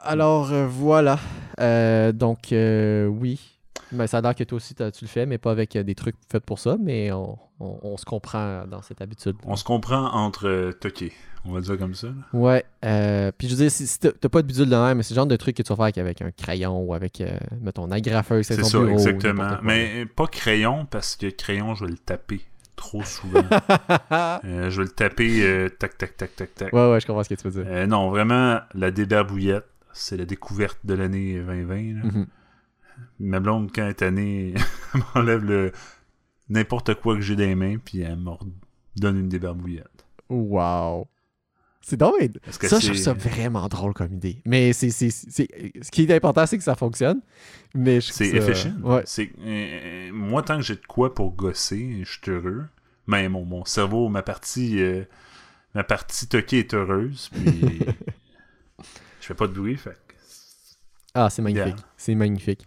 Alors 0.00 0.52
euh, 0.52 0.66
voilà. 0.66 1.18
Euh, 1.60 2.12
donc 2.12 2.52
euh, 2.52 3.06
oui. 3.06 3.57
Mais 3.92 4.06
ça 4.06 4.18
a 4.18 4.20
l'air 4.20 4.34
que 4.34 4.44
toi 4.44 4.56
aussi 4.56 4.74
tu 4.74 4.82
le 4.82 5.06
fais 5.08 5.24
mais 5.26 5.38
pas 5.38 5.50
avec 5.50 5.74
euh, 5.76 5.82
des 5.82 5.94
trucs 5.94 6.16
faits 6.30 6.44
pour 6.44 6.58
ça 6.58 6.76
mais 6.80 7.10
on, 7.12 7.38
on- 7.60 7.78
on 7.82 7.96
se 7.96 8.04
comprend 8.04 8.66
dans 8.66 8.82
cette 8.82 9.00
habitude. 9.00 9.36
On 9.44 9.56
se 9.56 9.64
comprend 9.64 10.12
entre 10.12 10.46
euh, 10.48 10.72
toqués. 10.72 11.12
On 11.44 11.52
va 11.52 11.60
dire 11.60 11.78
comme 11.78 11.94
ça. 11.94 12.08
Ouais. 12.32 12.64
euh, 12.84 13.30
puis 13.38 13.48
je 13.48 13.54
veux 13.54 13.62
dire, 13.62 13.70
si, 13.70 13.86
si 13.86 13.98
t'as 14.00 14.10
pas 14.28 14.42
de 14.42 14.46
bidule 14.46 14.68
de 14.68 14.74
même, 14.76 14.96
mais 14.98 15.02
c'est 15.02 15.14
le 15.14 15.16
genre 15.16 15.26
de 15.26 15.36
truc 15.36 15.56
que 15.56 15.62
tu 15.62 15.68
vas 15.68 15.76
faire 15.76 15.84
avec, 15.84 15.98
avec 15.98 16.20
un 16.20 16.30
crayon 16.32 16.80
ou 16.82 16.92
avec, 16.94 17.20
euh, 17.20 17.30
mettons, 17.62 17.84
un 17.84 17.92
agrafeuse, 17.92 18.44
c'est 18.44 18.62
ça, 18.62 18.78
bureau. 18.80 18.92
exactement. 18.92 19.56
Mais 19.62 20.04
pas 20.04 20.26
crayon, 20.26 20.84
parce 20.84 21.14
que 21.16 21.28
crayon, 21.30 21.74
je 21.76 21.84
vais 21.84 21.92
le 21.92 21.96
taper 21.98 22.40
trop 22.76 23.02
souvent. 23.04 23.42
Euh, 24.44 24.68
je 24.70 24.78
vais 24.82 24.84
le 24.84 24.88
taper 24.90 25.68
tac, 25.78 25.96
tac, 25.98 26.16
tac, 26.16 26.36
tac, 26.36 26.54
tac. 26.54 26.72
ouais, 26.72 26.90
ouais, 26.90 27.00
je 27.00 27.06
comprends 27.06 27.22
ce 27.22 27.28
que 27.28 27.34
tu 27.34 27.48
veux 27.48 27.62
dire. 27.64 27.86
Non, 27.88 28.10
vraiment, 28.10 28.58
la 28.74 28.90
débarbouillette, 28.90 29.66
c'est 29.92 30.16
la 30.16 30.24
découverte 30.24 30.78
de 30.84 30.94
l'année 30.94 31.34
2020. 31.40 31.74
là. 31.76 32.04
Mhm. 32.04 32.26
Ma 33.20 33.40
blonde, 33.40 33.70
quand 33.74 33.82
elle 33.82 33.90
est 33.90 34.02
année, 34.02 34.54
elle 34.94 35.00
m'enlève 35.14 35.44
le 35.44 35.72
n'importe 36.48 36.94
quoi 36.94 37.14
que 37.14 37.20
j'ai 37.20 37.36
dans 37.36 37.42
les 37.42 37.54
mains, 37.54 37.76
puis 37.78 38.00
elle 38.00 38.16
me 38.16 38.30
donne 38.96 39.18
une 39.18 39.28
débarbouillette. 39.28 40.06
Wow. 40.28 41.08
C'est 41.88 41.96
que 41.96 42.68
Ça, 42.68 42.80
je 42.80 42.86
trouve 42.86 42.98
ça 42.98 43.14
vraiment 43.14 43.66
drôle 43.68 43.94
comme 43.94 44.12
idée. 44.12 44.42
Mais 44.44 44.74
c'est, 44.74 44.90
ce 44.90 45.90
qui 45.90 46.02
est 46.02 46.14
important, 46.14 46.44
c'est 46.44 46.58
que 46.58 46.64
ça 46.64 46.74
fonctionne. 46.74 47.22
Mais 47.74 48.02
C'est 48.02 48.28
efficient. 48.28 48.74
Ouais. 48.82 49.04
Euh, 49.40 50.10
moi, 50.12 50.42
tant 50.42 50.58
que 50.58 50.62
j'ai 50.64 50.74
de 50.74 50.84
quoi 50.86 51.14
pour 51.14 51.32
gosser, 51.32 52.02
je 52.04 52.10
suis 52.10 52.30
heureux. 52.30 52.66
Mais 53.06 53.26
mon, 53.30 53.46
mon 53.46 53.64
cerveau, 53.64 54.10
ma 54.10 54.22
partie, 54.22 54.82
euh, 54.82 55.04
ma 55.74 55.82
partie 55.82 56.28
toquée 56.28 56.58
est 56.58 56.74
heureuse. 56.74 57.30
Puis 57.32 57.62
je 59.20 59.26
fais 59.26 59.34
pas 59.34 59.46
de 59.46 59.54
bruit. 59.54 59.78
Fait 59.78 59.96
Ah, 61.14 61.30
c'est 61.30 61.40
magnifique. 61.40 61.76
C'est 61.96 62.14
magnifique. 62.14 62.66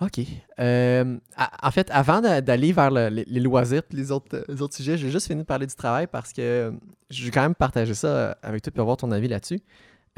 OK. 0.00 0.20
Euh, 0.58 1.18
en 1.62 1.70
fait, 1.70 1.90
avant 1.90 2.20
d'a- 2.20 2.40
d'aller 2.40 2.72
vers 2.72 2.90
le- 2.90 3.08
les, 3.08 3.40
loisirs 3.40 3.82
et 3.92 3.96
les 3.96 4.10
autres, 4.10 4.44
les 4.48 4.62
autres 4.62 4.74
sujets, 4.74 4.96
j'ai 4.96 5.10
juste 5.10 5.26
fini 5.26 5.42
de 5.42 5.46
parler 5.46 5.66
du 5.66 5.74
travail 5.74 6.06
parce 6.06 6.32
que 6.32 6.40
euh, 6.40 6.70
je 7.10 7.24
vais 7.24 7.30
quand 7.30 7.42
même 7.42 7.54
partager 7.54 7.94
ça 7.94 8.06
euh, 8.08 8.34
avec 8.42 8.62
toi 8.62 8.72
pour 8.72 8.80
avoir 8.82 8.96
ton 8.96 9.10
avis 9.10 9.28
là-dessus. 9.28 9.60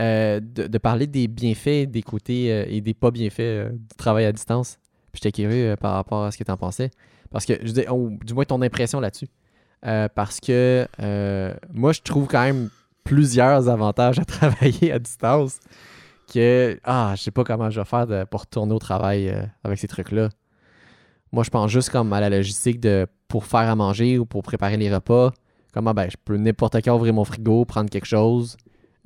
Euh, 0.00 0.40
de, 0.40 0.78
parler 0.78 1.06
des 1.06 1.28
bienfaits, 1.28 1.86
des 1.90 2.02
côtés 2.02 2.50
euh, 2.52 2.64
et 2.68 2.80
des 2.80 2.94
pas 2.94 3.10
bienfaits 3.10 3.40
euh, 3.40 3.68
du 3.70 3.96
travail 3.96 4.24
à 4.24 4.32
distance. 4.32 4.78
Puis 5.12 5.20
j'étais 5.22 5.42
curieux 5.42 5.72
euh, 5.72 5.76
par 5.76 5.94
rapport 5.94 6.24
à 6.24 6.30
ce 6.30 6.38
que 6.38 6.44
tu 6.44 6.50
en 6.50 6.56
pensais. 6.56 6.90
Parce 7.30 7.44
que, 7.44 7.52
ou 7.90 8.18
du 8.24 8.34
moins 8.34 8.44
ton 8.44 8.62
impression 8.62 9.00
là-dessus. 9.00 9.26
Euh, 9.84 10.08
parce 10.14 10.38
que 10.40 10.86
euh, 11.00 11.54
moi, 11.72 11.92
je 11.92 12.00
trouve 12.02 12.26
quand 12.28 12.42
même 12.42 12.70
plusieurs 13.04 13.68
avantages 13.68 14.18
à 14.20 14.24
travailler 14.26 14.92
à 14.92 14.98
distance 14.98 15.58
que 16.32 16.78
ah, 16.84 17.14
je 17.16 17.22
sais 17.22 17.30
pas 17.30 17.44
comment 17.44 17.70
je 17.70 17.80
vais 17.80 17.84
faire 17.86 18.06
de- 18.06 18.24
pour 18.24 18.40
retourner 18.42 18.72
au 18.74 18.78
travail 18.78 19.28
euh, 19.28 19.42
avec 19.64 19.78
ces 19.78 19.88
trucs-là. 19.88 20.28
Moi, 21.32 21.44
je 21.44 21.50
pense 21.50 21.70
juste 21.70 21.90
comme 21.90 22.12
à 22.12 22.20
la 22.20 22.28
logistique 22.30 22.80
de 22.80 23.06
pour 23.28 23.44
faire 23.46 23.60
à 23.70 23.74
manger 23.76 24.18
ou 24.18 24.26
pour 24.26 24.42
préparer 24.42 24.76
les 24.76 24.92
repas. 24.92 25.32
Comment 25.72 25.94
ben, 25.94 26.08
je 26.10 26.16
peux 26.22 26.36
n'importe 26.36 26.76
quand 26.84 26.94
ouvrir 26.94 27.14
mon 27.14 27.24
frigo, 27.24 27.64
prendre 27.64 27.88
quelque 27.88 28.04
chose. 28.06 28.56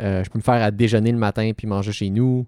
Euh, 0.03 0.25
je 0.25 0.31
peux 0.31 0.39
me 0.39 0.43
faire 0.43 0.63
à 0.63 0.71
déjeuner 0.73 1.13
le 1.13 1.19
matin 1.19 1.53
puis 1.57 1.67
manger 1.69 1.93
chez 1.93 2.11
nous. 2.11 2.47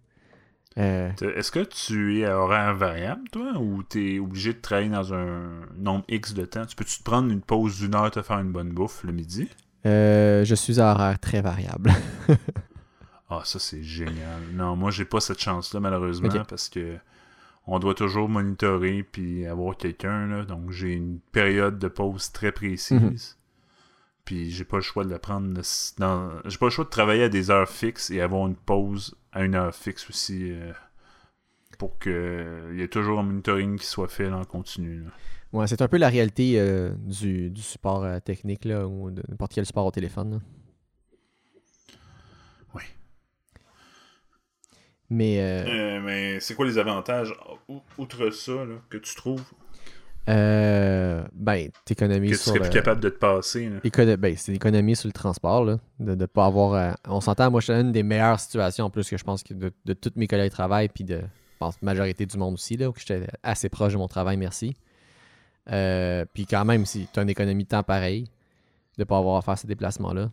Euh, 0.77 1.11
Est-ce 1.37 1.51
que 1.51 1.61
tu 1.65 2.19
es 2.21 2.25
à 2.25 2.39
horaire 2.39 2.75
variable, 2.75 3.23
toi, 3.33 3.53
ou 3.59 3.83
tu 3.83 4.17
es 4.17 4.19
obligé 4.19 4.53
de 4.53 4.59
travailler 4.59 4.89
dans 4.91 5.15
un 5.15 5.61
nombre 5.77 6.05
X 6.09 6.35
de 6.35 6.45
temps? 6.45 6.67
Tu 6.67 6.77
peux-tu 6.77 6.99
te 6.99 7.03
prendre 7.05 7.31
une 7.33 7.41
pause 7.41 7.79
d'une 7.81 7.95
heure 7.95 8.11
te 8.11 8.23
faire 8.23 8.39
une 8.39 8.53
bonne 8.53 8.71
bouffe 8.71 9.03
le 9.05 9.13
midi? 9.13 9.49
euh, 9.87 10.45
je 10.45 10.55
suis 10.57 10.81
à 10.81 10.93
horaire 10.93 11.19
très 11.21 11.41
variable. 11.41 11.93
Ah, 13.31 13.43
ça, 13.45 13.59
c'est 13.59 13.83
génial. 13.83 14.41
Non, 14.53 14.77
moi, 14.77 14.91
j'ai 14.91 15.05
pas 15.05 15.21
cette 15.21 15.41
chance-là, 15.41 15.81
malheureusement, 15.81 16.45
parce 16.49 16.69
que 16.69 16.97
on 17.67 17.79
doit 17.79 17.95
toujours 17.95 18.29
monitorer 18.29 19.03
puis 19.03 19.47
avoir 19.47 19.77
quelqu'un. 19.77 20.45
Donc, 20.45 20.71
j'ai 20.71 20.93
une 20.95 21.21
période 21.33 21.79
de 21.79 21.89
pause 21.89 22.33
très 22.33 22.53
précise. 22.53 23.01
Mhm. 23.01 23.17
Puis 24.25 24.51
j'ai 24.51 24.65
pas 24.65 24.77
le 24.77 24.83
choix 24.83 25.05
de 25.05 25.11
le 25.11 25.19
prendre 25.19 25.59
dans. 25.99 26.31
J'ai 26.47 26.59
pas 26.59 26.67
le 26.67 26.71
choix 26.71 26.85
de 26.85 26.91
travailler 26.91 27.25
à 27.25 27.29
des 27.29 27.51
heures 27.51 27.69
fixes 27.69 28.11
et 28.11 28.21
avoir 28.21 28.47
une 28.47 28.57
pause 28.57 29.15
à 29.33 29.45
une 29.45 29.55
heure 29.55 29.75
fixe 29.75 30.09
aussi. 30.09 30.53
Euh, 30.53 30.73
pour 31.79 31.99
qu'il 31.99 32.75
y 32.75 32.83
ait 32.83 32.89
toujours 32.89 33.21
un 33.21 33.23
monitoring 33.23 33.79
qui 33.79 33.87
soit 33.87 34.09
fait 34.09 34.29
en 34.29 34.45
continu. 34.45 35.05
Ouais, 35.53 35.67
c'est 35.67 35.81
un 35.81 35.89
peu 35.89 35.97
la 35.97 36.09
réalité 36.09 36.61
euh, 36.61 36.93
du, 37.07 37.53
support 37.57 38.05
euh, 38.05 38.19
technique 38.21 38.65
là, 38.65 38.87
ou 38.87 39.11
de 39.11 39.23
n'importe 39.29 39.53
quel 39.55 39.65
support 39.65 39.87
au 39.87 39.91
téléphone. 39.91 40.41
Mais, 45.11 46.01
mais 46.05 46.41
c'est 46.41 46.55
quoi 46.55 46.67
les 46.67 46.79
avantages, 46.79 47.33
outre 47.97 48.31
ça, 48.31 48.53
que 48.91 48.99
tu 48.99 49.15
trouves? 49.15 49.45
euh, 50.29 51.25
ben, 51.33 51.71
t'économises 51.85 52.33
que 52.33 52.37
tu 52.37 52.43
serais 52.51 52.61
plus 52.61 52.71
capable 52.71 53.01
de 53.01 53.09
te 53.09 53.19
passer. 53.19 53.71
Ben, 54.19 54.37
c'est 54.37 54.53
l'économie 54.53 54.95
sur 54.95 55.09
le 55.09 55.13
transport, 55.13 55.65
là, 55.65 55.79
de 56.01 56.15
ne 56.15 56.27
pas 56.27 56.45
avoir... 56.45 56.75
Euh, 56.75 56.93
on 57.07 57.21
s'entend, 57.21 57.51
moi, 57.51 57.61
je 57.61 57.73
suis 57.73 57.81
une 57.81 57.93
des 57.93 58.03
meilleures 58.03 58.39
situations, 58.39 58.87
en 58.87 58.91
plus, 58.91 59.09
que 59.09 59.17
je 59.17 59.25
pense 59.25 59.43
que 59.43 59.55
de, 59.55 59.73
de 59.87 59.93
tous 59.95 60.13
mes 60.17 60.27
collègues 60.27 60.51
de 60.51 60.55
travail, 60.55 60.89
puis 60.89 61.05
de, 61.05 61.23
pense, 61.59 61.81
majorité 61.81 62.27
du 62.27 62.37
monde 62.37 62.55
aussi, 62.55 62.77
là, 62.77 62.91
où 62.91 62.95
j'étais 62.97 63.27
assez 63.43 63.71
proche 63.71 63.95
de 63.95 63.99
mon 63.99 64.09
travail, 64.09 64.37
merci. 64.37 64.77
Euh, 65.73 66.27
puis 66.35 66.47
quand 66.47 66.65
même, 66.65 66.85
si 66.85 67.09
tu 67.11 67.19
as 67.19 67.23
une 67.23 67.31
économie 67.31 67.65
de 67.65 67.69
temps 67.69 67.83
pareil, 67.83 68.25
de 68.25 69.03
ne 69.03 69.05
pas 69.05 69.17
avoir 69.17 69.37
à 69.37 69.43
faire 69.43 69.57
ces 69.57 69.67
déplacements-là. 69.67 70.31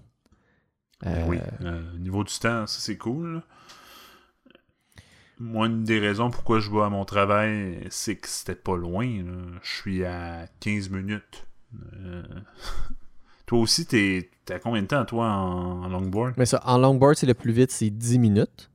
Ben 1.02 1.26
oui, 1.27 1.38
au 1.61 1.99
niveau 1.99 2.23
du 2.23 2.34
temps, 2.34 2.65
ça, 2.68 2.80
c'est 2.80 2.97
cool, 2.97 3.43
moi, 5.40 5.68
une 5.68 5.84
des 5.84 5.99
raisons 5.99 6.30
pourquoi 6.30 6.60
je 6.60 6.72
vais 6.72 6.82
à 6.82 6.90
mon 6.90 7.06
travail, 7.06 7.86
c'est 7.90 8.16
que 8.16 8.28
c'était 8.28 8.56
pas 8.56 8.78
loin. 8.78 9.07
Je 9.62 9.70
suis 9.70 10.06
à 10.06 10.48
15 10.62 10.90
minutes. 10.90 11.45
Euh, 11.98 12.24
toi 13.45 13.60
aussi, 13.60 13.86
t'es 13.86 14.30
à 14.49 14.60
combien 14.60 14.82
de 14.82 14.88
temps, 14.88 15.03
toi, 15.06 15.28
en, 15.28 15.88
longboard? 15.90 16.36
Mais 16.38 16.45
ça, 16.45 16.62
en 16.66 16.78
longboard, 16.78 17.16
c'est 17.16 17.26
le 17.26 17.34
plus 17.34 17.52
vite, 17.52 17.72
c'est 17.72 17.90
10 17.90 18.20
minutes. 18.20 18.70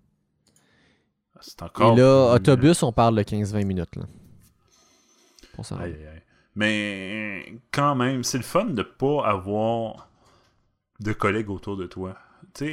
Ah, 1.34 1.38
c'est 1.40 1.62
encore. 1.62 1.92
Et 1.94 2.00
là, 2.00 2.34
autobus, 2.34 2.82
on 2.82 2.92
parle 2.92 3.16
de 3.16 3.22
15-20 3.22 3.64
minutes. 3.64 3.96
Là, 3.96 4.04
pour 5.54 5.64
ça. 5.64 5.78
Mais 6.56 7.54
quand 7.70 7.94
même, 7.94 8.24
c'est 8.24 8.38
le 8.38 8.44
fun 8.44 8.66
de 8.66 8.82
pas 8.82 9.24
avoir 9.24 10.08
de 10.98 11.12
collègues 11.12 11.48
autour 11.48 11.76
de 11.76 11.86
toi. 11.86 12.16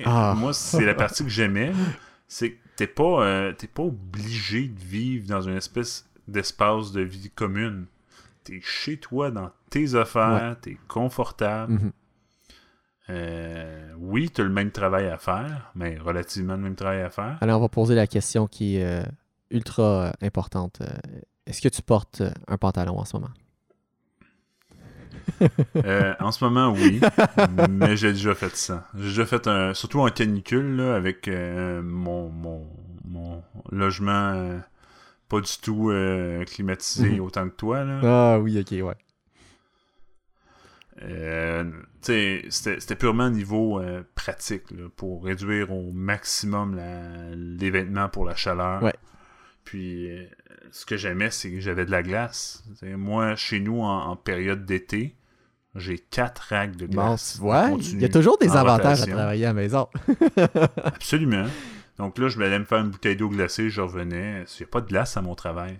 Ah. 0.06 0.34
Moi, 0.36 0.54
c'est 0.54 0.84
la 0.84 0.96
partie 0.96 1.24
que 1.24 1.30
j'aimais. 1.30 1.72
C'est 2.28 2.52
que 2.52 2.58
t'es 2.78 2.88
pas, 2.88 3.26
euh, 3.26 3.54
pas 3.74 3.84
obligé 3.84 4.70
de 4.70 4.80
vivre 4.80 5.28
dans 5.28 5.42
une 5.42 5.58
espèce 5.58 6.08
d'espace 6.28 6.94
de 6.94 7.02
vie 7.02 7.30
commune. 7.30 7.88
T'es 8.46 8.62
chez 8.62 8.98
toi 8.98 9.32
dans 9.32 9.52
tes 9.70 9.96
affaires, 9.96 10.56
t'es 10.62 10.78
confortable. 10.88 11.74
Mhm. 11.74 11.92
Euh, 13.10 13.92
oui, 13.98 14.30
t'as 14.30 14.44
le 14.44 14.50
même 14.50 14.72
travail 14.72 15.08
à 15.08 15.18
faire, 15.18 15.72
mais 15.76 15.98
relativement 15.98 16.54
le 16.54 16.62
même 16.62 16.76
travail 16.76 17.02
à 17.02 17.10
faire. 17.10 17.38
Alors, 17.42 17.60
on 17.60 17.64
va 17.64 17.70
poser 17.70 17.96
la 17.96 18.08
question 18.08 18.48
qui 18.48 18.78
est 18.78 18.86
euh, 18.86 19.04
ultra 19.50 20.14
importante. 20.22 20.82
Est-ce 21.46 21.62
que 21.62 21.70
tu 21.70 21.82
portes 21.82 22.22
un 22.48 22.58
pantalon 22.58 23.00
en 23.00 23.06
ce 23.06 23.18
moment? 23.18 23.32
En 26.20 26.32
ce 26.32 26.44
moment, 26.44 26.72
oui. 26.74 27.02
mais 27.70 27.98
j'ai 27.98 28.14
déjà 28.14 28.36
fait 28.36 28.56
ça. 28.56 28.88
J'ai 28.96 29.10
déjà 29.10 29.26
fait 29.26 29.48
un. 29.48 29.74
Surtout 29.74 30.00
en 30.00 30.10
canicule, 30.10 30.82
avec 30.82 31.28
mon, 31.28 32.30
mon, 32.30 32.68
mon 33.08 33.44
logement 33.72 34.34
euh, 34.34 34.60
pas 35.30 35.42
du 35.42 35.58
tout 35.62 35.90
euh, 35.90 36.46
climatisé 36.46 37.12
mhm. 37.12 37.22
autant 37.22 37.50
que 37.50 37.56
toi. 37.56 37.84
Là. 37.84 38.00
Ah 38.04 38.40
oui, 38.40 38.60
ok, 38.60 38.86
ouais. 38.86 38.96
Euh, 41.04 41.70
c'était 42.02 42.96
purement 42.96 43.30
niveau 43.30 43.82
pratique 44.16 44.64
pour 44.96 45.26
réduire 45.26 45.72
au 45.72 45.92
maximum 45.92 46.80
les 47.36 47.70
vêtements 47.70 48.10
pour 48.10 48.26
la 48.26 48.36
chaleur. 48.36 48.82
Ouais. 48.82 48.96
Puis 49.64 50.10
ce 50.72 50.86
que 50.86 50.98
j'aimais, 50.98 51.32
c'est 51.32 51.52
que 51.52 51.60
j'avais 51.60 51.86
de 51.86 51.92
la 51.92 52.04
glace. 52.04 52.64
moi, 52.84 53.36
chez 53.36 53.60
nous, 53.60 53.82
en, 53.82 54.16
période 54.16 54.66
d'été, 54.66 55.16
j'ai 55.76 55.98
quatre 55.98 56.48
racks 56.50 56.76
de 56.76 56.88
glace. 56.88 57.40
Bon, 57.40 57.78
il 57.78 58.02
y 58.02 58.06
a 58.06 58.10
toujours 58.10 58.38
des 58.38 58.56
avantages 58.56 59.02
à 59.02 59.08
travailler 59.08 59.46
à 59.46 59.50
la 59.50 59.54
maison. 59.54 59.88
Absolument. 60.84 61.46
Donc 61.98 62.18
là, 62.18 62.30
je 62.30 62.38
m'allais 62.38 62.60
me 62.60 62.66
faire 62.66 62.80
une 62.80 62.90
bouteille 62.90 63.16
d'eau 63.16 63.30
glacée, 63.30 63.70
je 63.70 63.82
revenais. 63.82 64.46
Il 64.60 64.62
n'y 64.62 64.64
a 64.66 64.68
pas 64.68 64.82
de 64.82 64.88
glace 64.88 65.18
à 65.18 65.22
mon 65.22 65.36
travail. 65.36 65.80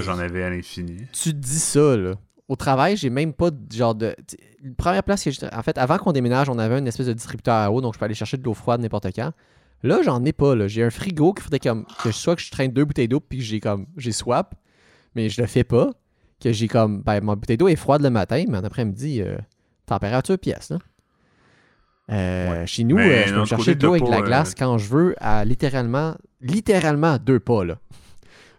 j'en 0.00 0.18
avais 0.18 0.42
à 0.42 0.50
l'infini. 0.50 1.06
Tu 1.12 1.32
dis 1.32 1.58
ça, 1.58 1.96
là. 1.96 2.14
Au 2.48 2.54
travail, 2.54 2.96
j'ai 2.96 3.10
même 3.10 3.32
pas 3.32 3.50
de 3.50 3.58
genre 3.72 3.94
de. 3.94 4.14
La 4.62 4.74
première 4.76 5.02
place 5.02 5.24
que 5.24 5.30
j'ai. 5.30 5.46
En 5.52 5.62
fait, 5.62 5.78
avant 5.78 5.98
qu'on 5.98 6.12
déménage, 6.12 6.48
on 6.48 6.58
avait 6.58 6.78
une 6.78 6.86
espèce 6.86 7.06
de 7.06 7.12
distributeur 7.12 7.54
à 7.54 7.70
eau, 7.72 7.80
donc 7.80 7.94
je 7.94 7.98
peux 7.98 8.04
aller 8.04 8.14
chercher 8.14 8.36
de 8.36 8.44
l'eau 8.44 8.54
froide 8.54 8.80
n'importe 8.80 9.08
quand. 9.14 9.32
Là, 9.82 10.00
j'en 10.02 10.24
ai 10.24 10.32
pas, 10.32 10.54
là. 10.54 10.68
J'ai 10.68 10.82
un 10.82 10.90
frigo 10.90 11.32
qu'il 11.32 11.44
faudrait 11.44 11.60
comme. 11.60 11.84
Que 12.02 12.10
soit 12.10 12.36
que 12.36 12.42
je 12.42 12.50
traîne 12.50 12.72
deux 12.72 12.84
bouteilles 12.84 13.08
d'eau 13.08 13.20
puis 13.20 13.38
que 13.38 13.44
j'ai 13.44 13.60
comme. 13.60 13.86
J'ai 13.96 14.12
swap. 14.12 14.54
Mais 15.14 15.28
je 15.28 15.40
le 15.40 15.46
fais 15.46 15.64
pas. 15.64 15.90
Que 16.40 16.52
j'ai 16.52 16.68
comme. 16.68 17.02
Ben, 17.02 17.20
ma 17.22 17.34
bouteille 17.34 17.56
d'eau 17.56 17.68
est 17.68 17.76
froide 17.76 18.02
le 18.02 18.10
matin, 18.10 18.44
mais 18.48 18.58
en 18.58 18.64
après-midi, 18.64 19.22
euh, 19.22 19.36
température 19.86 20.38
pièce, 20.38 20.70
là. 20.70 20.78
Euh, 22.08 22.64
chez 22.66 22.84
nous, 22.84 22.98
euh, 22.98 23.24
je 23.26 23.34
peux 23.34 23.44
chercher 23.44 23.74
de 23.74 23.84
l'eau 23.84 23.94
avec 23.94 24.04
de 24.04 24.10
la 24.10 24.22
glace 24.22 24.54
quand 24.54 24.78
je 24.78 24.88
veux 24.88 25.16
à 25.18 25.44
littéralement, 25.44 26.14
littéralement 26.40 27.18
deux 27.18 27.40
pas. 27.40 27.64
Là. 27.64 27.78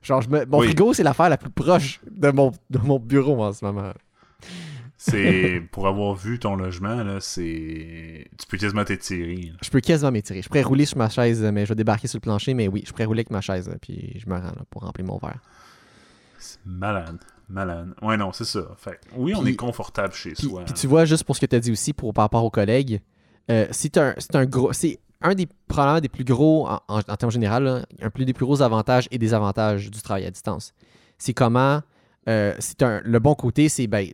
Genre, 0.01 0.21
mon 0.49 0.61
frigo, 0.61 0.93
c'est 0.93 1.03
l'affaire 1.03 1.29
la 1.29 1.37
plus 1.37 1.49
proche 1.49 2.01
de 2.09 2.29
mon, 2.29 2.51
de 2.69 2.77
mon 2.79 2.99
bureau 2.99 3.41
en 3.41 3.53
ce 3.53 3.63
moment. 3.63 3.93
C'est 5.09 5.61
pour 5.71 5.87
avoir 5.87 6.15
vu 6.15 6.39
ton 6.39 6.55
logement, 6.55 7.03
là, 7.03 7.19
c'est. 7.19 8.27
Tu 8.37 8.47
peux 8.47 8.57
quasiment 8.57 8.83
t'étirer. 8.83 9.53
Je 9.61 9.69
peux 9.69 9.79
quasiment 9.79 10.11
m'étirer. 10.11 10.41
Je 10.41 10.47
pourrais 10.47 10.63
rouler 10.63 10.85
sur 10.85 10.97
ma 10.97 11.09
chaise, 11.09 11.41
mais 11.53 11.65
je 11.65 11.69
vais 11.69 11.75
débarquer 11.75 12.07
sur 12.07 12.17
le 12.17 12.21
plancher, 12.21 12.53
mais 12.53 12.67
oui, 12.67 12.83
je 12.85 12.91
pourrais 12.91 13.05
rouler 13.05 13.19
avec 13.19 13.31
ma 13.31 13.41
chaise, 13.41 13.69
puis 13.81 14.19
je 14.19 14.29
me 14.29 14.35
rends 14.35 14.51
pour 14.69 14.83
remplir 14.83 15.05
mon 15.05 15.17
verre. 15.17 15.39
C'est 16.39 16.59
malade. 16.65 17.19
Malade. 17.49 17.93
Ouais, 18.01 18.17
non, 18.17 18.33
c'est 18.33 18.45
ça. 18.45 18.67
Fait, 18.77 18.99
oui, 19.15 19.33
on 19.35 19.45
est 19.45 19.55
confortable 19.55 20.13
chez 20.13 20.35
soi. 20.35 20.63
Puis 20.65 20.73
tu 20.73 20.87
vois, 20.87 21.05
juste 21.05 21.23
pour 21.23 21.35
ce 21.35 21.41
que 21.41 21.45
tu 21.45 21.55
as 21.55 21.59
dit 21.59 21.71
aussi 21.71 21.93
pour, 21.93 22.13
par 22.13 22.25
rapport 22.25 22.43
aux 22.43 22.49
collègues, 22.49 23.01
euh, 23.49 23.67
c'est 23.71 23.97
un, 23.97 24.13
un 24.33 24.45
gros. 24.45 24.73
C'est 24.73 24.99
un 25.21 25.33
des 25.33 25.47
problèmes 25.67 26.01
des 26.01 26.09
plus 26.09 26.25
gros, 26.25 26.67
en, 26.67 27.01
termes 27.01 27.31
général, 27.31 27.85
un 28.01 28.23
des 28.23 28.33
plus 28.33 28.45
gros 28.45 28.61
avantages 28.61 29.07
et 29.11 29.17
désavantages 29.17 29.89
du 29.89 30.01
travail 30.01 30.25
à 30.25 30.31
distance. 30.31 30.73
C'est 31.17 31.33
comment. 31.33 31.81
Euh, 32.27 32.53
c'est 32.59 32.83
un, 32.83 33.01
le 33.05 33.19
bon 33.19 33.35
côté, 33.35 33.69
c'est 33.69 33.87
ben, 33.87 34.09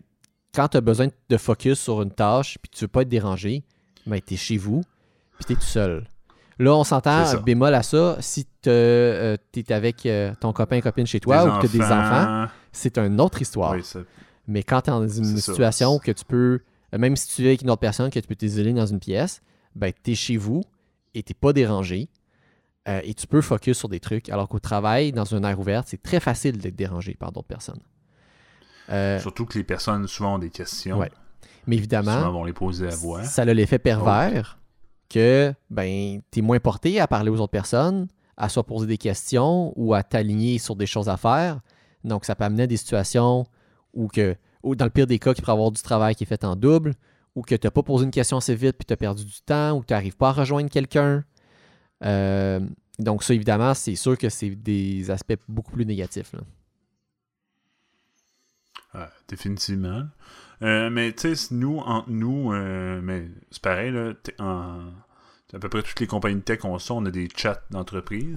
quand 0.54 0.70
tu 0.70 0.78
as 0.78 0.82
besoin 0.82 1.08
de 1.30 1.38
focus 1.38 1.80
sur 1.80 2.02
une 2.02 2.12
tâche 2.12 2.58
puis 2.62 2.70
tu 2.70 2.86
veux 2.86 2.90
pas 2.90 3.02
être 3.02 3.10
dérangé, 3.10 3.64
ben, 4.06 4.20
tu 4.26 4.36
es 4.36 4.38
chez 4.38 4.58
vous 4.58 4.82
puis 5.38 5.46
tu 5.46 5.54
es 5.54 5.56
tout 5.56 5.62
seul. 5.62 6.08
Là, 6.60 6.76
on 6.76 6.84
s'entend, 6.84 7.26
bémol 7.42 7.74
à 7.74 7.82
ça, 7.82 8.18
si 8.20 8.46
tu 8.46 8.70
euh, 8.70 9.36
es 9.56 9.74
avec 9.74 10.08
ton 10.40 10.54
copain 10.54 10.80
copine 10.82 11.08
chez 11.08 11.20
toi 11.20 11.46
ou 11.46 11.62
que 11.62 11.68
tu 11.68 11.76
as 11.76 11.80
des 11.80 11.92
enfants, 11.92 12.48
c'est 12.72 12.98
une 13.00 13.20
autre 13.20 13.42
histoire. 13.42 13.76
Mais 14.48 14.62
quand 14.62 14.82
tu 14.82 14.90
es 14.90 14.94
dans 14.94 15.08
une 15.08 15.38
situation 15.38 15.98
que 15.98 16.12
tu 16.12 16.26
peux 16.26 16.60
euh, 16.94 16.98
même 16.98 17.16
si 17.16 17.28
tu 17.28 17.44
es 17.44 17.48
avec 17.48 17.62
une 17.62 17.70
autre 17.70 17.80
personne, 17.80 18.10
que 18.10 18.20
tu 18.20 18.28
peux 18.28 18.36
t'isoler 18.36 18.74
dans 18.74 18.86
une 18.86 19.00
pièce, 19.00 19.42
ben, 19.76 19.92
tu 20.04 20.12
es 20.12 20.16
chez 20.16 20.38
vous 20.38 20.64
et 21.14 21.24
tu 21.24 21.34
pas 21.34 21.54
dérangé. 21.54 22.10
Euh, 22.90 23.00
et 23.04 23.14
tu 23.14 23.28
peux 23.28 23.40
focus 23.40 23.78
sur 23.78 23.88
des 23.88 24.02
trucs. 24.02 24.30
Alors 24.30 24.50
qu'au 24.50 24.60
travail, 24.60 25.14
dans 25.14 25.24
une 25.24 25.46
air 25.46 25.58
ouverte, 25.58 25.88
c'est 25.88 26.04
très 26.04 26.20
facile 26.20 26.58
d'être 26.58 26.76
dérangé 26.76 27.14
par 27.14 27.32
d'autres 27.32 27.48
personnes. 27.48 27.80
Euh, 28.90 29.20
Surtout 29.20 29.46
que 29.46 29.58
les 29.58 29.64
personnes 29.64 30.08
souvent 30.08 30.36
ont 30.36 30.40
des 30.40 30.50
questions. 30.50 31.00
Ouais. 31.00 31.12
Mais 31.68 31.78
évidemment, 31.78 32.18
souvent 32.18 32.32
vont 32.32 32.44
les 32.44 32.54
poser 32.54 32.88
à 32.88 32.96
voix. 32.96 33.24
Ça 33.24 33.44
a 33.44 33.46
l'effet 33.46 33.80
pervers 33.80 34.60
que 35.10 35.54
ben, 35.70 36.22
tu 36.32 36.40
es 36.40 36.42
moins 36.42 36.60
porté 36.60 37.00
à 37.00 37.08
parler 37.08 37.30
aux 37.30 37.40
autres 37.40 37.52
personnes, 37.52 38.08
à 38.36 38.50
soit 38.50 38.64
poser 38.64 38.88
des 38.88 38.98
questions 38.98 39.72
ou 39.76 39.94
à 39.94 40.04
t'aligner 40.04 40.58
sur 40.58 40.76
des 40.76 40.88
choses 40.88 41.08
à 41.08 41.18
faire. 41.18 41.60
Donc, 42.04 42.26
ça 42.26 42.36
peut 42.36 42.44
amener 42.44 42.64
à 42.64 42.68
des 42.68 42.78
situations 42.78 43.46
où 43.94 44.08
que 44.08 44.36
dans 44.64 44.86
le 44.86 44.92
pire 44.92 45.08
des 45.08 45.20
cas, 45.20 45.34
qu'il 45.34 45.44
pourrait 45.44 45.54
avoir 45.54 45.72
du 45.72 45.82
travail 45.82 46.16
qui 46.16 46.24
est 46.24 46.28
fait 46.28 46.44
en 46.44 46.56
double, 46.56 46.94
ou 47.36 47.42
que 47.42 47.56
tu 47.56 47.68
n'as 47.68 47.72
pas 47.72 47.84
posé 47.84 48.06
une 48.06 48.12
question 48.12 48.38
assez 48.38 48.56
vite 48.56 48.78
puis 48.78 48.86
tu 48.86 48.94
as 48.94 48.98
perdu 48.98 49.26
du 49.26 49.42
temps, 49.46 49.74
ou 49.74 49.82
que 49.82 49.88
tu 49.88 49.94
n'arrives 49.94 50.16
pas 50.16 50.30
à 50.30 50.34
rejoindre 50.34 50.70
quelqu'un. 50.70 51.24
Euh, 52.04 52.60
donc, 53.00 53.24
ça, 53.24 53.34
évidemment, 53.34 53.74
c'est 53.74 53.96
sûr 53.96 54.18
que 54.18 54.30
c'est 54.30 54.50
des 54.50 55.10
aspects 55.12 55.36
beaucoup 55.48 55.72
plus 55.72 55.86
négatifs. 55.86 56.34
Définitivement. 59.28 60.04
Euh, 60.62 60.90
mais 60.90 61.12
tu 61.14 61.36
sais, 61.36 61.54
nous, 61.54 61.80
entre 61.80 62.10
nous, 62.10 62.54
euh, 62.54 63.02
mais 63.04 63.28
c'est 63.52 63.62
pareil, 63.62 63.92
là, 63.92 64.14
à 64.40 65.60
peu 65.60 65.70
près 65.70 65.84
toutes 65.84 66.00
les 66.00 66.08
compagnies 66.08 66.38
de 66.38 66.42
tech 66.42 66.66
ont 66.66 66.80
ça, 66.80 66.96
on 66.96 67.06
a 67.06 67.12
des 67.12 67.28
chats 67.36 67.62
d'entreprise, 67.70 68.36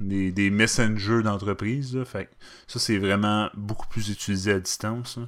des, 0.00 0.32
des 0.32 0.50
messengers 0.50 1.22
d'entreprise. 1.22 2.02
Fait 2.04 2.28
ça, 2.66 2.78
c'est 2.78 2.98
vraiment 2.98 3.48
beaucoup 3.54 3.86
plus 3.88 4.10
utilisé 4.10 4.52
à 4.52 4.60
distance 4.60 5.18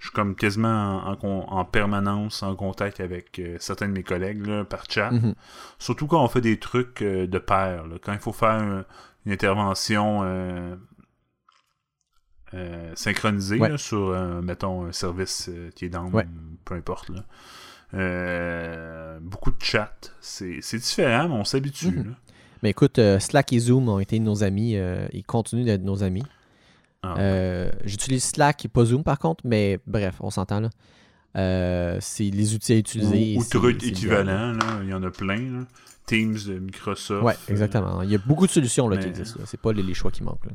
je 0.00 0.10
suis 0.10 0.14
comme 0.14 0.34
quasiment 0.34 1.16
en, 1.22 1.64
permanence 1.64 2.42
en 2.42 2.54
contact 2.54 3.00
avec 3.00 3.38
euh, 3.38 3.56
certains 3.58 3.88
de 3.88 3.94
mes 3.94 4.02
collègues 4.02 4.64
par 4.64 4.84
chat. 4.86 5.10
Mhm. 5.10 5.34
Surtout 5.78 6.06
quand 6.06 6.22
on 6.22 6.28
fait 6.28 6.42
des 6.42 6.58
trucs 6.58 7.02
de 7.02 7.38
pair. 7.38 7.84
quand 8.02 8.12
il 8.12 8.18
faut 8.18 8.34
faire 8.34 8.84
une 9.24 9.32
intervention 9.32 10.76
euh, 12.54 12.92
synchronisée 12.94 13.58
sur, 13.76 14.10
mettons, 14.42 14.86
un 14.86 14.92
service 14.92 15.50
qui 15.74 15.84
est 15.86 15.88
dans, 15.90 16.10
peu 16.64 16.74
importe. 16.74 17.10
Euh, 17.94 19.18
beaucoup 19.20 19.50
de 19.50 19.62
chat. 19.62 19.92
C'est 20.20 20.60
différent, 20.76 21.28
mais 21.28 21.34
on 21.34 21.44
s'habitue. 21.44 21.88
Mhm. 21.90 22.04
là. 22.04 22.10
Mais 22.62 22.70
écoute, 22.70 22.98
euh, 22.98 23.18
Slack 23.18 23.52
et 23.52 23.58
Zoom 23.58 23.88
ont 23.88 23.98
été 23.98 24.18
nos 24.18 24.42
amis. 24.42 24.76
euh, 24.76 25.06
ils 25.12 25.24
continuent 25.24 25.64
d'être 25.64 25.82
nos 25.82 26.02
amis. 26.02 26.22
Ah, 27.02 27.14
Euh, 27.18 27.70
J'utilise 27.84 28.24
Slack 28.24 28.64
et 28.64 28.68
pas 28.68 28.84
Zoom 28.86 29.04
par 29.04 29.18
contre, 29.18 29.44
mais 29.46 29.78
bref, 29.86 30.16
on 30.20 30.30
s'entend 30.30 30.60
là. 30.60 30.70
Euh, 31.36 31.98
c'est 32.00 32.30
les 32.30 32.54
outils 32.54 32.72
à 32.72 32.76
utiliser. 32.76 33.36
ou 33.36 33.44
trucs 33.44 33.82
équivalents, 33.84 34.52
là, 34.52 34.78
il 34.82 34.88
y 34.88 34.94
en 34.94 35.02
a 35.02 35.10
plein. 35.10 35.36
là. 35.58 35.64
Teams 36.06 36.36
de 36.46 36.58
Microsoft. 36.58 37.22
Ouais, 37.24 37.32
euh, 37.32 37.52
exactement. 37.52 38.02
Il 38.02 38.10
y 38.10 38.14
a 38.14 38.18
beaucoup 38.18 38.46
de 38.46 38.52
solutions 38.52 38.88
là, 38.88 38.96
qui 38.98 39.08
existent. 39.08 39.40
là. 39.40 39.46
C'est 39.46 39.60
pas 39.60 39.72
les, 39.72 39.82
les 39.82 39.94
choix 39.94 40.10
qui 40.10 40.22
manquent. 40.22 40.46
là. 40.46 40.52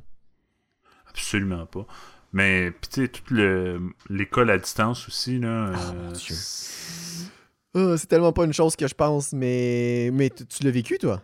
Absolument 1.20 1.66
pas. 1.66 1.86
Mais, 2.34 2.72
puis 2.72 2.90
tu 2.92 3.02
sais, 3.02 3.08
toute 3.08 3.32
le- 3.32 3.82
l'école 4.10 4.50
à 4.52 4.58
distance 4.58 5.08
aussi, 5.08 5.40
là. 5.40 5.48
Euh, 5.70 5.76
mon 5.94 6.12
Dieu. 6.12 6.36
c'est- 6.36 7.30
Ah, 7.76 7.96
c'est 7.98 8.08
tellement 8.08 8.34
pas 8.34 8.46
une 8.46 8.54
chose 8.54 8.76
que 8.76 8.88
je 8.88 8.94
pense, 8.96 9.32
mais, 9.34 10.10
mais 10.14 10.30
tu, 10.30 10.64
l'as 10.64 10.72
vécu, 10.72 10.98
toi? 10.98 11.22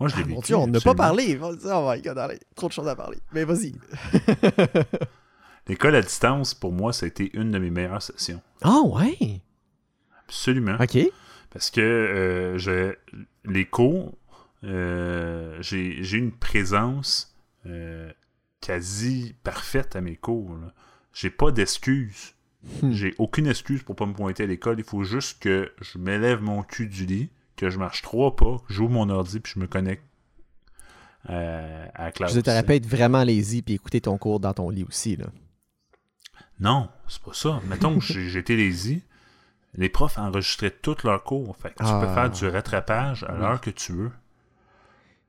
Moi, 0.00 0.08
je 0.08 0.16
l'ai 0.16 0.22
Ah, 0.22 0.24
vécu. 0.24 0.34
mon 0.34 0.40
Dieu, 0.40 0.56
on 0.56 0.66
n'a 0.66 0.80
pas 0.80 0.94
parlé. 0.94 1.38
Oh 1.42 1.52
my 1.90 2.00
god, 2.02 2.18
allez, 2.18 2.38
trop 2.56 2.68
de 2.68 2.72
choses 2.72 2.88
à 2.88 2.96
parler. 2.96 3.18
Mais 3.32 3.44
vas-y. 3.44 3.74
L'école 5.68 5.94
à 5.96 6.02
distance, 6.02 6.52
pour 6.54 6.72
moi, 6.72 6.92
ça 6.92 7.06
a 7.06 7.08
été 7.08 7.30
une 7.36 7.50
de 7.50 7.58
mes 7.58 7.70
meilleures 7.70 8.02
sessions. 8.02 8.42
Ah 8.62 8.80
ouais? 8.84 9.40
Absolument. 10.28 10.76
Ok. 10.80 10.98
Parce 11.50 11.70
que 11.70 11.80
euh, 11.80 12.92
les 13.44 13.64
cours, 13.64 14.18
euh, 14.64 15.56
j'ai 15.60 16.02
j'ai 16.02 16.18
une 16.18 16.32
présence 16.32 17.34
euh, 17.66 18.10
quasi 18.64 19.34
parfaite 19.42 19.94
à 19.94 20.00
mes 20.00 20.16
cours. 20.16 20.56
J'ai 21.12 21.28
pas 21.30 21.50
d'excuses. 21.52 22.34
Hmm. 22.82 22.92
J'ai 22.92 23.14
aucune 23.18 23.46
excuse 23.46 23.82
pour 23.82 23.94
pas 23.94 24.06
me 24.06 24.14
pointer 24.14 24.44
à 24.44 24.46
l'école. 24.46 24.78
Il 24.78 24.84
faut 24.84 25.04
juste 25.04 25.42
que 25.42 25.70
je 25.82 25.98
m'élève 25.98 26.40
mon 26.40 26.62
cul 26.62 26.86
du 26.86 27.04
lit, 27.04 27.30
que 27.56 27.68
je 27.68 27.78
marche 27.78 28.00
trois 28.00 28.34
pas, 28.34 28.56
que 28.66 28.72
j'ouvre 28.72 28.92
mon 28.92 29.10
ordi 29.10 29.38
puis 29.38 29.52
je 29.54 29.60
me 29.60 29.66
connecte 29.66 30.02
euh, 31.28 31.86
à 31.94 32.04
la 32.04 32.12
classe. 32.12 32.34
Je 32.34 32.40
t'aurais 32.40 32.62
pu 32.62 32.72
être 32.72 32.86
vraiment 32.86 33.22
lazy 33.22 33.60
puis 33.60 33.74
écouter 33.74 34.00
ton 34.00 34.16
cours 34.16 34.40
dans 34.40 34.54
ton 34.54 34.70
lit 34.70 34.84
aussi. 34.84 35.16
Là. 35.16 35.26
Non, 36.58 36.88
c'est 37.06 37.22
pas 37.22 37.34
ça. 37.34 37.60
Mettons 37.66 37.98
que 37.98 38.04
j'étais 38.04 38.56
lazy. 38.56 39.02
Les 39.74 39.90
profs 39.90 40.16
enregistraient 40.18 40.70
tous 40.70 41.02
leurs 41.04 41.22
cours. 41.22 41.54
Fait 41.56 41.68
que 41.68 41.74
tu 41.74 41.84
peux 41.84 42.06
Ah. 42.08 42.14
faire 42.14 42.30
du 42.30 42.46
rattrapage 42.46 43.24
à 43.24 43.32
l'heure 43.36 43.60
que 43.60 43.70
tu 43.70 43.92
veux. 43.92 44.10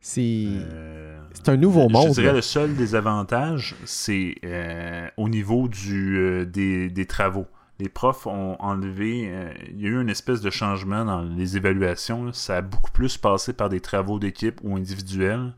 C'est 0.08 0.22
Euh, 0.22 1.18
c'est 1.34 1.50
un 1.50 1.58
nouveau 1.58 1.88
je 1.90 1.94
monde. 1.94 2.12
dirais 2.12 2.28
là. 2.28 2.34
le 2.34 2.42
seul 2.44 2.76
désavantage, 2.76 3.74
c'est 3.86 4.36
euh, 4.46 5.08
au 5.18 5.28
niveau 5.30 5.68
du, 5.68 6.18
euh, 6.20 6.46
des, 6.46 6.92
des 6.92 7.06
travaux. 7.08 7.48
Les 7.80 7.90
profs 7.90 8.28
ont 8.28 8.56
enlevé, 8.60 9.28
il 9.72 9.82
y 9.82 9.88
a 9.88 9.90
eu 9.90 10.00
une 10.00 10.10
espèce 10.10 10.42
de 10.42 10.52
changement 10.52 11.06
dans 11.06 11.24
les 11.24 11.58
évaluations. 11.58 12.26
là. 12.26 12.34
Ça 12.34 12.58
a 12.58 12.62
beaucoup 12.62 12.92
plus 12.92 13.18
passé 13.18 13.52
par 13.52 13.70
des 13.70 13.80
travaux 13.80 14.20
d'équipe 14.20 14.60
ou 14.64 14.76
individuels 14.78 15.54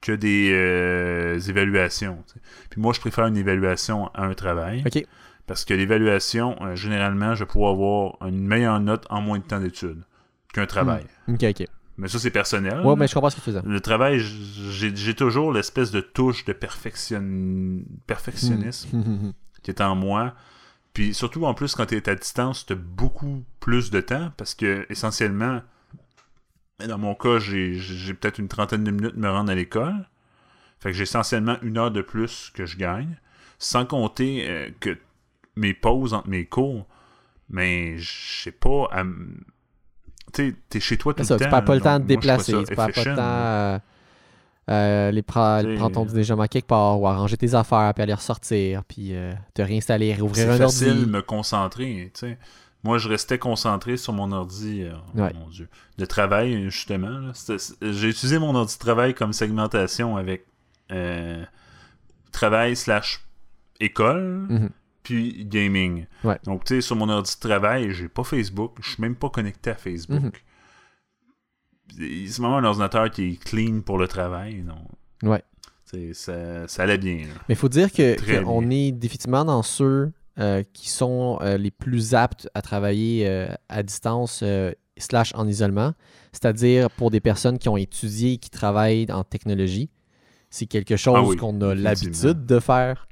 que 0.00 0.12
des 0.12 1.50
évaluations. 1.50 2.22
Puis 2.70 2.80
moi, 2.80 2.92
je 2.94 3.00
préfère 3.00 3.26
une 3.26 3.36
évaluation 3.36 4.06
à 4.14 4.24
un 4.24 4.34
travail. 4.34 4.84
Ok. 4.86 5.04
Parce 5.48 5.64
que 5.64 5.74
l'évaluation, 5.74 6.56
généralement, 6.76 7.34
je 7.34 7.42
pourrais 7.44 7.72
avoir 7.72 8.16
une 8.24 8.46
meilleure 8.46 8.78
note 8.80 9.04
en 9.10 9.20
moins 9.20 9.38
de 9.38 9.44
temps 9.44 9.60
d'études 9.60 10.04
qu'un 10.54 10.66
travail. 10.66 11.04
Ok, 11.28 11.42
ok. 11.42 11.66
Mais 11.98 12.06
ça, 12.06 12.20
c'est 12.20 12.30
personnel. 12.30 12.80
Ouais, 12.86 12.94
mais 12.94 13.08
je 13.08 13.14
comprends 13.14 13.28
ce 13.28 13.36
que 13.36 13.40
tu 13.40 13.46
faisais. 13.46 13.60
Le 13.64 13.80
travail, 13.80 14.20
j'ai 14.20 15.14
toujours 15.14 15.52
l'espèce 15.52 15.90
de 15.90 16.00
touche 16.00 16.44
de 16.44 16.52
perfection... 16.52 17.82
perfectionnisme 18.06 18.96
Hmm. 18.96 19.32
qui 19.62 19.72
est 19.72 19.80
en 19.80 19.96
moi. 19.96 20.34
Puis 20.94 21.12
surtout, 21.12 21.44
en 21.44 21.54
plus, 21.54 21.74
quand 21.74 21.86
tu 21.86 21.96
es 21.96 22.08
à 22.08 22.14
distance, 22.14 22.64
tu 22.66 22.72
as 22.72 22.76
beaucoup 22.76 23.44
plus 23.58 23.90
de 23.90 24.00
temps 24.00 24.30
parce 24.36 24.54
que, 24.54 24.86
essentiellement, 24.90 25.60
dans 26.86 26.98
mon 26.98 27.16
cas, 27.16 27.38
j'ai 27.40 28.14
peut-être 28.14 28.38
une 28.38 28.48
trentaine 28.48 28.84
de 28.84 28.92
minutes 28.92 29.16
de 29.16 29.20
me 29.20 29.30
rendre 29.30 29.50
à 29.50 29.56
l'école. 29.56 30.08
Fait 30.78 30.90
que 30.90 30.96
j'ai 30.96 31.02
essentiellement 31.02 31.56
une 31.62 31.78
heure 31.78 31.90
de 31.90 32.02
plus 32.02 32.52
que 32.54 32.64
je 32.64 32.76
gagne. 32.76 33.18
Sans 33.58 33.84
compter 33.84 34.48
euh, 34.48 34.70
que 34.78 34.96
mes 35.56 35.74
pauses 35.74 36.14
entre 36.14 36.28
mes 36.28 36.46
cours, 36.46 36.86
mais 37.50 37.98
je 37.98 38.42
sais 38.44 38.52
pas. 38.52 38.88
à 38.92 39.02
Tu 40.32 40.56
t'es 40.68 40.80
chez 40.80 40.96
toi 40.98 41.14
tout 41.14 41.22
C'est 41.22 41.28
ça, 41.28 41.34
le 41.34 41.38
temps. 41.40 41.44
tu 41.46 41.50
perds 41.50 41.64
pas 41.64 41.74
le 41.74 41.80
temps 41.80 41.92
de 41.94 41.98
trouve 41.98 42.06
déplacer. 42.08 42.52
Tu 42.68 42.74
perds 42.74 42.92
pas 42.92 43.04
le 43.04 43.16
temps 43.16 43.84
euh, 44.70 45.10
les 45.10 45.22
T'sais, 45.22 45.76
prendre 45.76 45.90
ton 45.92 46.04
déjeuner 46.04 46.46
quelque 46.48 46.66
part 46.66 47.00
ou 47.00 47.06
à 47.08 47.16
ranger 47.16 47.36
tes 47.38 47.54
affaires 47.54 47.92
puis 47.94 48.02
aller 48.02 48.12
ressortir 48.14 48.84
puis 48.84 49.14
euh, 49.14 49.32
te 49.54 49.62
réinstaller, 49.62 50.12
réouvrir 50.12 50.44
C'est 50.44 50.50
un 50.50 50.58
facile 50.66 50.88
ordi. 50.90 51.00
de 51.00 51.06
me 51.06 51.22
concentrer, 51.22 52.10
tu 52.14 52.20
sais. 52.20 52.38
Moi, 52.84 52.98
je 52.98 53.08
restais 53.08 53.38
concentré 53.38 53.96
sur 53.96 54.12
mon 54.12 54.30
ordi, 54.30 54.82
euh, 54.82 54.92
oh 55.16 55.20
Ouais. 55.20 55.32
mon 55.34 55.48
Dieu, 55.48 55.68
de 55.96 56.04
travail, 56.04 56.64
justement. 56.70 57.30
c'est- 57.34 57.74
J'ai 57.82 58.08
utilisé 58.08 58.38
mon 58.38 58.54
ordi 58.54 58.74
de 58.74 58.78
travail 58.78 59.14
comme 59.14 59.32
segmentation 59.32 60.16
avec 60.16 60.44
euh, 60.92 61.42
travail 62.30 62.76
slash 62.76 63.20
école, 63.80 64.46
Mhm. 64.50 64.70
Puis 65.08 65.46
gaming. 65.46 66.04
Ouais. 66.22 66.38
Donc, 66.44 66.64
tu 66.64 66.74
sais, 66.74 66.80
sur 66.82 66.96
mon 66.96 67.08
ordi 67.08 67.32
de 67.34 67.48
travail, 67.48 67.92
j'ai 67.92 68.08
pas 68.08 68.24
Facebook, 68.24 68.76
je 68.82 68.90
suis 68.90 69.00
même 69.00 69.14
pas 69.14 69.30
connecté 69.30 69.70
à 69.70 69.74
Facebook. 69.74 70.20
Mhm. 70.20 70.32
C'est 72.28 72.42
vraiment 72.42 72.58
un 72.58 72.64
ordinateur 72.64 73.10
qui 73.10 73.30
est 73.30 73.42
clean 73.42 73.80
pour 73.80 73.96
le 73.96 74.06
travail, 74.06 74.62
donc... 74.62 74.76
Ouais. 75.22 75.42
Ça, 76.12 76.68
ça 76.68 76.82
allait 76.82 76.98
bien. 76.98 77.20
là. 77.20 77.34
Mais 77.48 77.54
il 77.54 77.56
faut 77.56 77.70
dire 77.70 77.90
que 77.90 78.02
est 78.02 78.92
définitivement 78.92 79.46
dans 79.46 79.62
ceux 79.62 80.12
euh, 80.38 80.62
qui 80.74 80.90
sont 80.90 81.38
euh, 81.40 81.56
les 81.56 81.70
plus 81.70 82.14
aptes 82.14 82.46
à 82.52 82.60
travailler 82.60 83.26
euh, 83.26 83.48
à 83.70 83.82
distance 83.82 84.44
slash 84.98 85.34
en 85.34 85.48
isolement, 85.48 85.94
c'est-à-dire 86.32 86.90
pour 86.90 87.10
des 87.10 87.20
personnes 87.20 87.58
qui 87.58 87.70
ont 87.70 87.78
étudié 87.78 88.32
et 88.32 88.36
qui 88.36 88.50
travaillent 88.50 89.10
en 89.10 89.24
technologie. 89.24 89.88
C'est 90.50 90.66
quelque 90.66 90.96
chose 90.96 91.14
Ah 91.16 91.22
oui, 91.22 91.36
qu'on 91.36 91.58
a 91.62 91.74
l'habitude 91.74 92.44
de 92.44 92.60
faire. 92.60 93.07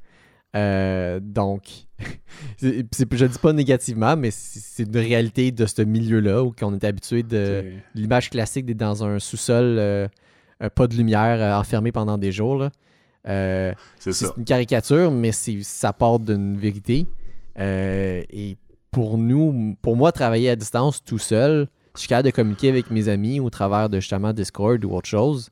Euh, 0.57 1.19
donc, 1.21 1.87
je 2.61 2.67
ne 2.67 3.27
dis 3.27 3.39
pas 3.39 3.53
négativement, 3.53 4.15
mais 4.15 4.31
c'est 4.31 4.83
une 4.83 4.97
réalité 4.97 5.51
de 5.51 5.65
ce 5.65 5.81
milieu-là 5.81 6.43
où 6.43 6.53
on 6.61 6.73
est 6.73 6.83
habitué 6.83 7.23
de 7.23 7.73
l'image 7.93 8.29
classique 8.29 8.65
d'être 8.65 8.77
dans 8.77 9.03
un 9.03 9.19
sous-sol, 9.19 9.77
euh, 9.79 10.07
pas 10.73 10.87
de 10.87 10.95
lumière, 10.95 11.41
euh, 11.41 11.59
enfermé 11.59 11.91
pendant 11.91 12.17
des 12.17 12.31
jours. 12.31 12.69
C'est 13.25 14.37
une 14.37 14.45
caricature, 14.45 15.11
mais 15.11 15.31
ça 15.31 15.93
part 15.93 16.19
d'une 16.19 16.57
vérité. 16.57 17.05
Et 17.57 18.57
pour 18.91 19.17
nous, 19.17 19.75
pour 19.81 19.95
moi, 19.97 20.11
travailler 20.11 20.49
à 20.49 20.55
distance 20.55 21.03
tout 21.03 21.19
seul, 21.19 21.67
je 21.95 22.01
suis 22.01 22.07
capable 22.07 22.29
de 22.29 22.35
communiquer 22.35 22.69
avec 22.69 22.89
mes 22.89 23.09
amis 23.09 23.39
au 23.39 23.49
travers 23.49 23.89
de 23.89 23.99
justement 23.99 24.31
Discord 24.31 24.83
ou 24.85 24.93
autre 24.93 25.09
chose, 25.09 25.49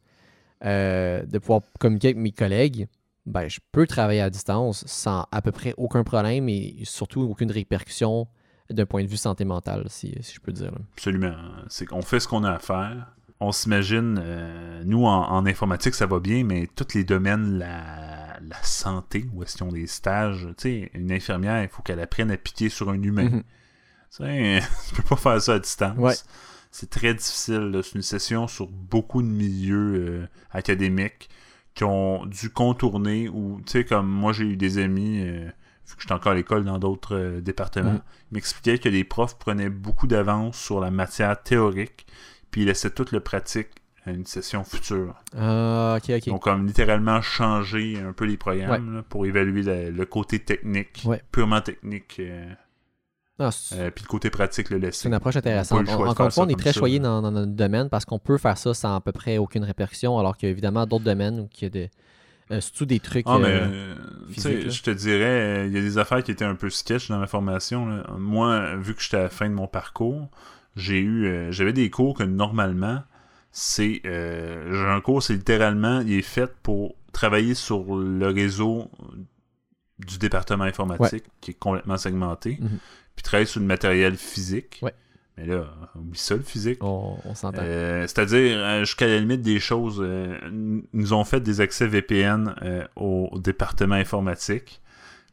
de 0.64 1.38
pouvoir 1.40 1.62
communiquer 1.80 2.10
avec 2.10 2.18
mes 2.18 2.32
collègues. 2.32 2.88
Ben, 3.26 3.48
je 3.50 3.60
peux 3.72 3.88
travailler 3.88 4.22
à 4.22 4.30
distance 4.30 4.84
sans 4.88 5.26
à 5.32 5.42
peu 5.42 5.52
près 5.52 5.74
aucun 5.78 6.04
problème 6.04 6.48
et 6.48 6.76
surtout 6.84 7.22
aucune 7.22 7.52
répercussion 7.52 8.28
d'un 8.70 8.86
point 8.86 9.04
de 9.04 9.08
vue 9.08 9.18
santé 9.18 9.46
mentale, 9.46 9.86
si, 9.90 10.16
si 10.22 10.36
je 10.36 10.40
peux 10.40 10.52
dire. 10.52 10.72
là. 10.72 10.78
Absolument. 10.94 11.36
C'est 11.68 11.86
qu'on 11.86 12.02
fait 12.02 12.20
ce 12.20 12.28
qu'on 12.28 12.44
a 12.44 12.52
à 12.54 12.60
faire. 12.60 13.08
On 13.40 13.52
s'imagine, 13.52 14.20
euh, 14.22 14.82
nous 14.86 15.06
en, 15.06 15.30
en 15.30 15.46
informatique, 15.46 15.94
ça 15.94 16.06
va 16.06 16.20
bien, 16.20 16.44
mais 16.44 16.68
tous 16.76 16.94
les 16.96 17.04
domaines, 17.04 17.58
la, 17.58 18.40
la 18.42 18.64
santé, 18.64 19.26
où 19.34 19.44
est-ce 19.44 19.58
qu'ils 19.58 19.66
ont 19.66 19.72
des 19.72 19.88
stages, 19.88 20.48
tu 20.58 20.64
sais, 20.64 20.92
une 20.94 21.12
infirmière, 21.12 21.62
il 21.62 21.68
faut 21.70 21.82
qu'elle 21.82 22.00
apprenne 22.00 22.32
à 22.32 22.38
piquer 22.38 22.70
sur 22.70 22.90
un 22.90 23.02
humain. 23.02 23.30
Tu 23.30 23.44
sais, 24.10 24.60
tu 24.90 24.96
peux 24.96 25.04
pas 25.04 25.16
faire 25.18 25.42
ça 25.42 25.56
à 25.56 25.60
distance. 25.60 25.98
Ouais. 25.98 26.14
C'est 26.72 26.90
très 26.90 27.14
difficile. 27.14 27.80
C'est 27.84 27.96
une 27.96 28.02
session 28.02 28.48
sur 28.48 28.68
beaucoup 28.68 29.22
de 29.22 29.28
milieux 29.28 29.96
euh, 29.96 30.28
académiques 30.52 31.30
qui 31.76 31.84
ont 31.84 32.26
dû 32.26 32.50
contourner 32.50 33.30
ou, 33.30 33.60
tu 33.66 33.74
sais, 33.74 33.86
comme 33.86 34.08
moi, 34.08 34.34
j'ai 34.34 34.46
eu 34.46 34.56
des 34.58 34.78
amis, 34.80 35.20
euh, 35.22 35.46
vu 35.88 35.96
que 35.96 36.02
j'étais 36.02 36.14
encore 36.14 36.32
à 36.32 36.36
l'école 36.36 36.64
dans 36.64 36.80
d'autres 36.80 37.16
euh, 37.16 37.42
départements, 37.42 38.02
ils 38.32 38.36
m'expliquaient 38.36 38.80
que 38.80 38.90
les 38.90 39.04
profs 39.04 39.38
prenaient 39.38 39.70
beaucoup 39.70 40.08
d'avance 40.08 40.58
sur 40.58 40.80
la 40.80 40.90
matière 40.90 41.42
théorique, 41.44 42.08
puis 42.50 42.62
ils 42.62 42.68
laissaient 42.68 42.90
tout 42.92 43.06
le 43.12 43.20
pratique 43.20 43.68
à 44.06 44.12
une 44.12 44.26
session 44.26 44.64
future. 44.64 45.16
Ah, 45.38 45.98
ok, 45.98 46.12
ok. 46.18 46.26
Donc, 46.28 46.44
comme 46.44 46.66
littéralement 46.66 47.22
changer 47.22 48.00
un 48.00 48.14
peu 48.14 48.26
les 48.26 48.38
programmes 48.38 48.96
là, 48.96 49.04
pour 49.04 49.26
évaluer 49.26 49.64
la- 49.64 49.90
le 49.90 50.06
côté 50.06 50.40
technique, 50.40 51.04
Ouais. 51.06 51.22
purement 51.32 51.60
technique, 51.62 52.18
euh, 52.20 52.54
Ah, 53.38 53.50
euh, 53.74 53.92
puis 53.92 54.04
le 54.06 54.08
côté 54.08 54.30
pratique 54.30 54.70
le 54.70 54.78
laisser. 54.78 55.02
c'est 55.02 55.08
une 55.10 55.14
approche 55.14 55.36
intéressante. 55.36 55.90
Encore 55.90 56.26
une 56.26 56.32
fois, 56.32 56.46
on 56.46 56.48
est 56.48 56.58
très 56.58 56.72
ça, 56.72 56.80
choyé 56.80 57.00
dans, 57.00 57.22
dans 57.22 57.32
notre 57.32 57.52
domaine 57.52 57.90
parce 57.90 58.06
qu'on 58.06 58.20
peut 58.20 58.38
faire 58.38 58.58
ça 58.58 58.74
sans 58.74 58.96
à 58.96 59.02
peu 59.02 59.12
près 59.12 59.38
aucune 59.38 59.64
répercussion, 59.66 60.18
alors 60.18 60.38
qu'il 60.38 60.48
y 60.48 60.50
a 60.50 60.52
évidemment 60.52 60.86
d'autres 60.86 61.04
domaines 61.04 61.42
où 61.42 61.50
il 61.60 61.64
y 61.64 61.66
a 61.66 61.70
des, 61.70 61.90
euh, 62.52 62.62
surtout 62.62 62.86
des 62.86 63.00
trucs. 63.00 63.26
Ah, 63.28 63.40
mais 63.40 63.48
euh, 63.48 63.96
je 64.38 64.82
te 64.82 64.92
dirais, 64.92 65.24
euh, 65.24 65.66
il 65.66 65.74
y 65.74 65.78
a 65.78 65.82
des 65.82 65.98
affaires 65.98 66.24
qui 66.24 66.30
étaient 66.30 66.46
un 66.46 66.56
peu 66.56 66.70
sketch 66.70 67.10
dans 67.10 67.18
ma 67.18 67.28
formation. 67.28 67.88
là. 67.88 68.06
Moi, 68.20 68.76
vu 68.76 68.94
que 68.94 69.02
j'étais 69.02 69.18
à 69.18 69.24
la 69.24 69.30
fin 69.30 69.50
de 69.50 69.56
mon 69.56 69.68
parcours, 69.68 70.30
j'ai 70.76 71.00
eu, 71.00 71.52
j'avais 71.52 71.74
des 71.74 71.90
cours 71.90 72.16
que 72.16 72.24
normalement, 72.24 73.02
c'est, 73.52 74.02
j'ai 74.04 74.88
un 74.88 75.02
cours, 75.02 75.24
c'est 75.24 75.34
littéralement, 75.34 76.02
il 76.02 76.14
est 76.14 76.22
fait 76.22 76.54
pour 76.62 76.96
travailler 77.14 77.56
sur 77.56 77.96
le 77.96 78.28
réseau 78.28 78.92
du 80.00 80.18
département 80.18 80.66
informatique, 80.66 81.24
qui 81.42 81.52
est 81.52 81.56
complètement 81.56 81.98
segmenté. 81.98 82.58
Mhm. 82.60 82.80
Puis 83.16 83.24
travailler 83.24 83.46
sur 83.48 83.60
le 83.62 83.66
matériel 83.66 84.16
physique. 84.16 84.80
Ouais. 84.82 84.94
Mais 85.38 85.46
là, 85.48 85.66
oublie 85.96 86.18
ça, 86.18 86.36
le 86.36 86.42
physique. 86.44 86.82
On, 86.84 87.18
on 87.26 87.36
s'entend. 87.36 87.62
Euh, 87.62 88.02
C'est-à-dire, 88.04 88.58
euh, 88.58 88.80
jusqu'à 88.86 89.08
la 89.08 89.20
limite 89.20 89.42
des 89.42 89.60
choses, 89.60 90.00
euh, 90.02 90.38
nous 90.52 91.12
ont 91.14 91.26
fait 91.26 91.42
des 91.42 91.60
accès 91.60 91.88
VPN 91.88 92.56
euh, 92.62 92.86
au, 92.96 93.28
au 93.32 93.40
département 93.40 93.96
informatique. 93.96 94.82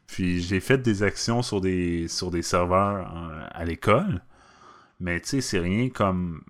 Puis 0.07 0.41
j'ai 0.41 0.59
fait 0.59 0.77
des 0.79 1.03
actions 1.03 1.41
sur 1.41 1.61
des, 1.61 2.09
sur 2.09 2.31
des 2.31 2.41
serveurs 2.41 3.09
à 3.51 3.63
l'école. 3.63 4.21
Mais 4.99 5.21
tu 5.21 5.29
sais, 5.29 5.41
c'est 5.41 5.59
rien 5.59 5.89
comme 5.89 6.43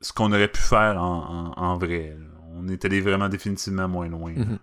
ce 0.00 0.12
qu'on 0.12 0.32
aurait 0.32 0.48
pu 0.50 0.60
faire 0.60 1.00
en, 1.00 1.52
en- 1.56 1.62
en 1.62 1.78
vrai. 1.78 2.16
là. 2.18 2.26
On 2.58 2.68
est 2.68 2.84
allé 2.84 3.00
vraiment 3.00 3.28
définitivement 3.28 3.86
moins 3.86 4.08
loin. 4.08 4.32
là. 4.32 4.44
Mhm. 4.44 4.58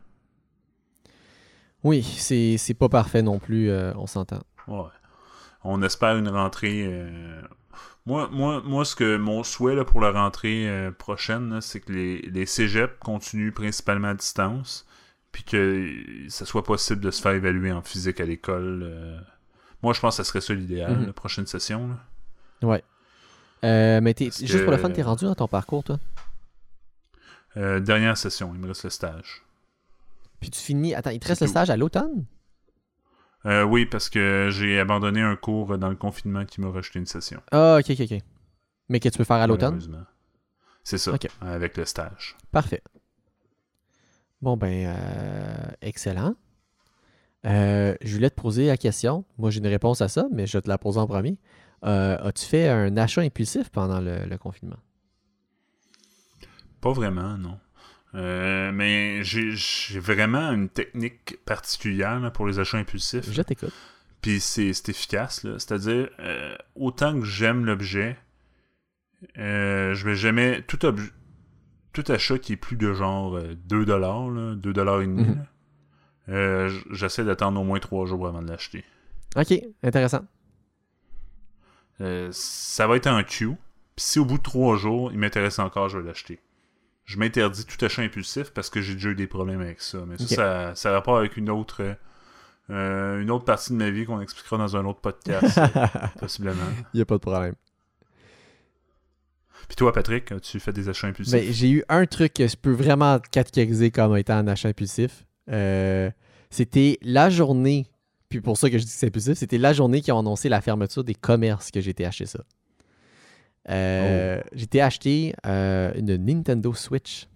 Oui, 1.83 2.01
c'est 2.03 2.57
c'est 2.57 2.73
pas 2.73 2.89
parfait 2.89 3.21
non 3.21 3.39
plus, 3.39 3.71
on 3.95 4.07
s'entend. 4.07 4.41
Ouais. 4.67 4.83
On 5.63 5.81
espère 5.81 6.17
une 6.17 6.27
rentrée. 6.29 6.83
euh, 6.87 7.41
Moi, 8.05 8.27
moi, 8.31 8.61
moi, 8.65 8.83
ce 8.85 8.95
que 8.95 9.17
mon 9.17 9.43
souhait 9.43 9.75
là, 9.75 9.85
pour 9.85 10.01
la 10.01 10.11
rentrée 10.11 10.69
euh, 10.69 10.91
prochaine, 10.91 11.61
c'est 11.61 11.79
que 11.79 11.91
les, 11.93 12.21
les 12.23 12.45
cégeps 12.45 12.93
continuent 12.99 13.53
principalement 13.53 14.09
à 14.09 14.13
distance, 14.13 14.85
puis 15.31 15.43
que 15.43 15.89
ça 16.27 16.45
soit 16.45 16.63
possible 16.63 16.99
de 17.01 17.11
se 17.11 17.21
faire 17.21 17.31
évaluer 17.33 17.71
en 17.71 17.81
physique 17.81 18.19
à 18.19 18.25
l'école. 18.25 18.81
euh. 18.83 19.19
Moi, 19.81 19.93
je 19.93 19.99
pense 20.01 20.17
que 20.17 20.23
ça 20.23 20.29
serait 20.29 20.41
ça 20.41 20.53
l'idéal, 20.53 20.97
Mhm. 20.97 21.05
la 21.07 21.13
prochaine 21.13 21.45
session. 21.47 21.87
là. 21.89 22.67
Ouais. 22.67 22.83
Mais 23.63 24.13
juste 24.17 24.63
pour 24.63 24.71
le 24.71 24.77
fun, 24.77 24.89
t'es 24.91 25.01
rendu 25.01 25.25
dans 25.25 25.35
ton 25.35 25.47
parcours, 25.47 25.83
toi? 25.83 25.97
Dernière 27.55 28.17
session, 28.17 28.51
il 28.53 28.59
me 28.59 28.67
reste 28.67 28.83
le 28.83 28.89
stage. 28.89 29.43
Puis 30.41 30.49
tu 30.49 30.59
finis. 30.59 30.93
Attends, 30.95 31.11
il 31.11 31.19
te 31.19 31.27
reste 31.27 31.41
le 31.41 31.47
stage 31.47 31.69
à 31.69 31.77
l'automne? 31.77 32.25
Euh, 33.45 33.63
oui, 33.63 33.85
parce 33.85 34.09
que 34.09 34.49
j'ai 34.51 34.79
abandonné 34.79 35.21
un 35.21 35.35
cours 35.35 35.77
dans 35.77 35.89
le 35.89 35.95
confinement 35.95 36.45
qui 36.45 36.61
m'a 36.61 36.69
rejeté 36.69 36.99
une 36.99 37.05
session. 37.05 37.41
Ah, 37.51 37.77
ok, 37.79 37.89
ok, 37.89 38.11
ok. 38.11 38.19
Mais 38.89 38.99
que 38.99 39.09
tu 39.09 39.17
peux 39.17 39.23
faire 39.23 39.37
à 39.37 39.47
l'automne? 39.47 39.79
C'est 40.83 40.97
ça, 40.97 41.13
avec 41.41 41.77
le 41.77 41.85
stage. 41.85 42.37
Parfait. 42.51 42.81
Bon, 44.41 44.57
ben, 44.57 44.95
euh, 44.97 45.71
excellent. 45.81 46.35
Euh, 47.45 47.95
je 48.01 48.15
voulais 48.15 48.29
te 48.29 48.39
poser 48.39 48.67
la 48.67 48.77
question. 48.77 49.25
Moi, 49.37 49.49
j'ai 49.49 49.59
une 49.59 49.67
réponse 49.67 50.01
à 50.01 50.07
ça, 50.07 50.25
mais 50.31 50.47
je 50.47 50.57
te 50.57 50.67
la 50.69 50.77
poser 50.77 50.99
en 50.99 51.07
premier. 51.07 51.37
Euh, 51.85 52.17
As-tu 52.21 52.45
fait 52.45 52.69
un 52.69 52.95
achat 52.95 53.21
impulsif 53.21 53.69
pendant 53.69 53.99
le, 53.99 54.25
le 54.25 54.37
confinement? 54.37 54.79
Pas 56.79 56.91
vraiment, 56.91 57.37
non. 57.37 57.59
Euh, 58.15 58.71
mais 58.71 59.23
j'ai 59.23 59.99
vraiment 59.99 60.51
une 60.51 60.69
technique 60.69 61.37
particulière 61.45 62.19
là, 62.19 62.29
pour 62.29 62.45
les 62.45 62.59
achats 62.59 62.77
impulsifs. 62.77 63.31
Je 63.31 63.41
t'écoute. 63.41 63.73
Puis 64.21 64.39
c'est 64.39 64.69
efficace. 64.87 65.41
C'est-à-dire, 65.41 66.09
euh, 66.19 66.55
autant 66.75 67.19
que 67.19 67.25
j'aime 67.25 67.65
l'objet, 67.65 68.17
euh, 69.37 69.93
je 69.95 70.05
vais 70.05 70.15
jamais. 70.15 70.61
Tout, 70.61 70.79
achat 72.07 72.37
qui 72.39 72.53
est 72.53 72.57
plus 72.57 72.75
de 72.77 72.93
genre 72.93 73.35
euh, 73.35 73.55
2$, 73.67 73.85
là, 73.85 74.55
2$ 74.55 75.03
et 75.03 75.07
demi, 75.07 75.25
euh, 76.29 76.69
j- 76.69 76.83
j'essaie 76.91 77.23
d'attendre 77.25 77.59
au 77.59 77.63
moins 77.63 77.79
3 77.79 78.05
jours 78.05 78.27
avant 78.27 78.41
de 78.41 78.47
l'acheter. 78.49 78.83
Ok, 79.35 79.53
intéressant. 79.81 80.23
Ça 82.31 82.87
va 82.87 82.95
être 82.97 83.07
en 83.07 83.23
queue. 83.23 83.55
Puis 83.95 84.05
si 84.05 84.19
au 84.19 84.25
bout 84.25 84.37
de 84.37 84.43
3 84.43 84.77
jours, 84.77 85.11
il 85.11 85.19
m'intéresse 85.19 85.59
encore, 85.59 85.89
je 85.89 85.97
vais 85.97 86.05
l'acheter. 86.07 86.39
Je 87.05 87.17
m'interdis 87.17 87.65
tout 87.65 87.83
achat 87.83 88.01
impulsif 88.01 88.51
parce 88.51 88.69
que 88.69 88.81
j'ai 88.81 88.93
déjà 88.93 89.09
eu 89.09 89.15
des 89.15 89.27
problèmes 89.27 89.61
avec 89.61 89.81
ça. 89.81 89.99
Mais 90.07 90.17
ça, 90.17 90.27
ça, 90.27 90.75
ça 90.75 90.89
a 90.89 90.93
rapport 90.93 91.17
avec 91.17 91.35
une 91.37 91.49
autre, 91.49 91.95
euh, 92.69 93.21
une 93.21 93.29
autre 93.29 93.45
partie 93.45 93.73
de 93.73 93.77
ma 93.77 93.89
vie 93.89 94.05
qu'on 94.05 94.21
expliquera 94.21 94.57
dans 94.57 94.77
un 94.77 94.85
autre 94.85 95.01
podcast, 95.01 95.57
euh, 95.57 95.87
possiblement. 96.19 96.61
Il 96.93 96.97
n'y 96.97 97.01
a 97.01 97.05
pas 97.05 97.15
de 97.15 97.19
problème. 97.19 97.55
Puis 99.67 99.75
toi, 99.75 99.93
Patrick, 99.93 100.31
as-tu 100.31 100.59
fait 100.59 100.73
des 100.73 100.89
achats 100.89 101.07
impulsifs? 101.07 101.33
Ben, 101.33 101.51
j'ai 101.51 101.69
eu 101.69 101.83
un 101.89 102.05
truc 102.05 102.33
que 102.33 102.47
je 102.47 102.55
peux 102.55 102.71
vraiment 102.71 103.19
catégoriser 103.31 103.91
comme 103.91 104.15
étant 104.17 104.35
un 104.35 104.47
achat 104.47 104.69
impulsif. 104.69 105.25
Euh, 105.49 106.09
c'était 106.49 106.97
la 107.01 107.29
journée, 107.29 107.87
puis 108.29 108.41
pour 108.41 108.57
ça 108.57 108.69
que 108.69 108.77
je 108.77 108.83
dis 108.83 108.89
que 108.89 108.97
c'est 108.97 109.07
impulsif, 109.07 109.33
c'était 109.35 109.57
la 109.57 109.73
journée 109.73 110.01
qui 110.01 110.11
ont 110.11 110.19
annoncé 110.19 110.49
la 110.49 110.61
fermeture 110.61 111.03
des 111.03 111.15
commerces 111.15 111.71
que 111.71 111.81
j'ai 111.81 111.91
été 111.91 112.05
acheter 112.05 112.25
ça. 112.25 112.43
Euh, 113.69 114.41
J'ai 114.53 114.63
été 114.63 114.81
acheter 114.81 115.33
euh, 115.45 115.93
une 115.95 116.15
Nintendo 116.17 116.73
Switch. 116.73 117.27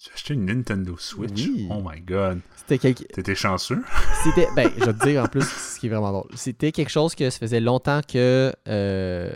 As 0.00 0.14
acheté 0.14 0.34
une 0.34 0.46
Nintendo 0.46 0.96
Switch? 0.96 1.46
Oui. 1.48 1.66
Oh 1.70 1.82
my 1.84 2.00
god. 2.00 2.40
C'était 2.56 2.78
quelque... 2.78 3.12
T'étais 3.12 3.34
chanceux? 3.34 3.82
C'était, 4.22 4.46
ben, 4.54 4.70
je 4.78 4.84
vais 4.84 4.92
te 4.92 5.04
dire 5.04 5.24
en 5.24 5.26
plus 5.28 5.44
ce 5.44 5.80
qui 5.80 5.86
est 5.86 5.90
vraiment 5.90 6.12
drôle. 6.12 6.30
C'était 6.34 6.70
quelque 6.70 6.90
chose 6.90 7.14
que 7.16 7.28
ça 7.30 7.38
faisait 7.38 7.60
longtemps 7.60 8.00
que 8.06 8.52
euh, 8.68 9.32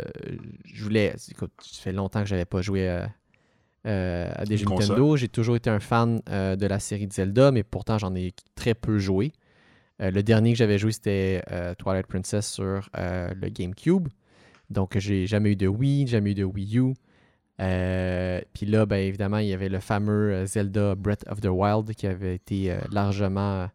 je 0.65 0.85
voulais. 0.85 1.15
Écoute, 1.31 1.53
ça 1.61 1.83
fait 1.83 1.93
longtemps 1.93 2.21
que 2.21 2.29
j'avais 2.29 2.45
pas 2.45 2.63
joué 2.63 2.89
à 2.89 4.45
des 4.47 4.57
jeux 4.57 4.67
console. 4.67 4.91
Nintendo. 4.91 5.17
J'ai 5.17 5.29
toujours 5.29 5.57
été 5.57 5.69
un 5.69 5.81
fan 5.81 6.21
de 6.27 6.67
la 6.67 6.79
série 6.79 7.09
de 7.09 7.13
Zelda, 7.13 7.51
mais 7.51 7.65
pourtant 7.65 7.99
j'en 7.99 8.15
ai 8.15 8.33
très 8.55 8.75
peu 8.75 8.99
joué. 8.99 9.33
Le 9.99 10.23
dernier 10.23 10.53
que 10.53 10.59
j'avais 10.59 10.79
joué, 10.79 10.93
c'était 10.93 11.43
Twilight 11.79 12.07
Princess 12.07 12.49
sur 12.49 12.89
le 12.95 13.49
GameCube. 13.49 14.09
Donc, 14.73 14.99
j'ai 14.99 15.27
jamais 15.27 15.53
eu 15.53 15.57
de 15.57 15.67
Wii, 15.69 16.07
jamais 16.07 16.33
eu 16.33 16.35
de 16.35 16.45
Wii 16.45 16.79
U. 16.79 16.95
Euh, 17.61 18.41
Puis 18.55 18.67
là, 18.67 18.87
ben, 18.87 18.97
évidemment, 18.97 19.39
il 19.39 19.49
y 19.49 19.53
avait 19.53 19.69
le 19.69 19.79
fameux 19.81 20.33
euh, 20.33 20.47
Zelda 20.47 20.95
Breath 20.95 21.25
of 21.31 21.41
the 21.41 21.49
Wild 21.51 21.95
qui 21.95 22.07
avait 22.07 22.35
été 22.35 22.73
euh, 22.73 22.79
largement 22.91 23.69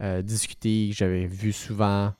euh, 0.00 0.22
discuté, 0.22 0.88
que 0.90 0.96
j'avais 0.96 1.26
vu 1.26 1.52
souvent. 1.52 2.12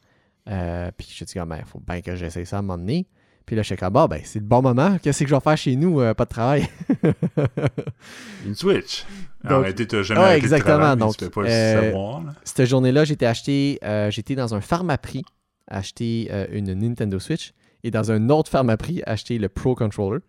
Puis 0.44 0.55
je 0.55 0.55
me 0.55 0.97
suis 1.12 1.24
dit, 1.24 1.32
il 1.36 1.64
faut 1.66 1.80
bien 1.86 2.00
que 2.00 2.16
j'essaie 2.16 2.44
ça 2.44 2.56
à 2.56 2.58
un 2.60 2.62
moment 2.62 2.78
donné. 2.78 3.06
Puis 3.47 3.56
là, 3.56 3.62
je 3.62 3.68
suis 3.68 3.76
comme, 3.76 3.97
ah, 3.97 4.08
ben, 4.08 4.20
c'est 4.24 4.40
le 4.40 4.44
bon 4.44 4.60
moment. 4.60 4.98
Qu'est-ce 5.02 5.20
que 5.24 5.30
je 5.30 5.34
vais 5.34 5.40
faire 5.40 5.56
chez 5.56 5.76
nous? 5.76 5.98
Pas 6.14 6.24
de 6.24 6.28
travail? 6.28 6.68
Une 8.47 8.55
Switch? 8.55 9.05
Donc- 9.44 9.64
Arrêtez, 9.64 9.86
t'as 9.86 10.02
jamais 10.02 10.32
de 10.32 10.36
exactement, 10.36 10.76
travailler, 10.78 10.97
mais 10.97 11.00
donc, 11.00 11.16
tu 11.16 11.24
peux 11.24 11.30
pas 11.30 11.42
le 11.42 11.48
savoir. 11.48 12.22
Cette 12.44 12.66
journée-là, 12.66 13.05
j'étais 13.05 13.26
acheté, 13.26 13.78
j'étais 14.10 14.34
dans 14.34 14.55
un 14.55 14.60
Pharmaprix 14.60 15.24
acheter 15.70 16.28
euh, 16.30 16.47
une 16.50 16.72
Nintendo 16.74 17.18
Switch 17.18 17.52
et 17.84 17.90
dans 17.90 18.10
un 18.10 18.28
autre 18.31 18.50
Pharmaprix 18.50 19.02
acheter 19.07 19.39
le 19.39 19.48
Pro 19.48 19.74
Controller. 19.74 20.20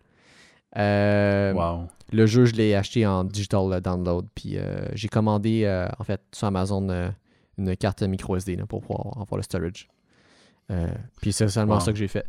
Euh, 0.76 1.52
Wow. 1.52 1.88
Le 2.12 2.26
jeu, 2.26 2.44
je 2.44 2.54
l'ai 2.54 2.74
acheté 2.74 3.06
en 3.06 3.22
digital 3.24 3.80
download. 3.80 4.26
Puis 4.34 4.56
euh, 4.58 4.84
j'ai 4.94 5.08
commandé, 5.08 5.62
euh, 5.64 5.86
en 5.98 6.04
fait, 6.04 6.20
sur 6.32 6.46
Amazon, 6.48 7.12
une 7.58 7.76
carte 7.76 8.02
micro 8.02 8.36
SD 8.36 8.56
là, 8.56 8.66
pour 8.66 8.80
pouvoir 8.82 9.16
avoir 9.20 9.36
le 9.36 9.42
storage. 9.42 9.88
Puis 11.20 11.32
c'est 11.32 11.48
seulement 11.48 11.74
Wow. 11.74 11.80
ça 11.80 11.92
que 11.92 11.98
j'ai 11.98 12.08
fait. 12.08 12.26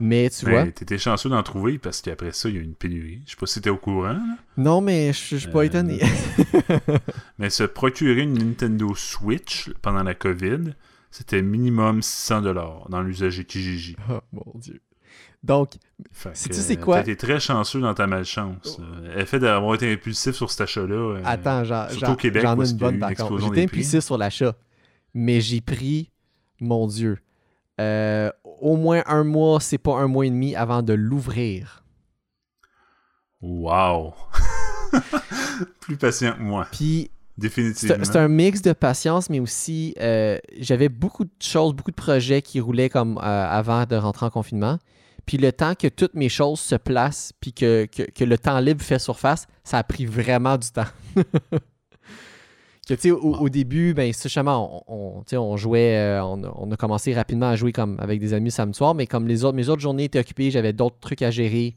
Mais 0.00 0.28
tu 0.30 0.46
Ben, 0.46 0.50
vois, 0.64 0.72
T'étais 0.72 0.98
chanceux 0.98 1.28
d'en 1.28 1.42
trouver 1.42 1.78
parce 1.78 2.00
qu'après 2.00 2.32
ça, 2.32 2.48
il 2.48 2.54
y 2.56 2.58
a 2.58 2.60
eu 2.60 2.64
une 2.64 2.74
pénurie. 2.74 3.22
Je 3.26 3.30
sais 3.32 3.36
pas 3.36 3.46
si 3.46 3.60
t'es 3.60 3.70
au 3.70 3.76
courant, 3.76 4.14
là. 4.14 4.20
non, 4.56 4.80
mais 4.80 5.12
je 5.12 5.36
suis 5.36 5.48
pas 5.50 5.64
étonné. 5.64 6.00
mais 7.38 7.50
se 7.50 7.62
procurer 7.64 8.22
une 8.22 8.34
Nintendo 8.38 8.94
Switch 8.94 9.70
pendant 9.82 10.02
la 10.02 10.14
COVID, 10.14 10.72
c'était 11.12 11.42
minimum 11.42 12.00
600$ 12.00 12.88
dans 12.88 13.02
l'usager 13.02 13.44
Kijiji. 13.44 13.96
oh 14.10 14.20
mon 14.32 14.58
dieu. 14.58 14.80
Donc, 15.44 15.74
c'est 16.12 16.78
euh, 16.78 16.80
quoi? 16.80 16.96
T'as 16.96 17.02
été 17.02 17.16
très 17.16 17.38
chanceux 17.38 17.80
dans 17.80 17.94
ta 17.94 18.06
malchance. 18.06 18.78
Euh, 18.80 19.18
Le 19.18 19.24
fait 19.24 19.40
d'avoir 19.40 19.74
été 19.74 19.92
impulsif 19.92 20.34
sur 20.34 20.50
cet 20.50 20.62
achat-là. 20.62 20.94
euh, 20.94 21.22
attends, 21.24 21.64
j'en 21.64 21.86
ai 21.88 22.70
une 22.70 22.76
bonne 22.76 22.98
par 22.98 23.14
contre. 23.14 23.38
J'étais 23.40 23.64
impulsif 23.64 24.00
sur 24.00 24.16
l'achat. 24.18 24.54
Mais 25.14 25.40
j'ai 25.42 25.60
pris, 25.60 26.10
mon 26.60 26.86
dieu, 26.86 27.18
euh, 27.80 28.30
au 28.44 28.76
moins 28.76 29.02
un 29.06 29.24
mois, 29.24 29.60
c'est 29.60 29.78
pas 29.78 29.96
un 29.96 30.06
mois 30.06 30.24
et 30.24 30.30
demi 30.30 30.56
avant 30.56 30.82
de 30.82 30.94
l'ouvrir. 30.94 31.84
Wow! 33.42 34.14
Plus 35.80 35.96
patient 35.96 36.34
que 36.34 36.40
moi, 36.40 36.66
Puis 36.70 37.10
définitivement. 37.38 38.04
C'est 38.04 38.16
un 38.16 38.28
mix 38.28 38.62
de 38.62 38.72
patience, 38.72 39.30
mais 39.30 39.40
aussi, 39.40 39.94
euh, 40.00 40.38
j'avais 40.58 40.88
beaucoup 40.88 41.24
de 41.24 41.30
choses, 41.40 41.74
beaucoup 41.74 41.90
de 41.90 41.96
projets 41.96 42.42
qui 42.42 42.60
roulaient 42.60 42.88
comme 42.88 43.18
euh, 43.18 43.20
avant 43.20 43.84
de 43.84 43.96
rentrer 43.96 44.26
en 44.26 44.30
confinement. 44.30 44.78
Puis 45.26 45.38
le 45.38 45.52
temps 45.52 45.74
que 45.74 45.86
toutes 45.86 46.14
mes 46.14 46.28
choses 46.28 46.60
se 46.60 46.74
placent, 46.74 47.32
puis 47.40 47.52
que, 47.52 47.86
que, 47.86 48.24
le 48.24 48.38
temps 48.38 48.58
libre 48.58 48.82
fait 48.82 48.98
surface, 48.98 49.46
ça 49.62 49.78
a 49.78 49.84
pris 49.84 50.04
vraiment 50.04 50.58
du 50.58 50.68
temps. 50.70 50.86
au, 52.90 53.14
au 53.14 53.48
début, 53.48 53.94
ben, 53.94 54.12
justement, 54.12 54.84
on, 54.88 55.22
on, 55.32 55.56
jouait, 55.56 55.96
euh, 55.96 56.24
on, 56.24 56.42
a- 56.42 56.52
on 56.56 56.70
a 56.72 56.76
commencé 56.76 57.14
rapidement 57.14 57.48
à 57.50 57.56
jouer 57.56 57.72
comme 57.72 57.96
avec 58.00 58.18
des 58.18 58.34
amis 58.34 58.50
samedi 58.50 58.76
soir, 58.76 58.94
mais 58.94 59.06
comme 59.06 59.28
les 59.28 59.44
autres, 59.44 59.56
mes 59.56 59.68
autres 59.68 59.80
journées 59.80 60.04
étaient 60.04 60.18
occupées, 60.18 60.50
j'avais 60.50 60.72
d'autres 60.72 60.98
trucs 61.00 61.22
à 61.22 61.30
gérer. 61.30 61.76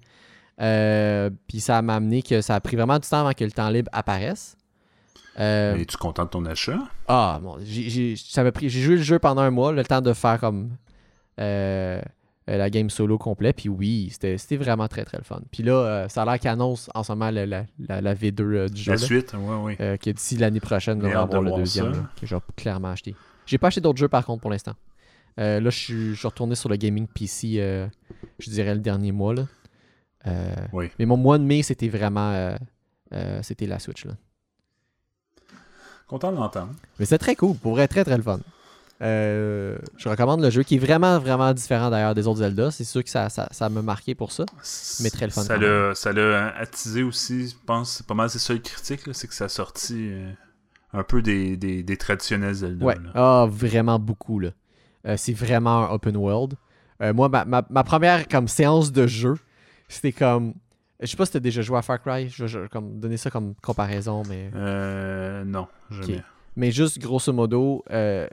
Puis 0.58 1.60
ça 1.60 1.82
m'a 1.84 1.96
amené 1.96 2.24
que 2.24 2.42
ça 2.42 2.56
a 2.56 2.60
pris 2.60 2.76
vraiment 2.76 2.98
du 2.98 3.08
temps 3.08 3.20
avant 3.22 3.34
que 3.34 3.44
le 3.44 3.52
temps 3.52 3.70
libre 3.70 3.90
apparaisse. 3.94 4.58
Euh, 5.40 5.76
es-tu 5.76 5.98
content 5.98 6.24
de 6.26 6.30
ton 6.30 6.46
achat? 6.46 6.80
ah, 7.08 7.40
bon, 7.44 7.58
j'ai, 7.64 7.90
j'ai- 7.90 8.16
j'ai 8.16 8.70
joué 8.82 8.96
le 8.96 9.02
jeu 9.02 9.20
pendant 9.20 9.42
un 9.42 9.52
mois, 9.52 9.72
le 9.74 9.84
temps 9.84 10.02
de 10.02 10.14
faire 10.14 10.40
comme 10.40 10.72
euh, 11.40 12.02
euh, 12.50 12.58
la 12.58 12.70
game 12.70 12.90
solo 12.90 13.18
complet. 13.18 13.52
Puis 13.52 13.68
oui, 13.68 14.10
c'était, 14.12 14.56
vraiment 14.58 14.88
très 14.88 15.04
très 15.04 15.18
le 15.18 15.24
fun. 15.24 15.42
Puis 15.52 15.64
là, 15.64 15.74
euh, 15.74 16.08
ça 16.08 16.22
a 16.22 16.26
l'air 16.26 16.40
qu'il 16.40 16.50
annonce 16.50 16.90
en 16.96 17.04
ce 17.04 17.12
moment 17.12 17.32
la, 17.32 17.46
la- 17.46 17.66
la- 17.80 18.00
la 18.02 18.14
V2 18.16 18.42
euh, 18.42 18.70
du 18.70 18.82
jeu. 18.82 18.94
La 18.94 18.98
là, 18.98 19.04
suite, 19.06 19.34
ouais, 19.34 19.56
ouais. 19.64 19.78
euh, 19.82 19.98
que 19.98 20.10
d'ici 20.10 20.38
l'année 20.38 20.60
prochaine, 20.62 21.00
on 21.04 21.08
J'ai 21.08 21.14
va 21.14 21.22
avoir 21.22 21.42
le 21.42 21.52
deuxième, 21.52 21.92
là, 21.92 22.10
que 22.20 22.26
je 22.26 22.36
vais 22.36 22.42
clairement 22.56 22.92
acheter. 22.92 23.14
J'ai 23.46 23.58
pas 23.58 23.68
acheté 23.68 23.82
d'autres 23.82 24.00
jeux 24.00 24.08
par 24.08 24.26
contre 24.26 24.42
pour 24.42 24.52
l'instant. 24.52 24.74
Là, 25.38 25.60
je 25.60 25.70
suis, 25.70 26.10
je 26.12 26.20
suis 26.20 26.28
retourné 26.28 26.56
sur 26.56 26.70
le 26.70 26.78
gaming 26.78 27.08
PC, 27.08 27.58
je 28.40 28.50
dirais, 28.50 28.74
le 28.74 28.80
dernier 28.80 29.12
mois. 29.12 29.34
Là. 29.34 29.46
Oui. 30.72 30.90
Mais 30.98 31.06
mon 31.06 31.18
mois 31.18 31.38
de 31.38 31.44
mai, 31.44 31.62
c'était 31.62 31.90
vraiment. 31.90 32.56
c'était 33.42 33.68
la 33.68 33.80
Switch. 33.80 34.06
Là. 34.06 34.14
Content 36.08 36.32
de 36.32 36.38
l'entendre. 36.38 36.72
Mais 37.00 37.06
c'est 37.06 37.18
très 37.18 37.36
cool, 37.36 37.56
pour 37.58 37.74
vrai, 37.74 37.88
très 37.88 38.04
très 38.04 38.18
le 38.18 38.24
fun. 38.24 38.40
Euh, 39.02 39.78
je 39.98 40.08
recommande 40.08 40.42
le 40.42 40.50
jeu 40.50 40.64
qui 40.64 40.76
est 40.76 40.80
vraiment 40.80 41.20
vraiment 41.20 41.54
différent 41.54 41.90
d'ailleurs 41.90 42.16
des 42.16 42.28
autres 42.28 42.40
Zelda. 42.40 42.72
C'est 42.72 42.86
sûr 42.86 43.04
que 43.04 43.10
ça 43.10 43.28
ça 43.30 43.48
ça 43.52 43.68
m'a 43.68 43.82
marqué 43.82 44.16
pour 44.16 44.32
ça. 44.32 44.46
Mais 45.02 45.10
très 45.10 45.26
le 45.26 45.32
fun 45.32 45.42
Ça 45.42 45.58
l'a, 45.58 45.94
ça 45.96 46.14
l'a 46.14 46.56
attisé 46.56 47.04
aussi, 47.04 47.50
je 47.50 47.56
pense, 47.66 47.92
c'est 47.98 48.06
pas 48.08 48.14
mal 48.14 48.30
ses 48.30 48.40
seules 48.40 48.62
critiques, 48.62 49.02
c'est 49.12 49.28
que 49.28 49.34
ça 49.34 49.46
a 49.46 49.50
sorti 49.50 49.96
euh, 50.12 50.32
un 50.94 51.04
peu 51.04 51.22
des, 51.22 51.58
des, 51.58 51.84
des 51.84 51.98
traditionnels 51.98 52.54
Zelda. 52.54 52.86
Ouais, 52.86 52.96
là. 52.96 53.10
ah 53.16 53.46
vraiment 53.50 54.00
beaucoup 54.00 54.40
là. 54.40 54.52
Euh, 55.08 55.18
c'est 55.18 55.34
vraiment 55.34 55.90
un 55.90 55.94
open 55.94 56.16
world. 56.16 56.54
Moi, 57.02 57.28
ma, 57.28 57.44
ma- 57.44 57.66
ma 57.70 57.84
première 57.84 58.26
comme 58.30 58.48
séance 58.48 58.94
de 58.94 59.06
jeu, 59.06 59.36
c'était 59.90 60.14
comme, 60.14 60.54
je 61.06 61.12
sais 61.12 61.18
pas 61.18 61.26
si 61.26 61.32
t'as 61.34 61.40
déjà 61.40 61.62
joué 61.62 61.78
à 61.78 61.82
Far 61.82 62.02
Cry. 62.02 62.30
Je 62.30 62.46
vais 62.46 62.68
comme 62.70 63.00
donner 63.00 63.18
ça 63.18 63.30
comme 63.30 63.54
comparaison, 63.62 64.24
mais 64.28 64.50
Euh, 64.56 65.44
non, 65.44 65.68
jamais. 65.90 66.22
Mais 66.56 66.72
juste 66.72 67.00
grosso 67.00 67.34
modo, 67.34 67.84
euh, 67.92 68.28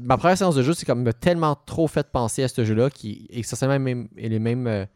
ma 0.00 0.16
première 0.16 0.36
séance 0.36 0.54
de 0.56 0.62
jeu, 0.62 0.74
c'est 0.74 0.86
comme 0.86 1.02
m'a 1.02 1.12
tellement 1.12 1.56
trop 1.66 1.86
fait 1.86 2.10
penser 2.10 2.42
à 2.42 2.48
ce 2.48 2.64
jeu-là 2.64 2.90
qui 2.90 3.26
est 3.30 3.38
essentiellement 3.38 3.78
même, 3.78 4.08
et 4.16 4.28
les 4.28 4.40
mêmes 4.40 4.86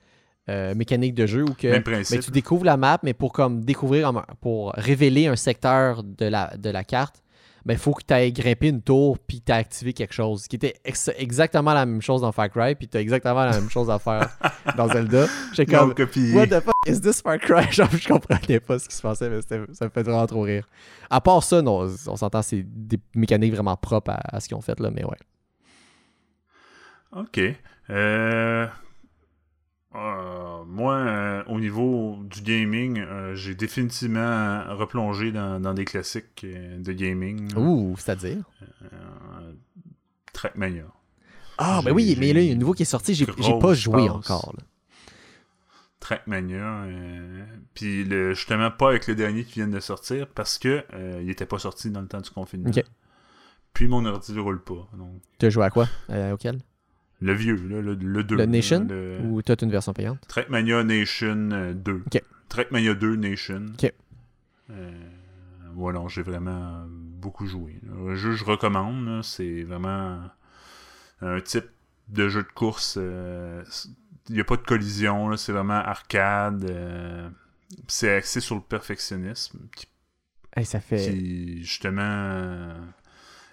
euh, 0.50 0.74
mécaniques 0.74 1.14
de 1.14 1.26
jeu 1.26 1.44
où 1.44 1.54
que 1.54 1.68
Même 1.68 1.76
mais 1.86 1.92
principe. 1.92 2.20
tu 2.22 2.30
découvres 2.30 2.64
la 2.64 2.76
map, 2.76 2.98
mais 3.02 3.14
pour 3.14 3.32
comme 3.32 3.64
découvrir, 3.64 4.10
pour 4.40 4.72
révéler 4.72 5.26
un 5.28 5.36
secteur 5.36 6.02
de 6.02 6.24
la, 6.26 6.56
de 6.56 6.70
la 6.70 6.84
carte, 6.84 7.22
ben, 7.68 7.74
il 7.74 7.78
faut 7.78 7.92
que 7.92 8.02
tu 8.02 8.14
ailles 8.14 8.32
grimper 8.32 8.68
une 8.68 8.80
tour 8.80 9.18
puis 9.18 9.42
tu 9.42 9.52
activé 9.52 9.92
quelque 9.92 10.14
chose. 10.14 10.44
Ce 10.44 10.48
qui 10.48 10.56
était 10.56 10.76
ex- 10.86 11.10
exactement 11.18 11.74
la 11.74 11.84
même 11.84 12.00
chose 12.00 12.22
dans 12.22 12.32
Far 12.32 12.48
Cry, 12.48 12.74
puis 12.74 12.88
tu 12.88 12.96
as 12.96 13.00
exactement 13.02 13.44
la 13.44 13.50
même 13.50 13.68
chose 13.68 13.90
à 13.90 13.98
faire 13.98 14.30
dans 14.78 14.88
Zelda. 14.88 15.26
J'étais 15.52 15.76
comme, 15.76 15.92
copié. 15.94 16.32
What 16.32 16.46
the 16.46 16.60
fuck 16.60 16.72
is 16.86 16.98
this 17.02 17.20
Far 17.20 17.36
Cry? 17.38 17.64
Genre, 17.70 17.90
je 17.90 18.08
comprenais 18.08 18.58
pas 18.58 18.78
ce 18.78 18.88
qui 18.88 18.96
se 18.96 19.02
passait, 19.02 19.28
mais 19.28 19.42
ça 19.42 19.84
me 19.84 19.90
fait 19.90 20.02
vraiment 20.02 20.26
trop 20.26 20.40
rire. 20.40 20.66
À 21.10 21.20
part 21.20 21.42
ça, 21.42 21.60
non, 21.60 21.86
on 22.06 22.16
s'entend, 22.16 22.40
c'est 22.40 22.64
des 22.66 22.98
mécaniques 23.14 23.52
vraiment 23.52 23.76
propres 23.76 24.12
à, 24.12 24.36
à 24.36 24.40
ce 24.40 24.48
qu'ils 24.48 24.56
ont 24.56 24.62
fait, 24.62 24.80
là, 24.80 24.90
mais 24.90 25.04
ouais. 25.04 25.18
Ok. 27.14 27.38
Euh, 27.90 28.66
euh, 29.94 30.64
moi, 30.66 30.94
euh, 30.96 31.42
au 31.46 31.58
niveau 31.60 32.18
du 32.24 32.42
gaming, 32.42 32.98
euh, 33.00 33.34
j'ai 33.34 33.54
définitivement 33.54 34.64
replongé 34.76 35.32
dans, 35.32 35.60
dans 35.60 35.74
des 35.74 35.84
classiques 35.84 36.44
de 36.44 36.92
gaming. 36.92 37.54
Ouh, 37.56 37.94
c'est-à-dire? 37.96 38.44
Trackmania. 40.32 40.84
Ah, 41.58 41.80
ben 41.84 41.92
oui, 41.92 42.16
mais 42.20 42.32
là, 42.32 42.40
il 42.40 42.46
y 42.48 42.50
a 42.50 42.54
un 42.54 42.58
nouveau 42.58 42.74
qui 42.74 42.82
est 42.82 42.86
sorti, 42.86 43.14
j'ai 43.14 43.26
pas 43.60 43.74
joué 43.74 44.06
passe. 44.06 44.30
encore. 44.30 44.54
là. 44.56 44.62
Trackmania. 46.00 46.84
euh, 46.84 47.44
Puis 47.74 48.04
le- 48.04 48.32
justement 48.34 48.70
pas 48.70 48.90
avec 48.90 49.08
le 49.08 49.16
dernier 49.16 49.42
qui 49.44 49.54
vient 49.54 49.66
de 49.68 49.80
sortir 49.80 50.28
parce 50.28 50.58
que 50.58 50.84
il 51.20 51.28
était 51.28 51.46
pas 51.46 51.58
sorti 51.58 51.90
dans 51.90 52.00
le 52.00 52.06
temps 52.06 52.20
du 52.20 52.30
confinement. 52.30 52.70
Puis 53.74 53.88
mon 53.88 54.04
ordi 54.06 54.32
ne 54.32 54.40
roule 54.40 54.62
pas. 54.62 54.88
Donc, 54.96 55.20
Tu 55.38 55.46
as 55.46 55.50
joué 55.50 55.64
à 55.64 55.70
quoi? 55.70 55.88
Auquel? 56.32 56.60
Le 57.20 57.32
vieux, 57.32 57.56
là, 57.56 57.80
le, 57.80 57.94
le 57.94 58.24
2. 58.24 58.36
Le 58.36 58.46
Nation? 58.46 58.86
le- 58.88 59.18
Ou 59.22 59.42
t'as 59.42 59.54
une 59.56 59.70
version 59.70 59.92
payante? 59.92 60.20
Trackmania 60.28 60.84
Nation 60.84 61.50
euh, 61.52 61.72
2. 61.74 62.02
Ok. 62.06 62.22
Trackmania 62.48 62.94
2 62.94 63.16
Nation. 63.16 63.66
Ok. 63.74 63.92
Euh, 64.70 64.90
voilà, 65.74 66.02
j'ai 66.08 66.22
vraiment 66.22 66.84
beaucoup 66.88 67.46
joué. 67.46 67.80
Le 67.82 68.14
jeu, 68.14 68.32
je 68.32 68.44
recommande. 68.44 69.22
C'est 69.24 69.62
vraiment 69.62 70.20
un 71.20 71.40
type 71.40 71.66
de 72.08 72.28
jeu 72.28 72.42
de 72.42 72.48
course. 72.48 72.96
euh, 73.00 73.62
Il 74.28 74.34
n'y 74.34 74.40
a 74.40 74.44
pas 74.44 74.56
de 74.56 74.62
collision. 74.62 75.36
C'est 75.36 75.52
vraiment 75.52 75.74
arcade. 75.74 76.64
euh, 76.70 77.28
c'est 77.86 78.14
axé 78.14 78.40
sur 78.40 78.54
le 78.54 78.62
perfectionnisme 78.62 79.58
qui, 79.76 79.86
Hey, 80.56 80.64
ça 80.64 80.80
fait. 80.80 80.96
qui, 81.12 81.62
justement 81.62 82.00
euh, 82.02 82.80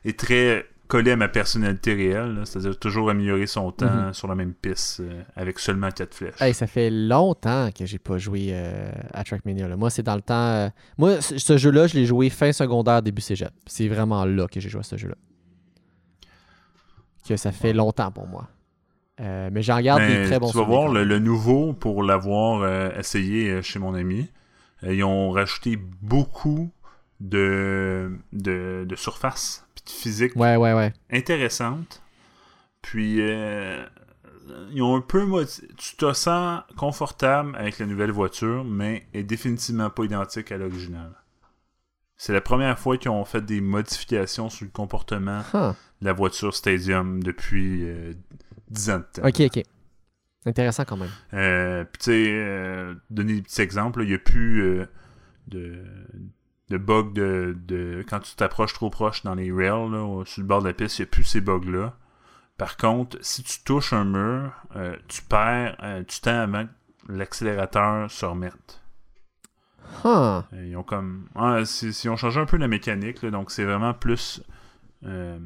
est 0.06 0.18
très 0.18 0.66
collé 0.88 1.12
à 1.12 1.16
ma 1.16 1.28
personnalité 1.28 1.94
réelle. 1.94 2.42
C'est-à-dire 2.46 2.78
toujours 2.80 3.10
améliorer 3.10 3.48
son 3.48 3.72
temps 3.72 4.08
Mhm. 4.08 4.14
sur 4.14 4.28
la 4.28 4.36
même 4.36 4.54
piste 4.54 5.00
euh, 5.02 5.24
avec 5.36 5.60
seulement 5.60 5.90
4 5.92 6.14
flèches. 6.14 6.42
Hey, 6.42 6.54
ça 6.54 6.68
fait 6.68 6.90
longtemps 6.90 7.70
que 7.72 7.86
j'ai 7.86 8.00
pas 8.00 8.18
joué 8.18 8.50
euh, 8.52 8.92
à 9.14 9.24
Trackmania. 9.24 9.68
là. 9.68 9.76
Moi, 9.78 9.90
c'est 9.90 10.04
dans 10.04 10.16
le 10.16 10.22
temps. 10.22 10.34
euh, 10.36 10.70
Moi, 10.98 11.22
ce 11.22 11.58
jeu-là, 11.58 11.88
je 11.88 11.96
l'ai 11.96 12.06
joué 12.06 12.30
fin 12.30 12.52
secondaire, 12.52 13.02
début 13.02 13.22
cégep. 13.22 13.52
C'est 13.66 13.88
vraiment 13.88 14.26
là 14.26 14.48
que 14.48 14.60
j'ai 14.60 14.70
joué 14.70 14.80
à 14.82 14.84
ce 14.84 14.98
jeu-là. 14.98 15.16
Que 17.28 17.38
ça 17.38 17.52
fait 17.52 17.74
longtemps 17.74 18.12
pour 18.12 18.28
moi. 18.28 18.48
Mais 19.20 19.62
j'en 19.62 19.80
garde 19.82 20.02
Mais 20.02 20.18
des 20.24 20.26
très 20.26 20.40
bons 20.40 20.52
tu 20.52 20.58
vas 20.58 20.64
voir 20.64 20.88
le, 20.90 21.04
le 21.06 21.20
nouveau 21.20 21.74
pour 21.74 22.04
l'avoir 22.04 22.98
essayé 23.00 23.62
chez 23.64 23.80
mon 23.80 23.94
ami. 23.96 24.30
ils 24.84 25.04
ont 25.04 25.32
rajouté 25.32 25.78
beaucoup 26.02 26.70
de, 27.22 28.12
de, 28.34 28.86
de 28.88 28.96
surface 28.96 29.65
physique 29.90 30.36
Ouais, 30.36 30.56
ouais, 30.56 30.74
ouais. 30.74 30.94
intéressante. 31.12 32.02
Puis 32.82 33.18
euh, 33.22 33.84
ils 34.72 34.82
ont 34.82 34.96
un 34.96 35.02
peu 35.02 35.26
tu 35.78 35.96
te 35.96 36.14
sens 36.14 36.62
confortable 36.78 37.56
avec 37.56 37.80
la 37.80 37.86
nouvelle 37.86 38.12
voiture, 38.12 38.64
mais 38.64 39.08
est 39.14 39.24
définitivement 39.24 39.90
pas 39.90 40.04
identique 40.06 40.52
à 40.52 40.58
l'original. 40.58 41.12
C'est 42.18 42.32
la 42.34 42.42
première 42.42 42.80
fois 42.80 42.98
qu'ils 42.98 43.12
ont 43.12 43.26
fait 43.26 43.42
des 43.42 43.60
modifications 43.60 44.50
sur 44.50 44.66
le 44.66 44.72
comportement 44.72 45.42
Huh. 45.54 45.74
de 46.02 46.06
la 46.06 46.14
voiture 46.14 46.56
Stadium 46.56 47.22
depuis 47.22 47.84
euh, 47.84 48.14
10 48.70 48.90
ans 48.92 48.98
de 49.00 49.04
temps. 49.22 49.28
Ok, 49.28 49.42
ok. 49.42 49.64
Intéressant 50.46 50.86
quand 50.86 50.96
même. 50.98 51.10
Euh, 51.34 51.84
Puis 51.86 51.98
tu 52.00 52.06
sais, 52.06 52.30
euh, 52.32 52.94
donner 53.10 53.34
des 53.34 53.42
petits 53.42 53.62
exemples, 53.62 54.04
il 54.04 54.10
n'y 54.10 54.14
a 54.14 54.20
plus 54.20 54.86
de, 55.48 55.84
de 56.70 56.78
bugs 56.78 57.12
de, 57.14 57.56
de- 57.68 58.04
quand 58.10 58.20
tu 58.22 58.36
t'approches 58.36 58.74
trop 58.74 58.90
proche 58.90 59.24
dans 59.24 59.36
les 59.36 59.52
rails, 59.52 59.90
là, 59.92 60.24
sur 60.26 60.42
le 60.42 60.48
bord 60.48 60.62
de 60.62 60.68
la 60.68 60.74
piste, 60.74 60.98
il 61.00 61.04
n'y 61.04 61.08
a 61.08 61.12
plus 61.12 61.24
ces 61.24 61.42
bugs-là. 61.42 61.94
Par 62.58 62.78
contre, 62.78 63.18
si 63.22 63.44
tu 63.44 63.60
touches 63.64 63.94
un 63.94 64.06
mur, 64.06 64.52
euh, 64.76 64.96
tu 65.08 65.22
perds 65.22 65.76
euh, 65.84 66.00
du 66.04 66.20
temps 66.22 66.40
avant 66.42 66.66
que 66.66 67.12
l'accélérateur 67.12 68.10
se 68.10 68.26
remette. 68.26 68.82
Huh. 70.04 70.08
Euh, 70.08 70.42
Ils 70.66 70.76
ont 70.78 70.84
comme. 70.84 71.28
C'est- 71.66 72.04
ils 72.06 72.10
ont 72.10 72.16
changé 72.16 72.40
un 72.40 72.46
peu 72.46 72.58
la 72.58 72.68
mécanique, 72.68 73.22
là, 73.22 73.30
donc 73.30 73.52
c'est 73.52 73.66
vraiment 73.66 73.94
plus 73.94 74.42
euh, 75.06 75.38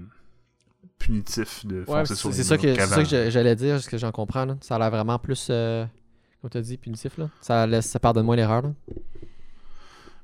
punitif 0.97 1.65
de 1.65 1.79
Ouais, 1.79 1.85
foncer 1.85 2.05
c'est 2.05 2.15
sur 2.15 2.29
les 2.29 2.35
c'est 2.35 2.43
ça 2.43 2.57
ça 2.87 3.03
que 3.03 3.03
j'a- 3.09 3.29
j'allais 3.29 3.55
dire, 3.55 3.81
ce 3.81 3.89
que 3.89 3.97
j'en 3.97 4.11
comprends. 4.11 4.45
Là. 4.45 4.55
Ça 4.61 4.75
a 4.75 4.79
l'air 4.79 4.91
vraiment 4.91 5.19
plus, 5.19 5.47
comme 5.47 6.49
tu 6.49 6.57
as 6.57 6.61
dit, 6.61 6.77
punitif. 6.77 7.17
Là. 7.17 7.29
Ça, 7.41 7.65
laisse, 7.67 7.87
ça 7.87 7.99
pardonne 7.99 8.25
moins 8.25 8.35
l'erreur. 8.35 8.63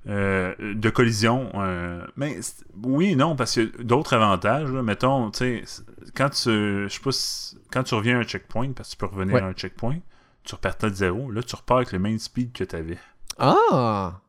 Euh, 0.07 0.53
de 0.59 0.89
collision. 0.91 1.49
euh, 1.55 2.05
mais 2.15 2.39
oui 2.83 3.15
non, 3.15 3.35
parce 3.35 3.53
qu'il 3.53 3.71
y 3.75 3.81
a 3.81 3.83
d'autres 3.83 4.13
avantages. 4.13 4.69
là. 4.71 4.83
Mettons, 4.83 5.31
tu 5.31 5.65
sais, 5.65 5.83
quand 6.15 6.29
tu. 6.29 6.49
Je 6.49 6.87
sais 6.89 6.99
pas 6.99 7.11
si- 7.11 7.57
quand 7.71 7.81
tu 7.83 7.95
reviens 7.95 8.17
à 8.17 8.19
un 8.19 8.23
checkpoint, 8.23 8.71
parce 8.73 8.89
que 8.89 8.93
tu 8.93 8.97
peux 8.97 9.07
revenir 9.07 9.33
Ouais. 9.35 9.41
à 9.41 9.45
un 9.47 9.53
checkpoint, 9.53 9.97
tu 10.43 10.53
repartais 10.53 10.91
de 10.91 10.95
zéro. 10.95 11.31
Là, 11.31 11.41
tu 11.41 11.55
repars 11.55 11.77
avec 11.77 11.91
le 11.91 11.97
même 11.99 12.19
speed 12.19 12.51
que 12.51 12.63
tu 12.63 12.75
avais. 12.75 12.99
Ah! 13.39 14.19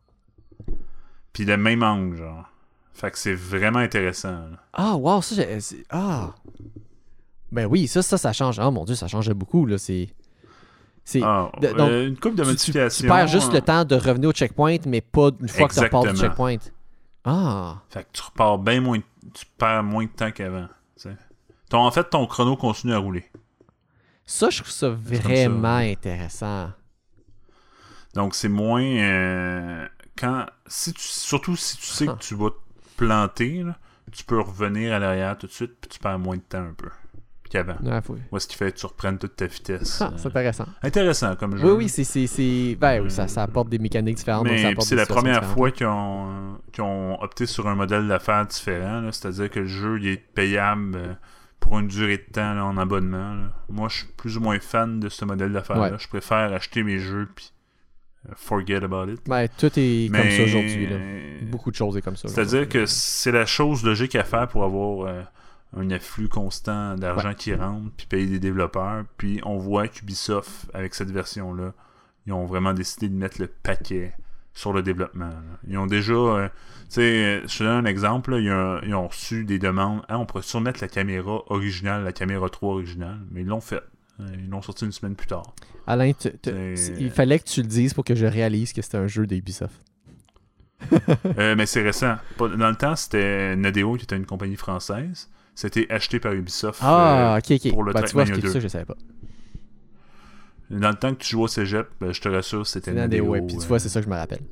Puis 1.32 1.44
le 1.44 1.56
même 1.58 1.82
angle, 1.82 2.16
genre. 2.16 2.48
Fait 2.94 3.10
que 3.10 3.18
c'est 3.18 3.34
vraiment 3.34 3.80
intéressant. 3.80 4.30
là. 4.48 4.58
Ah, 4.72 4.96
wow, 4.96 5.20
ça, 5.20 5.34
j'ai- 5.34 5.84
Ah! 5.90 6.34
Ben 7.52 7.66
oui, 7.66 7.86
ça, 7.86 8.00
ça, 8.02 8.16
ça 8.16 8.32
change. 8.32 8.58
Oh 8.58 8.70
mon 8.70 8.84
dieu, 8.86 8.94
ça 8.94 9.08
change 9.08 9.30
beaucoup, 9.34 9.66
là. 9.66 9.76
C'est. 9.76 10.08
C'est. 11.06 11.22
Ah, 11.22 11.52
euh, 11.62 12.08
une 12.08 12.18
coupe 12.18 12.34
de 12.34 12.42
tu- 12.52 12.72
tu, 12.72 13.06
perds 13.06 13.28
juste 13.28 13.52
le 13.52 13.60
temps 13.60 13.84
de 13.84 13.94
revenir 13.94 14.28
au 14.28 14.32
checkpoint, 14.32 14.78
mais 14.86 15.00
pas 15.00 15.30
une 15.40 15.48
fois 15.48 15.68
que 15.68 15.74
tu 15.74 15.80
repars 15.80 16.02
du 16.02 16.16
checkpoint. 16.18 16.56
Ah! 17.24 17.80
Fait 17.90 18.02
que 18.02 18.08
tu 18.12 18.22
repars 18.22 18.58
bien 18.58 18.80
moins. 18.80 18.98
Tu 19.32 19.46
perds 19.56 19.84
moins 19.84 20.04
de 20.04 20.10
temps 20.10 20.32
qu'avant. 20.32 20.66
Ton, 21.70 21.78
en 21.78 21.90
fait, 21.92 22.10
ton 22.10 22.26
chrono 22.26 22.56
continue 22.56 22.92
à 22.92 22.98
rouler. 22.98 23.24
Ça, 24.24 24.50
je 24.50 24.58
trouve 24.62 24.72
ça 24.72 24.88
vraiment 24.88 25.76
intéressant. 25.76 26.70
Donc 28.14 28.34
c'est 28.34 28.48
moins 28.48 28.82
euh, 28.82 29.86
quand 30.18 30.46
si 30.66 30.92
tu 30.92 31.02
surtout 31.02 31.54
si 31.54 31.76
tu 31.76 31.86
sais 31.86 32.06
Ah. 32.08 32.14
que 32.18 32.24
tu 32.24 32.34
vas 32.34 32.50
te 32.50 32.56
planter, 32.96 33.62
là, 33.62 33.76
tu 34.10 34.24
peux 34.24 34.40
revenir 34.40 34.92
à 34.92 34.98
l'arrière 34.98 35.38
tout 35.38 35.46
de 35.46 35.52
suite 35.52 35.72
puis 35.80 35.88
tu 35.88 35.98
perds 36.00 36.18
moins 36.18 36.36
de 36.36 36.42
temps 36.42 36.64
un 36.64 36.74
peu 36.76 36.88
qu'avant. 37.48 37.76
Moi 38.30 38.40
ce 38.40 38.46
qui 38.46 38.56
fait 38.56 38.72
que 38.72 38.78
tu 38.78 38.86
reprennes 38.86 39.18
toute 39.18 39.36
ta 39.36 39.46
vitesse. 39.46 40.00
Ah, 40.02 40.06
euh, 40.12 40.16
c'est 40.16 40.26
intéressant. 40.28 40.66
intéressant 40.82 41.36
comme 41.36 41.56
jeu. 41.56 41.64
Oui, 41.66 41.72
oui, 41.84 41.88
c'est. 41.88 42.04
c'est- 42.04 42.26
c'est- 42.26 42.76
Ben 42.80 43.00
oui, 43.02 43.10
ça, 43.10 43.28
ça 43.28 43.42
apporte 43.42 43.68
des 43.68 43.78
mécaniques 43.78 44.16
différentes. 44.16 44.46
donc 44.46 44.58
ça 44.58 44.68
Mais 44.70 44.74
c'est 44.80 44.96
la 44.96 45.06
première 45.06 45.44
fois 45.44 45.70
qu'ils 45.70 45.86
ont, 45.86 46.58
qu'ils 46.72 46.82
ont 46.84 47.20
opté 47.22 47.46
sur 47.46 47.66
un 47.68 47.74
modèle 47.74 48.06
d'affaires 48.08 48.46
différent. 48.46 49.00
là. 49.00 49.12
C'est-à-dire 49.12 49.50
que 49.50 49.60
le 49.60 49.66
jeu 49.66 49.98
il 50.00 50.08
est 50.08 50.16
payable 50.16 50.92
euh, 50.96 51.14
pour 51.60 51.78
une 51.78 51.88
durée 51.88 52.18
de 52.18 52.32
temps 52.32 52.54
là, 52.54 52.64
en 52.64 52.76
abonnement. 52.76 53.34
là. 53.34 53.50
Moi, 53.68 53.88
je 53.88 53.96
suis 53.98 54.06
plus 54.16 54.36
ou 54.36 54.40
moins 54.40 54.58
fan 54.60 55.00
de 55.00 55.08
ce 55.08 55.24
modèle 55.24 55.52
d'affaires-là. 55.52 55.90
Ouais. 55.92 55.98
Je 55.98 56.08
préfère 56.08 56.52
acheter 56.52 56.82
mes 56.82 56.98
jeux 56.98 57.28
puis 57.34 57.50
euh, 58.28 58.32
forget 58.36 58.76
about 58.84 59.08
it. 59.10 59.20
Ben, 59.26 59.48
tout 59.58 59.70
est 59.76 60.10
comme 60.12 60.30
ça 60.30 60.42
aujourd'hui. 60.44 60.86
là. 60.86 60.96
Beaucoup 61.50 61.70
de 61.70 61.76
choses 61.76 61.96
est 61.96 62.02
comme 62.02 62.16
ça. 62.16 62.28
C'est-à-dire 62.28 62.68
que 62.68 62.86
c'est 62.86 63.32
la 63.32 63.46
chose 63.46 63.82
logique 63.84 64.14
à 64.14 64.22
faire 64.24 64.46
pour 64.48 64.62
avoir 64.64 65.08
euh, 65.08 65.22
un 65.76 65.90
afflux 65.90 66.28
constant 66.28 66.96
d'argent 66.96 67.34
qui 67.34 67.54
rentre, 67.54 67.90
puis 67.96 68.06
payer 68.06 68.26
des 68.26 68.38
développeurs. 68.38 69.04
Puis 69.16 69.40
on 69.44 69.58
voit 69.58 69.88
qu'Ubisoft, 69.88 70.68
avec 70.72 70.94
cette 70.94 71.10
version-là, 71.10 71.72
ils 72.26 72.32
ont 72.32 72.46
vraiment 72.46 72.72
décidé 72.72 73.08
de 73.08 73.14
mettre 73.14 73.40
le 73.40 73.46
paquet 73.46 74.14
sur 74.52 74.72
le 74.72 74.82
développement. 74.82 75.30
Ils 75.68 75.76
ont 75.78 75.86
déjà, 75.86 76.14
euh, 76.14 76.48
tu 76.88 76.94
sais, 76.94 77.42
je 77.46 77.58
te 77.58 77.62
donne 77.62 77.84
un 77.86 77.88
exemple, 77.88 78.34
ils, 78.40 78.50
ont, 78.50 79.06
reçu 79.06 79.44
des 79.44 79.58
demandes, 79.58 80.02
ah, 80.08 80.18
on 80.18 80.24
pourrait 80.24 80.42
surmettre 80.42 80.80
la 80.80 80.88
caméra 80.88 81.42
originale, 81.48 82.04
la 82.04 82.12
caméra 82.12 82.48
3 82.48 82.74
originale, 82.74 83.20
mais 83.30 83.42
ils 83.42 83.46
l'ont 83.46 83.60
fait. 83.60 83.82
Euh, 84.18 84.24
ils 84.38 84.48
l'ont 84.48 84.62
sorti 84.62 84.86
une 84.86 84.92
semaine 84.92 85.14
plus 85.14 85.26
tard. 85.26 85.54
Alain, 85.86 86.12
il 86.46 87.10
fallait 87.10 87.38
que 87.38 87.44
tu 87.44 87.60
le 87.60 87.68
dises 87.68 87.92
pour 87.92 88.02
que 88.02 88.14
je 88.14 88.24
réalise 88.24 88.72
que 88.72 88.80
c'était 88.80 88.96
un 88.96 89.06
jeu 89.06 89.26
d'Ubisoft. 89.26 89.82
Euh, 91.38 91.54
mais 91.56 91.66
c'est 91.66 91.82
récent. 91.82 92.16
Dans 92.38 92.70
le 92.70 92.76
temps, 92.76 92.96
c'était 92.96 93.56
Nadeo 93.56 93.96
qui 93.96 94.04
était 94.04 94.16
une 94.16 94.26
compagnie 94.26 94.56
française. 94.56 95.28
C'était 95.56 95.90
acheté 95.90 96.20
par 96.20 96.34
Ubisoft 96.34 96.80
ah, 96.82 97.38
ok, 97.38 97.50
ok. 97.52 97.70
pour 97.70 97.82
le 97.82 97.94
bah, 97.94 98.02
tu 98.02 98.12
vois, 98.12 98.26
2. 98.26 98.46
ça, 98.46 98.60
je 98.60 98.68
savais 98.68 98.84
pas. 98.84 98.96
Dans 100.68 100.90
le 100.90 100.94
temps 100.96 101.14
que 101.14 101.22
tu 101.22 101.30
jouais 101.30 101.44
au 101.44 101.48
cégep, 101.48 101.88
ben, 101.98 102.12
je 102.12 102.20
te 102.20 102.28
rassure, 102.28 102.66
c'était 102.66 102.92
Nadeo. 102.92 103.24
Ouais, 103.24 103.40
puis 103.40 103.56
tu 103.56 103.66
vois, 103.66 103.78
c'est 103.78 103.88
ça 103.88 104.00
que 104.00 104.04
je 104.04 104.10
me 104.10 104.16
rappelle. 104.16 104.42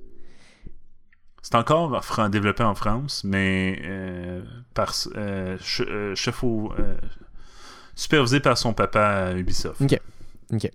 C'est 1.43 1.57
encore 1.57 2.01
développé 2.31 2.63
en 2.63 2.75
France, 2.75 3.23
mais 3.23 3.79
euh, 3.85 4.43
par 4.73 4.95
euh, 5.15 5.59
euh, 5.81 6.15
chef 6.15 6.43
au, 6.43 6.73
supervisé 7.95 8.41
par 8.41 8.57
son 8.57 8.73
papa 8.73 9.35
Ubisoft. 9.37 9.83
Ok. 9.83 10.01
Ok. 10.55 10.71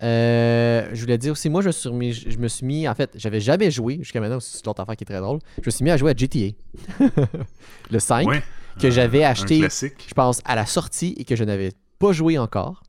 je 0.00 0.98
voulais 0.98 1.18
dire 1.18 1.32
aussi, 1.32 1.50
moi, 1.50 1.60
je, 1.60 1.72
je 1.72 2.38
me 2.38 2.48
suis 2.48 2.64
mis, 2.64 2.88
en 2.88 2.94
fait, 2.94 3.10
j'avais 3.16 3.40
jamais 3.40 3.70
joué 3.70 3.98
jusqu'à 3.98 4.20
maintenant, 4.20 4.40
c'est 4.40 4.64
l'autre 4.64 4.80
affaire 4.80 4.96
qui 4.96 5.04
est 5.04 5.08
très 5.08 5.20
drôle. 5.20 5.40
Je 5.60 5.66
me 5.66 5.70
suis 5.70 5.84
mis 5.84 5.90
à 5.90 5.98
jouer 5.98 6.12
à 6.12 6.16
GTA. 6.16 6.56
le 7.90 7.98
5, 7.98 8.26
que 8.80 8.90
j'avais 8.90 9.24
acheté, 9.24 9.60
je 9.70 10.14
pense, 10.14 10.40
à 10.44 10.54
la 10.54 10.66
sortie 10.66 11.14
et 11.16 11.24
que 11.24 11.36
je 11.36 11.44
n'avais 11.44 11.72
pas 11.98 12.12
joué 12.12 12.38
encore. 12.38 12.82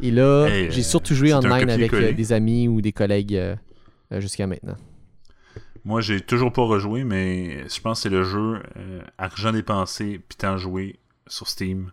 Et 0.00 0.10
là, 0.10 0.48
j'ai 0.70 0.82
surtout 0.82 1.14
joué 1.14 1.32
online 1.34 1.70
avec 1.70 1.94
des 1.94 2.32
amis 2.32 2.68
ou 2.68 2.80
des 2.80 2.92
collègues 2.92 3.40
jusqu'à 4.10 4.46
maintenant. 4.46 4.76
Moi, 5.84 6.00
j'ai 6.00 6.20
toujours 6.20 6.52
pas 6.52 6.62
rejoué, 6.62 7.04
mais 7.04 7.68
je 7.68 7.80
pense 7.80 7.98
que 7.98 8.02
c'est 8.04 8.08
le 8.08 8.24
jeu 8.24 8.62
euh, 8.76 9.02
argent 9.18 9.52
dépensé 9.52 10.18
puis 10.26 10.36
temps 10.36 10.56
joué 10.56 10.98
sur 11.26 11.46
Steam 11.46 11.92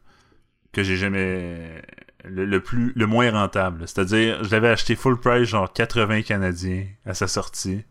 que 0.72 0.82
j'ai 0.82 0.96
jamais 0.96 1.82
le, 2.24 2.60
plus 2.60 2.94
le 2.96 3.06
moins 3.06 3.30
rentable. 3.32 3.86
C'est-à-dire, 3.88 4.46
je 4.46 4.52
l'avais 4.52 4.70
acheté 4.70 4.96
full 4.96 5.20
price 5.20 5.50
genre 5.50 5.72
80 5.74 6.22
canadiens 6.22 6.86
à 7.06 7.14
sa 7.14 7.28
sortie. 7.28 7.84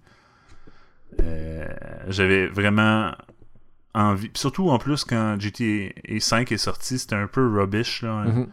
Euh, 1.21 1.67
j'avais 2.09 2.47
vraiment 2.47 3.13
envie. 3.95 4.31
surtout 4.35 4.71
en 4.71 4.79
plus 4.79 5.05
quand 5.05 5.37
GTA 5.39 5.91
5 6.19 6.53
est 6.53 6.59
sorti, 6.59 6.99
c'était 6.99 7.17
un 7.17 7.27
peu 7.27 7.47
rubbish 7.47 8.03
là. 8.03 8.25
Mm-hmm. 8.27 8.49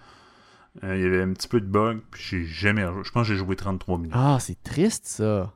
Euh, 0.83 0.95
il 0.95 1.01
y 1.01 1.05
avait 1.05 1.23
un 1.23 1.33
petit 1.33 1.47
peu 1.47 1.59
de 1.59 1.65
bugs, 1.65 1.99
puis 2.11 2.23
j'ai 2.23 2.45
jamais 2.45 2.85
Je 3.03 3.11
pense 3.11 3.27
que 3.27 3.33
j'ai 3.33 3.39
joué 3.39 3.55
33 3.55 3.97
minutes. 3.97 4.13
Ah, 4.15 4.37
c'est 4.39 4.61
triste 4.61 5.05
ça 5.07 5.53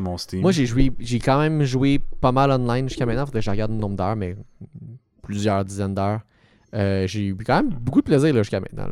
mon 0.00 0.16
Steam. 0.18 0.42
Moi, 0.42 0.52
j'ai 0.52 0.66
joué, 0.66 0.92
j'ai 0.98 1.18
quand 1.18 1.38
même 1.38 1.62
joué 1.64 2.00
pas 2.20 2.32
mal 2.32 2.50
online 2.50 2.88
jusqu'à 2.88 3.06
maintenant. 3.06 3.26
Faudrait 3.26 3.40
que 3.40 3.44
je 3.44 3.50
regarde 3.50 3.70
le 3.70 3.76
nombre 3.76 3.96
d'heures, 3.96 4.16
mais 4.16 4.36
plusieurs 5.22 5.64
dizaines 5.64 5.94
d'heures. 5.94 6.20
Euh, 6.74 7.06
j'ai 7.06 7.26
eu 7.26 7.36
quand 7.36 7.56
même 7.56 7.70
beaucoup 7.70 8.00
de 8.00 8.06
plaisir 8.06 8.34
jusqu'à 8.34 8.60
maintenant. 8.60 8.88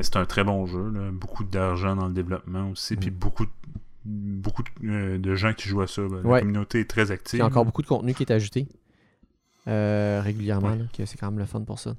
c'est 0.00 0.16
un 0.16 0.24
très 0.24 0.44
bon 0.44 0.66
jeu. 0.66 0.92
Beaucoup 1.12 1.44
d'argent 1.44 1.96
dans 1.96 2.06
le 2.06 2.14
développement 2.14 2.70
aussi. 2.70 2.96
Puis 2.96 3.10
mm. 3.10 3.14
beaucoup, 3.14 3.46
beaucoup 4.04 4.62
euh, 4.84 5.18
de, 5.18 5.34
gens 5.34 5.52
qui 5.52 5.68
jouent 5.68 5.82
à 5.82 5.86
ça. 5.86 6.02
Ben, 6.02 6.22
la 6.22 6.40
communauté 6.40 6.80
est 6.80 6.90
très 6.90 7.10
active. 7.10 7.38
Il 7.38 7.40
y 7.40 7.42
a 7.42 7.46
encore 7.46 7.64
beaucoup 7.64 7.82
de 7.82 7.86
contenu 7.86 8.14
qui 8.14 8.22
est 8.22 8.32
ajouté 8.32 8.66
euh, 9.68 10.20
régulièrement. 10.22 10.76
c'est 10.96 11.16
quand 11.18 11.30
même 11.30 11.38
le 11.38 11.46
fun 11.46 11.62
pour 11.62 11.78
ça. 11.78 11.94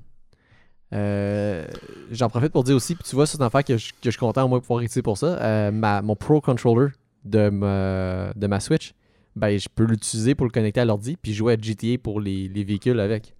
J'en 2.12 2.30
profite 2.30 2.52
pour 2.52 2.64
dire 2.64 2.76
aussi, 2.76 2.96
puis 2.96 3.04
tu 3.04 3.16
vois, 3.16 3.26
c'est 3.26 3.38
une 3.38 3.44
affaire 3.44 3.64
que 3.64 3.78
je, 3.78 3.92
que 3.92 3.98
je 4.06 4.12
suis 4.12 4.20
content 4.20 4.44
au 4.44 4.48
moins 4.48 4.60
de 4.60 4.64
pouvoir 4.64 4.82
utiliser 4.82 5.02
pour 5.02 5.18
ça. 5.18 5.72
mon 5.72 6.16
Pro 6.16 6.42
Controller 6.42 6.90
de 7.26 7.50
ma, 7.50 8.34
de 8.36 8.48
ma 8.48 8.60
Switch, 8.60 8.94
ben, 9.36 9.58
je 9.58 9.68
peux 9.74 9.86
l'utiliser 9.86 10.36
pour 10.36 10.46
le 10.46 10.52
connecter 10.52 10.82
à 10.82 10.86
l'ordi 10.86 11.18
puis 11.20 11.34
jouer 11.34 11.54
à 11.54 11.58
GTA 11.60 11.98
pour 12.02 12.20
les, 12.20 12.48
les 12.48 12.64
véhicules 12.64 13.00
avec. 13.00 13.34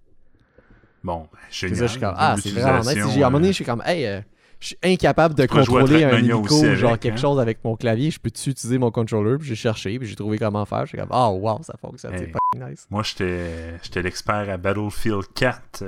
Bon, 1.04 1.28
génial. 1.50 1.76
Ça, 1.76 1.86
je 1.86 1.90
suis 1.92 2.00
comme, 2.00 2.14
ah, 2.16 2.36
c'est 2.42 2.50
vraiment 2.50 2.80
nice. 2.80 2.88
À 2.88 3.02
un 3.02 3.14
moment 3.16 3.30
donné, 3.32 3.48
je 3.48 3.52
suis 3.52 3.64
comme, 3.64 3.82
hey, 3.84 4.06
euh, 4.06 4.20
je 4.60 4.68
suis 4.68 4.78
incapable 4.82 5.34
de 5.34 5.46
contrôler 5.46 6.04
un 6.04 6.18
hélico, 6.18 6.74
genre 6.74 6.98
quelque 6.98 7.14
hein? 7.14 7.20
chose 7.20 7.40
avec 7.40 7.64
mon 7.64 7.76
clavier. 7.76 8.10
Je 8.10 8.18
peux-tu 8.18 8.50
utiliser 8.50 8.78
mon 8.78 8.90
controller? 8.90 9.38
Puis 9.38 9.48
j'ai 9.48 9.54
cherché, 9.54 9.98
puis 9.98 10.08
j'ai 10.08 10.16
trouvé 10.16 10.38
comment 10.38 10.64
faire. 10.64 10.82
Je 10.86 10.90
suis 10.90 10.98
comme, 10.98 11.10
oh 11.12 11.38
wow, 11.40 11.62
ça 11.62 11.74
fonctionne, 11.80 12.12
c'est 12.16 12.32
pas 12.32 12.68
nice. 12.68 12.86
Moi, 12.90 13.02
j'étais 13.02 14.02
l'expert 14.02 14.48
à 14.50 14.56
Battlefield 14.56 15.24
4 15.34 15.84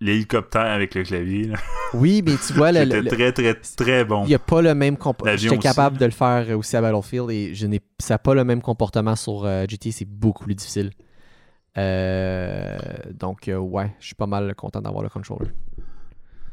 l'hélicoptère 0.00 0.72
avec 0.72 0.94
le 0.94 1.04
clavier. 1.04 1.52
Oui, 1.94 2.22
mais 2.22 2.34
tu 2.46 2.52
vois, 2.52 2.70
le, 2.70 3.02
très 3.06 3.32
très 3.32 3.54
très 3.54 4.04
bon. 4.04 4.24
Il 4.24 4.28
n'y 4.28 4.34
a 4.34 4.38
pas 4.38 4.60
le 4.60 4.74
même 4.74 4.98
comportement. 4.98 5.38
J'étais 5.38 5.56
capable 5.56 5.96
de 5.96 6.04
le 6.04 6.10
faire 6.10 6.58
aussi 6.58 6.76
à 6.76 6.82
Battlefield 6.82 7.30
et 7.30 7.54
je 7.54 7.66
n'ai 7.66 7.80
ça 7.98 8.14
n'a 8.14 8.18
pas 8.18 8.34
le 8.34 8.44
même 8.44 8.60
comportement 8.60 9.16
sur 9.16 9.46
euh, 9.46 9.64
GT, 9.66 9.90
c'est 9.90 10.04
beaucoup 10.04 10.44
plus 10.44 10.54
difficile. 10.54 10.90
Euh, 11.78 12.76
donc 13.14 13.48
euh, 13.48 13.56
ouais, 13.56 13.94
je 14.00 14.06
suis 14.06 14.14
pas 14.14 14.26
mal 14.26 14.54
content 14.54 14.82
d'avoir 14.82 15.02
le 15.02 15.08
controller. 15.08 15.50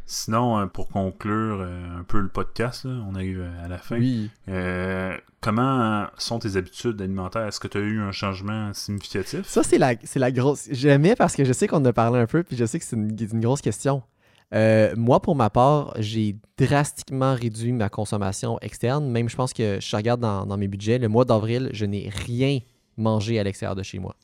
Sinon, 0.07 0.59
euh, 0.59 0.65
pour 0.67 0.87
conclure 0.87 1.61
euh, 1.61 1.99
un 1.99 2.03
peu 2.03 2.19
le 2.19 2.27
podcast, 2.27 2.85
on 2.85 3.15
arrive 3.15 3.43
à 3.63 3.67
la 3.67 3.77
fin. 3.77 3.97
Oui. 3.97 4.29
Euh, 4.49 5.15
comment 5.41 6.05
sont 6.17 6.39
tes 6.39 6.57
habitudes 6.57 7.01
alimentaires? 7.01 7.47
Est-ce 7.47 7.59
que 7.59 7.67
tu 7.67 7.77
as 7.77 7.81
eu 7.81 7.99
un 7.99 8.11
changement 8.11 8.71
significatif? 8.73 9.45
Ça, 9.47 9.63
c'est 9.63 9.79
la, 9.79 9.95
c'est 10.03 10.19
la 10.19 10.31
grosse. 10.31 10.67
J'aimais 10.71 11.15
parce 11.15 11.35
que 11.35 11.43
je 11.43 11.53
sais 11.53 11.67
qu'on 11.67 11.77
en 11.77 11.85
a 11.85 11.93
parlé 11.93 12.19
un 12.19 12.27
peu, 12.27 12.43
puis 12.43 12.55
je 12.55 12.65
sais 12.65 12.77
que 12.77 12.85
c'est 12.85 12.95
une, 12.95 13.41
grosse 13.41 13.61
question. 13.61 14.03
moi, 14.51 15.21
pour 15.21 15.35
ma 15.35 15.49
part, 15.49 15.93
j'ai 15.97 16.35
drastiquement 16.57 17.33
réduit 17.33 17.73
ma 17.73 17.89
consommation 17.89 18.59
externe. 18.61 19.09
Même, 19.09 19.27
je 19.27 19.35
pense 19.35 19.53
que 19.53 19.79
je 19.81 19.95
regarde 19.95 20.21
dans, 20.21 20.45
dans 20.45 20.57
mes 20.57 20.67
budgets, 20.67 20.99
le 20.99 21.07
mois 21.07 21.25
d'avril, 21.25 21.69
je 21.73 21.85
n'ai 21.85 22.09
rien 22.09 22.59
mangé 22.97 23.39
à 23.39 23.43
l'extérieur 23.43 23.75
de 23.75 23.83
chez 23.83 23.99
moi. 23.99 24.15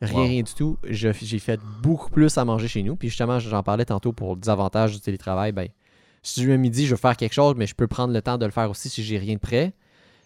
Rien, 0.00 0.42
du 0.42 0.54
tout. 0.54 0.78
J'ai 0.84 1.12
fait 1.12 1.60
beaucoup 1.82 2.10
plus 2.10 2.38
à 2.38 2.44
manger 2.44 2.68
chez 2.68 2.82
nous. 2.82 2.96
Puis 2.96 3.08
justement, 3.08 3.38
j'en 3.38 3.62
parlais 3.62 3.84
tantôt 3.84 4.12
pour 4.12 4.36
les 4.36 4.48
avantages 4.48 4.92
du 4.92 5.00
télétravail. 5.00 5.52
Ben, 5.52 5.68
si 6.22 6.42
je 6.42 6.50
un 6.50 6.56
midi, 6.56 6.86
je 6.86 6.92
veux 6.92 7.00
faire 7.00 7.16
quelque 7.16 7.32
chose, 7.32 7.54
mais 7.56 7.66
je 7.66 7.74
peux 7.74 7.86
prendre 7.86 8.12
le 8.12 8.22
temps 8.22 8.38
de 8.38 8.44
le 8.44 8.52
faire 8.52 8.70
aussi 8.70 8.88
si 8.88 9.02
j'ai 9.02 9.18
rien 9.18 9.34
de 9.34 9.40
prêt. 9.40 9.72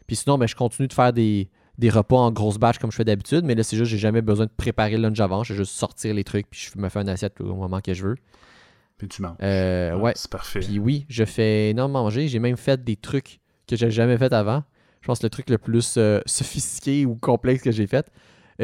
Puis 0.06 0.16
sinon, 0.16 0.36
ben, 0.36 0.46
je 0.46 0.54
continue 0.54 0.88
de 0.88 0.92
faire 0.92 1.12
des, 1.12 1.48
repas 1.90 2.16
en 2.16 2.30
grosse 2.30 2.58
batch 2.58 2.78
comme 2.78 2.90
je 2.90 2.96
fais 2.96 3.04
d'habitude. 3.04 3.44
Mais 3.44 3.54
là, 3.54 3.62
c'est 3.62 3.76
juste, 3.76 3.90
j'ai 3.90 3.98
jamais 3.98 4.22
besoin 4.22 4.46
de 4.46 4.52
préparer 4.54 4.96
le 4.96 5.08
lunch 5.08 5.20
avant. 5.20 5.42
Je 5.42 5.54
vais 5.54 5.58
juste 5.58 5.72
sortir 5.72 6.14
les 6.14 6.24
trucs, 6.24 6.48
puis 6.50 6.70
je 6.72 6.78
me 6.78 6.88
fais 6.88 7.00
une 7.00 7.08
assiette 7.08 7.40
au 7.40 7.54
moment 7.54 7.80
que 7.80 7.94
je 7.94 8.06
veux. 8.08 8.16
Puis 8.98 9.08
tu 9.08 9.22
manges. 9.22 9.36
Euh, 9.42 9.96
ouais. 9.96 10.12
C'est 10.14 10.30
parfait. 10.30 10.60
Puis 10.60 10.78
oui, 10.78 11.06
je 11.08 11.24
fais 11.24 11.70
énormément 11.70 12.04
manger. 12.04 12.28
J'ai 12.28 12.38
même 12.38 12.56
fait 12.56 12.84
des 12.84 12.96
trucs 12.96 13.40
que 13.66 13.74
j'ai 13.74 13.90
jamais 13.90 14.18
fait 14.18 14.32
avant. 14.32 14.64
Je 15.00 15.06
pense 15.06 15.18
que 15.18 15.26
le 15.26 15.30
truc 15.30 15.50
le 15.50 15.58
plus 15.58 15.96
euh, 15.96 16.20
sophistiqué 16.26 17.06
ou 17.06 17.16
complexe 17.16 17.62
que 17.62 17.72
j'ai 17.72 17.86
fait, 17.86 18.06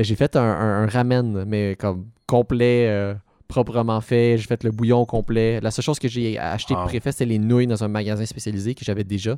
j'ai 0.04 0.16
fait 0.16 0.36
un, 0.36 0.86
ramen, 0.86 1.44
mais 1.44 1.76
comme 1.76 2.06
complet, 2.26 2.88
euh, 2.88 3.14
proprement 3.48 4.00
fait. 4.00 4.38
J'ai 4.38 4.46
fait 4.46 4.62
le 4.64 4.70
bouillon 4.70 5.04
complet. 5.04 5.60
La 5.60 5.70
seule 5.70 5.84
chose 5.84 5.98
que 5.98 6.08
j'ai 6.08 6.38
acheté 6.38 6.74
wow. 6.74 6.84
préfet, 6.84 7.12
c'est 7.12 7.24
les 7.24 7.38
nouilles 7.38 7.66
dans 7.66 7.82
un 7.82 7.88
magasin 7.88 8.24
spécialisé 8.26 8.74
que 8.74 8.84
j'avais 8.84 9.04
déjà. 9.04 9.36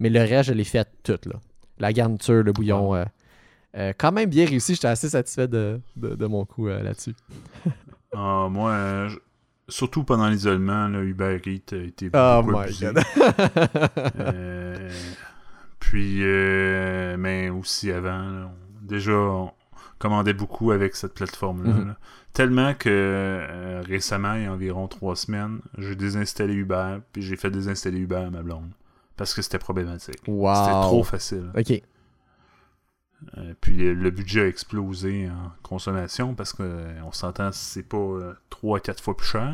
Mais 0.00 0.10
le 0.10 0.20
reste, 0.20 0.50
je 0.50 0.54
l'ai 0.54 0.64
fait 0.64 0.88
tout. 1.02 1.18
Là. 1.26 1.36
La 1.78 1.92
garniture, 1.92 2.42
le 2.42 2.52
bouillon. 2.52 2.94
Euh, 2.94 3.92
quand 3.98 4.12
même 4.12 4.28
bien 4.28 4.46
réussi. 4.46 4.74
J'étais 4.74 4.88
assez 4.88 5.08
satisfait 5.08 5.48
de, 5.48 5.80
mon 5.96 6.44
coup 6.44 6.68
là-dessus. 6.68 7.14
Ah, 8.16 8.48
moi, 8.50 9.08
surtout 9.68 10.02
pendant 10.02 10.28
l'isolement, 10.28 10.88
Uber 10.88 11.42
Eats 11.44 11.74
a 11.74 11.76
été 11.76 12.08
oh 12.14 12.40
beaucoup 12.42 12.58
abusé. 12.58 12.88
puis, 15.78 16.22
mais 17.18 17.50
aussi 17.50 17.90
avant, 17.90 18.50
déjà, 18.80 19.52
commandais 19.98 20.32
beaucoup 20.32 20.70
avec 20.70 20.96
cette 20.96 21.14
plateforme-là. 21.14 21.72
Mhm. 21.72 21.94
Tellement 22.32 22.74
que 22.74 22.88
euh, 22.88 23.82
récemment, 23.86 24.34
il 24.34 24.44
y 24.44 24.46
a 24.46 24.52
environ 24.52 24.86
trois 24.86 25.16
semaines, 25.16 25.60
j'ai 25.76 25.96
désinstallé 25.96 26.54
Uber, 26.54 26.98
puis 27.12 27.22
j'ai 27.22 27.36
fait 27.36 27.50
désinstaller 27.50 27.98
Uber 27.98 28.16
à 28.16 28.30
ma 28.30 28.42
blonde. 28.42 28.70
Parce 29.16 29.34
que 29.34 29.42
c'était 29.42 29.58
problématique. 29.58 30.20
C'était 30.24 30.80
trop 30.82 31.02
facile. 31.02 31.50
OK. 31.56 31.82
Euh, 33.36 33.54
puis 33.60 33.76
le, 33.76 34.10
budget 34.10 34.42
a 34.42 34.46
explosé 34.46 35.28
en 35.28 35.50
consommation 35.64 36.36
parce 36.36 36.52
qu'on 36.52 36.62
euh, 36.62 37.00
on 37.04 37.10
s'entend 37.10 37.50
c'est 37.50 37.82
pas 37.82 38.36
3 38.48 38.78
4 38.78 39.02
fois 39.02 39.16
plus 39.16 39.26
cher. 39.26 39.52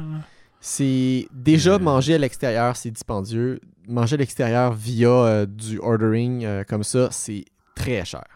C'est 0.60 1.28
déjà 1.32 1.78
manger 1.78 2.14
à 2.14 2.18
l'extérieur, 2.18 2.76
c'est 2.76 2.90
dispendieux. 2.90 3.60
Manger 3.88 4.14
à 4.14 4.18
l'extérieur 4.18 4.74
via 4.74 5.46
du 5.46 5.78
ordering 5.78 6.64
comme 6.64 6.84
ça, 6.84 7.08
c'est 7.10 7.46
très 7.74 8.04
cher. 8.04 8.26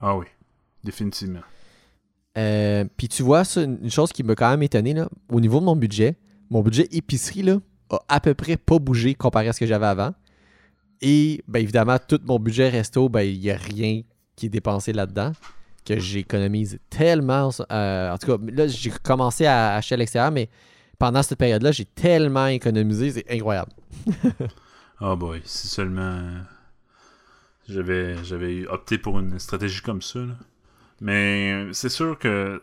Ah 0.00 0.16
oui. 0.16 0.26
Définitivement. 0.84 1.40
Euh, 2.38 2.84
puis 2.96 3.08
tu 3.08 3.22
vois, 3.22 3.44
ça, 3.44 3.62
une 3.62 3.90
chose 3.90 4.12
qui 4.12 4.22
m'a 4.22 4.34
quand 4.34 4.50
même 4.50 4.62
étonné, 4.62 4.94
là, 4.94 5.08
au 5.30 5.40
niveau 5.40 5.60
de 5.60 5.64
mon 5.64 5.76
budget, 5.76 6.16
mon 6.50 6.62
budget 6.62 6.88
épicerie 6.90 7.42
là, 7.42 7.58
a 7.90 7.98
à 8.08 8.20
peu 8.20 8.34
près 8.34 8.56
pas 8.56 8.78
bougé 8.78 9.14
comparé 9.14 9.48
à 9.48 9.52
ce 9.52 9.60
que 9.60 9.66
j'avais 9.66 9.86
avant. 9.86 10.14
Et 11.00 11.42
bien 11.48 11.60
évidemment, 11.60 11.96
tout 11.98 12.20
mon 12.24 12.38
budget 12.38 12.68
resto, 12.68 13.08
ben 13.08 13.22
il 13.22 13.38
n'y 13.40 13.50
a 13.50 13.56
rien 13.56 14.02
qui 14.36 14.46
est 14.46 14.48
dépensé 14.48 14.92
là-dedans. 14.92 15.32
que 15.84 15.98
j'économise 15.98 16.78
tellement. 16.90 17.50
euh, 17.70 18.12
en 18.12 18.18
tout 18.18 18.38
cas, 18.38 18.44
là, 18.52 18.66
j'ai 18.68 18.90
commencé 19.02 19.46
à 19.46 19.74
acheter 19.74 19.94
à 19.94 19.98
l'extérieur, 19.98 20.30
mais 20.30 20.48
pendant 20.98 21.22
cette 21.22 21.38
période-là, 21.38 21.72
j'ai 21.72 21.84
tellement 21.84 22.46
économisé, 22.46 23.10
c'est 23.12 23.30
incroyable. 23.30 23.72
Ah 25.04 25.16
boy, 25.16 25.42
si 25.44 25.66
seulement 25.66 26.00
euh, 26.22 26.40
j'avais 27.68 28.22
j'avais 28.22 28.64
opté 28.68 28.98
pour 28.98 29.18
une 29.18 29.36
stratégie 29.40 29.82
comme 29.82 30.00
ça. 30.00 30.20
là. 30.20 30.34
Mais 31.02 31.68
c'est 31.72 31.88
sûr 31.88 32.16
que 32.16 32.62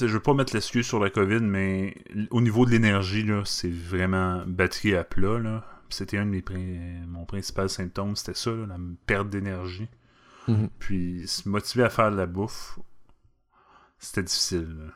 je 0.00 0.06
veux 0.06 0.20
pas 0.20 0.34
mettre 0.34 0.54
l'excuse 0.54 0.86
sur 0.86 1.00
la 1.00 1.10
COVID, 1.10 1.40
mais 1.40 1.96
au 2.30 2.40
niveau 2.40 2.64
de 2.64 2.70
l'énergie, 2.70 3.26
c'est 3.44 3.72
vraiment 3.72 4.44
batterie 4.46 4.94
à 4.94 5.02
plat. 5.02 5.40
Là. 5.40 5.64
C'était 5.88 6.18
un 6.18 6.26
de 6.26 6.30
mes 6.30 6.44
mon 7.08 7.24
principal 7.24 7.68
symptôme, 7.68 8.14
c'était 8.14 8.34
ça, 8.34 8.52
là, 8.52 8.66
la 8.66 8.76
perte 9.06 9.30
d'énergie. 9.30 9.88
Mhm. 10.46 10.68
Puis 10.78 11.26
se 11.26 11.48
motiver 11.48 11.82
à 11.82 11.90
faire 11.90 12.12
de 12.12 12.16
la 12.16 12.26
bouffe, 12.26 12.78
c'était 13.98 14.22
difficile. 14.22 14.92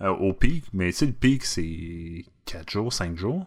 Euh, 0.00 0.08
au 0.08 0.32
pic, 0.32 0.64
mais 0.72 0.86
tu 0.86 0.98
sais, 0.98 1.06
le 1.06 1.12
pic, 1.12 1.44
c'est 1.44 2.24
4 2.46 2.70
jours, 2.70 2.92
5 2.94 3.18
jours. 3.18 3.46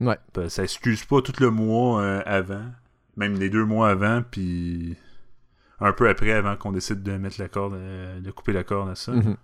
Ouais. 0.00 0.18
Ben, 0.34 0.50
Ça 0.50 0.62
excuse 0.62 1.06
pas 1.06 1.22
tout 1.22 1.32
le 1.40 1.50
mois 1.50 2.02
euh, 2.02 2.22
avant, 2.26 2.66
même 3.16 3.38
les 3.38 3.48
deux 3.48 3.64
mois 3.64 3.88
avant, 3.88 4.22
puis 4.22 4.98
un 5.80 5.92
peu 5.92 6.08
après, 6.08 6.32
avant 6.32 6.56
qu'on 6.56 6.72
décide 6.72 7.02
de 7.02 7.16
mettre 7.16 7.40
la 7.40 7.48
corde, 7.48 7.74
euh, 7.74 8.20
de 8.20 8.30
couper 8.30 8.52
la 8.52 8.64
corde 8.64 8.90
à 8.90 8.94
ça. 8.94 9.12
Mhm. 9.12 9.36